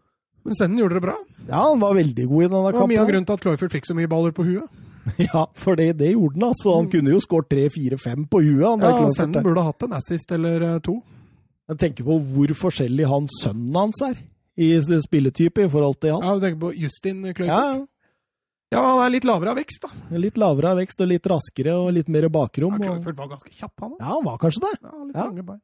Men 0.46 0.58
Senden 0.60 0.80
gjorde 0.80 1.00
det 1.00 1.06
bra? 1.08 1.16
Ja, 1.48 1.66
han 1.72 1.82
var 1.82 1.98
veldig 1.98 2.28
god 2.30 2.46
i 2.46 2.48
denne 2.48 2.72
kampen. 2.72 2.78
Det 2.78 2.84
var 2.84 2.92
mye 2.94 3.04
av 3.04 3.12
grunnen 3.12 3.28
til 3.28 3.40
at 3.40 3.46
Cloyfield 3.46 3.76
fikk 3.76 3.90
så 3.90 3.98
mye 3.98 4.12
baller 4.12 4.36
på 4.36 4.48
huet. 4.48 4.82
Ja, 5.22 5.44
for 5.54 5.78
det, 5.78 6.00
det 6.00 6.16
gjorde 6.16 6.40
han, 6.40 6.48
altså. 6.48 6.72
Han 6.80 6.88
mm. 6.88 6.92
kunne 6.96 7.12
jo 7.14 7.20
skåret 7.22 7.50
tre, 7.52 7.68
fire, 7.70 7.98
fem 8.02 8.24
på 8.26 8.40
huet. 8.42 8.64
Han, 8.66 8.82
ja, 8.82 9.12
Senden 9.14 9.46
burde 9.46 9.66
hatt 9.66 9.86
en 9.86 9.94
assist 10.00 10.32
eller 10.34 10.64
eh, 10.66 10.80
to. 10.86 10.96
Jeg 11.72 11.82
tenker 11.82 12.08
på 12.08 12.20
hvor 12.22 12.56
forskjellig 12.60 13.10
han 13.10 13.28
sønnen 13.42 13.78
hans 13.80 14.02
er 14.06 14.18
i 14.56 14.70
spilletype 14.80 15.66
i 15.66 15.70
forhold 15.72 16.00
til 16.00 16.16
han. 16.16 16.24
Ja, 16.24 16.36
du 16.36 16.46
tenker 16.46 16.62
på 16.62 16.72
Justin 16.78 17.24
Kløyfert? 17.26 17.50
Ja. 17.50 18.76
ja, 18.76 18.84
han 18.86 19.04
er 19.04 19.14
litt 19.18 19.28
lavere 19.28 19.56
av 19.56 19.60
vekst, 19.60 19.84
da. 19.84 20.18
Litt 20.22 20.38
lavere 20.40 20.76
av 20.76 20.84
vekst 20.84 21.02
og 21.02 21.10
litt 21.12 21.30
raskere 21.32 21.78
og 21.80 21.90
litt 21.98 22.12
mer 22.14 22.30
bakrom. 22.34 22.78
Ja, 22.78 22.94
Kløyfert 22.94 23.24
var 23.24 23.32
ganske 23.34 23.52
kjapp, 23.52 23.74
han 23.82 23.96
da. 23.96 24.02
Ja, 24.02 24.12
han 24.14 24.28
var 24.28 24.44
kanskje 24.44 24.68
det. 24.68 24.76
Ja, 24.82 25.00
litt 25.00 25.18
ja. 25.18 25.26
lange 25.26 25.48
bein. 25.50 25.64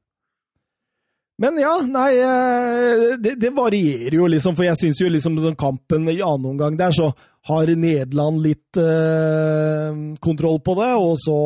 Men 1.42 1.58
ja, 1.58 1.74
nei 1.90 2.10
eh, 2.22 3.18
det, 3.18 3.34
det, 3.42 3.50
varierer 3.56 4.14
jo, 4.14 4.28
liksom. 4.30 4.54
For 4.58 4.68
jeg 4.68 4.78
syns 4.78 5.00
jo 5.02 5.10
liksom 5.10 5.40
sånn 5.42 5.58
kampen 5.58 6.06
i 6.12 6.20
annen 6.22 6.52
omgang 6.52 6.78
der, 6.78 6.94
så 6.94 7.10
har 7.50 7.72
Nederland 7.74 8.44
litt 8.44 8.78
eh, 8.78 10.02
kontroll 10.22 10.60
på 10.62 10.76
det. 10.78 10.92
Og 11.02 11.16
så 11.22 11.38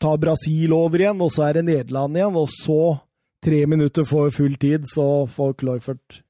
tar 0.00 0.22
Brasil 0.22 0.72
over 0.76 1.04
igjen, 1.04 1.20
og 1.20 1.34
så 1.34 1.48
er 1.48 1.58
det 1.58 1.66
Nederland 1.68 2.16
igjen. 2.16 2.38
Og 2.40 2.48
så, 2.54 2.78
tre 3.42 3.64
minutter 3.66 4.06
for 4.08 4.30
full 4.34 4.54
tid, 4.60 4.86
så 4.90 5.26
får 5.30 5.56
Cloyford 5.62 6.22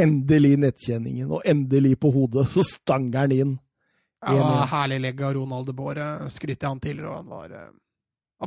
endelig 0.00 0.56
nettkjenningen. 0.62 1.28
Og 1.30 1.44
endelig 1.48 1.96
på 2.00 2.12
hodet, 2.14 2.48
så 2.54 2.64
stanger 2.66 3.24
han 3.24 3.36
inn. 3.36 3.52
Ja, 4.20 4.66
herlig 4.68 5.00
legg 5.00 5.22
av 5.24 5.36
Ronald 5.36 5.70
de 5.70 5.76
Boore. 5.76 6.08
Skryter 6.34 6.68
han 6.68 6.80
til. 6.82 7.00
Og 7.04 7.14
han 7.14 7.30
var 7.30 7.54
eh, 7.56 7.70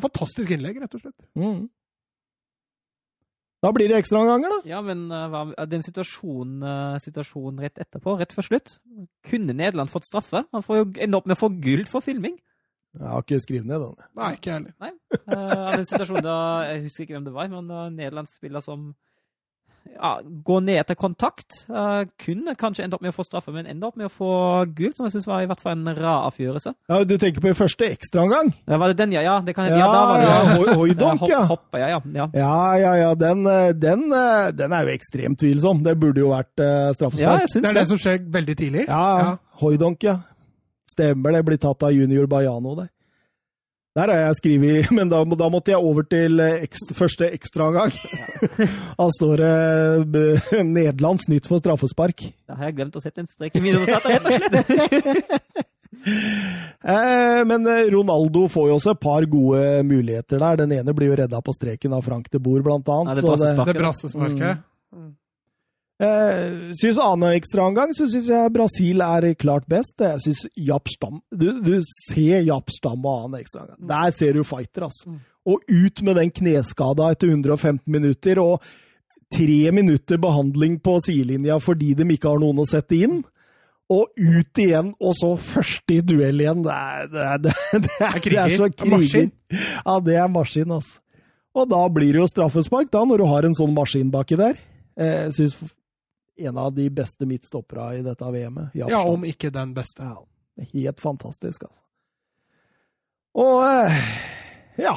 Fantastisk 0.01 0.51
innlegg, 0.53 0.79
rett 0.81 0.93
og 0.97 1.01
slett. 1.03 1.25
Mm. 1.37 1.65
Da 3.63 3.69
blir 3.71 3.87
det 3.87 3.99
ekstraomganger, 4.01 4.51
da. 4.51 4.57
Ja, 4.67 4.81
men 4.83 5.05
uh, 5.07 5.53
den 5.69 5.85
situasjonen, 5.85 6.63
uh, 6.65 6.97
situasjonen, 6.99 7.61
rett 7.63 7.79
etterpå, 7.79 8.17
rett 8.19 8.33
før 8.35 8.47
slutt 8.49 8.73
Kunne 9.29 9.55
Nederland 9.55 9.93
fått 9.93 10.09
straffe? 10.09 10.41
Han 10.51 10.65
får 10.65 10.81
jo 10.81 10.87
ende 11.05 11.21
opp 11.21 11.29
med 11.29 11.37
å 11.37 11.43
få 11.45 11.51
gull 11.63 11.85
for 11.87 12.03
filming. 12.03 12.35
Jeg 12.99 13.09
har 13.09 13.23
ikke 13.25 13.41
skrevet 13.41 13.69
ned 13.69 13.81
den. 13.81 13.95
Nei, 14.19 14.33
ikke 14.37 14.51
heller. 14.53 14.73
Nei. 14.83 14.91
Uh, 15.25 15.71
den 15.73 15.87
situasjonen 15.89 16.25
da, 16.25 16.35
Jeg 16.67 16.83
husker 16.85 17.07
ikke 17.07 17.17
hvem 17.17 17.25
det 17.25 17.33
var, 17.33 17.49
men 17.49 17.71
uh, 17.73 17.87
nederlandsspiller 17.89 18.61
som 18.61 18.91
ja, 19.93 20.11
går 20.45 20.61
ned 20.63 20.83
til 20.87 20.97
kontakt. 20.99 21.57
Uh, 21.67 22.05
kunne 22.21 22.53
kanskje 22.59 22.85
endt 22.85 22.95
opp 22.95 23.03
med 23.03 23.11
å 23.11 23.15
få 23.15 23.25
straffe, 23.25 23.51
men 23.55 23.67
enda 23.69 23.89
opp 23.89 23.97
med 23.99 24.07
å 24.07 24.13
få 24.13 24.31
gult, 24.77 24.97
som 24.97 25.07
jeg 25.07 25.15
syns 25.15 25.27
var 25.27 25.43
i 25.43 25.49
hvert 25.49 25.63
fall 25.63 25.75
en 25.75 25.89
rar 25.97 26.27
avgjørelse. 26.29 26.73
Ja, 26.91 27.01
Du 27.03 27.15
tenker 27.17 27.43
på 27.43 27.51
i 27.51 27.55
første 27.57 27.89
ekstraomgang? 27.89 28.53
Ja, 28.67 28.77
var 28.77 28.93
det 28.93 28.99
den, 29.01 29.15
ja? 29.17 29.23
Ja, 29.25 29.39
det 29.43 29.55
kan, 29.57 29.71
ja, 29.71 29.79
ja, 29.81 29.89
da 29.91 30.03
var 30.09 30.21
det 30.21 30.29
ja, 30.29 30.75
Hoidonk, 30.77 31.25
ja. 31.29 31.43
Hopp, 31.49 31.65
ja, 31.79 31.89
ja, 31.95 32.01
ja. 32.13 32.27
Ja, 32.37 32.57
ja, 32.79 32.93
ja. 33.01 33.13
Den, 33.17 33.43
den, 33.79 34.05
den, 34.59 34.77
er 34.77 34.85
jo 34.85 34.93
ekstremt 34.93 35.41
tvilsom. 35.41 35.81
Det 35.85 35.97
burde 35.99 36.21
jo 36.23 36.29
vært 36.33 36.53
uh, 36.61 36.93
straffespark. 36.93 37.25
Ja, 37.25 37.39
jeg 37.41 37.51
synes 37.55 37.67
det 37.67 37.73
er 37.73 37.81
det 37.81 37.89
som 37.89 38.03
skjer 38.05 38.21
veldig 38.37 38.59
tidlig? 38.59 38.85
Ja, 38.87 39.07
ja. 39.23 39.33
Hoidonk, 39.63 40.05
ja. 40.05 40.21
Stemmer 40.93 41.35
det. 41.35 41.45
Blir 41.47 41.61
tatt 41.61 41.85
av 41.85 41.93
junior 41.95 42.29
Bajano 42.29 42.75
der. 42.77 42.91
Der 43.93 44.09
har 44.09 44.23
jeg 44.23 44.37
skrevet, 44.39 44.89
men 44.97 45.09
da, 45.11 45.19
da 45.37 45.49
måtte 45.53 45.73
jeg 45.73 45.81
over 45.85 46.05
til 46.09 46.41
ekstra, 46.41 46.95
første 46.97 47.29
ekstraomgang. 47.35 47.93
da 49.01 49.09
står 49.19 49.43
det 49.43 49.51
uh, 50.17 50.63
Nederlands 50.77 51.27
nytt 51.29 51.49
for 51.49 51.61
straffespark. 51.61 52.25
Da 52.49 52.57
har 52.57 52.71
jeg 52.71 52.79
glemt 52.79 52.97
å 52.97 53.03
sette 53.03 53.21
en 53.21 53.29
strek 53.29 53.59
i 53.59 53.61
mine 53.61 53.83
notater, 53.83 54.17
rett 54.17 54.25
og 54.25 54.65
slett. 54.65 55.69
eh, 56.03 57.41
men 57.47 57.69
Ronaldo 57.93 58.47
får 58.51 58.71
jo 58.71 58.79
også 58.79 58.95
et 58.97 59.03
par 59.05 59.27
gode 59.29 59.61
muligheter 59.87 60.41
der. 60.41 60.63
Den 60.65 60.73
ene 60.79 60.97
blir 60.97 61.13
jo 61.13 61.19
redda 61.21 61.43
på 61.45 61.53
streken 61.55 61.93
av 61.93 62.01
Frank 62.09 62.33
de 62.33 62.41
Boer, 62.41 62.65
blant 62.65 62.89
annet. 62.89 63.13
Ja, 63.13 63.21
det 63.21 63.27
brassesparket. 63.29 63.69
Det 63.69 63.83
brassesparket. 63.85 64.65
Mm. 64.97 65.11
Eh, 66.03 66.71
synes 66.75 66.99
annen 66.99 67.37
ekstraomgang 67.37 67.93
så 67.95 68.07
syns 68.11 68.27
jeg 68.27 68.53
Brasil 68.55 69.03
er 69.05 69.29
klart 69.39 69.67
best. 69.71 69.95
Jeg 70.01 70.23
syns 70.25 70.45
Japp 70.59 70.89
Stam 70.91 71.21
du, 71.31 71.47
du, 71.63 71.75
ser 72.09 72.41
Japp 72.43 72.73
Stam 72.73 73.05
og 73.05 73.27
annen 73.27 73.43
ekstraomgang. 73.43 73.79
Mm. 73.79 73.91
Der 73.91 74.15
ser 74.17 74.33
du 74.35 74.43
fighter, 74.47 74.87
altså. 74.89 75.13
Og 75.47 75.61
ut 75.67 76.01
med 76.03 76.17
den 76.19 76.31
kneskada 76.31 77.11
etter 77.13 77.31
115 77.31 77.83
minutter, 77.91 78.39
og 78.39 78.63
tre 79.33 79.71
minutter 79.75 80.19
behandling 80.21 80.77
på 80.83 80.97
sidelinja 81.03 81.57
fordi 81.63 81.93
de 81.97 82.05
ikke 82.15 82.31
har 82.31 82.41
noen 82.41 82.63
å 82.63 82.67
sette 82.69 82.99
inn. 83.05 83.21
Og 83.93 84.09
ut 84.17 84.59
igjen, 84.63 84.93
og 85.03 85.15
så 85.19 85.33
første 85.37 85.97
i 85.97 86.01
duell 86.01 86.39
igjen. 86.41 86.63
Det 86.65 86.73
er, 86.73 87.07
det 87.11 87.23
er, 87.27 87.39
det 87.43 87.53
er, 87.53 87.79
det 87.85 87.93
er, 88.07 88.19
det 88.25 88.41
er 88.41 88.57
så 88.57 88.69
kriger. 88.73 89.31
Ja, 89.53 89.95
det 90.03 90.17
er 90.17 90.29
maskin, 90.31 90.71
altså. 90.71 90.99
Og 91.53 91.67
da 91.69 91.83
blir 91.93 92.15
det 92.15 92.17
jo 92.23 92.25
straffespark, 92.31 92.89
da, 92.89 93.03
når 93.05 93.21
du 93.21 93.27
har 93.29 93.45
en 93.45 93.53
sånn 93.53 93.75
maskin 93.75 94.09
baki 94.09 94.39
der. 94.39 94.55
Jeg 94.97 95.33
synes 95.35 95.59
en 96.37 96.57
av 96.57 96.73
de 96.73 96.89
beste 96.89 97.25
midtstopperne 97.29 97.99
i 97.99 98.05
dette 98.05 98.29
VM-et. 98.35 98.75
Ja, 98.77 99.03
om 99.05 99.25
ikke 99.27 99.51
den 99.53 99.73
beste. 99.75 100.05
Ja, 100.05 100.23
helt 100.73 101.01
fantastisk, 101.01 101.67
altså. 101.67 101.83
Og 103.33 103.65
ja. 104.77 104.95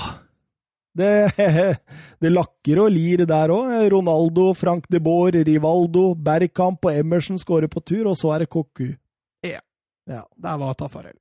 Det, 0.97 1.33
det 2.21 2.33
lakker 2.33 2.81
og 2.85 2.91
lir 2.93 3.27
der 3.29 3.53
òg. 3.53 3.75
Ronaldo, 3.93 4.51
Frank 4.57 4.89
de 4.93 5.01
Boer, 5.03 5.37
Rivaldo, 5.45 6.11
Bergkamp 6.15 6.89
og 6.89 6.97
Emerson 6.97 7.41
skårer 7.41 7.69
på 7.73 7.85
tur, 7.85 8.07
og 8.09 8.17
så 8.17 8.33
er 8.35 8.45
det 8.45 8.51
Cocu. 8.53 8.89
Ja. 9.45 9.61
ja. 10.09 10.25
Der 10.41 10.59
var 10.61 10.77
Tafarel. 10.79 11.17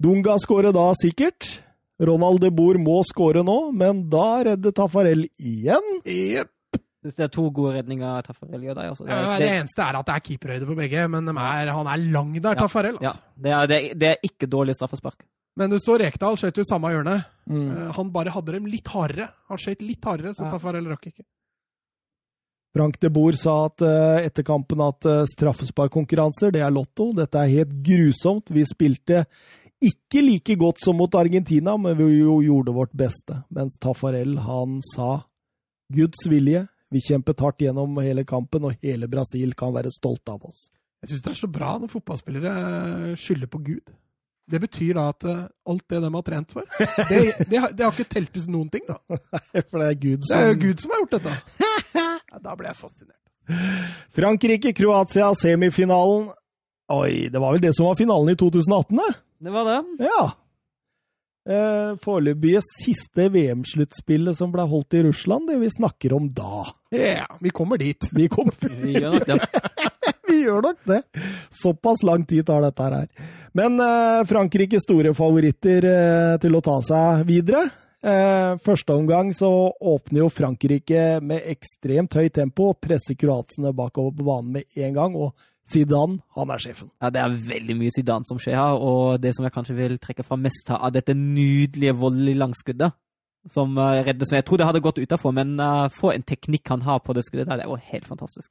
Dunga 0.00 0.36
skårer 0.40 0.72
da 0.76 0.90
sikkert. 0.96 1.48
Ronald 2.00 2.40
de 2.40 2.48
Boer 2.52 2.78
må 2.80 3.02
skåre 3.04 3.42
nå, 3.44 3.58
men 3.76 4.06
da 4.12 4.40
redder 4.48 4.72
Tafarel 4.76 5.26
igjen. 5.36 6.00
Yep. 6.08 6.48
Det 7.00 7.24
er 7.24 7.30
to 7.32 7.46
gode 7.48 7.78
redninger 7.78 8.24
Taffarel 8.26 8.60
gjør 8.60 8.76
der. 8.76 8.88
Altså. 8.92 9.06
Det, 9.06 9.14
ja, 9.14 9.20
det, 9.24 9.40
det, 9.40 9.50
eneste 9.62 9.84
er 9.84 9.96
at 9.96 10.06
det 10.08 10.14
er 10.14 10.24
keeperhøyde 10.26 10.66
på 10.68 10.76
begge, 10.76 11.04
men 11.08 11.30
er, 11.32 11.70
han 11.72 11.88
er 11.88 12.06
lang 12.12 12.34
der, 12.36 12.52
ja, 12.52 12.60
Taffarel. 12.60 12.98
Altså. 13.00 13.22
Ja, 13.40 13.62
det 13.64 13.76
er, 13.78 13.94
det, 13.96 14.08
er, 14.10 14.26
ikke 14.28 14.48
dårlig 14.52 14.76
straffespark. 14.76 15.22
Men 15.56 15.72
du 15.72 15.78
så 15.80 15.96
Rekdal 16.00 16.36
skjøt 16.40 16.60
jo 16.60 16.64
samme 16.68 16.92
hjørne. 16.92 17.16
Mm. 17.48 17.68
Uh, 17.72 17.86
han 17.96 18.10
bare 18.12 18.34
hadde 18.34 18.54
dem 18.58 18.68
litt 18.68 18.90
hardere. 18.92 19.30
Han 19.48 19.60
skjøt 19.60 19.84
litt 19.86 20.04
hardere, 20.04 20.34
så 20.36 20.44
ja. 20.44 20.50
Taffarel 20.52 20.90
rakk 20.92 21.08
ikke. 21.08 21.24
Frank 22.76 23.00
de 23.02 23.10
Boer 23.10 23.34
sa 23.38 23.56
at, 23.66 23.82
uh, 23.82 24.20
etter 24.20 24.46
kampen 24.46 24.82
at 24.84 25.08
uh, 25.08 25.22
straffesparkkonkurranser, 25.32 26.52
det 26.54 26.62
er 26.62 26.74
lotto. 26.74 27.08
Dette 27.16 27.40
er 27.40 27.54
helt 27.56 27.72
grusomt. 27.86 28.52
Vi 28.54 28.66
spilte 28.68 29.24
ikke 29.80 30.20
like 30.20 30.54
godt 30.60 30.84
som 30.84 31.00
mot 31.00 31.16
Argentina, 31.16 31.78
men 31.80 31.96
vi 31.96 32.10
jo 32.20 32.36
gjorde 32.44 32.76
vårt 32.76 32.92
beste. 32.92 33.40
Mens 33.56 33.80
Taffarel, 33.80 34.36
han 34.44 34.78
sa 34.92 35.22
Guds 35.90 36.28
vilje, 36.30 36.66
vi 36.90 37.02
kjempet 37.04 37.40
hardt 37.40 37.62
gjennom 37.62 37.98
hele 38.02 38.24
kampen, 38.26 38.66
og 38.66 38.76
hele 38.82 39.08
Brasil 39.10 39.54
kan 39.58 39.74
være 39.74 39.92
stolt 39.94 40.28
av 40.32 40.42
oss. 40.48 40.68
Jeg 41.00 41.12
syns 41.12 41.24
det 41.24 41.32
er 41.32 41.40
så 41.40 41.48
bra 41.50 41.76
når 41.80 41.92
fotballspillere 41.92 42.54
eh, 42.60 43.12
skylder 43.18 43.50
på 43.50 43.62
Gud. 43.64 43.92
Det 44.50 44.58
betyr 44.60 44.96
da 44.98 45.06
at 45.12 45.24
eh, 45.30 45.44
alt 45.70 45.86
det 45.88 46.00
de 46.02 46.10
har 46.16 46.26
trent 46.26 46.52
for, 46.52 46.66
det, 47.08 47.20
det, 47.46 47.60
har, 47.62 47.72
det 47.72 47.86
har, 47.86 47.94
ikke 47.94 48.10
teltes 48.10 48.48
noen 48.50 48.68
ting, 48.72 48.84
da. 48.88 48.98
Nei, 49.14 49.62
for 49.70 49.80
det 49.80 49.86
er 49.86 49.96
Gud 50.02 50.26
som 50.26 50.34
Det 50.34 50.42
er 50.42 50.52
jo 50.52 50.58
Gud 50.66 50.82
som 50.82 50.94
har 50.94 51.04
gjort 51.04 51.16
dette. 51.18 51.38
Ja, 52.30 52.38
da 52.38 52.52
ble 52.54 52.68
jeg 52.68 52.78
fascinert. 52.78 53.16
Frankrike-Kroatia, 54.14 55.32
semifinalen. 55.34 56.28
Oi, 56.94 57.26
det 57.26 57.40
var 57.42 57.56
vel 57.56 57.64
det 57.64 57.72
som 57.74 57.88
var 57.88 57.96
finalen 57.98 58.30
i 58.30 58.36
2018, 58.38 59.00
det? 59.00 59.08
Det 59.46 59.54
var 59.54 59.66
det. 59.66 60.06
Ja. 60.06 60.20
Eh, 61.48 61.92
foreløpige 62.04 62.60
siste 62.66 63.30
VM-sluttspillet 63.32 64.36
som 64.36 64.50
ble 64.52 64.66
holdt 64.68 64.98
i 64.98 65.04
Russland, 65.06 65.48
det 65.48 65.56
vi 65.62 65.70
snakker 65.72 66.12
om 66.12 66.28
da. 66.36 66.66
Ja, 66.92 67.24
vi 67.40 67.52
kommer 67.54 67.80
dit. 67.80 68.10
Vi, 68.12 68.28
kommer. 68.28 68.54
vi 68.84 68.98
gjør 68.98 69.16
nok 69.16 69.28
det. 69.30 69.38
vi 70.28 70.40
gjør 70.42 70.66
nok 70.68 70.82
det. 70.90 71.02
Såpass 71.62 72.04
lang 72.04 72.26
tid 72.28 72.44
tar 72.50 72.60
dette 72.66 72.88
her. 72.90 73.08
Men 73.56 73.80
eh, 73.80 74.24
Frankrikes 74.28 74.84
store 74.84 75.14
favoritter 75.16 75.86
eh, 75.88 76.34
til 76.42 76.58
å 76.58 76.64
ta 76.64 76.76
seg 76.84 77.24
videre. 77.30 77.64
Eh, 78.00 78.52
første 78.64 78.96
omgang 78.96 79.32
så 79.36 79.50
åpner 79.80 80.22
jo 80.22 80.30
Frankrike 80.32 81.18
med 81.24 81.48
ekstremt 81.52 82.14
høyt 82.16 82.36
tempo 82.36 82.70
og 82.74 82.78
presser 82.84 83.16
kroatsene 83.16 83.74
bakover 83.76 84.14
på 84.16 84.28
banen 84.28 84.60
med 84.60 84.84
en 84.84 84.94
gang. 84.96 85.16
og 85.16 85.32
Zidane, 85.70 86.18
han 86.36 86.50
er 86.50 86.62
sjefen. 86.62 86.90
Ja, 87.00 87.10
Det 87.10 87.20
er 87.22 87.36
veldig 87.50 87.76
mye 87.78 87.92
Zidane 87.94 88.26
som 88.28 88.40
skjer 88.42 88.58
her, 88.58 88.78
og 88.78 89.20
det 89.22 89.34
som 89.36 89.46
jeg 89.46 89.54
kanskje 89.54 89.76
vil 89.78 89.98
trekke 90.02 90.26
fram 90.26 90.42
mest 90.42 90.68
her, 90.72 90.80
er 90.82 90.96
dette 90.96 91.14
nydelige 91.14 91.94
voldelige 91.96 92.40
langskuddet 92.42 92.96
som 93.48 93.78
uh, 93.78 94.02
reddes 94.04 94.30
med. 94.30 94.42
Jeg 94.42 94.48
tror 94.48 94.60
det 94.60 94.66
hadde 94.68 94.82
gått 94.84 94.98
utafor, 95.00 95.32
men 95.32 95.54
uh, 95.60 95.88
få 95.94 96.12
en 96.12 96.26
teknikk 96.26 96.68
han 96.68 96.82
har 96.84 97.00
på 97.00 97.16
det 97.16 97.24
skuddet 97.24 97.48
der, 97.48 97.62
det 97.62 97.70
var 97.70 97.86
helt 97.92 98.08
fantastisk. 98.08 98.50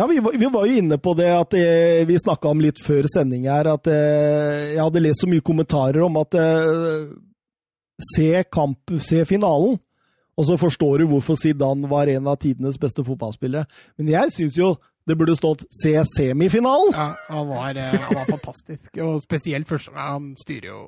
Ja, 0.00 0.06
vi, 0.06 0.20
vi, 0.38 0.46
var 0.46 0.66
jo 0.66 0.78
inne 0.80 0.96
på 1.02 1.12
det 1.18 1.28
at 1.34 1.54
eh, 1.58 2.06
vi 2.08 2.18
snakka 2.18 2.48
om 2.48 2.62
litt 2.62 2.78
før 2.80 3.04
sending 3.10 3.48
her, 3.50 3.68
at 3.68 3.88
eh, 3.90 4.70
jeg 4.76 4.80
hadde 4.80 5.02
lest 5.02 5.24
så 5.24 5.28
mye 5.28 5.44
kommentarer 5.44 6.00
om 6.06 6.14
at 6.20 6.36
eh, 6.40 7.10
se 8.14 8.28
kamp, 8.48 8.94
se 9.02 9.24
finalen, 9.28 9.76
og 10.40 10.46
så 10.48 10.56
forstår 10.56 11.02
du 11.02 11.10
hvorfor 11.10 11.36
Zidane 11.36 11.90
var 11.90 12.08
en 12.08 12.30
av 12.32 12.38
tidenes 12.40 12.78
beste 12.80 13.04
fotballspillere. 13.04 13.66
Men 14.00 14.08
jeg 14.14 14.32
syns 14.32 14.56
jo 14.56 14.70
det 15.10 15.18
burde 15.18 15.34
stått 15.36 15.66
'se 15.74 15.92
semifinalen! 16.14 16.94
Ja, 16.94 17.10
han 17.28 17.48
var, 17.48 17.76
eh, 17.76 17.98
han 18.06 18.18
var 18.22 18.30
fantastisk. 18.30 18.90
Og 19.02 19.20
spesielt 19.22 19.68
første 19.68 19.90
Han 19.94 20.34
styrer 20.38 20.70
jo 20.70 20.80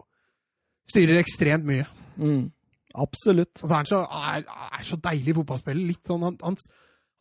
styrer 0.92 1.20
ekstremt 1.20 1.66
mye. 1.68 1.86
Mm, 2.20 2.46
absolutt. 2.94 3.62
Og 3.62 3.66
så 3.66 3.72
er 3.74 3.82
han 3.82 3.90
så, 3.90 4.00
er, 4.04 4.46
er 4.78 4.86
så 4.86 4.98
deilig 5.02 5.36
fotballspiller. 5.40 5.92
Litt 5.92 6.08
sånn, 6.08 6.24
han, 6.26 6.38
han, 6.42 6.58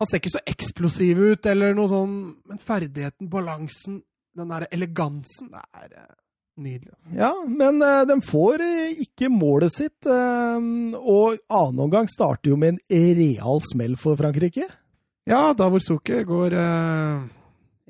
han, 0.00 0.08
ser 0.08 0.22
ikke 0.22 0.34
så 0.36 0.44
eksplosiv 0.54 1.22
ut, 1.22 1.46
eller 1.52 1.76
noe 1.78 1.90
sånn, 1.92 2.16
men 2.48 2.62
ferdigheten, 2.62 3.30
balansen, 3.32 4.02
den 4.36 4.52
der 4.52 4.66
elegansen, 4.72 5.50
det 5.52 5.64
er 5.76 5.96
eh, 6.02 6.12
nydelig. 6.62 6.94
Ja, 7.16 7.32
men 7.48 7.82
uh, 7.84 8.02
de 8.08 8.16
får 8.24 8.64
uh, 8.64 9.02
ikke 9.04 9.28
målet 9.32 9.74
sitt. 9.74 9.98
Uh, 10.08 10.96
og 10.98 11.40
annen 11.52 11.82
omgang 11.86 12.08
starter 12.10 12.52
jo 12.52 12.60
med 12.60 12.76
en 12.76 13.10
real 13.18 13.60
smell 13.72 13.98
for 14.00 14.20
Frankrike. 14.20 14.68
Ja, 15.28 15.52
Davor 15.54 15.78
Suke 15.78 16.24
går 16.26 16.54
eh, 16.58 17.22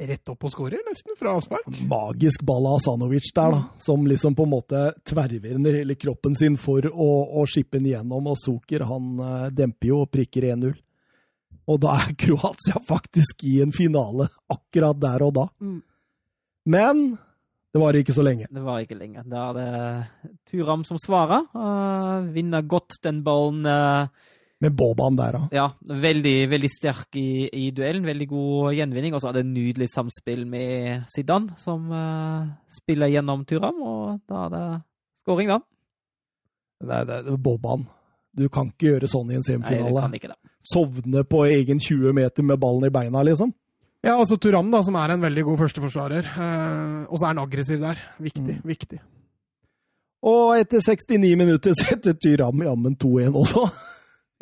rett 0.09 0.29
opp 0.29 0.45
og 0.45 0.53
skårer, 0.53 0.83
nesten, 0.85 1.17
fra 1.17 1.37
avspark. 1.39 1.69
Magisk 1.89 2.45
ball 2.45 2.67
av 2.69 2.77
Asanovic 2.77 3.31
der, 3.35 3.55
da. 3.55 3.63
Som 3.81 4.05
liksom 4.07 4.37
på 4.37 4.45
en 4.45 4.53
måte 4.53 4.83
tverrvender 5.09 5.79
hele 5.81 5.97
kroppen 5.97 6.37
sin 6.37 6.59
for 6.61 6.85
å, 6.93 7.11
å 7.41 7.47
skippe 7.49 7.79
den 7.79 7.89
gjennom. 7.95 8.29
Og 8.29 8.37
Zucker 8.41 8.85
han 8.89 9.15
eh, 9.17 9.47
demper 9.63 9.93
jo 9.93 10.03
og 10.05 10.13
prikker 10.13 10.51
1-0. 10.53 10.75
Og 11.73 11.81
da 11.81 11.97
er 12.03 12.15
Kroatia 12.25 12.83
faktisk 12.85 13.47
i 13.49 13.61
en 13.65 13.73
finale 13.73 14.29
akkurat 14.53 15.01
der 15.01 15.25
og 15.25 15.37
da. 15.41 15.47
Mm. 15.65 15.81
Men 16.73 17.07
det 17.73 17.81
varer 17.81 18.03
ikke 18.03 18.15
så 18.15 18.25
lenge. 18.27 18.51
Det 18.53 18.61
varer 18.61 18.85
ikke 18.85 18.99
lenge. 19.01 19.25
Da 19.25 19.47
er 19.49 19.57
det 19.57 20.35
Turam 20.53 20.85
som 20.85 21.01
svarer. 21.01 21.47
Uh, 21.57 22.29
vinner 22.35 22.67
godt 22.69 22.99
den 23.07 23.23
ballen. 23.25 23.65
Uh, 23.65 24.29
med 24.63 24.77
Boban 24.79 25.17
der, 25.19 25.37
da. 25.37 25.41
Ja, 25.55 25.65
veldig, 25.83 26.37
veldig 26.53 26.71
sterk 26.71 27.17
i, 27.19 27.49
i 27.51 27.71
duellen. 27.75 28.07
Veldig 28.07 28.29
god 28.31 28.77
gjenvinning. 28.77 29.17
Og 29.17 29.23
så 29.23 29.33
er 29.33 29.41
det 29.41 29.49
nydelig 29.49 29.89
samspill 29.91 30.45
med 30.49 31.09
Zidane, 31.11 31.57
som 31.59 31.91
uh, 31.91 32.47
spiller 32.71 33.11
gjennom 33.11 33.43
Turam, 33.49 33.83
og 33.83 34.21
da 34.31 34.47
er 34.47 34.55
det 34.55 34.63
skåring, 35.25 35.51
da. 35.51 35.59
Nei, 36.87 37.03
det 37.09 37.19
er 37.23 37.43
Boban. 37.43 37.89
Du 38.39 38.47
kan 38.53 38.71
ikke 38.71 38.95
gjøre 38.95 39.11
sånn 39.11 39.33
i 39.33 39.39
en 39.41 39.47
semifinale. 39.47 39.91
Nei, 39.91 39.97
du 39.99 40.07
kan 40.07 40.17
ikke 40.21 40.33
det. 40.33 40.39
Sovne 40.73 41.25
på 41.27 41.43
egen 41.51 41.83
20 41.83 42.15
meter 42.17 42.47
med 42.47 42.63
ballen 42.63 42.87
i 42.87 42.95
beina, 42.95 43.25
liksom. 43.27 43.51
Ja, 44.03 44.17
altså 44.17 44.39
Turam, 44.39 44.71
da, 44.73 44.81
som 44.83 44.97
er 44.99 45.15
en 45.15 45.23
veldig 45.23 45.45
god 45.47 45.61
førsteforsvarer. 45.61 46.31
Uh, 46.35 47.11
og 47.11 47.19
så 47.19 47.27
er 47.27 47.35
han 47.35 47.43
aggressiv 47.43 47.83
der. 47.83 48.01
Viktig. 48.23 48.61
Mm. 48.63 48.67
Viktig. 48.71 49.03
Og 50.23 50.55
etter 50.55 50.83
69 50.83 51.35
minutter 51.39 51.75
setter 51.83 52.15
Tyram 52.15 52.63
jammen 52.63 52.95
2-1 52.95 53.43
også. 53.43 53.67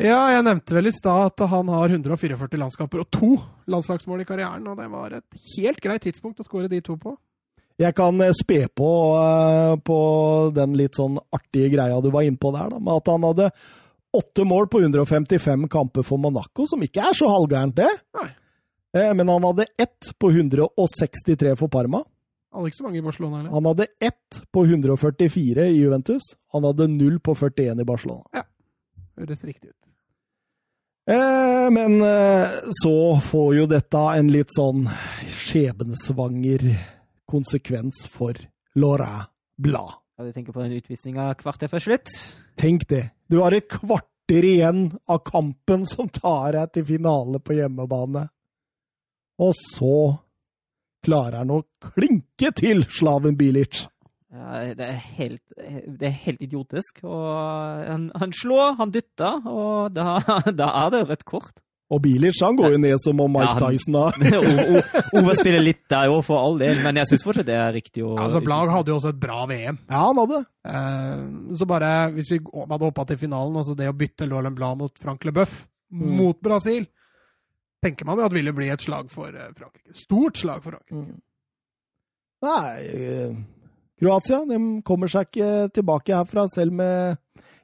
Ja, 0.00 0.20
jeg 0.32 0.44
nevnte 0.46 0.72
vel 0.72 0.88
i 0.88 0.92
stad 0.94 1.26
at 1.28 1.42
han 1.50 1.68
har 1.68 1.92
144 1.92 2.56
landskamper 2.56 3.02
og 3.02 3.08
to 3.12 3.34
landslagsmål 3.68 4.22
i 4.22 4.28
karrieren, 4.28 4.64
og 4.70 4.78
det 4.78 4.86
var 4.88 5.12
et 5.18 5.42
helt 5.58 5.82
greit 5.84 6.06
tidspunkt 6.06 6.40
å 6.40 6.46
skåre 6.46 6.70
de 6.72 6.80
to 6.84 6.96
på. 7.00 7.12
Jeg 7.80 7.96
kan 7.96 8.16
eh, 8.24 8.32
spe 8.36 8.62
på, 8.76 8.90
uh, 9.16 9.76
på 9.84 9.98
den 10.56 10.76
litt 10.76 10.96
sånn 10.96 11.18
artige 11.32 11.70
greia 11.74 12.00
du 12.00 12.10
var 12.12 12.24
inne 12.24 12.40
på 12.40 12.52
der, 12.54 12.72
da, 12.72 12.80
med 12.80 13.00
at 13.00 13.10
han 13.12 13.26
hadde 13.28 13.50
åtte 14.16 14.46
mål 14.48 14.70
på 14.72 14.80
155 14.82 15.68
kamper 15.70 16.06
for 16.06 16.20
Monaco, 16.20 16.64
som 16.68 16.80
ikke 16.84 17.04
er 17.10 17.16
så 17.16 17.28
halvgærent, 17.30 17.76
det. 17.76 17.90
Nei. 18.16 18.30
Uh, 18.96 19.12
men 19.16 19.28
han 19.28 19.46
hadde 19.50 19.68
ett 19.80 20.14
på 20.16 20.32
163 20.32 21.54
for 21.60 21.72
Parma. 21.72 22.02
Hadde 22.50 22.72
ikke 22.72 22.80
så 22.80 22.88
mange 22.88 22.98
i 22.98 23.04
Barcelona 23.04 23.42
heller. 23.42 23.52
Han 23.52 23.68
hadde 23.68 23.86
ett 24.00 24.40
på 24.50 24.64
144 24.64 25.68
i 25.68 25.76
Juventus. 25.76 26.32
Han 26.56 26.66
hadde 26.66 26.88
null 26.90 27.20
på 27.22 27.36
41 27.38 27.84
i 27.84 27.86
Barcelona. 27.86 28.26
Ja, 28.34 28.48
høres 29.20 29.44
riktig 29.46 29.70
ut. 29.70 29.89
Eh, 31.08 31.70
men 31.70 32.02
eh, 32.02 32.48
så 32.82 33.20
får 33.30 33.54
jo 33.56 33.66
dette 33.70 34.02
en 34.18 34.30
litt 34.32 34.52
sånn 34.54 34.84
skjebnesvanger 35.30 36.66
konsekvens 37.30 38.04
for 38.10 38.36
Laura 38.74 39.24
Blad. 39.56 39.96
Ja, 40.18 40.26
du 40.26 40.32
tenker 40.36 40.52
på 40.52 40.60
den 40.60 40.76
utvisninga 40.76 41.30
kvarter 41.40 41.70
før 41.72 41.80
slutt? 41.80 42.10
Tenk 42.60 42.84
det. 42.90 43.06
Du 43.30 43.38
har 43.40 43.54
et 43.56 43.70
kvarter 43.72 44.44
igjen 44.44 44.90
av 45.08 45.22
kampen 45.24 45.86
som 45.88 46.10
tar 46.12 46.58
deg 46.58 46.74
til 46.74 46.84
finale 46.90 47.40
på 47.40 47.56
hjemmebane. 47.56 48.26
Og 49.40 49.54
så 49.56 49.94
klarer 51.06 51.40
han 51.40 51.54
å 51.54 51.62
klinke 51.94 52.52
til 52.58 52.84
Slaven 52.92 53.38
Bilic. 53.40 53.86
Ja, 54.30 54.60
det 54.78 54.86
er 54.86 54.98
helt, 55.18 55.42
det 55.56 56.06
er 56.06 56.18
helt 56.26 56.42
idiotisk. 56.46 57.00
Og 57.02 57.24
han, 57.88 58.04
han 58.14 58.30
slår, 58.36 58.76
han 58.78 58.92
dytter, 58.94 59.40
og 59.50 59.90
da, 59.96 60.20
da 60.60 60.68
er 60.84 60.92
det 60.94 61.00
rødt 61.08 61.24
kort. 61.26 61.58
Og 61.90 61.98
Bilic 62.04 62.38
han 62.38 62.54
går 62.54 62.76
jo 62.76 62.78
ned 62.78 63.00
som 63.02 63.18
om 63.18 63.32
Mike 63.34 63.48
Ja, 63.48 63.54
han- 63.58 63.72
Tyson 63.74 63.96
har 63.98 64.14
Ove 65.18 65.32
spiller 65.34 65.58
litt 65.64 65.80
der 65.90 66.06
jo, 66.06 66.20
for 66.22 66.38
all 66.38 66.54
del, 66.60 66.78
men 66.84 67.00
jeg 67.00 67.08
syns 67.10 67.24
fortsatt 67.26 67.48
det 67.48 67.56
er 67.58 67.72
riktig 67.74 68.04
å 68.06 68.12
Altså, 68.14 68.38
Blag 68.46 68.70
hadde 68.70 68.92
jo 68.92 69.00
også 69.00 69.10
et 69.10 69.18
bra 69.18 69.40
VM. 69.50 69.80
Ja, 69.90 70.04
han 70.06 70.20
hadde. 70.22 70.38
Uh, 70.62 71.56
så 71.58 71.66
bare, 71.66 71.90
hvis 72.14 72.30
vi 72.30 72.38
hadde 72.44 72.86
hoppa 72.86 73.08
til 73.10 73.18
finalen, 73.24 73.58
altså 73.58 73.74
det 73.74 73.90
å 73.90 73.96
bytte 73.98 74.28
Laurent 74.30 74.54
Blad 74.54 74.78
mot 74.84 75.02
Frank 75.02 75.26
Leboeuf 75.26 75.64
Mm. 75.90 76.12
mot 76.20 76.38
Brasil, 76.38 76.84
tenker 77.82 78.06
man 78.06 78.20
jo 78.20 78.22
at 78.28 78.30
det 78.30 78.36
ville 78.38 78.52
bli 78.54 78.68
et 78.70 78.78
slag 78.86 79.08
for 79.10 79.34
eh, 79.34 79.48
Frankrike. 79.58 79.90
Stort 79.98 80.38
slag 80.38 80.60
for 80.62 80.76
Frankrike. 80.76 81.16
Nei, 82.46 82.84
eh, 82.86 83.34
Kroatia 84.00 84.44
de 84.48 84.58
kommer 84.86 85.10
seg 85.12 85.28
ikke 85.28 85.68
tilbake 85.76 86.16
herfra, 86.16 86.46
selv 86.48 86.72
med 86.72 87.18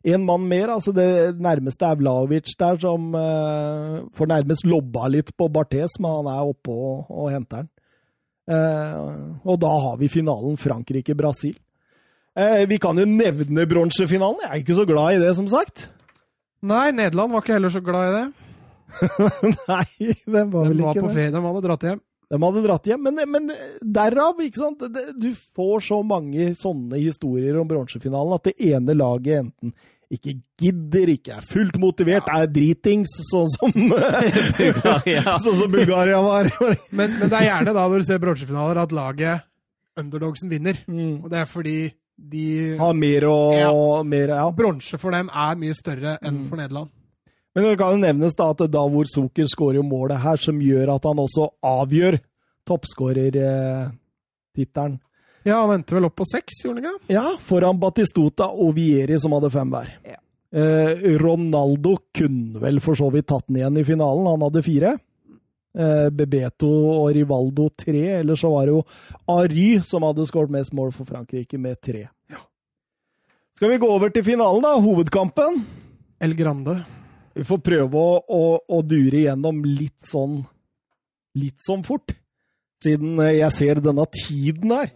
én 0.06 0.24
mann 0.24 0.44
mer. 0.48 0.70
Altså 0.74 0.92
det 0.94 1.38
nærmeste 1.42 1.88
er 1.88 1.98
Vlaovic 2.00 2.52
der, 2.60 2.78
som 2.82 3.14
eh, 3.16 4.02
får 4.16 4.30
nærmest 4.30 4.68
lobba 4.68 5.08
litt 5.12 5.32
på 5.36 5.48
Barthes, 5.52 5.98
men 5.98 6.20
han 6.20 6.32
er 6.34 6.52
oppe 6.52 6.74
og, 6.74 7.10
og 7.10 7.30
henter 7.32 7.64
den. 7.64 7.70
Eh, 8.46 9.06
og 9.48 9.58
da 9.62 9.72
har 9.88 9.96
vi 10.00 10.12
finalen 10.12 10.58
Frankrike-Brasil. 10.60 11.56
Eh, 12.36 12.64
vi 12.68 12.78
kan 12.78 12.98
jo 13.00 13.06
nevne 13.08 13.66
bronsefinalen. 13.68 14.44
Jeg 14.44 14.52
er 14.52 14.62
ikke 14.62 14.76
så 14.78 14.86
glad 14.88 15.16
i 15.16 15.22
det, 15.24 15.32
som 15.38 15.48
sagt. 15.50 15.88
Nei, 16.66 16.90
Nederland 16.92 17.32
var 17.32 17.44
ikke 17.44 17.56
heller 17.56 17.72
så 17.72 17.82
glad 17.84 18.10
i 18.10 18.18
det. 18.18 18.26
Nei, 19.70 20.12
den 20.28 20.52
var 20.52 20.68
den 20.68 20.76
vel 20.76 20.84
var 20.84 20.92
ikke 20.94 21.06
på 21.06 21.10
det. 21.10 21.16
ferie, 21.16 21.32
de 21.32 21.42
hadde 21.48 21.64
dratt 21.64 21.88
hjem. 21.88 22.02
De 22.30 22.38
hadde 22.42 22.62
dratt 22.64 22.88
hjem, 22.90 23.02
men, 23.06 23.20
men 23.30 23.50
derav, 23.80 24.40
ikke 24.42 24.58
sant 24.58 24.80
Du 25.20 25.28
får 25.54 25.84
så 25.86 26.00
mange 26.02 26.48
sånne 26.58 26.98
historier 26.98 27.54
om 27.60 27.68
bronsefinalen 27.70 28.34
at 28.34 28.48
det 28.48 28.56
ene 28.72 28.96
laget 28.98 29.44
enten 29.44 29.72
ikke 30.10 30.36
gidder, 30.62 31.08
ikke 31.10 31.32
er 31.34 31.42
fullt 31.50 31.78
motivert, 31.82 32.28
er 32.30 32.46
dritings, 32.46 33.10
sånn 33.26 33.48
som 33.50 33.72
Bulgaria. 34.58 35.36
Sånn 35.42 35.56
som 35.58 35.70
Bulgaria 35.72 36.20
var. 36.22 36.46
Men, 36.94 37.16
men 37.18 37.26
det 37.30 37.40
er 37.40 37.48
gjerne 37.48 37.74
da, 37.74 37.86
når 37.90 38.04
du 38.04 38.06
ser 38.10 38.20
bronsefinaler, 38.22 38.78
at 38.84 38.94
laget 38.94 39.42
underdogsen 39.98 40.50
vinner. 40.52 40.78
Mm. 40.86 41.24
Og 41.24 41.30
det 41.32 41.40
er 41.42 41.48
fordi 41.50 41.76
de 42.16 42.44
Har 42.78 42.94
mer 42.96 43.26
og 43.28 43.54
Ja. 43.58 43.72
mer, 44.08 44.30
ja. 44.38 44.44
Bronse 44.56 44.96
for 45.02 45.12
dem 45.12 45.26
er 45.28 45.58
mye 45.60 45.74
større 45.76 46.14
enn 46.22 46.38
Mm. 46.38 46.48
for 46.48 46.56
Nederland. 46.62 46.90
Men 47.56 47.64
det 47.64 47.78
kan 47.80 47.94
jo 47.94 48.02
nevnes 48.02 48.34
da 48.36 48.50
at 48.52 48.60
Davor 48.68 49.08
Zucker 49.08 49.46
skårer 49.48 49.78
jo 49.80 49.86
målet 49.88 50.20
her, 50.20 50.36
som 50.36 50.60
gjør 50.60 50.92
at 50.92 51.06
han 51.08 51.16
også 51.22 51.46
avgjør 51.64 52.18
toppskårertittelen. 52.68 54.98
Ja, 55.46 55.62
han 55.62 55.72
endte 55.78 55.94
vel 55.96 56.08
opp 56.08 56.18
på 56.20 56.26
seks, 56.28 56.52
gjorde 56.66 56.82
han 56.82 56.98
ikke? 56.98 57.14
Ja, 57.14 57.26
foran 57.48 57.80
Batistota 57.80 58.46
og 58.50 58.74
Vieri, 58.76 59.16
som 59.22 59.32
hadde 59.38 59.50
fem 59.54 59.70
hver. 59.72 59.88
Ja. 60.04 60.18
Eh, 60.56 60.92
Ronaldo 61.22 61.92
kunne 62.14 62.60
vel 62.62 62.80
for 62.84 62.94
så 62.98 63.08
vidt 63.14 63.28
tatt 63.30 63.46
den 63.48 63.56
igjen 63.62 63.80
i 63.80 63.88
finalen, 63.88 64.26
han 64.28 64.44
hadde 64.46 64.66
fire. 64.66 64.92
Eh, 65.76 66.08
Bebeto 66.12 66.72
og 66.90 67.14
Rivaldo 67.16 67.64
tre, 67.78 68.04
eller 68.18 68.36
så 68.36 68.48
var 68.52 68.62
det 68.66 68.72
jo 68.74 68.82
Ary 69.32 69.70
som 69.84 70.02
hadde 70.08 70.28
skåret 70.28 70.52
mest 70.52 70.72
mål 70.76 70.90
for 70.96 71.04
Frankrike, 71.08 71.56
med 71.60 71.76
tre. 71.80 72.02
Skal 73.56 73.70
vi 73.72 73.80
gå 73.80 73.88
over 73.88 74.08
til 74.12 74.24
finalen, 74.24 74.62
da? 74.66 74.72
Hovedkampen. 74.76 75.52
El 76.20 76.34
Grande. 76.36 76.95
Vi 77.36 77.44
får 77.44 77.58
prøve 77.64 78.00
å, 78.00 78.12
å, 78.32 78.42
å 78.72 78.78
dure 78.86 79.18
igjennom 79.24 79.58
litt 79.68 80.06
sånn 80.08 80.38
litt 81.36 81.60
sånn 81.60 81.82
fort. 81.84 82.14
Siden 82.80 83.18
eh, 83.20 83.34
jeg 83.42 83.52
ser 83.56 83.80
denne 83.84 84.06
tiden 84.12 84.72
her. 84.72 84.90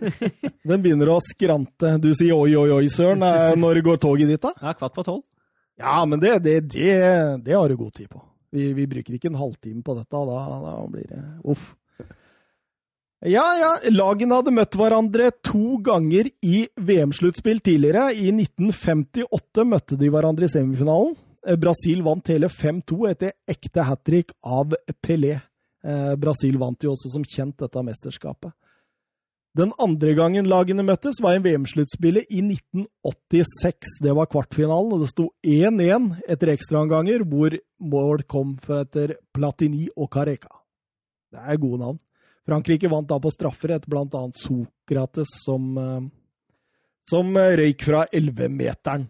Den 0.68 0.82
begynner 0.84 1.14
å 1.14 1.20
skrante. 1.24 1.94
Du 2.04 2.10
sier 2.16 2.34
oi, 2.36 2.52
oi, 2.58 2.68
oi, 2.76 2.88
søren. 2.92 3.24
eh, 3.24 3.54
Når 3.60 3.80
går 3.86 4.00
toget 4.02 4.28
ditt, 4.28 4.42
da? 4.44 4.52
Ja, 4.60 4.74
kvart 4.76 4.96
på 4.96 5.04
tolv. 5.06 5.24
Ja, 5.80 6.02
men 6.04 6.20
det, 6.20 6.34
det, 6.44 6.58
det, 6.74 6.92
det 7.46 7.56
har 7.56 7.72
du 7.72 7.78
god 7.80 7.94
tid 7.96 8.10
på. 8.12 8.20
Vi, 8.52 8.72
vi 8.76 8.84
bruker 8.90 9.16
ikke 9.16 9.30
en 9.30 9.38
halvtime 9.40 9.80
på 9.86 9.96
dette. 9.96 10.20
Da, 10.28 10.40
da 10.66 10.74
blir 10.92 11.06
det 11.08 11.22
uff. 11.48 11.70
Ja, 13.24 13.44
ja, 13.60 13.70
lagene 13.92 14.36
hadde 14.38 14.52
møtt 14.56 14.76
hverandre 14.80 15.30
to 15.44 15.76
ganger 15.84 16.28
i 16.44 16.62
VM-sluttspill 16.76 17.60
tidligere. 17.64 18.10
I 18.16 18.30
1958 18.32 19.64
møtte 19.68 19.98
de 20.00 20.08
hverandre 20.12 20.48
i 20.48 20.52
semifinalen. 20.52 21.16
Eh, 21.46 21.56
Brasil 21.56 22.02
vant 22.02 22.32
hele 22.32 22.48
5-2 22.48 23.06
etter 23.10 23.32
ekte 23.48 23.84
hat 23.86 24.04
trick 24.04 24.34
av 24.42 24.74
Pelé. 25.02 25.38
Eh, 25.84 26.14
Brasil 26.20 26.58
vant 26.60 26.84
jo 26.84 26.92
også 26.92 27.14
som 27.14 27.24
kjent 27.24 27.56
dette 27.60 27.84
mesterskapet. 27.84 28.52
Den 29.56 29.72
andre 29.82 30.12
gangen 30.14 30.46
lagene 30.46 30.84
møttes, 30.86 31.18
var 31.18 31.34
i 31.34 31.40
VM-sluttspillet 31.42 32.28
i 32.30 32.38
1986. 32.44 33.96
Det 34.04 34.12
var 34.14 34.28
kvartfinalen, 34.30 34.92
og 34.94 35.02
det 35.02 35.08
sto 35.10 35.26
1-1 35.42 36.12
etter 36.30 36.52
ekstraomganger, 36.52 37.24
hvor 37.26 37.56
mål 37.82 38.22
kom 38.30 38.54
fra 38.62 38.84
etter 38.84 39.16
Platini 39.34 39.88
og 39.96 40.06
Careca. 40.14 40.52
Det 41.34 41.42
er 41.42 41.58
gode 41.62 41.80
navn. 41.82 41.98
Frankrike 42.46 42.90
vant 42.90 43.08
da 43.10 43.18
på 43.22 43.32
straffer 43.34 43.74
etter 43.74 43.90
bl.a. 43.90 44.22
Sokrates, 44.38 45.34
som, 45.42 45.66
eh, 45.78 46.06
som 47.10 47.34
røyk 47.34 47.88
fra 47.90 48.04
11-meteren. 48.06 49.08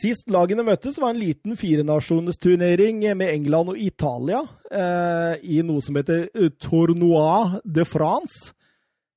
Sist 0.00 0.30
lagene 0.32 0.64
møttes, 0.64 0.96
var 1.00 1.12
en 1.12 1.20
liten 1.20 1.56
firenasjonsturnering 1.60 3.02
med 3.18 3.34
England 3.34 3.74
og 3.74 3.80
Italia 3.80 4.40
eh, 4.72 5.34
i 5.44 5.58
noe 5.66 5.82
som 5.84 5.98
heter 5.98 6.28
Tournois 6.56 6.56
Tournoi 6.62 7.60
de 7.64 7.84
France. 7.84 8.54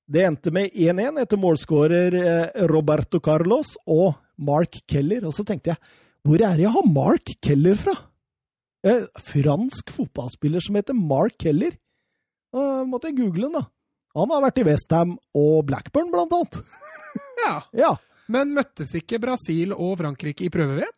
Det 0.03 0.25
endte 0.27 0.51
med 0.51 0.73
1-1 0.75 1.21
etter 1.21 1.39
målskårer 1.39 2.17
eh, 2.19 2.65
Roberto 2.67 3.21
Carlos 3.23 3.77
og 3.87 4.17
Mark 4.43 4.81
Keller. 4.89 5.23
Og 5.29 5.35
så 5.37 5.45
tenkte 5.47 5.71
jeg, 5.71 5.93
hvor 6.27 6.41
er 6.41 6.57
det 6.57 6.65
jeg 6.65 6.75
har 6.75 6.91
Mark 6.91 7.31
Keller 7.43 7.79
fra? 7.79 7.95
Eh, 8.83 9.05
fransk 9.31 9.93
fotballspiller 9.95 10.63
som 10.63 10.75
heter 10.79 10.97
Mark 10.97 11.37
Keller. 11.39 11.77
Da 12.53 12.83
måtte 12.85 13.09
jeg 13.09 13.21
google 13.21 13.47
den, 13.47 13.61
da. 13.61 13.67
Han 14.19 14.29
har 14.29 14.43
vært 14.43 14.59
i 14.61 14.65
Westham 14.67 15.15
og 15.37 15.63
Blackburn, 15.69 16.11
blant 16.11 16.35
annet. 16.35 16.59
Ja. 17.43 17.55
Ja. 17.75 17.89
Men 18.31 18.53
møttes 18.55 18.93
ikke 18.97 19.19
Brasil 19.23 19.73
og 19.75 19.97
Frankrike 19.99 20.45
i 20.45 20.51
prøve-VM? 20.53 20.93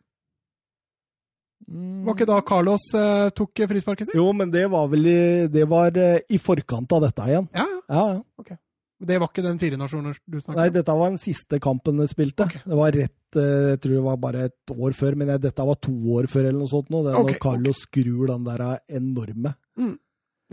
Var 2.06 2.14
ikke 2.14 2.28
da 2.28 2.36
Carlos 2.46 2.84
eh, 2.94 3.28
tok 3.34 3.64
frisparket 3.66 4.10
sitt? 4.10 4.18
Jo, 4.18 4.28
men 4.36 4.52
det 4.52 4.66
var 4.70 4.86
vel 4.92 5.08
i, 5.10 5.20
det 5.50 5.64
var 5.66 5.96
eh, 5.98 6.20
i 6.30 6.38
forkant 6.38 6.92
av 6.94 7.02
dette 7.08 7.26
igjen. 7.26 7.48
Ja, 7.56 7.66
ja. 7.66 7.82
Ja, 7.86 8.04
ja. 8.46 8.58
Det 9.06 9.18
var 9.20 9.28
ikke 9.28 9.42
den 9.44 9.58
fire 9.60 9.76
nasjoner 9.76 10.14
du 10.24 10.38
snakket 10.38 10.54
om? 10.54 10.56
Nei, 10.56 10.70
dette 10.72 10.94
var 10.96 11.10
den 11.10 11.20
siste 11.20 11.58
kampen 11.60 11.98
de 12.00 12.06
spilte. 12.08 12.46
Okay. 12.46 12.62
Det 12.64 12.78
var 12.78 12.94
rett 12.96 13.40
eh, 13.40 13.66
Jeg 13.74 13.80
tror 13.82 13.96
det 13.96 14.04
var 14.06 14.20
bare 14.22 14.44
et 14.48 14.72
år 14.76 14.96
før, 14.96 15.18
men 15.20 15.32
jeg, 15.34 15.42
dette 15.44 15.66
var 15.68 15.80
to 15.84 15.96
år 16.16 16.28
før 16.32 16.46
eller 16.46 16.60
noe 16.62 16.70
sånt. 16.70 16.92
Nå. 16.94 17.02
Det 17.04 17.12
er 17.12 17.18
okay, 17.20 17.34
når 17.34 17.42
Carlos 17.44 17.82
skrur 17.88 18.30
den 18.30 18.46
der 18.46 18.66
enorme. 19.00 19.56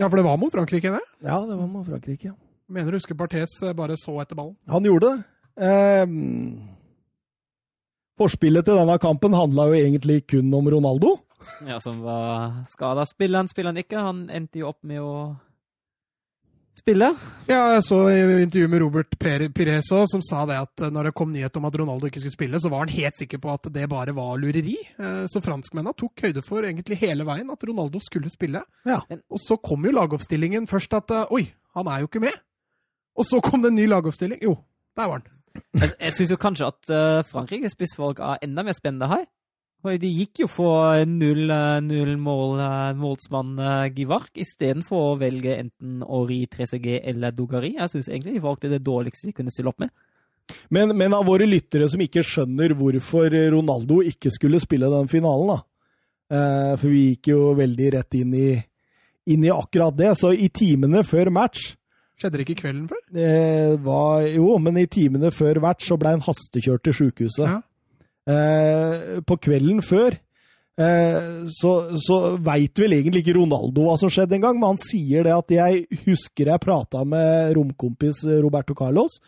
Ja, 0.00 0.08
for 0.08 0.18
det 0.18 0.26
var 0.26 0.40
mot 0.42 0.52
Frankrike, 0.52 0.90
det? 0.90 1.04
Ja, 1.22 1.38
det 1.46 1.56
var 1.60 1.70
mot 1.70 1.86
Frankrike. 1.86 2.32
ja. 2.32 2.36
Mener 2.74 2.94
du 2.94 2.96
husker 2.96 3.16
Barthes 3.16 3.52
eh, 3.62 3.74
bare 3.76 3.96
så 4.00 4.16
etter 4.22 4.38
ballen? 4.38 4.56
Han 4.72 4.86
gjorde 4.88 5.10
det. 5.12 5.24
Eh, 5.54 6.06
forspillet 8.18 8.66
til 8.66 8.80
denne 8.80 8.98
kampen 9.02 9.36
handla 9.36 9.68
jo 9.70 9.78
egentlig 9.78 10.22
kun 10.34 10.52
om 10.54 10.70
Ronaldo. 10.76 11.16
Ja, 11.68 11.80
som 11.80 12.00
var 12.02 12.64
skada. 12.72 13.04
Spiller 13.06 13.42
han, 13.42 13.48
spiller 13.48 13.74
han 13.74 13.82
ikke? 13.82 14.00
Han 14.00 14.28
endte 14.32 14.62
jo 14.62 14.70
opp 14.70 14.80
med 14.86 15.02
å 15.04 15.34
spille? 16.84 17.10
Ja, 17.48 17.74
jeg 17.74 17.84
så 17.86 17.98
i 18.10 18.20
intervju 18.42 18.68
med 18.68 18.82
Robert 18.82 19.16
Pires 19.20 19.90
òg, 19.94 20.06
som 20.10 20.22
sa 20.24 20.44
det 20.48 20.58
at 20.60 20.84
når 20.92 21.08
det 21.08 21.14
kom 21.16 21.32
nyhet 21.32 21.56
om 21.56 21.68
at 21.68 21.76
Ronaldo 21.80 22.08
ikke 22.08 22.22
skulle 22.22 22.36
spille, 22.36 22.60
så 22.60 22.70
var 22.72 22.84
han 22.84 22.94
helt 22.94 23.18
sikker 23.20 23.40
på 23.42 23.52
at 23.54 23.68
det 23.72 23.86
bare 23.90 24.14
var 24.16 24.40
lureri. 24.40 24.76
Eh, 24.98 25.24
så 25.30 25.42
franskmennene 25.44 25.96
tok 25.96 26.26
høyde 26.26 26.44
for 26.46 26.66
egentlig 26.66 27.00
hele 27.02 27.26
veien 27.28 27.52
at 27.52 27.68
Ronaldo 27.68 28.02
skulle 28.04 28.32
spille. 28.32 28.64
Ja. 28.88 29.00
Og 29.30 29.40
så 29.42 29.58
kom 29.62 29.86
jo 29.86 29.94
lagoppstillingen 29.94 30.68
først 30.70 30.96
at 30.98 31.14
eh, 31.14 31.30
oi, 31.34 31.46
han 31.78 31.90
er 31.90 32.02
jo 32.02 32.10
ikke 32.10 32.24
med. 32.26 32.42
Og 33.14 33.28
så 33.28 33.40
kom 33.44 33.62
det 33.62 33.70
en 33.72 33.78
ny 33.78 33.86
lagoppstilling. 33.90 34.42
Jo, 34.42 34.58
der 34.98 35.08
var 35.08 35.22
han. 35.22 35.33
Jeg, 35.54 35.90
jeg 36.00 36.14
syns 36.16 36.32
jo 36.34 36.40
kanskje 36.40 36.68
at 36.70 36.92
uh, 36.92 37.22
Frankrikes 37.26 37.74
spissfolk 37.74 38.20
er 38.22 38.42
enda 38.46 38.64
mer 38.66 38.76
spennende 38.76 39.10
her. 39.10 39.24
De 40.00 40.08
gikk 40.08 40.40
jo 40.40 40.46
for 40.48 41.02
null, 41.04 41.50
null 41.84 42.14
mål, 42.16 42.62
målsmann 42.96 43.50
uh, 43.60 43.90
Givark 43.92 44.40
istedenfor 44.40 45.10
å 45.10 45.18
velge 45.20 45.58
enten 45.60 46.00
Ori, 46.06 46.46
3CG 46.48 47.02
eller 47.02 47.34
Dogari. 47.36 47.74
Jeg 47.76 47.92
syns 47.92 48.08
egentlig 48.08 48.38
de 48.38 48.44
valgte 48.46 48.72
det 48.72 48.80
dårligste 48.86 49.28
de 49.28 49.36
kunne 49.36 49.52
stille 49.52 49.68
opp 49.74 49.84
med. 49.84 49.92
Men, 50.72 50.94
men, 50.96 51.12
av 51.16 51.28
våre 51.28 51.44
lyttere 51.48 51.88
som 51.92 52.00
ikke 52.04 52.24
skjønner 52.24 52.72
hvorfor 52.78 53.32
Ronaldo 53.52 54.00
ikke 54.04 54.32
skulle 54.32 54.60
spille 54.60 54.88
den 54.92 55.08
finalen, 55.08 55.54
da. 55.54 55.60
For 56.80 56.88
vi 56.88 57.04
gikk 57.14 57.30
jo 57.30 57.38
veldig 57.56 57.88
rett 57.94 58.16
inn 58.18 58.34
i, 58.36 58.50
inn 59.32 59.46
i 59.46 59.52
akkurat 59.52 59.96
det. 59.96 60.10
Så 60.20 60.34
i 60.36 60.50
timene 60.52 61.00
før 61.06 61.32
match 61.32 61.70
Skjedde 62.20 62.38
det 62.38 62.44
ikke 62.46 62.62
kvelden 62.62 62.84
før? 62.90 63.00
Det 63.14 63.30
var, 63.84 64.26
jo, 64.30 64.52
men 64.62 64.78
i 64.78 64.86
timene 64.90 65.32
før 65.34 65.58
hvert 65.64 65.82
så 65.82 65.98
ble 66.00 66.14
han 66.14 66.22
hastekjørt 66.24 66.84
til 66.86 66.96
sjukehuset. 67.00 67.48
Ja. 67.48 67.62
Eh, 68.30 69.18
på 69.26 69.36
kvelden 69.36 69.82
før 69.84 70.14
eh, 70.80 71.26
så, 71.52 71.72
så 72.00 72.18
veit 72.40 72.80
vel 72.80 72.96
egentlig 72.96 73.20
ikke 73.20 73.34
Ronaldo 73.36 73.84
hva 73.84 73.98
som 74.00 74.12
skjedde 74.12 74.38
engang, 74.38 74.56
men 74.56 74.72
han 74.72 74.80
sier 74.80 75.26
det 75.26 75.34
at 75.34 75.52
jeg 75.52 76.00
husker 76.06 76.48
jeg 76.54 76.62
prata 76.62 77.02
med 77.04 77.52
romkompis 77.58 78.22
Roberto 78.46 78.78
Carlos, 78.78 79.18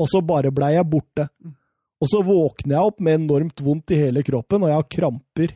og 0.00 0.08
så 0.08 0.22
bare 0.24 0.54
blei 0.54 0.72
jeg 0.76 0.88
borte. 0.88 1.28
Mm. 1.44 1.52
Og 1.96 2.10
så 2.12 2.20
våkner 2.24 2.76
jeg 2.76 2.90
opp 2.90 2.98
med 3.00 3.22
enormt 3.22 3.62
vondt 3.64 3.92
i 3.96 4.00
hele 4.06 4.22
kroppen, 4.24 4.64
og 4.64 4.72
jeg 4.72 4.78
har 4.80 4.90
kramper. 4.96 5.54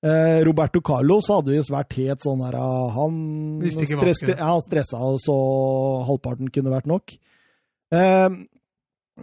Eh, 0.00 0.38
Roberto 0.46 0.80
Carlos 0.80 1.26
hadde 1.28 1.52
visst 1.52 1.72
vært 1.72 1.92
helt 1.98 2.24
sånn 2.24 2.40
her 2.40 2.54
ah, 2.56 2.86
Han, 2.94 3.16
stress, 3.68 4.22
ja, 4.24 4.38
han 4.48 4.62
stressa, 4.64 5.00
så 5.20 5.34
halvparten 6.08 6.48
kunne 6.54 6.72
vært 6.72 6.88
nok. 6.88 7.12
Eh, 7.92 8.38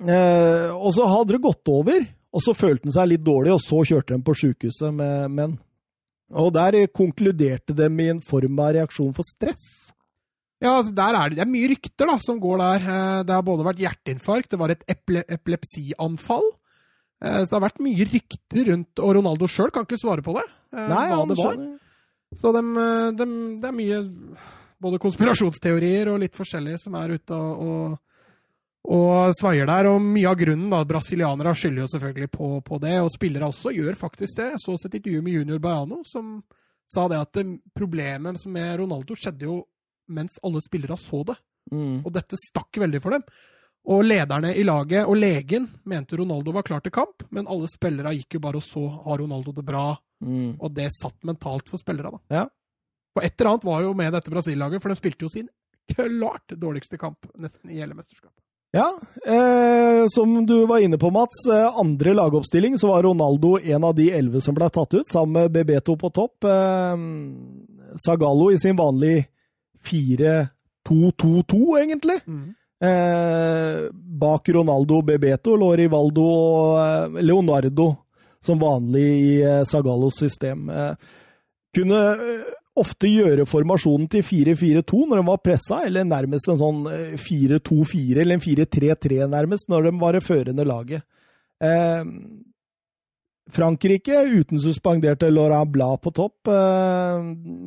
eh, 0.05 0.67
og 0.75 0.91
så 0.93 1.07
hadde 1.09 1.33
det 1.33 1.41
gått 1.47 1.73
over, 1.73 2.05
og 2.29 2.45
så 2.45 2.53
følte 2.53 2.91
han 2.91 2.97
seg 2.99 3.09
litt 3.15 3.25
dårlig, 3.25 3.55
og 3.55 3.63
så 3.63 3.81
kjørte 3.89 4.13
de 4.13 4.27
på 4.27 4.37
sjukehuset 4.37 4.93
med 4.93 5.33
menn. 5.33 5.57
Og 6.37 6.51
der 6.53 6.83
konkluderte 6.93 7.73
de 7.73 7.87
i 8.03 8.09
en 8.11 8.21
form 8.21 8.59
av 8.61 8.75
reaksjon 8.77 9.15
for 9.17 9.25
stress. 9.25 9.87
Ja, 10.61 10.75
altså 10.79 10.93
der 10.97 11.15
er 11.15 11.29
det, 11.29 11.37
det 11.37 11.43
er 11.45 11.51
mye 11.51 11.69
rykter 11.69 12.09
da, 12.09 12.17
som 12.21 12.39
går 12.41 12.61
der. 12.61 12.85
Eh, 12.85 13.19
det 13.25 13.35
har 13.35 13.45
både 13.45 13.65
vært 13.65 13.81
hjerteinfarkt, 13.81 14.53
det 14.53 14.61
var 14.61 14.73
et 14.73 14.85
eple, 14.89 15.25
epilepsianfall. 15.25 16.47
Eh, 17.23 17.39
så 17.43 17.49
det 17.49 17.55
har 17.55 17.65
vært 17.65 17.83
mye 17.83 18.07
rykter 18.11 18.71
rundt, 18.71 19.01
og 19.01 19.15
Ronaldo 19.17 19.49
sjøl 19.49 19.71
kan 19.73 19.87
ikke 19.87 19.99
svare 20.01 20.25
på 20.25 20.35
det. 20.37 20.45
Eh, 20.75 20.89
Nei, 20.91 21.05
hva 21.13 21.23
det 21.29 21.37
var. 21.39 21.61
Så 22.37 22.51
de, 22.53 22.63
eh, 22.83 23.07
de, 23.17 23.29
det 23.61 23.69
er 23.69 23.77
mye 23.77 24.01
både 24.83 24.99
konspirasjonsteorier 25.01 26.11
og 26.11 26.19
litt 26.21 26.37
forskjellige 26.37 26.83
som 26.83 26.97
er 26.99 27.15
ute 27.17 27.33
og, 27.33 27.63
og, 27.63 27.95
og 28.93 29.33
svaier 29.39 29.69
der. 29.69 29.89
Og 29.89 30.03
mye 30.03 30.29
av 30.29 30.37
grunnen, 30.39 30.69
da, 30.73 30.83
brasilianere 30.85 31.55
skylder 31.57 31.85
jo 31.85 31.89
selvfølgelig 31.95 32.31
på, 32.35 32.51
på, 32.67 32.79
det, 32.83 32.93
og 33.01 33.11
spillere 33.15 33.49
også 33.49 33.73
gjør 33.73 33.97
faktisk 33.97 34.37
det. 34.41 34.51
Jeg 34.53 34.63
så 34.65 34.77
et 34.77 35.01
intervju 35.01 35.25
med 35.25 35.39
junior 35.39 35.63
Baiano 35.63 36.03
som 36.07 36.37
sa 36.87 37.09
det 37.11 37.19
at 37.19 37.41
problemet 37.75 38.45
med 38.47 38.77
Ronaldo 38.79 39.17
skjedde 39.17 39.43
jo 39.49 39.57
mens 40.07 40.37
alle 40.45 40.61
spillere 40.63 40.95
så 41.01 41.25
det. 41.27 41.35
Mm. 41.73 42.05
Og 42.05 42.13
dette 42.15 42.37
stakk 42.39 42.77
veldig 42.79 43.01
for 43.03 43.17
dem. 43.17 43.25
Og 43.87 44.03
lederne 44.03 44.51
i 44.51 44.65
laget 44.67 45.07
og 45.07 45.15
legen 45.15 45.69
mente 45.87 46.17
Ronaldo 46.19 46.51
var 46.51 46.65
klar 46.67 46.81
til 46.83 46.91
kamp, 46.91 47.23
men 47.31 47.47
alle 47.47 47.69
spillere 47.71 48.11
gikk 48.17 48.35
jo 48.35 48.41
bare 48.43 48.59
og 48.59 48.65
så 48.65 48.83
har 49.05 49.21
Ronaldo 49.21 49.53
det 49.55 49.63
bra. 49.67 49.93
Mm. 50.23 50.57
Og 50.59 50.73
det 50.75 50.89
satt 50.95 51.23
mentalt 51.27 51.69
for 51.71 51.79
spillere, 51.79 52.11
da. 52.11 52.19
Ja. 52.41 52.43
Og 53.15 53.23
et 53.23 53.33
eller 53.37 53.53
annet 53.53 53.69
var 53.69 53.85
jo 53.85 53.93
med 53.97 54.11
dette 54.13 54.33
Brasil-laget, 54.33 54.83
for 54.83 54.91
de 54.91 54.99
spilte 54.99 55.25
jo 55.25 55.31
sin 55.31 55.47
klart 55.93 56.51
dårligste 56.51 56.99
kamp 56.99 57.29
nesten 57.39 57.71
i 57.71 57.79
hele 57.79 57.95
mesterskapet. 57.95 58.41
Ja, 58.75 58.99
eh, 59.25 60.05
som 60.11 60.45
du 60.45 60.67
var 60.67 60.83
inne 60.83 60.97
på, 60.99 61.09
Mats. 61.09 61.47
Eh, 61.47 61.79
andre 61.79 62.13
lagoppstilling 62.13 62.75
så 62.77 62.91
var 62.91 63.03
Ronaldo 63.07 63.55
en 63.63 63.83
av 63.87 63.95
de 63.95 64.11
elleve 64.11 64.41
som 64.43 64.55
ble 64.55 64.67
tatt 64.69 64.93
ut, 64.93 65.07
sammen 65.07 65.33
med 65.33 65.51
Bebeto 65.55 65.95
på 65.97 66.11
topp. 66.11 66.43
Eh, 66.43 66.97
Zagallo 68.03 68.51
i 68.51 68.59
sin 68.59 68.75
vanlige 68.75 69.25
4-2-2-2, 69.87 71.77
egentlig. 71.79 72.19
Mm. 72.27 72.51
Eh, 72.77 73.89
bak 73.91 74.49
Ronaldo 74.49 75.01
Bebeto 75.01 75.55
lå 75.57 75.71
Rivaldo 75.79 76.25
og 76.29 76.75
eh, 76.77 77.23
Leonardo 77.25 77.87
som 78.45 78.59
vanlig 78.61 79.07
i 79.17 79.31
eh, 79.41 79.63
Zagallos 79.65 80.19
system. 80.21 80.69
Eh, 80.69 80.93
kunne 81.73 82.01
eh, 82.13 82.51
ofte 82.77 83.09
gjøre 83.09 83.47
formasjonen 83.49 84.05
til 84.13 84.25
4-4-2 84.25 85.07
når 85.09 85.21
de 85.21 85.27
var 85.31 85.41
pressa, 85.41 85.81
eller 85.87 86.05
nærmest 86.05 86.51
en 86.53 86.61
sånn 86.61 86.83
4-2-4 87.17 87.57
eh, 87.57 88.21
eller 88.21 88.37
en 88.37 88.45
4-3-3 88.45 89.23
nærmest, 89.33 89.71
når 89.73 89.89
de 89.89 89.95
var 90.03 90.17
det 90.17 90.25
førende 90.27 90.67
laget. 90.67 91.07
Eh, 91.57 92.03
Frankrike, 93.57 94.21
uten 94.37 94.59
suspenderte 94.61 95.31
Laurent 95.31 95.71
Blad 95.71 96.01
på 96.03 96.11
topp, 96.11 96.49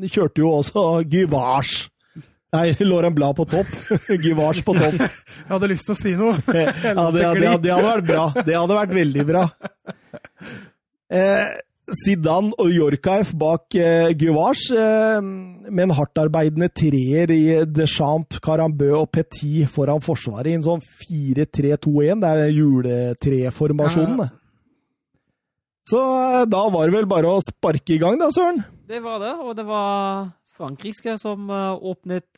kjørte 0.05 0.43
jo 0.43 0.51
også 0.59 0.83
Givage 1.09 1.89
Nei, 2.51 2.67
Lauren 2.83 3.15
Blad 3.15 3.37
på 3.39 3.47
topp. 3.47 3.71
Givars 4.11 4.63
på 4.67 4.75
topp. 4.75 4.99
Jeg 5.45 5.51
hadde 5.53 5.71
lyst 5.71 5.87
til 5.87 5.95
å 5.95 5.99
si 6.01 6.15
noe. 6.19 6.37
ja, 6.51 7.07
det, 7.15 7.27
det, 7.39 7.57
det, 7.63 7.73
hadde 7.73 7.89
vært 7.89 8.09
bra. 8.09 8.25
Det 8.43 8.57
hadde 8.59 8.79
vært 8.81 8.95
veldig 8.97 9.27
bra. 9.29 9.45
Eh, 11.11 11.51
Zidane 11.91 12.55
og 12.61 12.71
Yorkaif 12.71 13.33
bak 13.39 13.75
eh, 13.79 14.11
Guvars, 14.19 14.67
eh, 14.71 15.21
med 15.23 15.85
en 15.87 15.95
hardtarbeidende 15.99 16.71
treer 16.75 17.33
i 17.35 17.43
Deschamps, 17.67 18.39
Carambø 18.45 18.93
og 18.99 19.09
Petit 19.15 19.71
foran 19.71 20.03
forsvaret 20.05 20.53
i 20.53 20.59
en 20.59 20.67
sånn 20.67 20.85
4-3-2-1. 21.07 22.23
Det 22.23 22.35
er 22.35 22.53
juletreformasjonen. 22.55 24.27
Ja. 24.27 24.31
Så 25.91 26.03
eh, 26.03 26.45
da 26.51 26.67
var 26.71 26.87
det 26.87 26.99
vel 26.99 27.09
bare 27.11 27.35
å 27.35 27.43
sparke 27.45 27.97
i 27.97 28.03
gang, 28.03 28.21
da, 28.21 28.31
Søren? 28.35 28.63
Det 28.91 29.03
var 29.03 29.23
det, 29.23 29.35
og 29.43 29.57
det 29.59 29.67
var 29.67 30.31
frankrikske 30.61 31.17
som 31.21 31.49
uh, 31.51 31.75
åpnet 31.91 32.29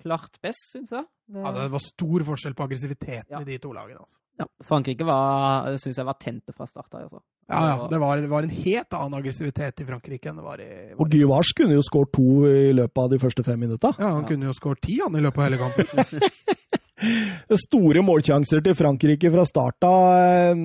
klart 0.00 0.40
best, 0.44 0.70
syns 0.74 0.92
jeg. 0.94 1.06
Det... 1.30 1.42
Ja, 1.42 1.52
det 1.56 1.68
var 1.72 1.84
stor 1.84 2.24
forskjell 2.30 2.56
på 2.58 2.66
aggressiviteten 2.66 3.36
ja. 3.36 3.42
i 3.42 3.48
de 3.48 3.58
to 3.62 3.72
lagene. 3.74 4.00
Altså. 4.02 4.18
Ja, 4.40 4.46
Frankrike 4.64 5.04
var, 5.04 5.68
synes 5.80 5.98
jeg 6.00 6.08
var 6.08 6.16
tente 6.20 6.54
fra 6.56 6.66
start 6.68 6.94
av. 6.94 7.02
Altså. 7.04 7.20
Ja, 7.50 7.60
ja. 7.66 7.88
Det 7.90 7.98
var, 8.00 8.22
var, 8.30 8.46
en 8.46 8.54
helt 8.54 8.96
annen 8.96 9.18
aggressivitet 9.18 9.82
i 9.82 9.86
Frankrike 9.88 10.30
enn 10.30 10.38
det 10.38 10.44
var 10.46 10.62
i 10.62 10.70
var 10.92 11.02
Og 11.02 11.16
Gyvars 11.16 11.50
kunne 11.58 11.74
jo 11.74 11.82
skåret 11.84 12.12
to 12.14 12.46
i 12.46 12.70
løpet 12.76 13.02
av 13.02 13.10
de 13.12 13.18
første 13.20 13.44
fem 13.46 13.60
minutta. 13.60 13.92
Ja, 13.98 14.14
han 14.14 14.24
kunne 14.28 14.48
jo 14.48 14.54
skåret 14.56 14.82
ti 14.86 15.00
han 15.02 15.18
i 15.18 15.24
løpet 15.24 15.42
av 15.42 15.48
hele 15.48 15.60
kampen. 15.60 16.70
Store 17.66 18.04
målsjanser 18.04 18.62
til 18.64 18.76
Frankrike 18.78 19.32
fra 19.34 19.44
start 19.48 19.88
av. 19.88 20.64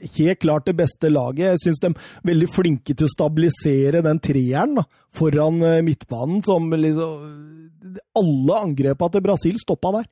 Helt 0.00 0.40
klart 0.40 0.68
det 0.68 0.76
beste 0.78 1.10
laget. 1.12 1.52
Jeg 1.52 1.62
syns 1.64 1.82
de 1.82 1.90
er 1.90 2.06
veldig 2.30 2.48
flinke 2.52 2.94
til 2.94 3.08
å 3.08 3.12
stabilisere 3.12 4.00
den 4.06 4.20
treeren 4.22 4.78
da, 4.80 4.86
foran 5.16 5.60
eh, 5.66 5.82
midtbanen. 5.84 6.40
som 6.44 6.70
liksom, 6.72 7.28
Alle 8.16 8.62
angrepene 8.64 9.16
til 9.16 9.24
Brasil 9.24 9.60
stoppa 9.60 9.92
der. 9.98 10.08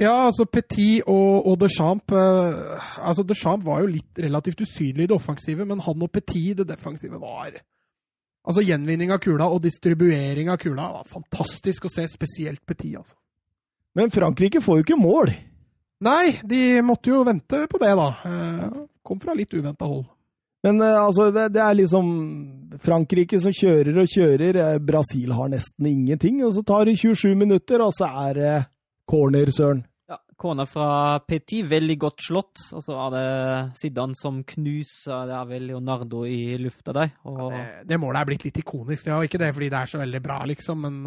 Ja, 0.00 0.14
altså 0.28 0.46
Petit 0.46 1.02
og, 1.10 1.46
og 1.50 1.58
Deschamps 1.60 2.14
eh, 2.14 2.86
altså 3.02 3.24
Deschamps 3.26 3.66
var 3.66 3.82
jo 3.82 3.90
litt 3.90 4.20
relativt 4.22 4.62
usynlig 4.62 5.04
i 5.04 5.10
det 5.10 5.16
offensive, 5.16 5.66
men 5.66 5.82
han 5.84 6.06
og 6.06 6.12
Petit 6.14 6.52
i 6.52 6.56
det 6.60 6.68
defensive 6.70 7.20
var 7.20 7.58
Altså 8.40 8.62
Gjenvinning 8.64 9.10
av 9.12 9.20
kula 9.20 9.50
og 9.52 9.60
distribuering 9.64 10.48
av 10.48 10.56
kula 10.62 10.86
var 10.94 11.10
fantastisk 11.10 11.84
å 11.84 11.92
se, 11.92 12.06
spesielt 12.08 12.62
Petit. 12.64 12.96
altså. 12.96 13.16
Men 13.98 14.12
Frankrike 14.14 14.62
får 14.64 14.78
jo 14.78 14.86
ikke 14.86 15.00
mål. 15.00 15.34
Nei, 16.00 16.38
de 16.48 16.80
måtte 16.84 17.12
jo 17.12 17.20
vente 17.28 17.66
på 17.68 17.78
det, 17.80 17.92
da. 17.98 18.08
Eh, 18.24 18.80
kom 19.04 19.20
fra 19.20 19.34
litt 19.36 19.52
uventa 19.52 19.84
hold. 19.84 20.06
Men 20.64 20.80
eh, 20.80 20.96
altså, 20.96 21.28
det, 21.34 21.50
det, 21.52 21.60
er 21.60 21.76
liksom 21.76 22.08
Frankrike 22.84 23.40
som 23.40 23.52
kjører 23.52 24.00
og 24.00 24.08
kjører. 24.08 24.60
Eh, 24.64 24.80
Brasil 24.80 25.34
har 25.36 25.52
nesten 25.52 25.90
ingenting. 25.90 26.40
Og 26.46 26.54
så 26.56 26.64
tar 26.64 26.88
det 26.88 26.98
27 27.00 27.36
minutter, 27.36 27.84
og 27.84 27.92
så 27.96 28.08
er 28.26 28.40
det 28.40 28.56
corner, 29.10 29.52
søren. 29.52 29.84
Ja, 30.08 30.16
corner 30.40 30.68
fra 30.68 31.20
Petit, 31.28 31.68
veldig 31.68 31.98
godt 32.00 32.24
slått. 32.30 32.66
Og 32.72 32.84
så 32.86 32.96
er 33.06 33.16
det 33.16 33.28
Zidane 33.80 34.16
som 34.16 34.40
knuser. 34.54 35.28
Det 35.28 35.36
er 35.36 35.50
vel 35.52 35.68
Leonardo 35.68 36.24
i 36.24 36.56
lufta 36.60 36.96
der. 36.96 37.16
Og... 37.28 37.42
Ja, 37.44 37.50
det, 37.56 37.88
det, 37.92 38.00
målet 38.00 38.22
er 38.22 38.32
blitt 38.32 38.48
litt 38.48 38.64
ikonisk. 38.64 39.04
Det 39.04 39.16
er 39.16 39.28
ikke 39.28 39.42
det 39.44 39.52
fordi 39.56 39.72
det 39.72 39.82
er 39.84 39.92
så 39.92 40.00
veldig 40.00 40.24
bra, 40.24 40.44
liksom, 40.48 40.86
men 40.86 41.02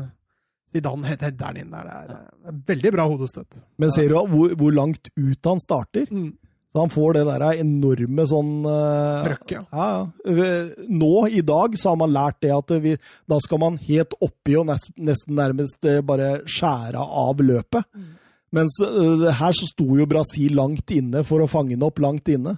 Zidane 0.74 1.12
heter 1.12 1.36
den 1.38 1.62
inn 1.64 1.76
der. 1.76 1.90
Det 1.90 2.00
er 2.00 2.16
ja. 2.16 2.56
veldig 2.72 2.94
bra 2.96 3.06
hodestøtt. 3.12 3.62
Men 3.82 3.94
ser 3.94 4.10
du 4.10 4.18
hvor, 4.32 4.56
hvor 4.60 4.74
langt 4.76 5.12
ut 5.16 5.52
han 5.52 5.62
starter? 5.64 6.10
Mm. 6.12 6.34
Så 6.74 6.82
han 6.82 6.90
får 6.90 7.14
det 7.14 7.24
der 7.28 7.44
enorme 7.62 8.24
sånn 8.26 8.54
uh, 8.66 9.22
Trøkk, 9.28 9.52
ja. 9.54 9.62
ja, 9.70 9.90
ja. 10.26 10.54
Nå, 10.90 11.12
i 11.30 11.44
dag, 11.46 11.78
så 11.78 11.92
har 11.92 12.00
man 12.02 12.16
lært 12.16 12.40
det 12.42 12.50
at 12.56 12.74
vi, 12.82 12.96
da 13.30 13.38
skal 13.46 13.62
man 13.62 13.78
helt 13.86 14.16
oppi 14.18 14.56
og 14.58 14.66
nest, 14.72 14.90
nesten 14.98 15.38
nærmest 15.38 15.86
bare 16.08 16.40
skjære 16.50 16.98
av 16.98 17.46
løpet. 17.46 17.86
Mm. 17.94 18.12
Mens 18.58 18.80
uh, 18.82 19.30
her 19.38 19.54
så 19.54 19.70
sto 19.70 19.86
jo 20.00 20.10
Brasil 20.10 20.58
langt 20.58 20.90
inne 20.94 21.22
for 21.28 21.46
å 21.46 21.50
fange 21.50 21.76
den 21.76 21.86
opp 21.86 22.02
langt 22.02 22.34
inne. 22.34 22.58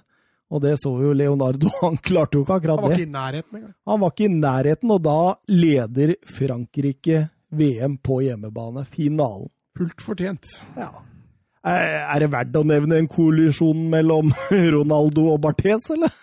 Og 0.52 0.62
det 0.62 0.76
så 0.78 0.92
jo 1.02 1.12
Leonardo. 1.16 1.70
Han 1.82 1.96
klarte 2.00 2.38
jo 2.38 2.44
ikke 2.46 2.60
akkurat 2.60 2.80
det. 2.80 2.82
Han 2.82 2.90
var 2.90 2.98
ikke 2.98 3.08
i 3.08 3.14
nærheten 3.14 3.58
engang. 3.60 3.72
Han 3.90 4.02
var 4.02 4.12
ikke 4.14 4.26
i 4.26 4.34
nærheten, 4.36 4.92
og 4.94 5.06
da 5.06 5.20
leder 5.52 6.14
Frankrike 6.38 7.24
VM 7.54 7.98
på 8.02 8.20
hjemmebane. 8.24 8.84
Finalen. 8.90 9.50
Fullt 9.76 10.02
fortjent. 10.02 10.48
Ja. 10.76 10.90
Er 11.66 12.22
det 12.22 12.30
verdt 12.30 12.56
å 12.56 12.62
nevne 12.66 13.00
en 13.00 13.08
kollisjon 13.10 13.88
mellom 13.92 14.30
Ronaldo 14.76 15.26
og 15.32 15.42
Barthes, 15.44 15.90
eller? 15.94 16.14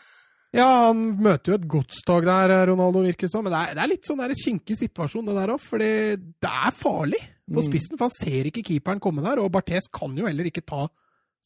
Ja, 0.54 0.68
han 0.88 1.00
møter 1.18 1.54
jo 1.54 1.58
et 1.58 1.70
godstog 1.70 2.28
der, 2.28 2.52
Ronaldo, 2.70 3.02
virker 3.04 3.30
som. 3.32 3.44
Men 3.46 3.56
det 3.56 3.62
er, 3.62 3.78
det 3.78 3.84
er 3.84 3.92
litt 3.96 4.08
sånn 4.08 4.22
der 4.22 4.36
kinkig 4.38 4.78
situasjon, 4.78 5.26
det 5.26 5.38
der 5.40 5.54
òg. 5.56 5.62
For 5.62 5.82
det 5.82 6.50
er 6.50 6.76
farlig 6.78 7.22
på 7.50 7.58
mm. 7.58 7.66
spissen. 7.68 7.98
For 7.98 8.08
han 8.08 8.16
ser 8.16 8.50
ikke 8.50 8.66
keeperen 8.68 9.02
komme 9.04 9.26
der. 9.26 9.42
Og 9.42 9.50
Barthes 9.54 9.90
kan 9.94 10.14
jo 10.18 10.30
heller 10.30 10.48
ikke 10.50 10.66
ta 10.66 10.86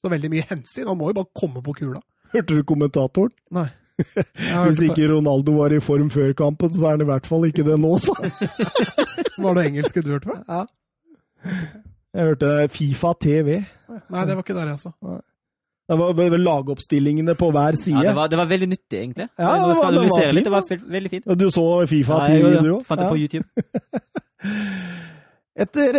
så 0.03 0.11
veldig 0.11 0.31
mye 0.33 0.47
hensyn. 0.51 0.89
Han 0.91 0.99
må 0.99 1.11
jo 1.11 1.19
bare 1.21 1.31
komme 1.39 1.63
på 1.63 1.75
kula. 1.79 2.03
Hørte 2.35 2.57
du 2.57 2.65
kommentatoren? 2.67 3.31
Nei. 3.55 3.69
Hvis 3.97 4.81
ikke 4.85 5.07
Ronaldo 5.11 5.55
var 5.57 5.73
i 5.73 5.79
form 5.83 6.09
før 6.13 6.33
kampen, 6.37 6.73
så 6.73 6.85
er 6.85 6.97
han 6.97 7.05
i 7.05 7.09
hvert 7.09 7.29
fall 7.29 7.47
ikke 7.47 7.65
det 7.65 7.79
nå, 7.81 7.95
så. 8.01 8.13
var 9.43 9.57
det 9.57 9.65
engelske 9.71 10.03
du 10.05 10.11
hørte 10.13 10.29
på? 10.29 10.37
Ja. 10.47 10.65
Jeg 12.13 12.29
hørte 12.31 12.51
Fifa 12.73 13.13
TV. 13.21 13.57
Nei, 13.57 14.23
det 14.27 14.37
var 14.37 14.43
ikke 14.45 14.57
der, 14.57 14.69
jeg, 14.69 14.77
altså. 14.77 14.91
Det 15.87 15.97
var 15.97 16.37
lagoppstillingene 16.37 17.35
på 17.39 17.51
hver 17.55 17.77
side. 17.79 18.01
Ja, 18.01 18.09
det 18.09 18.15
var, 18.15 18.27
det 18.27 18.37
var 18.37 18.45
veldig 18.45 18.67
nyttig, 18.67 18.97
egentlig. 18.99 19.27
Ja, 19.39 19.53
det, 19.53 19.61
var, 19.61 19.91
det, 19.91 20.09
var 20.11 20.33
litt, 20.35 20.45
det 20.45 20.51
var 20.51 20.63
veldig 20.97 21.11
fint. 21.13 21.29
Du 21.39 21.49
så 21.51 21.85
Fifa 21.87 22.25
TV, 22.27 22.49
ja, 22.51 22.61
du 22.61 22.73
òg? 22.75 22.83
Fant 22.85 23.01
det 23.01 23.09
på 23.09 23.17
YouTube. 23.17 23.47
Etter 25.57 25.95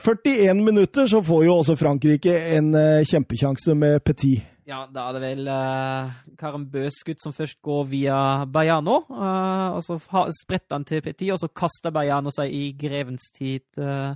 41 0.00 0.48
eh, 0.48 0.54
minutter 0.54 1.06
så 1.06 1.20
får 1.22 1.44
jo 1.44 1.56
også 1.58 1.76
Frankrike 1.76 2.32
en 2.56 2.70
eh, 2.78 3.02
kjempekjanse 3.04 3.74
med 3.76 4.00
Petit. 4.06 4.40
Ja, 4.68 4.84
da 4.86 5.08
er 5.08 5.16
det 5.16 5.22
vel 5.24 5.48
uh, 5.50 6.10
Karen 6.38 6.68
Bøs 6.70 7.00
skudd 7.02 7.18
som 7.22 7.34
først 7.34 7.58
går 7.66 7.86
via 7.90 8.18
Bajano. 8.46 9.00
Uh, 9.10 9.74
og 9.74 9.82
så 9.82 9.98
spretter 10.36 10.76
han 10.76 10.86
til 10.86 11.02
Petit, 11.02 11.32
og 11.34 11.40
så 11.42 11.50
kaster 11.50 11.94
Bajano 11.94 12.30
seg 12.34 12.52
i 12.54 12.68
grevens 12.78 13.26
tid 13.34 13.64
uh, 13.82 14.14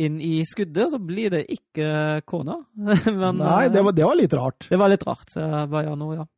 inn 0.00 0.16
i 0.24 0.38
skuddet. 0.48 0.86
Og 0.86 0.94
Så 0.94 1.02
blir 1.04 1.34
det 1.36 1.44
ikke 1.52 2.22
kona. 2.24 2.62
Men, 3.20 3.42
Nei, 3.42 3.66
det 3.72 3.84
var, 3.84 3.96
det 3.96 4.08
var, 4.08 4.20
litt 4.22 4.38
rart. 4.38 4.70
Det 4.72 4.80
var 4.80 4.94
litt 4.94 5.04
rart, 5.08 5.36
Bajano, 5.72 6.14
ja. 6.16 6.28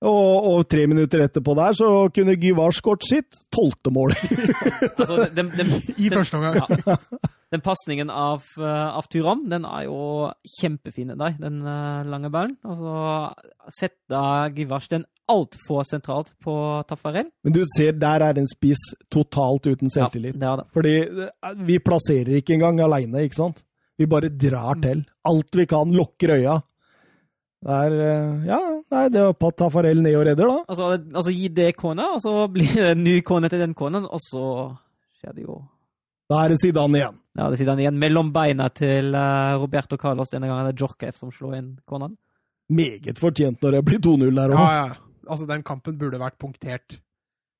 Og, 0.00 0.46
og, 0.48 0.62
tre 0.70 0.86
minutter 0.88 1.26
etterpå 1.26 1.52
der 1.58 1.74
så 1.76 1.88
kunne 2.14 2.38
Gyvar 2.40 2.72
skåret 2.72 3.04
sitt 3.04 3.42
tolvte 3.52 3.92
mål. 3.92 4.14
altså, 4.96 5.26
I 6.06 6.08
første 6.14 6.38
omgang. 6.38 6.62
Ja. 6.86 6.96
Den 7.50 7.62
pasningen 7.64 8.12
av, 8.14 8.44
uh, 8.60 8.94
av 8.94 9.08
Turam, 9.10 9.42
den 9.50 9.64
er 9.66 9.88
jo 9.88 10.28
kjempefin, 10.60 11.16
der, 11.18 11.34
den 11.40 11.62
uh, 11.66 12.06
lange 12.06 12.30
ballen. 12.30 12.54
Altså, 12.62 12.92
setter 13.74 14.52
Gyvars 14.54 14.86
den 14.92 15.06
altfor 15.30 15.82
sentralt 15.86 16.30
på 16.42 16.54
Tafarel. 16.86 17.28
Men 17.42 17.54
du 17.54 17.64
ser, 17.74 17.96
der 17.98 18.22
er 18.26 18.38
en 18.38 18.46
spiss 18.50 18.92
totalt 19.10 19.66
uten 19.66 19.90
selvtillit. 19.90 20.38
Ja, 20.38 20.40
det 20.40 20.50
er 20.52 20.62
det. 20.62 20.68
Fordi 20.78 20.94
uh, 21.26 21.66
vi 21.66 21.80
plasserer 21.82 22.38
ikke 22.38 22.54
engang 22.58 22.82
aleine, 22.86 23.26
ikke 23.26 23.42
sant? 23.42 23.64
Vi 24.00 24.08
bare 24.08 24.30
drar 24.32 24.78
mm. 24.78 24.82
til. 24.86 25.02
Alt 25.28 25.58
vi 25.58 25.66
kan, 25.68 25.90
lukker 25.92 26.38
øya. 26.38 26.60
Det 27.60 27.76
er 27.76 27.96
eh, 28.00 28.46
Ja, 28.48 28.60
nei, 28.94 29.02
det 29.12 29.24
var 29.26 29.34
Pat 29.36 29.58
Tafarel 29.60 30.00
ned 30.00 30.16
og 30.16 30.24
redder, 30.30 30.48
da. 30.48 30.62
Altså, 30.72 30.94
altså 30.96 31.34
gi 31.34 31.50
det 31.52 31.74
kona, 31.76 32.14
og 32.14 32.22
så 32.24 32.46
blir 32.52 32.70
det 32.72 32.94
en 32.94 33.04
ny 33.04 33.18
kone 33.26 33.50
til 33.52 33.60
den 33.60 33.74
konen, 33.76 34.06
og 34.08 34.22
så 34.24 34.44
skjer 35.20 35.36
det 35.36 35.44
jo 35.44 35.58
Da 36.30 36.44
er 36.44 36.52
det 36.52 36.60
Zidane 36.62 37.00
igjen. 37.00 37.20
Ja, 37.34 37.46
det 37.48 37.56
er 37.56 37.60
Zidane 37.64 37.84
igjen. 37.84 38.00
Mellom 38.00 38.32
beina 38.34 38.68
til 38.70 39.14
uh, 39.16 39.58
Roberto 39.58 39.98
Carlos 39.98 40.30
denne 40.30 40.50
gangen 40.50 40.70
er 40.70 40.76
det 40.76 41.14
som 41.18 41.32
slår 41.34 41.56
inn 41.58 41.70
corneren. 41.88 42.16
Meget 42.70 43.18
fortjent 43.18 43.62
når 43.64 43.78
det 43.78 43.84
blir 43.88 43.98
2-0 43.98 44.30
der 44.36 44.54
òg. 44.54 44.60
Ja, 44.60 44.74
ja. 44.78 45.24
Altså, 45.30 45.46
den 45.46 45.64
kampen 45.66 45.98
burde 45.98 46.20
vært 46.22 46.38
punktert. 46.38 47.00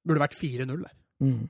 Burde 0.07 0.23
vært 0.23 0.39
4-0 0.39 0.71
der. 0.71 0.95
Mm. 1.23 1.49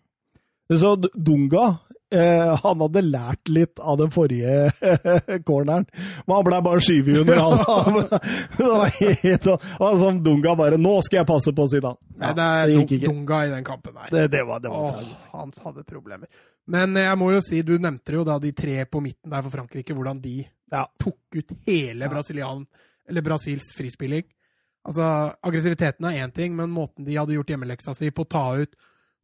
Så 0.80 0.94
Dunga 1.12 1.66
Eh, 2.10 2.56
han 2.62 2.80
hadde 2.82 3.02
lært 3.06 3.50
litt 3.54 3.78
av 3.78 4.00
den 4.00 4.10
forrige 4.10 4.70
corneren. 5.46 5.84
Men 6.26 6.34
han 6.34 6.46
ble 6.48 6.58
bare 6.66 6.82
skyvet 6.82 7.20
under 7.22 7.38
han. 7.38 8.00
det 8.56 8.66
var 8.66 8.96
helt 8.98 9.46
sånn 9.46 10.00
som 10.00 10.18
Dunga 10.24 10.56
bare 10.58 10.80
'Nå 10.80 10.96
skal 11.06 11.20
jeg 11.20 11.28
passe 11.28 11.54
på', 11.54 11.68
Zidane. 11.70 12.00
Ja, 12.18 12.32
det 12.34 12.48
er 12.48 12.72
det 12.72 12.98
Dunga 13.04 13.44
i 13.46 13.52
den 13.54 13.66
kampen 13.66 13.94
der. 13.94 14.10
Det, 14.10 14.24
det 14.34 14.42
var, 14.48 14.58
det 14.58 14.72
var 14.74 14.98
Åh, 14.98 15.12
han 15.36 15.54
hadde 15.62 15.86
problemer. 15.86 16.26
Men 16.70 16.94
jeg 17.00 17.18
må 17.18 17.30
jo 17.32 17.40
si, 17.44 17.62
du 17.66 17.76
nevnte 17.82 18.14
jo 18.14 18.26
da 18.26 18.36
de 18.42 18.52
tre 18.56 18.84
på 18.86 19.00
midten 19.02 19.32
der 19.32 19.42
for 19.46 19.54
Frankrike, 19.54 19.94
hvordan 19.96 20.20
de 20.22 20.36
ja. 20.44 20.84
tok 21.00 21.38
ut 21.40 21.56
hele 21.66 22.10
Brasilian, 22.10 22.66
eller 23.08 23.24
Brasils 23.26 23.72
frispilling. 23.74 24.26
Altså, 24.86 25.04
Aggressiviteten 25.44 26.06
er 26.08 26.22
én 26.24 26.32
ting, 26.32 26.54
men 26.56 26.70
måten 26.72 27.04
de 27.04 27.18
hadde 27.18 27.34
gjort 27.34 27.50
hjemmeleksa 27.52 27.94
si 27.96 28.12
på 28.14 28.24
å 28.24 28.30
ta 28.30 28.44
ut 28.62 28.78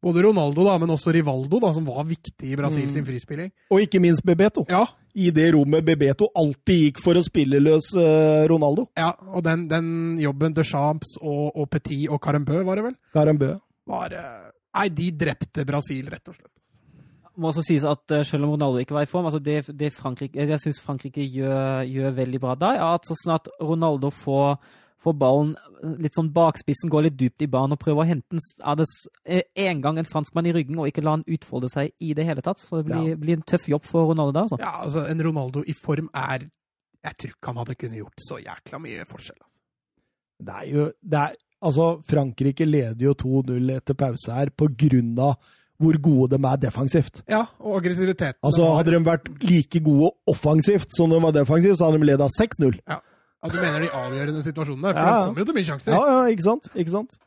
både 0.07 0.23
Ronaldo, 0.23 0.65
da, 0.67 0.77
men 0.79 0.93
også 0.93 1.13
Rivaldo, 1.15 1.59
da, 1.63 1.73
som 1.75 1.87
var 1.89 2.05
viktig 2.07 2.53
i 2.53 2.57
Brasil 2.59 2.85
mm. 2.87 2.93
sin 2.93 3.07
frispilling. 3.07 3.51
Og 3.73 3.83
ikke 3.83 4.01
minst 4.03 4.25
Bebeto. 4.27 4.67
Ja. 4.71 4.85
I 5.17 5.31
det 5.35 5.49
rommet 5.55 5.87
Bebeto 5.87 6.29
alltid 6.37 6.83
gikk 6.83 7.01
for 7.03 7.17
å 7.17 7.25
spille 7.25 7.59
løs 7.63 7.89
uh, 7.97 8.45
Ronaldo. 8.51 8.91
Ja, 8.99 9.15
og 9.33 9.47
den, 9.47 9.65
den 9.71 9.89
jobben 10.21 10.55
de 10.55 10.67
Champs 10.69 11.17
og, 11.23 11.57
og, 11.57 11.71
Petit 11.73 12.05
og 12.13 12.21
Carambø, 12.23 12.61
var 12.69 12.79
det 12.79 12.85
vel? 12.91 12.99
Carambø. 13.17 13.55
Var, 13.89 14.19
uh, 14.21 14.53
nei, 14.77 14.87
de 15.01 15.09
drepte 15.25 15.65
Brasil, 15.67 16.05
rett 16.13 16.29
og 16.29 16.37
slett. 16.37 16.53
Må 17.37 17.51
også 17.51 17.65
sies 17.67 17.85
at 17.85 18.17
uh, 18.17 18.23
selv 18.25 18.47
om 18.47 18.55
Ronaldo 18.55 18.81
ikke 18.81 18.97
var 18.97 19.05
i 19.05 19.11
form, 19.11 19.29
altså 19.29 19.41
det, 19.43 19.61
det 19.77 19.93
Frankrike, 19.93 20.47
jeg 20.49 20.63
syns 20.63 20.81
Frankrike 20.81 21.25
gjør, 21.25 21.85
gjør, 21.85 22.17
veldig 22.17 22.41
bra 22.41 22.57
da, 22.57 22.73
er 22.77 22.97
at 22.97 23.09
så 23.09 23.17
snart 23.21 23.51
Ronaldo 23.61 24.11
får 24.15 24.57
får 25.07 25.15
ballen 25.21 25.53
litt 26.03 26.17
sånn 26.17 26.33
bakspissen, 26.35 26.91
går 26.91 27.07
litt 27.07 27.19
dypt 27.21 27.45
i 27.45 27.51
banen 27.51 27.77
og 27.77 27.83
prøver 27.83 28.03
å 28.03 28.09
hente 28.09 28.27
den. 28.33 28.43
Er 28.67 28.79
det 28.81 28.87
en 29.67 29.83
gang 29.85 30.01
en 30.01 30.09
franskmann 30.09 30.49
i 30.51 30.55
ryggen 30.57 30.81
og 30.83 30.91
ikke 30.91 31.05
la 31.05 31.17
han 31.19 31.27
utfolde 31.37 31.71
seg 31.71 31.93
i 32.03 32.13
det 32.17 32.27
hele 32.27 32.43
tatt? 32.43 32.63
Så 32.63 32.81
det 32.81 32.89
blir, 32.89 33.13
ja. 33.13 33.19
blir 33.21 33.39
en 33.39 33.47
tøff 33.47 33.69
jobb 33.71 33.87
for 33.87 34.11
Ronaldo 34.11 34.35
da, 34.35 34.47
altså. 34.49 34.59
Ja, 34.63 34.73
altså 34.83 35.05
en 35.07 35.23
Ronaldo 35.23 35.63
i 35.63 35.77
form 35.79 36.11
er 36.11 36.49
Jeg 37.07 37.19
tror 37.21 37.35
ikke 37.37 37.53
han 37.53 37.61
hadde 37.61 37.77
kunnet 37.79 38.01
gjort 38.01 38.25
så 38.25 38.41
jækla 38.43 38.81
mye 38.83 39.05
forskjell. 39.07 39.43
Det 40.43 40.57
er 40.63 40.71
jo 40.73 40.87
det 41.01 41.21
er, 41.21 41.37
Altså, 41.67 41.87
Frankrike 42.05 42.67
leder 42.69 43.01
jo 43.01 43.15
2-0 43.17 43.71
etter 43.73 43.97
pause 43.97 44.35
her 44.35 44.51
på 44.53 44.69
grunn 44.77 45.15
av 45.25 45.39
hvor 45.79 45.99
gode 46.03 46.37
de 46.37 46.41
er 46.49 46.63
defensivt. 46.63 47.23
Ja, 47.31 47.45
og 47.61 47.77
aggressivitet. 47.81 48.39
Altså, 48.43 48.71
Hadde 48.77 48.95
de 48.95 49.03
vært 49.07 49.29
like 49.43 49.81
gode 49.85 50.11
offensivt 50.31 50.95
som 50.97 51.11
de 51.13 51.21
var 51.23 51.35
defensivt, 51.37 51.79
så 51.79 51.91
hadde 51.91 52.01
de 52.01 52.09
ledet 52.13 52.31
6-0. 52.41 52.79
Ja. 52.89 52.99
Ja, 53.45 53.51
Du 53.53 53.59
mener 53.61 53.81
de 53.85 53.89
avgjørende 53.93 54.43
situasjonene? 54.43 54.91
For 54.95 54.99
ja. 55.01 55.17
det 55.17 55.27
kommer 55.29 55.41
jo 55.43 55.47
til 55.51 55.57
mye 55.59 55.69
sjanser. 55.69 55.93
Ja, 55.93 56.03
ja, 56.13 56.21
ikke 56.33 56.43
sant. 56.47 56.71
Ikke 56.75 56.91
sant? 56.95 57.19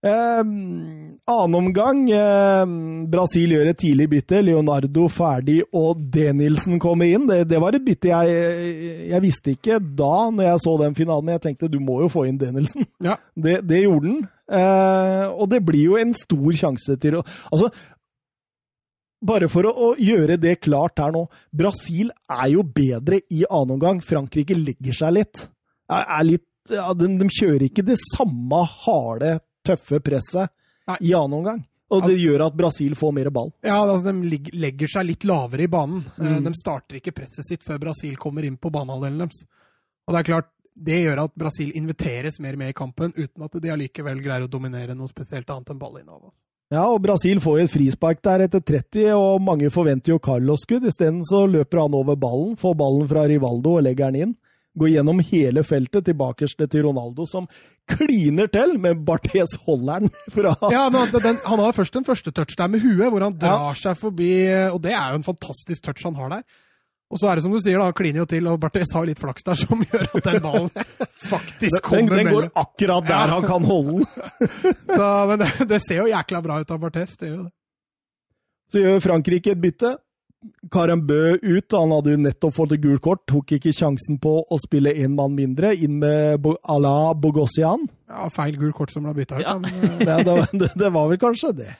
Eh, 0.00 0.40
annen 0.40 1.56
omgang. 1.58 2.06
Eh, 2.10 2.64
Brasil 3.12 3.52
gjør 3.52 3.70
et 3.70 3.80
tidlig 3.82 4.08
bytte. 4.14 4.40
Leonardo 4.46 5.06
ferdig, 5.12 5.60
og 5.76 6.00
Denilsen 6.14 6.80
kommer 6.80 7.10
inn. 7.10 7.28
Det, 7.28 7.42
det 7.50 7.60
var 7.60 7.76
et 7.76 7.84
bytte 7.84 8.12
jeg, 8.12 8.80
jeg 9.12 9.24
visste 9.24 9.54
ikke 9.54 9.78
da 9.78 10.30
når 10.32 10.46
jeg 10.46 10.64
så 10.64 10.76
den 10.80 10.96
finalen, 10.96 11.28
men 11.28 11.36
jeg 11.36 11.44
tenkte 11.48 11.70
du 11.72 11.80
må 11.84 12.00
jo 12.04 12.10
få 12.12 12.26
inn 12.30 12.40
Denilsen. 12.40 12.88
Ja. 13.04 13.18
Det, 13.40 13.60
det 13.64 13.84
gjorde 13.84 14.10
han. 14.10 14.26
Eh, 14.50 15.26
og 15.30 15.48
det 15.52 15.60
blir 15.64 15.92
jo 15.92 15.96
en 16.00 16.10
stor 16.16 16.56
sjanse 16.58 16.96
til 17.00 17.20
å 17.20 17.22
Altså, 17.54 17.70
bare 19.24 19.48
for 19.52 19.68
å, 19.68 19.70
å, 19.70 19.88
gjøre 20.00 20.36
det 20.40 20.58
klart 20.64 21.00
her 21.00 21.12
nå. 21.14 21.26
Brasil 21.52 22.10
er 22.32 22.50
jo 22.54 22.64
bedre 22.64 23.20
i 23.32 23.44
annen 23.46 23.76
omgang. 23.76 24.00
Frankrike 24.04 24.56
legger 24.56 24.96
seg 24.96 25.16
litt. 25.18 25.44
Er, 25.92 26.04
er 26.04 26.26
litt 26.26 26.46
ja, 26.72 26.90
de, 26.96 27.08
de, 27.20 27.28
kjører 27.32 27.66
ikke 27.66 27.84
det 27.86 27.96
samme 28.02 28.60
harde, 28.84 29.38
tøffe 29.70 30.02
presset 30.04 30.52
Nei. 30.90 30.98
i 31.10 31.14
annen 31.16 31.40
omgang. 31.40 31.64
Og 31.90 32.04
det 32.06 32.20
gjør 32.20 32.44
at 32.44 32.54
Brasil 32.54 32.94
får 32.94 33.12
mer 33.16 33.32
ball. 33.34 33.48
Ja, 33.66 33.80
altså 33.80 34.12
De 34.12 34.38
legger 34.54 34.90
seg 34.92 35.08
litt 35.08 35.26
lavere 35.26 35.66
i 35.66 35.70
banen. 35.70 36.04
Eh, 36.20 36.36
mm. 36.36 36.44
De 36.46 36.52
starter 36.54 37.00
ikke 37.00 37.14
presset 37.16 37.48
sitt 37.48 37.66
før 37.66 37.80
Brasil 37.82 38.14
kommer 38.20 38.46
inn 38.46 38.60
på 38.62 38.70
banehalvdelen 38.70 39.24
deres. 39.24 39.42
Og 40.06 40.14
det 40.14 40.20
er 40.20 40.28
klart, 40.28 40.52
det 40.80 41.00
gjør 41.02 41.24
at 41.24 41.34
Brasil 41.38 41.72
inviteres 41.76 42.38
mer 42.40 42.56
med 42.60 42.70
i 42.70 42.76
kampen, 42.76 43.10
uten 43.16 43.46
at 43.46 43.58
de 43.58 43.72
allikevel 43.74 44.22
greier 44.22 44.46
å 44.46 44.52
dominere 44.52 44.94
noe 44.94 45.10
spesielt 45.10 45.50
annet 45.50 45.74
enn 45.74 45.82
ballinnehav. 45.82 46.30
Ja, 46.70 46.84
og 46.86 47.00
Brasil 47.02 47.40
får 47.42 47.58
jo 47.58 47.66
et 47.66 47.72
frispark 47.72 48.20
der 48.22 48.44
etter 48.46 48.62
30, 48.62 49.10
og 49.18 49.42
mange 49.42 49.72
forventer 49.74 50.14
jo 50.14 50.20
Carlos-skudd. 50.22 50.86
Isteden 50.86 51.24
så 51.26 51.42
løper 51.50 51.82
han 51.82 51.96
over 51.98 52.14
ballen, 52.14 52.54
får 52.60 52.76
ballen 52.78 53.10
fra 53.10 53.26
Rivaldo 53.26 53.74
og 53.80 53.82
legger 53.88 54.14
den 54.14 54.28
inn. 54.28 54.36
Går 54.78 54.88
gjennom 54.92 55.18
hele 55.26 55.64
feltet, 55.66 56.04
tilbake 56.06 56.46
til 56.46 56.84
Ronaldo, 56.86 57.24
som 57.26 57.48
kliner 57.90 58.46
til, 58.54 58.76
med 58.78 59.00
Barthes 59.04 59.56
holderen 59.66 60.06
fra 60.30 60.52
Ja, 60.70 60.84
men 60.94 61.10
den, 61.10 61.40
Han 61.44 61.58
har 61.58 61.72
først 61.74 61.96
en 61.98 62.06
første 62.06 62.30
touch 62.30 62.54
der 62.56 62.68
med 62.70 62.80
huet, 62.84 63.08
hvor 63.10 63.20
han 63.26 63.34
drar 63.34 63.72
ja. 63.72 63.74
seg 63.74 63.98
forbi, 63.98 64.30
og 64.70 64.78
det 64.84 64.92
er 64.94 65.10
jo 65.10 65.18
en 65.22 65.26
fantastisk 65.26 65.82
touch 65.88 66.04
han 66.06 66.14
har 66.14 66.30
der. 66.36 66.44
Og 67.10 67.18
så 67.18 67.26
er 67.26 67.34
det 67.34 67.42
som 67.42 67.50
du 67.50 67.58
sier, 67.58 67.74
da, 67.80 67.88
han 67.90 67.96
kliner 67.98 68.22
jo 68.22 68.26
til, 68.30 68.46
og 68.46 68.60
Barthes 68.62 68.92
har 68.94 69.02
jo 69.02 69.08
litt 69.10 69.18
flaks 69.18 69.42
der 69.42 69.58
som 69.58 69.80
gjør 69.90 70.04
at 70.06 70.28
den 70.28 70.42
ballen 70.44 70.68
faktisk 71.26 71.80
kommer 71.82 72.14
Den, 72.14 72.20
den 72.20 72.30
går 72.30 72.44
mellom. 72.46 72.52
akkurat 72.62 73.08
der 73.08 73.16
Ja. 73.26 73.32
han 73.34 73.48
kan 73.50 73.66
holde 73.66 74.04
den. 74.04 74.76
da, 75.00 75.08
men 75.26 75.42
det, 75.42 75.48
det 75.72 75.80
ser 75.82 76.04
jo 76.04 76.12
jækla 76.12 76.42
bra 76.46 76.60
ut 76.62 76.70
av 76.70 76.78
Barthes, 76.86 77.16
det 77.18 77.32
gjør 77.32 77.40
jo 77.40 77.48
det. 77.48 77.52
Så 78.70 78.84
gjør 78.84 79.02
Frankrike 79.02 79.50
et 79.56 79.58
bytte. 79.66 79.96
Karambø 80.72 81.34
ut, 81.42 81.72
han 81.76 81.90
hadde 81.92 82.14
jo 82.14 82.20
nettopp 82.24 82.54
fått 82.56 82.72
et 82.76 82.80
gult 82.80 83.02
kort, 83.04 83.22
tok 83.28 83.52
ikke 83.58 83.72
sjansen 83.76 84.16
på 84.22 84.38
å 84.48 84.58
spille 84.62 84.94
én 84.96 85.12
mann 85.16 85.34
mindre, 85.36 85.74
inn 85.76 85.98
med 86.00 86.46
Ala 86.64 87.12
Bogossian. 87.14 87.84
Ja, 88.08 88.28
feil 88.32 88.56
gult 88.60 88.74
kort 88.78 88.94
som 88.94 89.04
ble 89.04 89.12
bytta 89.20 89.40
ut, 89.40 89.44
Ja. 89.44 89.58
Men, 89.60 89.74
eh, 89.84 89.98
Det, 90.00 90.18
det, 90.24 90.34
var- 90.38 90.76
det, 90.84 90.90
var 90.96 91.08
vel 91.12 91.20
kanskje 91.20 91.52
det. 91.60 91.70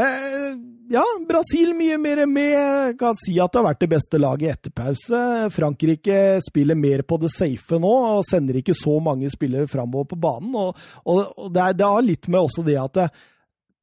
Eh, 0.00 0.54
ja, 0.94 1.02
Brasil 1.28 1.74
mye 1.76 1.98
mer 2.00 2.22
med. 2.26 2.96
Kan 2.98 3.18
si 3.20 3.36
at 3.42 3.52
det 3.52 3.60
har 3.60 3.66
vært 3.68 3.82
det 3.84 3.90
beste 3.92 4.18
laget 4.22 4.54
etter 4.56 4.72
pause. 4.74 5.20
Frankrike 5.54 6.38
spiller 6.46 6.78
mer 6.78 7.02
på 7.06 7.18
det 7.20 7.30
safe 7.34 7.78
nå 7.82 7.90
og 8.16 8.24
sender 8.26 8.58
ikke 8.62 8.74
så 8.78 8.96
mange 9.02 9.28
spillere 9.34 9.68
framover 9.70 10.08
på 10.14 10.18
banen. 10.22 10.54
Og, 10.56 10.72
og, 11.04 11.20
og 11.36 11.52
det, 11.54 11.60
er, 11.66 11.76
det 11.82 11.90
har 11.92 12.06
litt 12.06 12.30
med 12.30 12.40
også 12.40 12.64
det 12.66 12.78
at 12.80 12.96
det, 13.02 13.08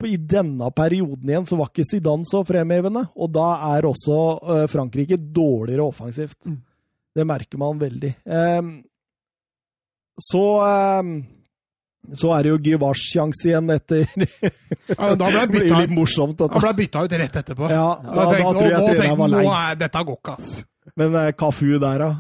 i 0.06 0.18
denne 0.22 0.68
perioden 0.78 1.30
igjen 1.32 1.46
så 1.50 1.58
var 1.58 1.72
ikke 1.72 1.86
Zidane 1.90 2.28
så 2.30 2.44
fremhevende. 2.46 3.08
Og 3.18 3.32
da 3.34 3.48
er 3.74 3.88
også 3.90 4.18
eh, 4.38 4.66
Frankrike 4.70 5.18
dårligere 5.18 5.88
offensivt. 5.90 6.38
Mm. 6.46 6.60
Det 7.18 7.26
merker 7.26 7.58
man 7.58 7.80
veldig. 7.82 8.12
Eh, 8.26 8.70
så 10.22 10.44
eh, 10.68 11.10
så 12.16 12.30
er 12.38 12.46
det 12.46 12.52
jo 12.54 12.60
Givars-sjanse 12.64 13.50
igjen 13.50 13.74
etter 13.74 14.06
ja, 14.94 15.10
da 15.20 15.28
ble 15.28 15.42
bytta 15.52 15.82
litt 15.82 15.92
morsomt, 15.92 16.40
Han 16.40 16.54
dette. 16.54 16.62
ble 16.64 16.72
bytta 16.78 17.02
ut 17.04 17.16
rett 17.20 17.40
etterpå. 17.42 17.68
Ja, 17.74 17.88
Da 18.00 18.14
da, 18.14 18.14
da 18.14 18.30
tenkte- 18.32 18.54
tror 18.54 18.70
jeg 18.70 18.78
og 18.78 18.88
nå 18.88 19.02
tenkte. 19.02 19.44
Nå 19.44 19.56
er 19.58 19.82
dette 19.82 20.04
går 20.08 20.20
ikke, 20.22 20.38
ass. 20.38 20.54
Men 20.98 21.18
Kafu 21.18 21.34
Cafu 21.42 21.80
der, 21.84 22.06
da? 22.06 22.12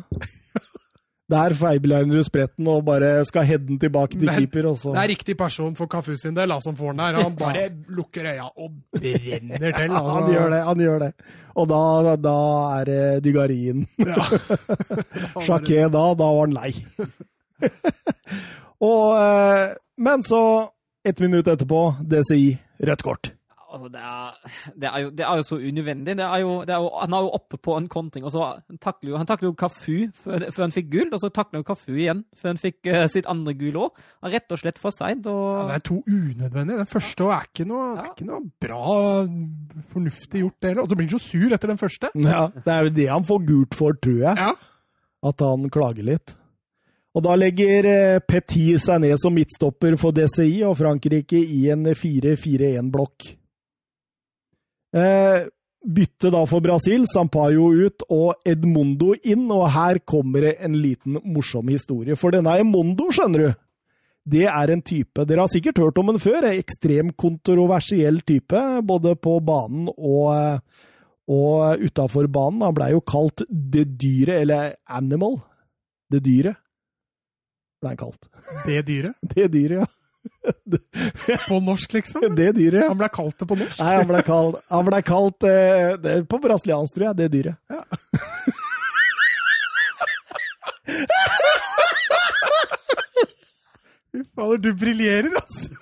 Der 1.27 1.51
feilberegner 1.59 2.21
du 2.21 2.23
spretten 2.23 2.67
og 2.71 2.85
bare 2.87 3.25
skal 3.27 3.43
heade 3.43 3.65
den 3.67 3.79
tilbake 3.81 4.15
til 4.15 4.29
Men 4.29 4.37
keeper. 4.39 4.69
Også. 4.69 4.93
Det 4.95 5.01
er 5.01 5.11
riktig 5.11 5.35
person 5.37 5.73
for 5.75 5.91
Kafu 5.91 6.13
sin 6.15 6.37
del, 6.37 6.53
som 6.63 6.75
får 6.77 6.93
den 6.95 7.01
der. 7.03 7.19
Han 7.23 7.35
bare 7.35 7.65
lukker 7.89 8.29
øya 8.31 8.47
og 8.47 8.77
brenner 8.95 9.75
til. 9.75 9.91
Ja, 9.91 10.03
han 10.07 10.31
gjør 10.31 10.49
det, 10.55 10.61
han 10.63 10.83
gjør 10.85 11.03
det. 11.03 11.11
Og 11.57 11.67
da, 11.67 12.15
da 12.15 12.37
er 12.77 12.87
det 12.87 13.01
dygarien. 13.25 13.83
Ja. 13.99 14.23
Jacquet 15.47 15.91
da, 15.91 16.05
da 16.15 16.31
var 16.31 16.45
han 16.45 16.55
lei. 16.55 16.71
og, 18.91 19.17
eh, 19.17 19.75
men 19.97 20.23
så, 20.23 20.41
ett 21.03 21.19
minutt 21.19 21.47
etterpå, 21.51 21.89
DCI, 22.07 22.53
rødt 22.87 23.03
kort. 23.03 23.33
Altså, 23.67 23.87
det 23.91 23.99
er, 23.99 24.51
det, 24.81 24.87
er 24.87 24.99
jo, 25.03 25.09
det 25.09 25.25
er 25.25 25.39
jo 25.39 25.43
så 25.43 25.57
unødvendig. 25.59 26.15
Det 26.17 26.25
er 26.25 26.37
jo, 26.43 26.51
det 26.67 26.73
er 26.75 26.83
jo, 26.83 26.91
han 27.01 27.13
er 27.13 27.25
jo 27.25 27.31
oppe 27.35 27.57
på 27.57 27.75
en 27.77 27.89
kontring, 27.91 28.25
og 28.25 28.31
så 28.31 28.45
takler 28.83 29.11
jo, 29.11 29.17
han 29.19 29.27
takler 29.27 29.49
jo 29.49 29.57
Kafu 29.59 30.07
før, 30.15 30.45
før 30.55 30.63
han 30.63 30.75
fikk 30.75 30.87
gull, 30.93 31.09
og 31.11 31.19
så 31.23 31.31
takler 31.35 31.59
han 31.59 31.67
Kafu 31.67 31.91
igjen 31.97 32.23
før 32.37 32.53
han 32.53 32.61
fikk 32.61 32.89
uh, 32.93 33.03
sitt 33.11 33.27
andre 33.27 33.55
gull 33.59 33.81
òg. 33.87 33.99
Rett 34.27 34.55
og 34.55 34.61
slett 34.61 34.79
for 34.81 34.95
seint. 34.95 35.27
Og 35.27 35.43
Altså, 35.59 35.73
det 35.73 35.79
er 35.81 35.85
to 35.89 35.99
unødvendige. 36.07 36.79
Den 36.79 36.91
første 36.93 37.29
er 37.37 37.51
ikke 37.51 37.67
noe, 37.67 37.89
ja. 37.89 38.05
er 38.05 38.09
ikke 38.13 38.29
noe 38.31 38.41
bra, 38.63 38.81
fornuftig 39.93 40.43
gjort, 40.45 40.57
det 40.61 40.71
heller. 40.71 40.83
Og 40.85 40.89
så 40.89 40.99
blir 40.99 41.09
han 41.09 41.15
så 41.17 41.23
sur 41.27 41.59
etter 41.59 41.73
den 41.73 41.83
første. 41.83 42.11
Ja, 42.23 42.47
det 42.55 42.73
er 42.73 42.87
jo 42.87 42.97
det 43.01 43.11
han 43.11 43.27
får 43.27 43.45
gult 43.51 43.77
for, 43.77 43.99
tror 44.03 44.19
jeg. 44.23 44.47
Ja. 44.47 44.51
At 45.27 45.43
han 45.43 45.71
klager 45.73 46.07
litt. 46.07 46.37
Og 47.17 47.23
da 47.25 47.33
legger 47.33 47.87
eh, 47.89 48.19
Petit 48.21 48.77
seg 48.83 49.01
ned 49.01 49.17
som 49.21 49.33
midtstopper 49.33 49.97
for 49.97 50.13
DCI 50.13 50.61
og 50.67 50.77
Frankrike 50.77 51.39
i 51.41 51.63
en 51.73 51.87
4-4-1-blokk. 51.97 53.31
Eh, 54.95 55.47
bytte 55.87 56.31
da 56.33 56.41
for 56.49 56.63
Brasil, 56.63 57.05
Sampaio 57.09 57.69
ut 57.85 58.03
og 58.13 58.47
Edmondo 58.47 59.13
inn, 59.23 59.45
og 59.53 59.69
her 59.75 60.01
kommer 60.07 60.47
det 60.47 60.57
en 60.65 60.75
liten 60.79 61.19
morsom 61.23 61.71
historie. 61.71 62.17
For 62.19 62.35
denne 62.35 62.57
Edmondo, 62.59 63.09
skjønner 63.13 63.45
du, 63.45 63.49
det 64.27 64.43
er 64.51 64.73
en 64.73 64.81
type 64.83 65.23
Dere 65.23 65.45
har 65.45 65.51
sikkert 65.51 65.79
hørt 65.79 65.99
om 66.01 66.11
den 66.11 66.19
før. 66.19 66.43
En 66.43 66.59
ekstremt 66.59 67.15
kontroversiell 67.19 68.19
type, 68.27 68.63
både 68.83 69.15
på 69.15 69.37
banen 69.39 69.87
og, 69.95 70.25
eh, 70.35 70.87
og 71.31 71.83
utafor 71.83 72.27
banen. 72.31 72.65
Han 72.65 72.75
blei 72.75 72.91
jo 72.95 73.03
kalt 73.03 73.45
det 73.47 73.87
dyret, 73.99 74.41
eller 74.43 74.75
animal. 74.87 75.39
Det 76.11 76.23
dyret, 76.23 76.59
ble 77.81 77.93
han 77.93 77.99
kalt. 77.99 78.29
Det 78.65 78.83
dyret. 78.87 79.15
Det 79.35 79.47
dyret, 79.51 79.81
ja. 79.83 79.87
På 81.47 81.59
norsk, 81.59 81.93
liksom. 81.93 82.21
Det 82.39 82.51
dyret. 82.57 82.87
Han 82.87 82.97
ble 82.99 83.09
kalt 83.13 83.39
det 83.39 83.47
på 83.49 83.55
norsk. 83.59 83.79
Nei, 83.81 83.95
han 83.99 84.07
ble 84.09 84.21
kalt, 84.27 84.55
han 84.71 84.85
ble 84.87 85.01
kalt 85.05 85.43
eh, 85.47 85.97
det, 86.01 86.15
På 86.31 86.39
brasiliansk, 86.43 86.95
tror 86.95 87.05
jeg. 87.09 87.15
Det 87.21 87.27
dyret. 87.35 87.55
Fy 94.11 94.23
fader, 94.35 94.57
du 94.57 94.71
briljerer, 94.73 95.31
altså! 95.35 95.75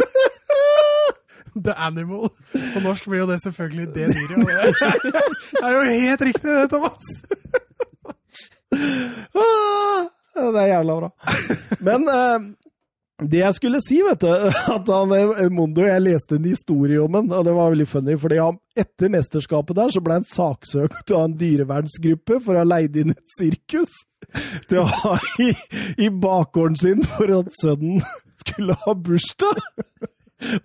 The 1.56 1.74
Animal. 1.80 2.30
På 2.74 2.82
norsk 2.84 3.06
blir 3.08 3.22
jo 3.22 3.28
det 3.30 3.38
selvfølgelig 3.44 3.86
det 3.96 4.10
dyret. 4.12 4.38
Det 4.44 5.14
det 5.56 5.62
er 5.64 5.72
jo 5.72 5.82
helt 6.02 6.22
riktig, 6.28 6.50
det, 6.50 6.70
Thomas. 6.74 7.06
Ah, 9.40 10.10
det 10.36 10.62
er 10.66 10.68
jævla 10.74 10.98
bra. 11.00 11.10
Men 11.80 12.10
eh, 12.12 12.40
det 13.24 13.40
jeg 13.40 13.56
skulle 13.56 13.80
si, 13.80 14.02
vet 14.04 14.20
du 14.26 14.32
at 14.76 14.90
han, 14.92 15.14
eh, 15.16 15.46
Mondo, 15.54 15.86
Jeg 15.88 16.04
leste 16.04 16.36
en 16.36 16.48
historie 16.50 17.00
om 17.00 17.14
han, 17.16 17.32
og 17.32 17.46
det 17.48 17.54
var 17.56 17.72
veldig 17.72 17.88
funny. 17.88 18.18
fordi 18.20 18.42
han, 18.42 18.58
Etter 18.76 19.12
mesterskapet 19.14 19.78
der 19.78 19.94
så 19.94 20.02
ble 20.04 20.18
han 20.20 20.28
saksøkt 20.28 21.14
av 21.16 21.30
en 21.30 21.38
dyrevernsgruppe 21.40 22.42
for 22.44 22.56
å 22.56 22.66
ha 22.66 22.68
leid 22.68 22.98
inn 23.00 23.14
et 23.16 23.38
sirkus 23.38 23.94
til 24.68 24.82
å 24.82 24.90
ha 24.90 25.16
i, 25.40 25.54
i 26.08 26.10
bakgården 26.12 26.76
sin 26.82 27.08
for 27.16 27.32
at 27.38 27.54
sønnen 27.62 28.04
skulle 28.42 28.76
ha 28.84 28.98
bursdag. 29.00 29.64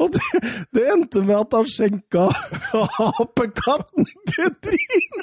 Og 0.03 0.11
det, 0.17 0.43
det 0.75 0.89
endte 0.91 1.23
med 1.23 1.37
at 1.39 1.55
han 1.55 1.71
skjenka 1.71 2.27
apekatten 3.23 4.11
Pedrin. 4.27 5.23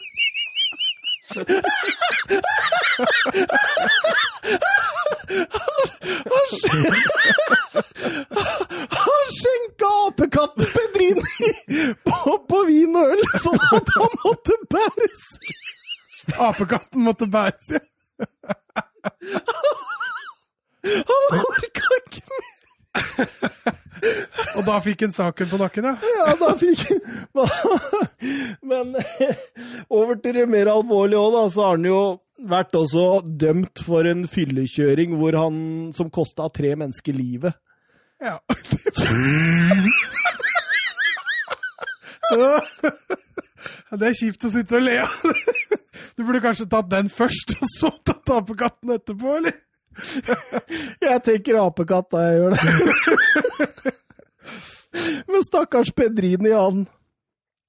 Han, 6.30 6.46
skjen- 6.52 6.86
han 8.90 9.24
skjenka 9.38 9.88
apekatten 10.08 10.66
Pedrini 10.74 11.52
på, 12.04 12.38
på 12.50 12.64
vin 12.68 12.96
og 13.00 13.12
øl, 13.16 13.24
sånn 13.44 13.60
at 13.80 13.92
han 13.98 14.16
måtte 14.24 14.58
bæres. 14.72 15.26
Apekatten 16.48 17.04
måtte 17.08 17.28
bæres. 17.32 17.68
Han 20.84 21.24
orka 21.42 21.86
ikke 22.02 22.24
mer. 22.32 22.54
Og 24.58 24.66
da 24.68 24.78
fikk 24.84 25.04
han 25.06 25.14
saken 25.14 25.50
på 25.52 25.60
nakken, 25.62 25.86
ja. 25.90 25.96
Ja, 26.18 26.36
da 26.40 26.54
fikk 26.60 26.82
Men 28.70 28.96
over 30.00 30.16
til 30.22 30.42
det 30.42 30.48
mer 30.50 30.72
alvorlige 30.72 31.22
òg, 31.22 31.32
da. 31.36 31.44
Så 31.54 31.64
har 31.66 31.78
han 31.78 31.88
jo 31.88 32.02
vært 32.48 32.76
også 32.78 33.06
dømt 33.26 33.82
for 33.86 34.06
en 34.10 34.28
fyllekjøring 34.30 35.16
hvor 35.18 35.38
han, 35.40 35.56
som 35.98 36.12
kosta 36.14 36.50
tre 36.54 36.76
mennesker 36.78 37.14
livet. 37.18 37.54
ja. 38.28 38.38
Det 43.98 44.10
er 44.10 44.18
kjipt 44.18 44.46
å 44.46 44.52
sitte 44.54 44.78
og 44.78 44.84
le 44.84 44.98
av. 45.06 45.14
Du 46.18 46.26
burde 46.26 46.42
kanskje 46.44 46.66
tatt 46.70 46.90
den 46.92 47.10
først, 47.14 47.56
og 47.62 47.70
så 47.72 47.92
tatt 48.06 48.34
apekatten 48.34 48.96
etterpå, 48.96 49.38
eller? 49.40 49.56
Jeg 51.08 51.22
tenker 51.26 51.58
apekatt 51.62 52.08
da 52.14 52.18
jeg 52.28 52.40
gjør 52.42 52.52
det. 52.56 53.94
Men 55.30 55.44
stakkars 55.46 55.92
Pedrini, 55.96 56.52
han, 56.54 56.84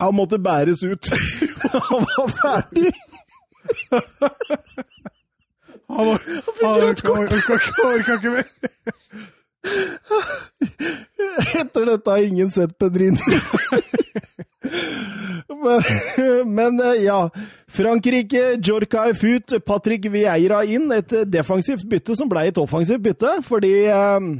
han 0.00 0.15
måtte 0.16 0.39
bæres 0.40 0.82
ut. 0.86 1.08
Han 1.89 2.05
var 2.07 2.28
ferdig. 2.39 2.92
Han 5.89 6.07
var- 6.07 6.23
han 6.62 6.73
orka 7.89 8.15
ikke 8.16 8.31
mer. 8.32 8.48
Etter 11.60 11.84
dette 11.90 12.10
har 12.15 12.23
ingen 12.24 12.50
sett 12.55 12.73
Pedrini. 12.81 13.20
Men, 15.48 15.82
men 16.58 16.80
eh, 16.80 17.04
ja. 17.04 17.30
Frankrike, 17.68 18.56
Djorkaeff 18.58 19.24
ut, 19.24 19.56
Patrick 19.64 20.08
Vieira 20.12 20.64
inn. 20.64 20.90
Et 20.96 21.16
defensivt 21.30 21.86
bytte 21.88 22.16
som 22.18 22.30
ble 22.30 22.48
et 22.50 22.60
offensivt 22.60 23.04
bytte, 23.04 23.38
fordi 23.46 23.74
eh, 23.86 24.30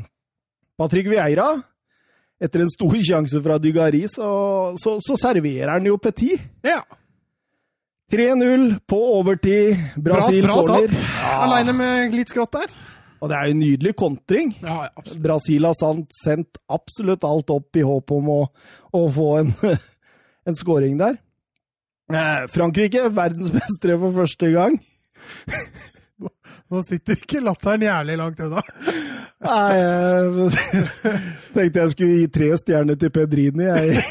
Patrick 0.79 1.11
Vieira 1.11 1.53
etter 2.39 2.63
en 2.63 2.71
stor 2.71 2.95
sjanse 3.03 3.41
fra 3.43 3.59
Dugari, 3.59 4.05
så, 4.11 4.29
så, 4.79 4.97
så 5.03 5.17
serverer 5.19 5.75
han 5.75 5.89
jo 5.89 5.99
Petit. 5.99 6.39
Ja. 6.63 6.85
3-0 8.13 8.71
på 8.89 8.99
overtid. 9.19 9.75
Bra, 9.97 10.21
Brasil 10.21 10.47
bra 10.47 10.61
corner. 10.61 10.95
Ja. 10.95 11.33
Aleine 11.45 11.75
med 11.77 12.15
litt 12.17 12.31
skrått 12.33 12.55
der. 12.57 12.71
Og 13.19 13.31
det 13.31 13.37
er 13.37 13.49
jo 13.49 13.57
en 13.57 13.61
nydelig 13.61 13.93
kontring. 13.99 14.55
Ja, 14.63 14.87
ja. 14.87 15.05
Brasil 15.21 15.67
har 15.67 15.77
sendt 16.15 16.61
absolutt 16.71 17.27
alt 17.27 17.51
opp 17.51 17.77
i 17.77 17.85
håp 17.85 18.15
om 18.15 18.31
å, 18.33 18.41
å 18.95 19.03
få 19.13 19.29
en, 19.41 19.51
en 20.49 20.57
scoring 20.57 20.97
der. 21.01 21.19
Eh, 22.13 22.47
Frankrike, 22.49 23.09
verdensmestere 23.13 23.99
for 24.01 24.17
første 24.23 24.51
gang. 24.55 24.79
Nå 26.69 26.83
sitter 26.85 27.17
ikke 27.17 27.41
latteren 27.41 27.85
jævlig 27.85 28.17
langt 28.21 28.41
unna. 28.45 28.61
Nei, 29.47 29.77
jeg 29.79 30.51
tenkte 31.55 31.85
jeg 31.85 31.93
skulle 31.95 32.17
gi 32.19 32.29
tre 32.35 32.49
stjerner 32.61 32.99
til 33.01 33.13
Pedrini, 33.15 33.69
jeg. 33.69 34.03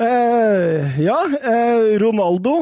eh, 0.00 1.00
ja, 1.04 1.18
eh, 1.42 1.94
Ronaldo. 2.02 2.56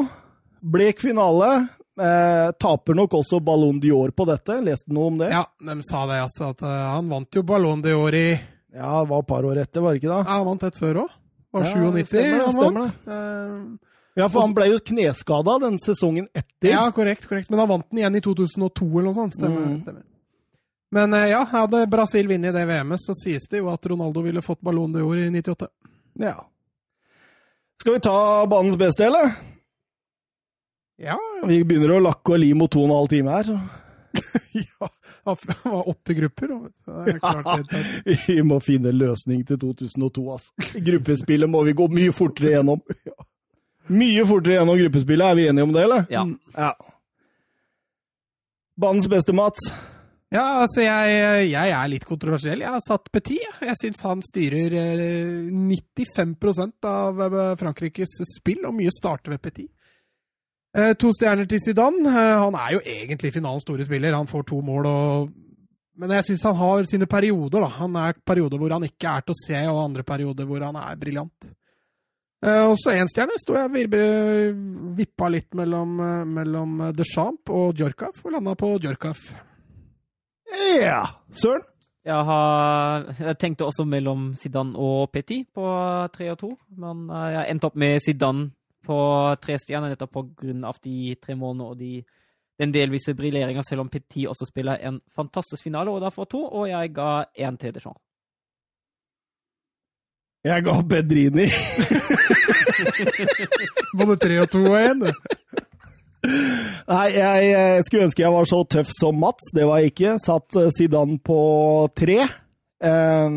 Blek 0.59 1.01
finale. 1.01 1.51
Eh, 1.99 2.49
taper 2.59 2.97
nok 2.99 3.17
også 3.21 3.39
Ballon 3.43 3.79
d'Or 3.81 4.11
på 4.15 4.27
dette. 4.29 4.59
Leste 4.65 4.93
noe 4.93 5.09
om 5.13 5.17
det? 5.21 5.31
Ja, 5.33 5.45
de 5.65 5.79
sa 5.87 6.05
det, 6.09 6.21
altså. 6.27 6.51
At 6.53 6.65
han 6.65 7.09
vant 7.11 7.35
jo 7.39 7.45
Ballon 7.47 7.81
d'Or 7.85 8.17
i 8.17 8.27
Ja, 8.75 8.99
det 9.01 9.09
var 9.09 9.19
et 9.23 9.27
par 9.27 9.45
år 9.49 9.57
etter, 9.63 9.81
var 9.81 9.93
det 9.95 10.01
ikke 10.03 10.11
da? 10.13 10.19
Ja, 10.27 10.35
han 10.39 10.45
vant 10.45 10.63
et 10.67 10.75
før 10.77 10.99
òg. 11.05 11.13
Var 11.55 11.63
Ja, 11.65 11.71
97 11.73 12.05
stemmer 12.11 12.37
det, 12.37 12.45
han 12.45 12.59
vant. 12.75 13.07
Eh, 13.07 13.85
Ja, 14.19 14.27
for 14.27 14.41
han 14.43 14.53
ble 14.53 14.65
jo 14.67 14.77
kneskada 14.83 15.53
den 15.63 15.77
sesongen 15.79 16.27
etter. 16.35 16.67
ja, 16.73 16.83
korrekt, 16.91 17.23
korrekt. 17.29 17.49
Men 17.49 17.59
han 17.63 17.69
vant 17.69 17.85
den 17.89 17.99
igjen 18.01 18.15
i 18.19 18.21
2002 18.21 18.85
eller 18.99 19.07
noe 19.09 19.15
sånt. 19.15 19.33
Stemmer. 19.37 19.65
Mm. 19.65 19.81
stemmer. 19.85 20.03
Men 20.91 21.13
eh, 21.13 21.27
ja, 21.31 21.43
hadde 21.45 21.85
Brasil 21.87 22.27
vunnet 22.27 22.53
det 22.53 22.65
VM-et, 22.67 22.99
så 23.01 23.13
sies 23.15 23.45
det 23.49 23.61
jo 23.61 23.69
at 23.71 23.85
Ronaldo 23.85 24.21
ville 24.25 24.41
fått 24.41 24.59
Ballon 24.65 24.91
d'Or 24.91 25.17
i 25.21 25.29
98. 25.29 25.69
Ja. 26.19 26.35
Skal 27.79 27.93
vi 27.95 27.99
ta 28.03 28.45
banens 28.49 28.75
beste, 28.77 29.05
eller? 29.07 29.31
Ja, 30.99 31.15
Vi 31.47 31.61
begynner 31.63 31.95
å 31.95 32.01
lakke 32.03 32.33
og 32.35 32.41
li 32.41 32.49
mot 32.57 32.69
to 32.73 32.81
og 32.83 32.89
en 32.89 32.95
halv 32.97 33.07
time 33.13 33.31
her. 33.31 33.43
så 33.47 33.59
ja. 34.59 34.89
Det 35.45 35.57
var 35.73 35.89
åtte 35.89 36.15
grupper. 36.17 36.53
og 36.55 36.69
Det 37.05 37.15
er 37.15 37.19
klart 37.23 37.71
det 37.71 38.17
Vi 38.27 38.39
må 38.45 38.59
finne 38.63 38.93
en 38.93 38.99
løsning 39.01 39.43
til 39.47 39.59
2002, 39.61 40.25
altså. 40.35 40.69
Gruppespillet 40.89 41.51
må 41.51 41.63
vi 41.67 41.75
gå 41.77 41.89
mye 41.93 42.15
fortere 42.15 42.57
gjennom. 42.57 42.81
Mye 43.89 44.21
fortere 44.29 44.59
gjennom 44.59 44.77
gruppespillet, 44.77 45.25
er 45.25 45.37
vi 45.39 45.47
enige 45.49 45.65
om 45.65 45.71
det, 45.73 45.83
eller? 45.87 46.03
Ja. 46.13 46.21
ja. 46.53 46.73
Banens 48.77 49.07
beste, 49.09 49.33
Mats. 49.33 49.71
Ja, 50.29 50.43
altså 50.61 50.83
jeg, 50.85 51.47
jeg 51.49 51.71
er 51.73 51.89
litt 51.89 52.05
kontroversiell. 52.05 52.61
Jeg 52.61 52.69
har 52.69 52.83
satt 52.85 53.09
Petit. 53.09 53.41
jeg. 53.41 53.77
Syns 53.81 54.03
han 54.05 54.21
styrer 54.21 54.75
eh, 54.77 55.49
95% 55.49 56.85
av 56.85 57.23
eh, 57.25 57.55
Frankrikes 57.57 58.19
spill, 58.35 58.61
og 58.69 58.77
mye 58.77 58.93
starter 58.93 59.33
ved 59.33 59.41
Petit. 59.47 59.71
Eh, 60.77 60.93
To 61.01 61.11
stjerner 61.15 61.47
til 61.49 61.59
Zidane. 61.63 62.05
Eh, 62.07 62.39
Han 62.43 62.55
er 62.55 62.73
jo 62.77 62.81
egentlig 62.85 63.33
finalens 63.33 63.63
store 63.65 63.83
spiller. 63.87 64.13
Han 64.15 64.27
får 64.29 64.45
to 64.47 64.61
mål 64.61 64.85
og 64.85 65.29
Men 65.99 66.11
jeg 66.15 66.23
syns 66.29 66.43
han 66.43 66.55
har 66.55 66.83
sine 66.87 67.05
perioder. 67.11 67.59
da. 67.59 67.67
Han 67.67 67.95
er 67.95 68.13
perioder 68.25 68.57
hvor 68.57 68.71
han 68.71 68.83
ikke 68.83 69.17
er 69.17 69.21
til 69.21 69.33
å 69.35 69.39
se, 69.45 69.67
og 69.67 69.83
andre 69.83 70.03
perioder 70.03 70.45
hvor 70.45 70.63
han 70.63 70.75
er 70.75 70.95
briljant. 70.95 71.49
Eh, 72.45 72.67
Og 72.69 72.77
så 72.79 72.93
én 72.95 73.07
stjerne 73.11 73.35
sto 73.37 73.53
jeg 73.53 73.69
virbe, 73.73 73.99
vippa 74.95 75.27
litt 75.29 75.53
mellom, 75.53 75.97
mellom 76.33 76.77
mellom 76.77 77.03
Champ 77.03 77.49
og 77.49 77.75
Djorkaf, 77.75 78.23
og 78.23 78.31
landa 78.31 78.55
på 78.55 78.79
Djorkaf. 78.79 79.33
Ja, 80.79 81.03
søren. 81.31 81.63
Jeg, 82.05 82.15
har, 82.25 83.03
jeg 83.19 83.37
tenkte 83.37 83.65
også 83.67 83.83
mellom 83.85 84.33
Zidane 84.39 84.73
og 84.79 85.11
Petit 85.11 85.45
på 85.53 85.65
tre 86.15 86.29
og 86.31 86.39
to, 86.39 86.53
men 86.77 87.09
jeg 87.09 87.49
endte 87.51 87.67
opp 87.67 87.75
med 87.75 87.99
Zidane 88.01 88.51
på 88.89 88.99
tre 89.43 89.57
stjerner 89.61 89.93
nettopp 89.93 90.13
på 90.17 90.25
grunn 90.41 90.65
av 90.65 90.79
de 90.83 91.13
tre 91.21 91.37
målene 91.37 91.69
og 91.69 91.79
de, 91.79 92.01
den 92.59 92.73
delvise 92.73 93.13
briljeringa, 93.17 93.63
selv 93.65 93.85
om 93.85 93.91
Petit 93.93 94.27
også 94.29 94.49
spiller 94.49 94.81
en 94.89 94.99
fantastisk 95.15 95.67
finale, 95.67 95.93
og 95.93 96.01
da 96.03 96.11
får 96.13 96.31
to, 96.33 96.43
og 96.47 96.69
jeg 96.71 96.93
ga 96.95 97.11
én 97.37 97.59
til 97.61 97.75
Deschamps. 97.75 98.01
Jeg 100.47 100.63
ga 100.63 100.73
Bedrini. 100.87 101.49
Både 103.99 104.15
tre 104.23 104.37
og 104.39 104.47
to 104.53 104.61
og 104.63 104.77
én, 104.79 105.01
du. 105.03 105.09
Nei, 106.89 107.07
jeg, 107.15 107.83
skulle 107.85 108.05
ønske 108.07 108.23
jeg 108.23 108.33
var 108.33 108.47
så 108.47 108.59
tøff 108.71 108.93
som 108.95 109.19
Mats. 109.19 109.51
Det 109.55 109.67
var 109.67 109.81
jeg 109.81 109.91
ikke. 109.91 110.15
Satt 110.23 110.55
eh, 110.59 110.71
Zidane 110.75 111.19
på 111.23 111.39
tre. 111.95 112.21
Um, 112.79 113.35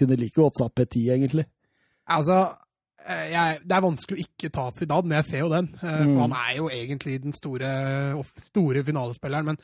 kunne 0.00 0.16
like 0.16 0.36
godt 0.40 0.58
satt 0.60 0.74
Petit, 0.74 1.12
egentlig. 1.12 1.44
Altså, 2.08 2.40
jeg, 3.32 3.58
det 3.64 3.76
er 3.76 3.84
vanskelig 3.84 4.18
å 4.18 4.22
ikke 4.26 4.50
ta 4.54 4.64
Zidane, 4.76 5.08
men 5.08 5.16
jeg 5.22 5.28
ser 5.30 5.38
jo 5.44 5.48
den. 5.52 5.68
Eh, 5.82 5.98
Mm. 6.02 6.12
For 6.14 6.20
han 6.26 6.36
er 6.38 6.56
jo 6.56 6.68
egentlig 6.70 7.22
den 7.22 7.32
store, 7.36 7.70
store 8.50 8.84
finalespilleren. 8.84 9.44
Men 9.52 9.58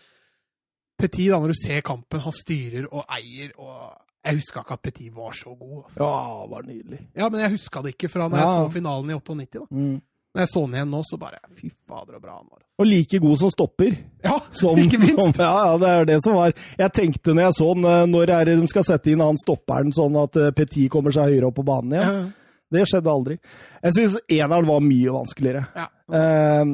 Petit, 0.99 1.29
da, 1.31 1.39
når 1.39 1.53
du 1.55 1.59
ser 1.61 1.81
kampen, 1.87 2.21
han 2.25 2.35
styrer 2.35 2.89
og 2.91 3.05
eier 3.15 3.53
og 3.63 4.05
Jeg 4.27 4.35
huska 4.41 4.61
ikke 4.65 4.75
at 4.75 4.83
Petit 4.83 5.13
var 5.15 5.31
så 5.33 5.53
god. 5.57 5.85
Altså. 5.87 5.99
Ja, 6.03 6.43
det 6.43 6.51
var 6.51 6.63
nydelig. 6.67 6.99
Ja, 7.17 7.29
men 7.31 7.41
jeg 7.41 7.51
huska 7.55 7.83
det 7.85 7.93
ikke 7.95 8.09
fra 8.11 8.27
når 8.29 8.37
jeg 8.41 8.49
Ja. 8.49 8.57
så 8.65 8.73
finalen 8.75 9.11
i 9.11 9.15
98. 9.15 9.53
da. 9.61 9.67
Mm. 9.71 10.01
Når 10.35 10.41
jeg 10.43 10.49
så 10.53 10.61
den 10.67 10.75
igjen 10.75 10.91
nå, 10.91 11.03
så 11.09 11.19
bare 11.19 11.39
Fy 11.57 11.71
fader, 11.89 12.13
så 12.19 12.21
bra 12.21 12.35
han 12.37 12.49
var. 12.51 12.63
Og 12.79 12.87
like 12.87 13.19
god 13.19 13.37
som 13.39 13.51
stopper. 13.51 13.95
Ja, 14.25 14.39
Som, 14.53 14.77
ikke 14.79 14.99
minst! 14.99 15.17
Som, 15.17 15.33
ja, 15.39 15.53
ja, 15.71 15.79
det 15.79 15.89
er 15.89 16.05
det 16.05 16.19
som 16.23 16.35
var 16.35 16.53
Jeg 16.79 16.93
tenkte 16.93 17.33
når 17.35 17.43
jeg 17.47 17.55
så 17.61 17.75
den, 17.75 17.85
eh, 17.85 18.05
når 18.07 18.31
er 18.35 18.45
det 18.45 18.59
de 18.61 18.69
skal 18.69 18.85
sette 18.85 19.11
inn 19.15 19.21
han 19.25 19.39
stopperen 19.41 19.95
sånn 19.95 20.19
at 20.21 20.37
eh, 20.37 20.51
Petit 20.51 20.91
kommer 20.91 21.11
seg 21.15 21.31
høyere 21.33 21.47
opp 21.49 21.57
på 21.63 21.65
banen 21.65 21.95
igjen? 21.95 22.13
Ja. 22.19 22.38
Det 22.75 22.85
skjedde 22.89 23.13
aldri. 23.13 23.39
Jeg 23.83 23.97
syns 23.97 24.17
eneren 24.29 24.69
var 24.69 24.83
mye 24.85 25.15
vanskeligere. 25.15 25.65
Ja. 25.77 25.87
Eh, 26.19 26.65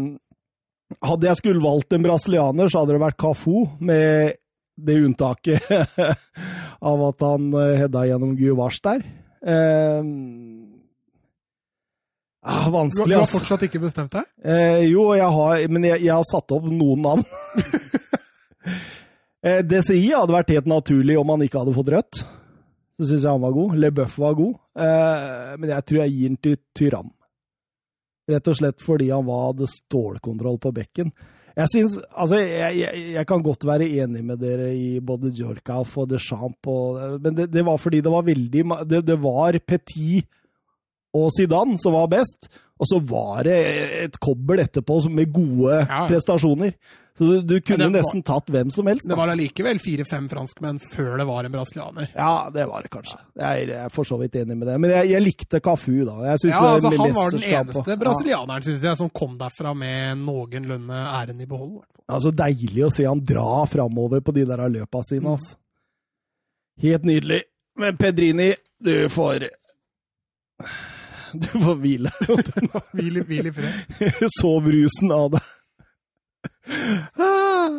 hadde 1.04 1.28
jeg 1.28 1.40
skulle 1.40 1.62
valgt 1.64 1.94
en 1.94 2.04
brasilianer, 2.04 2.70
så 2.70 2.82
hadde 2.82 2.96
det 2.96 3.02
vært 3.04 3.20
Cafu, 3.20 3.64
med 3.78 4.40
det 4.74 4.96
unntaket 5.06 5.68
av 6.90 7.04
at 7.08 7.24
han 7.24 7.50
eh, 7.54 7.76
hedda 7.84 8.06
gjennom 8.10 8.34
Guvars 8.38 8.80
der. 8.84 9.04
Eh, 9.44 10.02
ah, 12.42 12.66
Du, 12.70 13.04
du 13.04 13.16
har 13.16 13.28
fortsatt 13.30 13.66
ikke 13.68 13.82
bestemt 13.82 14.14
deg? 14.16 14.26
Eh, 14.42 14.82
jo, 14.90 15.12
jeg 15.14 15.30
har, 15.38 15.66
men 15.70 15.90
jeg, 15.92 16.06
jeg 16.08 16.14
har 16.14 16.26
satt 16.28 16.56
opp 16.56 16.66
noen 16.70 17.04
navn. 17.06 17.26
eh, 19.46 19.60
DCI 19.62 20.08
hadde 20.10 20.38
vært 20.40 20.54
helt 20.56 20.70
naturlig 20.70 21.20
om 21.20 21.34
han 21.36 21.46
ikke 21.46 21.62
hadde 21.62 21.76
fått 21.76 21.94
rødt. 21.94 22.24
Så 22.94 23.08
syns 23.08 23.24
jeg 23.24 23.30
han 23.32 23.42
var 23.42 23.54
god. 23.54 23.76
LeBuff 23.82 24.18
var 24.22 24.34
god. 24.38 24.56
Eh, 24.78 25.54
men 25.58 25.72
jeg 25.72 25.86
tror 25.88 26.00
jeg 26.02 26.14
gir 26.14 26.32
den 26.32 26.42
til 26.46 26.58
Tyrann. 26.78 27.14
Rett 28.30 28.50
og 28.50 28.56
slett 28.56 28.84
fordi 28.84 29.10
han 29.12 29.24
var, 29.26 29.48
hadde 29.50 29.70
stålkontroll 29.70 30.60
på 30.62 30.72
bekken. 30.76 31.10
Jeg 31.54 31.70
synes, 31.70 31.98
altså, 32.10 32.40
jeg, 32.42 32.78
jeg, 32.80 33.02
jeg 33.14 33.26
kan 33.30 33.42
godt 33.44 33.66
være 33.66 33.86
enig 34.02 34.24
med 34.26 34.40
dere 34.42 34.72
i 34.74 34.98
både 34.98 35.30
Djorkauf 35.30 35.92
og 36.02 36.08
Deschamps, 36.10 36.66
og, 36.66 37.20
men 37.22 37.36
det, 37.36 37.46
det 37.54 37.62
var 37.66 37.78
fordi 37.78 38.00
det 38.02 38.10
var 38.10 38.26
veldig 38.26 38.64
Det, 38.90 39.04
det 39.06 39.18
var 39.22 39.58
Petit 39.62 40.26
og 41.14 41.30
Zidane 41.36 41.78
som 41.80 41.94
var 41.96 42.08
best, 42.12 42.50
og 42.80 42.88
så 42.90 42.98
var 43.06 43.44
det 43.46 43.56
et 44.08 44.16
kobbel 44.20 44.64
etterpå 44.64 44.98
med 45.14 45.32
gode 45.32 45.84
Ja. 45.86 46.06
prestasjoner. 46.10 46.74
Så 47.14 47.28
du, 47.28 47.42
du 47.46 47.60
kunne 47.62 47.86
var- 47.86 47.92
nesten 47.94 48.24
tatt 48.26 48.48
hvem 48.50 48.72
som 48.74 48.88
helst. 48.90 49.06
Det 49.06 49.14
var 49.16 49.30
allikevel 49.30 49.78
fire-fem 49.78 50.24
franskmenn 50.28 50.80
før 50.82 51.12
det 51.20 51.26
var 51.28 51.44
en 51.46 51.52
brasilianer. 51.54 52.08
Ja, 52.10 52.50
det 52.50 52.64
var 52.66 52.82
det 52.82 52.90
kanskje. 52.90 53.20
Jeg, 53.38 53.68
jeg 53.68 53.78
er 53.84 53.92
for 53.94 54.02
så 54.08 54.18
vidt 54.18 54.34
enig 54.34 54.56
med 54.58 54.66
det. 54.66 54.74
Men 54.82 54.90
jeg, 54.90 55.10
jeg 55.12 55.22
likte 55.22 55.60
Cafu, 55.62 55.92
da. 56.04 56.16
Jeg 56.26 56.50
Ja, 56.50 56.58
altså 56.72 56.90
Han 56.90 57.14
var 57.14 57.30
den 57.30 57.46
eneste 57.46 57.96
brasilianeren 58.02 58.62
synes 58.66 58.82
jeg, 58.82 58.96
som 58.98 59.10
kom 59.14 59.38
derfra 59.38 59.76
med 59.78 60.18
noenlunde 60.26 60.90
æren 61.14 61.40
i 61.40 61.46
behold. 61.46 61.84
Altså 62.10 62.34
deilig 62.34 62.82
å 62.82 62.90
se 62.92 63.06
han 63.06 63.22
dra 63.24 63.62
framover 63.70 64.20
på 64.20 64.34
de 64.34 64.44
der 64.50 64.66
løpa 64.68 65.04
sine. 65.06 65.22
Mm. 65.28 65.32
Altså. 65.36 65.54
Helt 66.82 67.04
nydelig. 67.06 67.42
Men 67.78 67.96
Pedrini, 67.96 68.54
du 68.82 69.08
får 69.08 69.46
Du 71.34 71.48
får 71.64 71.74
hvile. 71.82 72.10
Hvil 72.94 72.94
hvile 72.94 73.20
hvil 73.28 73.46
i 73.50 73.52
fred. 73.56 73.72
Sov 74.38 74.62
rusen 74.70 75.08
av 75.14 75.26
det. 75.34 75.42
Ah. 77.18 77.70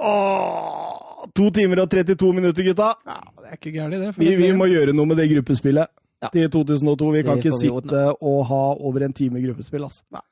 Åh, 0.00 1.26
to 1.34 1.50
timer 1.54 1.80
og 1.82 1.90
32 1.90 2.32
minutter, 2.36 2.62
gutta. 2.68 2.92
Ja, 3.06 3.16
det 3.42 3.48
er 3.50 3.54
ikke 3.58 3.72
gærent, 3.74 3.94
det. 3.98 4.12
Vi, 4.18 4.34
vi 4.38 4.52
må 4.56 4.64
gjøre 4.70 4.92
noe 4.94 5.06
med 5.10 5.16
det 5.18 5.26
gruppespillet 5.32 5.86
Ja. 6.22 6.28
til 6.34 6.50
2002. 6.50 7.10
Vi 7.14 7.22
kan 7.26 7.38
ikke 7.38 7.50
vi 7.54 7.58
sitte 7.66 8.00
og 8.18 8.40
ha 8.50 8.62
over 8.78 9.00
en 9.06 9.12
time 9.14 9.40
gruppespill. 9.42 9.84
Altså. 9.86 10.02
Nei. 10.14 10.22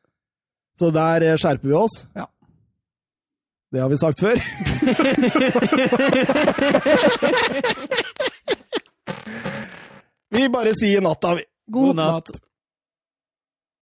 Så 0.79 0.87
der 0.95 1.23
eh, 1.31 1.37
skjerper 1.41 1.69
vi 1.71 1.75
oss. 1.79 1.95
Ja. 2.17 2.27
Det 3.75 3.81
har 3.83 3.89
vi 3.91 3.97
sagt 3.99 4.21
før. 4.23 4.37
vi 10.37 10.49
bare 10.53 10.73
sier 10.79 11.01
natta, 11.05 11.35
vi. 11.39 11.45
God 11.73 11.97
natt. 11.99 12.31